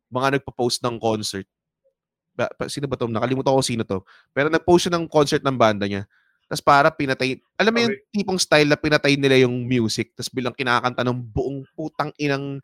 mga 0.09 0.27
nagpo-post 0.37 0.81
ng 0.85 0.97
concert. 0.97 1.45
Ba, 2.33 2.49
pa- 2.49 2.69
sino 2.69 2.85
ba 2.89 2.97
to? 2.97 3.05
Nakalimutan 3.09 3.53
ko 3.53 3.61
sino 3.61 3.83
to. 3.85 4.01
Pero 4.33 4.49
nag-post 4.49 4.87
siya 4.89 4.93
ng 4.97 5.05
concert 5.09 5.41
ng 5.45 5.57
banda 5.57 5.85
niya. 5.85 6.05
Tapos 6.49 6.65
para 6.65 6.89
pinatay, 6.89 7.37
alam 7.61 7.69
mo 7.69 7.79
yung 7.85 7.93
tipong 8.09 8.39
style 8.41 8.65
na 8.65 8.77
pinatay 8.77 9.13
nila 9.13 9.45
yung 9.45 9.69
music, 9.69 10.17
tapos 10.17 10.33
bilang 10.33 10.53
kinakanta 10.57 11.05
ng 11.05 11.17
buong 11.29 11.61
putang 11.77 12.09
inang 12.17 12.57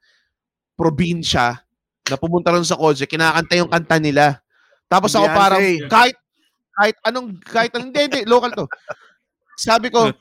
probinsya 0.74 1.65
na 2.06 2.18
pumunta 2.18 2.54
ron 2.54 2.66
sa 2.66 2.78
concert, 2.78 3.10
kinakanta 3.10 3.58
yung 3.58 3.72
kanta 3.72 3.98
nila. 3.98 4.38
Tapos 4.86 5.10
ako 5.14 5.26
Beyonce. 5.26 5.42
parang, 5.42 5.64
kahit, 5.90 6.18
kahit 6.76 6.96
anong, 7.02 7.28
kahit 7.42 7.72
anong, 7.74 7.90
hindi, 7.90 8.02
hindi, 8.06 8.22
local 8.30 8.52
to. 8.54 8.66
Sabi 9.58 9.90
ko, 9.90 10.14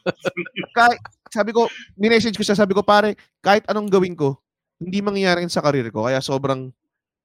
kahit, 0.73 0.99
sabi 1.29 1.51
ko, 1.53 1.69
minessage 1.99 2.39
ko 2.39 2.45
siya, 2.47 2.57
sabi 2.57 2.73
ko, 2.73 2.81
pare, 2.81 3.19
kahit 3.45 3.67
anong 3.69 3.93
gawin 3.93 4.17
ko, 4.17 4.41
hindi 4.81 5.05
mangyayari 5.05 5.45
sa 5.53 5.61
karir 5.61 5.93
ko. 5.93 6.09
Kaya 6.09 6.25
sobrang, 6.25 6.73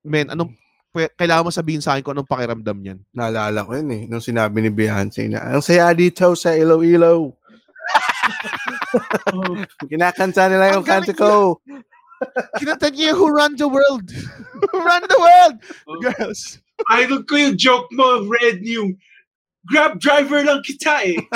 men, 0.04 0.28
anong, 0.34 0.52
pwe- 0.92 1.14
kailangan 1.16 1.48
mo 1.48 1.52
sabihin 1.54 1.80
sa 1.80 1.96
akin 1.96 2.04
kung 2.04 2.14
anong 2.18 2.28
pakiramdam 2.28 2.76
niyan. 2.76 3.00
Naalala 3.16 3.64
ko 3.64 3.72
yun 3.78 3.90
eh, 3.96 4.04
nung 4.12 4.24
sinabi 4.24 4.60
ni 4.60 4.72
Beyonce 4.74 5.32
na, 5.32 5.56
ang 5.56 5.64
saya 5.64 5.88
dito 5.96 6.36
sa 6.36 6.52
Iloilo. 6.52 7.40
Kinakanta 9.90 10.52
nila 10.52 10.76
yung 10.76 10.86
kanta 10.86 11.16
ko. 11.16 11.64
Kinanta 12.60 12.92
niya 12.92 13.14
yung 13.14 13.18
Who 13.20 13.28
Run 13.32 13.54
the 13.56 13.68
World. 13.70 14.08
Who 14.72 14.78
Run 14.80 15.04
the 15.08 15.20
World! 15.20 15.56
Oh. 15.88 16.00
Girls. 16.00 16.60
Idol 16.92 17.24
ko 17.28 17.36
yung 17.36 17.56
joke 17.60 17.92
mo, 17.92 18.24
Red, 18.28 18.64
yung 18.64 18.96
grab 19.68 20.00
driver 20.00 20.40
lang 20.44 20.64
kita 20.64 21.04
eh. 21.04 21.20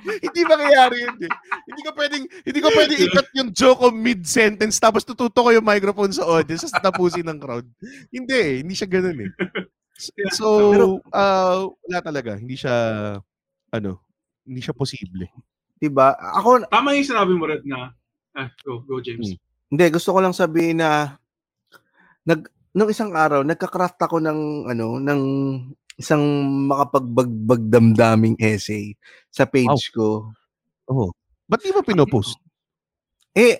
Hindi 0.00 0.40
mangyayari 0.48 0.96
yun 1.04 1.16
eh. 1.28 1.32
Hindi 1.68 1.80
ko 1.84 1.90
pwedeng, 1.92 2.24
hindi 2.24 2.60
ko 2.64 2.68
pwedeng 2.72 3.00
ikat 3.04 3.28
yung 3.36 3.50
joke 3.52 3.84
ko 3.84 3.88
mid-sentence 3.92 4.80
tapos 4.80 5.04
tututo 5.04 5.44
ko 5.44 5.52
yung 5.52 5.64
microphone 5.64 6.08
sa 6.08 6.24
audience 6.24 6.72
tapos 6.72 6.80
tapusin 6.80 7.28
ng 7.28 7.36
crowd. 7.36 7.68
Hindi 8.08 8.32
eh. 8.32 8.54
Hindi 8.64 8.72
siya 8.72 8.88
ganun 8.88 9.28
eh. 9.28 9.30
So, 10.32 10.46
uh, 11.12 11.68
wala 11.68 12.00
talaga. 12.00 12.40
Hindi 12.40 12.56
siya, 12.56 12.72
ano, 13.68 14.00
hindi 14.48 14.60
siya 14.64 14.72
posible. 14.72 15.28
Diba? 15.76 16.16
Ako, 16.16 16.64
Tama 16.72 16.96
yung 16.96 17.08
sinabi 17.08 17.32
mo, 17.36 17.44
Red, 17.44 17.68
na, 17.68 17.92
ah, 18.36 18.50
go, 18.62 18.82
go, 18.84 19.00
James. 19.00 19.34
Hmm. 19.34 19.38
Hindi, 19.70 19.84
gusto 19.94 20.10
ko 20.10 20.18
lang 20.18 20.34
sabihin 20.34 20.82
na 20.82 21.16
nag 22.26 22.50
nung 22.70 22.90
isang 22.90 23.10
araw, 23.14 23.42
nagka-craft 23.42 23.98
ako 23.98 24.22
ng, 24.22 24.70
ano, 24.70 25.02
ng 25.02 25.20
isang 25.98 26.22
makapagbagbag 26.70 27.66
damdaming 27.66 28.38
essay 28.38 28.94
sa 29.28 29.44
page 29.44 29.90
ko. 29.90 30.30
Oo. 30.86 31.10
Ba't 31.50 31.60
di 31.60 31.74
mo 31.74 31.82
pinopost? 31.82 32.38
Eh, 33.34 33.58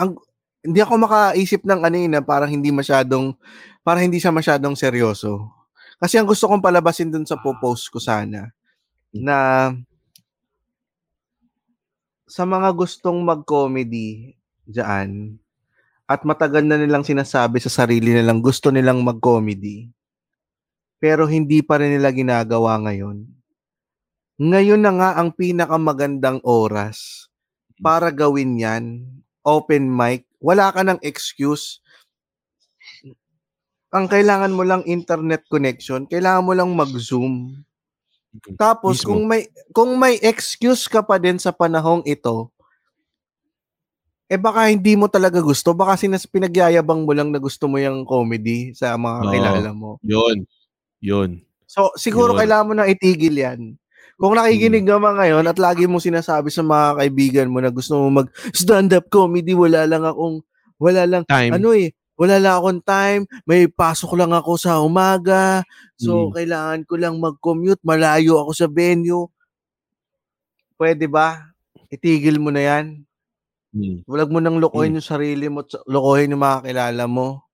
ang, 0.00 0.16
hindi 0.64 0.80
ako 0.80 0.92
makaisip 0.96 1.60
ng 1.62 1.80
ano 1.84 1.96
na 2.08 2.20
parang 2.24 2.48
hindi 2.48 2.72
masyadong, 2.72 3.36
parang 3.84 4.08
hindi 4.08 4.16
siya 4.16 4.32
masyadong 4.32 4.74
seryoso. 4.74 5.52
Kasi 6.00 6.16
ang 6.16 6.28
gusto 6.28 6.48
kong 6.48 6.64
palabasin 6.64 7.12
dun 7.12 7.28
sa 7.28 7.38
post 7.38 7.92
ko 7.92 8.00
sana, 8.00 8.52
na 9.12 9.70
sa 12.26 12.42
mga 12.42 12.74
gustong 12.74 13.22
mag-comedy 13.22 14.34
dyan, 14.66 15.38
at 16.06 16.22
matagal 16.26 16.62
na 16.66 16.78
nilang 16.78 17.06
sinasabi 17.06 17.58
sa 17.62 17.70
sarili 17.70 18.14
nilang 18.14 18.42
gusto 18.42 18.70
nilang 18.70 19.02
mag-comedy, 19.02 19.90
pero 20.98 21.26
hindi 21.26 21.62
pa 21.62 21.78
rin 21.78 21.94
nila 21.94 22.10
ginagawa 22.10 22.78
ngayon. 22.82 23.26
Ngayon 24.36 24.80
na 24.84 24.92
nga 24.92 25.10
ang 25.16 25.32
pinakamagandang 25.32 26.44
oras 26.44 27.30
para 27.80 28.12
gawin 28.12 28.60
yan. 28.60 28.84
Open 29.46 29.88
mic. 29.88 30.28
Wala 30.42 30.68
ka 30.74 30.84
ng 30.84 31.00
excuse. 31.00 31.80
Ang 33.94 34.12
kailangan 34.12 34.52
mo 34.52 34.60
lang 34.66 34.84
internet 34.84 35.48
connection. 35.48 36.04
Kailangan 36.04 36.44
mo 36.44 36.52
lang 36.52 36.68
mag-zoom. 36.74 37.64
Tapos 38.56 39.02
Mismo. 39.02 39.08
kung 39.12 39.22
may 39.28 39.42
kung 39.72 39.92
may 39.98 40.16
excuse 40.22 40.86
ka 40.86 41.04
pa 41.04 41.16
din 41.20 41.36
sa 41.36 41.52
panahong 41.52 42.02
ito, 42.06 42.50
eh 44.26 44.38
baka 44.40 44.70
hindi 44.70 44.98
mo 44.98 45.06
talaga 45.06 45.38
gusto, 45.38 45.70
baka 45.70 45.94
sinas 45.94 46.26
pinagyayabang 46.26 47.06
mo 47.06 47.12
lang 47.14 47.30
na 47.30 47.38
gusto 47.38 47.70
mo 47.70 47.78
yung 47.78 48.02
comedy 48.02 48.74
sa 48.74 48.98
mga 48.98 49.20
Oo. 49.22 49.30
kilala 49.30 49.70
mo. 49.70 49.90
Yun. 50.02 50.42
Yun. 50.98 51.30
So 51.66 51.94
siguro 51.94 52.34
Yun. 52.34 52.38
kailangan 52.42 52.66
mo 52.66 52.74
na 52.74 52.90
itigil 52.90 53.36
'yan. 53.38 53.78
Kung 54.16 54.32
nakikinig 54.32 54.88
ka 54.88 54.96
man 54.96 55.20
ngayon 55.20 55.44
at 55.44 55.60
lagi 55.60 55.84
mo 55.84 56.00
sinasabi 56.00 56.48
sa 56.48 56.64
mga 56.64 57.04
kaibigan 57.04 57.52
mo 57.52 57.60
na 57.60 57.68
gusto 57.68 58.00
mo 58.00 58.08
mag 58.24 58.28
stand-up 58.56 59.12
comedy, 59.12 59.52
wala 59.52 59.84
lang 59.84 60.08
akong 60.08 60.40
wala 60.80 61.04
lang 61.04 61.22
Time. 61.28 61.52
ano 61.52 61.76
eh, 61.76 61.92
wala 62.16 62.40
lang 62.40 62.54
akong 62.56 62.82
time, 62.82 63.22
may 63.44 63.68
pasok 63.68 64.16
lang 64.16 64.32
ako 64.32 64.56
sa 64.56 64.80
umaga, 64.80 65.60
so 66.00 66.28
Mm. 66.28 66.32
kailangan 66.32 66.80
ko 66.88 66.94
lang 66.96 67.14
mag-commute, 67.20 67.80
malayo 67.84 68.40
ako 68.40 68.50
sa 68.56 68.66
venue. 68.66 69.28
Pwede 70.80 71.08
ba? 71.08 71.52
Itigil 71.92 72.40
mo 72.40 72.48
na 72.48 72.64
yan. 72.64 73.04
Mm. 73.76 74.08
Huwag 74.08 74.32
mo 74.32 74.40
nang 74.40 74.56
lokohin 74.56 74.96
yung 74.96 75.04
sarili 75.04 75.52
mo, 75.52 75.60
lokohin 75.84 76.32
yung 76.32 76.40
mga 76.40 76.64
kilala 76.64 77.04
mo. 77.04 77.44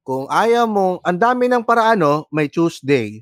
Kung 0.00 0.24
ayaw 0.32 0.64
mo, 0.64 1.04
ang 1.04 1.20
dami 1.20 1.52
ng 1.52 1.64
paraan, 1.68 2.00
may 2.32 2.48
Tuesday, 2.48 3.20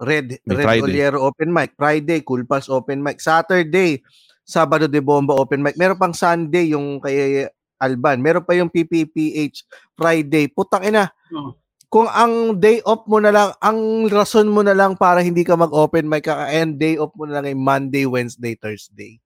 Red, 0.00 0.40
May 0.48 0.56
Red 0.56 0.64
Friday. 0.64 0.84
Oliero 0.88 1.20
Open 1.20 1.52
Mic, 1.52 1.76
Friday, 1.76 2.24
Cool 2.24 2.48
Pals 2.48 2.72
Open 2.72 3.04
Mic, 3.04 3.20
Saturday, 3.20 4.00
Sabado 4.40 4.88
de 4.88 5.04
Bomba 5.04 5.36
Open 5.36 5.60
Mic, 5.60 5.76
meron 5.76 6.00
pang 6.00 6.16
Sunday 6.16 6.72
yung 6.72 6.96
kay 7.04 7.44
Alban, 7.80 8.20
meron 8.20 8.44
pa 8.44 8.52
yung 8.52 8.68
PPPH 8.68 9.64
Friday, 9.92 10.46
putang 10.46 10.84
ina, 10.84 11.08
Oo. 11.30 11.56
kung 11.88 12.06
ang 12.06 12.54
day 12.54 12.78
off 12.82 13.02
mo 13.04 13.16
na 13.16 13.28
lang, 13.28 13.48
ang 13.58 13.80
rason 14.06 14.44
mo 14.44 14.60
na 14.60 14.72
lang 14.72 14.94
para 14.94 15.18
hindi 15.18 15.40
ka 15.40 15.56
mag-open 15.56 16.04
mic 16.04 16.28
ka, 16.28 16.46
and 16.46 16.76
day 16.76 16.94
off 16.94 17.10
mo 17.14 17.24
na 17.24 17.40
lang 17.40 17.48
ay 17.48 17.56
Monday, 17.56 18.04
Wednesday, 18.04 18.52
Thursday. 18.54 19.16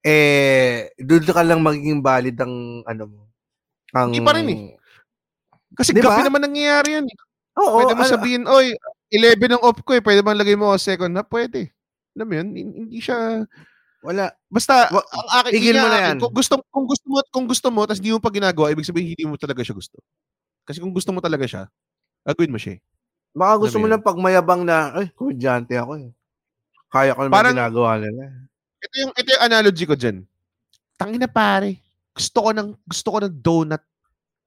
Eh, 0.00 0.90
doon 0.98 1.22
ka 1.22 1.40
lang 1.40 1.62
magiging 1.62 2.02
valid 2.02 2.34
ang 2.36 2.54
ano 2.82 3.04
mo. 3.06 3.20
Ang, 3.94 4.10
Hindi 4.10 4.20
pa 4.20 4.34
rin 4.34 4.46
eh. 4.48 4.58
Kasi 5.72 5.94
Di 5.94 6.02
ba? 6.02 6.18
gabi 6.18 6.26
naman 6.26 6.42
nangyayari 6.42 6.98
yan. 6.98 7.06
eh. 7.06 7.16
Oo, 7.54 7.78
Pwede 7.78 7.94
mo 7.94 8.02
ano- 8.02 8.10
sabihin, 8.10 8.42
oy, 8.44 8.74
11 9.08 9.54
ang 9.54 9.62
off 9.62 9.78
ko 9.80 9.94
eh. 9.94 10.02
Pwede 10.02 10.20
bang 10.20 10.34
lagay 10.34 10.56
mo 10.56 10.68
ako 10.68 10.78
second 10.82 11.12
na? 11.12 11.22
Pwede. 11.22 11.70
Alam 12.12 12.26
mo 12.26 12.34
yun? 12.34 12.48
Hin- 12.50 12.76
Hindi 12.82 12.98
siya... 12.98 13.46
Wala. 14.02 14.34
Basta, 14.50 14.90
Wa- 14.90 15.06
ang 15.06 15.28
akin, 15.40 15.50
tigil 15.54 15.78
yun 15.78 15.82
mo 15.82 15.88
na 15.88 15.98
yan. 16.02 16.16
Kung 16.18 16.34
gusto, 16.34 16.54
kung 16.68 16.86
gusto 16.90 17.06
mo, 17.06 17.16
kung 17.30 17.46
gusto 17.46 17.66
mo, 17.70 17.80
tapos 17.86 18.02
hindi 18.02 18.10
mo 18.10 18.18
pa 18.18 18.34
ginagawa, 18.34 18.74
ibig 18.74 18.82
sabihin 18.86 19.14
hindi 19.14 19.24
mo 19.24 19.38
talaga 19.38 19.62
siya 19.62 19.78
gusto. 19.78 20.02
Kasi 20.66 20.82
kung 20.82 20.90
gusto 20.90 21.14
mo 21.14 21.22
talaga 21.22 21.46
siya, 21.46 21.62
gagawin 22.26 22.50
mo 22.50 22.58
siya 22.58 22.76
eh. 22.76 22.80
Baka 23.32 23.52
gusto 23.62 23.78
Alam 23.78 23.82
mo 23.82 23.86
mo 23.88 23.92
lang 23.94 24.02
pagmayabang 24.02 24.62
na, 24.66 24.90
ay, 24.92 25.06
komedyante 25.14 25.74
ako 25.78 25.92
eh. 26.02 26.10
Kaya 26.90 27.14
ko 27.14 27.20
naman 27.24 27.32
Parang- 27.32 27.56
ginagawa 27.56 27.90
nila. 28.02 28.22
Ito 28.82 28.94
yung, 28.98 29.12
ito 29.14 29.28
yung 29.30 29.44
analogy 29.46 29.84
ko 29.86 29.94
dyan. 29.94 30.26
Tangina 30.98 31.30
pare. 31.30 31.78
Gusto 32.12 32.38
ko 32.42 32.50
ng, 32.50 32.68
gusto 32.82 33.08
ko 33.08 33.18
ng 33.22 33.34
donut 33.38 33.82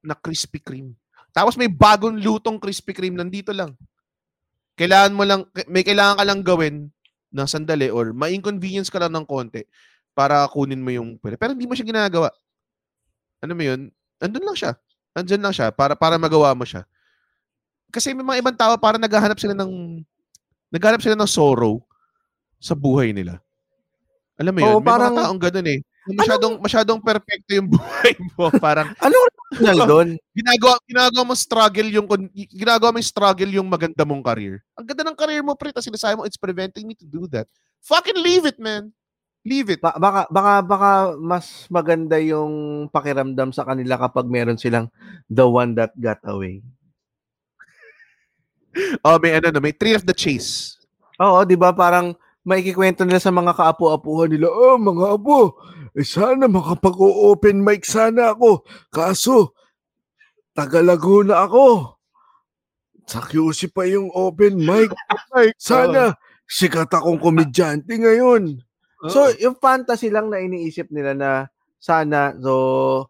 na 0.03 0.14
Krispy 0.14 0.60
Kreme. 0.60 0.94
Tapos 1.32 1.56
may 1.56 1.72
bagong 1.72 2.19
lutong 2.19 2.60
Krispy 2.60 2.91
Kreme 2.91 3.18
nandito 3.18 3.56
lang. 3.56 3.73
Kailangan 4.76 5.14
mo 5.15 5.23
lang, 5.23 5.41
may 5.72 5.88
kailangan 5.88 6.19
ka 6.19 6.23
lang 6.27 6.40
gawin 6.44 6.76
na 7.35 7.43
sandali 7.43 7.91
or 7.91 8.15
ma-inconvenience 8.15 8.87
ka 8.87 9.03
lang 9.03 9.11
ng 9.11 9.27
konti 9.27 9.67
para 10.15 10.47
kunin 10.47 10.79
mo 10.79 10.87
yung 10.95 11.19
pwede. 11.19 11.35
Pero 11.35 11.51
hindi 11.51 11.67
mo 11.67 11.75
siya 11.75 11.83
ginagawa. 11.83 12.31
Ano 13.43 13.51
mo 13.51 13.63
yun? 13.67 13.91
Andun 14.23 14.47
lang 14.47 14.55
siya. 14.55 14.71
Andun 15.11 15.43
lang 15.43 15.51
siya 15.51 15.75
para 15.75 15.99
para 15.99 16.15
magawa 16.15 16.55
mo 16.55 16.63
siya. 16.63 16.87
Kasi 17.91 18.15
may 18.15 18.23
mga 18.23 18.39
ibang 18.39 18.55
tao 18.55 18.79
para 18.79 18.95
naghahanap 18.95 19.35
sila 19.35 19.51
ng 19.51 19.99
naghahanap 20.71 21.03
sila 21.03 21.19
ng 21.19 21.27
sorrow 21.27 21.83
sa 22.55 22.71
buhay 22.71 23.11
nila. 23.11 23.43
Alam 24.39 24.55
mo 24.55 24.59
yun? 24.63 24.67
Oo, 24.71 24.79
may 24.79 24.87
parang- 24.87 25.15
mga 25.15 25.19
taong 25.27 25.41
ganun 25.43 25.67
eh. 25.67 25.79
Masyadong, 26.06 26.61
masyadong 26.61 26.99
perfecto 27.02 27.49
yung 27.49 27.65
buhay 27.73 28.14
mo. 28.38 28.53
Parang 28.61 28.94
Ano 29.02 29.15
original 29.49 29.80
doon? 29.90 30.10
ginagawa, 30.38 30.77
ginagawa 30.86 31.23
mo 31.26 31.34
struggle 31.34 31.90
yung, 31.90 32.06
ginagawa 32.52 32.94
mo 32.94 32.98
yung 33.02 33.10
struggle 33.10 33.49
yung 33.49 33.65
maganda 33.65 34.06
mong 34.06 34.22
career. 34.22 34.61
Ang 34.77 34.86
ganda 34.86 35.02
ng 35.02 35.18
career 35.18 35.41
mo, 35.41 35.57
pre. 35.57 35.73
Tapos 35.73 35.90
sinasabi 35.90 36.14
mo, 36.14 36.30
it's 36.30 36.38
preventing 36.38 36.86
me 36.86 36.94
to 36.94 37.07
do 37.10 37.26
that. 37.34 37.49
Fucking 37.82 38.22
leave 38.22 38.45
it, 38.45 38.61
man. 38.61 38.94
Leave 39.41 39.69
it. 39.69 39.82
Ba- 39.82 39.98
baka, 39.98 40.26
baka, 40.30 40.53
baka 40.61 40.90
mas 41.18 41.65
maganda 41.69 42.18
yung 42.18 42.53
pakiramdam 42.90 43.49
sa 43.49 43.65
kanila 43.65 43.98
kapag 43.98 44.26
meron 44.26 44.57
silang 44.57 44.90
the 45.26 45.45
one 45.45 45.73
that 45.73 45.94
got 45.98 46.22
away. 46.26 46.61
Oh, 49.07 49.15
may 49.23 49.40
ano, 49.40 49.56
no, 49.56 49.64
may 49.64 49.72
three 49.72 49.95
of 49.95 50.03
the 50.03 50.11
chase. 50.11 50.76
Oo, 51.15 51.48
di 51.48 51.56
ba? 51.56 51.72
Parang 51.72 52.11
maikikwento 52.44 53.07
nila 53.07 53.23
sa 53.23 53.32
mga 53.32 53.56
kaapo-apuhan 53.56 54.27
nila, 54.27 54.52
oh, 54.52 54.76
mga 54.76 55.15
apo, 55.15 55.56
eh, 55.95 56.03
sana 56.03 56.51
makapag-open 56.51 57.63
mic 57.63 57.88
sana 57.88 58.35
ako. 58.35 58.67
Kaso, 58.91 59.55
tagalago 60.51 61.23
na 61.23 61.47
ako. 61.47 61.95
Sa 63.07 63.23
QC 63.23 63.72
pa 63.72 63.88
yung 63.88 64.11
open 64.11 64.59
mic. 64.59 64.91
Sana, 65.55 66.11
sikat 66.43 66.91
akong 66.91 67.23
komedyante 67.23 67.95
ngayon. 67.95 68.59
So, 69.07 69.31
yung 69.39 69.55
fantasy 69.55 70.11
lang 70.11 70.27
na 70.27 70.41
iniisip 70.41 70.89
nila 70.89 71.13
na 71.13 71.30
sana, 71.77 72.34
so, 72.41 73.05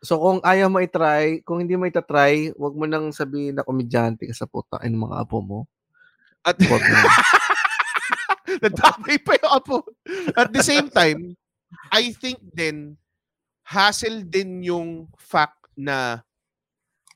so 0.00 0.16
kung 0.16 0.38
ayaw 0.40 0.72
mo 0.72 0.80
i-try, 0.80 1.44
kung 1.44 1.60
hindi 1.60 1.76
mo 1.76 1.84
ita-try, 1.84 2.56
wag 2.56 2.74
mo 2.74 2.88
nang 2.88 3.12
sabihin 3.12 3.60
na 3.60 3.66
komedyante 3.66 4.24
ka 4.24 4.34
sa 4.34 4.48
puta 4.48 4.80
ng 4.80 4.96
mga 4.96 5.16
apo 5.20 5.38
mo. 5.44 5.60
At 6.42 6.56
nadamay 8.62 9.20
pa 9.20 9.36
yung 9.36 9.52
apo. 9.52 9.76
At 10.32 10.48
the 10.50 10.64
same 10.64 10.88
time, 10.88 11.36
I 11.92 12.16
think 12.16 12.40
din, 12.56 12.96
hassle 13.62 14.24
din 14.24 14.64
yung 14.64 15.06
fact 15.20 15.68
na 15.76 16.24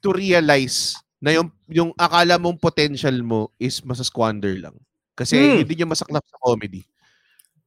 to 0.04 0.12
realize 0.12 0.94
na 1.16 1.32
yung, 1.32 1.48
yung 1.66 1.90
akala 1.96 2.36
mong 2.36 2.60
potential 2.60 3.16
mo 3.24 3.48
is 3.56 3.80
masasquander 3.80 4.52
lang. 4.60 4.76
Kasi 5.16 5.34
Hmm. 5.40 5.64
hindi 5.64 5.74
niya 5.80 5.88
masaklap 5.88 6.22
sa 6.28 6.36
comedy. 6.44 6.84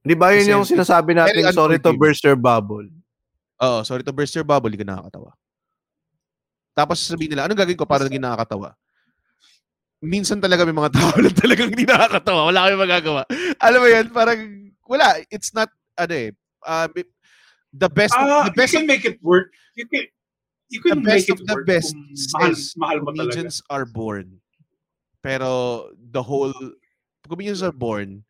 Di 0.06 0.14
ba 0.14 0.31
yun 0.31 0.45
Kasi 0.45 0.53
yung 0.53 0.68
sinasabi 0.69 1.18
natin, 1.18 1.49
sorry 1.52 1.81
to 1.81 1.91
burst 1.98 2.22
your 2.23 2.38
bubble. 2.38 2.86
Oo, 3.60 3.81
sorry 3.84 4.06
to 4.06 4.14
burst 4.14 4.38
your 4.38 4.45
bubble, 4.45 4.69
hindi 4.69 4.86
ka 4.86 4.88
nakakatawa. 4.88 5.34
Tapos 6.77 7.02
sasabihin 7.03 7.36
nila, 7.36 7.49
anong 7.49 7.60
gagawin 7.60 7.80
ko 7.81 7.90
para 7.90 8.06
naging 8.06 8.23
nakakatawa? 8.23 8.77
Minsan 9.99 10.40
talaga 10.40 10.64
may 10.64 10.77
mga 10.77 10.94
tao 10.95 11.11
na 11.19 11.27
talagang 11.34 11.73
hindi 11.76 11.84
nakakatawa. 11.84 12.48
Wala 12.48 12.69
kami 12.69 12.77
magagawa. 12.80 13.22
Alam 13.60 13.80
mo 13.84 13.88
yan, 13.91 14.06
parang, 14.14 14.40
wala. 14.88 15.19
It's 15.27 15.52
not, 15.52 15.68
ano 15.99 16.14
eh, 16.15 16.31
uh, 16.65 16.88
the 17.73 17.90
best, 17.90 18.15
Ah, 18.18 18.49
the 18.49 18.56
best, 18.56 18.73
you 18.73 18.80
can 18.80 18.88
make 18.88 19.06
it 19.06 19.22
work. 19.22 19.53
You 19.76 19.86
can, 19.86 20.06
you 20.69 20.81
the 20.81 20.90
can 20.95 21.03
best 21.03 21.30
make 21.30 21.30
of 21.30 21.40
it 21.41 21.48
the 21.48 21.56
work 21.56 21.68
best 21.68 21.95
mahal, 22.34 22.53
mahal 22.77 22.98
mo 23.03 23.11
talaga. 23.14 23.36
comedians 23.36 23.61
are 23.69 23.86
born. 23.86 24.27
Pero 25.22 25.49
the 25.95 26.23
whole, 26.23 26.56
comedians 27.27 27.61
are 27.61 27.76
born, 27.76 28.23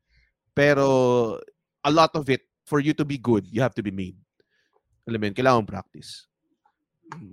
pero 0.55 1.39
a 1.85 1.91
lot 1.91 2.11
of 2.15 2.29
it, 2.29 2.41
for 2.65 2.79
you 2.79 2.93
to 2.93 3.05
be 3.05 3.17
good, 3.17 3.45
you 3.49 3.61
have 3.61 3.73
to 3.73 3.81
be 3.81 3.93
made. 3.93 4.17
Alam 5.07 5.21
mo 5.21 5.25
yun, 5.29 5.37
kailangan 5.37 5.65
practice. 5.65 6.29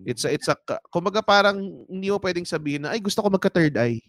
It's 0.09 0.25
a, 0.25 0.33
it's 0.33 0.49
a, 0.49 0.57
kumbaga 0.89 1.21
parang 1.21 1.85
hindi 1.89 2.09
mo 2.09 2.17
pwedeng 2.17 2.49
sabihin 2.49 2.89
na, 2.89 2.97
ay 2.97 3.01
gusto 3.05 3.21
ko 3.21 3.29
magka 3.29 3.53
third 3.53 3.77
eye. 3.77 4.01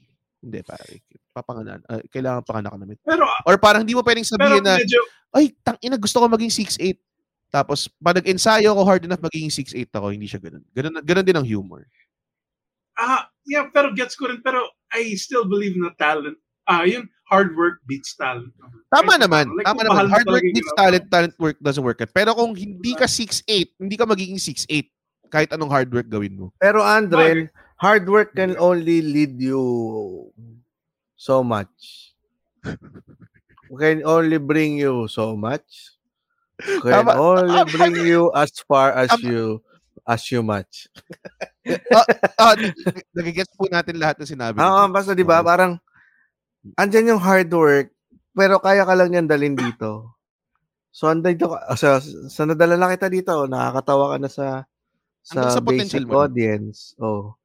Hindi, 0.47 0.63
pare. 0.63 1.03
Papangalan. 1.35 1.83
ah, 1.91 1.99
kailangan 2.07 2.41
panganak 2.47 2.71
ka 2.71 2.79
namin. 2.79 2.97
Pero, 3.03 3.27
Or 3.43 3.59
parang 3.59 3.83
hindi 3.83 3.93
mo 3.93 4.01
pwedeng 4.01 4.23
sabihin 4.23 4.63
na, 4.63 4.79
medyo, 4.79 5.03
ay, 5.35 5.51
tang 5.59 5.75
ina, 5.83 5.99
gusto 5.99 6.23
ko 6.23 6.25
maging 6.31 6.49
6'8". 6.49 6.95
Tapos, 7.51 7.91
pag 7.99 8.15
nag-ensayo 8.19 8.71
ako 8.71 8.81
hard 8.87 9.03
enough, 9.03 9.23
magiging 9.23 9.51
6'8 9.51 9.91
ako. 9.91 10.15
Hindi 10.15 10.27
siya 10.27 10.39
ganun. 10.39 10.63
Ganun, 10.71 11.03
ganun 11.03 11.27
din 11.27 11.37
ang 11.37 11.47
humor. 11.47 11.83
Ah, 12.95 13.27
yeah, 13.43 13.67
pero 13.69 13.91
gets 13.91 14.15
ko 14.15 14.31
rin. 14.31 14.39
Pero 14.39 14.63
I 14.91 15.15
still 15.19 15.43
believe 15.43 15.75
na 15.75 15.91
talent. 15.99 16.39
Ah, 16.67 16.83
yun, 16.83 17.07
hard 17.31 17.55
work 17.55 17.79
beats 17.87 18.15
talent. 18.15 18.51
Tama 18.91 19.15
Kahit 19.15 19.23
naman. 19.23 19.45
Like, 19.55 19.67
tama 19.67 19.81
naman. 19.87 20.11
Hard 20.11 20.27
work 20.27 20.43
beats 20.43 20.73
talent, 20.75 21.05
talent 21.07 21.35
work 21.39 21.57
doesn't 21.63 21.83
work. 21.83 21.99
Pero 22.11 22.35
kung 22.35 22.51
hindi 22.55 22.91
ka 22.95 23.07
6'8", 23.07 23.79
hindi 23.79 23.95
ka 23.95 24.03
magiging 24.03 24.39
6'8". 24.39 24.87
Kahit 25.27 25.51
anong 25.55 25.71
hard 25.71 25.91
work 25.91 26.07
gawin 26.07 26.35
mo. 26.35 26.51
Pero 26.59 26.83
Andren, 26.83 27.51
hard 27.77 28.05
work 28.09 28.33
can 28.35 28.57
only 28.57 29.01
lead 29.01 29.37
you 29.41 29.61
so 31.15 31.41
much. 31.41 32.13
Can 33.67 34.01
only 34.05 34.37
bring 34.37 34.77
you 34.77 35.07
so 35.07 35.35
much. 35.37 35.93
Can 36.57 37.05
Tama. 37.05 37.13
only 37.15 37.61
bring 37.69 37.95
you 38.01 38.33
as 38.33 38.51
far 38.65 38.93
as 38.93 39.13
Tama. 39.13 39.25
you 39.27 39.61
as 40.07 40.23
you 40.31 40.41
much. 40.41 40.87
Ah, 42.39 42.55
nagigets 43.17 43.51
po 43.59 43.67
natin 43.67 43.99
lahat 43.99 44.17
ng 44.23 44.31
sinabi. 44.31 44.57
Oo, 44.63 44.87
Jim. 44.87 44.91
basta 44.95 45.11
'di 45.11 45.27
ba, 45.27 45.43
parang 45.43 45.75
andyan 46.79 47.11
yung 47.13 47.21
hard 47.21 47.51
work, 47.51 47.91
pero 48.31 48.57
kaya 48.63 48.87
ka 48.87 48.95
lang 48.95 49.11
yan 49.13 49.27
dalhin 49.27 49.53
dito. 49.53 50.15
So 50.95 51.11
andito 51.11 51.51
ka, 51.51 51.75
sa, 51.77 52.01
sa 52.01 52.41
nadala 52.47 52.79
na 52.79 52.89
kita 52.89 53.11
dito, 53.11 53.45
nakakatawa 53.45 54.15
ka 54.15 54.17
na 54.17 54.29
sa 54.31 54.47
sa, 55.21 55.51
sa 55.51 55.61
basic 55.61 56.07
mo 56.07 56.23
audience. 56.23 56.95
Oh. 56.97 57.35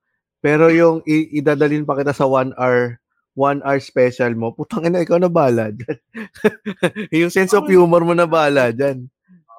Pero 0.43 0.69
yung 0.69 1.01
i- 1.07 1.39
idadalhin 1.39 1.87
pa 1.87 1.95
kita 1.95 2.11
sa 2.11 2.27
one 2.27 2.51
hour 2.59 2.99
one 3.33 3.65
hour 3.65 3.81
special 3.81 4.35
mo, 4.37 4.53
putang 4.53 4.85
ina, 4.85 5.01
ikaw 5.01 5.17
na 5.17 5.33
bala 5.33 5.73
dyan. 5.73 5.97
yung 7.25 7.33
sense 7.33 7.57
of 7.57 7.65
humor 7.65 8.05
mo 8.05 8.13
na 8.13 8.29
bala 8.29 8.69
dyan. 8.69 9.09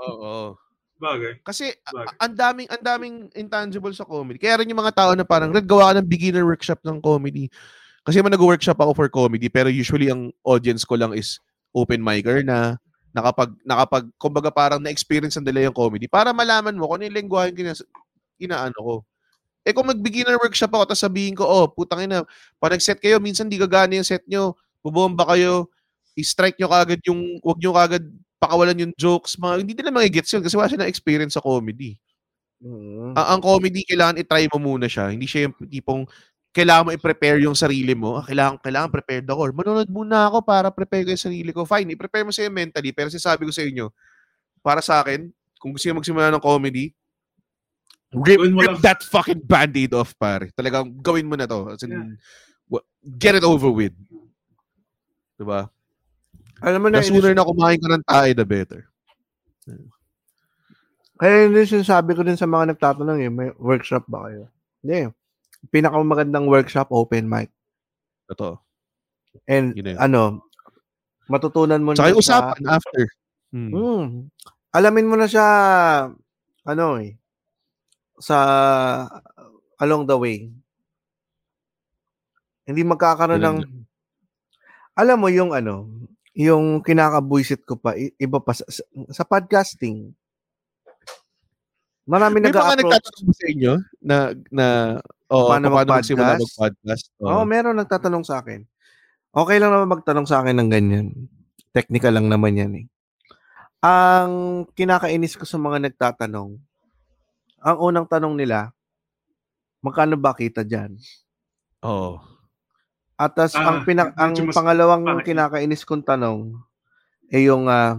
Oo. 0.05 0.53
Bagay. 1.01 1.41
Kasi 1.41 1.73
a- 1.73 1.89
Bagay. 1.89 2.05
a- 2.05 2.17
ang 2.21 2.33
daming 2.37 2.67
ang 2.69 2.83
daming 2.83 3.15
intangible 3.33 3.91
sa 3.91 4.05
comedy. 4.05 4.37
Kaya 4.37 4.61
rin 4.61 4.69
yung 4.69 4.77
mga 4.77 4.93
tao 4.93 5.11
na 5.17 5.25
parang 5.25 5.49
red 5.49 5.65
gawa 5.65 5.89
ka 5.89 5.97
ng 5.97 6.07
beginner 6.07 6.45
workshop 6.45 6.79
ng 6.85 7.01
comedy. 7.01 7.49
Kasi 8.03 8.19
man 8.19 8.35
nag-workshop 8.35 8.75
ako 8.77 8.91
for 8.93 9.07
comedy 9.07 9.47
pero 9.47 9.71
usually 9.71 10.11
ang 10.11 10.29
audience 10.43 10.83
ko 10.83 10.99
lang 10.99 11.15
is 11.15 11.39
open 11.71 12.03
micer 12.03 12.43
na 12.43 12.75
nakapag 13.15 13.55
nakapag 13.63 14.05
kumbaga 14.19 14.51
parang 14.51 14.83
na-experience 14.83 15.39
nila 15.39 15.71
yung 15.71 15.75
comedy 15.75 16.05
para 16.11 16.35
malaman 16.35 16.75
mo 16.75 16.91
kung 16.91 16.99
ano 16.99 17.07
yung 17.07 17.15
lengguwahe 17.15 17.49
yung 17.55 17.59
kinas- 17.63 17.87
inaano 18.37 18.75
ko. 18.75 18.95
Eh 19.63 19.71
kung 19.71 19.87
mag-beginner 19.87 20.35
workshop 20.39 20.71
ako 20.75 20.83
tapos 20.91 21.03
sabihin 21.03 21.35
ko, 21.35 21.47
oh, 21.47 21.65
putang 21.71 22.03
ina, 22.03 22.27
pag 22.59 22.75
nag-set 22.75 22.99
kayo, 22.99 23.19
minsan 23.23 23.47
di 23.47 23.55
gagana 23.55 23.95
yung 23.95 24.07
set 24.07 24.23
nyo, 24.27 24.59
bubomba 24.83 25.23
kayo, 25.23 25.71
i-strike 26.19 26.59
nyo 26.59 26.67
kagad 26.67 26.99
yung, 27.07 27.39
wag 27.39 27.57
nyo 27.63 27.71
kagad 27.71 28.03
pakawalan 28.43 28.75
yung 28.83 28.93
jokes, 28.99 29.39
mga, 29.39 29.63
hindi 29.63 29.73
nila 29.79 29.95
magigets 29.95 30.35
yun 30.35 30.43
kasi 30.43 30.59
wala 30.59 30.67
siya 30.67 30.83
na 30.83 30.91
experience 30.91 31.39
sa 31.39 31.43
comedy. 31.43 31.95
Mm. 32.59 33.15
Ang, 33.15 33.27
ang 33.39 33.41
comedy, 33.43 33.87
kailangan 33.87 34.19
i-try 34.19 34.47
mo 34.51 34.59
muna 34.59 34.87
siya. 34.87 35.11
Hindi 35.11 35.27
siya 35.27 35.47
yung 35.47 35.55
tipong 35.67 36.03
kailangan 36.53 36.83
mo 36.85 36.89
i-prepare 36.93 37.41
yung 37.41 37.57
sarili 37.57 37.97
mo. 37.97 38.21
Ah, 38.21 38.25
kailangan, 38.29 38.61
kailangan 38.61 38.89
prepared 38.93 39.25
ako. 39.25 39.41
Manonood 39.57 39.89
muna 39.89 40.29
ako 40.29 40.45
para 40.45 40.69
prepare 40.69 41.01
ko 41.01 41.09
yung 41.11 41.25
sarili 41.25 41.49
ko. 41.49 41.65
Fine, 41.65 41.97
i-prepare 41.97 42.23
mo 42.23 42.31
sa'yo 42.31 42.53
mentally. 42.53 42.93
Pero 42.93 43.09
sinasabi 43.09 43.49
ko 43.49 43.51
sa 43.51 43.65
inyo, 43.65 43.89
para 44.61 44.79
sa 44.79 45.01
akin, 45.01 45.33
kung 45.57 45.73
gusto 45.73 45.89
nyo 45.89 45.97
magsimula 45.99 46.29
ng 46.29 46.43
comedy, 46.43 46.93
rip, 48.13 48.39
mo 48.53 48.61
rip 48.61 48.77
lang. 48.77 48.81
that 48.85 49.01
fucking 49.01 49.41
band-aid 49.43 49.93
off, 49.93 50.13
pare. 50.17 50.53
Talagang 50.53 51.01
gawin 51.01 51.25
mo 51.25 51.35
na 51.35 51.49
to. 51.49 51.73
As 51.73 51.81
in, 51.83 52.17
Yeah. 52.69 52.79
get 53.19 53.35
it 53.35 53.43
over 53.43 53.69
with. 53.69 53.93
Diba? 55.37 55.69
Alam 56.63 56.79
mo 56.79 56.87
na, 56.87 57.03
The 57.03 57.09
sooner 57.11 57.33
na 57.35 57.43
kumain 57.43 57.81
ka 57.81 57.89
ng 57.91 58.05
tae, 58.07 58.31
the 58.31 58.47
better. 58.47 58.87
Kaya 61.19 61.45
yun 61.45 61.53
din 61.55 61.67
sinasabi 61.67 62.15
ko 62.17 62.23
din 62.25 62.39
sa 62.39 62.49
mga 62.49 62.75
nagtatanong 62.75 63.19
eh, 63.21 63.31
may 63.31 63.49
workshop 63.59 64.07
ba 64.09 64.27
kayo? 64.27 64.49
Hindi. 64.81 65.11
Pinakamagandang 65.71 66.49
workshop, 66.49 66.91
open 66.91 67.29
mic. 67.29 67.51
Totoo. 68.27 68.59
And 69.47 69.73
Yun 69.75 69.97
ano, 69.97 70.47
matutunan 71.31 71.81
mo 71.81 71.95
Tsaka 71.95 72.11
na 72.11 72.19
usapan 72.19 72.63
after. 72.67 73.03
Hmm. 73.53 73.71
Hmm. 73.71 74.07
Alamin 74.73 75.09
mo 75.09 75.15
na 75.15 75.29
siya, 75.29 75.47
ano 76.65 76.85
eh, 76.99 77.15
sa 78.19 78.37
along 79.81 80.05
the 80.05 80.17
way. 80.17 80.37
Hindi 82.63 82.81
magkakaroon 82.87 83.43
ng, 83.43 83.57
alam 84.95 85.17
mo 85.19 85.27
yung 85.27 85.51
ano, 85.51 85.89
yung 86.33 86.81
kinakabuisit 86.81 87.67
ko 87.67 87.77
pa, 87.77 87.93
iba 87.97 88.39
pa 88.41 88.55
sa, 88.55 88.65
sa, 89.11 89.23
podcasting. 89.27 90.15
Marami 92.09 92.41
May 92.41 92.49
mga 92.49 92.51
nag-approach. 92.51 92.79
nagtatanong 92.83 93.23
ba 93.23 93.33
sa 93.35 93.45
inyo 93.47 93.73
na, 94.01 94.17
na 94.49 94.67
oh, 95.29 95.47
Paano 95.51 95.65
paano, 95.71 95.89
magsimula 95.99 96.39
mag-podcast? 96.39 97.05
Oo, 97.21 97.43
oh, 97.43 97.45
meron 97.45 97.79
nagtatanong 97.79 98.25
sa 98.25 98.41
akin. 98.41 98.65
Okay 99.33 99.57
lang 99.57 99.71
naman 99.73 99.93
magtanong 99.99 100.27
sa 100.27 100.41
akin 100.41 100.55
ng 100.57 100.69
ganyan. 100.69 101.07
Technical 101.73 102.13
lang 102.17 102.27
naman 102.29 102.53
yan 102.57 102.73
eh. 102.81 102.85
Ang 103.83 104.63
kinakainis 104.77 105.35
ko 105.35 105.43
sa 105.43 105.59
mga 105.59 105.91
nagtatanong, 105.91 106.55
ang 107.63 107.77
unang 107.81 108.05
tanong 108.05 108.35
nila, 108.35 108.69
magkano 109.79 110.13
ba 110.13 110.31
kita 110.31 110.61
dyan? 110.61 110.99
Oo. 111.81 112.19
At 113.15 113.31
tas 113.31 113.53
Ah, 113.53 113.71
ang, 113.71 113.77
pina- 113.83 114.11
ang 114.13 114.35
mas 114.37 114.51
pangalawang 114.51 115.03
pangit. 115.05 115.31
kinakainis 115.31 115.81
kong 115.81 116.03
tanong, 116.03 116.51
eh 117.29 117.47
yung, 117.47 117.65
ah, 117.65 117.95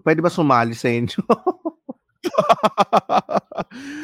pwede 0.00 0.20
ba 0.20 0.28
sumali 0.28 0.72
sa 0.72 0.86
inyo? 0.88 1.20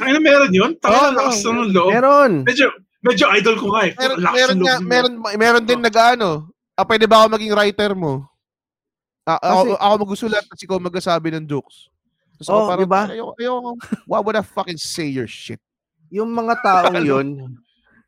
Ay, 0.00 0.10
na 0.14 0.20
meron 0.20 0.50
yun? 0.50 0.72
Oo, 0.72 0.80
Taka 0.80 0.98
oo. 1.00 1.14
lakas 1.14 1.38
ng 1.40 1.70
loob. 1.70 1.90
meron. 1.90 2.32
Medyo, 2.42 2.66
medyo 3.00 3.24
idol 3.32 3.56
ko 3.56 3.66
nga 3.70 3.82
eh. 3.84 3.92
meron, 3.94 4.18
meron, 4.20 4.56
ng 4.56 4.64
nga, 4.64 4.74
meron, 4.80 5.14
meron 5.36 5.64
din 5.64 5.80
nag-ano, 5.80 6.28
ah, 6.74 6.84
pwede 6.84 7.04
ba 7.04 7.22
ako 7.22 7.36
maging 7.36 7.54
writer 7.54 7.92
mo? 7.94 8.26
Ah, 9.22 9.38
ako, 9.38 9.60
Kasi- 9.68 9.78
ako 9.78 9.94
magsusulat 10.00 10.44
at 10.44 10.58
ikaw 10.58 10.78
magsasabi 10.78 11.28
ng 11.30 11.46
jokes. 11.46 11.86
Ako 12.40 12.48
Oh, 12.48 12.66
parang, 12.68 12.80
diba? 12.88 13.02
Ayoko, 13.12 13.32
ayoko, 13.36 13.70
why 14.08 14.20
would 14.24 14.36
I 14.38 14.44
fucking 14.44 14.80
say 14.80 15.12
your 15.12 15.28
shit? 15.28 15.60
Yung 16.08 16.32
mga 16.32 16.56
taong 16.64 16.96
Ano? 16.96 17.04
yun, 17.04 17.28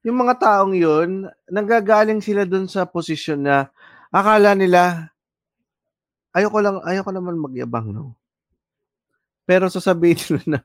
yung 0.02 0.16
mga 0.18 0.34
taong 0.40 0.74
yun, 0.74 1.28
nanggagaling 1.52 2.24
sila 2.24 2.48
dun 2.48 2.66
sa 2.66 2.88
posisyon 2.88 3.44
na 3.44 3.68
akala 4.08 4.56
nila, 4.56 5.12
ayoko 6.32 6.58
lang, 6.64 6.80
ayoko 6.82 7.10
naman 7.12 7.36
magyabang, 7.38 7.92
no? 7.92 8.16
Pero 9.44 9.68
sasabihin 9.68 10.16
nila 10.40 10.44
na, 10.48 10.60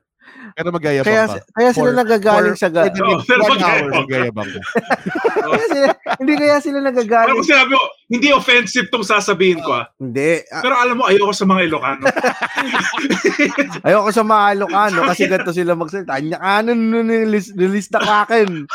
Pero 0.58 0.74
magyayabang 0.74 1.06
kaya, 1.06 1.24
ka. 1.28 1.38
kaya 1.54 1.70
sila 1.70 1.90
For- 1.94 1.98
nagagaling 2.02 2.54
for- 2.54 2.62
sa, 2.62 2.68
ga- 2.68 2.90
for 2.90 3.06
Oh, 3.06 3.20
pero 3.22 3.40
one 3.46 3.62
hour, 3.62 3.78
magyayabang. 3.94 3.94
magyayabang 4.02 4.48
ka. 4.50 4.60
kaya 5.46 5.66
sila, 5.68 5.86
hindi 6.18 6.32
kaya 6.34 6.56
sila 6.58 6.78
nagagaling, 6.82 7.34
kung 7.36 7.46
sinabi 7.46 7.70
ko, 7.70 7.82
hindi 8.08 8.28
offensive 8.34 8.86
tong 8.88 9.06
sasabihin 9.06 9.62
ko 9.62 9.70
ah. 9.70 9.86
hindi, 9.96 10.42
ah, 10.50 10.62
Pero 10.64 10.74
alam 10.74 10.98
mo, 10.98 11.06
ayoko 11.06 11.30
sa 11.30 11.46
mga 11.46 11.60
Ilocano. 11.62 12.04
ayoko 13.86 14.10
sa 14.10 14.22
mga 14.22 14.44
Ilocano 14.54 14.98
kasi 15.06 15.22
ganito 15.26 15.52
sila 15.52 15.78
magsalita, 15.78 16.18
anya 16.18 16.38
kanon 16.38 16.80
nun 16.90 17.06
release, 17.06 17.54
release 17.54 17.86
na 17.88 18.00
kraken, 18.02 18.66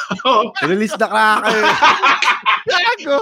release 0.64 0.96
na 0.96 1.08
kraken, 1.10 1.64
Gago! 2.64 3.18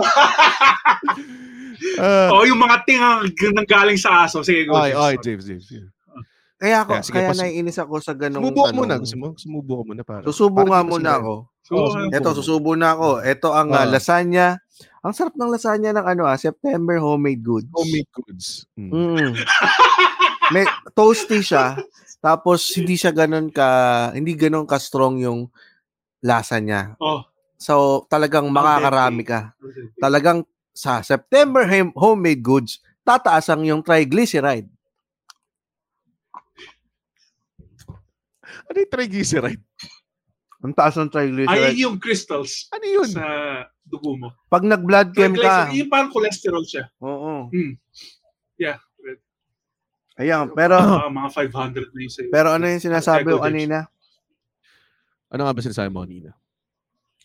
Ah, 1.97 2.29
Oo, 2.33 2.45
yung 2.45 2.61
mga 2.61 2.85
tingang 2.85 3.25
nanggaling 3.57 3.97
sa 3.97 4.29
aso. 4.29 4.45
Sige, 4.45 4.69
go. 4.69 4.77
Oy, 4.77 4.93
oy, 4.93 5.17
James, 5.17 5.49
James. 5.49 5.65
James. 5.65 5.89
Kaya 6.61 6.85
ako, 6.85 6.91
Kaya, 6.93 7.01
sige, 7.01 7.15
kaya 7.17 7.27
pas- 7.27 7.41
naiinis 7.41 7.77
ako 7.77 7.93
sa 7.97 8.13
ganong 8.13 8.45
Sumubo 8.45 8.61
ka 8.61 8.69
tanong. 8.69 8.77
muna. 8.77 8.93
Gusto 8.95 9.17
mo? 9.17 9.27
Sumubo 9.33 9.71
ka 9.73 9.83
muna 9.83 10.01
para. 10.05 10.21
Susubo 10.21 10.59
para 10.61 10.69
nga 10.69 10.79
muna 10.85 11.09
masira. 11.09 11.17
ako. 11.17 11.33
Eto, 12.11 12.29
ka. 12.29 12.38
susubo 12.38 12.71
na 12.75 12.88
ako. 12.91 13.09
Ito 13.19 13.49
ang 13.49 13.69
ah, 13.71 13.81
Ah. 13.81 13.88
lasagna. 13.88 14.45
Ang 15.01 15.13
sarap 15.13 15.33
ng 15.33 15.49
lasagna 15.49 15.89
ng 15.91 16.05
ano 16.07 16.23
ah, 16.23 16.38
September 16.38 17.01
homemade 17.01 17.41
goods. 17.41 17.69
Homemade 17.73 18.11
goods. 18.13 18.69
Mm. 18.77 18.93
Mm. 18.93 19.33
May 20.51 20.63
toasty 20.91 21.41
siya. 21.41 21.81
Tapos 22.19 22.61
hindi 22.71 22.93
siya 22.93 23.09
ganun 23.09 23.49
ka 23.49 23.67
hindi 24.13 24.38
ganun 24.38 24.69
ka 24.69 24.77
strong 24.77 25.17
yung 25.17 25.49
lasa 26.19 26.61
niya. 26.61 26.93
Oh. 26.99 27.25
So 27.57 28.05
talagang 28.05 28.45
makakarami 28.49 29.25
ka. 29.25 29.57
Talagang 29.97 30.45
sa 30.71 31.01
September 31.01 31.65
homemade 31.95 32.39
goods, 32.39 32.77
tataas 33.01 33.49
ang 33.49 33.65
yung 33.65 33.81
triglyceride. 33.81 34.69
Ano 38.72 38.77
yung 38.80 38.88
triglyceride? 38.89 39.64
Ang 40.64 40.72
taas 40.72 40.95
ng 40.95 41.11
Ay, 41.11 41.27
triglyceride. 41.27 41.76
yung 41.76 41.99
crystals 41.99 42.72
Ano 42.72 42.85
yun? 42.88 43.10
sa 43.10 43.26
dugo 43.84 44.15
mo. 44.15 44.31
Pag 44.48 44.64
nag-blood 44.64 45.11
chem 45.11 45.35
ka. 45.35 45.68
Yung 45.76 45.91
parang 45.91 46.07
cholesterol 46.07 46.64
siya. 46.64 46.88
Oo. 47.03 47.52
Hmm. 47.52 47.76
Yeah. 48.56 48.80
Ayan, 50.15 50.53
pero 50.53 50.77
Mga, 50.77 51.11
mga 51.11 51.30
500 51.49 51.91
na 51.91 51.99
yung 51.99 52.14
sa'yo. 52.14 52.30
pero 52.30 52.48
ano 52.53 52.64
yung 52.64 52.84
sinasabi 52.84 53.26
ko 53.26 53.41
kanina? 53.41 53.89
Ano 55.27 55.43
nga 55.43 55.56
ba 55.56 55.60
sinasabi 55.60 55.89
mo 55.89 56.06
kanina? 56.06 56.31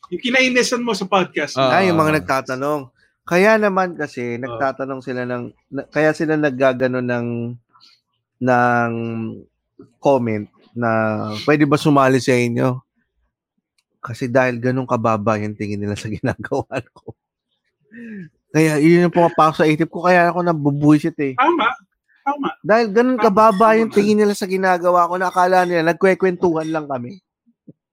Yung 0.08 0.22
kinainisan 0.22 0.80
mo 0.80 0.94
sa 0.94 1.04
podcast. 1.04 1.54
Ah. 1.54 1.76
Ah, 1.76 1.84
yung 1.84 1.98
mga 1.98 2.22
nagtatanong. 2.22 2.88
Kaya 3.26 3.58
naman 3.58 3.98
kasi 3.98 4.38
nagtatanong 4.38 5.02
sila 5.02 5.26
ng 5.26 5.50
na- 5.68 5.86
kaya 5.90 6.14
sila 6.14 6.38
naggagano 6.38 7.02
ng 7.02 7.26
ng 8.38 8.92
comment 9.98 10.46
na 10.76 10.90
pwede 11.42 11.64
ba 11.64 11.74
sumali 11.74 12.20
sa 12.20 12.32
inyo? 12.32 12.78
Kasi 13.98 14.28
dahil 14.28 14.60
ganun 14.60 14.86
kababa 14.86 15.34
yung 15.36 15.52
tingin 15.52 15.80
nila 15.80 15.96
sa 15.96 16.06
ginagawa 16.12 16.68
ko. 16.92 17.16
Kaya 18.48 18.78
yun 18.78 19.08
yung 19.08 19.14
pumapasok 19.14 19.56
sa 19.56 19.66
isip 19.66 19.88
ko. 19.88 20.04
Kaya 20.04 20.30
ako 20.30 20.40
nabubuisit 20.42 21.16
eh. 21.18 21.34
Tama. 21.34 21.66
Tama. 22.22 22.48
Dahil 22.60 22.86
ganun 22.90 23.18
kababa 23.18 23.74
yung 23.74 23.90
tingin 23.90 24.18
nila 24.18 24.32
sa 24.32 24.44
ginagawa 24.44 25.06
ko 25.06 25.14
na 25.16 25.28
akala 25.28 25.62
nila 25.62 25.82
nagkwekwentuhan 25.86 26.70
lang 26.70 26.86
kami. 26.86 27.18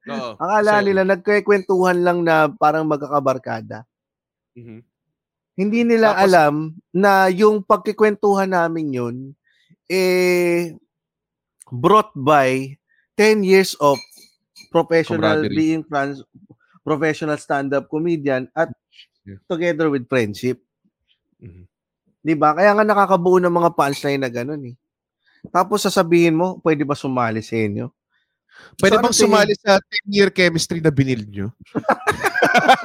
Oo. 0.05 0.35
Akala 0.35 0.80
So, 0.80 0.85
nila 0.85 1.01
nagkwekwentuhan 1.03 1.97
lang 1.99 2.22
na 2.22 2.47
parang 2.49 2.85
magkakabarkada. 2.85 3.88
mhm. 4.53 4.84
Hindi 5.53 5.85
nila 5.85 6.11
Tapos- 6.11 6.23
alam 6.26 6.53
na 6.89 7.30
yung 7.30 7.61
pagkikwentuhan 7.61 8.49
namin 8.49 8.88
yun 8.89 9.15
eh 9.85 10.73
brought 11.74 12.14
by 12.14 12.78
10 13.18 13.41
years 13.41 13.74
of 13.82 13.98
professional 14.70 15.41
being 15.50 15.82
trans 15.82 16.22
professional 16.86 17.34
stand-up 17.36 17.90
comedian 17.90 18.45
at 18.54 18.70
Yeah. 19.24 19.40
together 19.48 19.88
with 19.88 20.04
friendship. 20.06 20.60
Mhm. 21.40 21.64
'Di 22.20 22.36
ba? 22.36 22.52
Kaya 22.52 22.76
nga 22.76 22.84
nakakabuo 22.84 23.40
ng 23.40 23.56
mga 23.56 23.72
punchline 23.72 24.20
na 24.20 24.28
ganun 24.28 24.60
eh. 24.68 24.76
Tapos 25.48 25.80
sasabihin 25.80 26.36
mo, 26.36 26.60
pwede 26.60 26.84
ba 26.84 26.91
sumali 26.91 27.40
sa 27.40 27.56
inyo? 27.56 27.88
Pwede 28.76 28.95
So, 28.95 29.00
ano 29.00 29.04
bang 29.08 29.16
tingin- 29.16 29.24
sumali 29.24 29.54
sa 29.56 29.80
10-year 29.80 30.28
chemistry 30.30 30.84
na 30.84 30.91
binil 30.91 31.24
nyo? 31.24 31.48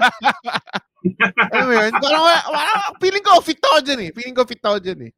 Mo 1.58 1.72
yun? 1.74 1.92
Parang, 1.98 2.22
wala- 2.22 2.94
feeling 2.98 3.22
ko 3.22 3.40
fit 3.40 3.58
ako 3.58 3.78
dyan 3.82 4.00
eh. 4.06 4.10
Feeling 4.14 4.34
ko 4.34 4.42
fit 4.46 4.62
ako 4.62 4.78
dyan 4.78 5.00
eh. 5.08 5.12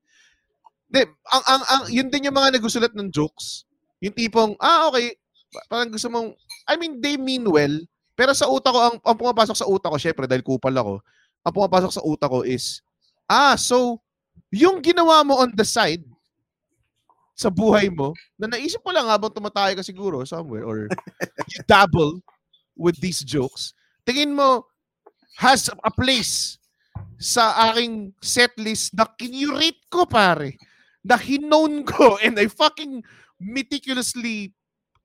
Di, 0.90 1.06
ang, 1.06 1.44
ang, 1.46 1.62
ang, 1.70 1.82
yun 1.86 2.10
din 2.10 2.26
yung 2.26 2.34
mga 2.34 2.58
nagusulat 2.58 2.90
ng 2.98 3.14
jokes. 3.14 3.62
Yung 4.02 4.12
tipong, 4.12 4.58
ah, 4.58 4.90
okay, 4.90 5.14
pa- 5.54 5.66
parang 5.70 5.90
gusto 5.94 6.10
mong, 6.10 6.34
I 6.66 6.74
mean, 6.74 6.98
they 6.98 7.14
mean 7.14 7.46
well, 7.46 7.72
pero 8.18 8.34
sa 8.34 8.50
utak 8.50 8.74
ko, 8.74 8.80
ang, 8.82 8.96
ang 9.00 9.16
pumapasok 9.16 9.56
sa 9.56 9.70
utak 9.70 9.88
ko, 9.94 9.98
syempre, 10.02 10.26
dahil 10.26 10.42
kupal 10.42 10.74
ako, 10.74 10.98
ang 11.46 11.54
pumapasok 11.54 11.90
sa 11.94 12.04
utak 12.04 12.28
ko 12.28 12.42
is, 12.42 12.82
ah, 13.30 13.54
so, 13.54 14.02
yung 14.50 14.82
ginawa 14.82 15.22
mo 15.22 15.38
on 15.38 15.54
the 15.54 15.64
side, 15.64 16.02
sa 17.38 17.48
buhay 17.48 17.88
mo, 17.88 18.12
na 18.36 18.52
naisip 18.52 18.84
mo 18.84 18.92
lang 18.92 19.08
habang 19.08 19.32
tumatay 19.32 19.72
ka 19.72 19.80
siguro 19.80 20.20
somewhere, 20.28 20.66
or 20.68 20.84
you 21.48 21.62
dabble 21.70 22.20
with 22.76 23.00
these 23.00 23.24
jokes, 23.24 23.72
tingin 24.04 24.36
mo, 24.36 24.68
has 25.40 25.72
a 25.72 25.88
place 25.88 26.60
sa 27.16 27.72
aking 27.72 28.12
set 28.20 28.52
list 28.60 28.92
na 28.92 29.08
kinurate 29.16 29.80
ko, 29.88 30.04
pare. 30.04 30.60
Na 31.04 31.16
hinown 31.16 31.84
ko 31.86 32.16
and 32.24 32.36
I 32.36 32.46
fucking 32.48 33.04
meticulously 33.40 34.52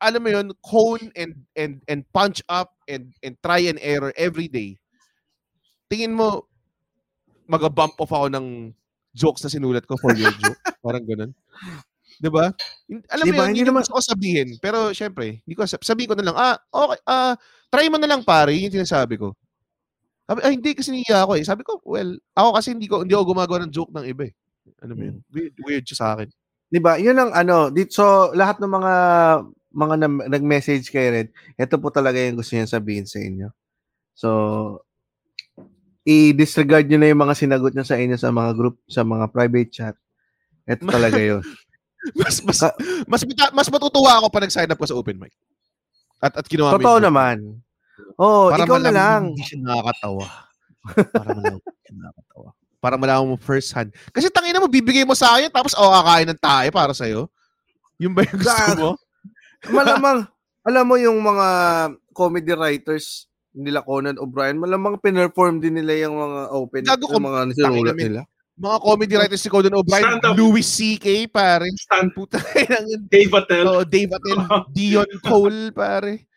alam 0.03 0.27
mo 0.27 0.29
yun, 0.29 0.47
hone 0.67 1.07
and 1.15 1.47
and 1.55 1.79
and 1.87 2.03
punch 2.11 2.43
up 2.51 2.75
and 2.85 3.15
and 3.23 3.39
try 3.39 3.63
and 3.63 3.79
error 3.79 4.11
every 4.19 4.51
day. 4.51 4.75
Tingin 5.87 6.11
mo 6.11 6.45
mag-bump 7.47 7.95
off 8.01 8.11
ako 8.11 8.27
ng 8.27 8.75
jokes 9.15 9.45
na 9.45 9.51
sinulat 9.53 9.87
ko 9.87 9.95
for 9.95 10.11
your 10.17 10.33
joke. 10.43 10.59
Parang 10.83 11.05
ganun. 11.07 11.31
'Di 12.19 12.29
ba? 12.31 12.51
Alam 13.11 13.25
Diba? 13.27 13.35
mo 13.35 13.41
yun, 13.47 13.49
Hindi 13.55 13.63
naman- 13.63 13.81
naman 13.81 13.81
gusto 13.87 13.95
ko 13.97 14.03
sabihin. 14.03 14.47
Pero 14.59 14.91
syempre, 14.91 15.41
hindi 15.43 15.55
ko 15.55 15.63
sab- 15.63 15.83
sabihin 15.83 16.11
ko 16.11 16.15
na 16.19 16.25
lang, 16.27 16.35
ah, 16.37 16.55
okay, 16.69 16.99
ah, 17.07 17.33
try 17.71 17.87
mo 17.87 17.97
na 17.99 18.07
lang 18.11 18.21
pare, 18.23 18.51
yun 18.55 18.67
yung 18.71 18.83
sinasabi 18.83 19.15
ko. 19.19 19.31
Sabi, 20.27 20.39
ah, 20.43 20.51
hindi 20.51 20.71
kasi 20.75 20.89
niya 20.91 21.23
ako 21.23 21.39
eh. 21.39 21.43
Sabi 21.45 21.61
ko, 21.63 21.79
well, 21.85 22.17
ako 22.35 22.49
kasi 22.59 22.67
hindi 22.75 22.87
ko 22.89 23.03
hindi 23.03 23.13
ako 23.15 23.31
gumagawa 23.35 23.63
ng 23.65 23.73
joke 23.73 23.93
ng 23.95 24.05
iba 24.09 24.27
eh. 24.27 24.33
Ano 24.81 24.91
mo 24.97 25.01
yun? 25.05 25.17
Weird, 25.31 25.53
weird 25.61 25.85
siya 25.85 25.97
sa 25.97 26.07
akin. 26.17 26.29
'Di 26.69 26.79
ba? 26.81 26.97
'Yun 26.97 27.17
ang 27.17 27.31
ano, 27.31 27.69
dito 27.69 27.91
so 27.93 28.05
lahat 28.33 28.57
ng 28.59 28.71
mga 28.71 28.93
mga 29.75 29.95
na- 29.99 30.27
nag-message 30.39 30.87
kay 30.87 31.07
Red, 31.11 31.29
ito 31.59 31.75
po 31.77 31.91
talaga 31.91 32.15
yung 32.15 32.39
gusto 32.39 32.55
niya 32.55 32.67
sabihin 32.67 33.05
sa 33.05 33.19
inyo. 33.19 33.47
So 34.15 34.29
i-disregard 36.05 36.85
niyo 36.85 37.01
na 37.01 37.09
yung 37.09 37.21
mga 37.25 37.35
sinagot 37.35 37.73
niya 37.73 37.85
sa 37.85 37.97
inyo 37.97 38.15
sa 38.15 38.29
mga 38.29 38.51
group, 38.53 38.77
sa 38.85 39.01
mga 39.01 39.25
private 39.33 39.71
chat. 39.73 39.95
Ito 40.69 40.85
talaga 40.89 41.19
'yun. 41.19 41.41
Mas 42.21 42.37
mas 42.45 42.61
Ka- 42.61 42.77
mas 43.09 43.25
mas 43.49 43.65
matutuwa 43.65 44.21
ako 44.21 44.29
pa 44.29 44.37
nag-sign 44.37 44.69
up 44.69 44.77
ko 44.77 44.85
sa 44.85 44.93
open 44.93 45.17
mic. 45.17 45.33
At 46.21 46.37
at 46.37 46.45
mo 46.53 46.77
Totoo 46.77 47.01
naman. 47.01 47.65
Oh, 48.21 48.53
Para 48.53 48.61
ikaw 48.61 48.77
na 48.77 48.93
lang. 48.93 49.33
Hindi 49.33 49.41
siya 49.41 49.57
nakakatawa. 49.65 50.25
Para 50.85 51.29
malaman 51.33 51.57
hindi 51.57 51.81
siya 51.81 51.95
nakakatawa. 51.97 52.49
Para 52.85 53.01
malaman 53.01 53.33
mo 53.33 53.37
first 53.41 53.73
hand. 53.73 53.89
Kasi 54.13 54.29
tangina 54.29 54.61
mo, 54.61 54.69
bibigay 54.69 55.01
mo 55.01 55.17
sa 55.17 55.33
akin, 55.33 55.49
tapos 55.49 55.73
ako 55.73 55.89
kakain 55.89 56.29
ng 56.29 56.37
tae 56.37 56.69
para 56.69 56.93
sa'yo. 56.93 57.25
Yung 57.97 58.13
ba 58.13 58.21
yung 58.21 58.37
gusto 58.37 58.73
mo? 58.77 58.89
Malamang 59.65 60.29
alam 60.61 60.85
mo 60.85 60.95
yung 60.95 61.17
mga 61.17 61.47
comedy 62.13 62.53
writers 62.53 63.25
nila 63.49 63.81
Conan 63.81 64.21
O'Brien, 64.21 64.59
malamang 64.59 64.99
pinerform 64.99 65.57
din 65.57 65.79
nila 65.79 66.05
yung 66.05 66.13
mga 66.13 66.39
open 66.51 66.81
Gago 66.85 67.07
yung 67.09 67.25
mga 67.25 67.41
men. 67.95 67.97
nila. 67.97 68.21
Mga 68.55 68.77
comedy 68.83 69.15
writers 69.17 69.41
si 69.41 69.49
Conan 69.49 69.73
O'Brien, 69.73 70.05
Stand 70.05 70.21
up. 70.21 70.35
Louis 70.37 70.61
C.K. 70.61 71.07
pare. 71.27 71.65
Stand 71.73 72.13
Puta 72.13 72.37
Dave 73.13 73.33
Attell. 73.33 73.65
Oh, 73.65 73.81
Dave 73.81 74.11
Attell, 74.13 74.39
Dion 74.75 75.09
Cole 75.25 75.73
pare. 75.73 76.27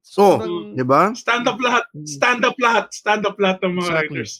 So, 0.00 0.40
Sobrang- 0.40 0.72
'di 0.72 0.84
ba? 0.86 1.12
Stand 1.12 1.44
up 1.44 1.58
lahat. 1.60 1.84
Stand 2.08 2.42
up 2.46 2.56
lahat. 2.56 2.84
Stand 2.94 3.22
up 3.26 3.36
lahat 3.36 3.58
ng 3.60 3.74
mga 3.76 3.84
Exactly. 3.84 4.08
writers. 4.16 4.32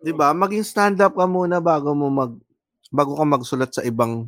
'Di 0.00 0.12
ba? 0.16 0.32
Maging 0.32 0.64
stand 0.64 0.98
up 1.00 1.14
ka 1.14 1.26
muna 1.28 1.60
bago 1.60 1.92
mo 1.92 2.08
mag 2.08 2.32
bago 2.90 3.14
ka 3.14 3.24
magsulat 3.24 3.70
sa 3.70 3.84
ibang 3.84 4.26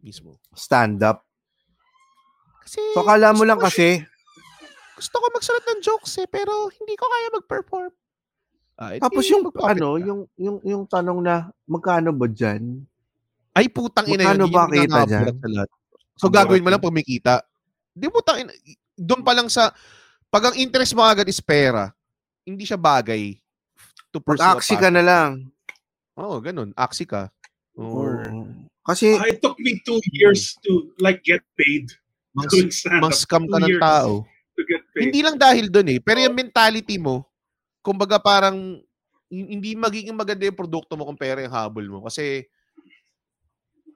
mismo. 0.00 0.38
stand 0.54 1.02
up. 1.02 1.26
Kasi, 2.62 2.80
So 2.94 3.02
akala 3.02 3.34
mo 3.34 3.42
lang 3.46 3.58
kasi 3.58 4.02
gusto 4.96 5.14
ko 5.20 5.26
magsulat 5.34 5.64
ng 5.66 5.80
jokes 5.84 6.16
eh, 6.22 6.28
pero 6.30 6.72
hindi 6.72 6.94
ko 6.96 7.04
kaya 7.04 7.28
mag-perform. 7.36 7.92
Ah, 8.76 8.92
edi 8.96 9.02
tapos 9.04 9.24
yung 9.28 9.44
mag-puppet 9.44 9.76
ano, 9.76 9.88
ka. 9.96 10.04
yung 10.04 10.20
yung 10.40 10.56
yung 10.64 10.82
tanong 10.88 11.20
na 11.20 11.34
magkano 11.68 12.10
ba 12.16 12.26
diyan? 12.28 12.80
Ay, 13.56 13.68
putang 13.72 14.04
ina 14.08 14.36
Magkano 14.36 14.44
yun. 14.46 14.52
ba 14.52 14.62
yun 14.68 14.76
yung 14.76 14.84
kita 14.84 15.00
dyan? 15.08 15.26
sa 15.40 15.48
lahat. 15.48 15.68
So, 16.16 16.28
gagawin 16.32 16.60
mo 16.64 16.68
lang 16.68 16.80
pag 16.80 16.92
may 16.92 17.04
kita. 17.04 17.40
Di 17.96 18.08
mo 18.08 18.20
tangin, 18.20 18.52
doon 18.96 19.24
pa 19.24 19.32
lang 19.32 19.48
sa, 19.48 19.72
pag 20.28 20.48
ang 20.52 20.56
interest 20.60 20.92
mo 20.92 21.00
agad 21.00 21.24
is 21.28 21.40
pera, 21.40 21.88
hindi 22.44 22.64
siya 22.68 22.76
bagay 22.76 23.36
to 24.16 24.24
pursue 24.24 24.40
a 24.40 24.56
Mag-aksi 24.56 24.74
ka 24.80 24.88
na 24.88 25.04
lang. 25.04 25.52
Oo, 26.16 26.40
ganun. 26.40 26.72
Aksi 26.72 27.04
ka. 27.04 27.28
Or. 27.76 28.24
Kasi 28.80 29.12
Ah, 29.20 29.28
it 29.28 29.44
took 29.44 29.60
me 29.60 29.76
two 29.84 30.00
years 30.16 30.56
to 30.64 30.88
like 30.96 31.20
get 31.20 31.44
paid 31.58 31.92
mas, 32.32 32.48
up. 32.88 33.12
scam 33.12 33.44
ka 33.44 33.60
ng 33.60 33.76
tao. 33.76 34.24
Hindi 34.96 35.20
lang 35.20 35.36
dahil 35.36 35.68
doon 35.68 35.88
eh. 35.96 35.98
Pero 36.00 36.24
yung 36.24 36.36
mentality 36.36 36.96
mo, 36.96 37.28
kumbaga 37.84 38.16
parang, 38.16 38.80
hin- 39.28 39.50
hindi 39.58 39.76
magiging 39.76 40.16
maganda 40.16 40.48
yung 40.48 40.56
produkto 40.56 40.96
mo 40.96 41.04
kung 41.04 41.18
pera 41.18 41.44
yung 41.44 41.52
habol 41.52 41.84
mo. 41.88 41.98
Kasi, 42.08 42.44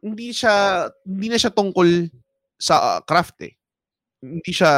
hindi 0.00 0.32
siya, 0.32 0.88
hindi 1.04 1.28
na 1.28 1.38
siya 1.40 1.52
tungkol 1.52 2.08
sa 2.60 2.74
uh, 2.96 3.00
craft 3.04 3.44
eh. 3.44 3.52
Hindi 4.20 4.52
siya 4.52 4.72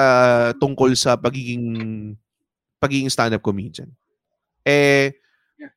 tungkol 0.59 0.95
sa 0.95 1.19
pagiging, 1.19 1.67
pagiging 2.79 3.11
stand-up 3.11 3.43
comedian. 3.43 3.91
Eh, 4.63 5.22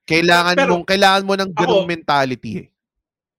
kailangan 0.03 0.55
Pero- 0.55 0.71
mo, 0.71 0.85
kailangan 0.85 1.23
mo 1.25 1.33
ng 1.35 1.51
ganung 1.51 1.83
Ako- 1.85 1.91
mentality 1.91 2.51
eh. 2.65 2.67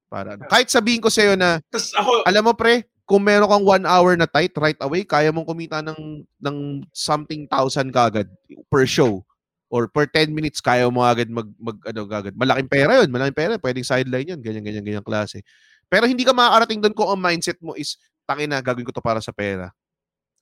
Para, 0.06 0.38
ano. 0.38 0.46
kahit 0.46 0.70
sabihin 0.70 1.02
ko 1.02 1.10
sa'yo 1.10 1.34
na, 1.34 1.58
Tapos 1.66 1.90
ako, 1.92 2.22
alam 2.22 2.42
mo 2.46 2.54
pre, 2.54 2.86
kung 3.02 3.22
meron 3.22 3.46
kang 3.46 3.66
one 3.66 3.84
hour 3.86 4.14
na 4.14 4.26
tight 4.26 4.54
right 4.58 4.78
away, 4.82 5.02
kaya 5.02 5.30
mong 5.30 5.46
kumita 5.46 5.78
ng 5.82 6.22
ng 6.38 6.56
something 6.90 7.46
thousand 7.46 7.90
kagad 7.90 8.26
per 8.66 8.86
show. 8.86 9.22
Or 9.66 9.90
per 9.90 10.06
10 10.06 10.30
minutes, 10.30 10.62
kaya 10.62 10.86
mo 10.86 11.02
agad 11.02 11.26
mag, 11.26 11.50
mag 11.58 11.74
ano, 11.90 12.06
kagad. 12.06 12.38
Malaking 12.38 12.70
pera 12.70 13.02
yun, 13.02 13.10
malaking 13.10 13.34
pera. 13.34 13.52
Pwedeng 13.58 13.82
sideline 13.82 14.30
yun, 14.30 14.38
ganyan, 14.38 14.62
ganyan, 14.62 14.84
ganyan 14.86 15.06
klase. 15.06 15.42
Pero 15.90 16.06
hindi 16.06 16.22
ka 16.22 16.30
makakarating 16.30 16.78
doon 16.82 16.94
kung 16.94 17.10
ang 17.10 17.18
mindset 17.18 17.58
mo 17.58 17.74
is, 17.74 17.98
tangin 18.26 18.46
na, 18.46 18.62
gagawin 18.62 18.86
ko 18.86 18.94
to 18.94 19.02
para 19.02 19.18
sa 19.18 19.34
pera. 19.34 19.74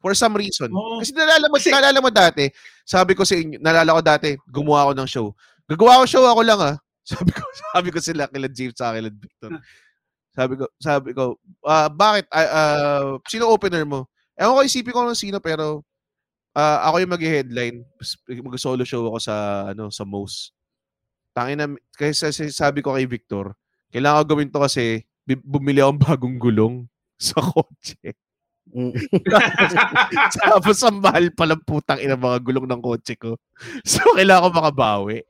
For 0.01 0.13
some 0.13 0.37
reason. 0.37 0.69
Oo. 0.69 1.01
Kasi 1.01 1.17
nalala 1.17 1.49
mo, 1.49 1.57
Kasi- 1.57 1.73
nalala 1.73 1.99
mo 2.05 2.13
dati, 2.13 2.53
sabi 2.85 3.17
ko 3.17 3.25
sa 3.25 3.33
inyo, 3.33 3.57
nalala 3.65 3.97
ko 3.97 4.01
dati, 4.05 4.29
gumawa 4.45 4.89
ako 4.89 4.93
ng 4.93 5.09
show. 5.09 5.33
Gagawa 5.71 6.03
ko 6.03 6.05
show 6.05 6.25
ako 6.29 6.43
lang 6.45 6.61
ah. 6.61 6.77
Sabi 7.05 7.37
ko, 7.37 7.45
sabi 7.53 7.89
ko 7.93 7.99
sila 8.01 8.25
kila 8.33 8.49
James 8.49 8.73
sa 8.81 8.97
kila 8.97 9.13
Victor. 9.13 9.61
Sabi 10.33 10.57
ko, 10.57 10.65
sabi 10.81 11.11
ko, 11.13 11.37
ah 11.61 11.93
bakit 11.93 12.25
ah, 12.33 12.49
ah, 12.49 13.09
sino 13.29 13.53
opener 13.53 13.85
mo? 13.85 14.09
Ewan 14.41 14.57
ko 14.57 14.61
isipin 14.65 14.97
ko 14.97 15.05
ng 15.05 15.13
sino 15.13 15.37
pero 15.37 15.85
ah, 16.57 16.89
ako 16.89 17.05
yung 17.05 17.13
mag-headline. 17.13 17.77
Mag-solo 18.41 18.89
show 18.89 19.05
ako 19.05 19.21
sa 19.21 19.35
ano 19.77 19.93
sa 19.93 20.09
Mo's. 20.09 20.57
Tangin 21.37 21.61
na 21.61 21.67
kasi 21.93 22.33
sabi 22.49 22.81
ko 22.81 22.97
kay 22.97 23.05
Victor, 23.05 23.53
kailangan 23.93 24.25
ko 24.25 24.29
gawin 24.33 24.49
to 24.49 24.65
kasi 24.65 25.05
bumili 25.45 25.85
akong 25.85 26.01
bagong 26.01 26.37
gulong 26.41 26.75
sa 27.21 27.37
kotse. 27.45 28.17
Mm. 28.73 28.97
Tapos 30.41 30.81
ang 30.83 31.05
mahal 31.05 31.29
palang 31.37 31.61
putang 31.63 32.01
ina 32.01 32.17
mga 32.17 32.41
gulong 32.41 32.65
ng 32.65 32.81
kotse 32.81 33.13
ko. 33.21 33.37
So 33.85 34.01
kailangan 34.17 34.49
ko 34.49 34.51
makabawi. 34.57 35.21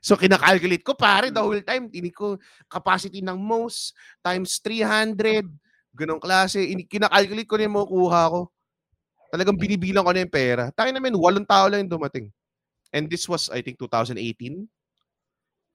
So 0.00 0.14
kinakalculate 0.14 0.84
ko 0.84 0.92
pare 0.92 1.32
the 1.32 1.40
whole 1.40 1.62
time. 1.64 1.88
Tinig 1.88 2.12
ko 2.12 2.36
capacity 2.68 3.24
ng 3.24 3.36
most 3.36 3.96
times 4.20 4.60
300. 4.60 5.48
Ganong 5.94 6.20
klase. 6.20 6.60
Ini- 6.60 6.84
Kinakalculate 6.84 7.48
ko 7.48 7.56
na 7.56 7.64
yung 7.64 7.76
makukuha 7.80 8.22
ko. 8.28 8.40
Talagang 9.30 9.56
binibilang 9.56 10.04
ko 10.04 10.12
na 10.12 10.20
yung 10.20 10.30
pera. 10.30 10.68
Tayo 10.70 10.90
namin, 10.90 11.16
walong 11.16 11.48
tao 11.48 11.64
lang 11.66 11.86
yung 11.86 11.94
dumating. 11.96 12.28
And 12.92 13.08
this 13.08 13.26
was, 13.26 13.50
I 13.50 13.64
think, 13.64 13.80
2018. 13.80 14.68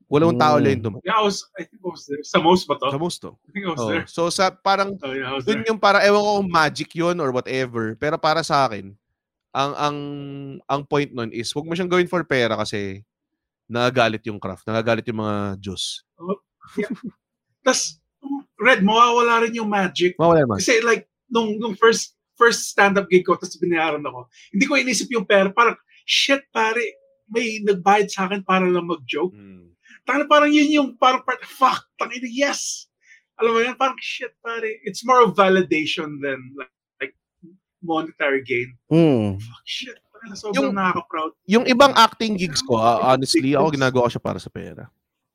Walong 0.09 0.37
tao 0.37 0.57
lang 0.57 0.79
yung 0.79 0.85
dumating. 0.89 1.05
Yeah, 1.05 1.21
I 1.21 1.25
was, 1.25 1.45
I 1.53 1.65
think 1.65 1.81
I 1.81 1.89
was 1.89 2.01
there. 2.09 2.23
Sa 2.25 2.41
most 2.41 2.65
ba 2.65 2.77
to? 2.81 2.89
Sa 2.89 2.97
most 2.97 3.19
to. 3.21 3.37
I 3.45 3.49
think 3.53 3.65
I 3.67 3.71
was 3.73 3.81
Oh. 3.83 3.89
there. 3.89 4.05
So 4.09 4.21
sa 4.29 4.49
parang 4.49 4.97
Oh, 5.01 5.13
yeah, 5.13 5.37
dun 5.37 5.61
yung 5.65 5.77
parang 5.77 6.01
ewan 6.01 6.21
ko 6.21 6.31
kung 6.41 6.49
magic 6.49 6.89
yun 6.93 7.17
or 7.17 7.29
whatever. 7.29 7.93
Pero 7.93 8.17
para 8.17 8.41
sa 8.41 8.65
akin, 8.65 8.89
ang 9.49 9.71
ang 9.75 9.97
ang 10.65 10.81
point 10.85 11.09
nun 11.09 11.29
is 11.29 11.49
wag 11.53 11.65
mo 11.65 11.73
siyang 11.73 11.89
gawin 11.89 12.09
for 12.09 12.21
pera 12.25 12.53
kasi 12.53 13.01
nagagalit 13.69 14.25
yung 14.25 14.41
craft, 14.41 14.65
nagagalit 14.65 15.05
yung 15.07 15.21
mga 15.21 15.37
Diyos. 15.61 16.03
Tapos, 17.63 18.01
Red, 18.59 18.83
mawawala 18.83 19.47
rin 19.47 19.55
yung 19.55 19.71
magic. 19.71 20.19
Mawala 20.19 20.43
naman. 20.43 20.59
Kasi 20.59 20.83
like, 20.83 21.07
nung, 21.31 21.55
nung 21.61 21.77
first 21.77 22.17
first 22.39 22.71
stand-up 22.71 23.11
gig 23.11 23.27
ko, 23.27 23.35
tapos 23.35 23.59
binayaran 23.59 24.03
ako, 24.03 24.31
hindi 24.55 24.65
ko 24.65 24.73
inisip 24.79 25.11
yung 25.11 25.27
pera. 25.27 25.51
Parang, 25.51 25.75
shit, 26.07 26.43
pare, 26.55 26.81
may 27.27 27.59
nagbayad 27.59 28.07
sa 28.07 28.31
akin 28.31 28.47
para 28.47 28.63
lang 28.63 28.87
mag-joke. 28.87 29.35
Mm. 29.35 29.75
Tangina, 30.07 30.25
parang 30.25 30.49
yun 30.49 30.71
yung 30.71 30.89
parang 30.95 31.21
part, 31.27 31.43
fuck, 31.43 31.83
tangina, 31.99 32.25
yes! 32.25 32.87
Alam 33.39 33.51
mo 33.55 33.59
yan, 33.59 33.75
parang 33.75 33.99
shit, 33.99 34.31
pare. 34.39 34.67
It's 34.87 35.03
more 35.03 35.23
of 35.23 35.35
validation 35.35 36.19
than 36.23 36.39
like, 36.55 36.71
like 36.99 37.15
monetary 37.83 38.43
gain. 38.43 38.75
Hmm. 38.91 39.39
Fuck, 39.39 39.63
shit. 39.67 39.99
Sobrang 40.35 40.71
Yung- 40.71 40.75
nakaka-proud. 40.75 41.31
Yung 41.47 41.65
ibang 41.65 41.93
acting 41.95 42.35
gigs 42.35 42.61
ko, 42.61 42.77
ah, 42.77 43.13
honestly, 43.13 43.55
ako 43.55 43.71
ginagawa 43.71 44.07
ko 44.07 44.11
siya 44.13 44.23
para 44.23 44.39
sa 44.39 44.51
pera. 44.51 44.87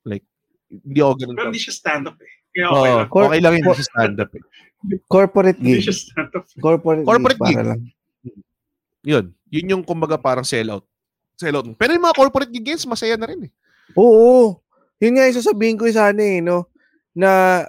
Like, 0.04 0.24
hindi 0.68 1.00
ako 1.00 1.12
ganun. 1.18 1.36
Pero 1.36 1.48
hindi 1.50 1.62
siya 1.62 1.74
stand-up 1.74 2.16
eh. 2.20 2.32
Kaya 2.54 2.66
okay 2.70 2.90
lang. 2.90 3.08
okay 3.10 3.40
lang 3.42 3.52
hindi 3.58 3.70
siya 3.74 3.88
stand-up 3.90 4.30
eh. 4.30 4.42
Corporate 5.08 5.58
Hindi 5.58 5.80
gig. 5.80 5.84
siya 5.88 5.96
stand-up. 5.96 6.44
Corporate, 6.60 7.02
Corporate 7.02 7.40
gig. 7.40 7.48
gig. 7.48 7.56
Para 7.56 7.68
lang. 7.74 7.80
Yun. 9.04 9.24
Yun 9.50 9.70
yung 9.76 9.82
kumbaga 9.84 10.16
parang 10.16 10.44
sell-out. 10.44 10.84
Sell-out. 11.34 11.66
Pero 11.76 11.90
yung 11.92 12.04
mga 12.04 12.18
corporate 12.18 12.52
gigs, 12.52 12.86
masaya 12.86 13.16
na 13.18 13.26
rin 13.26 13.48
eh. 13.48 13.52
Oo. 13.96 14.60
Yun 15.02 15.14
nga 15.18 15.26
yung 15.26 15.38
sasabihin 15.38 15.76
ko 15.76 15.84
sana 15.90 16.20
eh, 16.22 16.38
no? 16.40 16.70
Na 17.12 17.64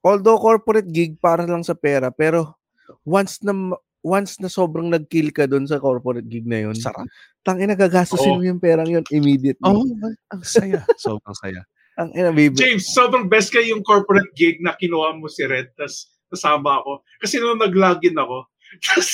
although 0.00 0.40
corporate 0.40 0.88
gig 0.88 1.16
para 1.20 1.44
lang 1.44 1.62
sa 1.62 1.76
pera, 1.76 2.10
pero 2.10 2.56
once 3.04 3.40
na 3.40 3.52
once 4.00 4.40
na 4.40 4.48
sobrang 4.48 4.88
nag-kill 4.88 5.28
ka 5.32 5.44
doon 5.44 5.68
sa 5.68 5.76
corporate 5.76 6.26
gig 6.28 6.48
na 6.48 6.64
yun, 6.68 6.76
Sarap. 6.76 7.04
tangina 7.44 7.76
gagastusin 7.76 8.36
Oo. 8.36 8.38
mo 8.40 8.44
yung 8.44 8.60
perang 8.60 8.88
yun 8.88 9.04
immediately. 9.12 9.64
Oh, 9.64 9.84
ang 10.32 10.42
saya. 10.44 10.84
Sobrang 11.00 11.36
saya. 11.36 11.64
Ang 12.00 12.16
ina, 12.16 12.32
baby. 12.32 12.56
James, 12.56 12.96
sobrang 12.96 13.28
best 13.28 13.52
kayo 13.52 13.76
yung 13.76 13.84
corporate 13.84 14.32
gig 14.32 14.56
na 14.64 14.72
kinuha 14.72 15.20
mo 15.20 15.28
si 15.28 15.44
Red, 15.44 15.76
tas 15.76 16.08
kasama 16.32 16.80
ako. 16.80 17.04
Kasi 17.20 17.36
nung 17.36 17.60
nag-login 17.60 18.16
ako, 18.16 18.48
tas 18.88 19.08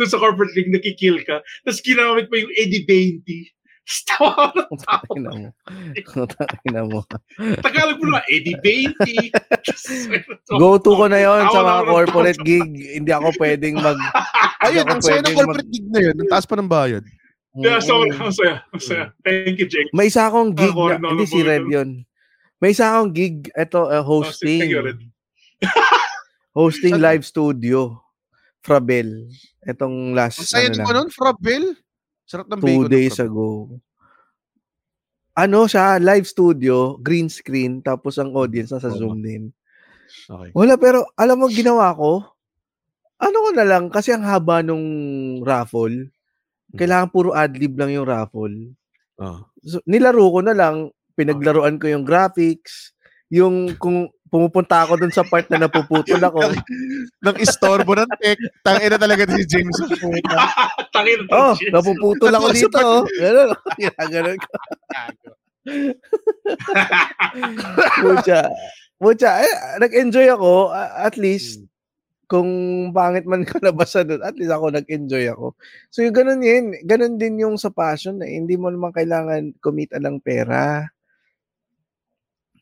doon 0.00 0.08
sa 0.08 0.20
corporate 0.20 0.54
gig, 0.56 0.72
nakikill 0.72 1.20
ka, 1.28 1.44
tas 1.68 1.80
ginamit 1.84 2.32
mo 2.32 2.36
yung 2.40 2.52
80-20. 2.56 3.20
Tas 3.20 3.55
tawa 4.04 4.50
ako 4.50 4.58
ng 4.58 4.78
tawa. 4.82 4.98
Tangina 5.06 5.30
mo. 5.30 5.48
Tangina 6.26 6.80
mo. 6.82 6.98
Tagalog 7.62 7.98
mo 8.02 8.18
na, 8.18 8.22
80-20. 8.26 9.30
Tas, 9.62 9.84
Go 10.60 10.74
to 10.76 10.90
ko 10.92 11.06
na 11.06 11.22
yon 11.22 11.46
sa 11.48 11.62
mga 11.62 11.82
corporate 11.86 12.40
gig. 12.42 12.66
Hindi 12.66 13.10
ako 13.14 13.30
pwedeng 13.38 13.78
mag 13.78 13.94
Ayun, 14.66 14.86
ang 14.86 14.98
saya 14.98 15.22
ng 15.22 15.36
corporate 15.38 15.70
gig 15.70 15.86
na 15.86 16.00
yun. 16.02 16.16
Ang 16.18 16.30
taas 16.30 16.42
pa 16.44 16.58
ng 16.58 16.66
bayad. 16.66 17.06
Yeah, 17.56 17.80
so, 17.80 18.04
Mm. 18.04 18.20
ang 18.20 18.34
saya, 18.34 18.54
ang 18.68 18.82
saya. 18.82 19.04
Thank 19.24 19.56
you, 19.56 19.68
James. 19.70 19.88
May 19.94 20.10
isa 20.10 20.28
akong 20.28 20.52
gig 20.52 20.74
na, 20.76 21.00
hindi 21.00 21.24
si 21.24 21.40
Red 21.40 21.64
yun. 21.64 22.04
May 22.58 22.74
isa 22.74 22.90
akong 22.90 23.14
gig, 23.14 23.48
ito, 23.48 23.80
uh, 23.80 24.02
Oh, 24.02 24.02
Thank 24.02 24.08
hosting. 24.10 24.60
hosting 26.52 26.94
Saan- 26.98 27.06
live 27.06 27.24
studio. 27.24 27.96
Frabel. 28.60 29.30
Itong 29.62 30.10
last, 30.12 30.42
Ang 30.42 30.50
saya 30.50 30.68
ano 30.68 30.82
ko 30.82 30.90
nun, 30.92 31.08
Frabel. 31.08 31.64
Sarap 32.26 32.50
ng 32.50 32.60
two 32.60 32.66
bacon. 32.66 32.82
ng 32.82 32.90
days 32.90 33.18
ago. 33.22 33.70
Ano 35.36 35.70
siya, 35.70 36.02
live 36.02 36.26
studio, 36.26 36.98
green 36.98 37.30
screen, 37.30 37.84
tapos 37.84 38.18
ang 38.18 38.34
audience 38.34 38.74
nasa 38.74 38.90
Oo. 38.90 38.98
Zoom 38.98 39.22
din. 39.22 39.54
Okay. 40.26 40.50
Wala, 40.50 40.74
pero 40.74 41.06
alam 41.14 41.38
mo 41.38 41.46
ginawa 41.46 41.94
ko? 41.94 42.24
Ano 43.22 43.36
ko 43.46 43.48
na 43.54 43.64
lang, 43.64 43.88
kasi 43.88 44.10
ang 44.10 44.26
haba 44.26 44.60
nung 44.60 44.84
raffle, 45.46 46.10
kailangan 46.74 47.12
puro 47.14 47.30
adlib 47.32 47.78
lang 47.78 47.94
yung 47.94 48.08
raffle. 48.08 48.74
Oh. 49.22 49.46
So, 49.64 49.80
nilaro 49.86 50.24
ko 50.28 50.40
na 50.42 50.52
lang, 50.56 50.90
pinaglaruan 51.16 51.78
ko 51.78 51.88
yung 51.88 52.04
graphics, 52.04 52.92
yung 53.30 53.76
kung 53.78 54.10
pumupunta 54.26 54.82
ako 54.82 54.98
dun 54.98 55.14
sa 55.14 55.22
part 55.22 55.46
na 55.50 55.66
napuputol 55.66 56.18
ako. 56.18 56.50
Nang 57.22 57.36
istorbo 57.38 57.94
ng 57.94 58.10
tech, 58.18 58.38
tangin 58.66 58.90
na 58.90 58.98
talaga 58.98 59.22
si 59.30 59.46
James. 59.46 59.76
Tangin 60.94 61.20
na 61.26 61.34
oh, 61.34 61.52
James. 61.54 61.72
napuputol 61.72 62.34
ako 62.34 62.46
dito. 62.52 62.78
Oh. 62.82 63.02
Ganun. 63.06 63.50
Ganun 64.14 64.38
ko. 64.38 64.50
Pucha. 68.02 68.42
Pucha, 68.96 69.30
eh, 69.44 69.54
nag-enjoy 69.82 70.26
ako. 70.32 70.72
At 70.74 71.20
least, 71.20 71.62
kung 72.26 72.50
pangit 72.90 73.28
man 73.28 73.46
ka 73.46 73.62
nabasa 73.62 74.02
doon, 74.02 74.24
at 74.24 74.34
least 74.34 74.50
ako 74.50 74.74
nag-enjoy 74.74 75.30
ako. 75.30 75.54
So, 75.94 76.02
yung 76.02 76.16
ganun 76.16 76.42
yun. 76.42 76.74
Ganun 76.82 77.14
din 77.20 77.38
yung 77.38 77.54
sa 77.60 77.70
passion. 77.70 78.18
Eh. 78.24 78.34
Hindi 78.34 78.58
mo 78.58 78.72
naman 78.72 78.90
kailangan 78.90 79.54
kumita 79.62 80.02
ng 80.02 80.18
pera. 80.24 80.90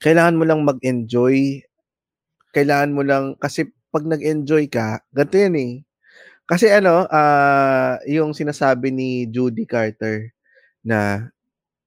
Kailangan 0.05 0.37
mo 0.37 0.45
lang 0.45 0.61
mag-enjoy. 0.61 1.65
Kailangan 2.53 2.93
mo 2.93 3.01
lang, 3.01 3.25
kasi 3.41 3.73
pag 3.89 4.05
nag-enjoy 4.05 4.69
ka, 4.69 5.01
ganito 5.17 5.37
yan 5.41 5.57
eh. 5.57 5.73
Kasi 6.45 6.69
ano, 6.69 7.09
ah 7.09 7.97
yung 8.05 8.37
sinasabi 8.37 8.93
ni 8.93 9.25
Judy 9.33 9.65
Carter 9.65 10.29
na 10.85 11.33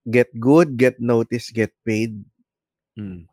get 0.08 0.34
good, 0.34 0.74
get 0.74 0.98
noticed, 0.98 1.54
get 1.54 1.70
paid. 1.86 2.18
Hmm. 2.98 3.30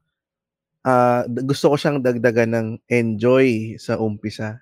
Ah, 0.85 1.24
d- 1.24 1.48
gusto 1.48 1.73
ko 1.73 1.77
siyang 1.81 2.05
dagdagan 2.05 2.52
ng 2.52 2.69
enjoy 2.93 3.81
sa 3.81 3.97
umpisa. 3.97 4.61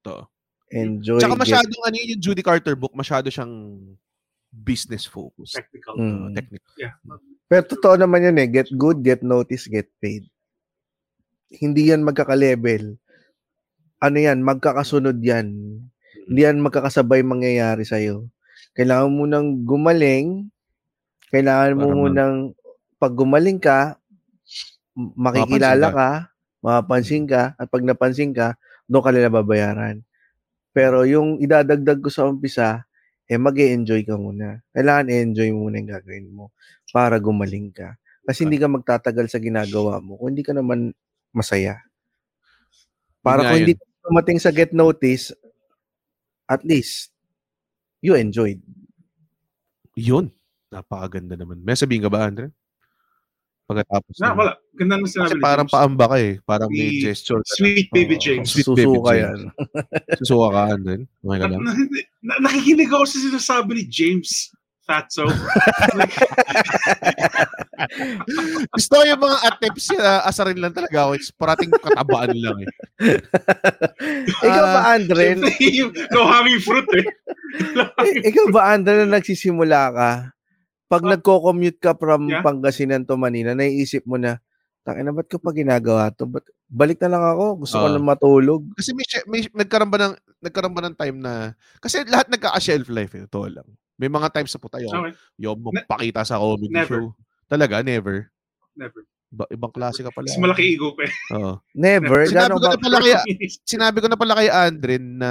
To. 0.00 0.24
Enjoy. 0.72 1.20
Tsaka 1.20 1.36
get- 1.36 1.44
masyadong 1.44 1.82
ano 1.84 1.94
yun, 2.00 2.12
yung 2.16 2.22
Judy 2.24 2.40
Carter 2.40 2.72
book, 2.72 2.96
masyado 2.96 3.28
siyang 3.28 3.52
business 4.62 5.02
focused. 5.02 5.58
Technical. 5.58 5.98
Mm. 5.98 6.38
technical. 6.38 6.72
Yeah. 6.78 6.94
Pero 7.50 7.62
totoo 7.66 7.98
naman 7.98 8.30
yun 8.30 8.38
eh. 8.38 8.48
Get 8.48 8.70
good, 8.78 9.02
get 9.02 9.26
noticed, 9.26 9.66
get 9.66 9.90
paid. 9.98 10.24
Hindi 11.50 11.90
yan 11.90 12.06
magkaka-level. 12.06 12.94
Ano 13.98 14.16
yan? 14.16 14.40
Magkakasunod 14.46 15.18
yan. 15.18 15.50
Hindi 16.30 16.40
yan 16.40 16.62
magkakasabay 16.62 17.26
mangyayari 17.26 17.82
sa'yo. 17.84 18.30
Kailangan 18.74 19.12
mo 19.12 19.24
nang 19.28 19.62
gumaling. 19.62 20.48
Kailangan 21.30 21.78
mo 21.78 21.86
munang 22.06 22.54
pag 22.98 23.12
gumaling 23.12 23.58
ka, 23.58 23.98
makikilala 24.96 25.90
ka, 25.90 26.10
mapapansin 26.62 27.26
ka, 27.26 27.52
at 27.58 27.66
pag 27.68 27.84
napansin 27.84 28.32
ka, 28.32 28.56
doon 28.88 29.04
ka 29.04 29.10
nila 29.12 29.28
babayaran. 29.28 30.00
Pero 30.72 31.04
yung 31.04 31.36
idadagdag 31.42 32.00
ko 32.00 32.08
sa 32.08 32.24
umpisa, 32.24 32.88
eh 33.24 33.40
mag 33.40 33.56
enjoy 33.56 34.04
ka 34.04 34.20
muna. 34.20 34.60
Kailangan 34.76 35.08
enjoy 35.08 35.48
mo 35.52 35.68
muna 35.68 35.80
yung 35.80 35.90
gagawin 35.90 36.26
mo 36.28 36.52
para 36.92 37.16
gumaling 37.16 37.72
ka. 37.72 37.96
Kasi 38.24 38.48
hindi 38.48 38.56
ka 38.60 38.68
magtatagal 38.68 39.28
sa 39.28 39.40
ginagawa 39.40 40.00
mo 40.00 40.16
kung 40.16 40.32
hindi 40.32 40.44
ka 40.44 40.56
naman 40.56 40.92
masaya. 41.32 41.80
Para 43.24 43.44
kung 43.48 43.64
hindi 43.64 43.76
ka 43.76 43.84
dumating 44.04 44.36
sa 44.40 44.52
get 44.52 44.72
notice, 44.76 45.32
at 46.44 46.60
least, 46.60 47.08
you 48.04 48.12
enjoyed. 48.12 48.60
Yun. 49.96 50.28
Napakaganda 50.68 51.40
naman. 51.40 51.64
May 51.64 51.78
sabihin 51.78 52.04
ka 52.04 52.12
ba, 52.12 52.28
Andre? 52.28 52.52
Pagkatapos. 53.64 54.14
Na, 54.20 54.36
wala. 54.36 54.52
Ganda 54.74 54.98
naman 54.98 55.08
sinabi 55.08 55.30
Kasi 55.32 55.40
parang 55.40 55.64
paamba 55.66 56.04
ka 56.06 56.16
eh. 56.18 56.36
Parang 56.42 56.68
may 56.68 57.00
gesture. 57.00 57.40
na. 57.40 57.48
Sweet 57.48 57.88
baby. 57.90 58.16
James. 58.16 58.50
Sweet 58.50 58.68
baby 58.70 58.84
Susuka 58.92 59.10
James. 59.10 59.22
yan. 59.22 59.40
Susuka 60.20 60.46
ka, 60.50 60.60
Andre. 60.70 60.94
Okay 61.00 61.38
ka 61.38 61.46
Na, 61.46 61.50
lang. 61.50 61.62
na, 61.62 61.72
na- 62.20 62.40
nakikinig 62.42 62.90
ako 62.90 63.04
sa 63.04 63.18
sinasabi 63.18 63.70
ni 63.74 63.84
James 63.86 64.52
Fatso. 64.84 65.24
Gusto 68.68 68.92
ko 68.94 69.02
yung 69.02 69.22
mga 69.22 69.38
attempts 69.46 69.88
na 69.92 70.20
asarin 70.22 70.60
lang 70.60 70.72
talaga 70.72 71.08
ako. 71.08 71.10
It's 71.16 71.32
parating 71.32 71.72
katabaan 71.72 72.36
lang 72.36 72.56
eh. 72.60 72.68
Ikaw 74.44 74.60
ba, 74.62 74.80
Ah, 74.84 74.94
Andre? 74.96 75.40
Low 76.12 76.28
hanging 76.28 76.60
fruit 76.60 76.88
eh. 76.94 77.06
Ikaw 78.28 78.46
ba, 78.52 78.76
Andre, 78.76 79.04
na 79.04 79.16
nagsisimula 79.16 79.80
ka, 79.88 80.10
pag 80.94 81.02
Ah. 81.02 81.10
nagko-commute 81.12 81.78
ka 81.78 81.92
from 81.92 82.26
Yeah. 82.28 82.40
Pangasinan 82.40 83.02
to 83.02 83.14
Manila, 83.14 83.50
naiisip 83.52 84.04
mo 84.04 84.14
na, 84.14 84.38
Tangina, 84.80 85.10
ba't 85.10 85.26
ko 85.26 85.40
pa 85.40 85.50
ginagawa 85.50 86.12
to? 86.12 86.24
Ba't, 86.24 86.44
balik 86.66 87.00
na 87.00 87.08
lang 87.08 87.24
ako. 87.26 87.44
Gusto 87.58 87.76
ko 87.78 87.86
Ah. 87.86 87.92
lang 87.92 88.04
matulog. 88.04 88.62
Kasi 88.74 88.92
may, 88.92 89.02
may 89.26 89.40
nagkaroon 89.56 89.88
ba 89.88 89.98
ng 89.98 90.14
nagkaroon 90.40 90.70
ba 90.70 90.84
ng 90.84 90.94
time 90.94 91.16
na 91.18 91.32
kasi 91.78 92.04
lahat 92.04 92.28
nagka-shelf 92.28 92.86
life 92.86 93.10
eh, 93.14 93.24
totoo 93.24 93.48
lang. 93.50 93.64
May 93.96 94.06
mga 94.06 94.28
times 94.30 94.52
sa 94.52 94.60
puta 94.60 94.76
Okay. 94.76 95.16
yung 95.38 95.56
mo 95.56 95.72
Ne- 95.72 95.82
pakita 95.82 96.20
sa 96.20 96.36
comedy 96.36 96.68
Never. 96.68 97.00
show. 97.00 97.06
Talaga, 97.46 97.80
never. 97.80 98.28
Never. 98.74 99.08
Ba, 99.30 99.48
ibang 99.48 99.72
klase 99.72 99.98
ka 99.98 100.10
pala. 100.10 100.28
Mas 100.28 100.36
malaki 100.36 100.76
ego 100.76 100.92
ko 100.92 101.00
eh. 101.00 101.12
Oo. 101.32 101.52
Never. 101.74 102.28
Sinabi 102.28 102.44
Gano'n 102.44 102.54
ko 102.54 102.60
ba? 102.60 102.68
na 102.68 102.78
pala 102.78 102.98
kay, 103.00 103.14
sinabi 103.64 103.96
ko 103.98 104.06
na 104.06 104.18
pala 104.20 104.34
kay 104.36 104.48
Andren 104.62 105.06
na 105.16 105.30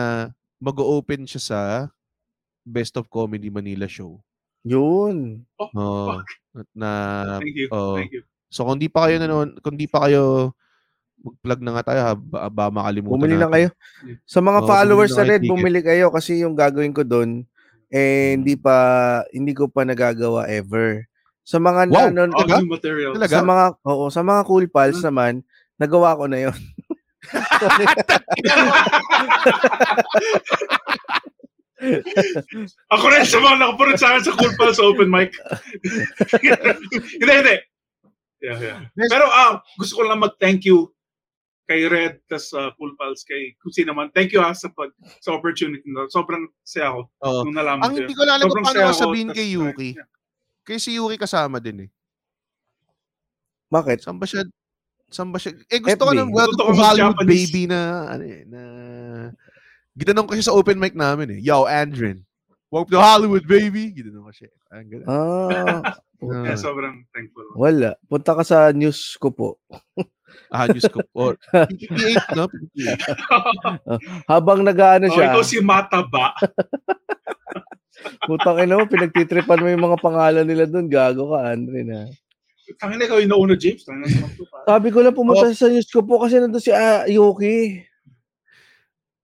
mag-open 0.58 1.24
siya 1.24 1.40
sa 1.40 1.60
Best 2.64 2.96
of 2.96 3.06
Comedy 3.06 3.48
Manila 3.48 3.86
show. 3.86 4.18
Yun. 4.64 5.44
Oo. 5.60 6.24
na 6.72 6.90
Thank 7.38 7.56
you. 7.60 7.68
oo. 7.74 7.96
Thank 8.00 8.16
you. 8.16 8.24
So 8.54 8.64
kung 8.64 8.80
di 8.80 8.88
pa 8.88 9.10
kayo 9.10 9.18
nanon, 9.20 9.58
kung 9.60 9.76
di 9.76 9.90
pa 9.90 10.08
kayo 10.08 10.54
mag-plug 11.24 11.62
na 11.64 11.72
nga 11.80 11.84
tayo, 11.92 12.00
ha, 12.04 12.14
ba, 12.18 12.48
ba 12.52 12.66
makalimutan 12.72 13.16
Bumili 13.18 13.36
na 13.40 13.48
kayo. 13.52 13.70
Sa 14.28 14.40
mga 14.44 14.60
Oo, 14.64 14.68
followers 14.70 15.12
na 15.18 15.24
Red, 15.28 15.44
bumili 15.48 15.80
kayo 15.84 16.12
kasi 16.14 16.40
yung 16.44 16.56
gagawin 16.56 16.94
ko 16.96 17.04
doon 17.04 17.44
eh 17.94 18.34
hindi 18.40 18.58
pa 18.58 18.74
hindi 19.30 19.54
ko 19.54 19.70
pa 19.70 19.86
nagagawa 19.86 20.48
ever. 20.50 21.06
Sa 21.46 21.60
mga 21.62 21.86
Wow! 21.92 22.10
nanon 22.16 22.32
new 22.34 22.66
material. 22.66 23.14
Talaga? 23.14 23.38
sa 23.38 23.42
mga 23.46 23.66
oo, 23.86 24.06
sa 24.10 24.22
mga 24.26 24.42
cool 24.50 24.66
pals 24.72 24.98
naman, 25.06 25.46
nagawa 25.78 26.18
ko 26.18 26.26
na 26.26 26.40
'yon. 26.42 26.58
Ako 32.94 33.06
rin 33.12 33.26
sa 33.28 33.40
mga 33.44 33.56
nakapunod 33.60 33.98
sa 34.00 34.08
akin 34.14 34.24
sa 34.24 34.36
Cool 34.38 34.54
Pals 34.56 34.80
Open 34.80 35.10
Mic. 35.12 35.32
hindi, 37.20 37.34
hindi. 37.34 37.58
Yeah, 38.44 38.60
yeah. 38.60 38.80
Pero 39.08 39.32
ah, 39.32 39.64
gusto 39.80 40.00
ko 40.00 40.02
lang 40.04 40.20
mag-thank 40.20 40.68
you 40.68 40.92
kay 41.64 41.88
Red, 41.88 42.28
tas 42.28 42.52
uh, 42.52 42.76
Cool 42.76 42.92
Pals, 43.00 43.24
kay 43.24 43.56
kung 43.60 43.72
sino 43.72 43.96
man. 43.96 44.12
Thank 44.12 44.36
you 44.36 44.44
ah, 44.44 44.52
sa, 44.52 44.68
pag, 44.68 44.92
sa 45.24 45.32
opportunity 45.32 45.88
na. 45.88 46.12
Sobrang 46.12 46.52
saya 46.60 46.92
ako 46.92 47.02
Oo. 47.24 47.42
nung 47.48 47.56
nalaman 47.56 47.88
Ang 47.88 47.92
ko 47.96 48.00
hindi 48.04 48.16
ko 48.16 48.24
lang 48.28 48.36
alam 48.40 48.48
kung 48.52 48.64
paano 48.68 48.80
ko 48.80 48.92
ako, 48.92 49.04
sabihin 49.08 49.30
kay 49.32 49.48
uh, 49.48 49.54
Yuki. 49.60 49.90
yeah. 49.96 50.08
Kaya 50.64 50.80
si 50.80 50.92
Yuki 50.96 51.16
kasama 51.20 51.60
din 51.64 51.88
eh. 51.88 51.90
Bakit? 53.72 54.06
Saan 54.06 54.20
ba 54.20 54.28
siya? 54.28 54.44
Saan 55.10 55.32
ba 55.32 55.40
siya? 55.40 55.56
Eh 55.72 55.80
gusto 55.80 56.04
ko 56.04 56.12
FB. 56.14 56.20
ng 56.20 56.32
welcome 56.32 56.72
Gusto 56.72 56.78
ko 56.78 56.84
mag-Japanese. 56.84 57.32
baby 57.32 57.64
na 57.68 57.80
ano 58.12 58.24
eh, 58.28 58.42
na 58.46 58.62
ginanong 59.94 60.26
ko 60.26 60.34
siya 60.34 60.48
sa 60.48 60.56
open 60.56 60.78
mic 60.78 60.94
namin 60.94 61.30
eh. 61.32 61.40
Yo, 61.40 61.66
Andrin. 61.66 62.26
Welcome 62.68 62.92
to 62.92 63.00
Hollywood 63.00 63.46
baby. 63.46 63.94
Ginanong 63.94 64.26
ko 64.26 64.34
siya. 64.34 64.50
Ang 64.72 64.88
ganun. 64.90 65.08
Ah, 65.08 65.82
Yeah, 66.24 66.56
Ah, 66.56 66.56
sobrang 66.56 67.04
thankful. 67.12 67.44
wala. 67.54 68.00
Punta 68.08 68.32
ka 68.32 68.48
sa 68.48 68.72
news 68.72 69.20
ko 69.20 69.28
po. 69.28 69.50
ah, 70.48 70.72
Diyos 70.72 70.88
ko. 70.88 71.04
Or, 71.12 71.36
PPP8, 71.70 72.32
no? 72.34 72.48
PPP8. 72.48 73.00
Habang 74.32 74.64
nag-ano 74.64 75.06
Oh, 75.06 75.14
siya, 75.14 75.36
ikaw 75.36 75.44
si 75.44 75.60
Mataba. 75.60 76.32
putang 78.24 78.56
ina 78.58 78.80
mo, 78.80 78.88
pinagtitripan 78.88 79.60
mo 79.60 79.68
yung 79.68 79.84
mga 79.84 80.00
pangalan 80.00 80.48
nila 80.48 80.64
doon. 80.64 80.88
Gago 80.88 81.36
ka, 81.36 81.52
Andre 81.52 81.84
na. 81.84 82.08
Tangin 82.80 82.98
na 82.98 83.06
ikaw 83.06 83.20
yung 83.20 83.32
nauna, 83.36 83.60
James. 83.60 83.84
Sabi 84.64 84.88
ko 84.88 85.04
lang 85.04 85.12
pumunta 85.12 85.44
Oh. 85.44 85.52
sa 85.52 85.68
news 85.68 85.92
ko 85.92 86.08
po 86.08 86.24
kasi 86.24 86.40
nandun 86.40 86.64
si 86.64 86.72
ah, 86.72 87.04
Yuki. 87.04 87.84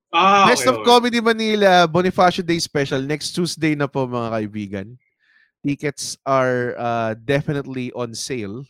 Ah, 0.10 0.50
Best 0.50 0.66
okay, 0.66 0.74
of 0.74 0.82
okay. 0.82 0.88
Comedy 0.90 1.20
Manila, 1.22 1.86
Bonifacio 1.86 2.42
Day 2.42 2.58
Special. 2.58 2.98
Next 3.06 3.38
Tuesday 3.38 3.78
na 3.78 3.86
po 3.86 4.10
mga 4.10 4.30
kaibigan. 4.34 4.88
Tickets 5.62 6.18
are 6.26 6.74
uh, 6.80 7.12
definitely 7.14 7.94
on 7.94 8.18
sale. 8.18 8.66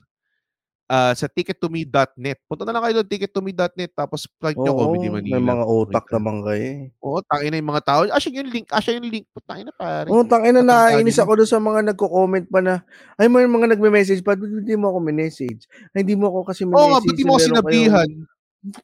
Uh, 0.89 1.13
sa 1.13 1.29
tickettome.net. 1.29 2.41
Punta 2.49 2.65
na 2.65 2.73
lang 2.73 2.81
kayo 2.81 2.99
doon, 2.99 3.07
tickettome.net. 3.13 3.93
Tapos 3.93 4.25
plug 4.41 4.57
nyo 4.57 4.73
Oo, 4.73 4.79
Comedy 4.89 5.07
Manila. 5.07 5.37
may 5.37 5.43
mga 5.45 5.63
utak 5.69 6.05
Okay. 6.09 6.15
naman 6.17 6.35
kayo 6.41 6.63
eh. 6.65 6.79
Oo, 7.05 7.21
tangin 7.21 7.49
na 7.53 7.59
yung 7.61 7.69
mga 7.71 7.83
tao. 7.85 8.01
Ah, 8.09 8.17
siya 8.17 8.41
yung 8.41 8.49
link. 8.49 8.67
Ah, 8.73 8.81
siya 8.81 8.97
yung 8.97 9.05
link. 9.05 9.29
Tangin 9.45 9.69
na 9.69 9.75
pare. 9.77 10.09
Oo, 10.09 10.25
tangin 10.25 10.57
na 10.57 10.65
nyo. 10.65 11.21
ako 11.21 11.31
doon 11.37 11.49
sa 11.53 11.61
mga 11.61 11.79
nagko-comment 11.93 12.45
pa 12.49 12.59
na, 12.65 12.73
ay, 13.21 13.29
may 13.29 13.45
mga 13.45 13.77
nagme-message 13.77 14.25
pa, 14.25 14.33
"Ba't 14.33 14.49
hindi 14.49 14.73
mo 14.73 14.89
ako 14.89 14.97
minessage. 14.97 15.69
Ay, 15.93 16.01
hindi 16.01 16.17
mo 16.17 16.33
ako 16.33 16.39
kasi 16.49 16.65
Oo 16.65 16.73
minessage. 16.73 16.89
nga, 16.89 16.99
ba't 17.05 17.19
mo 17.21 17.33
sinabihan? 17.37 18.09
kayong- 18.09 18.38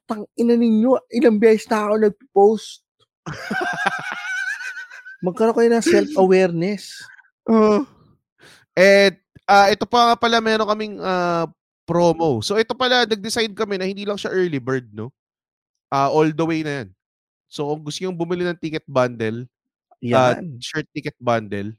Tang 0.08 0.24
ina 0.40 0.56
ninyo, 0.56 1.12
ilang 1.12 1.36
beses 1.36 1.68
na 1.68 1.88
ako 1.88 1.94
nag-post. 2.00 2.84
Magkaroon 5.26 5.56
kayo 5.58 5.70
ng 5.72 5.86
self-awareness. 5.86 7.04
Oo. 7.52 7.84
At 8.76 9.16
ah, 9.48 9.68
ito 9.72 9.84
pa 9.84 10.12
nga 10.12 10.16
pala, 10.16 10.40
meron 10.40 10.68
kaming 10.68 10.96
ah, 11.04 11.48
promo. 11.84 12.40
So 12.40 12.56
ito 12.56 12.72
pala, 12.72 13.04
nag-decide 13.04 13.52
kami 13.52 13.76
na 13.76 13.88
hindi 13.88 14.08
lang 14.08 14.16
siya 14.16 14.32
early 14.32 14.60
bird, 14.60 14.88
no? 14.96 15.12
Ah, 15.92 16.08
all 16.08 16.32
the 16.32 16.46
way 16.46 16.64
na 16.64 16.84
yan. 16.84 16.90
So 17.52 17.72
kung 17.72 17.84
gusto 17.86 18.04
yung 18.04 18.18
bumili 18.18 18.44
ng 18.44 18.60
ticket 18.60 18.84
bundle, 18.88 19.48
Yan. 20.04 20.60
shirt 20.60 20.86
ticket 20.92 21.16
bundle, 21.18 21.72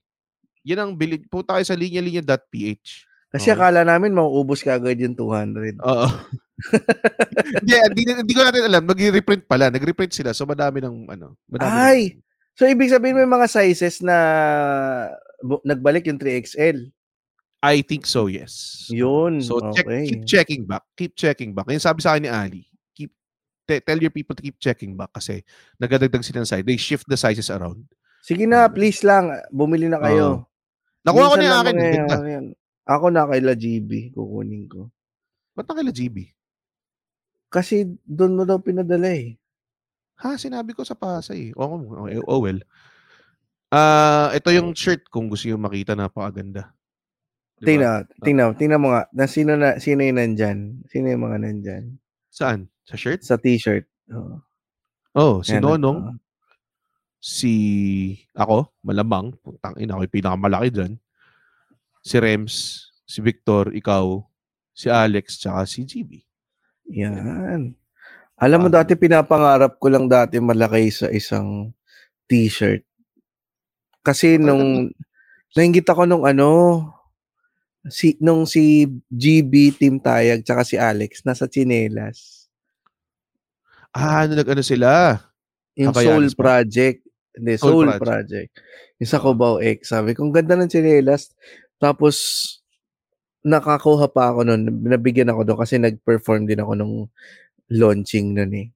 yan 0.66 0.82
ang 0.82 0.92
bili. 0.98 1.22
Punta 1.30 1.54
kayo 1.54 1.66
sa 1.66 1.78
linya-linya.ph. 1.78 2.86
Kasi 3.30 3.48
okay. 3.50 3.54
akala 3.54 3.86
namin 3.86 4.16
mauubos 4.16 4.66
ka 4.66 4.78
agad 4.78 4.98
yung 4.98 5.14
200. 5.14 5.78
Oo. 5.78 6.08
Hindi, 7.62 7.72
hindi, 7.72 8.02
hindi 8.16 8.34
ko 8.34 8.42
natin 8.42 8.64
alam. 8.64 8.82
Nag-reprint 8.88 9.44
pala. 9.44 9.68
Nag-reprint 9.68 10.12
sila. 10.12 10.32
So 10.32 10.48
madami 10.48 10.80
ng 10.80 11.12
ano. 11.12 11.36
Madami 11.48 11.70
ng- 11.70 11.80
Ay! 11.80 12.00
So, 12.56 12.64
ibig 12.64 12.88
sabihin 12.88 13.20
may 13.20 13.28
mga 13.28 13.52
sizes 13.52 14.00
na 14.00 14.16
bu- 15.44 15.60
nagbalik 15.60 16.08
yung 16.08 16.16
3XL. 16.16 16.88
I 17.60 17.84
think 17.84 18.08
so, 18.08 18.32
yes. 18.32 18.86
Yun. 18.88 19.44
So 19.44 19.60
check, 19.76 19.84
okay. 19.84 20.08
keep 20.08 20.24
checking 20.24 20.62
back. 20.64 20.84
Keep 20.96 21.12
checking 21.20 21.52
back. 21.52 21.68
Yung 21.68 21.84
sabi 21.84 22.00
sa 22.00 22.16
akin 22.16 22.24
ni 22.24 22.32
Ali, 22.32 22.62
keep 22.96 23.12
te- 23.68 23.84
tell 23.84 24.00
your 24.00 24.12
people 24.12 24.32
to 24.32 24.40
keep 24.40 24.56
checking 24.56 24.96
back 24.96 25.12
kasi 25.12 25.44
nagadagdag 25.76 26.24
sila 26.24 26.44
ng 26.44 26.48
size. 26.48 26.64
They 26.64 26.80
shift 26.80 27.04
the 27.04 27.20
sizes 27.20 27.52
around. 27.52 27.84
Sige 28.24 28.48
na, 28.48 28.72
please 28.72 29.04
lang. 29.04 29.36
Bumili 29.52 29.92
na 29.92 30.00
kayo. 30.00 30.48
Nakuha 31.04 31.32
ko 31.32 31.36
na 31.36 31.60
akin. 31.60 31.76
Ganda. 31.76 32.16
yan. 32.24 32.46
Ako 32.86 33.10
na 33.10 33.26
kay 33.28 33.40
La 33.42 33.54
GB, 33.58 34.14
kukunin 34.14 34.64
ko. 34.70 34.88
Ba't 35.58 35.66
na 35.66 35.74
kila 35.76 35.92
GB? 35.92 36.35
Kasi 37.48 37.86
doon 38.02 38.36
mo 38.36 38.42
daw 38.42 38.58
pinadala 38.58 39.14
eh. 39.14 39.38
Ha, 40.22 40.40
sinabi 40.40 40.72
ko 40.72 40.82
sa 40.82 40.96
Pasay. 40.96 41.52
Oh, 41.54 41.76
oh, 41.76 42.08
oh 42.08 42.40
well. 42.40 42.60
Ah, 43.68 44.32
ito 44.32 44.48
yung 44.54 44.72
shirt 44.72 45.06
kung 45.12 45.28
gusto 45.28 45.46
niyo 45.50 45.58
makita 45.60 45.92
napakaganda. 45.92 46.72
Diba? 47.56 47.66
Tingnan, 47.72 48.00
tingnan, 48.20 48.50
tingnan 48.56 48.80
mo 48.80 48.88
nga. 48.92 49.08
Na 49.16 49.24
sino 49.24 49.56
na 49.56 49.80
sino 49.80 50.04
yung 50.04 50.20
nandyan? 50.20 50.84
Sino 50.92 51.08
yung 51.08 51.24
mga 51.24 51.38
nandyan? 51.40 51.84
Saan? 52.28 52.68
Sa 52.84 53.00
shirt? 53.00 53.24
Sa 53.24 53.40
t-shirt. 53.40 53.88
Oo. 54.12 54.36
Oh, 55.16 55.40
si 55.40 55.56
Yan, 55.56 55.64
Nonong, 55.64 55.98
oo. 56.12 56.16
si 57.16 57.54
ako, 58.36 58.76
malamang, 58.84 59.32
putang 59.40 59.72
ina, 59.80 59.96
ako 59.96 60.04
yung 60.04 60.16
pinakamalaki 60.20 60.68
dyan. 60.68 60.92
Si 62.04 62.20
Rems, 62.20 62.54
si 63.08 63.24
Victor, 63.24 63.72
ikaw, 63.72 64.20
si 64.76 64.92
Alex, 64.92 65.40
tsaka 65.40 65.64
si 65.64 65.88
GB. 65.88 66.25
Yan. 66.92 67.74
Alam 68.36 68.58
mo 68.66 68.68
dati 68.68 68.92
pinapangarap 68.94 69.80
ko 69.80 69.86
lang 69.88 70.06
dati 70.06 70.36
malaki 70.38 70.92
sa 70.92 71.08
isang 71.08 71.72
t-shirt. 72.28 72.84
Kasi 74.04 74.36
nung 74.36 74.92
nainggit 75.56 75.88
ako 75.88 76.04
nung 76.04 76.28
ano 76.28 76.82
si 77.88 78.14
nung 78.20 78.44
si 78.44 78.86
GB 79.08 79.72
Team 79.78 79.96
Tayag 79.98 80.44
tsaka 80.44 80.62
si 80.62 80.76
Alex 80.76 81.24
nasa 81.24 81.48
chinelas. 81.48 82.46
Ah, 83.96 84.28
ano 84.28 84.36
nag-ano 84.36 84.60
sila? 84.60 85.16
Yung 85.80 85.96
Soul 85.96 86.28
ba? 86.28 86.36
Project. 86.36 87.00
Hindi, 87.32 87.52
Soul 87.56 87.72
Soul, 87.72 87.86
Project. 87.96 88.04
Project. 88.04 88.50
Yung 89.00 89.10
sa 89.10 89.20
Cubao 89.20 89.56
X. 89.60 89.78
Sabi 89.88 90.12
kong 90.12 90.32
ganda 90.36 90.52
ng 90.56 90.68
chinelas. 90.68 91.32
Tapos, 91.80 92.16
nakakuha 93.46 94.10
pa 94.10 94.34
ako 94.34 94.42
nun. 94.42 94.66
Nabigyan 94.82 95.30
ako 95.30 95.46
doon 95.46 95.58
kasi 95.62 95.78
nag-perform 95.78 96.50
din 96.50 96.58
ako 96.58 96.72
nung 96.74 96.94
launching 97.70 98.34
nun 98.34 98.52
eh. 98.52 98.68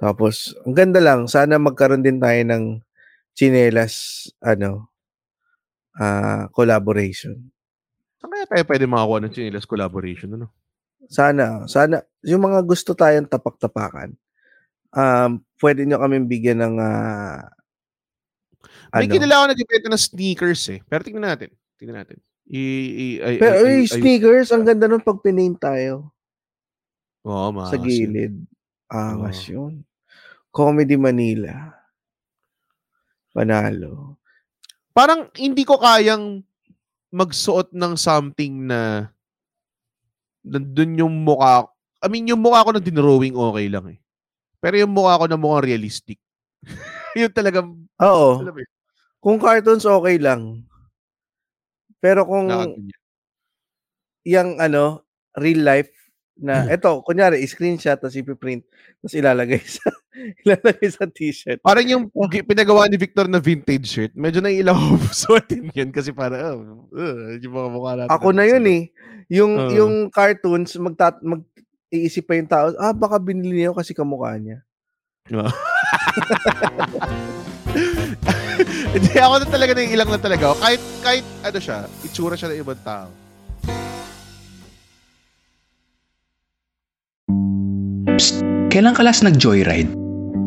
Tapos, 0.00 0.56
ang 0.66 0.74
ganda 0.74 0.98
lang. 0.98 1.30
Sana 1.30 1.60
magkaroon 1.62 2.02
din 2.02 2.18
tayo 2.18 2.40
ng 2.50 2.82
chinelas, 3.38 4.26
ano, 4.42 4.90
ah 6.00 6.48
collaboration. 6.54 7.36
Saan 8.20 8.30
kaya 8.36 8.44
tayo 8.44 8.64
pwede 8.68 8.84
makakuha 8.84 9.18
ng 9.24 9.32
Chinelas 9.32 9.64
collaboration? 9.64 10.28
Ano? 10.36 10.52
Sana, 11.08 11.64
sana, 11.64 12.04
yung 12.20 12.44
mga 12.44 12.60
gusto 12.68 12.92
tayong 12.92 13.26
tapak-tapakan, 13.26 14.12
um, 14.92 15.40
pwede 15.58 15.88
nyo 15.88 15.96
kami 15.98 16.20
bigyan 16.28 16.60
ng, 16.60 16.76
ah, 16.78 17.48
May 18.92 19.06
ano, 19.06 19.14
kilala 19.16 19.34
ako 19.40 19.44
nagbibenta 19.54 19.88
ng 19.88 20.02
sneakers 20.02 20.62
eh. 20.68 20.80
Pero 20.84 21.00
tingnan 21.06 21.24
natin. 21.30 21.50
Tingnan 21.78 22.04
natin. 22.04 22.18
I, 22.50 22.62
i, 23.22 23.38
Pero 23.38 23.62
ay, 23.62 23.86
ay, 23.86 24.42
ang 24.50 24.66
ganda 24.66 24.90
nun 24.90 25.06
pag 25.06 25.22
piname 25.22 25.54
tayo 25.54 26.10
Oo, 27.22 27.52
sa 27.52 27.76
makas 27.76 27.94
yun. 27.94 28.10
gilid. 28.10 28.34
Angas 28.90 29.46
Oo. 29.46 29.52
yun. 29.52 29.74
Comedy 30.50 30.96
Manila. 30.98 31.70
Panalo. 33.30 34.18
Parang 34.90 35.30
hindi 35.38 35.62
ko 35.62 35.78
kayang 35.78 36.42
magsuot 37.14 37.70
ng 37.70 37.94
something 37.94 38.66
na 38.66 39.10
nandun 40.42 40.98
yung 41.06 41.14
mukha. 41.22 41.68
I 42.00 42.08
mean, 42.08 42.26
yung 42.26 42.42
mukha 42.42 42.64
ko 42.66 42.74
na 42.74 42.82
dinrawing 42.82 43.36
okay 43.36 43.66
lang 43.70 43.86
eh. 43.94 43.98
Pero 44.58 44.74
yung 44.80 44.90
mukha 44.90 45.20
ko 45.20 45.24
na 45.28 45.38
mukhang 45.38 45.70
realistic. 45.70 46.18
yun 47.18 47.30
talagang, 47.30 47.76
Oo. 48.00 48.42
Kung 49.20 49.36
cartoons, 49.36 49.84
okay 49.84 50.16
lang. 50.16 50.64
Pero 52.00 52.24
kung 52.24 52.48
nakaganyan. 52.48 52.96
yung 54.24 54.50
ano, 54.60 55.04
real 55.36 55.62
life 55.62 55.92
na, 56.40 56.64
eto, 56.72 57.04
kunyari, 57.04 57.44
screenshot, 57.44 58.00
tapos 58.00 58.16
ipiprint, 58.16 58.64
tapos 59.00 59.12
ilalagay 59.12 59.60
sa, 59.76 59.92
Ilalagay 60.42 60.90
sa 60.90 61.06
t-shirt. 61.06 61.62
Parang 61.62 61.86
yung 61.86 62.04
pinagawa 62.42 62.90
ni 62.90 62.98
Victor 62.98 63.30
na 63.30 63.38
vintage 63.38 63.86
shirt, 63.86 64.12
medyo 64.18 64.42
naiilang 64.42 64.74
ako 64.74 64.94
suotin 65.14 65.70
yun 65.70 65.94
kasi 65.94 66.10
para, 66.10 66.50
oh, 66.50 66.90
uh, 66.90 67.38
yung 67.38 67.54
mga 67.54 67.68
mukha 67.70 67.92
natin. 67.94 68.10
Ako 68.10 68.28
na 68.34 68.44
yun 68.44 68.64
eh. 68.66 68.82
Yung 69.30 69.52
Oo. 69.54 69.70
yung 69.70 69.94
cartoons 70.10 70.74
magtat 70.82 71.22
mag 71.22 71.46
iisip 71.94 72.26
pa 72.26 72.34
yung 72.34 72.50
tao, 72.50 72.74
ah 72.78 72.90
baka 72.90 73.22
binili 73.22 73.62
niya 73.62 73.74
kasi 73.74 73.94
kamukha 73.94 74.34
niya. 74.38 74.58
Hindi, 78.94 79.14
ako 79.16 79.34
na 79.40 79.46
talaga 79.46 79.72
naiilang 79.78 80.10
na 80.10 80.20
talaga. 80.20 80.44
Kahit, 80.58 80.82
kahit 81.00 81.24
ano 81.46 81.58
siya, 81.58 81.78
itsura 82.04 82.34
siya 82.34 82.50
ng 82.52 82.60
ibang 82.60 82.82
tao. 82.82 83.08
Kailan 88.70 88.94
ka 88.94 89.02
nag-joyride? 89.02 89.90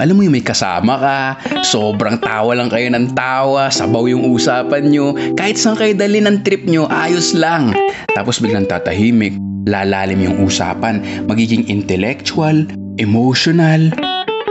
Alam 0.01 0.15
mo 0.17 0.21
yung 0.25 0.33
may 0.33 0.41
kasama 0.41 0.97
ka, 0.97 1.17
sobrang 1.61 2.17
tawa 2.17 2.57
lang 2.57 2.71
kayo 2.71 2.89
ng 2.89 3.13
tawa, 3.13 3.69
sabaw 3.69 4.09
yung 4.09 4.25
usapan 4.33 4.89
nyo, 4.89 5.13
kahit 5.37 5.53
saan 5.59 5.77
kayo 5.77 5.93
dali 5.93 6.17
ng 6.17 6.41
trip 6.41 6.65
nyo, 6.65 6.89
ayos 6.89 7.37
lang. 7.37 7.77
Tapos 8.17 8.41
biglang 8.41 8.65
tatahimik, 8.65 9.37
lalalim 9.69 10.17
yung 10.25 10.37
usapan, 10.41 10.97
magiging 11.29 11.69
intellectual, 11.69 12.65
emotional. 12.97 13.93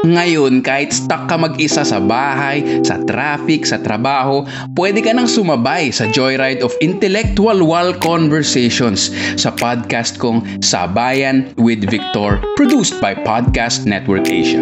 Ngayon, 0.03 0.67
kahit 0.67 0.91
stuck 0.91 1.31
ka 1.31 1.39
mag-isa 1.39 1.87
sa 1.87 2.03
bahay, 2.03 2.83
sa 2.83 2.99
traffic, 3.07 3.63
sa 3.63 3.79
trabaho, 3.79 4.43
pwede 4.75 4.99
ka 4.99 5.15
nang 5.15 5.31
sumabay 5.31 5.95
sa 5.95 6.11
Joyride 6.11 6.59
of 6.59 6.75
Intellectual 6.83 7.63
Wall 7.63 7.95
Conversations 8.03 9.15
sa 9.39 9.55
podcast 9.55 10.19
kong 10.19 10.43
Sabayan 10.59 11.55
with 11.55 11.87
Victor, 11.87 12.43
produced 12.59 12.99
by 12.99 13.15
Podcast 13.15 13.87
Network 13.87 14.27
Asia. 14.27 14.59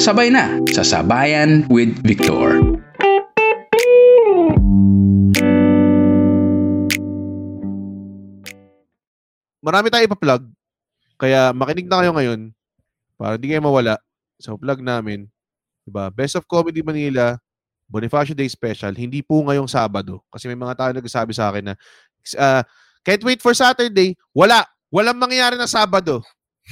Sabay 0.00 0.32
na 0.32 0.56
sa 0.72 0.80
Sabayan 0.80 1.68
with 1.68 1.92
Victor. 2.00 2.56
Marami 9.60 9.92
tayong 9.92 10.08
ipa-plug. 10.08 10.48
Kaya 11.20 11.52
makinig 11.52 11.92
na 11.92 12.00
kayo 12.00 12.16
ngayon 12.16 12.40
para 13.20 13.36
hindi 13.36 13.52
kayo 13.52 13.60
mawala 13.60 14.00
sa 14.38 14.54
plug 14.54 14.80
namin. 14.80 15.26
Diba? 15.82 16.08
Best 16.14 16.38
of 16.38 16.46
Comedy 16.46 16.80
Manila, 16.80 17.36
Bonifacio 17.90 18.36
Day 18.36 18.48
Special, 18.48 18.94
hindi 18.94 19.20
po 19.24 19.42
ngayong 19.42 19.68
Sabado. 19.68 20.22
Kasi 20.30 20.46
may 20.46 20.58
mga 20.58 20.76
tao 20.78 20.90
nagsasabi 20.94 21.32
sa 21.34 21.50
akin 21.50 21.72
na 21.72 21.74
uh, 22.38 22.62
can't 23.02 23.24
wait 23.26 23.42
for 23.42 23.52
Saturday. 23.52 24.14
Wala. 24.32 24.64
Walang 24.88 25.20
mangyayari 25.20 25.56
na 25.56 25.68
Sabado. 25.68 26.24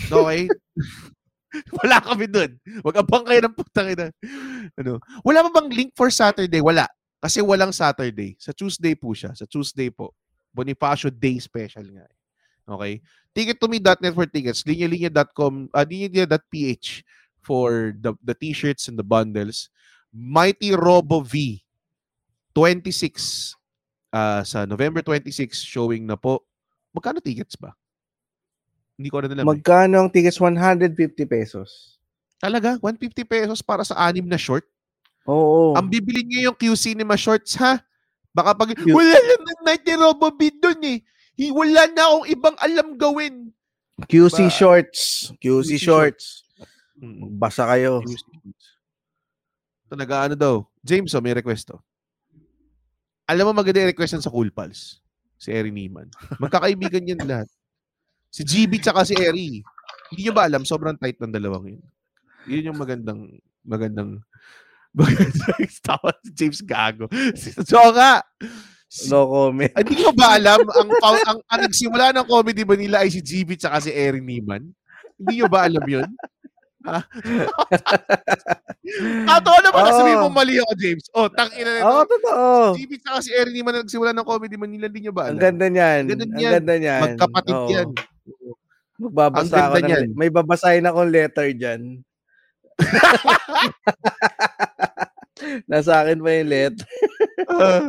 Okay? 0.09 0.49
Wala 1.81 2.05
kami 2.05 2.29
dun. 2.29 2.53
Wag 2.85 3.01
abang 3.01 3.25
kayo 3.25 3.41
ng 3.41 3.57
putang 3.57 3.89
ina. 3.89 4.13
Ano? 4.77 5.01
Wala 5.25 5.41
pa 5.49 5.61
bang 5.61 5.73
link 5.73 5.91
for 5.97 6.13
Saturday? 6.13 6.61
Wala. 6.61 6.85
Kasi 7.17 7.41
walang 7.41 7.73
Saturday. 7.73 8.37
Sa 8.37 8.53
Tuesday 8.53 8.93
po 8.93 9.17
siya. 9.17 9.33
Sa 9.33 9.49
Tuesday 9.49 9.89
po. 9.89 10.13
Bonifacio 10.53 11.09
Day 11.09 11.41
Special 11.41 11.85
nga. 11.97 12.05
eh. 12.05 12.17
Okay? 12.69 12.93
Ticket2me.net 13.33 14.13
for 14.13 14.29
tickets. 14.29 14.65
Linya-linya.com, 14.69 15.73
uh, 15.73 15.85
linya-linya.ph 15.87 16.89
for 17.47 17.95
the, 17.95 18.11
the 18.27 18.35
t-shirts 18.35 18.91
and 18.91 18.99
the 18.99 19.07
bundles. 19.07 19.71
Mighty 20.11 20.75
Robo 20.75 21.23
V 21.23 21.63
26 22.59 23.55
uh, 24.11 24.43
sa 24.43 24.67
November 24.67 25.07
26 25.07 25.31
showing 25.63 26.03
na 26.03 26.19
po. 26.19 26.43
Magkano 26.91 27.23
tickets 27.23 27.55
ba? 27.55 27.71
Hindi 28.97 29.13
ko 29.13 29.21
na 29.21 29.29
alam. 29.31 29.45
eh. 29.45 29.47
Magkano 29.47 29.97
ang 30.03 30.11
tickets? 30.11 30.41
150 30.41 30.97
pesos. 31.29 32.01
Talaga? 32.41 32.81
150 32.81 33.13
pesos 33.29 33.61
para 33.61 33.85
sa 33.85 33.95
anim 34.09 34.25
na 34.25 34.41
short? 34.41 34.65
Oo. 35.29 35.77
Ang 35.77 35.93
bibili 35.93 36.25
niyo 36.25 36.51
yung 36.51 36.57
Q 36.57 36.73
Cinema 36.75 37.15
shorts, 37.15 37.55
ha? 37.61 37.77
Baka 38.33 38.57
pag, 38.57 38.73
Q- 38.73 38.93
wala 38.93 39.17
naman 39.21 39.57
Mighty 39.65 39.93
Robo 39.97 40.33
V 40.33 40.41
doon 40.57 40.81
eh. 40.97 40.99
Wala 41.53 41.85
na 41.93 42.03
akong 42.09 42.27
ibang 42.33 42.57
alam 42.57 42.89
gawin. 42.97 43.53
QC 44.09 44.49
Ba- 44.49 44.53
shorts. 44.53 45.01
QC 45.37 45.77
QC 45.77 45.81
shorts. 45.81 46.46
Mm. 46.97 47.37
Basa 47.37 47.69
kayo. 47.69 48.01
Ito 49.87 49.95
nag-ano 49.95 50.35
daw. 50.35 50.65
James, 50.81 51.13
oh, 51.13 51.23
may 51.23 51.37
request 51.37 51.71
to. 51.71 51.79
Alam 53.27 53.51
mo 53.51 53.63
maganda 53.63 53.83
yung 53.83 53.93
request 53.93 54.23
sa 54.23 54.33
Cool 54.33 54.55
Pals. 54.55 55.03
Si 55.37 55.53
Eri 55.53 55.69
Neiman. 55.75 56.09
Magkakaibigan 56.41 57.05
yan 57.05 57.21
lahat. 57.31 57.49
Si 58.33 58.43
GB 58.47 58.81
tsaka 58.81 59.05
si 59.05 59.15
Eri. 59.19 59.61
Hindi 60.11 60.21
nyo 60.27 60.33
ba 60.35 60.47
alam? 60.47 60.63
Sobrang 60.65 60.97
tight 60.97 61.19
ng 61.21 61.35
dalawang 61.35 61.77
yun. 61.77 61.85
Yun 62.47 62.69
yung 62.73 62.79
magandang, 62.79 63.21
magandang, 63.67 64.23
magandang 64.97 65.61
tawa 65.83 66.15
si 66.23 66.31
James 66.33 66.63
Gago. 66.63 67.11
So 67.67 67.93
nga, 67.93 68.23
No 69.11 69.27
comment. 69.27 69.75
hindi 69.83 69.99
ko 69.99 70.15
ba 70.15 70.39
alam, 70.39 70.63
ang, 70.63 70.89
ang, 71.03 71.19
ang, 71.27 71.39
ang 71.51 71.61
nagsimula 71.67 72.15
ng 72.15 72.27
comedy 72.31 72.63
ba 72.63 72.79
nila 72.79 73.03
ay 73.03 73.11
si 73.11 73.19
GB 73.19 73.59
tsaka 73.59 73.83
si 73.83 73.91
Eri 73.91 74.23
Neiman? 74.23 74.63
Hindi 75.19 75.43
nyo 75.43 75.47
ba 75.51 75.67
alam 75.67 75.83
yun? 75.85 76.07
Ha? 76.87 77.03
Totoo 79.37 79.59
naman, 79.61 79.81
Oo. 79.83 79.89
nasabihin 79.91 80.23
mo 80.23 80.31
mali 80.31 80.55
ako, 80.57 80.73
James. 80.79 81.05
Oh, 81.11 81.27
tang 81.27 81.51
ina 81.53 81.75
na 81.75 81.83
Oo, 81.85 82.07
totoo. 82.07 82.79
GB 82.79 83.03
tsaka 83.03 83.19
si 83.19 83.35
Eri 83.35 83.51
Neiman 83.51 83.75
na 83.75 83.83
nagsimula 83.83 84.15
ng 84.15 84.23
comedy 84.23 84.55
Manila, 84.55 84.87
hindi 84.87 85.03
nyo 85.03 85.11
ba 85.11 85.27
Ang 85.27 85.37
alam? 85.37 85.43
ganda 85.43 85.67
niyan. 85.67 86.01
Ang 86.01 86.09
ganda 86.09 86.25
Ang 86.25 86.33
niyan. 86.33 86.53
ganda 86.55 86.75
niyan. 86.79 87.03
Magkapatid 87.03 87.53
Oo. 87.53 87.69
yan. 87.69 87.89
Magbabasa 88.97 89.53
Ang 89.53 89.67
ako 89.67 89.77
niyan. 89.83 90.07
may 90.15 90.31
babasahin 90.31 90.87
akong 90.87 91.11
letter 91.11 91.49
dyan. 91.53 91.81
Nasa 95.71 96.01
akin 96.01 96.19
pa 96.23 96.31
yung 96.33 96.49
letter. 96.49 96.87
Ah. 97.47 97.83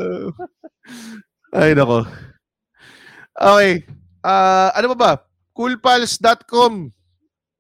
Ay, 1.53 1.72
nako. 1.72 2.03
Okay. 3.32 3.88
Ah, 4.19 4.74
ano 4.74 4.91
ba 4.91 4.98
ba? 4.98 5.11
Coolpals.com. 5.53 6.91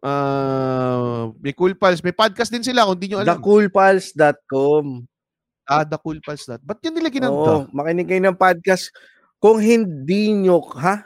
Ah, 0.01 1.33
may 1.41 1.53
Coolpals. 1.57 2.05
May 2.05 2.13
podcast 2.13 2.53
din 2.53 2.61
sila 2.61 2.85
kung 2.85 2.99
di 3.01 3.09
nyo 3.09 3.21
alam. 3.21 3.41
Thecoolpals.com. 3.41 4.85
ah, 5.67 5.83
the 5.83 5.97
Coolpals. 5.99 6.47
Dot. 6.47 6.61
Ba't 6.63 6.79
yun 6.85 6.95
ng 6.95 7.05
the? 7.07 7.67
Oo, 7.67 7.67
makinig 7.75 8.07
kayo 8.07 8.21
ng 8.23 8.37
podcast. 8.37 8.93
Kung 9.41 9.59
hindi 9.59 10.33
nyo, 10.33 10.63
ha? 10.77 11.05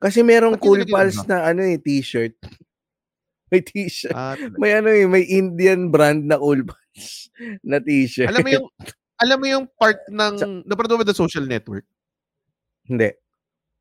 Kasi 0.00 0.24
merong 0.24 0.56
Ba't 0.56 0.64
Cool 0.64 0.82
Pals 0.88 1.20
na 1.28 1.52
ano 1.52 1.60
eh, 1.60 1.76
t-shirt. 1.76 2.32
May 3.52 3.60
t-shirt. 3.60 4.16
Ah. 4.16 4.38
May 4.56 4.72
ano 4.78 4.88
eh, 4.88 5.04
may 5.04 5.26
Indian 5.28 5.92
brand 5.92 6.24
na 6.24 6.40
Cool 6.40 6.64
Pals 6.64 7.28
na 7.60 7.82
t-shirt. 7.82 8.32
alam 8.32 8.40
mo 8.40 8.50
yung 8.50 8.66
alam 9.22 9.36
mo 9.36 9.46
yung 9.46 9.64
part 9.76 10.00
ng 10.08 10.64
napanood 10.64 10.96
mo 10.96 11.00
ba 11.04 11.12
the 11.12 11.12
social 11.12 11.44
network? 11.44 11.84
Hindi. 12.88 13.12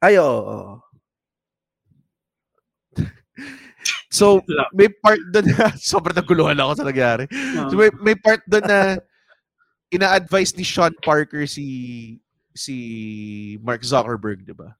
Ay, 0.03 0.19
oo. 0.19 0.27
oo. 0.27 0.71
So, 4.19 4.43
may 4.75 4.91
part 4.91 5.23
doon 5.31 5.47
na 5.55 5.71
sobrang 5.79 6.13
naguluhan 6.13 6.59
ako 6.59 6.71
sa 6.75 6.85
nangyari. 6.85 7.25
So, 7.71 7.79
may, 7.79 7.89
may 8.03 8.15
part 8.19 8.43
doon 8.45 8.67
na 8.67 8.79
ina-advise 9.89 10.53
ni 10.53 10.67
Sean 10.67 10.91
Parker 10.99 11.47
si 11.47 12.19
si 12.53 12.75
Mark 13.63 13.79
Zuckerberg, 13.81 14.43
'di 14.43 14.51
ba? 14.53 14.75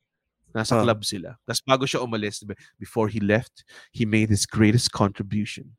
Nasa 0.52 0.76
Ah. 0.76 0.84
club 0.84 1.06
sila. 1.06 1.38
Tapos 1.48 1.62
bago 1.64 1.84
siya 1.88 2.04
umalis, 2.04 2.44
'di 2.44 2.52
ba, 2.52 2.56
before 2.76 3.08
he 3.08 3.24
left, 3.24 3.64
he 3.96 4.04
made 4.04 4.28
his 4.28 4.44
greatest 4.44 4.92
contribution. 4.92 5.74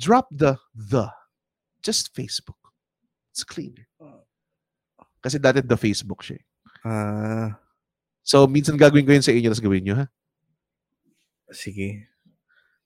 Drop 0.00 0.26
the 0.32 0.56
the. 0.72 1.12
Just 1.84 2.16
Facebook. 2.16 2.56
It's 3.30 3.44
cleaner. 3.44 3.84
Kasi 5.20 5.36
dati 5.36 5.60
the 5.60 5.76
Facebook 5.76 6.24
siya. 6.24 6.40
Ah, 6.82 7.60
So, 8.24 8.48
minsan 8.48 8.80
gagawin 8.80 9.04
ko 9.04 9.12
yun 9.12 9.20
sa 9.20 9.36
inyo, 9.36 9.52
tapos 9.52 9.60
gawin 9.60 9.84
nyo, 9.84 9.94
ha? 10.00 10.06
sige. 11.52 12.08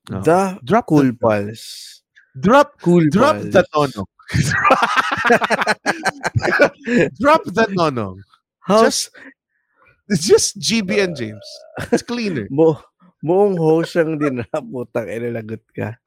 The 0.09 0.57
Drop 0.65 0.85
Cool 0.89 1.13
the, 1.13 1.13
Pals. 1.13 1.61
drop 2.33 2.73
Cool 2.81 3.09
Drop 3.09 3.37
Pals. 3.37 3.53
the 3.53 3.63
nono. 3.73 4.03
Drop 7.19 7.43
the 7.45 7.65
nono. 7.71 8.17
House, 8.65 9.09
It's 10.09 10.25
just 10.25 10.57
GB 10.57 10.97
and 11.03 11.13
James. 11.15 11.45
It's 11.93 12.01
cleaner. 12.01 12.49
Mo, 12.53 12.81
buong 13.21 13.53
host 13.57 13.93
ang 13.97 14.17
din 14.17 14.41
na 14.41 14.57
putang 14.57 15.05
inalagot 15.05 15.61
ka. 15.69 15.97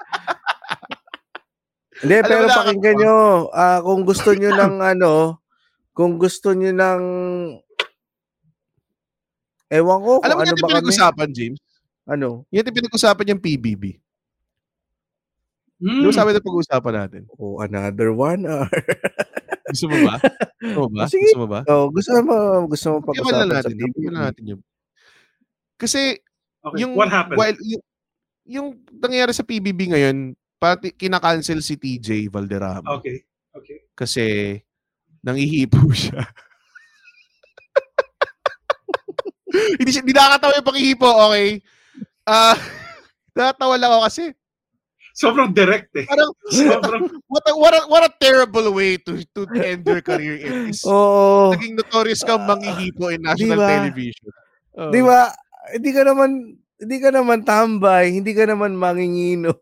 Hindi, 2.03 2.19
Alam 2.19 2.27
pero 2.27 2.45
pakinggan 2.51 2.97
nyo. 2.99 3.17
ah, 3.55 3.79
kung 3.79 4.03
gusto 4.03 4.35
nyo 4.35 4.51
ng 4.51 4.75
ano, 4.95 5.39
kung 5.95 6.19
gusto 6.19 6.51
nyo 6.51 6.75
ng 6.75 7.03
ewan 9.71 9.99
ko 10.03 10.13
Alam 10.27 10.35
mo 10.35 10.43
ano 10.43 10.51
yung 10.51 10.59
ba 10.59 10.69
pinag-usapan, 10.75 11.31
James? 11.31 11.63
Ano? 12.05 12.45
Yan 12.51 12.67
yung 12.67 12.79
pinag-usapan 12.83 13.37
yung 13.37 13.43
PBB. 13.43 14.03
Hmm. 15.83 16.03
Di 16.03 16.07
ba 16.07 16.15
sabi 16.15 16.31
na 16.31 16.43
pag-uusapan 16.43 16.95
natin? 16.95 17.23
Oh, 17.35 17.59
another 17.59 18.15
one 18.15 18.47
hour. 18.47 18.71
Gusto 19.73 19.89
mo 19.89 19.97
ba? 20.07 20.15
Gusto 20.61 20.79
mo 20.79 20.89
ba? 20.93 21.05
Sige. 21.09 21.33
Gusto 21.33 21.43
mo 21.43 21.49
ba? 21.49 21.61
oh, 21.65 21.87
gusto 21.89 22.11
mo, 22.21 22.37
gusto 22.69 22.87
mo 22.93 22.97
Pag-usapan 23.09 23.33
sa 23.33 23.49
natin. 23.49 23.73
TV. 23.73 23.81
Pag-usapan 23.89 24.21
natin 24.21 24.43
yun. 24.45 24.61
Kasi, 25.77 26.01
Okay, 26.63 26.87
yung, 26.87 26.93
what 26.95 27.11
happened? 27.11 27.39
While, 27.41 27.59
yung, 27.59 27.83
yung 28.47 28.69
nangyayari 28.95 29.35
sa 29.35 29.43
PBB 29.43 29.91
ngayon, 29.91 30.39
pati 30.63 30.95
kinakancel 30.95 31.59
si 31.59 31.75
TJ 31.75 32.31
Valderrama 32.31 32.87
Okay. 33.03 33.27
Okay. 33.51 33.79
kasi 33.99 34.25
nangihipo 35.21 35.91
siya. 35.97 36.23
hindi 39.83 39.91
siya, 39.91 40.07
hindi 40.07 40.15
nakakatawa 40.15 40.55
yung 40.55 40.69
panghihipo, 40.69 41.09
okay? 41.29 41.49
Ah, 42.27 42.55
nakatawa 43.37 43.75
lang 43.79 43.91
ako 43.93 44.03
kasi 44.07 44.25
Sobrang 45.13 45.53
direct 45.53 45.93
eh. 45.93 46.09
parang 46.09 46.33
Sobrang, 46.49 47.03
what 47.33 47.45
a, 47.45 47.53
what 47.53 47.75
a, 47.77 47.81
what 47.89 48.05
a 48.09 48.13
terrible 48.17 48.73
way 48.73 48.97
to 48.97 49.21
to 49.37 49.45
end 49.61 49.85
your 49.85 50.01
career 50.01 50.41
in 50.41 50.73
is 50.73 50.81
Oo. 50.89 51.53
naging 51.53 51.77
notorious 51.77 52.25
kang 52.25 52.49
manghihipo 52.49 53.13
in 53.13 53.21
national 53.21 53.61
Diba? 53.61 53.69
television. 53.69 54.31
Oo. 54.81 54.91
Di 54.91 55.01
ba? 55.05 55.21
Hindi 55.77 55.91
ka 55.93 56.03
naman 56.09 56.31
hindi 56.83 56.97
ka 56.99 57.09
naman 57.15 57.39
tambay, 57.47 58.05
hindi 58.11 58.33
ka 58.35 58.49
naman 58.49 58.75
manginginom. 58.75 59.55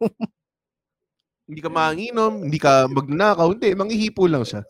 Hindi 1.50 1.60
ka 1.60 1.68
manginom, 1.68 2.46
hindi 2.46 2.58
ka 2.62 2.86
magnanakaw, 2.86 3.50
hindi, 3.52 3.74
manghihipo 3.74 4.24
lang 4.30 4.46
siya. 4.46 4.62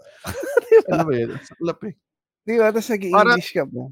ano 0.89 1.03
ba 1.05 1.13
yun? 1.13 1.37
Saklap 1.45 1.79
eh. 1.87 1.95
Di 2.43 2.57
ba? 2.57 2.73
Tapos 2.73 2.89
nag-English 2.89 3.53
ka 3.53 3.65
pa. 3.69 3.85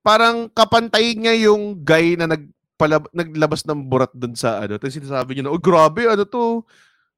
Parang 0.00 0.36
kapantayin 0.48 1.20
niya 1.20 1.52
yung 1.52 1.76
guy 1.84 2.16
na 2.16 2.26
nagpalab- 2.74 3.12
naglabas 3.14 3.62
ng 3.64 3.80
burat 3.86 4.10
dun 4.10 4.34
sa 4.34 4.66
ano. 4.66 4.74
Tapos 4.76 4.98
sinasabi 4.98 5.38
niya 5.38 5.46
na, 5.46 5.54
oh 5.54 5.62
grabe, 5.62 6.10
ano 6.10 6.26
to? 6.26 6.66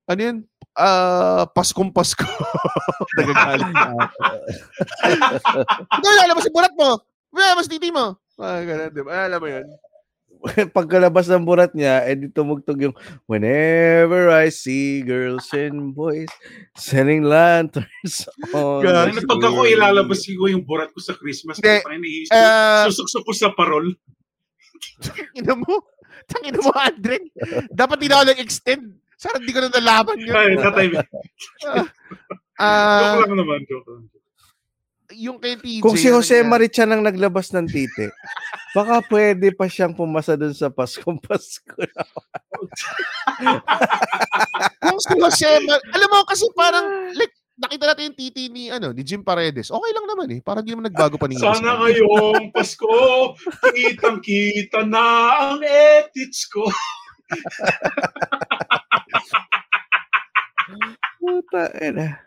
Ano 0.07 0.21
yan? 0.21 0.39
Ah, 0.77 1.49
Paskong 1.49 1.91
Pasko. 1.91 2.23
Nagagalit. 3.17 3.67
Ito, 5.97 6.07
lalabas 6.13 6.45
yung 6.47 6.57
burat 6.57 6.75
mo. 6.77 6.91
Lalabas 7.33 7.67
titi 7.67 7.89
mo. 7.89 8.21
Ah, 8.37 8.61
ganun, 8.61 8.93
di 8.93 9.03
ba? 9.03 9.27
Alam 9.27 9.41
mo 9.41 9.49
yun. 9.49 9.67
Pagkalabas 10.77 11.27
ng 11.33 11.49
burat 11.49 11.73
niya, 11.73 12.05
edi 12.05 12.29
tumugtog 12.29 12.79
yung 12.79 12.95
Whenever 13.25 14.29
I 14.29 14.53
see 14.53 15.01
girls 15.01 15.49
and 15.57 15.97
boys 15.97 16.29
selling 16.77 17.25
lanterns 17.25 18.29
on 18.53 18.85
God. 18.85 19.11
ano 19.11 19.19
pag 19.27 19.43
ako 19.43 19.61
ilalabas 19.65 20.23
ko 20.23 20.47
yung 20.47 20.63
burat 20.63 20.93
ko 20.93 21.01
sa 21.01 21.17
Christmas, 21.17 21.57
pa 21.59 21.81
iniisip, 21.89 22.31
Ah, 22.31 22.85
susuksok 22.87 23.23
ko 23.27 23.33
sa 23.33 23.49
parol. 23.57 23.97
Tangina 24.99 25.55
mo. 25.55 25.75
Tangina 26.27 26.59
mo, 26.59 26.71
Andre. 26.73 27.17
Dapat 27.69 27.97
hindi 27.97 28.09
na 28.09 28.17
ako 28.17 28.25
nag-extend. 28.29 28.85
Sana 29.17 29.41
hindi 29.41 29.53
ko 29.53 29.61
na 29.61 29.71
nalaman 29.71 30.17
yun. 30.19 30.33
Ay, 30.33 30.57
tatay. 30.57 30.87
Ah, 32.57 33.21
joke 33.21 33.29
lang 33.29 33.37
naman, 33.37 33.61
joke 33.69 33.85
lang. 33.87 34.03
yung 35.13 35.37
kay 35.37 35.61
TJ. 35.61 35.85
Kung 35.85 35.93
si 35.93 36.09
na 36.09 36.17
Jose 36.17 36.41
nangyari- 36.41 36.49
Marichan 36.51 36.89
ang 36.89 37.05
naglabas 37.05 37.53
ng 37.53 37.69
titi, 37.69 38.09
baka 38.73 39.05
pwede 39.07 39.53
pa 39.53 39.69
siyang 39.69 39.93
pumasa 39.93 40.35
dun 40.35 40.57
sa 40.57 40.73
Paskong 40.73 41.21
Pasko. 41.21 41.77
Kung 44.81 44.99
si 44.99 45.13
Jose 45.15 45.51
Mar- 45.63 45.85
alam 45.93 46.09
mo 46.09 46.25
kasi 46.25 46.49
parang 46.53 46.87
like 47.13 47.33
nakita 47.57 47.85
natin 47.89 48.13
yung 48.13 48.19
titi 48.21 48.53
ni 48.53 48.69
ano 48.69 48.93
ni 48.93 49.01
Jim 49.03 49.25
Paredes. 49.25 49.73
Okay 49.73 49.91
lang 49.97 50.07
naman 50.07 50.29
eh. 50.37 50.41
Parang 50.45 50.61
hindi 50.63 50.77
naman 50.77 50.93
nagbago 50.93 51.17
pa 51.17 51.27
ni 51.27 51.41
Sana 51.41 51.81
ngayong 51.81 52.53
Pasko, 52.53 53.33
kitang-kita 53.73 54.85
na 54.85 55.05
ang 55.41 55.61
ethics 55.65 56.45
ko. 56.53 56.69
Puta, 61.19 61.73
ina. 61.81 62.21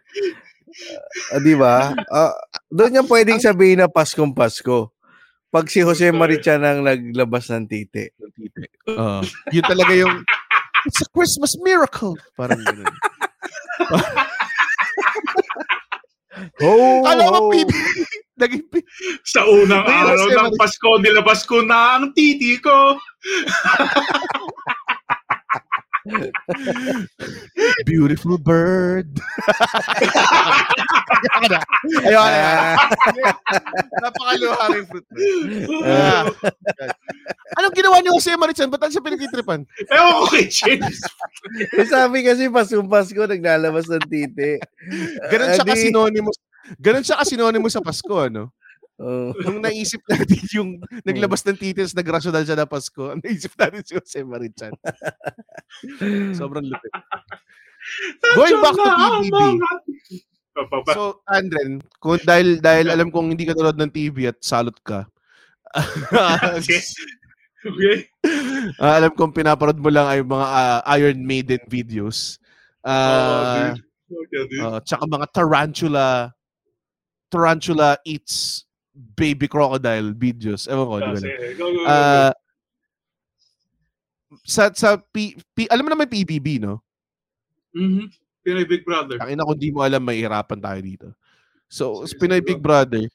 Ah, 1.34 1.40
di 1.42 1.54
ba? 1.58 1.94
Ah, 2.10 2.34
doon 2.70 2.92
niya 2.94 3.04
pwedeng 3.06 3.40
sabihin 3.42 3.82
na 3.82 3.90
Paskong 3.90 4.34
Pasko. 4.34 4.94
Pag 5.50 5.66
si 5.66 5.82
Jose 5.82 6.14
Marichan 6.14 6.62
ang 6.62 6.86
naglabas 6.86 7.50
ng 7.50 7.66
titi. 7.66 8.06
Uh, 8.86 9.26
yun 9.50 9.66
talaga 9.66 9.94
yung 9.98 10.22
It's 10.86 11.02
a 11.02 11.08
Christmas 11.12 11.58
miracle. 11.60 12.16
Parang 12.40 12.62
ganun. 12.64 12.88
Ho, 16.62 16.72
Kala 17.04 17.24
ho. 17.26 17.32
ko 17.32 17.40
PB. 17.52 17.72
Naging 18.42 18.66
P- 18.72 18.88
Sa 19.28 19.44
unang 19.44 19.84
araw 19.84 20.16
ng 20.26 20.36
Marie- 20.48 20.56
Pasko, 20.56 20.90
nilabas 21.04 21.44
ko 21.44 21.60
na 21.60 22.00
ang 22.00 22.16
titi 22.16 22.56
ko. 22.58 22.96
Beautiful 27.86 28.38
bird. 28.38 29.08
Ayoko 31.20 31.48
na. 31.50 31.60
Ayoko 32.06 32.28
na. 32.30 32.76
Napakaluharing 34.04 34.88
fruit. 34.88 35.06
Ah. 35.86 36.24
Anong 37.58 37.76
ginawa 37.76 38.00
ni 38.04 38.10
Jose 38.14 38.34
Marichan? 38.38 38.70
Ba't 38.70 38.88
siya 38.90 39.04
pinagtitripan? 39.04 39.66
Ewan 39.90 40.14
ko 40.22 40.26
kay 40.32 40.46
James. 40.48 41.00
Eh, 41.76 41.86
sabi 41.88 42.22
kasi 42.22 42.52
Paskong 42.52 42.90
Pasko 42.92 43.24
naglalabas 43.26 43.90
ng 43.90 44.06
titi. 44.06 44.60
Ganun 45.32 45.50
siya 45.56 45.64
Ah, 45.66 45.70
kasi 45.70 45.90
synonymous. 45.90 46.38
Ganun 46.78 47.04
siya 47.06 47.18
kasi 47.18 47.36
synonymous 47.36 47.74
sa 47.74 47.82
Pasko, 47.84 48.16
ano? 48.22 48.54
Oh. 49.00 49.32
Nung 49.48 49.64
naisip 49.64 50.04
natin 50.12 50.44
yung 50.60 50.70
naglabas 51.08 51.40
ng 51.48 51.56
titis, 51.56 51.96
nagrasyonal 51.96 52.44
siya 52.44 52.60
na 52.60 52.68
Pasko, 52.68 53.16
naisip 53.24 53.56
natin 53.56 53.82
si 53.88 53.96
Jose 53.96 54.20
Marichan. 54.28 54.76
Sobrang 56.36 56.68
lupit. 56.68 56.92
Going 58.36 58.60
back 58.60 58.76
to 58.76 58.92
PBB. 58.92 59.40
So, 60.92 61.24
Andren, 61.32 61.80
kung 62.04 62.20
dahil 62.28 62.60
dahil 62.60 62.92
alam 62.92 63.08
kong 63.08 63.32
hindi 63.32 63.48
ka 63.48 63.56
nanood 63.56 63.80
ng 63.80 63.94
TV 63.96 64.28
at 64.28 64.36
salot 64.44 64.76
ka. 64.84 65.08
Okay. 66.60 66.84
Okay. 67.60 67.98
Ah, 68.80 69.00
alam 69.00 69.16
kong 69.16 69.32
pinaparod 69.32 69.80
mo 69.80 69.88
lang 69.88 70.12
ay 70.12 70.20
mga 70.20 70.48
ah, 70.48 70.80
Iron 71.00 71.24
Maiden 71.24 71.64
videos. 71.72 72.36
Oh, 72.84 72.92
Ah, 72.92 73.72
dude. 73.76 73.84
Okay, 74.28 74.44
dude. 74.52 74.60
ah, 74.60 74.80
tsaka 74.84 75.04
mga 75.08 75.28
tarantula 75.32 76.08
tarantula 77.30 77.96
eats 78.04 78.68
baby 79.00 79.48
crocodile 79.48 80.12
videos. 80.12 80.68
Ewan 80.68 80.88
ko, 80.88 80.96
di 81.00 81.12
ba? 81.16 81.20
sige. 81.24 81.46
Go, 81.56 81.66
go, 81.72 81.82
go, 81.82 81.84
go. 81.84 81.88
Ah, 81.88 82.34
sa 84.46 84.70
sa 84.76 85.00
P, 85.00 85.40
P- 85.56 85.72
alam 85.72 85.88
mo 85.88 85.92
naman 85.92 86.12
PBB, 86.12 86.62
no? 86.62 86.84
Mhm. 87.74 88.12
Pinoy 88.44 88.66
Big 88.66 88.84
Brother. 88.88 89.18
Ang 89.20 89.36
ina 89.36 89.48
kung 89.48 89.60
di 89.60 89.70
mo 89.70 89.84
alam, 89.84 90.02
mahihirapan 90.02 90.60
tayo 90.60 90.80
dito. 90.80 91.08
So, 91.70 92.06
Pinoy 92.18 92.42
sige, 92.42 92.56
Big. 92.56 92.62
Brother. 92.62 93.06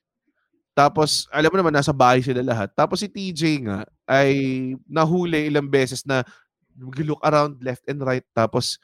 Tapos, 0.75 1.31
alam 1.31 1.55
mo 1.55 1.57
naman, 1.59 1.75
nasa 1.75 1.95
bahay 1.95 2.19
sila 2.19 2.43
lahat. 2.43 2.75
Tapos 2.75 2.99
si 2.99 3.07
TJ 3.07 3.63
nga, 3.63 3.87
ay 4.11 4.35
nahuli 4.91 5.47
ilang 5.47 5.71
beses 5.71 6.03
na 6.03 6.27
look 6.99 7.23
around 7.23 7.63
left 7.63 7.87
and 7.87 8.03
right. 8.03 8.27
Tapos, 8.35 8.83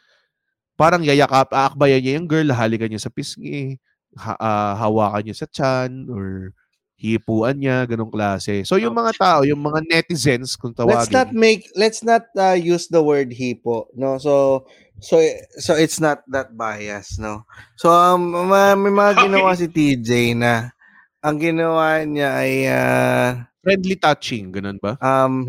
parang 0.79 1.03
yayakap, 1.03 1.51
aakbayan 1.51 1.99
niya 1.99 2.17
yung 2.17 2.31
girl, 2.31 2.49
halikan 2.55 2.87
niya 2.87 3.03
sa 3.03 3.11
pisngi, 3.11 3.75
ha, 4.15 4.39
ah, 4.39 4.75
hawakan 4.79 5.27
niya 5.27 5.37
sa 5.43 5.51
chan, 5.51 6.07
or 6.07 6.55
hipuan 7.01 7.57
niya, 7.57 7.89
ganong 7.89 8.13
klase. 8.13 8.61
So, 8.69 8.77
yung 8.77 8.93
mga 8.93 9.17
tao, 9.17 9.41
yung 9.49 9.65
mga 9.65 9.89
netizens, 9.89 10.53
kung 10.53 10.77
tawagin. 10.77 11.09
Let's 11.09 11.17
not 11.17 11.31
make 11.33 11.63
let's 11.73 12.01
not 12.05 12.29
uh, 12.37 12.53
use 12.53 12.93
the 12.93 13.01
word 13.01 13.33
hipo, 13.33 13.89
no? 13.97 14.21
So 14.21 14.69
so 15.01 15.17
so 15.57 15.73
it's 15.81 15.97
not 15.97 16.21
that 16.29 16.53
bias, 16.53 17.17
no? 17.17 17.49
So 17.81 17.89
um, 17.89 18.37
ma- 18.53 18.77
may 18.77 18.93
mga 18.93 19.25
ginawa 19.25 19.57
si 19.57 19.73
TJ 19.73 20.37
na 20.37 20.77
ang 21.25 21.41
ginawa 21.41 22.05
niya 22.05 22.29
ay 22.37 22.53
uh, 22.69 23.29
friendly 23.65 23.97
touching, 23.97 24.53
ganun 24.53 24.77
ba? 24.77 25.01
um 25.01 25.49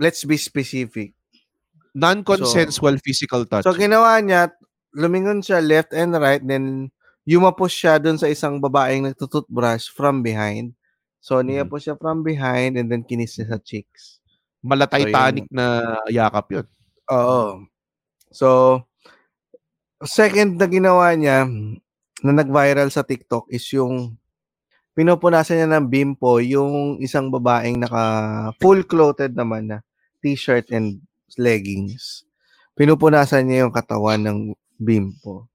let's 0.00 0.24
be 0.24 0.40
specific. 0.40 1.12
Non-consensual 1.94 2.98
physical 2.98 3.46
touch. 3.46 3.62
So 3.62 3.76
ginawa 3.76 4.18
niya, 4.18 4.50
lumingon 4.98 5.44
siya 5.44 5.62
left 5.62 5.94
and 5.94 6.16
right, 6.18 6.42
then 6.42 6.90
yumapos 7.24 7.72
siya 7.72 7.96
dun 7.96 8.20
sa 8.20 8.28
isang 8.28 8.60
babaeng 8.60 9.08
nagtututbrush 9.08 9.92
from 9.92 10.20
behind. 10.20 10.76
So 11.24 11.40
niya 11.40 11.64
po 11.64 11.80
siya 11.80 11.96
from 11.96 12.20
behind 12.20 12.76
and 12.76 12.92
then 12.92 13.00
kinis 13.00 13.40
niya 13.40 13.56
sa 13.56 13.58
cheeks. 13.60 14.20
Mala 14.64 14.88
So, 14.88 14.96
Titanic 14.96 15.48
na 15.48 15.96
yakap 16.08 16.48
yun. 16.52 16.66
Oo. 17.12 17.64
So, 18.32 18.48
second 20.04 20.60
na 20.60 20.68
ginawa 20.68 21.12
niya 21.16 21.48
na 22.24 22.32
nag-viral 22.32 22.88
sa 22.88 23.04
TikTok 23.04 23.48
is 23.52 23.64
yung 23.72 24.16
pinupunasan 24.96 25.60
niya 25.60 25.68
ng 25.68 25.86
bimpo 25.90 26.38
yung 26.40 26.96
isang 27.02 27.28
babaeng 27.28 27.82
naka 27.82 28.04
full 28.62 28.86
clothed 28.86 29.36
naman 29.36 29.68
na 29.68 29.78
t-shirt 30.24 30.72
and 30.72 31.04
leggings. 31.36 32.24
Pinupunasan 32.72 33.44
niya 33.44 33.68
yung 33.68 33.74
katawan 33.74 34.22
ng 34.24 34.38
bimpo. 34.80 35.48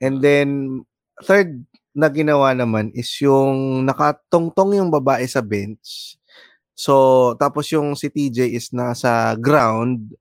And 0.00 0.20
then, 0.20 0.82
third 1.24 1.64
na 1.96 2.12
ginawa 2.12 2.52
naman 2.52 2.92
is 2.92 3.08
yung 3.24 3.88
nakatungtong 3.88 4.76
yung 4.76 4.92
babae 4.92 5.24
sa 5.24 5.40
bench. 5.40 6.20
So, 6.76 7.32
tapos 7.40 7.72
yung 7.72 7.96
si 7.96 8.12
TJ 8.12 8.52
is 8.52 8.68
nasa 8.76 9.32
ground. 9.40 10.12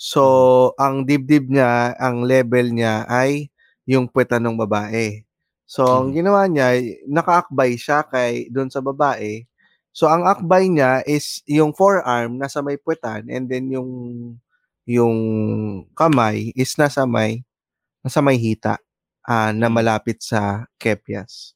So, 0.00 0.72
ang 0.80 1.04
dibdib 1.04 1.52
niya, 1.52 1.92
ang 2.00 2.24
level 2.24 2.72
niya 2.72 3.04
ay 3.04 3.52
yung 3.84 4.08
puweta 4.08 4.40
ng 4.40 4.56
babae. 4.56 5.20
So, 5.68 5.84
ang 5.84 6.16
ginawa 6.16 6.48
niya, 6.48 6.80
nakaakbay 7.04 7.76
siya 7.76 8.08
kay 8.08 8.48
doon 8.48 8.72
sa 8.72 8.80
babae. 8.80 9.44
So, 9.92 10.08
ang 10.08 10.24
akbay 10.24 10.72
niya 10.72 11.04
is 11.04 11.44
yung 11.44 11.76
forearm 11.76 12.40
nasa 12.40 12.64
may 12.64 12.80
puwetan 12.80 13.28
and 13.28 13.50
then 13.50 13.68
yung 13.68 13.90
yung 14.88 15.18
kamay 15.92 16.56
is 16.56 16.72
nasa 16.80 17.04
may 17.04 17.44
nasa 18.00 18.24
may 18.24 18.40
hita 18.40 18.80
ah, 19.28 19.52
na 19.52 19.68
malapit 19.68 20.24
sa 20.24 20.64
kepias 20.80 21.52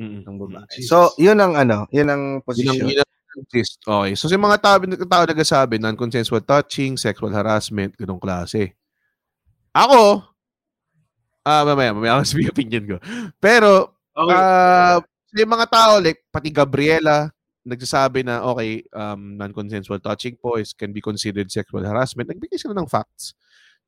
Mm. 0.00 0.24
ng 0.24 0.36
babae. 0.40 0.64
Jesus. 0.72 0.88
So, 0.88 1.12
yun 1.20 1.36
ang 1.38 1.52
ano, 1.54 1.84
yun 1.92 2.08
ang 2.08 2.22
Yun 2.24 2.34
ang, 2.34 2.44
position. 2.48 2.88
yun 2.88 3.00
ang. 3.04 3.10
Okay. 3.84 4.12
So, 4.16 4.26
sa 4.28 4.36
mga 4.36 4.58
tao, 4.60 4.76
tao 5.08 5.24
nagsasabi, 5.24 5.76
non-consensual 5.80 6.44
touching, 6.44 6.96
sexual 6.96 7.32
harassment, 7.32 7.92
ganong 7.96 8.20
klase. 8.20 8.72
Ako, 9.72 10.24
ah 11.42 11.62
mamaya, 11.64 11.92
mamaya 11.94 12.18
ako 12.18 12.22
sabihin 12.32 12.52
opinion 12.52 12.84
ko. 12.88 12.96
Pero, 13.38 13.94
Okay. 14.12 14.36
ah 14.36 15.00
yung 15.32 15.48
mga 15.48 15.66
tao, 15.72 15.92
like, 15.96 16.20
pati 16.28 16.52
Gabriela, 16.52 17.32
nagsasabi 17.64 18.20
na, 18.20 18.44
okay, 18.44 18.84
um, 18.92 19.40
non-consensual 19.40 19.96
touching 19.96 20.36
po 20.36 20.60
is 20.60 20.76
can 20.76 20.92
be 20.92 21.00
considered 21.00 21.48
sexual 21.48 21.80
harassment. 21.80 22.28
Nagbigay 22.28 22.60
sila 22.60 22.76
ng 22.76 22.84
facts. 22.84 23.32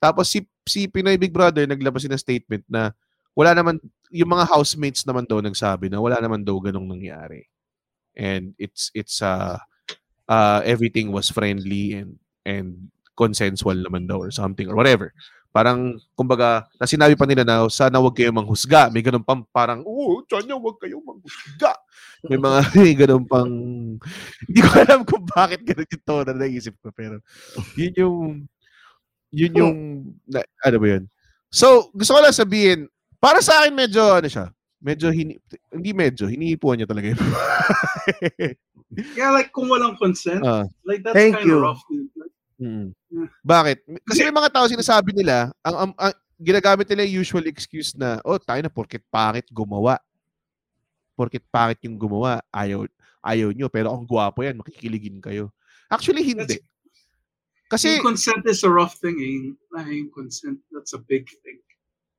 Tapos 0.00 0.32
si, 0.32 0.40
si 0.64 0.88
Pinoy 0.88 1.20
Big 1.20 1.32
Brother, 1.36 1.68
naglabas 1.68 2.08
ng 2.08 2.16
statement 2.16 2.64
na 2.64 2.96
wala 3.34 3.50
naman, 3.54 3.82
yung 4.14 4.30
mga 4.30 4.46
housemates 4.46 5.02
naman 5.02 5.26
daw 5.26 5.42
nagsabi 5.42 5.90
na 5.90 5.98
wala 5.98 6.18
naman 6.22 6.46
daw 6.46 6.58
ganong 6.62 6.86
nangyari. 6.86 7.50
And 8.14 8.54
it's, 8.58 8.94
it's, 8.94 9.18
uh, 9.18 9.58
uh, 10.30 10.62
everything 10.64 11.10
was 11.10 11.28
friendly 11.28 11.98
and, 11.98 12.16
and 12.46 12.94
consensual 13.18 13.74
naman 13.74 14.06
daw 14.06 14.22
or 14.22 14.30
something 14.30 14.70
or 14.70 14.78
whatever. 14.78 15.10
Parang, 15.54 15.94
kumbaga, 16.18 16.66
na 16.82 16.86
sinabi 16.86 17.14
pa 17.14 17.30
nila 17.30 17.46
na 17.46 17.62
sana 17.70 18.02
wag 18.02 18.18
kayo 18.18 18.34
manghusga. 18.34 18.90
May 18.90 19.06
ganun 19.06 19.22
pang 19.22 19.46
parang, 19.54 19.86
oo, 19.86 20.26
sana 20.26 20.58
wag 20.58 20.82
kayo 20.82 20.98
manghusga. 20.98 21.78
May 22.26 22.38
mga, 22.42 22.58
may 22.82 22.94
ganun 22.98 23.22
pang, 23.22 23.52
hindi 24.50 24.60
ko 24.66 24.70
alam 24.82 25.06
kung 25.06 25.22
bakit 25.30 25.62
ganun 25.62 25.86
yung 25.86 26.02
tono 26.02 26.22
na 26.26 26.34
naisip 26.34 26.74
ko. 26.82 26.90
Pero, 26.90 27.22
yun 27.78 27.94
yung, 27.94 28.18
yun 29.30 29.52
yung, 29.54 29.76
na, 30.26 30.42
ano 30.66 30.76
ba 30.82 30.86
yun? 30.98 31.04
So, 31.54 31.86
gusto 31.94 32.18
ko 32.18 32.18
lang 32.18 32.34
sabihin, 32.34 32.90
para 33.24 33.40
sa 33.40 33.64
akin 33.64 33.72
medyo, 33.72 34.04
ano 34.12 34.28
siya, 34.28 34.52
medyo, 34.84 35.08
hini, 35.08 35.40
hindi 35.72 35.96
medyo, 35.96 36.28
hinihipuan 36.28 36.76
niya 36.76 36.88
talaga 36.92 37.08
yun. 37.08 37.20
Yeah, 39.16 39.32
like 39.32 39.48
kung 39.50 39.72
walang 39.72 39.96
consent, 39.96 40.44
Ah. 40.44 40.68
like 40.84 41.00
that's 41.00 41.16
Thank 41.16 41.40
kind 41.40 41.48
you. 41.48 41.56
of 41.56 41.64
rough. 41.64 41.82
dude. 41.88 42.12
Like, 42.12 42.34
Mm. 42.54 42.94
Yeah. 43.10 43.28
Bakit? 43.42 43.82
Kasi 44.06 44.22
may 44.22 44.30
mga 44.30 44.52
tao 44.54 44.70
sinasabi 44.70 45.10
nila, 45.10 45.50
ang, 45.66 45.74
ang, 45.74 45.92
ang 45.98 46.14
ginagamit 46.38 46.86
nila 46.86 47.02
yung 47.02 47.26
usual 47.26 47.50
excuse 47.50 47.98
na, 47.98 48.22
oh, 48.22 48.38
tayo 48.38 48.62
na 48.62 48.70
porket 48.70 49.02
pangit 49.10 49.50
gumawa. 49.50 49.98
Porket 51.18 51.42
pangit 51.50 51.82
yung 51.82 51.98
gumawa, 51.98 52.38
ayaw, 52.54 52.86
ayaw 53.26 53.50
nyo, 53.50 53.66
pero 53.66 53.90
ang 53.90 54.06
gwapo 54.06 54.46
yan, 54.46 54.54
makikiligin 54.54 55.18
kayo. 55.18 55.50
Actually, 55.90 56.22
hindi. 56.22 56.62
Kasi, 57.66 57.98
yung 57.98 58.14
consent 58.14 58.46
is 58.46 58.62
a 58.62 58.70
rough 58.70 59.02
thing. 59.02 59.18
Eh. 59.18 59.50
Yung 59.90 60.14
consent, 60.14 60.62
that's 60.70 60.94
a 60.94 61.02
big 61.02 61.26
thing. 61.42 61.58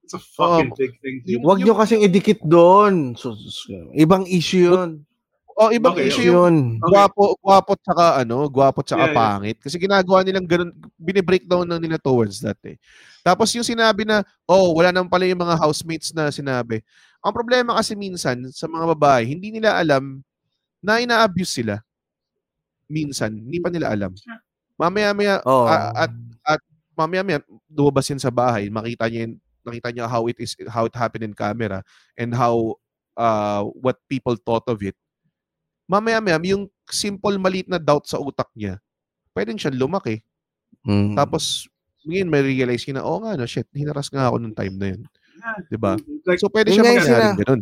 It's 0.06 0.14
a 0.14 0.22
fucking 0.22 0.69
Oo. 0.69 0.77
big 0.77 0.93
thing. 1.01 1.25
dude. 1.25 1.34
yung, 1.34 1.42
Huwag 1.42 1.59
nyo 1.59 1.74
kasing 1.74 2.06
idikit 2.06 2.45
doon. 2.45 3.17
So, 3.17 3.34
so, 3.34 3.74
ibang 3.98 4.30
issue 4.30 4.69
yun. 4.69 5.01
oh, 5.56 5.72
ibang 5.72 5.95
Okay, 5.95 6.11
issue 6.11 6.30
Yun. 6.30 6.84
gwapo, 6.84 7.40
gwapo 7.40 7.80
tsaka 7.80 8.19
ano, 8.22 8.43
gwapo 8.51 8.84
tsaka 8.84 9.08
Yeah, 9.09 9.16
pangit. 9.16 9.58
Kasi 9.58 9.80
ginagawa 9.80 10.19
nilang 10.22 10.43
ganun, 10.45 10.69
binibreakdown 11.00 11.64
lang 11.64 11.80
nila 11.80 11.95
towards 11.95 12.43
that 12.43 12.59
eh. 12.67 12.75
Tapos 13.24 13.50
yung 13.56 13.64
sinabi 13.64 14.03
na, 14.03 14.19
oh, 14.45 14.75
wala 14.75 14.92
naman 14.92 15.08
pala 15.08 15.24
yung 15.24 15.40
mga 15.40 15.56
housemates 15.58 16.11
na 16.11 16.27
sinabi. 16.27 16.84
Ang 17.24 17.32
problema 17.34 17.72
kasi 17.74 17.95
minsan 17.95 18.45
sa 18.51 18.67
mga 18.67 18.93
babae, 18.93 19.24
hindi 19.25 19.50
nila 19.50 19.80
alam 19.80 20.19
na 20.84 21.00
ina-abuse 21.00 21.64
sila. 21.64 21.80
Minsan, 22.85 23.34
hindi 23.34 23.58
pa 23.58 23.72
nila 23.72 23.90
alam. 23.90 24.11
Mamaya-maya, 24.75 25.42
Oh. 25.42 25.66
at, 25.66 26.11
at 26.45 26.61
mamaya-maya, 26.93 27.40
lumabas 27.66 28.06
yan 28.06 28.19
sa 28.19 28.30
bahay, 28.30 28.67
makita 28.67 29.08
niya, 29.08 29.25
yun- 29.25 29.40
nakita 29.65 29.89
niya 29.91 30.05
how 30.07 30.29
it 30.29 30.37
is, 30.37 30.53
how 30.69 30.85
it 30.85 30.95
happened 30.95 31.25
in 31.25 31.33
camera, 31.33 31.81
and 32.15 32.31
how, 32.31 32.77
uh, 33.17 33.65
what 33.75 33.97
people 34.07 34.37
thought 34.37 34.65
of 34.69 34.79
it 34.81 34.93
mamaya-maya, 35.85 36.41
yung 36.41 36.65
simple 36.89 37.37
maliit 37.37 37.69
na 37.69 37.77
doubt 37.77 38.09
sa 38.09 38.17
utak 38.17 38.49
niya, 38.57 38.81
pwedeng 39.37 39.57
siyang 39.57 39.77
lumaki. 39.77 40.25
Mm. 40.85 41.13
Tapos, 41.13 41.69
ngayon 42.05 42.29
may 42.29 42.41
realize 42.41 42.85
niya 42.85 43.01
na, 43.01 43.05
oh 43.05 43.21
nga, 43.21 43.37
no, 43.37 43.45
shit, 43.45 43.69
hinaras 43.73 44.09
nga 44.09 44.29
ako 44.29 44.41
nung 44.41 44.57
time 44.57 44.75
na 44.77 44.87
yun. 44.93 45.01
Yeah. 45.37 45.57
Diba? 45.69 45.91
Like, 46.25 46.41
So, 46.41 46.49
pwede 46.49 46.73
siya 46.73 46.83
mangyari 46.85 47.05
sina- 47.05 47.37
ganun. 47.37 47.61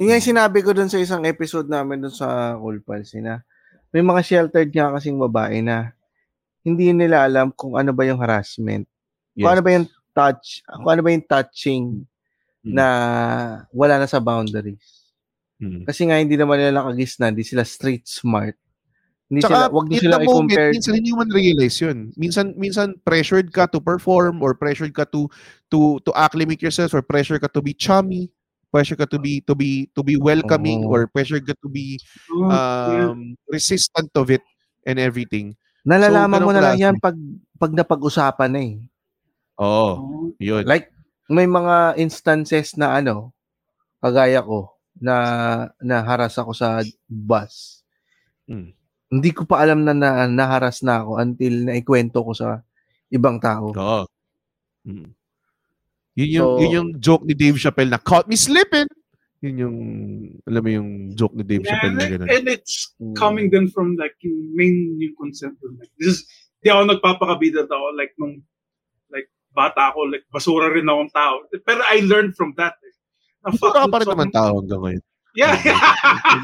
Yung 0.00 0.08
nga 0.10 0.18
sinabi 0.18 0.58
ko 0.64 0.70
dun 0.74 0.90
sa 0.90 0.98
isang 0.98 1.22
episode 1.28 1.68
namin 1.70 2.02
dun 2.02 2.14
sa 2.14 2.58
Cool 2.58 2.82
Pals, 2.82 3.14
eh, 3.14 3.22
na 3.22 3.44
may 3.94 4.02
mga 4.02 4.22
sheltered 4.26 4.70
nga 4.74 4.90
kasing 4.98 5.18
babae 5.20 5.62
na 5.62 5.94
hindi 6.66 6.90
nila 6.90 7.22
alam 7.22 7.54
kung 7.54 7.78
ano 7.78 7.94
ba 7.94 8.02
yung 8.02 8.18
harassment. 8.18 8.88
Kung 9.36 9.46
Yes. 9.46 9.52
ano 9.54 9.60
ba 9.62 9.70
yung 9.70 9.86
touch, 10.14 10.62
kung 10.64 10.88
ano 10.88 11.02
ba 11.02 11.10
yung 11.10 11.26
touching 11.26 11.84
Mm. 12.64 12.72
na 12.80 12.86
wala 13.76 14.00
na 14.00 14.08
sa 14.08 14.24
boundaries. 14.24 15.12
Mm. 15.60 15.84
Kasi 15.84 16.08
nga 16.08 16.16
hindi 16.16 16.32
naman 16.32 16.56
nila 16.56 16.80
nakagis 16.80 17.20
na, 17.20 17.28
hindi 17.28 17.44
sila 17.44 17.60
street 17.60 18.08
smart. 18.08 18.56
Hindi 19.28 19.44
Tsaka, 19.44 19.68
sila, 19.68 19.72
wag 19.72 19.86
niyo 19.88 19.98
in 20.00 20.04
sila 20.08 20.16
the 20.16 20.24
moment, 20.24 20.48
i-compare. 20.48 20.72
minsan 20.72 20.94
hindi 20.96 21.12
mo 21.12 21.20
man 21.24 21.30
realize 21.32 21.76
yun. 21.76 21.98
Minsan, 22.16 22.46
minsan 22.56 22.96
pressured 23.04 23.52
ka 23.52 23.68
to 23.68 23.84
perform 23.84 24.40
or 24.40 24.56
pressured 24.56 24.96
ka 24.96 25.04
to 25.12 25.28
to 25.68 26.00
to 26.08 26.10
acclimate 26.16 26.64
yourself 26.64 26.92
or 26.96 27.04
pressure 27.04 27.36
ka 27.36 27.52
to 27.52 27.60
be 27.60 27.76
chummy, 27.76 28.32
pressure 28.72 28.96
ka 28.96 29.04
to 29.08 29.20
be 29.20 29.44
to 29.44 29.52
be 29.52 29.92
to 29.92 30.00
be 30.00 30.16
welcoming 30.16 30.84
Oo. 30.84 30.92
or 30.92 31.00
pressure 31.04 31.40
ka 31.44 31.52
to 31.60 31.68
be 31.68 32.00
oh, 32.32 32.48
yeah. 32.48 33.12
um 33.12 33.36
resistant 33.52 34.08
of 34.16 34.32
it 34.32 34.44
and 34.88 34.96
everything. 34.96 35.52
Nalalaman 35.84 36.40
So, 36.40 36.46
mo 36.48 36.52
na 36.56 36.64
lang 36.64 36.76
yan 36.80 36.96
pag, 36.96 37.16
pag 37.60 37.72
napag-usapan 37.76 38.48
na 38.48 38.60
eh. 38.64 38.76
Oo, 39.56 39.88
Oh. 39.94 40.34
yun. 40.36 40.64
Like, 40.64 40.90
may 41.26 41.46
mga 41.46 41.96
instances 41.96 42.74
na 42.74 42.98
ano, 42.98 43.30
kagaya 43.98 44.42
ko, 44.42 44.70
na 44.94 45.14
naharas 45.78 46.38
ako 46.38 46.54
sa 46.54 46.78
bus. 47.06 47.82
Mm. 48.46 48.70
Hindi 49.10 49.30
ko 49.30 49.42
pa 49.42 49.62
alam 49.62 49.82
na, 49.82 49.90
na 49.90 50.26
naharas 50.26 50.82
na 50.82 51.02
ako 51.02 51.18
until 51.18 51.54
naikwento 51.66 52.22
ko 52.22 52.32
sa 52.32 52.62
ibang 53.10 53.38
tao. 53.38 53.70
Oo. 53.70 54.02
Mm. 54.86 55.10
Yun 56.14 56.30
yung, 56.30 56.46
So- 56.46 56.58
yun 56.62 56.70
yung 56.72 56.90
joke 57.00 57.24
ni 57.26 57.34
Dave 57.34 57.58
Chappelle 57.58 57.90
na 57.90 57.98
caught 57.98 58.26
me 58.26 58.38
slipping. 58.38 58.86
Yun 59.42 59.56
yung, 59.60 59.76
alam 60.46 60.62
mo 60.62 60.70
yung 60.70 60.90
joke 61.12 61.34
ni 61.34 61.42
Dave 61.42 61.66
Yeah, 61.66 61.70
Chappelle 61.74 61.94
na 61.94 62.00
and, 62.00 62.12
gano'n. 62.14 62.28
and 62.30 62.44
it's 62.48 62.94
coming 63.12 63.50
then 63.50 63.66
from 63.68 63.98
like 63.98 64.14
yung 64.22 64.54
main 64.54 64.94
yung 64.96 65.14
consent. 65.18 65.58
dun. 65.58 65.74
Like, 65.76 65.90
this 65.98 66.08
is, 66.08 66.18
di 66.62 66.70
ako 66.70 66.86
nagpapakabida 66.88 67.66
ako 67.66 67.86
like 67.92 68.14
nung 68.16 68.40
bata 69.54 69.94
ako, 69.94 70.10
like 70.10 70.26
basura 70.28 70.68
rin 70.68 70.90
akong 70.90 71.14
tao. 71.14 71.46
Pero 71.62 71.80
I 71.86 72.02
learned 72.02 72.34
from 72.34 72.52
that. 72.58 72.74
Eh. 72.82 72.92
Na, 73.46 73.54
ka 73.54 73.86
pa 73.86 73.98
rin 74.02 74.08
so- 74.10 74.14
naman 74.18 74.30
tao 74.34 74.58
hanggang 74.60 74.82
ngayon. 74.82 75.04
Yeah. 75.34 75.58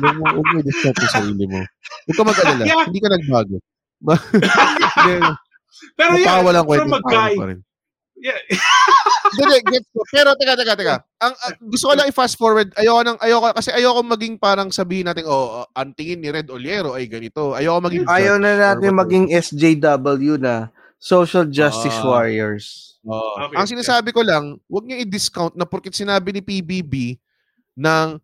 Huwag 0.02 0.18
mo, 0.18 0.24
huwag 0.34 0.46
mo 0.50 0.56
i-disturb 0.58 0.98
yung 0.98 1.14
sarili 1.14 1.46
mo. 1.46 1.62
Huwag 2.10 2.16
ka 2.18 2.24
mag-alala. 2.26 2.62
Yeah. 2.66 2.82
Hindi 2.90 2.98
ka 2.98 3.10
nagbago. 3.14 3.56
Pero 5.94 6.12
yeah, 6.18 6.42
lang 6.42 6.66
from 6.66 6.98
a 6.98 7.00
guy. 7.06 7.38
pa 7.38 7.46
rin. 7.54 7.62
Yeah. 8.18 8.36
Hindi, 9.30 9.56
gets 9.70 9.88
ko. 9.94 10.02
Pero 10.10 10.34
teka, 10.34 10.58
teka, 10.58 10.74
teka. 10.74 10.96
Ang, 11.22 11.34
ang- 11.38 11.56
gusto 11.70 11.86
ko 11.88 11.94
lang 11.94 12.10
i-fast 12.10 12.34
forward. 12.34 12.74
Ayoko 12.74 13.00
nang 13.06 13.18
ayoko 13.22 13.54
kasi 13.54 13.70
ayoko 13.70 14.02
maging 14.02 14.36
parang 14.42 14.74
sabihin 14.74 15.06
natin, 15.06 15.24
oh, 15.30 15.64
ang 15.70 15.94
tingin 15.94 16.18
ni 16.18 16.28
Red 16.28 16.50
Oliero 16.50 16.98
ay 16.98 17.06
ganito. 17.06 17.54
Ayoko 17.54 17.78
maging 17.86 18.04
Ayaw 18.10 18.42
na 18.42 18.58
natin 18.58 18.92
maging 18.92 19.30
SJW 19.30 20.36
na 20.36 20.74
social 21.00 21.48
justice 21.48 21.96
Ah. 21.96 22.06
warriors. 22.06 22.66
Oo. 23.02 23.48
Okay, 23.48 23.56
Ang 23.56 23.68
sinasabi 23.72 24.12
ko 24.12 24.20
lang, 24.20 24.60
huwag 24.68 24.84
niyo 24.84 25.00
i-discount 25.00 25.56
na 25.56 25.64
porkit 25.64 25.96
sinabi 25.96 26.36
ni 26.36 26.44
PBB 26.44 27.16
ng 27.80 28.20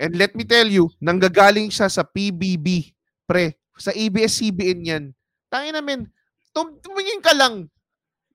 and 0.00 0.12
let 0.18 0.34
me 0.34 0.42
tell 0.42 0.66
you, 0.66 0.90
nanggagaling 0.98 1.70
siya 1.70 1.86
sa 1.86 2.02
PBB, 2.02 2.90
pre, 3.28 3.54
sa 3.78 3.94
ABS-CBN 3.94 4.80
yan. 4.82 5.04
Tangin 5.46 5.76
namin, 5.76 6.08
tum 6.50 6.74
tumingin 6.82 7.22
ka 7.22 7.30
lang 7.30 7.70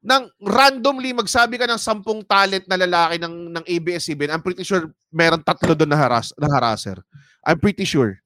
ng 0.05 0.23
randomly 0.39 1.11
magsabi 1.11 1.57
ka 1.57 1.65
ng 1.65 1.81
sampung 1.81 2.21
talent 2.21 2.63
na 2.69 2.77
lalaki 2.77 3.17
ng 3.17 3.49
ng 3.51 3.63
ABS-CBN. 3.65 4.31
I'm 4.31 4.45
pretty 4.45 4.61
sure 4.61 4.93
meron 5.09 5.41
tatlo 5.41 5.73
doon 5.73 5.89
na 5.89 5.97
haras 5.99 6.29
na 6.37 6.45
harasser. 6.47 7.01
I'm 7.41 7.57
pretty 7.57 7.83
sure. 7.83 8.21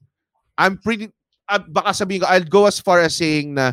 I'm 0.59 0.75
pretty 0.75 1.07
ah, 1.47 1.63
baka 1.63 1.95
sabihin 1.95 2.21
ko 2.21 2.27
I'll 2.27 2.45
go 2.45 2.67
as 2.67 2.83
far 2.83 2.99
as 2.99 3.15
saying 3.15 3.55
na 3.55 3.71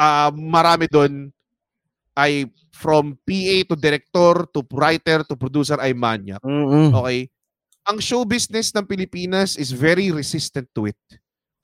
ah, 0.00 0.32
marami 0.32 0.88
doon 0.88 1.28
ay 2.16 2.48
from 2.72 3.12
PA 3.28 3.56
to 3.68 3.76
director 3.76 4.48
to 4.56 4.64
writer 4.72 5.20
to 5.28 5.36
producer 5.36 5.76
ay 5.76 5.92
manyak. 5.92 6.40
Mm-mm. 6.40 6.96
Okay? 6.96 7.28
Ang 7.84 8.00
show 8.00 8.24
business 8.24 8.72
ng 8.72 8.88
Pilipinas 8.88 9.60
is 9.60 9.68
very 9.68 10.08
resistant 10.08 10.64
to 10.72 10.88
it. 10.88 10.96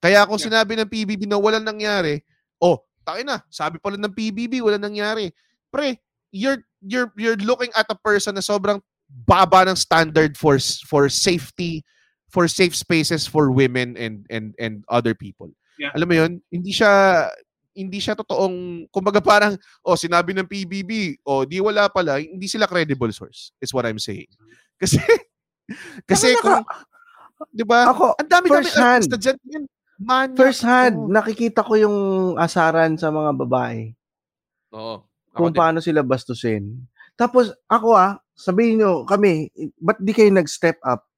Kaya 0.01 0.29
kung 0.29 0.37
sinabi 0.37 0.77
ng 0.77 0.89
PBB 0.89 1.25
na 1.25 1.41
walang 1.41 1.65
nangyari, 1.65 2.21
oh, 2.61 2.85
tayo 3.01 3.25
na, 3.25 3.41
sabi 3.49 3.81
pala 3.81 3.97
ng 3.97 4.13
PBB, 4.13 4.61
walang 4.61 4.85
nangyari. 4.85 5.33
Pre, 5.73 5.97
you're 6.35 6.61
you're 6.85 7.11
you're 7.17 7.41
looking 7.41 7.73
at 7.73 7.89
a 7.89 7.97
person 7.97 8.37
na 8.37 8.45
sobrang 8.45 8.83
baba 9.09 9.65
ng 9.65 9.79
standard 9.79 10.37
for 10.37 10.61
s- 10.61 10.83
for 10.85 11.09
safety, 11.09 11.81
for 12.29 12.45
safe 12.51 12.77
spaces 12.77 13.25
for 13.25 13.49
women 13.55 13.97
and 13.97 14.27
and 14.29 14.53
and 14.61 14.85
other 14.93 15.15
people. 15.17 15.49
Yeah. 15.81 15.95
Alam 15.97 16.07
mo 16.11 16.15
'yun? 16.17 16.33
Hindi 16.53 16.71
siya 16.77 16.93
hindi 17.77 18.01
siya 18.01 18.17
totoong, 18.17 18.89
kumbaga 18.89 19.21
parang, 19.21 19.53
oh, 19.85 19.95
sinabi 19.95 20.33
ng 20.33 20.49
PBB, 20.49 21.21
oh, 21.29 21.45
di 21.45 21.61
wala 21.61 21.93
pala, 21.93 22.17
hindi 22.17 22.49
sila 22.49 22.65
credible 22.65 23.13
source, 23.13 23.53
is 23.61 23.71
what 23.77 23.85
I'm 23.85 24.01
saying. 24.01 24.33
Kasi, 24.81 25.01
kasi 26.05 26.37
Naka- 26.37 26.45
kung, 26.45 26.63
di 27.53 27.65
ba, 27.65 27.89
Ako, 27.93 28.17
ang 28.21 28.29
dami-dami 28.29 28.65
first 28.65 28.77
hand. 28.77 29.05
artista 29.05 29.17
dyan, 29.17 29.37
yun, 29.49 29.65
man, 29.97 30.29
First 30.37 30.63
hand, 30.65 30.97
nakikita 31.09 31.65
ko 31.65 31.81
yung 31.81 31.97
asaran 32.37 33.01
sa 33.01 33.09
mga 33.09 33.33
babae. 33.41 33.97
Oo. 34.77 35.01
Kung 35.33 35.53
din. 35.53 35.57
paano 35.57 35.81
sila 35.81 36.05
bastusin. 36.05 36.77
Tapos 37.17 37.53
ako 37.69 37.97
ah, 37.97 38.21
sabihin 38.37 38.85
nyo, 38.85 39.09
kami, 39.09 39.49
ba't 39.81 39.97
di 39.97 40.13
kayo 40.13 40.29
nag-step 40.29 40.77
up? 40.85 41.09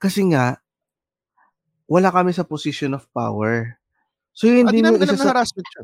Kasi 0.00 0.24
nga, 0.32 0.56
wala 1.84 2.08
kami 2.08 2.32
sa 2.32 2.48
position 2.48 2.96
of 2.96 3.04
power. 3.12 3.76
So 4.32 4.48
Ah, 4.48 4.64
hindi 4.64 4.80
di 4.80 4.88
nyo 4.88 4.96
namin 4.96 5.04
alam 5.04 5.12
isa, 5.12 5.20
na 5.20 5.24
sa, 5.28 5.32
harassment 5.36 5.68
siya. 5.68 5.82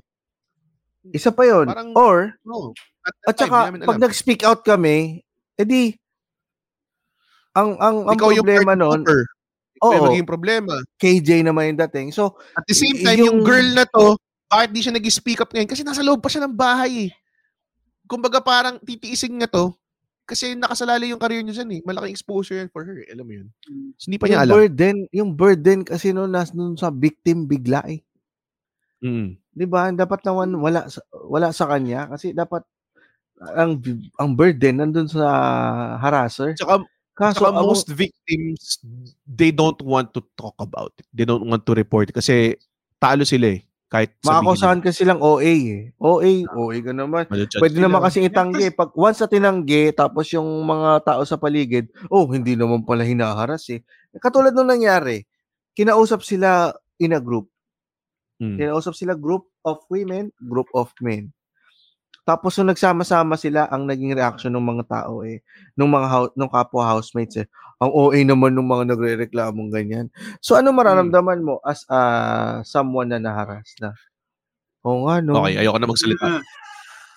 Isa 1.09 1.31
pa 1.31 1.43
yon 1.43 1.67
Parang- 1.67 1.95
Or, 1.95 2.35
No. 2.43 2.75
at 3.05 3.35
time, 3.35 3.49
saka, 3.49 3.59
pag 3.81 3.97
alam. 3.97 4.05
nag-speak 4.05 4.43
out 4.43 4.61
kami, 4.61 5.23
edi, 5.55 5.97
ang, 7.53 7.75
ang, 7.77 7.97
ang 8.07 8.17
Ikaw 8.17 8.29
problema 8.35 8.73
yung 9.79 9.95
Oo. 9.95 10.05
magiging 10.11 10.27
problema. 10.29 10.75
KJ 10.97 11.43
naman 11.43 11.71
yung 11.71 11.81
dating. 11.87 12.09
So, 12.11 12.35
At 12.53 12.67
the 12.67 12.75
same 12.75 12.99
time, 12.99 13.19
yung, 13.19 13.41
yung- 13.41 13.47
girl 13.47 13.69
na 13.73 13.87
to, 13.87 14.19
bakit 14.47 14.71
di 14.73 14.81
siya 14.83 14.95
nag-speak 14.95 15.39
up 15.39 15.51
ngayon? 15.51 15.71
Kasi 15.71 15.83
nasa 15.83 16.03
loob 16.03 16.19
pa 16.19 16.27
siya 16.27 16.45
ng 16.45 16.55
bahay 16.55 17.09
eh. 17.09 17.11
Kumbaga 18.05 18.41
parang 18.41 18.81
titiising 18.81 19.39
nga 19.39 19.47
to, 19.47 19.77
kasi 20.25 20.53
nakasalali 20.53 21.09
yung 21.09 21.21
career 21.21 21.41
niya 21.41 21.63
dyan 21.63 21.79
eh. 21.79 21.81
Malaking 21.85 22.13
exposure 22.13 22.59
yan 22.59 22.69
for 22.69 22.85
her. 22.85 23.01
eh. 23.01 23.09
Alam 23.13 23.25
mo 23.25 23.33
yun? 23.33 23.49
So, 23.97 24.09
hindi 24.09 24.19
pa 24.19 24.27
niya 24.27 24.35
yung 24.35 24.45
alam. 24.45 24.55
burden, 24.57 24.97
yung 25.11 25.31
burden 25.33 25.79
kasi 25.85 26.13
no, 26.13 26.27
nas, 26.27 26.53
nun 26.53 26.75
sa 26.75 26.91
victim 26.91 27.45
bigla 27.45 27.81
eh. 27.87 28.01
Mm. 28.99 29.39
'Di 29.59 29.67
ba? 29.67 29.91
Dapat 29.91 30.23
naman 30.23 30.55
wala 30.55 30.87
sa, 30.87 31.03
wala 31.27 31.51
sa 31.51 31.67
kanya 31.67 32.07
kasi 32.07 32.31
dapat 32.31 32.63
ang 33.59 33.83
ang 34.15 34.31
burden 34.39 34.79
nandun 34.79 35.11
sa 35.11 35.27
harasser. 35.99 36.55
Tsaka, 36.55 36.87
Kaso 37.19 37.43
Saka 37.43 37.51
ang- 37.51 37.67
most 37.67 37.91
victims, 37.91 38.79
they 39.27 39.51
don't 39.51 39.83
want 39.83 40.15
to 40.15 40.23
talk 40.39 40.55
about 40.63 40.95
it. 41.03 41.07
They 41.11 41.27
don't 41.27 41.43
want 41.51 41.67
to 41.67 41.75
report 41.75 42.15
it. 42.15 42.15
Kasi 42.15 42.55
talo 43.03 43.27
sila 43.27 43.59
eh. 43.59 43.67
Kahit 43.91 44.15
makakusahan 44.23 44.79
kasi 44.85 45.03
silang 45.03 45.19
OA 45.19 45.55
eh. 45.65 45.83
OA, 45.99 46.45
OA 46.47 46.77
ka 46.79 46.93
naman. 46.95 47.25
Pwede 47.59 47.81
naman 47.83 48.05
kasi 48.05 48.23
itanggi. 48.23 48.71
Pag 48.71 48.95
once 48.95 49.19
na 49.19 49.27
tinanggi, 49.27 49.91
tapos 49.97 50.31
yung 50.31 50.47
mga 50.63 51.03
tao 51.03 51.25
sa 51.27 51.41
paligid, 51.41 51.91
oh, 52.07 52.29
hindi 52.31 52.55
naman 52.55 52.87
pala 52.87 53.03
hinaharas 53.03 53.67
eh. 53.75 53.83
Katulad 54.21 54.55
nung 54.55 54.71
nangyari, 54.71 55.25
kinausap 55.75 56.23
sila 56.23 56.71
in 57.01 57.17
a 57.17 57.21
group. 57.21 57.51
Mm. 58.39 58.57
Kinausap 58.59 58.95
sila 58.95 59.19
group 59.19 59.51
of 59.67 59.83
women, 59.91 60.31
group 60.47 60.71
of 60.75 60.95
men. 61.03 61.35
Tapos 62.23 62.55
nung 62.61 62.69
nagsama-sama 62.69 63.41
sila, 63.41 63.67
ang 63.73 63.89
naging 63.89 64.13
reaction 64.13 64.53
ng 64.53 64.63
mga 64.63 64.85
tao 64.85 65.25
eh, 65.25 65.41
nung 65.73 65.89
mga 65.89 66.07
hou- 66.13 66.35
nung 66.37 66.53
kapwa 66.53 66.85
housemates 66.85 67.41
eh, 67.41 67.49
ang 67.81 67.89
OA 67.89 68.21
naman 68.27 68.53
nung 68.53 68.69
mga 68.69 68.95
nagre-reklamong 68.95 69.73
ganyan. 69.73 70.07
So 70.45 70.59
ano 70.59 70.75
mararamdaman 70.75 71.41
mo 71.41 71.63
as 71.65 71.89
uh, 71.89 72.61
someone 72.69 73.09
na 73.09 73.23
naharas 73.23 73.73
na? 73.81 73.97
Oo 74.85 75.09
nga 75.09 75.25
no. 75.25 75.41
Okay, 75.41 75.63
ayoko 75.63 75.79
na 75.81 75.89
magsalita. 75.89 76.27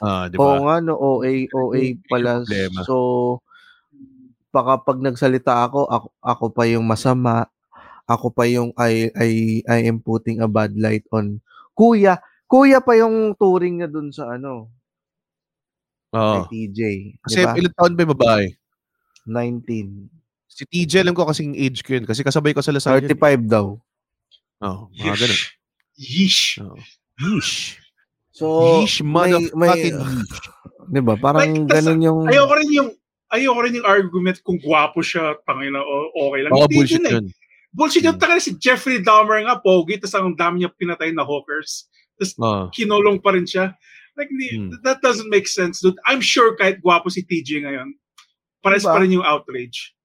Ah, 0.01 0.25
di 0.31 0.35
Oo 0.39 0.57
ba? 0.57 0.57
nga 0.63 0.75
no, 0.81 0.93
OA, 0.97 1.45
OA 1.53 1.81
pala. 2.09 2.41
So 2.87 2.95
baka 4.51 4.79
pag 4.79 4.99
nagsalita 4.99 5.67
ako, 5.67 5.91
ako, 5.91 6.07
ako 6.23 6.45
pa 6.55 6.63
yung 6.71 6.87
masama. 6.87 7.51
Ako 8.09 8.33
pa 8.33 8.45
yung 8.45 8.73
I, 8.75 9.09
I, 9.13 9.29
I 9.65 9.79
am 9.85 10.01
putting 10.01 10.41
a 10.41 10.49
bad 10.49 10.73
light 10.77 11.05
on 11.13 11.41
kuya. 11.73 12.17
Kuya 12.45 12.83
pa 12.83 12.93
yung 12.99 13.33
touring 13.39 13.79
niya 13.79 13.89
dun 13.89 14.11
sa 14.11 14.35
ano, 14.35 14.67
Oo. 16.11 16.43
kay 16.45 16.67
TJ. 16.67 16.79
Oh. 16.83 17.19
Kasi 17.25 17.39
Di 17.39 17.47
ba? 17.47 17.55
ilang 17.55 17.75
taon 17.79 17.93
ba 17.95 18.01
yung 18.03 18.13
babae? 18.15 18.45
19. 19.23 20.51
Si 20.51 20.63
TJ, 20.67 21.07
alam 21.07 21.15
ko 21.15 21.23
kasing 21.23 21.55
age 21.55 21.79
ko 21.79 21.95
yun. 21.95 22.03
Kasi 22.03 22.27
kasabay 22.27 22.51
ko 22.51 22.59
sa 22.59 22.75
Lasal 22.75 22.99
yun. 22.99 23.07
35 23.07 23.47
daw. 23.47 23.79
Oo, 24.61 24.81
mga 24.93 25.15
ganun. 25.15 25.41
Yeesh. 25.95 26.59
Oo. 26.59 26.75
Yeesh. 27.23 27.79
So, 28.35 28.45
Yeesh, 28.83 28.99
may, 28.99 29.31
may, 29.31 29.71
motherfucking 29.71 29.97
yeesh. 30.03 30.35
di 30.91 31.01
ba? 31.01 31.13
Parang 31.15 31.47
Like, 31.55 31.71
ganun 31.71 31.99
yung, 32.03 32.19
Ayoko 32.27 32.53
rin 32.59 32.69
yung 32.75 32.89
ayoko 33.31 33.59
rin 33.63 33.79
yung 33.79 33.87
argument 33.87 34.37
kung 34.43 34.59
gwapo 34.59 34.99
siya, 34.99 35.39
tangina 35.47 35.79
o 35.79 36.11
okay 36.27 36.39
lang. 36.43 36.51
Hindi 36.51 36.75
bullshit 36.75 36.99
yun 36.99 37.31
eh. 37.31 37.40
Bullshit 37.71 38.03
yung 38.03 38.15
Hmm. 38.15 38.23
taka 38.23 38.37
si 38.37 38.51
Jeffrey 38.55 38.99
Dahmer 38.99 39.43
nga, 39.43 39.55
pogi, 39.55 39.95
tapos 39.95 40.13
ang 40.13 40.35
dami 40.35 40.61
niya 40.61 40.71
pinatay 40.71 41.15
na 41.15 41.23
hawkers. 41.23 41.87
Tapos 42.19 42.31
Oo. 42.37 42.63
kinulong 42.69 43.17
pa 43.17 43.31
rin 43.31 43.47
siya. 43.47 43.73
Like, 44.19 44.27
Hmm. 44.27 44.75
that 44.83 44.99
doesn't 44.99 45.31
make 45.31 45.47
sense, 45.47 45.79
dude. 45.79 45.95
I'm 46.03 46.19
sure 46.19 46.53
kahit 46.53 46.83
gwapo 46.83 47.07
si 47.07 47.23
TJ 47.23 47.63
ngayon, 47.63 47.95
pares 48.59 48.83
Diba? 48.83 48.91
pa 48.91 48.99
rin 48.99 49.15
yung 49.15 49.25
outrage. 49.25 49.95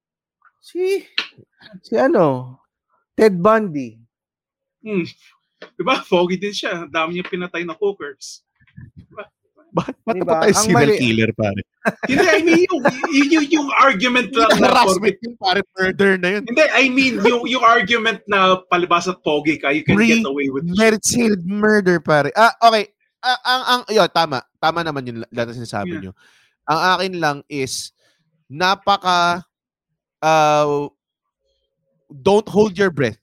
si, 0.63 1.07
si 1.81 1.95
ano, 1.95 2.59
Ted 3.15 3.35
Bundy. 3.37 3.99
Hmm. 4.83 5.07
Diba? 5.75 6.03
Pogi 6.05 6.35
din 6.37 6.51
siya. 6.51 6.87
Ang 6.87 6.91
dami 6.91 7.19
niya 7.19 7.27
pinatay 7.27 7.63
na 7.63 7.71
hookers. 7.73 8.43
Bakit 9.71 9.97
ba't 10.03 10.17
Diba? 10.17 10.37
Ang 10.43 10.55
si 10.55 10.67
serial 10.67 10.75
mali- 10.91 10.99
killer, 10.99 11.31
pare? 11.33 11.61
Hindi, 12.09 12.27
I 12.27 12.41
mean, 12.43 12.63
yung, 12.67 12.83
yung, 13.13 13.29
yung, 13.31 13.47
yung 13.51 13.69
argument 13.75 14.31
lang 14.35 14.51
na 14.59 14.69
Harassment 14.71 15.17
yun, 15.23 15.35
pare. 15.39 15.63
Murder 15.79 16.13
na 16.19 16.29
yun. 16.39 16.43
Hindi, 16.47 16.65
I 16.73 16.85
mean, 16.91 17.15
yung, 17.23 17.43
yung 17.47 17.65
argument 17.65 18.21
na 18.27 18.61
palibas 18.67 19.07
at 19.07 19.23
pogi 19.23 19.59
ka, 19.59 19.71
you 19.71 19.87
can 19.87 19.97
Pre- 19.97 20.09
get 20.09 20.27
away 20.27 20.51
with 20.51 20.67
it. 20.67 20.75
Premeditated 20.75 21.43
murder, 21.47 22.03
pare. 22.03 22.31
Ah, 22.35 22.55
okay. 22.67 22.91
Ah, 23.23 23.39
ang, 23.43 23.63
ang, 23.67 23.83
yun, 23.91 24.09
tama. 24.11 24.43
Tama 24.59 24.81
naman 24.83 25.07
yung 25.07 25.19
lahat 25.31 25.55
ng 25.55 25.61
sinasabi 25.63 25.99
Yeah. 25.99 26.03
nyo. 26.09 26.13
Ang 26.67 26.81
akin 26.95 27.13
lang 27.23 27.39
is, 27.47 27.95
napaka, 28.51 29.43
uh, 30.23 30.91
don't 32.11 32.49
hold 32.49 32.79
your 32.79 32.91
breath. 32.91 33.19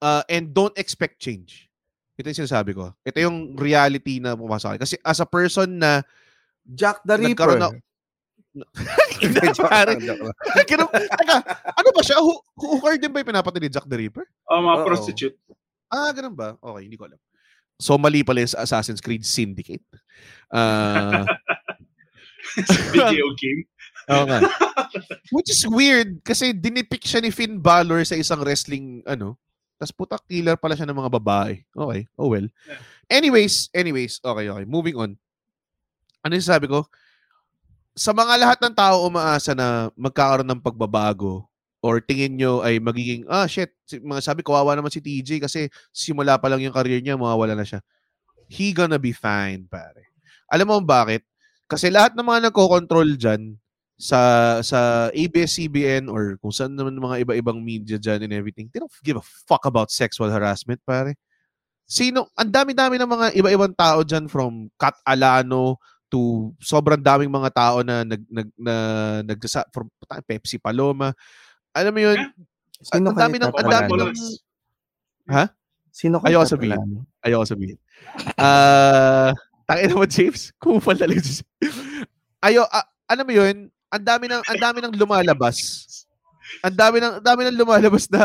Uh, 0.00 0.24
and 0.32 0.56
don't 0.56 0.76
expect 0.80 1.20
change. 1.20 1.68
Ito 2.16 2.32
yung 2.32 2.40
sinasabi 2.44 2.76
ko. 2.76 2.92
Ito 3.00 3.16
yung 3.20 3.56
reality 3.56 4.20
na 4.20 4.36
pumasok. 4.36 4.80
Kasi 4.80 4.96
as 5.00 5.20
a 5.20 5.28
person 5.28 5.80
na 5.80 6.04
Jack 6.70 7.02
the 7.02 7.18
Nagkaroon 7.18 7.58
Ripper. 7.58 7.78
Hindi, 9.22 9.46
pare. 9.54 9.94
Ganun- 10.70 10.90
Teka, 11.20 11.36
ano 11.70 11.88
ba 11.90 12.02
siya? 12.02 12.18
Hu- 12.18 12.42
Hooker 12.56 12.98
din 12.98 13.10
ba 13.10 13.22
yung 13.22 13.30
pinapatay 13.30 13.60
ni 13.60 13.70
Jack 13.70 13.86
the 13.86 13.98
Ripper? 13.98 14.26
Oh, 14.46 14.58
mga 14.58 14.76
Oo. 14.82 14.86
prostitute. 14.86 15.36
Ah, 15.90 16.14
ganun 16.14 16.34
ba? 16.34 16.54
Okay, 16.58 16.82
hindi 16.86 16.94
ko 16.94 17.10
alam. 17.10 17.18
So, 17.80 17.98
mali 17.98 18.22
pala 18.22 18.42
yung 18.42 18.52
sa 18.52 18.62
Assassin's 18.62 19.02
Creed 19.02 19.26
Syndicate. 19.26 19.82
Ah, 20.50 21.26
Video 22.90 23.30
game. 23.38 23.62
oo 24.10 24.24
nga. 24.26 24.40
Which 25.30 25.50
is 25.50 25.62
weird 25.64 26.18
kasi 26.22 26.50
dinipick 26.50 27.02
siya 27.02 27.22
ni 27.22 27.30
Finn 27.30 27.62
Balor 27.62 28.02
sa 28.02 28.18
isang 28.18 28.42
wrestling, 28.42 29.02
ano, 29.06 29.38
tapos 29.78 29.94
puta 29.94 30.16
killer 30.20 30.58
pala 30.58 30.74
siya 30.74 30.88
ng 30.88 30.98
mga 30.98 31.12
babae. 31.14 31.62
Okay, 31.70 32.00
oh 32.18 32.28
well. 32.28 32.46
Anyways, 33.06 33.70
anyways, 33.72 34.18
okay, 34.20 34.46
okay. 34.46 34.66
Moving 34.66 34.96
on. 34.98 35.10
Ano 36.20 36.36
yung 36.36 36.44
sabi 36.44 36.68
ko? 36.68 36.84
Sa 37.96 38.12
mga 38.12 38.36
lahat 38.40 38.58
ng 38.60 38.74
tao 38.76 39.08
umaasa 39.08 39.56
na 39.56 39.88
magkakaroon 39.96 40.48
ng 40.48 40.62
pagbabago 40.62 41.48
or 41.80 42.00
tingin 42.00 42.36
nyo 42.36 42.60
ay 42.60 42.76
magiging, 42.76 43.24
ah 43.24 43.48
shit, 43.48 43.72
mga 43.88 44.20
sabi, 44.20 44.44
kawawa 44.44 44.76
naman 44.76 44.92
si 44.92 45.00
TJ 45.00 45.40
kasi 45.40 45.72
simula 45.90 46.36
pa 46.36 46.52
lang 46.52 46.60
yung 46.60 46.76
career 46.76 47.00
niya, 47.00 47.16
mawawala 47.16 47.56
na 47.56 47.64
siya. 47.64 47.80
He 48.52 48.76
gonna 48.76 49.00
be 49.00 49.16
fine, 49.16 49.64
pare. 49.64 50.12
Alam 50.52 50.68
mo 50.68 50.76
bakit? 50.84 51.24
Kasi 51.70 51.88
lahat 51.88 52.12
ng 52.18 52.26
mga 52.26 52.50
nagko-control 52.50 53.16
dyan 53.16 53.56
sa 54.00 54.18
sa 54.64 55.08
ABS-CBN 55.12 56.08
or 56.08 56.36
kung 56.40 56.52
saan 56.52 56.72
naman 56.76 56.96
mga 56.96 57.24
iba-ibang 57.24 57.60
media 57.60 57.96
dyan 58.00 58.28
and 58.28 58.32
everything, 58.32 58.68
they 58.72 58.80
don't 58.80 58.92
give 59.04 59.16
a 59.20 59.24
fuck 59.48 59.64
about 59.64 59.88
sexual 59.92 60.28
harassment, 60.28 60.80
pare. 60.84 61.16
Sino, 61.88 62.30
ang 62.38 62.50
dami-dami 62.52 62.96
ng 63.00 63.10
mga 63.10 63.26
iba-ibang 63.40 63.74
tao 63.74 64.04
dyan 64.04 64.28
from 64.28 64.68
Kat 64.76 64.94
Alano 65.04 65.80
to 66.10 66.50
sobrang 66.58 66.98
daming 66.98 67.30
mga 67.30 67.50
tao 67.54 67.76
na 67.86 68.02
nag 68.02 68.22
nag 68.26 68.48
na 68.58 68.74
nagsasa 69.22 69.64
from 69.70 69.86
Pepsi 70.26 70.58
Paloma. 70.58 71.14
Alam 71.70 71.94
mo 71.94 72.00
yun, 72.02 72.18
Sino 72.80 73.12
ang 73.12 73.16
dami 73.16 73.36
ng 73.36 73.52
ang 73.52 73.68
dami 73.68 73.92
ng 73.92 74.12
Ha? 75.30 75.44
Sino 75.92 76.16
kaya 76.18 76.40
Ayoko 76.40 76.48
sabihin. 76.48 76.80
Ayoko 77.20 77.44
sabihin. 77.44 77.78
Ah, 78.40 79.36
tangin 79.68 79.94
mo 79.94 80.08
James, 80.08 80.50
kupal 80.62 80.96
talaga. 80.96 81.20
siya. 81.20 81.44
Ayo, 82.40 82.64
ah, 82.72 82.88
ano 83.06 83.22
mo 83.22 83.32
'yun? 83.36 83.68
Ang 83.92 84.04
dami 84.06 84.24
ng 84.30 84.42
ang 84.42 84.58
dami 84.58 84.78
ng 84.80 84.94
lumalabas. 84.96 85.58
Ang 86.64 86.74
dami 86.74 86.96
ng 87.04 87.20
ang 87.20 87.24
dami 87.26 87.40
ng 87.46 87.58
lumalabas 87.58 88.08
na 88.08 88.22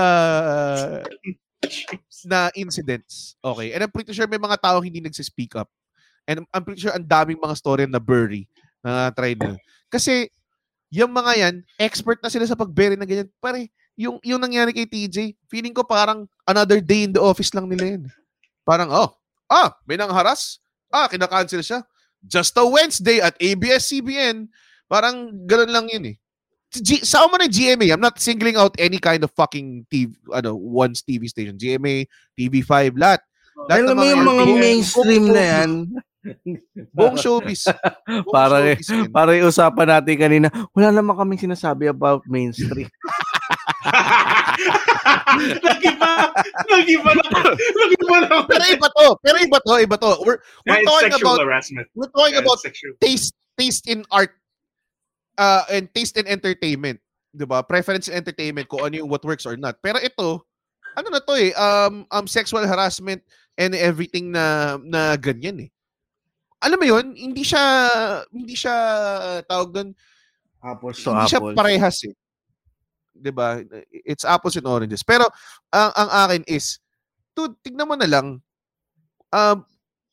na 2.31 2.49
incidents. 2.55 3.35
Okay. 3.43 3.75
And 3.75 3.83
I'm 3.83 3.91
pretty 3.91 4.15
sure 4.15 4.29
may 4.29 4.41
mga 4.41 4.61
tao 4.61 4.79
hindi 4.79 5.03
nagsi-speak 5.03 5.59
up. 5.59 5.67
And 6.25 6.45
I'm 6.49 6.63
pretty 6.65 6.81
sure 6.81 6.93
ang 6.93 7.05
daming 7.05 7.37
mga 7.37 7.55
story 7.57 7.85
na 7.85 8.01
bury 8.01 8.49
na 8.81 9.13
try 9.13 9.33
nila. 9.37 9.57
Kasi 9.89 10.29
yung 10.89 11.13
mga 11.13 11.31
yan, 11.37 11.55
expert 11.77 12.21
na 12.21 12.29
sila 12.29 12.45
sa 12.45 12.57
pag-bury 12.57 12.97
na 12.97 13.05
ganyan. 13.05 13.29
Pare, 13.37 13.69
yung, 13.97 14.17
yung 14.25 14.41
nangyari 14.41 14.73
kay 14.73 14.85
TJ, 14.85 15.37
feeling 15.49 15.73
ko 15.73 15.85
parang 15.85 16.25
another 16.45 16.81
day 16.81 17.05
in 17.05 17.13
the 17.13 17.21
office 17.21 17.53
lang 17.53 17.69
nila 17.69 17.97
yun. 17.97 18.03
Parang, 18.65 18.89
oh, 18.89 19.13
Ah, 19.45 19.77
may 19.85 19.97
nangharas? 19.97 20.57
Ah, 20.89 21.05
kinakancel 21.05 21.61
siya. 21.61 21.85
Just 22.25 22.57
a 22.57 22.65
Wednesday 22.65 23.21
at 23.21 23.37
ABS-CBN. 23.37 24.49
Parang 24.89 25.29
ganun 25.45 25.69
lang 25.69 25.85
yun 25.89 26.13
eh. 26.13 26.17
G- 26.75 27.05
sa 27.05 27.29
mo 27.29 27.37
na 27.37 27.45
GMA, 27.47 27.93
I'm 27.93 28.01
not 28.01 28.17
singling 28.17 28.57
out 28.57 28.73
any 28.81 28.97
kind 28.97 29.21
of 29.21 29.31
fucking 29.31 29.85
TV, 29.87 30.11
ano, 30.33 30.57
one's 30.57 31.05
TV 31.05 31.29
station. 31.29 31.55
GMA, 31.55 32.09
TV5, 32.33 32.97
lahat. 32.97 33.21
lahat 33.69 33.85
Alam 33.85 33.95
ng 33.95 33.97
mo 33.97 34.03
yung 34.03 34.25
mga 34.25 34.45
mainstream 34.59 35.25
na 35.29 35.43
yan. 35.45 35.69
Buong 36.95 37.17
showbiz. 37.21 37.69
Buong 38.25 38.33
para 38.33 38.57
showbiz 38.79 39.11
para 39.13 39.31
yung 39.37 39.49
usapan 39.53 39.87
natin 39.97 40.15
kanina, 40.17 40.47
wala 40.73 40.89
naman 40.89 41.13
kaming 41.13 41.41
sinasabi 41.45 41.89
about 41.89 42.25
mainstream. 42.25 42.89
Nag-iba. 45.35 46.11
Nag-iba 46.69 47.11
na. 47.13 47.23
Nag-iba 47.53 48.17
na. 48.25 48.35
Pero 48.47 48.63
iba 48.71 48.87
to. 48.89 49.07
Pero 49.21 49.37
iba 49.41 49.59
to. 49.61 49.73
Iba 49.77 49.97
to. 49.99 50.11
We're, 50.23 50.39
we're 50.65 50.81
Yeah, 50.81 50.87
talking 50.87 51.13
about 51.13 51.39
harassment. 51.43 51.87
we're 51.93 52.11
talking 52.11 52.39
Yeah, 52.39 52.45
about 52.45 52.59
sexual. 52.63 52.95
taste 53.03 53.35
taste 53.55 53.85
in 53.87 54.03
art 54.11 54.33
uh, 55.37 55.63
and 55.71 55.87
taste 55.93 56.17
in 56.17 56.25
entertainment. 56.27 56.99
'Di 57.35 57.45
ba? 57.45 57.61
Preference 57.63 58.07
in 58.07 58.15
entertainment 58.15 58.67
kung 58.71 58.83
ano 58.83 58.95
yung 58.95 59.09
what 59.11 59.23
works 59.27 59.43
or 59.45 59.59
not. 59.59 59.75
Pero 59.83 59.99
ito, 59.99 60.43
ano 60.95 61.07
na 61.11 61.19
to 61.19 61.35
eh, 61.35 61.51
um, 61.55 62.07
um 62.07 62.25
sexual 62.27 62.63
harassment 62.63 63.19
and 63.59 63.75
everything 63.75 64.31
na 64.31 64.75
na 64.81 65.19
ganyan 65.19 65.67
eh. 65.67 65.69
Alam 66.65 66.77
mo 66.81 66.85
'yun, 66.89 67.05
hindi 67.13 67.45
siya 67.45 67.63
hindi 68.33 68.57
siya 68.57 68.75
tawag 69.45 69.69
doon 69.71 69.89
Apples 70.65 70.97
to 71.05 71.13
hindi 71.13 71.29
siya 71.29 71.41
apples. 71.45 71.55
parehas 71.55 71.97
eh. 72.09 72.15
'Di 73.13 73.31
ba? 73.31 73.61
It's 73.93 74.25
apples 74.25 74.57
and 74.57 74.65
oranges. 74.65 75.05
Pero 75.05 75.29
ang 75.69 75.91
ang 75.93 76.09
akin 76.25 76.43
is 76.49 76.81
to 77.37 77.53
tignan 77.61 77.85
mo 77.85 77.93
na 77.93 78.09
lang 78.09 78.41
um 79.29 79.57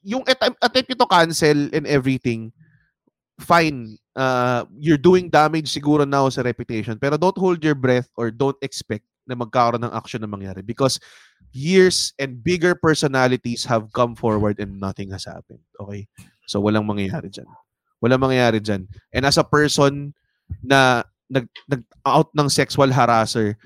yung 0.03 0.27
attempt, 0.27 0.59
attempt 0.61 0.99
to 0.99 1.07
cancel 1.07 1.59
and 1.73 1.87
everything 1.87 2.51
fine 3.39 3.97
uh, 4.19 4.67
you're 4.77 5.01
doing 5.01 5.31
damage 5.31 5.71
siguro 5.71 6.03
now 6.03 6.29
sa 6.29 6.43
reputation 6.43 6.99
pero 6.99 7.15
don't 7.15 7.39
hold 7.39 7.63
your 7.63 7.79
breath 7.79 8.11
or 8.19 8.31
don't 8.31 8.59
expect 8.61 9.07
na 9.31 9.39
magkakaroon 9.39 9.87
ng 9.87 9.95
action 9.95 10.19
na 10.19 10.27
mangyari 10.27 10.67
because 10.67 10.99
years 11.55 12.11
and 12.19 12.43
bigger 12.43 12.75
personalities 12.75 13.63
have 13.63 13.87
come 13.95 14.19
forward 14.19 14.59
and 14.59 14.75
nothing 14.83 15.11
has 15.11 15.23
happened 15.23 15.63
okay 15.79 16.11
so 16.47 16.61
walang 16.61 16.87
mangyayari 16.87 17.29
dyan 17.31 17.49
walang 18.03 18.23
mangyayari 18.23 18.59
dyan 18.59 18.87
and 19.15 19.25
as 19.27 19.39
a 19.39 19.47
person 19.47 20.11
na 20.63 21.07
nag, 21.31 21.47
nag 21.71 21.83
out 22.05 22.29
ng 22.35 22.49
sexual 22.51 22.91
harasser 22.91 23.57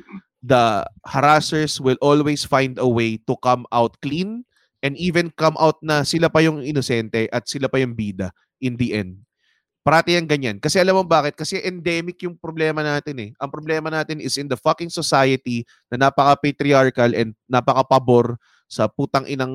the 0.47 0.87
harassers 1.03 1.83
will 1.83 1.99
always 1.99 2.47
find 2.47 2.79
a 2.79 2.87
way 2.87 3.19
to 3.27 3.35
come 3.43 3.67
out 3.75 3.99
clean 3.99 4.47
and 4.87 4.95
even 4.95 5.35
come 5.35 5.59
out 5.59 5.83
na 5.83 6.07
sila 6.07 6.31
pa 6.31 6.39
yung 6.39 6.63
inosente 6.63 7.27
at 7.35 7.43
sila 7.51 7.67
pa 7.67 7.83
yung 7.83 7.99
bida 7.99 8.31
in 8.63 8.79
the 8.79 8.95
end. 8.95 9.19
Parati 9.83 10.19
yan 10.19 10.27
ganyan. 10.27 10.57
Kasi 10.59 10.83
alam 10.83 10.99
mo 10.99 11.05
bakit? 11.07 11.39
Kasi 11.39 11.63
endemic 11.63 12.19
yung 12.23 12.35
problema 12.35 12.83
natin 12.83 13.19
eh. 13.23 13.31
Ang 13.39 13.51
problema 13.51 13.87
natin 13.87 14.19
is 14.19 14.35
in 14.35 14.51
the 14.51 14.59
fucking 14.59 14.91
society 14.91 15.63
na 15.91 16.11
napaka-patriarchal 16.11 17.15
and 17.15 17.35
napaka-pabor 17.47 18.35
sa 18.67 18.91
putang 18.91 19.27
inang 19.31 19.55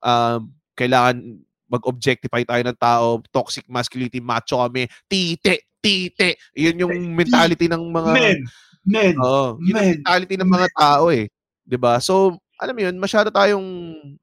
um, 0.00 0.40
kailangan 0.76 1.40
mag-objectify 1.66 2.42
tayo 2.46 2.62
ng 2.66 2.78
tao, 2.78 3.06
toxic 3.30 3.66
masculinity, 3.66 4.22
macho 4.22 4.58
kami, 4.62 4.86
tite, 5.10 5.66
tite. 5.82 6.38
Yun 6.54 6.86
yung 6.86 6.94
mentality 7.14 7.66
ng 7.66 7.82
mga... 7.90 8.10
Men. 8.14 8.38
Men. 8.86 9.14
Oo. 9.18 9.58
Yun 9.62 9.74
Men. 9.74 9.86
mentality 9.98 10.34
ng 10.38 10.50
mga 10.50 10.68
tao 10.78 11.10
eh. 11.10 11.26
'Di 11.66 11.74
ba 11.74 11.98
So, 11.98 12.38
alam 12.62 12.72
mo 12.78 12.80
yun, 12.86 12.96
masyado 12.96 13.28
tayong, 13.34 13.66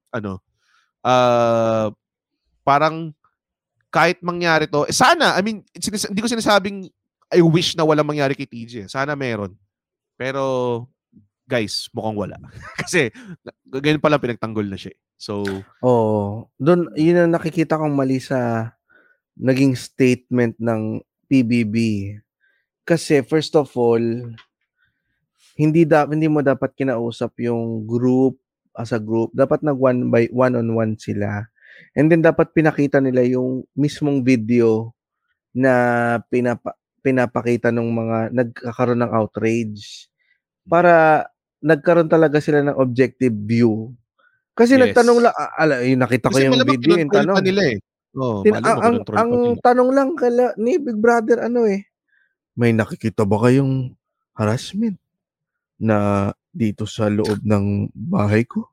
ano, 0.10 0.40
uh, 1.06 1.92
parang 2.64 3.12
kahit 3.94 4.24
mangyari 4.26 4.66
to, 4.66 4.90
eh, 4.90 4.96
sana, 4.96 5.38
I 5.38 5.42
mean, 5.46 5.62
sinis- 5.78 6.10
hindi 6.10 6.24
ko 6.24 6.32
sinasabing 6.32 6.90
I 7.34 7.42
wish 7.42 7.74
na 7.74 7.86
walang 7.86 8.06
mangyari 8.06 8.38
kay 8.38 8.46
TJ. 8.46 8.90
Sana 8.90 9.18
meron. 9.18 9.58
Pero, 10.18 10.86
guys, 11.48 11.88
mukhang 11.92 12.18
wala. 12.18 12.38
Kasi, 12.82 13.12
ganyan 13.68 14.02
pala 14.04 14.22
pinagtanggol 14.22 14.68
na 14.68 14.80
siya. 14.80 14.96
eh. 14.96 15.00
So, 15.18 15.44
Oo. 15.84 16.48
Doon, 16.60 16.92
yun 17.00 17.20
ang 17.28 17.34
nakikita 17.36 17.80
kong 17.80 17.96
mali 17.96 18.20
sa 18.20 18.72
naging 19.40 19.74
statement 19.74 20.60
ng 20.60 21.00
PBB. 21.32 21.76
Kasi 22.84 23.24
first 23.24 23.56
of 23.56 23.72
all, 23.80 24.04
hindi 25.56 25.88
da, 25.88 26.04
hindi 26.10 26.28
mo 26.28 26.44
dapat 26.44 26.76
kinausap 26.76 27.40
yung 27.40 27.88
group 27.88 28.38
as 28.76 28.92
a 28.92 29.00
group. 29.00 29.32
Dapat 29.32 29.64
nag 29.64 29.80
one 29.80 30.10
by 30.12 30.28
one 30.34 30.58
on 30.60 30.68
one 30.76 30.94
sila. 31.00 31.48
And 31.96 32.10
then 32.12 32.22
dapat 32.22 32.52
pinakita 32.54 33.00
nila 33.02 33.24
yung 33.26 33.66
mismong 33.74 34.22
video 34.22 34.94
na 35.54 35.74
pinapa, 36.28 36.74
pinapakita 37.06 37.70
ng 37.70 37.90
mga 37.90 38.18
nagkakaroon 38.34 39.02
ng 39.06 39.14
outrage 39.14 40.10
para 40.66 41.26
nagkaroon 41.64 42.12
talaga 42.12 42.38
sila 42.38 42.60
ng 42.62 42.76
objective 42.76 43.32
view. 43.34 43.96
Kasi 44.54 44.76
Yes. 44.76 44.92
nagtanong 44.92 45.20
lang, 45.24 45.34
ah, 45.34 45.52
ala, 45.58 45.82
yung 45.82 46.04
nakita 46.04 46.28
ko 46.28 46.36
kasi 46.36 46.46
yung 46.46 46.54
malamang 46.54 46.74
video, 46.78 46.94
yung 47.00 47.10
tanong. 47.10 47.38
nila 47.42 47.64
eh. 47.72 47.78
Oh, 48.14 48.46
Tin- 48.46 48.54
ang, 48.54 48.78
ang, 48.78 48.96
ang 49.10 49.32
tanong 49.58 49.90
lang 49.90 50.10
kala 50.14 50.54
ni 50.54 50.78
Big 50.78 51.02
Brother 51.02 51.42
ano 51.42 51.66
eh, 51.66 51.82
may 52.54 52.70
nakikita 52.70 53.26
ba 53.26 53.42
kayong 53.42 53.98
harassment 54.38 55.02
na 55.82 56.30
dito 56.48 56.86
sa 56.86 57.10
loob 57.10 57.42
ng 57.42 57.90
bahay 57.92 58.46
ko? 58.46 58.70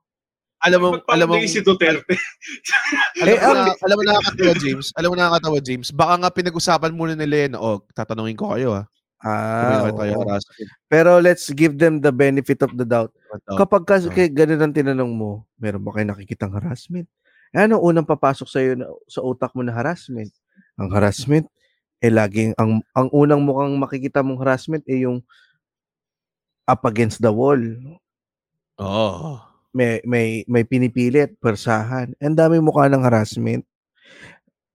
Alam 0.61 0.77
mo, 0.77 0.89
alam 1.09 1.25
mo, 1.25 1.41
si 1.41 1.57
Duterte? 1.65 2.13
Alam 3.25 3.33
Eh, 3.33 3.37
mo, 3.41 3.49
ang- 3.49 3.65
na, 3.65 3.73
alam 3.73 3.95
mo 3.97 4.03
nakakatawa, 4.05 4.53
James. 4.61 4.87
Alam 4.93 5.09
mo 5.09 5.15
nakakatawa, 5.17 5.57
James. 5.57 5.89
Baka 5.89 6.13
nga 6.21 6.29
pinag-usapan 6.29 6.93
muna 6.93 7.17
nila 7.17 7.35
yan. 7.49 7.53
O, 7.57 7.81
tatanungin 7.97 8.37
ko 8.37 8.53
kayo, 8.53 8.77
ha. 8.77 8.85
Ah, 9.21 9.89
tayo 9.93 10.25
harassment. 10.25 10.69
Pero 10.89 11.21
let's 11.21 11.45
give 11.53 11.77
them 11.77 12.01
the 12.01 12.09
benefit 12.09 12.61
of 12.65 12.73
the 12.73 12.81
doubt. 12.83 13.13
Oh, 13.47 13.57
Kapag 13.57 13.85
kasi 13.85 14.09
kay 14.09 14.27
ganun 14.27 14.57
ang 14.59 14.73
tinanong 14.73 15.13
mo, 15.13 15.45
meron 15.61 15.81
ba 15.85 15.93
kayo 15.93 16.09
nakikitang 16.09 16.51
harassment? 16.51 17.05
Eh, 17.53 17.61
ano 17.63 17.77
unang 17.77 18.07
papasok 18.07 18.47
sa 18.49 18.59
iyo 18.59 18.73
sa 19.05 19.21
utak 19.21 19.53
mo 19.53 19.61
na 19.61 19.75
harassment? 19.75 20.31
Ang 20.81 20.89
harassment 20.89 21.45
eh 22.01 22.09
laging 22.09 22.57
ang 22.57 22.81
ang 22.97 23.07
unang 23.13 23.45
mukhang 23.45 23.77
makikita 23.77 24.25
mong 24.25 24.41
harassment 24.41 24.81
eh 24.89 25.05
yung 25.05 25.21
up 26.65 26.81
against 26.89 27.21
the 27.21 27.29
wall. 27.29 27.61
Oo. 28.81 29.37
May 29.71 30.01
may 30.03 30.43
may 30.49 30.65
pinipilit, 30.65 31.37
persahan. 31.37 32.11
Ang 32.19 32.35
dami 32.35 32.57
mukha 32.59 32.89
ng 32.89 33.05
harassment. 33.05 33.63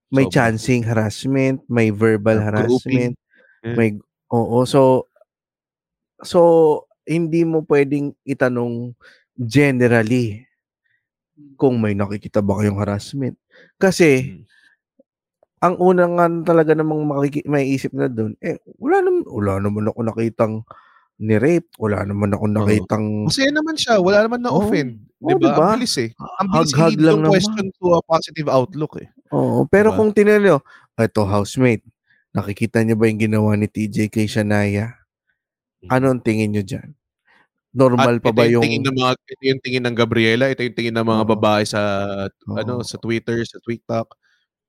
May 0.08 0.30
Sobra. 0.30 0.34
chancing 0.54 0.86
harassment, 0.86 1.66
may 1.66 1.90
verbal 1.90 2.38
harassment, 2.38 3.18
Yeah. 3.66 3.74
may 3.74 3.98
oo 4.28 4.62
so 4.64 5.06
so 6.22 6.40
hindi 7.04 7.46
mo 7.46 7.62
pwedeng 7.64 8.14
itanong 8.24 8.90
generally 9.38 10.42
kung 11.54 11.78
may 11.78 11.92
nakikita 11.92 12.40
ba 12.40 12.58
kayong 12.58 12.80
harassment. 12.80 13.36
Kasi 13.76 14.24
Mm. 14.24 14.42
ang 15.58 15.74
unang 15.78 16.12
nga 16.16 16.26
talaga 16.52 16.72
namang 16.72 17.04
makiki- 17.04 17.46
may 17.46 17.68
isip 17.68 17.92
na 17.92 18.08
doon, 18.08 18.36
eh, 18.40 18.56
wala 18.76 19.00
naman, 19.00 19.22
wala 19.26 19.52
naman 19.60 19.84
ako 19.88 20.00
nakitang 20.04 20.54
ni-rape, 21.16 21.68
wala 21.76 22.04
naman 22.04 22.32
ako 22.32 22.44
nakitang 22.48 23.24
Masaya 23.24 23.52
naman 23.52 23.76
siya. 23.76 23.96
Wala 24.00 24.24
naman 24.24 24.40
na-offend. 24.44 25.00
Oo, 25.18 25.28
Di 25.28 25.34
ba? 25.34 25.40
diba? 25.40 25.64
Ang 25.66 25.80
bilis 25.80 25.96
eh. 25.96 26.10
Ang 26.40 26.48
bilis 26.50 26.72
i-lead 26.72 27.00
lang 27.00 27.18
naman. 27.20 27.32
question 27.32 27.66
to 27.72 27.86
a 27.92 28.00
positive 28.04 28.48
outlook 28.48 29.00
eh. 29.00 29.08
Oo, 29.32 29.64
pero 29.64 29.92
Diba? 29.92 29.98
kung 29.98 30.10
tinanong 30.12 30.60
ito 30.96 31.22
housemate, 31.24 31.84
nakikita 32.36 32.84
niyo 32.84 33.00
ba 33.00 33.08
yung 33.08 33.20
ginawa 33.20 33.56
ni 33.56 33.66
TJ 33.66 34.12
kay 34.12 34.28
Shania? 34.28 34.92
Ano 35.88 36.12
ang 36.12 36.20
tingin 36.20 36.52
niyo 36.52 36.62
dyan? 36.62 36.92
Normal 37.76 38.20
At 38.20 38.24
pa 38.24 38.30
ba 38.32 38.44
yung 38.48 38.64
tingin 38.64 38.84
ng 38.84 38.96
mga 38.96 39.12
ito 39.20 39.42
yung 39.44 39.62
tingin 39.64 39.84
ng 39.84 39.96
Gabriela, 39.96 40.48
ito 40.48 40.64
yung 40.64 40.76
tingin 40.76 40.96
ng 40.96 41.08
mga 41.08 41.24
babae 41.36 41.64
sa 41.68 41.80
ano 42.48 42.80
Oo. 42.80 42.84
sa 42.84 42.96
Twitter, 43.00 43.40
sa 43.44 43.60
TikTok. 43.60 44.16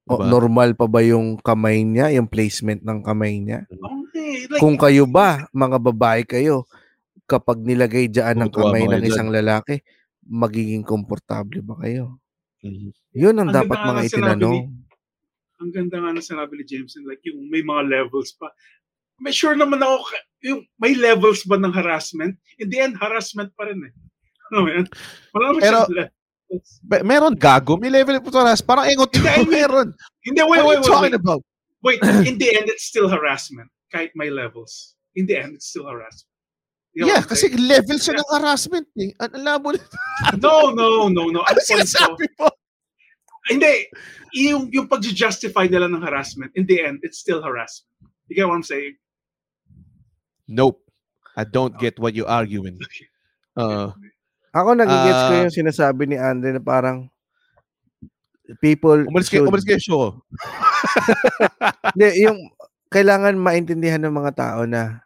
o, 0.07 0.11
Diba? 0.19 0.27
normal 0.27 0.71
pa 0.75 0.87
ba 0.87 1.03
yung 1.03 1.35
kamay 1.39 1.83
niya, 1.83 2.11
yung 2.15 2.27
placement 2.31 2.83
ng 2.83 2.99
kamay 3.03 3.39
niya? 3.43 3.67
Okay, 3.67 4.47
like, 4.47 4.59
Kung 4.59 4.75
kayo 4.79 5.03
ba, 5.07 5.47
mga 5.51 5.77
babae 5.83 6.21
kayo, 6.23 6.63
kapag 7.27 7.59
nilagay 7.59 8.07
dyan 8.07 8.39
ng 8.39 8.51
Tutuwa 8.51 8.71
kamay 8.71 8.87
ng 8.87 9.03
isang 9.03 9.29
lalaki, 9.31 9.83
magiging 10.23 10.83
komportable 10.87 11.59
ba 11.63 11.75
kayo? 11.83 12.19
Mhm. 12.63 12.91
Yun 13.15 13.35
ang 13.39 13.49
Ang 13.51 13.57
dapat 13.63 13.77
mga 13.83 14.01
itinanong. 14.07 14.86
Ang 15.57 15.69
ganda 15.73 15.97
nga 15.97 16.13
ng 16.13 16.21
sinabi 16.23 16.53
ni 16.57 16.65
Jameson, 16.65 17.05
like 17.05 17.21
yung 17.25 17.49
may 17.49 17.65
mga 17.65 17.89
levels 17.89 18.33
pa. 18.37 18.49
May 19.17 19.33
sure 19.33 19.57
naman 19.57 19.81
ako, 19.81 20.05
yung 20.45 20.61
may 20.77 20.93
levels 20.93 21.41
ba 21.43 21.57
ng 21.57 21.73
harassment? 21.73 22.37
In 22.61 22.69
the 22.69 22.77
end, 22.77 22.93
harassment 23.01 23.49
pa 23.57 23.65
rin 23.65 23.81
eh. 23.81 23.93
Ano 24.53 24.63
mo 24.63 24.69
yan? 24.69 24.85
Wala 25.33 25.45
naman 25.51 25.61
Pero-. 25.61 25.89
Be- 26.79 27.03
meron 27.03 27.35
gago, 27.35 27.75
may 27.75 27.91
level 27.91 28.23
po 28.23 28.31
taras. 28.31 28.63
Parang 28.63 28.87
engot 28.87 29.11
I 29.19 29.43
mean- 29.43 29.51
meron. 29.51 29.87
Hindi, 30.23 30.39
What 30.47 30.47
wait, 30.47 30.59
are 30.61 30.67
wait, 30.67 30.77
you 30.77 30.79
wait, 30.79 30.87
talking 30.87 31.15
wait. 31.17 31.19
about? 31.19 31.41
Wait, 31.83 31.99
in 32.29 32.35
the 32.39 32.49
end, 32.55 32.71
it's 32.71 32.87
still 32.87 33.09
harassment. 33.11 33.67
Kahit 33.91 34.15
may 34.15 34.31
levels. 34.31 34.95
In 35.17 35.25
the 35.27 35.35
end, 35.35 35.59
it's 35.59 35.67
still 35.67 35.89
harassment. 35.89 36.31
You 36.95 37.05
know 37.05 37.13
Yeah, 37.13 37.21
kasi 37.21 37.51
level 37.53 37.99
siya 37.99 38.15
ng 38.17 38.29
harassment 38.31 38.87
eh. 38.97 39.11
Ang 39.19 39.43
labo 39.45 39.75
na. 39.75 39.81
No, 40.39 40.71
no, 40.71 41.11
no, 41.11 41.29
no. 41.29 41.43
Ano 41.49 41.59
ko, 41.59 41.67
sinasabi 41.67 42.25
mo? 42.39 42.47
Hindi, 43.47 43.87
yung, 44.35 44.67
yung 44.71 44.87
pag-justify 44.87 45.71
nila 45.71 45.87
ng 45.87 46.03
harassment, 46.03 46.51
in 46.55 46.67
the 46.67 46.83
end, 46.83 46.99
it's 47.01 47.17
still 47.17 47.39
harassment. 47.39 47.87
You 48.27 48.35
get 48.35 48.47
what 48.47 48.59
I'm 48.59 48.67
saying? 48.67 48.99
Nope. 50.47 50.83
I 51.37 51.43
don't 51.45 51.77
get 51.77 51.95
what 51.99 52.17
you're 52.17 52.27
arguing. 52.27 52.81
Uh, 53.55 53.93
Ako 54.51 54.73
nagigets 54.73 55.21
ko 55.29 55.33
Ah. 55.37 55.41
yung 55.45 55.53
sinasabi 55.53 56.09
ni 56.09 56.17
Andre 56.17 56.57
na 56.57 56.63
parang 56.63 57.05
people 58.57 59.05
umalis 59.05 59.29
kayo, 59.29 59.45
should- 59.45 59.49
umalis 59.53 59.65
kayo 59.67 59.81
show. 59.81 60.05
Hindi, 61.93 62.25
yung 62.25 62.39
kailangan 62.89 63.35
maintindihan 63.37 64.01
ng 64.01 64.15
mga 64.15 64.31
tao 64.33 64.61
na 64.65 65.03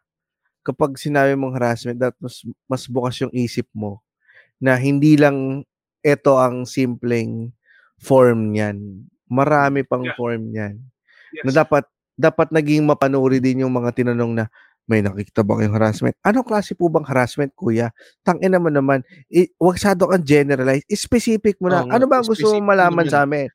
kapag 0.62 0.96
sinabi 0.96 1.34
mong 1.34 1.58
harassment, 1.58 1.98
that 2.00 2.14
mas, 2.22 2.46
mas 2.70 2.86
bukas 2.86 3.18
yung 3.20 3.34
isip 3.34 3.66
mo 3.74 4.00
na 4.62 4.78
hindi 4.78 5.18
lang 5.18 5.66
ito 6.06 6.38
ang 6.38 6.70
simpleng 6.70 7.50
form 8.02 8.52
niyan. 8.52 9.06
Marami 9.30 9.86
pang 9.86 10.04
Yeah. 10.04 10.18
form 10.18 10.52
niyan. 10.52 10.76
Yes. 11.32 11.44
Na 11.48 11.64
dapat 11.64 11.86
dapat 12.18 12.52
naging 12.52 12.84
mapanuri 12.84 13.40
din 13.40 13.64
yung 13.64 13.72
mga 13.72 13.96
tinanong 13.96 14.36
na 14.36 14.46
may 14.86 15.00
nakikita 15.00 15.46
ba 15.46 15.56
kayong 15.56 15.78
harassment? 15.78 16.18
Anong 16.22 16.44
klase 16.44 16.76
po 16.76 16.92
bang 16.92 17.08
harassment, 17.08 17.54
kuya? 17.56 17.94
Tangin 18.22 18.52
naman 18.52 18.76
naman. 18.76 19.00
I, 19.32 19.48
wag 19.56 19.80
sado 19.80 20.10
kang 20.10 20.26
generalize. 20.26 20.84
Specific 20.92 21.56
mo 21.64 21.72
na. 21.72 21.88
Nga, 21.88 21.96
ano 21.96 22.06
ba 22.10 22.20
gusto 22.20 22.52
mong 22.52 22.66
malaman 22.66 23.08
sa 23.08 23.24
amin? 23.24 23.48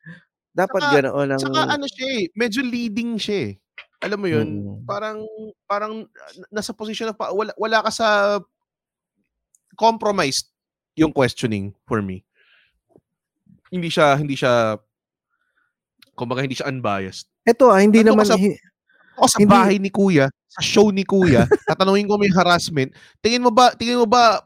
Dapat 0.56 0.80
Saka- 0.80 0.94
ganoon 0.96 1.28
ang... 1.28 1.40
Tsaka 1.42 1.62
ano 1.68 1.84
siya 1.84 2.08
eh, 2.16 2.24
medyo 2.32 2.64
leading 2.64 3.20
siya 3.20 3.52
eh. 3.52 3.52
Alam 4.00 4.18
mo 4.18 4.28
yun, 4.28 4.48
Mm. 4.48 4.76
parang 4.88 5.18
parang 5.64 5.92
uh, 6.04 6.32
nasa 6.48 6.72
position 6.72 7.08
na 7.08 7.16
pa, 7.16 7.32
wala, 7.32 7.52
wala 7.56 7.84
ka 7.84 7.90
sa 7.92 8.08
compromised 9.76 10.48
yung 10.96 11.12
questioning 11.12 11.72
for 11.84 12.00
me. 12.00 12.24
Hindi 13.68 13.88
siya 13.88 14.14
hindi 14.14 14.34
siya 14.34 14.76
kumbaga 16.16 16.40
hindi 16.40 16.56
siya 16.56 16.68
unbiased. 16.68 17.28
Ito 17.44 17.68
ah, 17.68 17.78
hindi 17.78 18.00
Nandun 18.00 18.18
naman... 18.18 18.26
sa- 18.26 18.40
hi- 18.40 18.58
Ako 19.16 19.26
sa 19.26 19.38
Hindi- 19.40 19.48
bahay 19.48 19.76
ni 19.80 19.88
Kuya, 19.88 20.28
sa 20.44 20.60
show 20.60 20.92
ni 20.92 21.00
Kuya, 21.00 21.48
tatanungin 21.68 22.04
ko 22.04 22.20
may 22.20 22.28
harassment. 22.28 22.92
Tingin 23.24 23.40
mo 23.40 23.48
ba, 23.48 23.72
tingin 23.72 23.96
mo 23.96 24.04
ba 24.04 24.44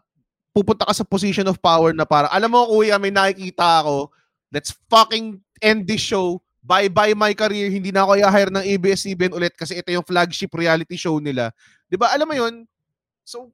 pupunta 0.54 0.86
ka 0.86 0.94
sa 0.94 1.02
position 1.02 1.46
of 1.50 1.58
power 1.58 1.90
na 1.90 2.06
para, 2.06 2.30
alam 2.30 2.54
mo 2.54 2.70
Kuya, 2.70 2.94
may 2.94 3.10
nakikita 3.10 3.82
ako, 3.82 4.14
let's 4.54 4.70
fucking 4.86 5.42
end 5.58 5.90
this 5.90 6.02
show. 6.02 6.38
Bye-bye 6.62 7.18
my 7.18 7.34
career. 7.34 7.66
Hindi 7.66 7.90
na 7.90 8.06
ako 8.06 8.20
i-hire 8.20 8.52
ng 8.54 8.62
ABS-CBN 8.62 9.34
ulit 9.34 9.54
kasi 9.58 9.74
ito 9.74 9.90
yung 9.90 10.06
flagship 10.06 10.54
reality 10.54 10.94
show 10.94 11.18
nila. 11.18 11.50
'Di 11.88 11.98
ba? 11.98 12.14
Alam 12.14 12.30
mo 12.30 12.34
'yun? 12.38 12.54
So 13.26 13.50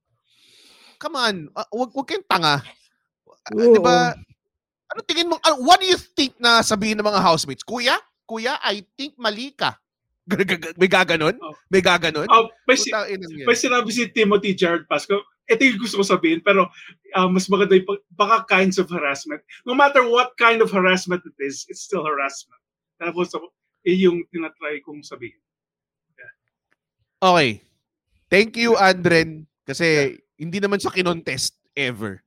come 0.99 1.17
on, 1.17 1.35
uh, 1.55 1.69
wag 1.71 1.97
wag 1.97 2.07
kayong 2.09 2.29
tanga. 2.29 2.61
Uh, 3.55 3.73
'Di 3.73 3.81
ba? 3.81 4.13
Ano 4.93 5.01
tingin 5.03 5.29
mo? 5.31 5.37
ano- 5.43 5.63
what 5.63 5.83
do 5.83 5.87
you 5.87 5.99
think 5.99 6.37
na 6.39 6.63
sabihin 6.63 6.99
ng 7.01 7.07
mga 7.07 7.23
housemates? 7.23 7.67
Kuya? 7.67 7.99
Kuya, 8.27 8.59
I 8.63 8.83
think 8.99 9.19
mali 9.19 9.55
ka. 9.55 9.79
May 10.81 10.91
gaganon? 10.91 11.39
Oh. 11.39 11.55
May 11.71 11.83
gaganon? 11.83 12.27
Oh, 12.27 12.51
may, 12.67 12.75
si- 12.75 12.91
may 13.47 13.55
sinabi 13.55 13.95
si 13.95 14.11
Timothy 14.11 14.59
Jared 14.59 14.91
Pasco, 14.91 15.23
ito 15.47 15.63
yung 15.63 15.79
gusto 15.79 16.03
ko 16.03 16.05
sabihin, 16.05 16.43
pero 16.43 16.67
uh, 17.15 17.29
mas 17.31 17.47
maganda 17.47 17.79
yung 17.79 17.87
baka 18.19 18.43
kinds 18.51 18.83
of 18.83 18.91
harassment. 18.91 19.39
No 19.63 19.79
matter 19.79 20.03
what 20.03 20.35
kind 20.35 20.59
of 20.59 20.75
harassment 20.75 21.23
it 21.23 21.39
is, 21.39 21.63
it's 21.71 21.87
still 21.87 22.03
harassment. 22.03 22.59
Tapos, 22.99 23.31
yun 23.87 24.03
yung 24.03 24.19
tinatry 24.35 24.83
kong 24.83 25.07
sabihin. 25.07 25.39
Okay. 27.23 27.63
Thank 28.27 28.59
you, 28.59 28.75
Andren. 28.75 29.47
Kasi 29.63 30.19
hindi 30.37 30.59
naman 30.59 30.83
siya 30.83 30.91
kinontest 30.91 31.55
ever. 31.79 32.21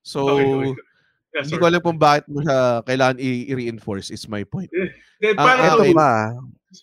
So, 0.00 0.40
Okay, 0.40 0.72
okay. 0.72 0.91
Yeah, 1.32 1.48
hindi 1.48 1.56
ko 1.56 1.64
alam 1.64 1.80
kung 1.80 1.96
bakit 1.96 2.28
mo 2.28 2.44
siya 2.44 2.84
kailangan 2.84 3.16
i-reinforce 3.16 4.12
is 4.12 4.28
my 4.28 4.44
point. 4.44 4.68
Then, 5.16 5.32
Ah, 5.40 5.44
paano 5.48 5.60
Ito 5.64 5.76
okay. 5.80 5.92
pa. 5.96 6.10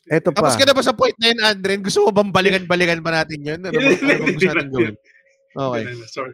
Ito 0.09 0.29
pa. 0.33 0.37
Tapos 0.41 0.57
ka 0.57 0.65
na 0.65 0.73
ba 0.73 0.81
sa 0.81 0.97
point 0.97 1.13
na 1.21 1.29
yun, 1.29 1.39
Andren? 1.45 1.81
Gusto 1.85 2.05
mo 2.05 2.09
bang 2.09 2.33
balikan-balikan 2.33 3.01
pa 3.05 3.11
natin 3.13 3.39
yun? 3.45 3.59
Ano 3.61 3.77
ba, 3.77 3.89
ano 3.93 4.09
ba 4.09 4.25
gusto 4.25 4.49
natin 4.49 4.69
gawin? 4.73 4.95
Okay. 5.53 5.83
Sorry. 6.09 6.33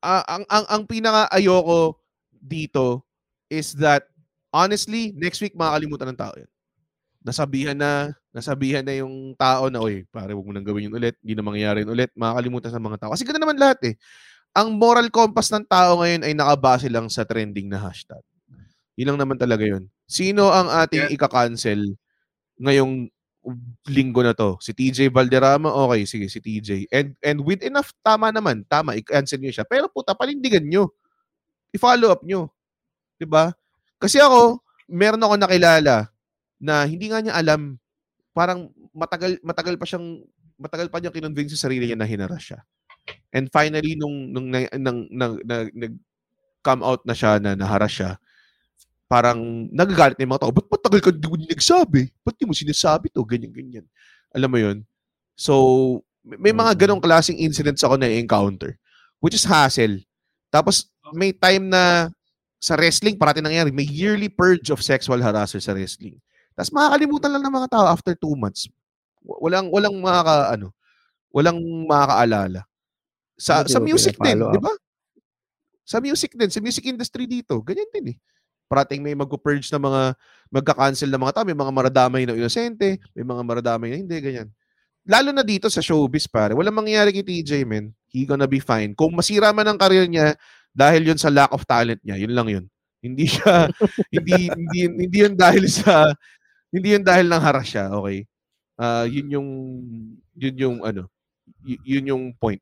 Ah, 0.00 0.24
ang, 0.28 0.44
ang, 0.48 0.64
ang 0.68 0.82
pinaka 0.84 1.28
ayoko 1.32 2.00
dito 2.36 3.04
is 3.48 3.72
that 3.76 4.04
honestly, 4.52 5.12
next 5.16 5.40
week 5.40 5.56
makakalimutan 5.56 6.12
ng 6.12 6.20
tao 6.20 6.32
yan. 6.36 6.48
Nasabihan 7.20 7.76
na, 7.76 8.12
nasabihan 8.32 8.84
na 8.84 8.96
yung 8.96 9.36
tao 9.36 9.68
na, 9.68 9.80
oy, 9.80 10.08
pare, 10.08 10.32
huwag 10.32 10.46
mo 10.48 10.52
nang 10.56 10.64
gawin 10.64 10.88
yun 10.88 10.96
ulit, 10.96 11.16
hindi 11.20 11.36
na 11.36 11.44
mangyayari 11.44 11.84
yun 11.84 11.92
ulit, 11.92 12.12
makakalimutan 12.16 12.72
sa 12.72 12.80
mga 12.80 12.96
tao. 12.96 13.12
Kasi 13.12 13.24
ganoon 13.28 13.44
naman 13.44 13.60
lahat 13.60 13.80
eh. 13.88 13.94
Ang 14.56 14.76
moral 14.76 15.08
compass 15.14 15.50
ng 15.54 15.62
tao 15.66 16.02
ngayon 16.02 16.26
ay 16.26 16.34
nakabase 16.34 16.90
lang 16.90 17.06
sa 17.06 17.22
trending 17.22 17.70
na 17.70 17.78
hashtag. 17.78 18.20
Yun 18.98 19.14
lang 19.14 19.20
naman 19.22 19.38
talaga 19.38 19.62
yun. 19.62 19.86
Sino 20.10 20.50
ang 20.50 20.66
ating 20.68 21.06
Yeah. 21.06 21.14
ika-cancel 21.14 21.94
ngayong 22.58 23.08
linggo 23.88 24.20
na 24.20 24.36
to? 24.36 24.58
Si 24.60 24.74
TJ 24.76 25.08
Valderrama? 25.08 25.72
Okay, 25.72 26.04
sige, 26.04 26.26
si 26.28 26.42
TJ. 26.42 26.90
And, 26.92 27.16
and 27.24 27.38
with 27.40 27.62
enough, 27.64 27.94
tama 28.04 28.28
naman, 28.34 28.66
tama, 28.68 28.98
i-cancel 28.98 29.40
nyo 29.40 29.54
siya. 29.54 29.64
Pero 29.64 29.88
puta, 29.88 30.12
panindigan 30.12 30.66
nyo. 30.66 30.92
I-follow 31.72 32.10
up 32.10 32.20
nyo. 32.26 32.50
'Di 33.16 33.28
ba? 33.28 33.52
Kasi 34.00 34.18
ako, 34.18 34.58
meron 34.90 35.22
ako 35.22 35.34
nakilala 35.38 36.08
na 36.58 36.84
hindi 36.88 37.12
nga 37.12 37.20
niya 37.22 37.36
alam, 37.36 37.76
parang 38.32 38.72
matagal 38.96 39.38
matagal 39.44 39.76
pa 39.78 39.86
siyang 39.86 40.24
matagal 40.58 40.88
pa 40.88 40.98
niya 40.98 41.14
kinonvince 41.14 41.54
sa 41.56 41.68
sarili 41.68 41.88
niya 41.88 42.00
na 42.00 42.08
hinaras 42.08 42.42
siya. 42.42 42.60
And 43.30 43.46
finally 43.50 43.94
nung 43.94 44.30
nung 44.34 44.48
na, 44.50 44.66
nang, 44.76 45.06
nang, 45.10 45.38
nag, 45.42 45.70
nag 45.74 45.94
come 46.60 46.82
out 46.84 47.00
na 47.08 47.16
siya 47.16 47.40
na 47.40 47.56
naharas 47.56 47.92
siya, 47.92 48.10
parang 49.08 49.66
nagagalit 49.72 50.14
na 50.20 50.24
yung 50.28 50.32
mga 50.36 50.42
tao. 50.46 50.54
Ba't 50.54 50.68
matagal 50.68 51.00
ka 51.02 51.10
di 51.10 51.26
mo 51.26 51.36
nagsabi? 51.40 52.12
Ba't 52.22 52.36
di 52.36 52.44
mo 52.44 52.54
sinasabi 52.54 53.08
to? 53.10 53.24
Ganyan, 53.24 53.50
ganyan. 53.50 53.86
Alam 54.30 54.50
mo 54.52 54.58
yun? 54.60 54.78
So, 55.34 55.54
may 56.22 56.52
mga 56.52 56.86
ganong 56.86 57.00
klaseng 57.00 57.40
incidents 57.40 57.82
ako 57.82 57.96
na 57.96 58.12
encounter 58.12 58.76
which 59.20 59.36
is 59.36 59.44
hassle. 59.44 60.00
Tapos, 60.48 60.88
may 61.12 61.30
time 61.30 61.70
na 61.70 62.08
sa 62.60 62.76
wrestling, 62.76 63.16
parati 63.16 63.40
nangyari, 63.40 63.72
may 63.72 63.88
yearly 63.88 64.28
purge 64.28 64.68
of 64.68 64.84
sexual 64.84 65.20
harasser 65.20 65.60
sa 65.64 65.72
wrestling. 65.72 66.20
Tapos 66.52 66.76
makakalimutan 66.76 67.32
lang 67.32 67.44
ng 67.46 67.56
mga 67.56 67.68
tao 67.72 67.86
after 67.88 68.12
two 68.12 68.36
months. 68.36 68.68
Walang, 69.24 69.72
walang 69.72 69.96
makaka, 69.96 70.52
ano, 70.52 70.76
walang 71.32 71.56
makakaalala. 71.88 72.60
Sa, 73.40 73.64
Buti 73.64 73.72
sa 73.72 73.80
music 73.80 74.20
din, 74.20 74.36
di 74.36 74.60
ba? 74.60 74.72
Sa 75.88 75.96
music 75.98 76.36
din, 76.36 76.52
sa 76.52 76.60
music 76.60 76.84
industry 76.84 77.24
dito, 77.24 77.56
ganyan 77.64 77.88
din 77.88 78.12
eh. 78.12 78.16
Parating 78.68 79.00
may 79.00 79.16
mag-purge 79.16 79.72
na 79.72 79.80
mga, 79.80 80.02
magka-cancel 80.52 81.08
na 81.08 81.18
mga 81.18 81.32
tao, 81.40 81.46
may 81.48 81.56
mga 81.56 81.72
maradamay 81.72 82.22
na 82.28 82.36
inosente, 82.36 83.00
may 83.16 83.24
mga 83.24 83.42
maradamay 83.42 83.88
na 83.90 83.98
hindi, 83.98 84.16
ganyan. 84.20 84.48
Lalo 85.08 85.32
na 85.32 85.40
dito 85.40 85.66
sa 85.72 85.80
showbiz, 85.80 86.28
pare. 86.28 86.52
Walang 86.52 86.76
mangyayari 86.76 87.10
kay 87.16 87.24
TJ, 87.24 87.64
man. 87.64 87.90
He 88.12 88.28
gonna 88.28 88.46
be 88.46 88.60
fine. 88.60 88.92
Kung 88.92 89.16
masira 89.16 89.50
man 89.50 89.66
ang 89.66 89.80
career 89.80 90.04
niya, 90.06 90.36
dahil 90.70 91.10
yun 91.10 91.18
sa 91.18 91.32
lack 91.32 91.50
of 91.50 91.66
talent 91.66 91.98
niya, 92.04 92.20
yun 92.20 92.30
lang 92.36 92.46
yun. 92.46 92.64
Hindi 93.00 93.26
siya, 93.26 93.66
hindi, 94.14 94.52
hindi, 94.52 94.78
hindi 94.86 95.18
yun 95.24 95.34
dahil 95.34 95.66
sa, 95.66 96.12
hindi 96.70 96.94
yun 96.94 97.02
dahil 97.02 97.26
ng 97.26 97.42
haras 97.42 97.66
siya, 97.66 97.90
okay? 97.90 98.28
Ah, 98.78 99.08
yun 99.08 99.26
yung, 99.32 99.48
yun 100.36 100.56
yung, 100.60 100.76
ano, 100.86 101.08
y- 101.66 101.82
yun 101.98 102.06
yung 102.14 102.24
point. 102.38 102.60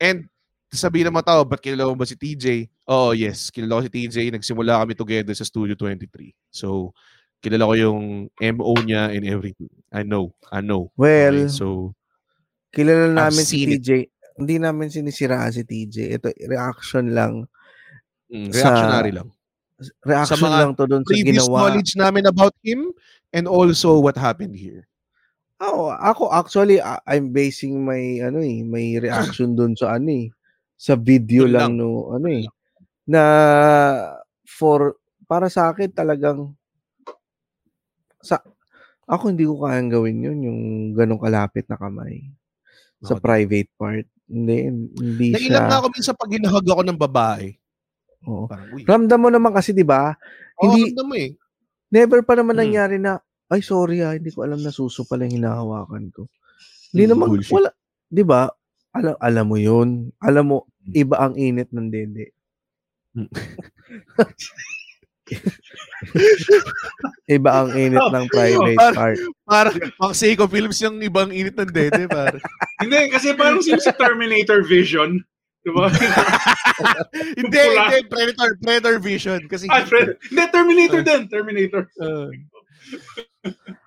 And, 0.00 0.24
sabihin 0.66 1.06
ng 1.06 1.14
mga 1.14 1.28
tao, 1.28 1.40
ba't 1.44 1.60
kilala 1.60 1.84
mo 1.84 1.94
ba 1.94 2.06
si 2.06 2.14
TJ? 2.14 2.66
Oo, 2.86 3.12
yes. 3.12 3.52
Kilala 3.52 3.78
ko 3.78 3.82
si 3.84 3.92
TJ. 3.92 4.16
Nagsimula 4.30 4.80
kami 4.80 4.94
together 4.94 5.34
sa 5.34 5.44
Studio 5.44 5.76
23. 5.76 6.32
So, 6.48 6.96
kilala 7.38 7.66
ko 7.66 7.74
yung 7.74 8.00
MO 8.34 8.72
niya 8.80 9.10
and 9.10 9.24
everything. 9.24 9.68
I 9.88 10.02
know. 10.02 10.32
I 10.48 10.60
know. 10.60 10.88
Well, 10.94 11.46
Okay, 11.46 11.52
so, 11.52 11.92
kilala 12.70 13.12
namin 13.12 13.42
si 13.42 13.60
seen 13.60 13.68
it. 13.70 13.82
TJ. 13.82 13.90
Hindi 14.40 14.56
namin 14.56 14.88
sinisiraan 14.88 15.52
si 15.52 15.62
TJ. 15.62 16.16
Ito, 16.16 16.32
reaction 16.46 17.12
lang. 17.12 17.44
mm, 18.28 18.54
Sa- 18.54 18.70
reactionary 18.70 19.12
lang. 19.12 19.28
Reaction 20.00 20.38
mga 20.38 20.58
lang 20.60 20.72
to 20.74 20.84
doon 20.84 21.02
sa 21.02 21.08
Previous 21.10 21.44
ginawa. 21.44 21.56
knowledge 21.58 21.92
namin 21.94 22.24
about 22.24 22.52
him 22.60 22.92
and 23.32 23.44
also 23.44 23.96
what 23.96 24.14
happened 24.14 24.52
here. 24.52 24.84
Ako, 25.60 25.92
ako 25.92 26.22
actually, 26.32 26.80
I'm 27.04 27.36
basing 27.36 27.84
my, 27.84 28.00
ano 28.24 28.40
eh, 28.40 28.64
may 28.64 28.96
reaction 28.96 29.52
doon 29.52 29.76
sa 29.76 30.00
ano 30.00 30.08
eh, 30.08 30.32
sa 30.72 30.96
video 30.96 31.44
lang, 31.44 31.76
lang. 31.76 31.84
no, 31.84 32.16
ano 32.16 32.26
eh, 32.32 32.48
na 33.04 33.22
for, 34.48 34.96
para 35.28 35.52
sa 35.52 35.68
akin 35.68 35.92
talagang, 35.92 36.56
sa, 38.24 38.40
ako 39.04 39.36
hindi 39.36 39.44
ko 39.44 39.60
kayang 39.60 39.92
gawin 39.92 40.24
yun, 40.24 40.38
yung 40.40 40.60
ganong 40.96 41.20
kalapit 41.20 41.68
na 41.68 41.76
kamay 41.76 42.24
sa 43.04 43.16
din. 43.16 43.22
private 43.22 43.70
part. 43.76 44.06
Hindi, 44.30 44.56
hindi 44.96 45.26
Nailang 45.36 45.68
siya. 45.68 45.76
ako 45.76 45.86
minsan 45.92 46.14
pag 46.16 46.30
hinahag 46.32 46.66
ako 46.68 46.82
ng 46.88 47.00
babae. 47.00 47.46
Oo. 48.24 48.48
Parang, 48.48 48.68
uy. 48.72 48.80
Ramdam 48.88 49.20
mo 49.20 49.28
naman 49.28 49.52
kasi, 49.52 49.76
di 49.76 49.84
ba? 49.84 50.16
Oo, 50.56 50.72
hindi- 50.72 50.88
ramdam 50.96 51.04
mo 51.04 51.16
eh. 51.20 51.30
Never 51.92 52.20
pa 52.24 52.32
naman 52.32 52.56
Mm. 52.56 52.62
nangyari 52.64 52.96
na, 52.96 53.20
ay 53.50 53.60
sorry 53.60 54.00
ah, 54.00 54.14
hindi 54.14 54.30
ko 54.30 54.42
alam 54.42 54.58
na 54.58 54.70
suso 54.70 55.02
pala 55.02 55.26
yung 55.26 55.42
hinahawakan 55.42 56.10
ko. 56.10 56.26
Hindi 56.90 57.04
Mm, 57.04 57.10
naman, 57.10 57.26
bullshit. 57.30 57.52
wala, 57.52 57.68
di 58.06 58.22
ba? 58.22 58.50
Alam, 58.90 59.14
alam 59.18 59.46
mo 59.46 59.56
yun. 59.56 59.88
Alam 60.18 60.44
mo, 60.46 60.56
Mm. 60.82 60.92
iba 60.96 61.16
ang 61.18 61.34
init 61.34 61.68
ng 61.70 61.88
dede. 61.88 62.30
Iba 67.28 67.62
ang 67.62 67.70
init 67.70 68.02
ng 68.02 68.26
private 68.34 68.74
Par- 68.74 68.94
part. 68.94 69.18
Para, 69.46 69.68
pang 69.94 70.10
Seiko 70.10 70.46
Films 70.46 70.78
yung 70.80 70.98
ibang 70.98 71.30
init 71.30 71.54
ng 71.54 71.70
dede, 71.70 72.06
pare. 72.06 72.38
Hindi, 72.82 73.10
kasi 73.10 73.34
parang 73.34 73.62
sino 73.62 73.78
sa 73.78 73.94
Terminator 73.94 74.64
Vision. 74.64 75.22
Di 75.60 75.70
ba? 75.70 75.92
hindi, 77.36 77.52
Pula. 77.52 77.92
hindi. 77.92 77.98
Predator, 78.08 78.50
Predator 78.58 78.96
Vision. 78.98 79.40
Kasi, 79.44 79.68
ah, 79.68 79.84
Fred. 79.84 80.16
Hindi, 80.26 80.42
Terminator 80.48 81.00
din. 81.04 81.28
Terminator. 81.28 81.84
Uh, 82.00 82.32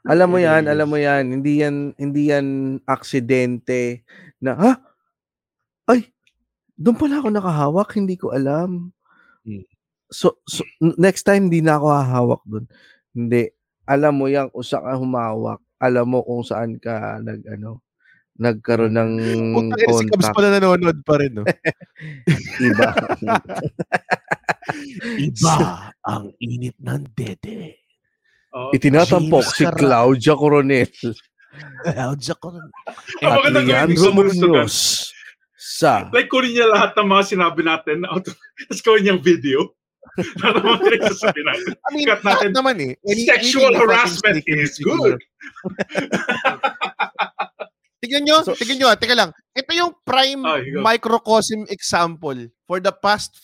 Alam 0.03 0.27
mo 0.35 0.37
yan, 0.41 0.65
alam 0.65 0.87
mo 0.89 0.97
yan, 0.97 1.29
hindi 1.29 1.61
yan, 1.61 1.93
hindi 1.95 2.33
yan 2.33 2.79
aksidente 2.89 4.03
na, 4.41 4.57
ha? 4.57 4.71
Ay, 5.87 6.09
doon 6.73 6.97
pala 6.97 7.21
ako 7.21 7.29
nakahawak, 7.29 7.89
hindi 7.95 8.17
ko 8.17 8.33
alam. 8.33 8.89
Hmm. 9.45 9.65
So, 10.09 10.41
so, 10.45 10.65
next 10.81 11.25
time, 11.25 11.49
hindi 11.49 11.61
na 11.61 11.77
ako 11.77 11.87
hahawak 11.89 12.41
doon. 12.45 12.65
Hindi. 13.13 13.49
Alam 13.89 14.13
mo 14.15 14.25
yan 14.29 14.47
kung 14.53 14.65
saan 14.65 14.89
ka 14.89 15.01
humawak. 15.01 15.61
Alam 15.81 16.05
mo 16.05 16.19
kung 16.23 16.45
saan 16.45 16.77
ka 16.77 17.17
nag, 17.19 17.41
ano, 17.49 17.81
nagkaroon 18.37 18.93
ng 18.93 19.11
Puta 19.53 19.77
ina, 19.77 19.77
si 19.77 20.05
Cubs 20.09 20.25
contact. 20.25 20.35
pala 20.37 20.49
nanonood 20.53 20.99
pa 21.05 21.13
rin, 21.21 21.31
no? 21.37 21.45
Iba. 22.67 22.87
Iba 25.29 25.55
ang 26.01 26.33
init 26.41 26.77
ng 26.81 27.03
dede. 27.13 27.82
Oh. 28.53 28.69
Itinatampok 28.69 29.41
James 29.49 29.57
si 29.57 29.63
Claudia 29.65 30.33
Coronel 30.37 30.85
Claudia 31.81 32.35
Coronel. 32.37 32.69
At 33.19 33.49
Leandro. 33.49 34.13
Munoz 34.13 35.09
sa 35.57 36.05
Like, 36.13 36.29
kunin 36.29 36.53
niya 36.53 36.69
lahat 36.69 36.93
ng 36.93 37.07
mga 37.09 37.23
sinabi 37.33 37.61
natin. 37.65 38.05
out 38.05 38.21
of- 38.29 38.37
Tapos 38.69 38.81
gawin 38.85 39.01
niyang 39.09 39.23
video. 39.25 39.73
Ng 40.13 40.61
mga 40.61 40.77
pinagsasabi 40.83 41.41
natin. 41.41 41.73
I 41.73 41.89
mean, 41.95 42.05
Cut 42.05 42.21
natin. 42.21 42.51
naman 42.53 42.75
eh. 42.77 42.93
Any- 43.01 43.25
Sexual 43.25 43.73
harassment 43.73 44.45
is 44.45 44.77
good. 44.77 45.17
Tignan 48.03 48.27
nyo, 48.27 48.43
tignan 48.53 48.77
nyo, 48.83 48.87
ah, 48.91 48.99
teka 48.99 49.15
lang. 49.15 49.31
Ito 49.55 49.71
yung 49.71 49.95
prime 50.03 50.43
go. 50.43 50.83
microcosm 50.83 51.63
example. 51.71 52.35
For 52.67 52.83
the 52.83 52.91
past 52.91 53.39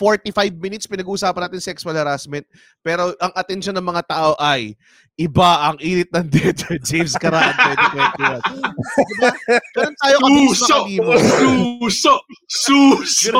45 0.00 0.56
minutes, 0.56 0.88
pinag-uusapan 0.88 1.44
natin 1.44 1.60
sexual 1.60 1.92
harassment. 1.92 2.48
Pero 2.80 3.12
ang 3.20 3.32
atensyon 3.36 3.76
ng 3.76 3.84
mga 3.84 4.02
tao 4.08 4.32
ay, 4.40 4.72
iba 5.20 5.68
ang 5.68 5.76
init 5.76 6.08
ng 6.08 6.24
dede, 6.32 6.80
James 6.80 7.12
Caraan 7.20 7.52
2021. 7.52 8.16
diba? 8.16 9.30
Ganun 9.76 9.96
tayo 10.00 10.16
kabilis 10.24 10.56
Suso! 10.56 10.76
makalimot. 10.80 11.20
Suso! 11.20 12.14
Suso! 12.48 13.38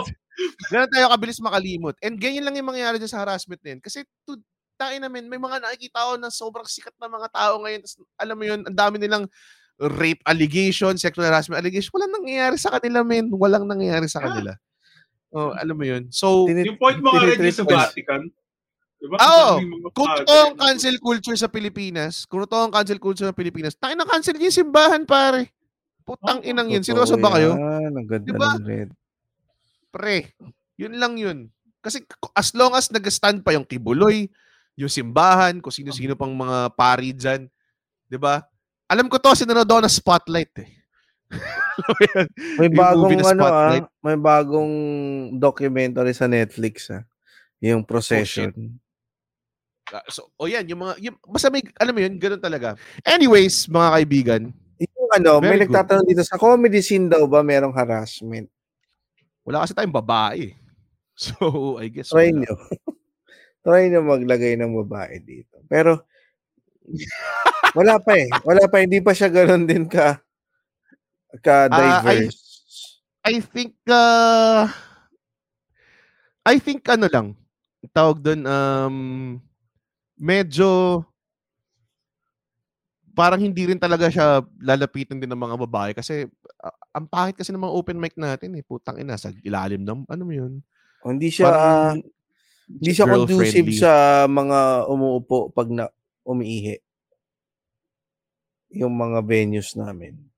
Ganun 0.68 0.90
tayo 0.92 1.06
kabilis 1.08 1.40
makalimot. 1.40 1.96
And 2.04 2.20
ganyan 2.20 2.44
lang 2.44 2.60
yung 2.60 2.68
mangyayari 2.68 3.00
sa 3.08 3.24
harassment 3.24 3.64
na 3.64 3.76
yun. 3.76 3.80
Kasi 3.80 4.04
to, 4.28 4.36
tayo 4.76 4.96
namin, 5.00 5.28
may 5.32 5.40
mga 5.40 5.64
nakikita 5.64 6.12
ko 6.12 6.12
na 6.20 6.28
sobrang 6.28 6.68
sikat 6.68 6.92
na 7.00 7.08
mga 7.08 7.28
tao 7.32 7.60
ngayon. 7.64 7.80
Tas, 7.80 7.96
alam 8.20 8.36
mo 8.36 8.44
yun, 8.44 8.60
ang 8.68 8.76
dami 8.76 9.00
nilang 9.00 9.24
rape 9.80 10.20
allegation, 10.28 10.92
sexual 11.00 11.24
harassment 11.24 11.56
allegation. 11.56 11.88
Walang 11.96 12.12
nangyayari 12.20 12.56
sa 12.60 12.76
kanila, 12.76 13.00
men. 13.00 13.32
Walang 13.32 13.64
nangyayari 13.64 14.08
sa 14.08 14.20
kanila. 14.20 14.52
Oh, 15.30 15.54
alam 15.54 15.74
mo 15.74 15.86
yun. 15.86 16.10
So, 16.10 16.50
Tinit- 16.50 16.66
Yung 16.66 16.78
point 16.78 16.98
mo 16.98 17.14
nga 17.14 17.22
rin 17.22 17.38
tinitreat 17.38 17.54
sa 17.54 17.64
Vatican. 17.64 18.26
Diba? 19.00 19.16
Oo. 19.16 19.52
Mga 19.56 19.88
kung 19.94 20.10
totoo 20.12 20.40
ang 20.44 20.56
cancel 20.58 20.96
culture 20.98 21.38
sa 21.38 21.48
Pilipinas, 21.48 22.26
kung 22.26 22.44
totoo 22.44 22.68
ang 22.68 22.74
cancel 22.74 23.00
culture 23.00 23.24
sa 23.24 23.32
Pilipinas, 23.32 23.72
tayo 23.72 23.94
na 23.94 24.04
cancel 24.04 24.36
yung 24.36 24.52
simbahan, 24.52 25.06
pare. 25.06 25.54
Putang 26.02 26.42
inang 26.42 26.68
yun. 26.68 26.82
Seryoso 26.82 27.14
ba 27.16 27.32
kayo? 27.32 27.54
Yan, 27.54 27.94
ang 27.94 28.06
ganda 28.06 28.26
Diba? 28.26 28.50
ng 28.58 28.66
red. 28.66 28.90
Pre, 29.88 30.34
yun 30.76 30.98
lang 30.98 31.14
yun. 31.14 31.38
Kasi 31.78 32.02
k- 32.02 32.34
as 32.34 32.52
long 32.52 32.74
as 32.74 32.90
nag-stand 32.90 33.40
pa 33.40 33.54
yung 33.54 33.64
kibuloy, 33.64 34.28
yung 34.74 34.90
simbahan, 34.90 35.62
kung 35.62 35.72
sino-sino 35.72 36.12
pang 36.12 36.30
mga 36.30 36.74
pari 36.74 37.14
dyan, 37.14 37.46
di 38.04 38.18
ba? 38.18 38.42
Alam 38.84 39.06
ko 39.06 39.16
to, 39.16 39.32
sinunod 39.32 39.64
ako 39.64 39.80
na 39.80 39.88
spotlight 39.88 40.52
eh. 40.58 40.68
May 42.60 42.70
bagong 42.70 43.22
ano 43.22 43.42
ah, 43.46 43.78
may 44.02 44.18
bagong 44.18 44.74
documentary 45.38 46.10
sa 46.10 46.26
Netflix 46.26 46.90
ah. 46.90 47.06
Yung 47.62 47.86
procession. 47.86 48.50
Ah, 49.90 50.06
so, 50.06 50.30
o 50.38 50.46
yan, 50.46 50.66
yung 50.70 50.80
mga, 50.86 50.94
yung, 51.02 51.16
basta 51.26 51.50
may, 51.50 51.66
alam 51.78 51.92
mo 51.94 52.00
yun, 52.02 52.14
ganun 52.18 52.42
talaga. 52.42 52.78
Anyways, 53.02 53.66
mga 53.66 53.88
kaibigan, 53.98 54.42
yung 54.78 55.10
ano, 55.12 55.42
may 55.42 55.58
good. 55.58 55.66
nagtatanong 55.66 56.06
dito 56.06 56.22
sa 56.22 56.38
comedy 56.38 56.78
scene 56.78 57.10
daw 57.10 57.26
ba 57.26 57.42
merong 57.42 57.74
harassment? 57.74 58.46
wala 59.44 59.66
kasi 59.66 59.74
tayong 59.74 59.98
babae. 59.98 60.54
So, 61.20 61.76
I 61.76 61.92
guess 61.92 62.14
Try 62.14 62.32
wala. 62.32 62.38
nyo. 62.46 62.54
Try 63.66 63.82
nyo 63.90 64.00
maglagay 64.06 64.56
ng 64.56 64.72
babae 64.86 65.20
dito. 65.20 65.60
Pero 65.66 66.06
wala 67.78 68.00
pa 68.00 68.16
eh. 68.16 68.30
Wala 68.46 68.70
pa 68.70 68.80
hindi 68.80 69.02
pa 69.04 69.12
siya 69.12 69.28
ganoon 69.28 69.68
din 69.68 69.84
ka 69.90 70.22
ka 71.38 71.70
Ah, 71.70 72.02
I- 72.10 72.26
diverse. 72.26 72.40
I 73.20 73.34
think, 73.38 73.76
uh, 73.86 74.64
I 76.40 76.56
think 76.56 76.82
ano 76.88 77.06
lang, 77.06 77.28
tawag 77.92 78.18
doon, 78.18 78.42
um, 78.48 78.96
medyo, 80.16 81.04
parang 83.12 83.36
hindi 83.44 83.68
rin 83.68 83.76
talaga 83.76 84.08
siya 84.08 84.40
lalapitan 84.56 85.20
din 85.20 85.28
ng 85.28 85.36
mga 85.36 85.56
babae 85.68 85.90
kasi 85.92 86.24
ah, 86.64 86.72
ang 86.96 87.04
pangit 87.04 87.36
kasi 87.36 87.52
ng 87.52 87.60
mga 87.60 87.76
open 87.76 87.98
mic 88.00 88.16
natin 88.16 88.56
eh, 88.56 88.64
putang 88.64 88.96
ina, 88.96 89.20
sa 89.20 89.28
ilalim 89.44 89.84
ng, 89.84 90.08
ano 90.08 90.22
mo 90.24 90.32
yun? 90.32 90.64
O, 91.04 91.12
hindi 91.12 91.28
siya 91.28 91.52
Parang 91.52 92.00
hindi 92.70 92.90
siya 92.94 93.04
conducive 93.04 93.66
girl-friendly. 93.66 93.82
sa 93.82 93.92
mga 94.24 94.58
umuupo 94.88 95.50
pag 95.52 95.68
na 95.68 95.90
umiihi. 96.24 96.78
Yung 98.78 98.94
mga 98.94 99.18
venues 99.26 99.74
namin. 99.74 100.29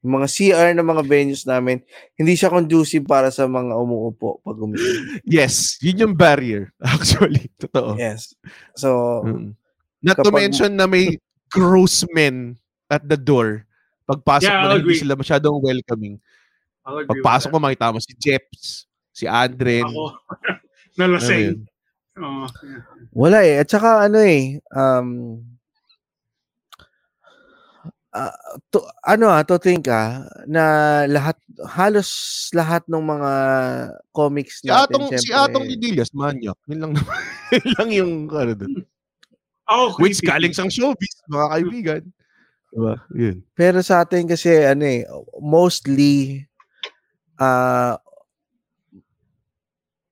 Yung 0.00 0.16
mga 0.16 0.28
CR 0.28 0.72
ng 0.72 0.86
mga 0.86 1.02
venues 1.04 1.44
namin, 1.44 1.84
hindi 2.16 2.32
siya 2.32 2.48
conducive 2.48 3.04
para 3.04 3.28
sa 3.28 3.44
mga 3.44 3.76
umuupo 3.76 4.40
pag 4.40 4.56
umiihi. 4.56 5.20
Yes, 5.22 5.76
yun 5.78 6.00
yung 6.00 6.14
barrier, 6.16 6.72
actually. 6.80 7.52
Totoo. 7.56 7.96
Yes. 7.96 8.32
So, 8.72 9.20
Mm. 9.22 9.52
Not 10.00 10.16
to 10.16 10.24
Kapag- 10.24 10.40
mention 10.40 10.72
na 10.72 10.88
may 10.88 11.20
gross 11.52 12.08
men 12.10 12.56
at 12.88 13.04
the 13.04 13.20
door. 13.20 13.68
Pagpasok 14.08 14.48
Yeah, 14.48 14.58
mo 14.58 14.66
na 14.66 14.80
hindi 14.80 14.96
sila 14.96 15.12
masyadong 15.12 15.60
welcoming. 15.60 16.16
Pagpasok 16.82 17.46
that. 17.46 17.54
mo, 17.54 17.60
makita 17.60 17.92
mo 17.92 18.00
si 18.00 18.16
Jeps, 18.16 18.88
si 19.12 19.28
Adren. 19.28 19.84
Ako. 19.84 20.16
Ano 20.96 21.16
Nalasing. 21.16 21.44
yun? 21.46 21.58
Oh, 22.18 22.44
yeah. 22.60 22.82
Wala 23.12 23.38
eh. 23.40 23.56
At 23.56 23.68
saka 23.68 24.04
ano 24.04 24.18
eh, 24.18 24.58
um, 24.68 25.38
ah, 28.14 28.34
to, 28.70 28.82
ano 29.06 29.30
ah, 29.30 29.42
to 29.46 29.58
think 29.58 29.86
ah, 29.86 30.26
na 30.46 30.64
lahat, 31.06 31.38
halos 31.66 32.08
lahat 32.54 32.82
ng 32.90 33.02
mga 33.02 33.32
comics 34.10 34.62
Si 34.62 34.70
natin, 34.70 34.98
Atong, 34.98 35.06
si 35.14 35.30
syempre, 35.30 35.38
Atong 35.38 35.66
Didilias, 35.66 36.10
manyak. 36.14 36.58
Yun 36.66 36.80
lang 36.82 36.92
naman. 36.98 37.16
yun 37.54 37.68
lang 37.78 37.88
yung, 37.90 38.12
ano 38.30 38.52
dun. 38.54 38.74
Ako, 39.70 40.02
Which 40.02 40.18
creepy. 40.18 40.30
galing 40.30 40.54
sang 40.54 40.72
showbiz, 40.72 41.22
mga 41.30 41.46
kaibigan. 41.54 42.02
Diba? 42.70 42.94
Yun. 43.18 43.42
pero 43.58 43.82
sa 43.82 44.06
atin 44.06 44.30
kasi, 44.30 44.50
ano 44.62 44.86
eh, 44.86 45.02
mostly, 45.42 46.46
ah, 47.38 47.98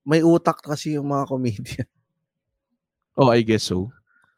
may 0.08 0.24
utak 0.24 0.58
kasi 0.64 0.96
yung 0.96 1.10
mga 1.10 1.28
comedian. 1.28 1.88
Oh, 3.18 3.28
I 3.34 3.42
guess 3.42 3.66
so. 3.66 3.90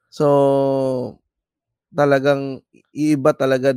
So, 0.09 1.21
talagang 1.91 2.63
iba 2.95 3.31
talaga 3.35 3.75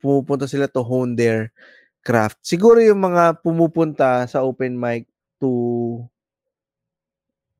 pumupunta 0.00 0.48
sila 0.48 0.66
to 0.66 0.80
hone 0.80 1.14
their 1.14 1.52
craft. 2.00 2.40
Siguro 2.40 2.80
yung 2.80 3.04
mga 3.04 3.44
pumupunta 3.44 4.24
sa 4.24 4.40
open 4.44 4.76
mic 4.76 5.04
to 5.36 6.00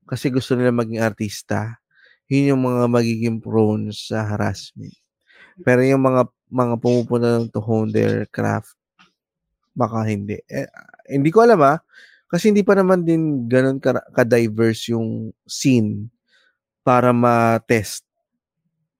kasi 0.09 0.27
gusto 0.27 0.59
nila 0.59 0.75
maging 0.75 0.99
artista, 0.99 1.79
yun 2.27 2.57
yung 2.57 2.63
mga 2.67 2.83
magiging 2.91 3.37
prone 3.39 3.95
sa 3.95 4.27
harassment. 4.27 4.91
Pero 5.63 5.85
yung 5.85 6.03
mga 6.03 6.27
mga 6.51 6.75
pumupunta 6.83 7.39
to 7.47 7.61
hone 7.63 7.95
their 7.95 8.27
craft, 8.27 8.75
baka 9.71 10.03
hindi. 10.03 10.41
Eh, 10.51 10.67
hindi 11.07 11.31
ko 11.31 11.47
alam 11.47 11.63
ah, 11.63 11.79
kasi 12.27 12.51
hindi 12.51 12.63
pa 12.63 12.75
naman 12.75 13.07
din 13.07 13.47
ganun 13.47 13.79
ka- 13.79 14.07
ka-diverse 14.11 14.91
yung 14.91 15.31
scene 15.47 16.11
para 16.83 17.15
ma-test 17.15 18.03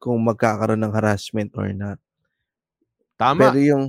kung 0.01 0.17
magkakaroon 0.25 0.81
ng 0.81 0.93
harassment 0.97 1.53
or 1.53 1.69
not. 1.69 2.01
Tama. 3.21 3.53
Pero 3.53 3.61
yung 3.61 3.85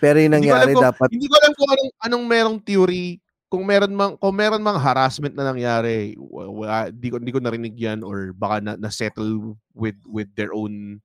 pero 0.00 0.16
yung 0.16 0.32
Hindi 0.32 0.48
ko 0.48 0.56
nangyari 0.56 0.72
dapat 0.72 1.08
Hindi 1.12 1.28
ko 1.28 1.34
alam 1.36 1.52
kung 1.52 1.68
anong, 1.68 1.92
anong 2.08 2.24
merong 2.24 2.58
theory 2.64 3.20
kung 3.52 3.62
meron 3.68 3.92
mang 3.94 4.16
kung 4.18 4.34
meron 4.34 4.64
mang 4.64 4.80
harassment 4.80 5.36
na 5.36 5.52
nangyari 5.52 6.16
wa- 6.18 6.50
wa- 6.50 6.90
di 6.90 7.06
ko 7.12 7.22
hindi 7.22 7.30
ko 7.30 7.38
narinig 7.38 7.76
yan 7.78 8.00
or 8.02 8.34
baka 8.34 8.58
na, 8.58 8.72
na 8.74 8.90
settle 8.90 9.54
with 9.76 9.94
with 10.08 10.26
their 10.34 10.50
own 10.50 10.98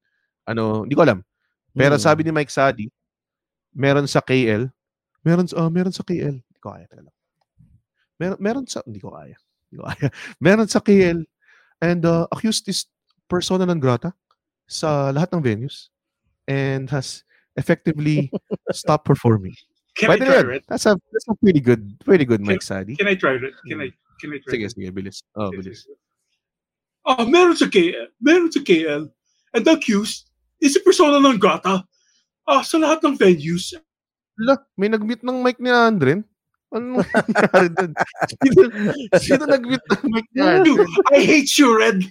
ano 0.49 0.81
hindi 0.87 0.97
ko 0.97 1.05
alam 1.05 1.19
pero 1.77 1.99
Hmm. 1.99 2.01
sabi 2.01 2.25
ni 2.25 2.33
Mike 2.33 2.49
Sadi 2.49 2.89
meron 3.75 4.09
sa 4.09 4.23
KL 4.23 4.65
meron 5.21 5.45
sa 5.45 5.61
ah, 5.61 5.69
meron 5.69 5.93
sa 5.93 6.01
KL 6.01 6.41
hindi 6.41 6.59
ko 6.63 6.73
kaya 6.73 6.89
teka 6.89 7.05
lang 7.05 7.17
meron 8.17 8.37
meron 8.41 8.65
sa 8.65 8.81
hindi 8.81 8.97
ko 8.97 9.13
kaya 9.13 9.37
hindi 9.69 9.75
ko 9.77 9.83
kaya 9.85 10.07
meron 10.47 10.69
sa 10.71 10.81
KL 10.81 11.19
and 11.85 12.01
uh, 12.07 12.25
accused 12.33 12.65
this 12.65 12.89
persona 13.29 13.63
non 13.63 13.77
grata 13.77 14.11
sa 14.65 15.13
lahat 15.13 15.29
ng 15.31 15.41
venues 15.45 15.93
and 16.49 16.89
has 16.89 17.23
effectively 17.55 18.33
stopped 18.73 19.05
performing. 19.05 19.53
Can 19.95 20.11
I 20.11 20.17
Pwede 20.17 20.25
try 20.25 20.55
it? 20.57 20.63
That's 20.67 20.85
a, 20.85 20.97
that's 21.13 21.27
a 21.29 21.35
pretty 21.37 21.61
good, 21.61 21.97
pretty 22.03 22.25
good 22.25 22.41
Mike 22.41 22.65
Sadi. 22.65 22.95
Can 22.97 23.07
I 23.07 23.15
try 23.15 23.37
it? 23.37 23.53
Can 23.67 23.81
I, 23.81 23.93
can 24.19 24.33
I 24.33 24.39
try 24.41 24.51
Sige, 24.57 24.65
it? 24.65 24.73
sige, 24.73 24.89
bilis. 24.91 25.21
Oh, 25.35 25.51
bilis. 25.51 25.85
Ah, 27.05 27.25
meron 27.25 27.55
sa 27.55 27.65
KL. 27.65 28.09
Meron 28.21 28.51
sa 28.51 28.61
KL. 28.61 29.09
And 29.53 29.65
the 29.65 29.73
accused 29.75 30.29
is 30.61 30.77
a 30.77 30.81
persona 30.81 31.19
non 31.19 31.37
grata. 31.41 31.83
Ah, 32.45 32.61
sa 32.61 32.77
lahat 32.77 33.01
ng 33.03 33.17
venues. 33.17 33.73
Ala, 34.39 34.61
may 34.79 34.87
nag-mute 34.87 35.25
ng 35.25 35.43
mic 35.43 35.59
ni 35.59 35.69
Andren. 35.73 36.23
Ano 36.69 37.01
nangyari 37.01 37.69
doon? 37.73 37.91
Sino, 38.45 38.61
sino 39.17 39.43
nag-mute 39.49 39.87
ng 39.89 40.03
mic 40.13 40.27
ni 40.37 40.71
I 41.13 41.19
hate 41.25 41.53
you, 41.57 41.73
Red. 41.73 42.05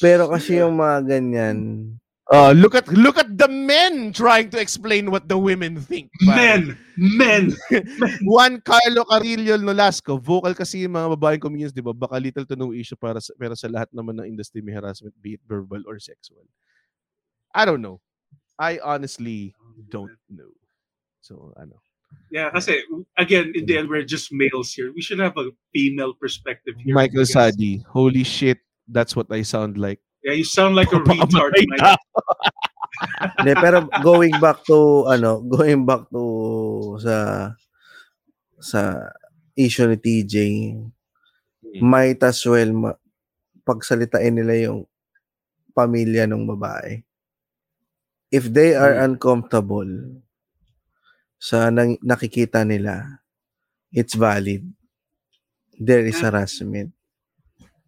Pero 0.00 0.32
kasi 0.32 0.56
yung 0.56 0.80
mga 0.80 0.98
ganyan, 1.04 1.58
Uh, 2.32 2.48
look 2.56 2.72
at 2.72 2.88
look 2.96 3.20
at 3.20 3.28
the 3.36 3.44
men 3.44 4.08
trying 4.08 4.48
to 4.48 4.56
explain 4.56 5.12
what 5.12 5.28
the 5.28 5.36
women 5.36 5.76
think. 5.76 6.08
pare. 6.24 6.32
Men, 6.32 6.62
men. 6.96 7.44
Juan 8.24 8.56
Carlo 8.64 9.04
Carillo 9.04 9.60
Nolasco, 9.60 10.16
vocal 10.16 10.56
kasi 10.56 10.88
yung 10.88 10.96
mga 10.96 11.12
babaeng 11.12 11.44
comedians, 11.44 11.76
di 11.76 11.84
ba? 11.84 11.92
Baka 11.92 12.16
little 12.16 12.48
to 12.48 12.56
no 12.56 12.72
issue 12.72 12.96
para 12.96 13.20
sa, 13.20 13.36
pero 13.36 13.52
sa 13.52 13.68
lahat 13.68 13.92
naman 13.92 14.16
ng 14.16 14.32
industry 14.32 14.64
may 14.64 14.72
harassment, 14.72 15.12
be 15.20 15.36
it 15.36 15.44
verbal 15.44 15.84
or 15.84 16.00
sexual. 16.00 16.40
I 17.52 17.68
don't 17.68 17.84
know. 17.84 18.00
I 18.56 18.80
honestly 18.80 19.52
don't 19.92 20.16
know. 20.32 20.56
So, 21.22 21.54
ano. 21.54 21.78
Yeah, 22.28 22.52
kasi 22.52 22.82
again, 23.16 23.52
in 23.56 23.64
the 23.64 23.78
end, 23.78 23.88
we're 23.88 24.04
just 24.04 24.32
males 24.32 24.72
here. 24.74 24.92
We 24.92 25.00
should 25.00 25.20
have 25.22 25.36
a 25.38 25.48
female 25.72 26.12
perspective 26.12 26.76
here. 26.82 26.92
Michael 26.92 27.24
Sadi, 27.24 27.80
holy 27.88 28.24
shit, 28.24 28.60
that's 28.84 29.16
what 29.16 29.32
I 29.32 29.40
sound 29.46 29.78
like. 29.78 30.00
Yeah, 30.20 30.36
you 30.36 30.44
sound 30.44 30.76
like 30.76 30.92
a 30.92 31.00
retard. 31.08 31.56
Hindi, 33.38 33.52
pero 33.56 33.88
going 34.04 34.36
back 34.40 34.64
to 34.68 35.08
ano, 35.08 35.40
going 35.40 35.88
back 35.88 36.08
to 36.12 36.22
sa 37.00 37.16
sa 38.60 38.80
issue 39.56 39.88
ni 39.88 39.98
TJ, 39.98 40.36
might 41.80 42.20
as 42.22 42.44
well 42.44 42.70
ma- 42.72 43.00
pagsalitain 43.64 44.36
nila 44.36 44.70
yung 44.72 44.84
pamilya 45.72 46.28
ng 46.28 46.44
babae. 46.44 47.02
If 48.32 48.48
they 48.48 48.72
are 48.72 48.96
uncomfortable 49.04 49.88
sa 51.42 51.74
nang, 51.74 51.98
nakikita 51.98 52.62
nila, 52.62 53.18
it's 53.90 54.14
valid. 54.14 54.62
There 55.74 56.06
is 56.06 56.14
Yeah. 56.22 56.30
harassment. 56.30 56.94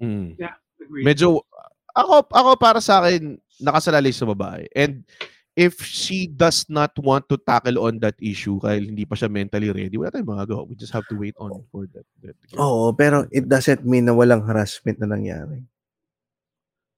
Mm. 0.03 0.35
Yeah. 0.35 0.59
Medyo, 0.91 1.47
ako, 1.95 2.27
ako 2.35 2.51
para 2.59 2.83
sa 2.83 2.99
akin, 2.99 3.39
nakasalalay 3.63 4.11
sa 4.11 4.27
babae. 4.27 4.67
And 4.75 5.07
if 5.55 5.79
she 5.87 6.27
does 6.27 6.67
not 6.67 6.99
want 6.99 7.31
to 7.31 7.39
tackle 7.39 7.79
on 7.79 8.03
that 8.03 8.19
issue 8.19 8.59
kahit 8.59 8.91
hindi 8.91 9.07
pa 9.07 9.15
siya 9.15 9.31
mentally 9.31 9.71
ready, 9.71 9.95
wala 9.95 10.11
tayong 10.11 10.35
magagawa. 10.35 10.67
We 10.67 10.75
just 10.75 10.91
have 10.91 11.07
to 11.07 11.15
wait 11.15 11.39
on 11.39 11.63
for 11.71 11.87
that. 11.95 12.03
that 12.27 12.35
Oo, 12.59 12.91
pero 12.91 13.31
it 13.31 13.47
doesn't 13.47 13.87
mean 13.87 14.11
na 14.11 14.19
walang 14.19 14.43
harassment 14.43 14.99
na 14.99 15.07
nangyari. 15.15 15.63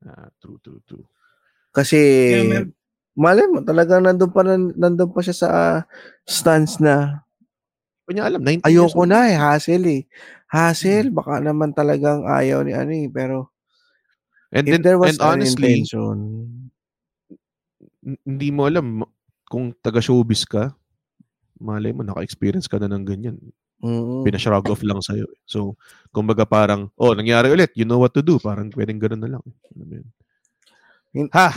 Ah, 0.08 0.32
true, 0.40 0.56
true, 0.64 0.80
true. 0.88 1.04
Kasi 1.68 2.00
Yeah, 2.32 2.48
man. 2.48 2.66
Malay 3.16 3.48
mo 3.48 3.64
talagang 3.64 4.04
nandun 4.04 4.30
pa 4.30 4.44
nandun 4.46 5.10
pa 5.10 5.20
siya 5.24 5.36
sa 5.36 5.48
ah, 5.50 5.78
stance 6.28 6.78
na 6.78 7.24
Kanya 8.06 8.22
alam, 8.30 8.38
19 8.38 8.62
years 8.70 8.94
ayoko 8.94 9.02
na 9.02 9.26
eh, 9.26 9.34
hassle 9.34 9.82
eh. 9.90 10.02
Hassle, 10.46 11.10
baka 11.10 11.42
naman 11.42 11.74
talagang 11.74 12.22
ayaw 12.22 12.62
ni 12.62 12.70
ano 12.70 12.92
eh, 12.94 13.10
pero 13.10 13.50
And 14.54 14.62
if 14.62 14.78
then, 14.78 14.82
there 14.86 14.94
was 14.94 15.18
and 15.18 15.26
an 15.26 15.42
honestly, 15.42 15.82
intention, 15.82 16.16
hindi 18.22 18.48
mo 18.54 18.70
alam 18.70 19.02
kung 19.50 19.74
taga-showbiz 19.82 20.46
ka, 20.46 20.70
malay 21.58 21.90
mo, 21.90 22.06
naka-experience 22.06 22.70
ka 22.70 22.78
na 22.78 22.86
ng 22.86 23.02
ganyan. 23.02 23.36
mm, 23.82 24.22
Pinashrug 24.22 24.70
off 24.70 24.86
lang 24.86 25.02
sa'yo. 25.02 25.26
eh. 25.26 25.38
So, 25.42 25.74
kumbaga 26.14 26.46
parang, 26.46 26.94
oh, 26.94 27.10
nangyari 27.18 27.50
ulit, 27.50 27.74
you 27.74 27.82
know 27.82 27.98
what 27.98 28.14
to 28.14 28.22
do. 28.22 28.38
Parang 28.38 28.70
pwedeng 28.70 29.02
ganun 29.02 29.18
na 29.18 29.30
lang. 29.34 29.42
mo 29.74 29.82
yun? 29.90 30.06
Ha! 31.34 31.50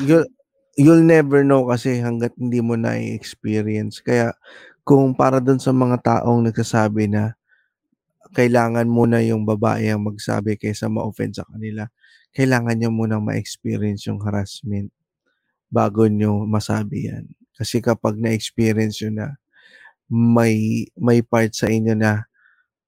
You'll 0.79 1.03
never 1.03 1.43
know 1.43 1.67
kasi 1.67 1.99
hanggat 1.99 2.31
hindi 2.39 2.63
mo 2.63 2.79
na 2.79 2.95
experience 2.95 3.99
Kaya 3.99 4.31
kung 4.87 5.11
para 5.13 5.43
dun 5.43 5.59
sa 5.59 5.75
mga 5.75 5.99
taong 6.01 6.47
nagsasabi 6.47 7.11
na 7.11 7.35
kailangan 8.33 8.87
muna 8.87 9.19
yung 9.25 9.43
babae 9.43 9.91
ang 9.91 10.05
magsabi 10.05 10.55
kaysa 10.57 10.85
ma-offend 10.87 11.37
sa 11.37 11.45
kanila, 11.49 11.89
kailangan 12.33 12.77
nyo 12.77 12.89
muna 12.93 13.17
ma-experience 13.17 14.05
yung 14.09 14.21
harassment 14.21 14.93
bago 15.69 16.05
nyo 16.05 16.45
masabi 16.45 17.09
yan. 17.09 17.25
Kasi 17.57 17.81
kapag 17.81 18.17
na-experience 18.21 19.01
nyo 19.03 19.11
na, 19.13 19.27
may, 20.09 20.85
may 20.97 21.21
part 21.21 21.53
sa 21.53 21.69
inyo 21.69 21.93
na 21.97 22.25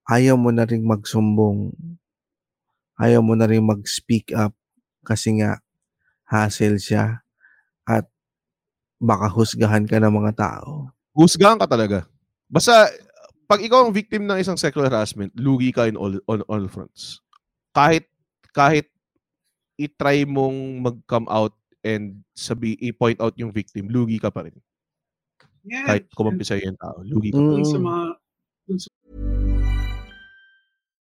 ayaw 0.09 0.37
mo 0.37 0.49
na 0.53 0.65
rin 0.65 0.85
magsumbong, 0.85 1.73
ayaw 3.01 3.21
mo 3.25 3.33
na 3.37 3.49
rin 3.49 3.65
mag-speak 3.65 4.33
up 4.37 4.53
kasi 5.05 5.41
nga 5.41 5.61
hassle 6.29 6.77
siya 6.77 7.21
at 7.85 8.05
baka 8.97 9.27
husgahan 9.27 9.85
ka 9.85 9.97
ng 9.97 10.13
mga 10.13 10.31
tao. 10.37 10.89
husgahan 11.11 11.59
ka 11.59 11.67
talaga. 11.67 12.07
Basta, 12.47 12.87
pag 13.45 13.59
ikaw 13.59 13.83
ang 13.83 13.91
victim 13.91 14.23
ng 14.23 14.39
isang 14.39 14.55
sexual 14.55 14.87
harassment, 14.87 15.31
lugi 15.35 15.75
ka 15.75 15.83
in 15.83 15.99
all, 15.99 16.15
on 16.29 16.39
all 16.47 16.63
fronts. 16.71 17.19
Kahit, 17.75 18.07
kahit 18.51 18.87
i-try 19.75 20.23
mong 20.23 20.79
mag-come 20.79 21.27
out 21.27 21.51
and 21.81 22.21
sabi, 22.31 22.77
i-point 22.79 23.17
out 23.19 23.33
yung 23.35 23.51
victim, 23.51 23.89
lugi 23.89 24.21
ka 24.21 24.29
pa 24.29 24.45
rin. 24.45 24.55
Yeah. 25.65 25.83
Kahit 25.83 26.07
kumampi 26.13 26.45
sa'yo 26.45 26.71
yung 26.71 26.79
tao, 26.79 27.01
lugi 27.03 27.33
ka 27.33 27.39
pa 27.39 27.43
Mm. 27.43 27.51
rin. 27.51 27.59
Dun 27.59 27.67
sa 27.67 27.79
mga, 27.79 28.01
sa 28.77 28.89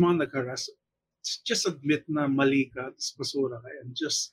Mga 0.00 0.28
nag-harass, 0.28 0.68
just 1.44 1.66
admit 1.66 2.04
na 2.08 2.28
mali 2.28 2.70
ka, 2.70 2.92
tapos 2.94 3.12
basura 3.18 3.58
ka, 3.60 3.68
and 3.82 3.92
just 3.96 4.32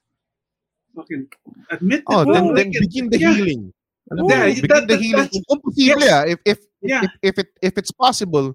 fucking 0.94 1.26
admit 1.72 2.04
Oh, 2.08 2.22
it. 2.22 2.34
then, 2.34 2.44
Oh, 2.44 2.54
then 2.54 2.70
like 2.70 2.76
it. 2.78 2.82
begin 2.86 3.06
the 3.10 3.20
Yeah. 3.20 3.34
healing. 3.34 3.74
Alam 4.12 4.24
Yeah, 4.30 4.46
begin 4.52 4.68
that- 4.70 4.86
the 4.86 4.94
that- 4.94 5.02
healing. 5.02 5.26
that's- 5.32 5.46
Kung 5.50 5.62
posible, 5.64 6.04
yes. 6.06 6.12
ah, 6.14 6.24
if, 6.28 6.40
if, 6.46 6.60
Yeah. 6.84 7.02
if, 7.08 7.12
if, 7.24 7.36
it, 7.40 7.50
if 7.64 7.74
it's 7.80 7.94
possible, 7.96 8.54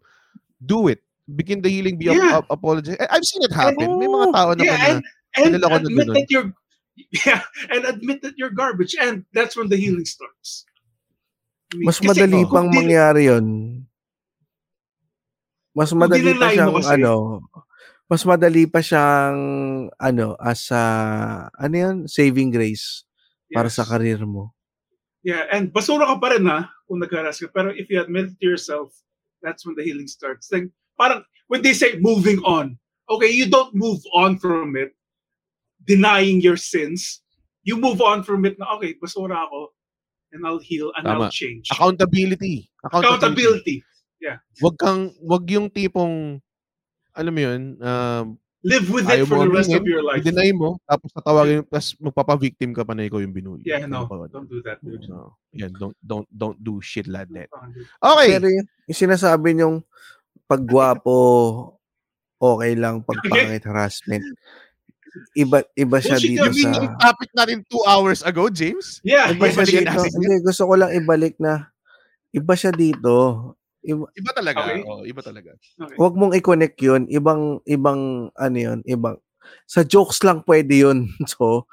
do 0.60 0.86
it. 0.92 1.00
Begin 1.28 1.60
the 1.60 1.68
healing, 1.72 1.96
be 1.98 2.08
Yeah. 2.12 2.40
ap- 2.40 2.46
ap- 2.46 2.50
apologize. 2.60 2.96
I- 3.00 3.16
I've 3.16 3.24
seen 3.26 3.42
it 3.42 3.52
happen. 3.52 3.98
May 3.98 4.06
mga 4.08 4.28
tao 4.32 4.52
naman 4.54 4.64
yeah, 4.64 4.76
na, 4.76 4.88
and, 5.40 5.52
and 5.54 5.60
na 5.60 5.68
admit 5.76 6.06
that 6.14 6.28
you're 6.30 6.52
yeah, 7.26 7.42
and 7.70 7.84
admit 7.86 8.22
that 8.26 8.34
you're 8.36 8.50
garbage, 8.52 8.94
and 8.98 9.22
that's 9.32 9.54
when 9.56 9.68
the 9.70 9.78
healing 9.78 10.04
starts. 10.04 10.66
I 11.72 11.78
mean, 11.78 11.86
Mas 11.86 12.00
kasi 12.00 12.10
madali 12.10 12.42
kung 12.48 12.68
pang 12.68 12.68
mangyari 12.74 13.28
yon. 13.30 13.46
Mas 15.78 15.94
madali 15.94 16.34
pa 16.34 16.50
siyang 16.50 16.74
ano, 16.74 17.14
mas 18.10 18.22
madali 18.26 18.66
pa 18.66 18.82
siyang 18.82 19.38
ano 19.94 20.34
as 20.42 20.74
a 20.74 20.82
ano 21.54 21.74
yun, 21.78 21.96
saving 22.10 22.50
grace 22.50 23.06
para 23.54 23.70
sa 23.70 23.86
Yes. 23.86 23.90
karir 23.94 24.20
mo. 24.26 24.50
Yeah, 25.22 25.46
and 25.54 25.70
basura 25.70 26.10
ka 26.10 26.18
pa 26.18 26.34
rin 26.34 26.50
ha, 26.50 26.66
kung 26.90 26.98
nag-harass 26.98 27.38
ka. 27.38 27.50
Pero 27.54 27.70
if 27.70 27.86
you 27.86 28.02
admit 28.02 28.34
it 28.34 28.38
to 28.42 28.46
yourself, 28.50 28.90
that's 29.38 29.62
when 29.62 29.78
the 29.78 29.86
healing 29.86 30.10
starts. 30.10 30.50
Then, 30.50 30.74
parang, 30.98 31.22
when 31.46 31.62
they 31.62 31.74
say 31.74 31.94
moving 32.02 32.42
on, 32.42 32.78
okay, 33.06 33.30
you 33.30 33.46
don't 33.46 33.74
move 33.74 34.02
on 34.14 34.38
from 34.38 34.74
it, 34.74 34.98
denying 35.86 36.42
your 36.42 36.58
sins. 36.58 37.22
You 37.62 37.76
move 37.78 38.02
on 38.02 38.26
from 38.26 38.46
it 38.46 38.58
na, 38.58 38.66
okay, 38.78 38.94
basura 38.98 39.46
ako, 39.46 39.74
and 40.32 40.42
I'll 40.46 40.62
heal, 40.62 40.90
and 40.96 41.06
Tama. 41.06 41.28
I'll 41.28 41.34
change. 41.34 41.70
accountability. 41.70 42.70
Accountability. 42.82 43.84
Yeah. 44.18 44.42
Wag 44.62 44.74
kang, 44.78 45.14
wag 45.22 45.46
yung 45.50 45.70
tipong, 45.70 46.42
alam 47.14 47.32
mo 47.34 47.40
yun, 47.40 47.62
um, 47.82 48.38
Live 48.66 48.90
with 48.90 49.06
it 49.06 49.22
for 49.30 49.46
the 49.46 49.54
rest 49.54 49.70
of 49.70 49.86
your 49.86 50.02
life. 50.02 50.18
i-deny 50.18 50.50
mo, 50.50 50.82
tapos 50.82 51.14
tatawagin, 51.14 51.62
tapos 51.70 51.94
magpapa-victim 52.02 52.74
ka 52.74 52.82
pa 52.82 52.90
na 52.90 53.06
ikaw 53.06 53.22
yung 53.22 53.30
binuli. 53.30 53.62
Yeah, 53.62 53.86
no, 53.86 54.10
don't 54.10 54.50
do 54.50 54.58
that, 54.66 54.82
dude. 54.82 55.06
No. 55.06 55.38
Yan, 55.54 55.70
don't, 55.78 55.94
don't, 56.02 56.26
don't 56.26 56.58
do 56.58 56.82
shit 56.82 57.06
like 57.06 57.30
that. 57.38 57.46
Okay. 58.02 58.34
Pero 58.34 58.50
yung, 58.50 58.66
yung 58.90 58.98
sinasabi 58.98 59.54
niyong 59.54 59.78
pag 60.50 60.66
gwapo, 60.66 61.78
okay 62.42 62.74
lang. 62.74 63.06
Pag 63.06 63.22
pangit, 63.30 63.62
harassment. 63.62 64.26
Iba, 65.38 65.62
iba 65.78 65.98
siya 66.02 66.18
dito 66.18 66.46
sa... 66.50 66.82
yung 66.82 66.98
topic 66.98 67.30
natin 67.38 67.62
two 67.70 67.82
hours 67.86 68.26
ago, 68.26 68.50
James. 68.50 68.98
Yeah. 69.06 69.34
Iba 69.34 69.54
siya 69.54 69.86
dito. 69.86 70.02
Hindi, 70.02 70.42
gusto 70.42 70.66
ko 70.66 70.74
lang 70.74 70.90
ibalik 70.98 71.38
na 71.38 71.70
iba 72.34 72.54
siya 72.58 72.74
dito. 72.74 73.54
Iba, 73.84 74.04
Iba 74.10 74.30
talaga. 74.34 74.58
Okay. 74.66 74.80
Oo, 74.82 75.02
iba 75.06 75.20
talaga. 75.22 75.50
Okay. 75.54 75.96
Huwag 75.96 76.14
mong 76.18 76.34
i-connect 76.34 76.78
yun. 76.82 77.02
Ibang, 77.06 77.62
ibang, 77.64 78.30
ano 78.34 78.56
yun, 78.58 78.80
ibang, 78.84 79.16
sa 79.70 79.86
jokes 79.86 80.20
lang 80.26 80.42
pwede 80.44 80.82
yun. 80.86 81.06
So, 81.30 81.66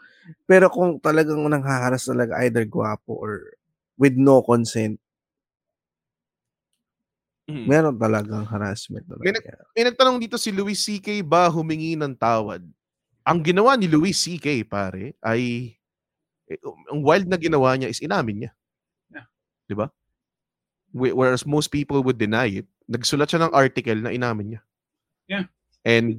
pero 0.50 0.70
kung 0.74 0.98
talagang 1.02 1.42
nanghaharas 1.46 2.10
talaga 2.10 2.38
either 2.46 2.66
gwapo 2.66 3.14
or 3.18 3.34
with 3.98 4.18
no 4.18 4.42
consent, 4.46 4.98
Mhm. 7.46 7.70
meron 7.70 7.96
talagang 7.98 8.46
harassment 8.50 9.06
May, 9.06 9.30
talaga. 9.34 9.38
nag- 9.38 9.50
may 9.78 9.84
nagtanong 9.86 10.18
dito 10.18 10.38
si 10.42 10.50
Louis 10.50 10.78
C.K. 10.78 11.22
ba 11.22 11.46
humingi 11.46 11.94
ng 11.94 12.18
tawad? 12.18 12.66
Ang 13.26 13.40
ginawa 13.46 13.78
ni 13.78 13.86
Louis 13.90 14.14
C.K. 14.18 14.66
pare 14.66 15.14
ay 15.22 15.74
eh, 16.50 16.60
ang 16.94 17.02
wild 17.02 17.26
na 17.30 17.38
ginawa 17.42 17.74
niya 17.78 17.90
is 17.90 18.02
inamin 18.02 18.46
niya. 18.46 18.52
Yeah. 19.14 19.28
'Di 19.70 19.76
ba? 19.78 19.88
Whe- 20.96 21.12
Whereas 21.12 21.44
most 21.44 21.76
people 21.76 22.00
would 22.08 22.16
deny 22.16 22.64
it. 22.64 22.68
Nagsulat 22.88 23.28
siya 23.28 23.44
ng 23.44 23.52
article 23.52 24.00
na 24.00 24.16
inamin 24.16 24.56
niya. 24.56 24.62
Yeah. 25.28 25.46
And 25.84 26.16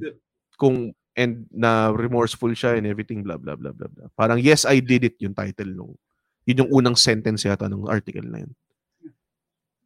kung 0.60 0.92
and 1.16 1.48
na 1.48 1.90
remorseful 1.96 2.52
siya 2.52 2.76
and 2.76 2.84
everything 2.84 3.24
blah 3.24 3.40
blah 3.40 3.56
blah 3.56 3.72
blah 3.72 3.88
blah. 3.88 4.12
Parang 4.12 4.36
yes 4.36 4.68
I 4.68 4.84
did 4.84 5.08
it 5.08 5.16
yung 5.16 5.32
title 5.32 5.72
nung 5.72 5.96
yun 6.44 6.62
yung 6.62 6.70
unang 6.70 6.96
sentence 7.00 7.48
yata 7.48 7.72
ng 7.72 7.88
article 7.88 8.28
na 8.28 8.44
yun. 8.44 8.52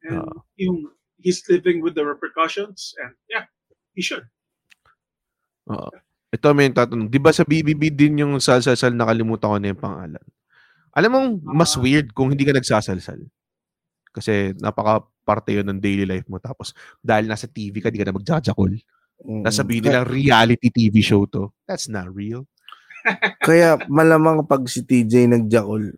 And 0.04 0.26
yung 0.58 0.90
he's 1.22 1.46
living 1.46 1.80
with 1.80 1.94
the 1.94 2.02
repercussions 2.02 2.92
and 2.98 3.14
yeah, 3.30 3.46
he 3.94 4.02
should. 4.02 4.26
Oo. 5.70 5.88
Ito 6.30 6.54
may 6.54 6.70
tatanong, 6.70 7.10
di 7.10 7.18
ba 7.18 7.34
sa 7.34 7.42
BBB 7.42 7.90
din 7.90 8.22
yung 8.22 8.38
salsal 8.38 8.94
nakalimutan 8.94 9.50
ko 9.50 9.58
na 9.58 9.70
yung 9.74 9.82
pangalan? 9.82 10.26
Alam 10.94 11.10
mong 11.10 11.28
mas 11.42 11.74
weird 11.74 12.14
kung 12.14 12.30
hindi 12.30 12.46
ka 12.46 12.54
nagsasalsal. 12.54 13.18
Kasi 14.10 14.54
napaka 14.58 15.06
parte 15.22 15.54
yun 15.54 15.66
ng 15.70 15.78
daily 15.78 16.06
life 16.06 16.26
mo. 16.26 16.42
Tapos 16.42 16.74
dahil 16.98 17.30
nasa 17.30 17.46
TV 17.46 17.78
ka, 17.78 17.90
di 17.90 17.98
ka 18.02 18.06
na 18.06 18.16
magjajakol. 18.16 18.74
Mm. 19.20 19.42
Nasabihin 19.46 19.84
nila 19.86 20.02
reality 20.02 20.70
TV 20.72 20.98
show 21.04 21.26
to. 21.28 21.52
That's 21.68 21.86
not 21.86 22.10
real. 22.10 22.46
Kaya 23.46 23.80
malamang 23.88 24.44
pag 24.44 24.66
si 24.68 24.84
TJ 24.84 25.28
nagjakol, 25.30 25.94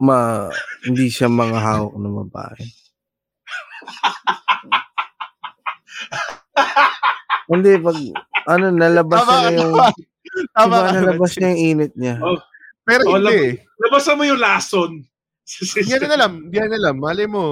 ma 0.00 0.50
hindi 0.82 1.06
siya 1.10 1.30
mga 1.30 1.58
hawak 1.58 1.94
ng 1.94 2.16
babae. 2.26 2.64
hindi 7.50 7.76
pag 7.78 7.98
ano 8.48 8.72
nalabas 8.72 9.20
Tama 9.22 9.32
niya 9.32 9.44
ka 9.44 9.50
yung 9.54 9.74
naman. 9.74 9.92
Tama 10.50 10.74
diba, 10.74 10.90
nalabas 10.90 11.32
niya 11.38 11.48
yung 11.52 11.62
init 11.62 11.92
niya. 11.94 12.18
Oh, 12.18 12.40
Pero 12.84 13.02
oh, 13.06 13.16
hindi 13.16 13.34
eh. 13.34 13.52
lab- 13.54 13.62
labasan 13.86 14.16
mo 14.18 14.24
yung 14.26 14.40
lason. 14.40 14.92
Hindi 15.76 15.94
na 16.00 16.16
alam. 16.16 16.32
Hindi 16.48 16.58
na 16.58 16.76
alam. 16.76 16.96
Mali 16.96 17.24
mo. 17.28 17.44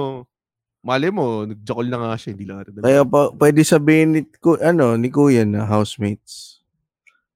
Mali 0.81 1.09
mo. 1.09 1.45
Nagjakol 1.45 1.87
na 1.87 1.97
nga 2.01 2.17
siya. 2.17 2.33
Hindi 2.33 2.45
lang 2.45 2.57
natin 2.59 2.73
alam. 2.75 2.83
Kaya 2.83 3.01
pa, 3.05 3.19
pwede 3.31 3.59
sabihin 3.61 4.09
ni, 4.11 4.21
ku, 4.27 4.57
ano, 4.57 4.97
ni 4.97 5.07
Kuya 5.07 5.45
na 5.45 5.63
housemates. 5.63 6.59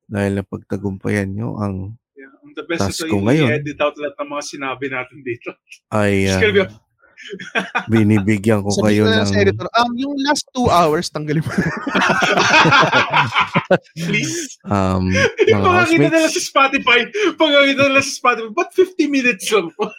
Dahil 0.07 0.39
napagtagumpayan 0.39 1.31
nyo 1.31 1.59
ang 1.59 1.99
Yeah, 2.17 2.33
ang 2.41 2.51
the 2.57 2.65
best 2.65 2.81
Task 2.81 3.05
is 3.05 3.11
ko 3.11 3.21
ngayon. 3.21 3.45
i-edit 3.53 3.77
out 3.77 3.93
lahat 3.93 4.17
ng 4.17 4.29
mga 4.33 4.43
sinabi 4.43 4.85
natin 4.89 5.17
dito. 5.21 5.49
ay 5.93 6.25
It's 6.25 6.33
ah, 6.33 6.41
gonna 6.41 6.55
be- 6.65 6.86
binibigyan 7.91 8.61
ko 8.61 8.71
kayo 8.83 9.05
ko 9.05 9.11
ng 9.11 9.29
sa 9.29 9.37
editor, 9.41 9.67
um, 9.77 9.91
yung 9.97 10.15
last 10.23 10.45
two 10.53 10.69
hours, 10.69 11.09
tanggalin 11.09 11.43
mo. 11.43 11.51
Please. 14.07 14.57
um, 14.67 15.11
mga 15.47 15.65
Pagkakita 15.65 16.07
nila 16.13 16.29
sa 16.29 16.41
Spotify, 16.41 16.99
pagkakita 17.35 17.81
nila 17.89 18.01
sa 18.05 18.13
Spotify, 18.13 18.49
ba't 18.53 18.69
50 18.73 19.09
minutes 19.09 19.45
lang 19.51 19.67
po? 19.73 19.89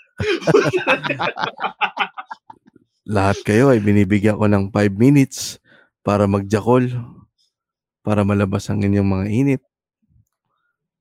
Lahat 3.08 3.38
kayo 3.42 3.72
ay 3.72 3.80
binibigyan 3.80 4.36
ko 4.36 4.47
ng 4.47 4.70
5 4.70 4.97
minutes 4.97 5.58
para 6.05 6.28
magjakol. 6.28 6.88
Para 8.05 8.24
malabas 8.24 8.64
ang 8.72 8.80
inyong 8.80 9.05
mga 9.05 9.26
init. 9.28 9.62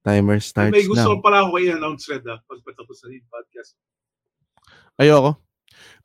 Timer 0.04 0.40
starts 0.40 0.72
May 0.72 0.88
gusto 0.88 1.04
now. 1.04 1.20
ko 1.20 1.24
pala 1.24 1.44
ako 1.44 1.60
i-announce 1.60 2.08
red 2.08 2.24
ah, 2.32 2.40
pag 2.48 2.60
patapos 2.64 3.04
na 3.04 3.16
yung 3.16 3.28
podcast. 3.28 3.72
Ayoko. 4.96 5.47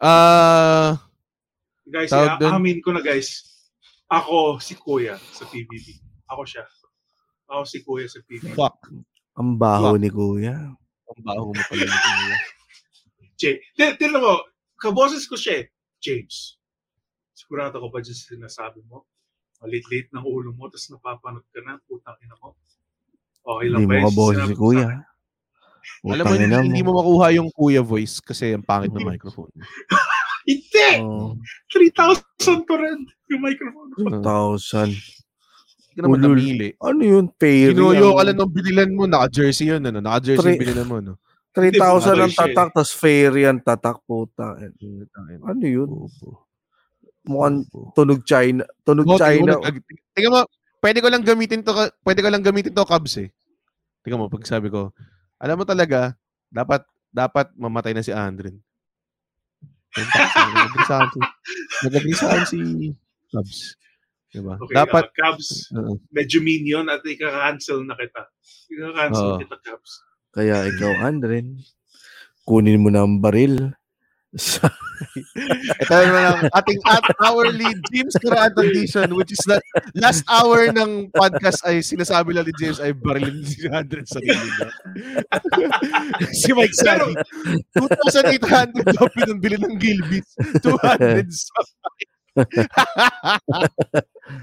Ah, 0.02 0.98
Guys, 1.84 2.10
Tawag 2.10 2.26
yeah, 2.28 2.40
dun. 2.40 2.52
amin 2.56 2.78
ko 2.78 2.90
na 2.90 2.98
guys. 2.98 3.47
Ako 4.08 4.58
si 4.58 4.74
Kuya 4.74 5.14
sa 5.31 5.44
PBB. 5.44 5.98
Ako 6.26 6.42
siya. 6.42 6.64
Ako 7.47 7.62
si 7.62 7.78
Kuya 7.81 8.06
sa 8.06 8.18
PBB. 8.20 8.52
fuck. 8.52 8.76
Ang 9.34 9.55
baho 9.55 9.94
Fuck. 9.94 10.00
ni 10.00 10.08
Kuya. 10.08 10.56
Ang 11.06 11.20
baho 11.20 11.42
mo 11.48 11.62
pala. 11.62 11.82
nito. 11.82 12.10
Jay. 13.36 13.62
Tin- 13.72 13.94
Tignan 13.94 14.20
mo, 14.20 14.42
kaboses 14.74 15.24
ko 15.24 15.34
siya 15.34 15.62
eh. 15.62 15.66
James. 15.98 16.58
Sigurado 17.32 17.78
ko 17.78 17.89
ba 17.89 17.98
dyan 17.98 18.12
sa 18.12 18.26
sinasabi 18.28 18.82
mo? 18.84 19.06
Malit-lit 19.60 20.10
ng 20.10 20.22
ulo 20.22 20.50
mo, 20.50 20.66
tapos 20.66 20.90
napapanood 20.90 21.47
ka 21.48 21.60
na, 21.60 21.78
putang 21.81 22.18
ina 22.18 22.34
mo. 22.39 22.58
Okay 23.40 23.66
lang 23.68 23.81
Hindi 23.81 23.89
ba 23.89 23.94
mo 23.94 23.98
yun? 23.98 24.06
kaboses 24.08 24.39
si 24.40 24.42
mo 24.42 24.48
sa 24.48 24.58
Kuya. 24.58 24.86
Alam 26.05 26.25
mo, 26.25 26.35
hindi, 26.35 26.57
hindi 26.73 26.83
mo 26.83 26.93
makuha 26.99 27.27
yung 27.36 27.49
kuya 27.55 27.83
voice 27.83 28.19
kasi 28.19 28.55
ang 28.55 28.65
pangit 28.67 28.91
ng 28.91 29.07
microphone. 29.07 29.51
Hindi! 30.43 30.89
Oh, 30.99 31.39
3,000 31.70 32.67
to 32.67 32.75
rin 32.75 32.99
yung 33.31 33.43
microphone. 33.47 33.94
2,000. 33.94 34.91
Hindi 34.91 35.93
ka 35.94 36.01
naman 36.02 36.19
Ulul. 36.19 36.35
namili. 36.35 36.69
Ano 36.83 37.02
yun? 37.05 37.27
Fairy. 37.39 37.70
Kinuyo 37.70 38.19
ka 38.19 38.23
lang 38.27 38.39
ng 38.43 38.51
binilan 38.51 38.91
mo, 38.91 39.02
naka-jersey 39.07 39.70
yun, 39.70 39.86
ano? 39.86 40.02
Naka-jersey 40.02 40.43
Three- 40.43 40.59
yung 40.59 40.62
binilan 40.67 40.89
mo, 40.91 40.99
no? 40.99 41.15
3,000 41.52 42.17
ang 42.17 42.33
tatak, 42.33 42.69
tas 42.73 42.91
fairy 42.97 43.44
ang 43.44 43.61
tatak, 43.61 44.01
puta. 44.09 44.57
Ano 45.44 45.62
yun? 45.69 46.09
Mukhang 47.28 47.69
tunog 47.93 48.25
China. 48.25 48.65
Tunog 48.83 49.05
tingnan 49.05 49.20
China. 49.20 49.52
tingnan 50.17 50.33
mo, 50.33 50.41
pwede 50.81 50.99
ko 51.05 51.09
lang 51.12 51.23
gamitin 51.23 51.61
to, 51.61 51.77
pwede 52.02 52.20
ko 52.25 52.28
lang 52.33 52.41
gamitin 52.41 52.73
to, 52.73 52.89
Cubs, 52.89 53.20
eh. 53.20 53.28
Tingnan 54.01 54.25
mo, 54.25 54.33
pag 54.33 54.49
sabi 54.49 54.73
ko, 54.73 54.97
alam 55.42 55.58
mo 55.58 55.66
talaga, 55.66 56.14
dapat, 56.46 56.86
dapat 57.10 57.50
mamatay 57.58 57.92
na 57.98 58.06
si 58.06 58.14
Andren. 58.14 58.62
Nag-agree 59.92 60.86
sa 60.86 60.96
akin 61.02 61.10
si, 61.10 61.20
nag-agree 61.82 62.16
sa 62.16 62.26
akin 62.30 62.46
si 62.46 62.58
Cubs. 63.34 63.58
Diba? 64.32 64.56
Okay, 64.56 64.74
dapat, 64.78 65.04
uh, 65.10 65.12
Cubs, 65.12 65.68
Oo. 65.76 66.00
medyo 66.08 66.40
minion 66.40 66.88
at 66.88 67.04
ika-cancel 67.04 67.84
na 67.84 67.98
kita. 67.98 68.22
Ika-cancel 68.70 69.28
Oo. 69.34 69.38
kita, 69.42 69.56
Cubs. 69.60 69.92
Kaya 70.32 70.64
ikaw, 70.70 71.04
Andren, 71.04 71.60
kunin 72.48 72.80
mo 72.80 72.88
na 72.88 73.04
ang 73.04 73.20
baril. 73.20 73.76
Sa, 74.33 74.65
Ito 75.85 75.93
na 75.93 76.20
lang 76.33 76.49
ating 76.49 76.81
at 76.89 77.05
hourly 77.20 77.69
James 77.93 78.17
Current 78.17 78.57
edition 78.57 79.12
which 79.12 79.28
is 79.28 79.43
that 79.44 79.61
last 79.93 80.25
hour 80.25 80.73
ng 80.73 81.12
podcast 81.12 81.61
ay 81.69 81.85
sinasabi 81.85 82.33
lang 82.33 82.49
ni 82.49 82.55
James 82.57 82.81
ay 82.81 82.97
barilin 82.97 83.44
si 83.44 83.69
100 83.69 84.09
sa 84.09 84.19
niya. 84.25 84.41
si 86.41 86.51
Mike 86.57 86.77
Sally. 86.77 87.12
2,800 87.77 88.97
daw 88.97 89.05
pinambili 89.12 89.61
ng 89.61 89.77
Gilbis. 89.77 90.28
200 90.65 91.28
sa 91.44 91.61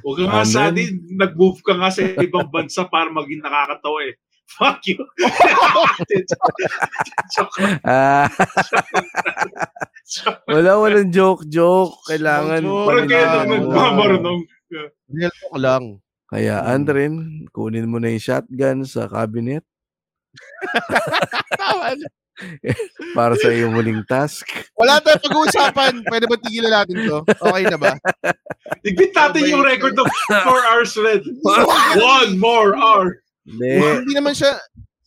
Huwag 0.05 0.17
ka 0.21 0.25
nga 0.29 0.43
Amen. 0.45 0.53
sa 0.53 0.69
atin, 0.69 0.91
nag-move 1.17 1.59
ka 1.65 1.73
nga 1.73 1.89
sa 1.89 2.01
ibang 2.21 2.45
bansa 2.53 2.85
para 2.85 3.09
maging 3.09 3.41
nakakatawa 3.41 4.05
eh. 4.05 4.13
Fuck 4.57 4.81
you. 4.89 4.97
Joke 7.35 7.53
ah, 7.85 8.25
Joke 10.09 10.41
wala, 10.49 10.81
walang 10.81 11.13
joke, 11.13 11.45
joke. 11.45 11.93
Kailangan. 12.09 12.65
Parang 12.65 13.05
kayo 13.05 13.25
mo. 13.29 13.45
nagmamarunong. 13.45 14.41
Real 15.13 15.29
talk 15.29 15.55
lang. 15.61 16.01
Kaya, 16.29 16.61
Andren, 16.65 17.45
kunin 17.53 17.89
mo 17.89 18.01
na 18.01 18.09
yung 18.09 18.21
shotgun 18.21 18.85
sa 18.89 19.05
cabinet 19.05 19.61
Tama 21.57 21.97
para 23.17 23.35
sa 23.35 23.51
iyong 23.51 23.75
muling 23.75 23.99
task. 24.07 24.47
Wala 24.79 25.03
tayong 25.03 25.27
pag-uusapan. 25.27 25.93
Pwede 26.07 26.23
ba 26.23 26.39
tigilan 26.39 26.71
natin 26.71 26.95
to? 27.03 27.19
Okay 27.27 27.67
na 27.67 27.75
ba? 27.75 27.99
Igbit 28.87 29.11
natin 29.11 29.43
yung 29.43 29.59
record 29.59 29.99
of 29.99 30.07
4 30.31 30.39
hours 30.71 30.95
red. 30.95 31.19
One 31.99 32.39
more 32.39 32.79
hour. 32.79 33.19
Hindi. 33.49 33.71
hindi 34.05 34.13
naman 34.13 34.33
siya 34.37 34.53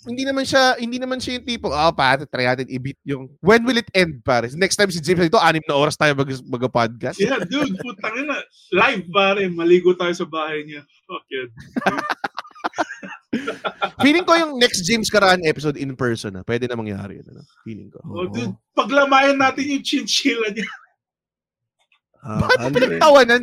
hindi 0.03 0.27
naman 0.27 0.43
siya 0.43 0.75
hindi 0.83 0.99
naman 0.99 1.19
siya 1.23 1.39
yung 1.39 1.47
tipo 1.47 1.71
ah 1.71 1.95
pa 1.95 2.19
try 2.27 2.51
natin 2.51 2.67
i-beat 2.67 2.99
yung 3.07 3.31
when 3.39 3.63
will 3.63 3.79
it 3.79 3.87
end 3.95 4.19
pare 4.27 4.51
next 4.59 4.75
time 4.75 4.91
si 4.91 4.99
James 4.99 5.23
dito 5.23 5.39
anim 5.39 5.63
na 5.63 5.79
oras 5.79 5.95
tayo 5.95 6.19
mag 6.19 6.27
mag 6.27 6.63
podcast 6.67 7.23
Yeah, 7.23 7.39
dude, 7.47 7.79
putang 7.79 8.19
ina. 8.19 8.43
Live 8.75 9.07
pare, 9.15 9.47
maligo 9.47 9.95
tayo 9.95 10.11
sa 10.11 10.27
bahay 10.27 10.67
niya. 10.67 10.83
Fuck 11.07 11.27
yun. 11.31 11.49
feeling 14.05 14.27
ko 14.27 14.35
yung 14.37 14.59
next 14.59 14.85
James 14.85 15.09
Karaan 15.09 15.41
episode 15.47 15.79
in 15.79 15.95
person 15.97 16.37
na 16.37 16.43
pwede 16.45 16.69
na 16.69 16.77
mangyari 16.77 17.23
yun 17.23 17.27
ano? 17.33 17.43
feeling 17.65 17.89
ko 17.89 18.03
Oh, 18.05 18.27
dude, 18.29 18.53
paglamayan 18.77 19.39
natin 19.39 19.71
yung 19.73 19.85
chinchilla 19.87 20.51
niya. 20.53 20.69
Ah, 22.23 22.39
bakit 22.39 22.59
mo 22.59 22.67
Andren, 22.71 22.77
pinagtawanan 22.77 23.43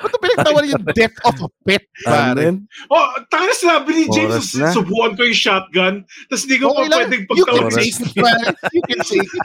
Ba't 0.00 0.16
pinagtawa 0.16 0.64
yung 0.64 0.84
death 0.96 1.16
of 1.22 1.36
a 1.44 1.48
pet, 1.62 1.84
pare? 2.02 2.56
Oh, 2.88 3.06
taka 3.28 3.44
na 3.44 3.54
sinabi 3.54 3.90
ni 3.92 4.04
James, 4.08 4.56
na. 4.56 4.72
subukan 4.72 5.12
ko 5.12 5.22
yung 5.22 5.36
shotgun, 5.36 5.94
tapos 6.26 6.42
hindi 6.48 6.56
ko 6.56 6.64
Okay 6.72 6.80
pa 6.80 6.88
lang. 6.88 6.98
pwedeng 7.04 7.22
You 7.36 7.44
can 7.44 7.68
take 7.68 7.92
it, 7.92 8.12
pare. 8.16 8.44
You 8.72 8.82
can 8.88 9.00
take 9.04 9.28
it. 9.28 9.44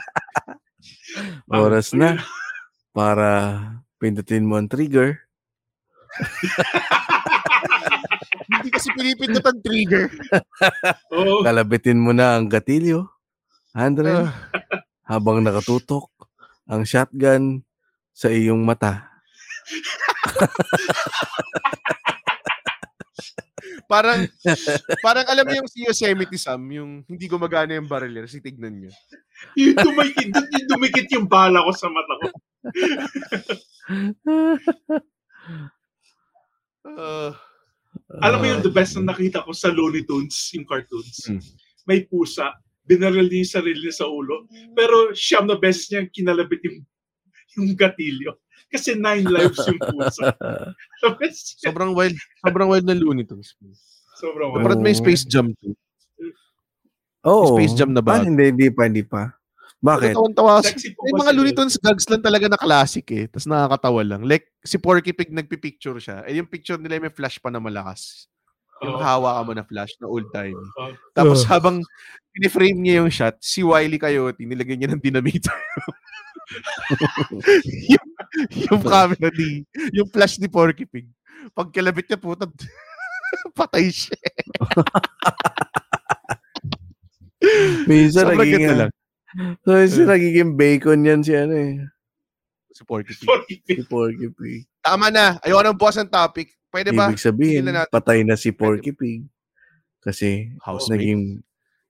Oras 1.52 1.92
na 1.92 2.20
para 2.90 3.28
pindutin 3.96 4.44
mo 4.44 4.56
ang 4.56 4.68
trigger. 4.68 5.20
Hindi 8.46 8.68
kasi 8.70 8.88
pinipindot 8.94 9.42
ang 9.42 9.60
trigger. 9.60 10.06
Oo. 11.12 11.42
Kalabitin 11.42 11.98
mo 11.98 12.14
na 12.14 12.38
ang 12.38 12.46
gatilyo. 12.46 13.10
Andren, 13.74 14.24
Ah. 14.24 14.32
habang 15.04 15.44
nakatutok 15.44 16.08
ang 16.64 16.82
shotgun 16.82 17.60
sa 18.10 18.32
iyong 18.32 18.64
mata. 18.64 19.15
Parang, 23.90 24.26
parang 25.02 25.26
alam 25.26 25.44
mo 25.46 25.52
yung 25.54 25.68
si 25.70 25.86
Yosemite 25.86 26.38
Sam, 26.38 26.62
yung 26.70 27.04
hindi 27.06 27.26
gumagana 27.26 27.78
yung 27.78 27.90
barrel, 27.90 28.26
kasi 28.26 28.42
tignan 28.42 28.78
nyo. 28.80 28.90
yung 29.58 29.76
dumikit, 29.78 30.30
yung 30.32 30.68
dumikit 30.70 31.08
yung 31.14 31.26
bala 31.30 31.62
ko 31.62 31.70
sa 31.74 31.88
mata 31.90 32.14
ko. 32.18 32.28
Uh, 36.86 37.34
Alam 38.22 38.38
mo 38.38 38.46
yung 38.46 38.62
the 38.62 38.70
best 38.70 38.94
na 38.94 39.10
nakita 39.10 39.42
ko 39.42 39.50
sa 39.50 39.74
Looney 39.74 40.06
Tunes, 40.06 40.54
yung 40.54 40.62
cartoons. 40.62 41.26
Hmm. 41.26 41.42
May 41.82 42.06
pusa, 42.06 42.54
binaril 42.86 43.26
niya 43.26 43.42
yung 43.42 43.54
sarili 43.58 43.80
niya 43.82 43.96
sa 43.98 44.06
ulo, 44.06 44.46
pero 44.74 45.10
siyam 45.10 45.50
na 45.50 45.58
beses 45.58 45.90
niya 45.90 46.06
kinalabit 46.06 46.62
yung, 46.70 46.78
yung 47.58 47.68
gatilyo. 47.74 48.38
Kasi 48.66 48.98
nine 48.98 49.26
lives 49.26 49.58
yung 49.62 49.78
pusa. 49.78 50.34
sobrang 51.64 51.94
wild. 51.94 52.16
Sobrang 52.42 52.68
wild 52.68 52.86
na 52.86 52.98
Looney 52.98 53.22
Tunes. 53.22 53.54
Sobrang 54.18 54.50
wild. 54.52 54.64
Parang 54.66 54.82
may 54.82 54.94
Space 54.94 55.22
Jam 55.22 55.54
too. 55.62 55.74
Oo. 57.26 57.58
Space 57.58 57.74
Jam 57.78 57.94
na 57.94 58.02
ba? 58.02 58.20
Ah, 58.20 58.26
hindi, 58.26 58.50
hindi 58.50 58.68
pa, 58.70 58.82
hindi 58.86 59.02
pa. 59.06 59.34
Bakit? 59.82 60.18
Tawan-tawa. 60.18 60.62
Sexy 60.66 60.96
po 60.96 61.06
May 61.06 61.14
mga 61.14 61.32
Looney? 61.36 61.54
Tunes 61.54 61.78
gags 61.78 62.06
lang 62.10 62.22
talaga 62.24 62.46
na 62.50 62.58
classic 62.58 63.06
eh. 63.12 63.24
Tapos 63.30 63.46
nakakatawa 63.46 64.00
lang. 64.02 64.22
Like, 64.26 64.50
si 64.64 64.80
Porky 64.82 65.12
Pig 65.14 65.30
nagpipicture 65.30 65.98
siya. 66.02 66.26
Eh, 66.26 66.34
yung 66.40 66.48
picture 66.50 66.80
nila 66.80 66.98
may 66.98 67.12
flash 67.12 67.38
pa 67.38 67.52
na 67.52 67.60
malakas. 67.62 68.26
Yung 68.82 68.98
Oo. 68.98 69.04
hawa 69.04 69.38
ka 69.38 69.42
mo 69.46 69.52
na 69.56 69.64
flash 69.64 69.92
na 70.00 70.08
old 70.10 70.26
time. 70.32 70.56
Oo. 70.56 70.90
Tapos 71.14 71.44
Oh. 71.44 71.48
habang 71.48 71.80
piniframe 72.34 72.76
niya 72.76 73.00
yung 73.04 73.12
shot, 73.12 73.36
si 73.40 73.62
Wiley 73.64 74.00
Coyote, 74.00 74.42
nilagay 74.42 74.76
niya 74.76 74.90
ng 74.92 75.00
dynamite. 75.00 75.44
yung, 77.92 78.06
yung 78.68 78.82
camera 78.82 79.28
ni, 79.32 79.62
yung 79.92 80.08
flash 80.08 80.38
ni 80.38 80.46
Porky 80.46 80.84
Pig. 80.84 81.06
Pag 81.52 81.70
kalabit 81.70 82.06
niya 82.06 82.18
puta, 82.18 82.44
patay 83.58 83.88
siya. 83.88 84.16
Minsan 87.86 88.24
Sobrang 88.26 88.40
nagiging, 88.42 88.64
ganda 88.66 88.80
lang. 88.86 88.92
So, 89.62 89.70
minsan 89.76 90.08
nagiging 90.08 90.50
bacon 90.56 91.06
yan 91.06 91.20
si 91.22 91.32
ano 91.36 91.54
eh. 91.54 91.74
Si 92.72 92.82
Porky 92.84 93.12
Pig. 93.14 93.26
Porky 93.28 93.54
Pig. 93.62 93.76
Si 93.76 93.84
Porky 93.86 94.28
Pig. 94.32 94.60
Tama 94.82 95.08
na. 95.08 95.38
Ayoko 95.40 95.62
nang 95.62 95.78
bukas 95.78 95.96
ang 95.96 96.10
topic. 96.10 96.52
Pwede 96.68 96.92
ba? 96.92 97.08
Ibig 97.08 97.22
sabihin, 97.22 97.62
Tingnan 97.64 97.84
natin. 97.84 97.92
patay 97.92 98.20
na 98.20 98.36
si 98.36 98.50
Porky 98.52 98.92
Pig. 98.92 99.24
Kasi 100.02 100.52
Housemate. 100.60 101.02
naging 101.02 101.22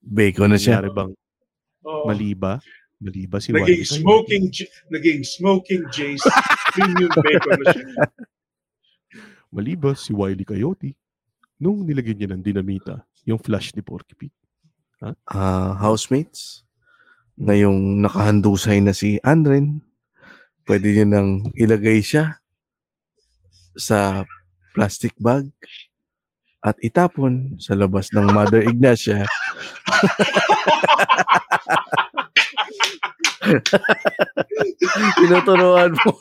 bacon 0.00 0.50
na 0.52 0.58
siya. 0.60 0.78
Nangyari 0.78 0.90
bang 0.94 1.10
Oo. 1.82 2.04
mali 2.06 2.32
ba? 2.32 2.58
Mali 2.96 3.28
ba 3.28 3.38
si 3.38 3.52
Naging 3.52 3.60
Wiley 3.60 3.84
Coyote? 3.84 4.00
smoking, 4.00 4.44
J- 4.48 4.72
naging 4.88 5.20
smoking 5.20 5.82
Jays 5.92 6.22
premium 6.72 7.12
bacon 7.20 7.58
na 7.60 7.66
siya. 7.72 7.86
Mali 9.52 9.72
ba 9.76 9.92
si 9.92 10.16
Wiley 10.16 10.44
Coyote? 10.48 10.96
Nung 11.60 11.84
nilagyan 11.84 12.16
niya 12.16 12.28
ng 12.32 12.42
dinamita, 12.44 13.04
yung 13.28 13.40
flash 13.40 13.72
ni 13.76 13.80
Porky 13.84 14.16
Pig. 14.16 14.32
Ah, 15.28 15.76
housemates, 15.76 16.64
ngayong 17.36 18.00
nakahandusay 18.00 18.80
na 18.80 18.96
si 18.96 19.20
Andren, 19.20 19.84
pwede 20.64 20.92
nyo 20.96 21.06
nang 21.08 21.30
ilagay 21.52 22.00
siya 22.00 22.40
sa 23.76 24.24
plastic 24.72 25.12
bag 25.20 25.48
at 26.64 26.76
itapon 26.80 27.60
sa 27.60 27.76
labas 27.76 28.08
ng 28.12 28.24
Mother 28.32 28.64
Ignacia. 28.64 29.28
Tinuturuan 35.16 35.92
mo. 35.94 36.10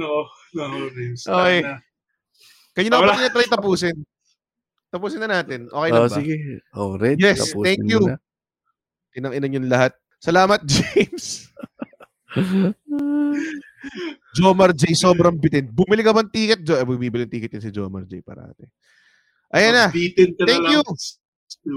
No, 0.00 0.24
no, 0.56 0.64
Rims. 0.88 1.28
Okay. 1.28 1.60
Na. 1.60 1.76
Kanina 2.72 2.96
ko 2.96 3.04
pa 3.04 3.20
tinatry 3.20 3.52
tapusin. 3.52 3.96
Tapusin 4.88 5.20
na 5.20 5.28
natin. 5.28 5.68
Okay 5.68 5.88
lang 5.92 6.00
Oh, 6.00 6.08
ba? 6.08 6.16
sige. 6.16 6.34
Oh, 6.72 6.96
Red, 6.96 7.20
Yes, 7.20 7.36
tapusin 7.44 7.64
thank 7.68 7.84
you. 7.84 8.00
na. 8.08 8.16
Inang-inan 9.12 9.60
yung 9.60 9.68
lahat. 9.68 9.92
Salamat, 10.16 10.64
James. 10.72 11.52
Jomar 14.32 14.72
J, 14.72 14.96
sobrang 14.96 15.36
bitin. 15.36 15.68
Bumili 15.68 16.00
ka 16.00 16.16
bang 16.16 16.32
ticket, 16.32 16.64
Jo? 16.64 16.80
Eh, 16.80 16.86
bumibili 16.88 17.28
ng 17.28 17.32
ticket 17.36 17.52
yun 17.52 17.60
si 17.60 17.68
Jomar 17.68 18.08
J 18.08 18.24
parate. 18.24 18.72
Ayan 19.50 19.72
na. 19.74 19.86
Thank 19.90 20.38
lang. 20.38 20.72
you. 20.72 20.82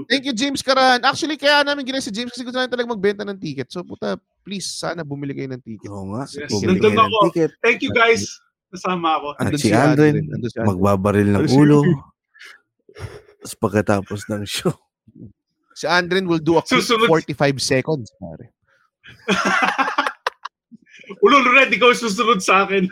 Thank 0.08 0.24
you, 0.24 0.32
James 0.32 0.62
Karan. 0.62 1.02
Actually, 1.02 1.36
kaya 1.36 1.66
namin 1.66 1.84
ginawa 1.84 2.00
si 2.00 2.14
James 2.14 2.30
kasi 2.30 2.46
gusto 2.46 2.56
namin 2.56 2.72
talaga 2.72 2.88
magbenta 2.94 3.26
ng 3.26 3.36
ticket. 3.36 3.68
So, 3.68 3.82
puta, 3.82 4.16
please, 4.40 4.64
sana 4.64 5.02
bumili 5.02 5.34
kayo 5.34 5.50
ng 5.50 5.60
ticket. 5.60 5.90
Oo 5.90 6.14
nga. 6.14 6.24
Yes, 6.30 6.48
Bumili 6.48 6.78
nandun 6.78 6.82
kayo 6.88 6.96
ng 6.96 7.10
ako. 7.10 7.18
ticket. 7.28 7.50
Thank 7.60 7.80
you 7.82 7.92
guys. 7.92 8.22
Nasama 8.70 9.18
ako. 9.18 9.28
At 9.38 9.52
si 9.58 9.70
Andren, 9.74 10.24
magbabaril 10.56 11.28
ng 11.30 11.46
ulo. 11.52 11.82
Tapos 13.42 13.54
pagkatapos 13.60 14.20
ng 14.30 14.42
show. 14.48 14.72
Si 15.74 15.84
Andren 15.90 16.30
will 16.30 16.40
do 16.40 16.56
a 16.56 16.62
quick 16.62 16.80
Susunod- 16.80 17.10
45 17.10 17.58
seconds, 17.60 18.08
pare. 18.16 18.54
Ulol 21.20 21.44
Red, 21.50 21.74
ikaw 21.74 21.92
susunod 21.92 22.40
sa 22.40 22.64
akin. 22.64 22.88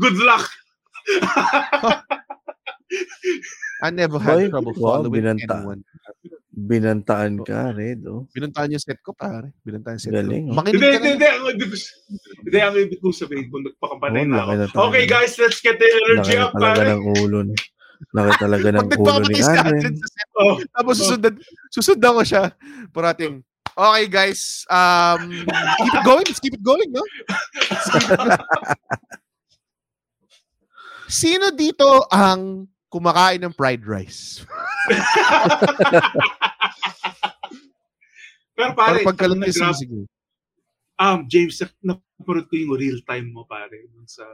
Good 0.00 0.18
luck. 0.18 0.48
I 3.82 3.90
never 3.90 4.18
had 4.18 4.36
Boy, 4.36 4.48
trouble 4.48 4.74
wow, 4.78 5.02
following 5.02 5.12
binanta. 5.12 5.56
anyone. 5.58 5.82
Binantaan 6.52 7.40
ka, 7.42 7.72
Red. 7.72 8.04
Oh. 8.06 8.28
Binantaan 8.30 8.70
yung 8.70 8.78
set 8.78 9.00
ko, 9.00 9.10
pare. 9.10 9.56
Binantaan 9.64 9.96
yung 9.96 10.04
set 10.04 10.12
Galing, 10.12 10.44
ko. 10.46 10.50
oh. 10.52 10.56
Makinig 10.60 10.74
Hindi, 10.76 10.86
ka 10.86 10.92
hindi, 10.92 11.10
hindi. 11.10 11.26
Ko- 11.66 11.90
Hindi, 12.44 12.58
ang 12.60 12.74
ibig 12.76 12.98
kong 13.00 13.16
sabihin 13.16 13.46
kung 13.48 13.64
nagpakapanay 13.64 14.22
na 14.28 14.36
ako. 14.44 14.52
Okay 14.86 15.04
guys, 15.08 15.32
let's 15.40 15.58
get 15.58 15.80
the 15.80 15.88
energy 15.88 16.36
Laki 16.36 16.44
up, 16.44 16.52
talaga 16.52 16.76
pare. 16.78 16.92
ng 16.92 17.02
ulo. 17.18 17.38
ni- 17.42 17.64
Laki 18.12 18.32
talaga 18.36 18.66
ng 18.68 18.88
ulo 19.00 19.12
ni 19.24 19.40
set, 19.40 19.96
Oh, 20.36 20.54
tapos 20.70 20.94
susundan, 21.00 21.34
susundan 21.72 22.12
ko 22.12 22.22
siya. 22.22 22.44
Parating, 22.90 23.40
okay 23.72 24.04
guys, 24.06 24.62
um, 24.68 25.32
keep 25.80 25.94
it 25.94 26.04
going. 26.04 26.26
Let's 26.28 26.40
keep 26.42 26.54
it 26.54 26.62
going, 26.62 26.90
no? 26.92 27.02
Let's 27.02 27.88
keep 27.90 28.06
it 28.06 28.20
going. 28.20 28.38
Sino 31.08 31.52
dito 31.52 32.08
ang 32.08 32.64
kumakain 32.92 33.40
ng 33.40 33.56
fried 33.56 33.88
rice? 33.88 34.44
Pero 38.52 38.76
pare, 38.76 39.00
pagkalat 39.00 39.40
pag 39.40 39.40
niya 39.40 39.48
nag-grab- 39.48 39.74
sisig. 39.74 39.90
um, 41.00 41.18
James, 41.26 41.56
napanood 41.80 42.46
ko 42.46 42.54
yung 42.54 42.76
real 42.76 43.00
time 43.08 43.32
mo, 43.32 43.48
pare, 43.48 43.88
dun 43.90 44.04
sa 44.04 44.28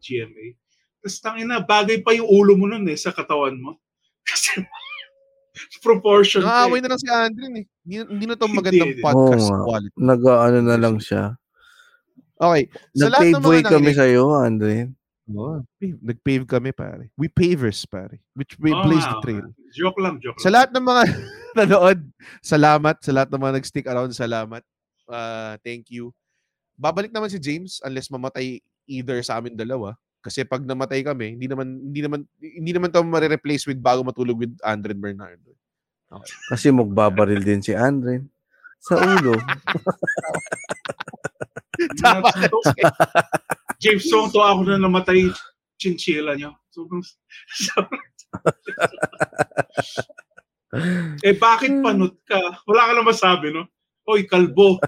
GMA. 0.00 0.56
Tapos 0.98 1.20
tangina, 1.20 1.60
bagay 1.62 2.02
pa 2.02 2.16
yung 2.16 2.26
ulo 2.26 2.56
mo 2.56 2.66
nun 2.66 2.88
eh, 2.88 2.96
sa 2.98 3.12
katawan 3.12 3.54
mo. 3.54 3.76
Kasi 4.28 4.64
proportion. 5.82 6.42
Nakaaway 6.42 6.78
eh. 6.78 6.82
na 6.82 6.88
lang 6.90 7.00
si 7.02 7.08
Andren 7.10 7.54
eh. 7.60 7.66
Hindi, 7.84 7.96
hindi 8.08 8.24
na 8.26 8.34
to 8.38 8.46
magandang 8.48 8.94
hindi. 8.94 9.02
podcast 9.04 9.46
nga. 9.46 9.62
quality. 9.62 9.94
Nag-ano 9.98 10.58
na 10.62 10.76
lang 10.78 10.96
siya. 10.98 11.22
Okay. 12.38 12.62
Sa 12.94 13.10
lahat 13.10 13.26
ng 13.34 13.42
mga 13.42 13.42
Nag-pave 13.42 13.66
kami 13.66 13.90
nakinig- 13.90 13.98
sa'yo, 13.98 14.24
Andren. 14.38 14.88
Oo, 15.28 15.60
pave- 15.76 16.00
nag-pave 16.00 16.44
kami, 16.48 16.70
pare. 16.72 17.12
We 17.14 17.28
pavers, 17.28 17.84
pare. 17.84 18.16
Which 18.32 18.56
we 18.56 18.72
Oo 18.72 18.80
blaze 18.80 19.04
the 19.04 19.20
trail. 19.20 19.46
Joke 19.76 20.00
lang, 20.00 20.16
joke 20.24 20.40
Sa 20.40 20.48
lang. 20.48 20.64
lahat 20.64 20.68
ng 20.72 20.84
mga 20.84 21.02
nanood, 21.58 22.00
salamat. 22.40 22.96
Sa 23.04 23.12
lahat 23.12 23.28
ng 23.28 23.40
mga 23.40 23.54
nag-stick 23.60 23.86
around, 23.86 24.16
salamat. 24.16 24.64
Uh, 25.04 25.60
thank 25.60 25.92
you. 25.92 26.16
Babalik 26.80 27.12
naman 27.12 27.28
si 27.28 27.36
James 27.36 27.84
unless 27.84 28.08
mamatay 28.08 28.64
either 28.88 29.20
sa 29.20 29.36
amin 29.36 29.52
dalawa. 29.52 29.92
Kasi 30.18 30.42
pag 30.42 30.64
namatay 30.64 31.04
kami, 31.04 31.36
hindi 31.36 31.46
naman 31.46 31.78
hindi 31.78 32.00
naman 32.00 32.20
hindi 32.40 32.72
naman 32.74 32.90
to 32.90 33.04
ma-replace 33.04 33.64
with 33.64 33.78
bago 33.78 34.02
matulog 34.02 34.36
with 34.36 34.52
Andren 34.64 34.98
Bernardo. 34.98 35.52
Okay. 36.08 36.34
Kasi 36.50 36.72
magbabaril 36.72 37.44
din 37.44 37.60
si 37.60 37.76
Andren. 37.76 38.32
Sa 38.80 38.96
ulo. 38.96 39.36
Tama. 42.02 42.30
James, 43.78 44.10
so 44.10 44.26
to 44.26 44.42
ako 44.42 44.66
na 44.66 44.78
namatay 44.78 45.22
yung 45.22 45.34
chinchilla 45.78 46.34
nyo. 46.34 46.50
So, 46.74 46.90
eh, 51.26 51.34
bakit 51.38 51.82
panot 51.82 52.18
ka? 52.26 52.38
Wala 52.66 52.86
ka 52.90 52.92
na 52.98 53.02
masabi, 53.06 53.54
no? 53.54 53.70
Oy, 54.10 54.26
kalbo. 54.26 54.78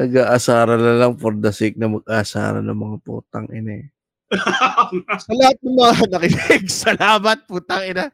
Nag-aasara 0.00 0.76
na 0.76 0.92
lang 0.96 1.16
for 1.16 1.32
the 1.36 1.52
sake 1.52 1.76
na 1.80 1.88
mag-aasara 1.88 2.60
ng 2.60 2.76
mga 2.76 2.96
putang 3.04 3.48
ina 3.52 3.72
eh. 3.84 3.88
sa 5.26 5.32
lahat 5.34 5.58
ng 5.60 5.74
mga 5.74 6.06
nakinig, 6.12 6.70
salamat 6.70 7.38
putang 7.48 7.84
ina. 7.88 8.12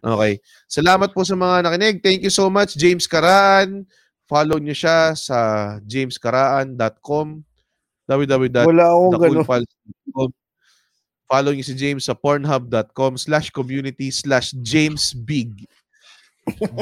Okay. 0.00 0.40
Salamat 0.64 1.12
po 1.12 1.28
sa 1.28 1.36
mga 1.36 1.68
nakinig. 1.68 2.00
Thank 2.00 2.24
you 2.24 2.32
so 2.32 2.48
much, 2.48 2.72
James 2.74 3.04
Karaan. 3.04 3.84
Follow 4.30 4.62
niyo 4.62 4.78
siya 4.78 5.18
sa 5.18 5.38
jameskaraan.com 5.82 7.42
www.thecoolpals.com 8.06 10.30
Follow 11.30 11.54
niyo 11.54 11.62
si 11.66 11.74
James 11.74 12.06
sa 12.06 12.14
pornhub.com 12.14 13.18
slash 13.18 13.50
community 13.50 14.10
slash 14.14 14.54
James 14.62 15.10
Big. 15.14 15.66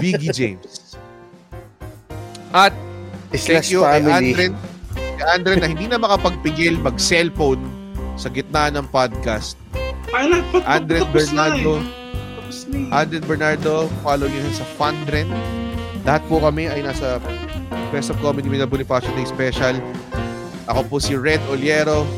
Biggie 0.00 0.32
James. 0.32 0.96
At 2.56 2.72
thank 3.28 3.64
Slash 3.64 3.68
you 3.68 3.84
kay. 3.84 4.00
Andren, 4.08 4.56
kay 4.96 5.26
Andren 5.28 5.60
na 5.60 5.68
hindi 5.68 5.84
na 5.84 6.00
makapagpigil 6.00 6.80
mag-cellphone 6.80 7.60
sa 8.16 8.32
gitna 8.32 8.72
ng 8.72 8.88
podcast. 8.88 9.60
Andren 10.64 11.04
Bernardo. 11.12 11.84
Andren 12.88 13.24
Bernardo, 13.28 13.92
follow 14.00 14.32
niyo 14.32 14.48
siya 14.48 14.64
sa 14.64 14.66
Fundren. 14.80 15.28
Lahat 16.08 16.24
po 16.24 16.40
kami 16.40 16.64
ay 16.72 16.80
nasa 16.80 17.20
Best 17.92 18.08
of 18.08 18.16
Comedy 18.24 18.48
Bonifacio 18.48 19.12
Day 19.12 19.28
Special. 19.28 19.76
Ako 20.64 20.80
po 20.88 20.96
si 20.96 21.12
Red 21.12 21.36
Oliero. 21.52 22.08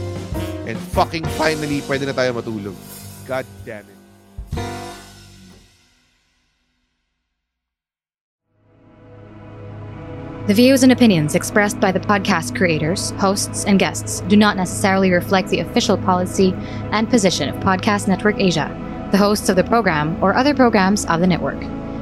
And 0.71 0.79
fucking 0.95 1.27
finally, 1.35 1.83
pwede 1.91 2.07
na 2.07 2.15
tayo 2.15 2.39
matulog. 2.39 2.79
God 3.27 3.43
damn 3.67 3.83
it. 3.83 3.99
The 10.47 10.55
views 10.55 10.87
and 10.87 10.95
opinions 10.95 11.35
expressed 11.35 11.83
by 11.83 11.91
the 11.91 11.99
podcast 11.99 12.55
creators, 12.55 13.11
hosts, 13.19 13.67
and 13.67 13.75
guests 13.75 14.23
do 14.31 14.39
not 14.39 14.55
necessarily 14.55 15.11
reflect 15.11 15.51
the 15.51 15.67
official 15.67 15.99
policy 15.99 16.55
and 16.95 17.11
position 17.11 17.51
of 17.51 17.59
Podcast 17.59 18.07
Network 18.07 18.39
Asia, 18.39 18.71
the 19.11 19.19
hosts 19.19 19.51
of 19.51 19.59
the 19.59 19.67
program, 19.67 20.15
or 20.23 20.39
other 20.39 20.55
programs 20.55 21.03
of 21.11 21.19
the 21.19 21.27
network. 21.27 21.59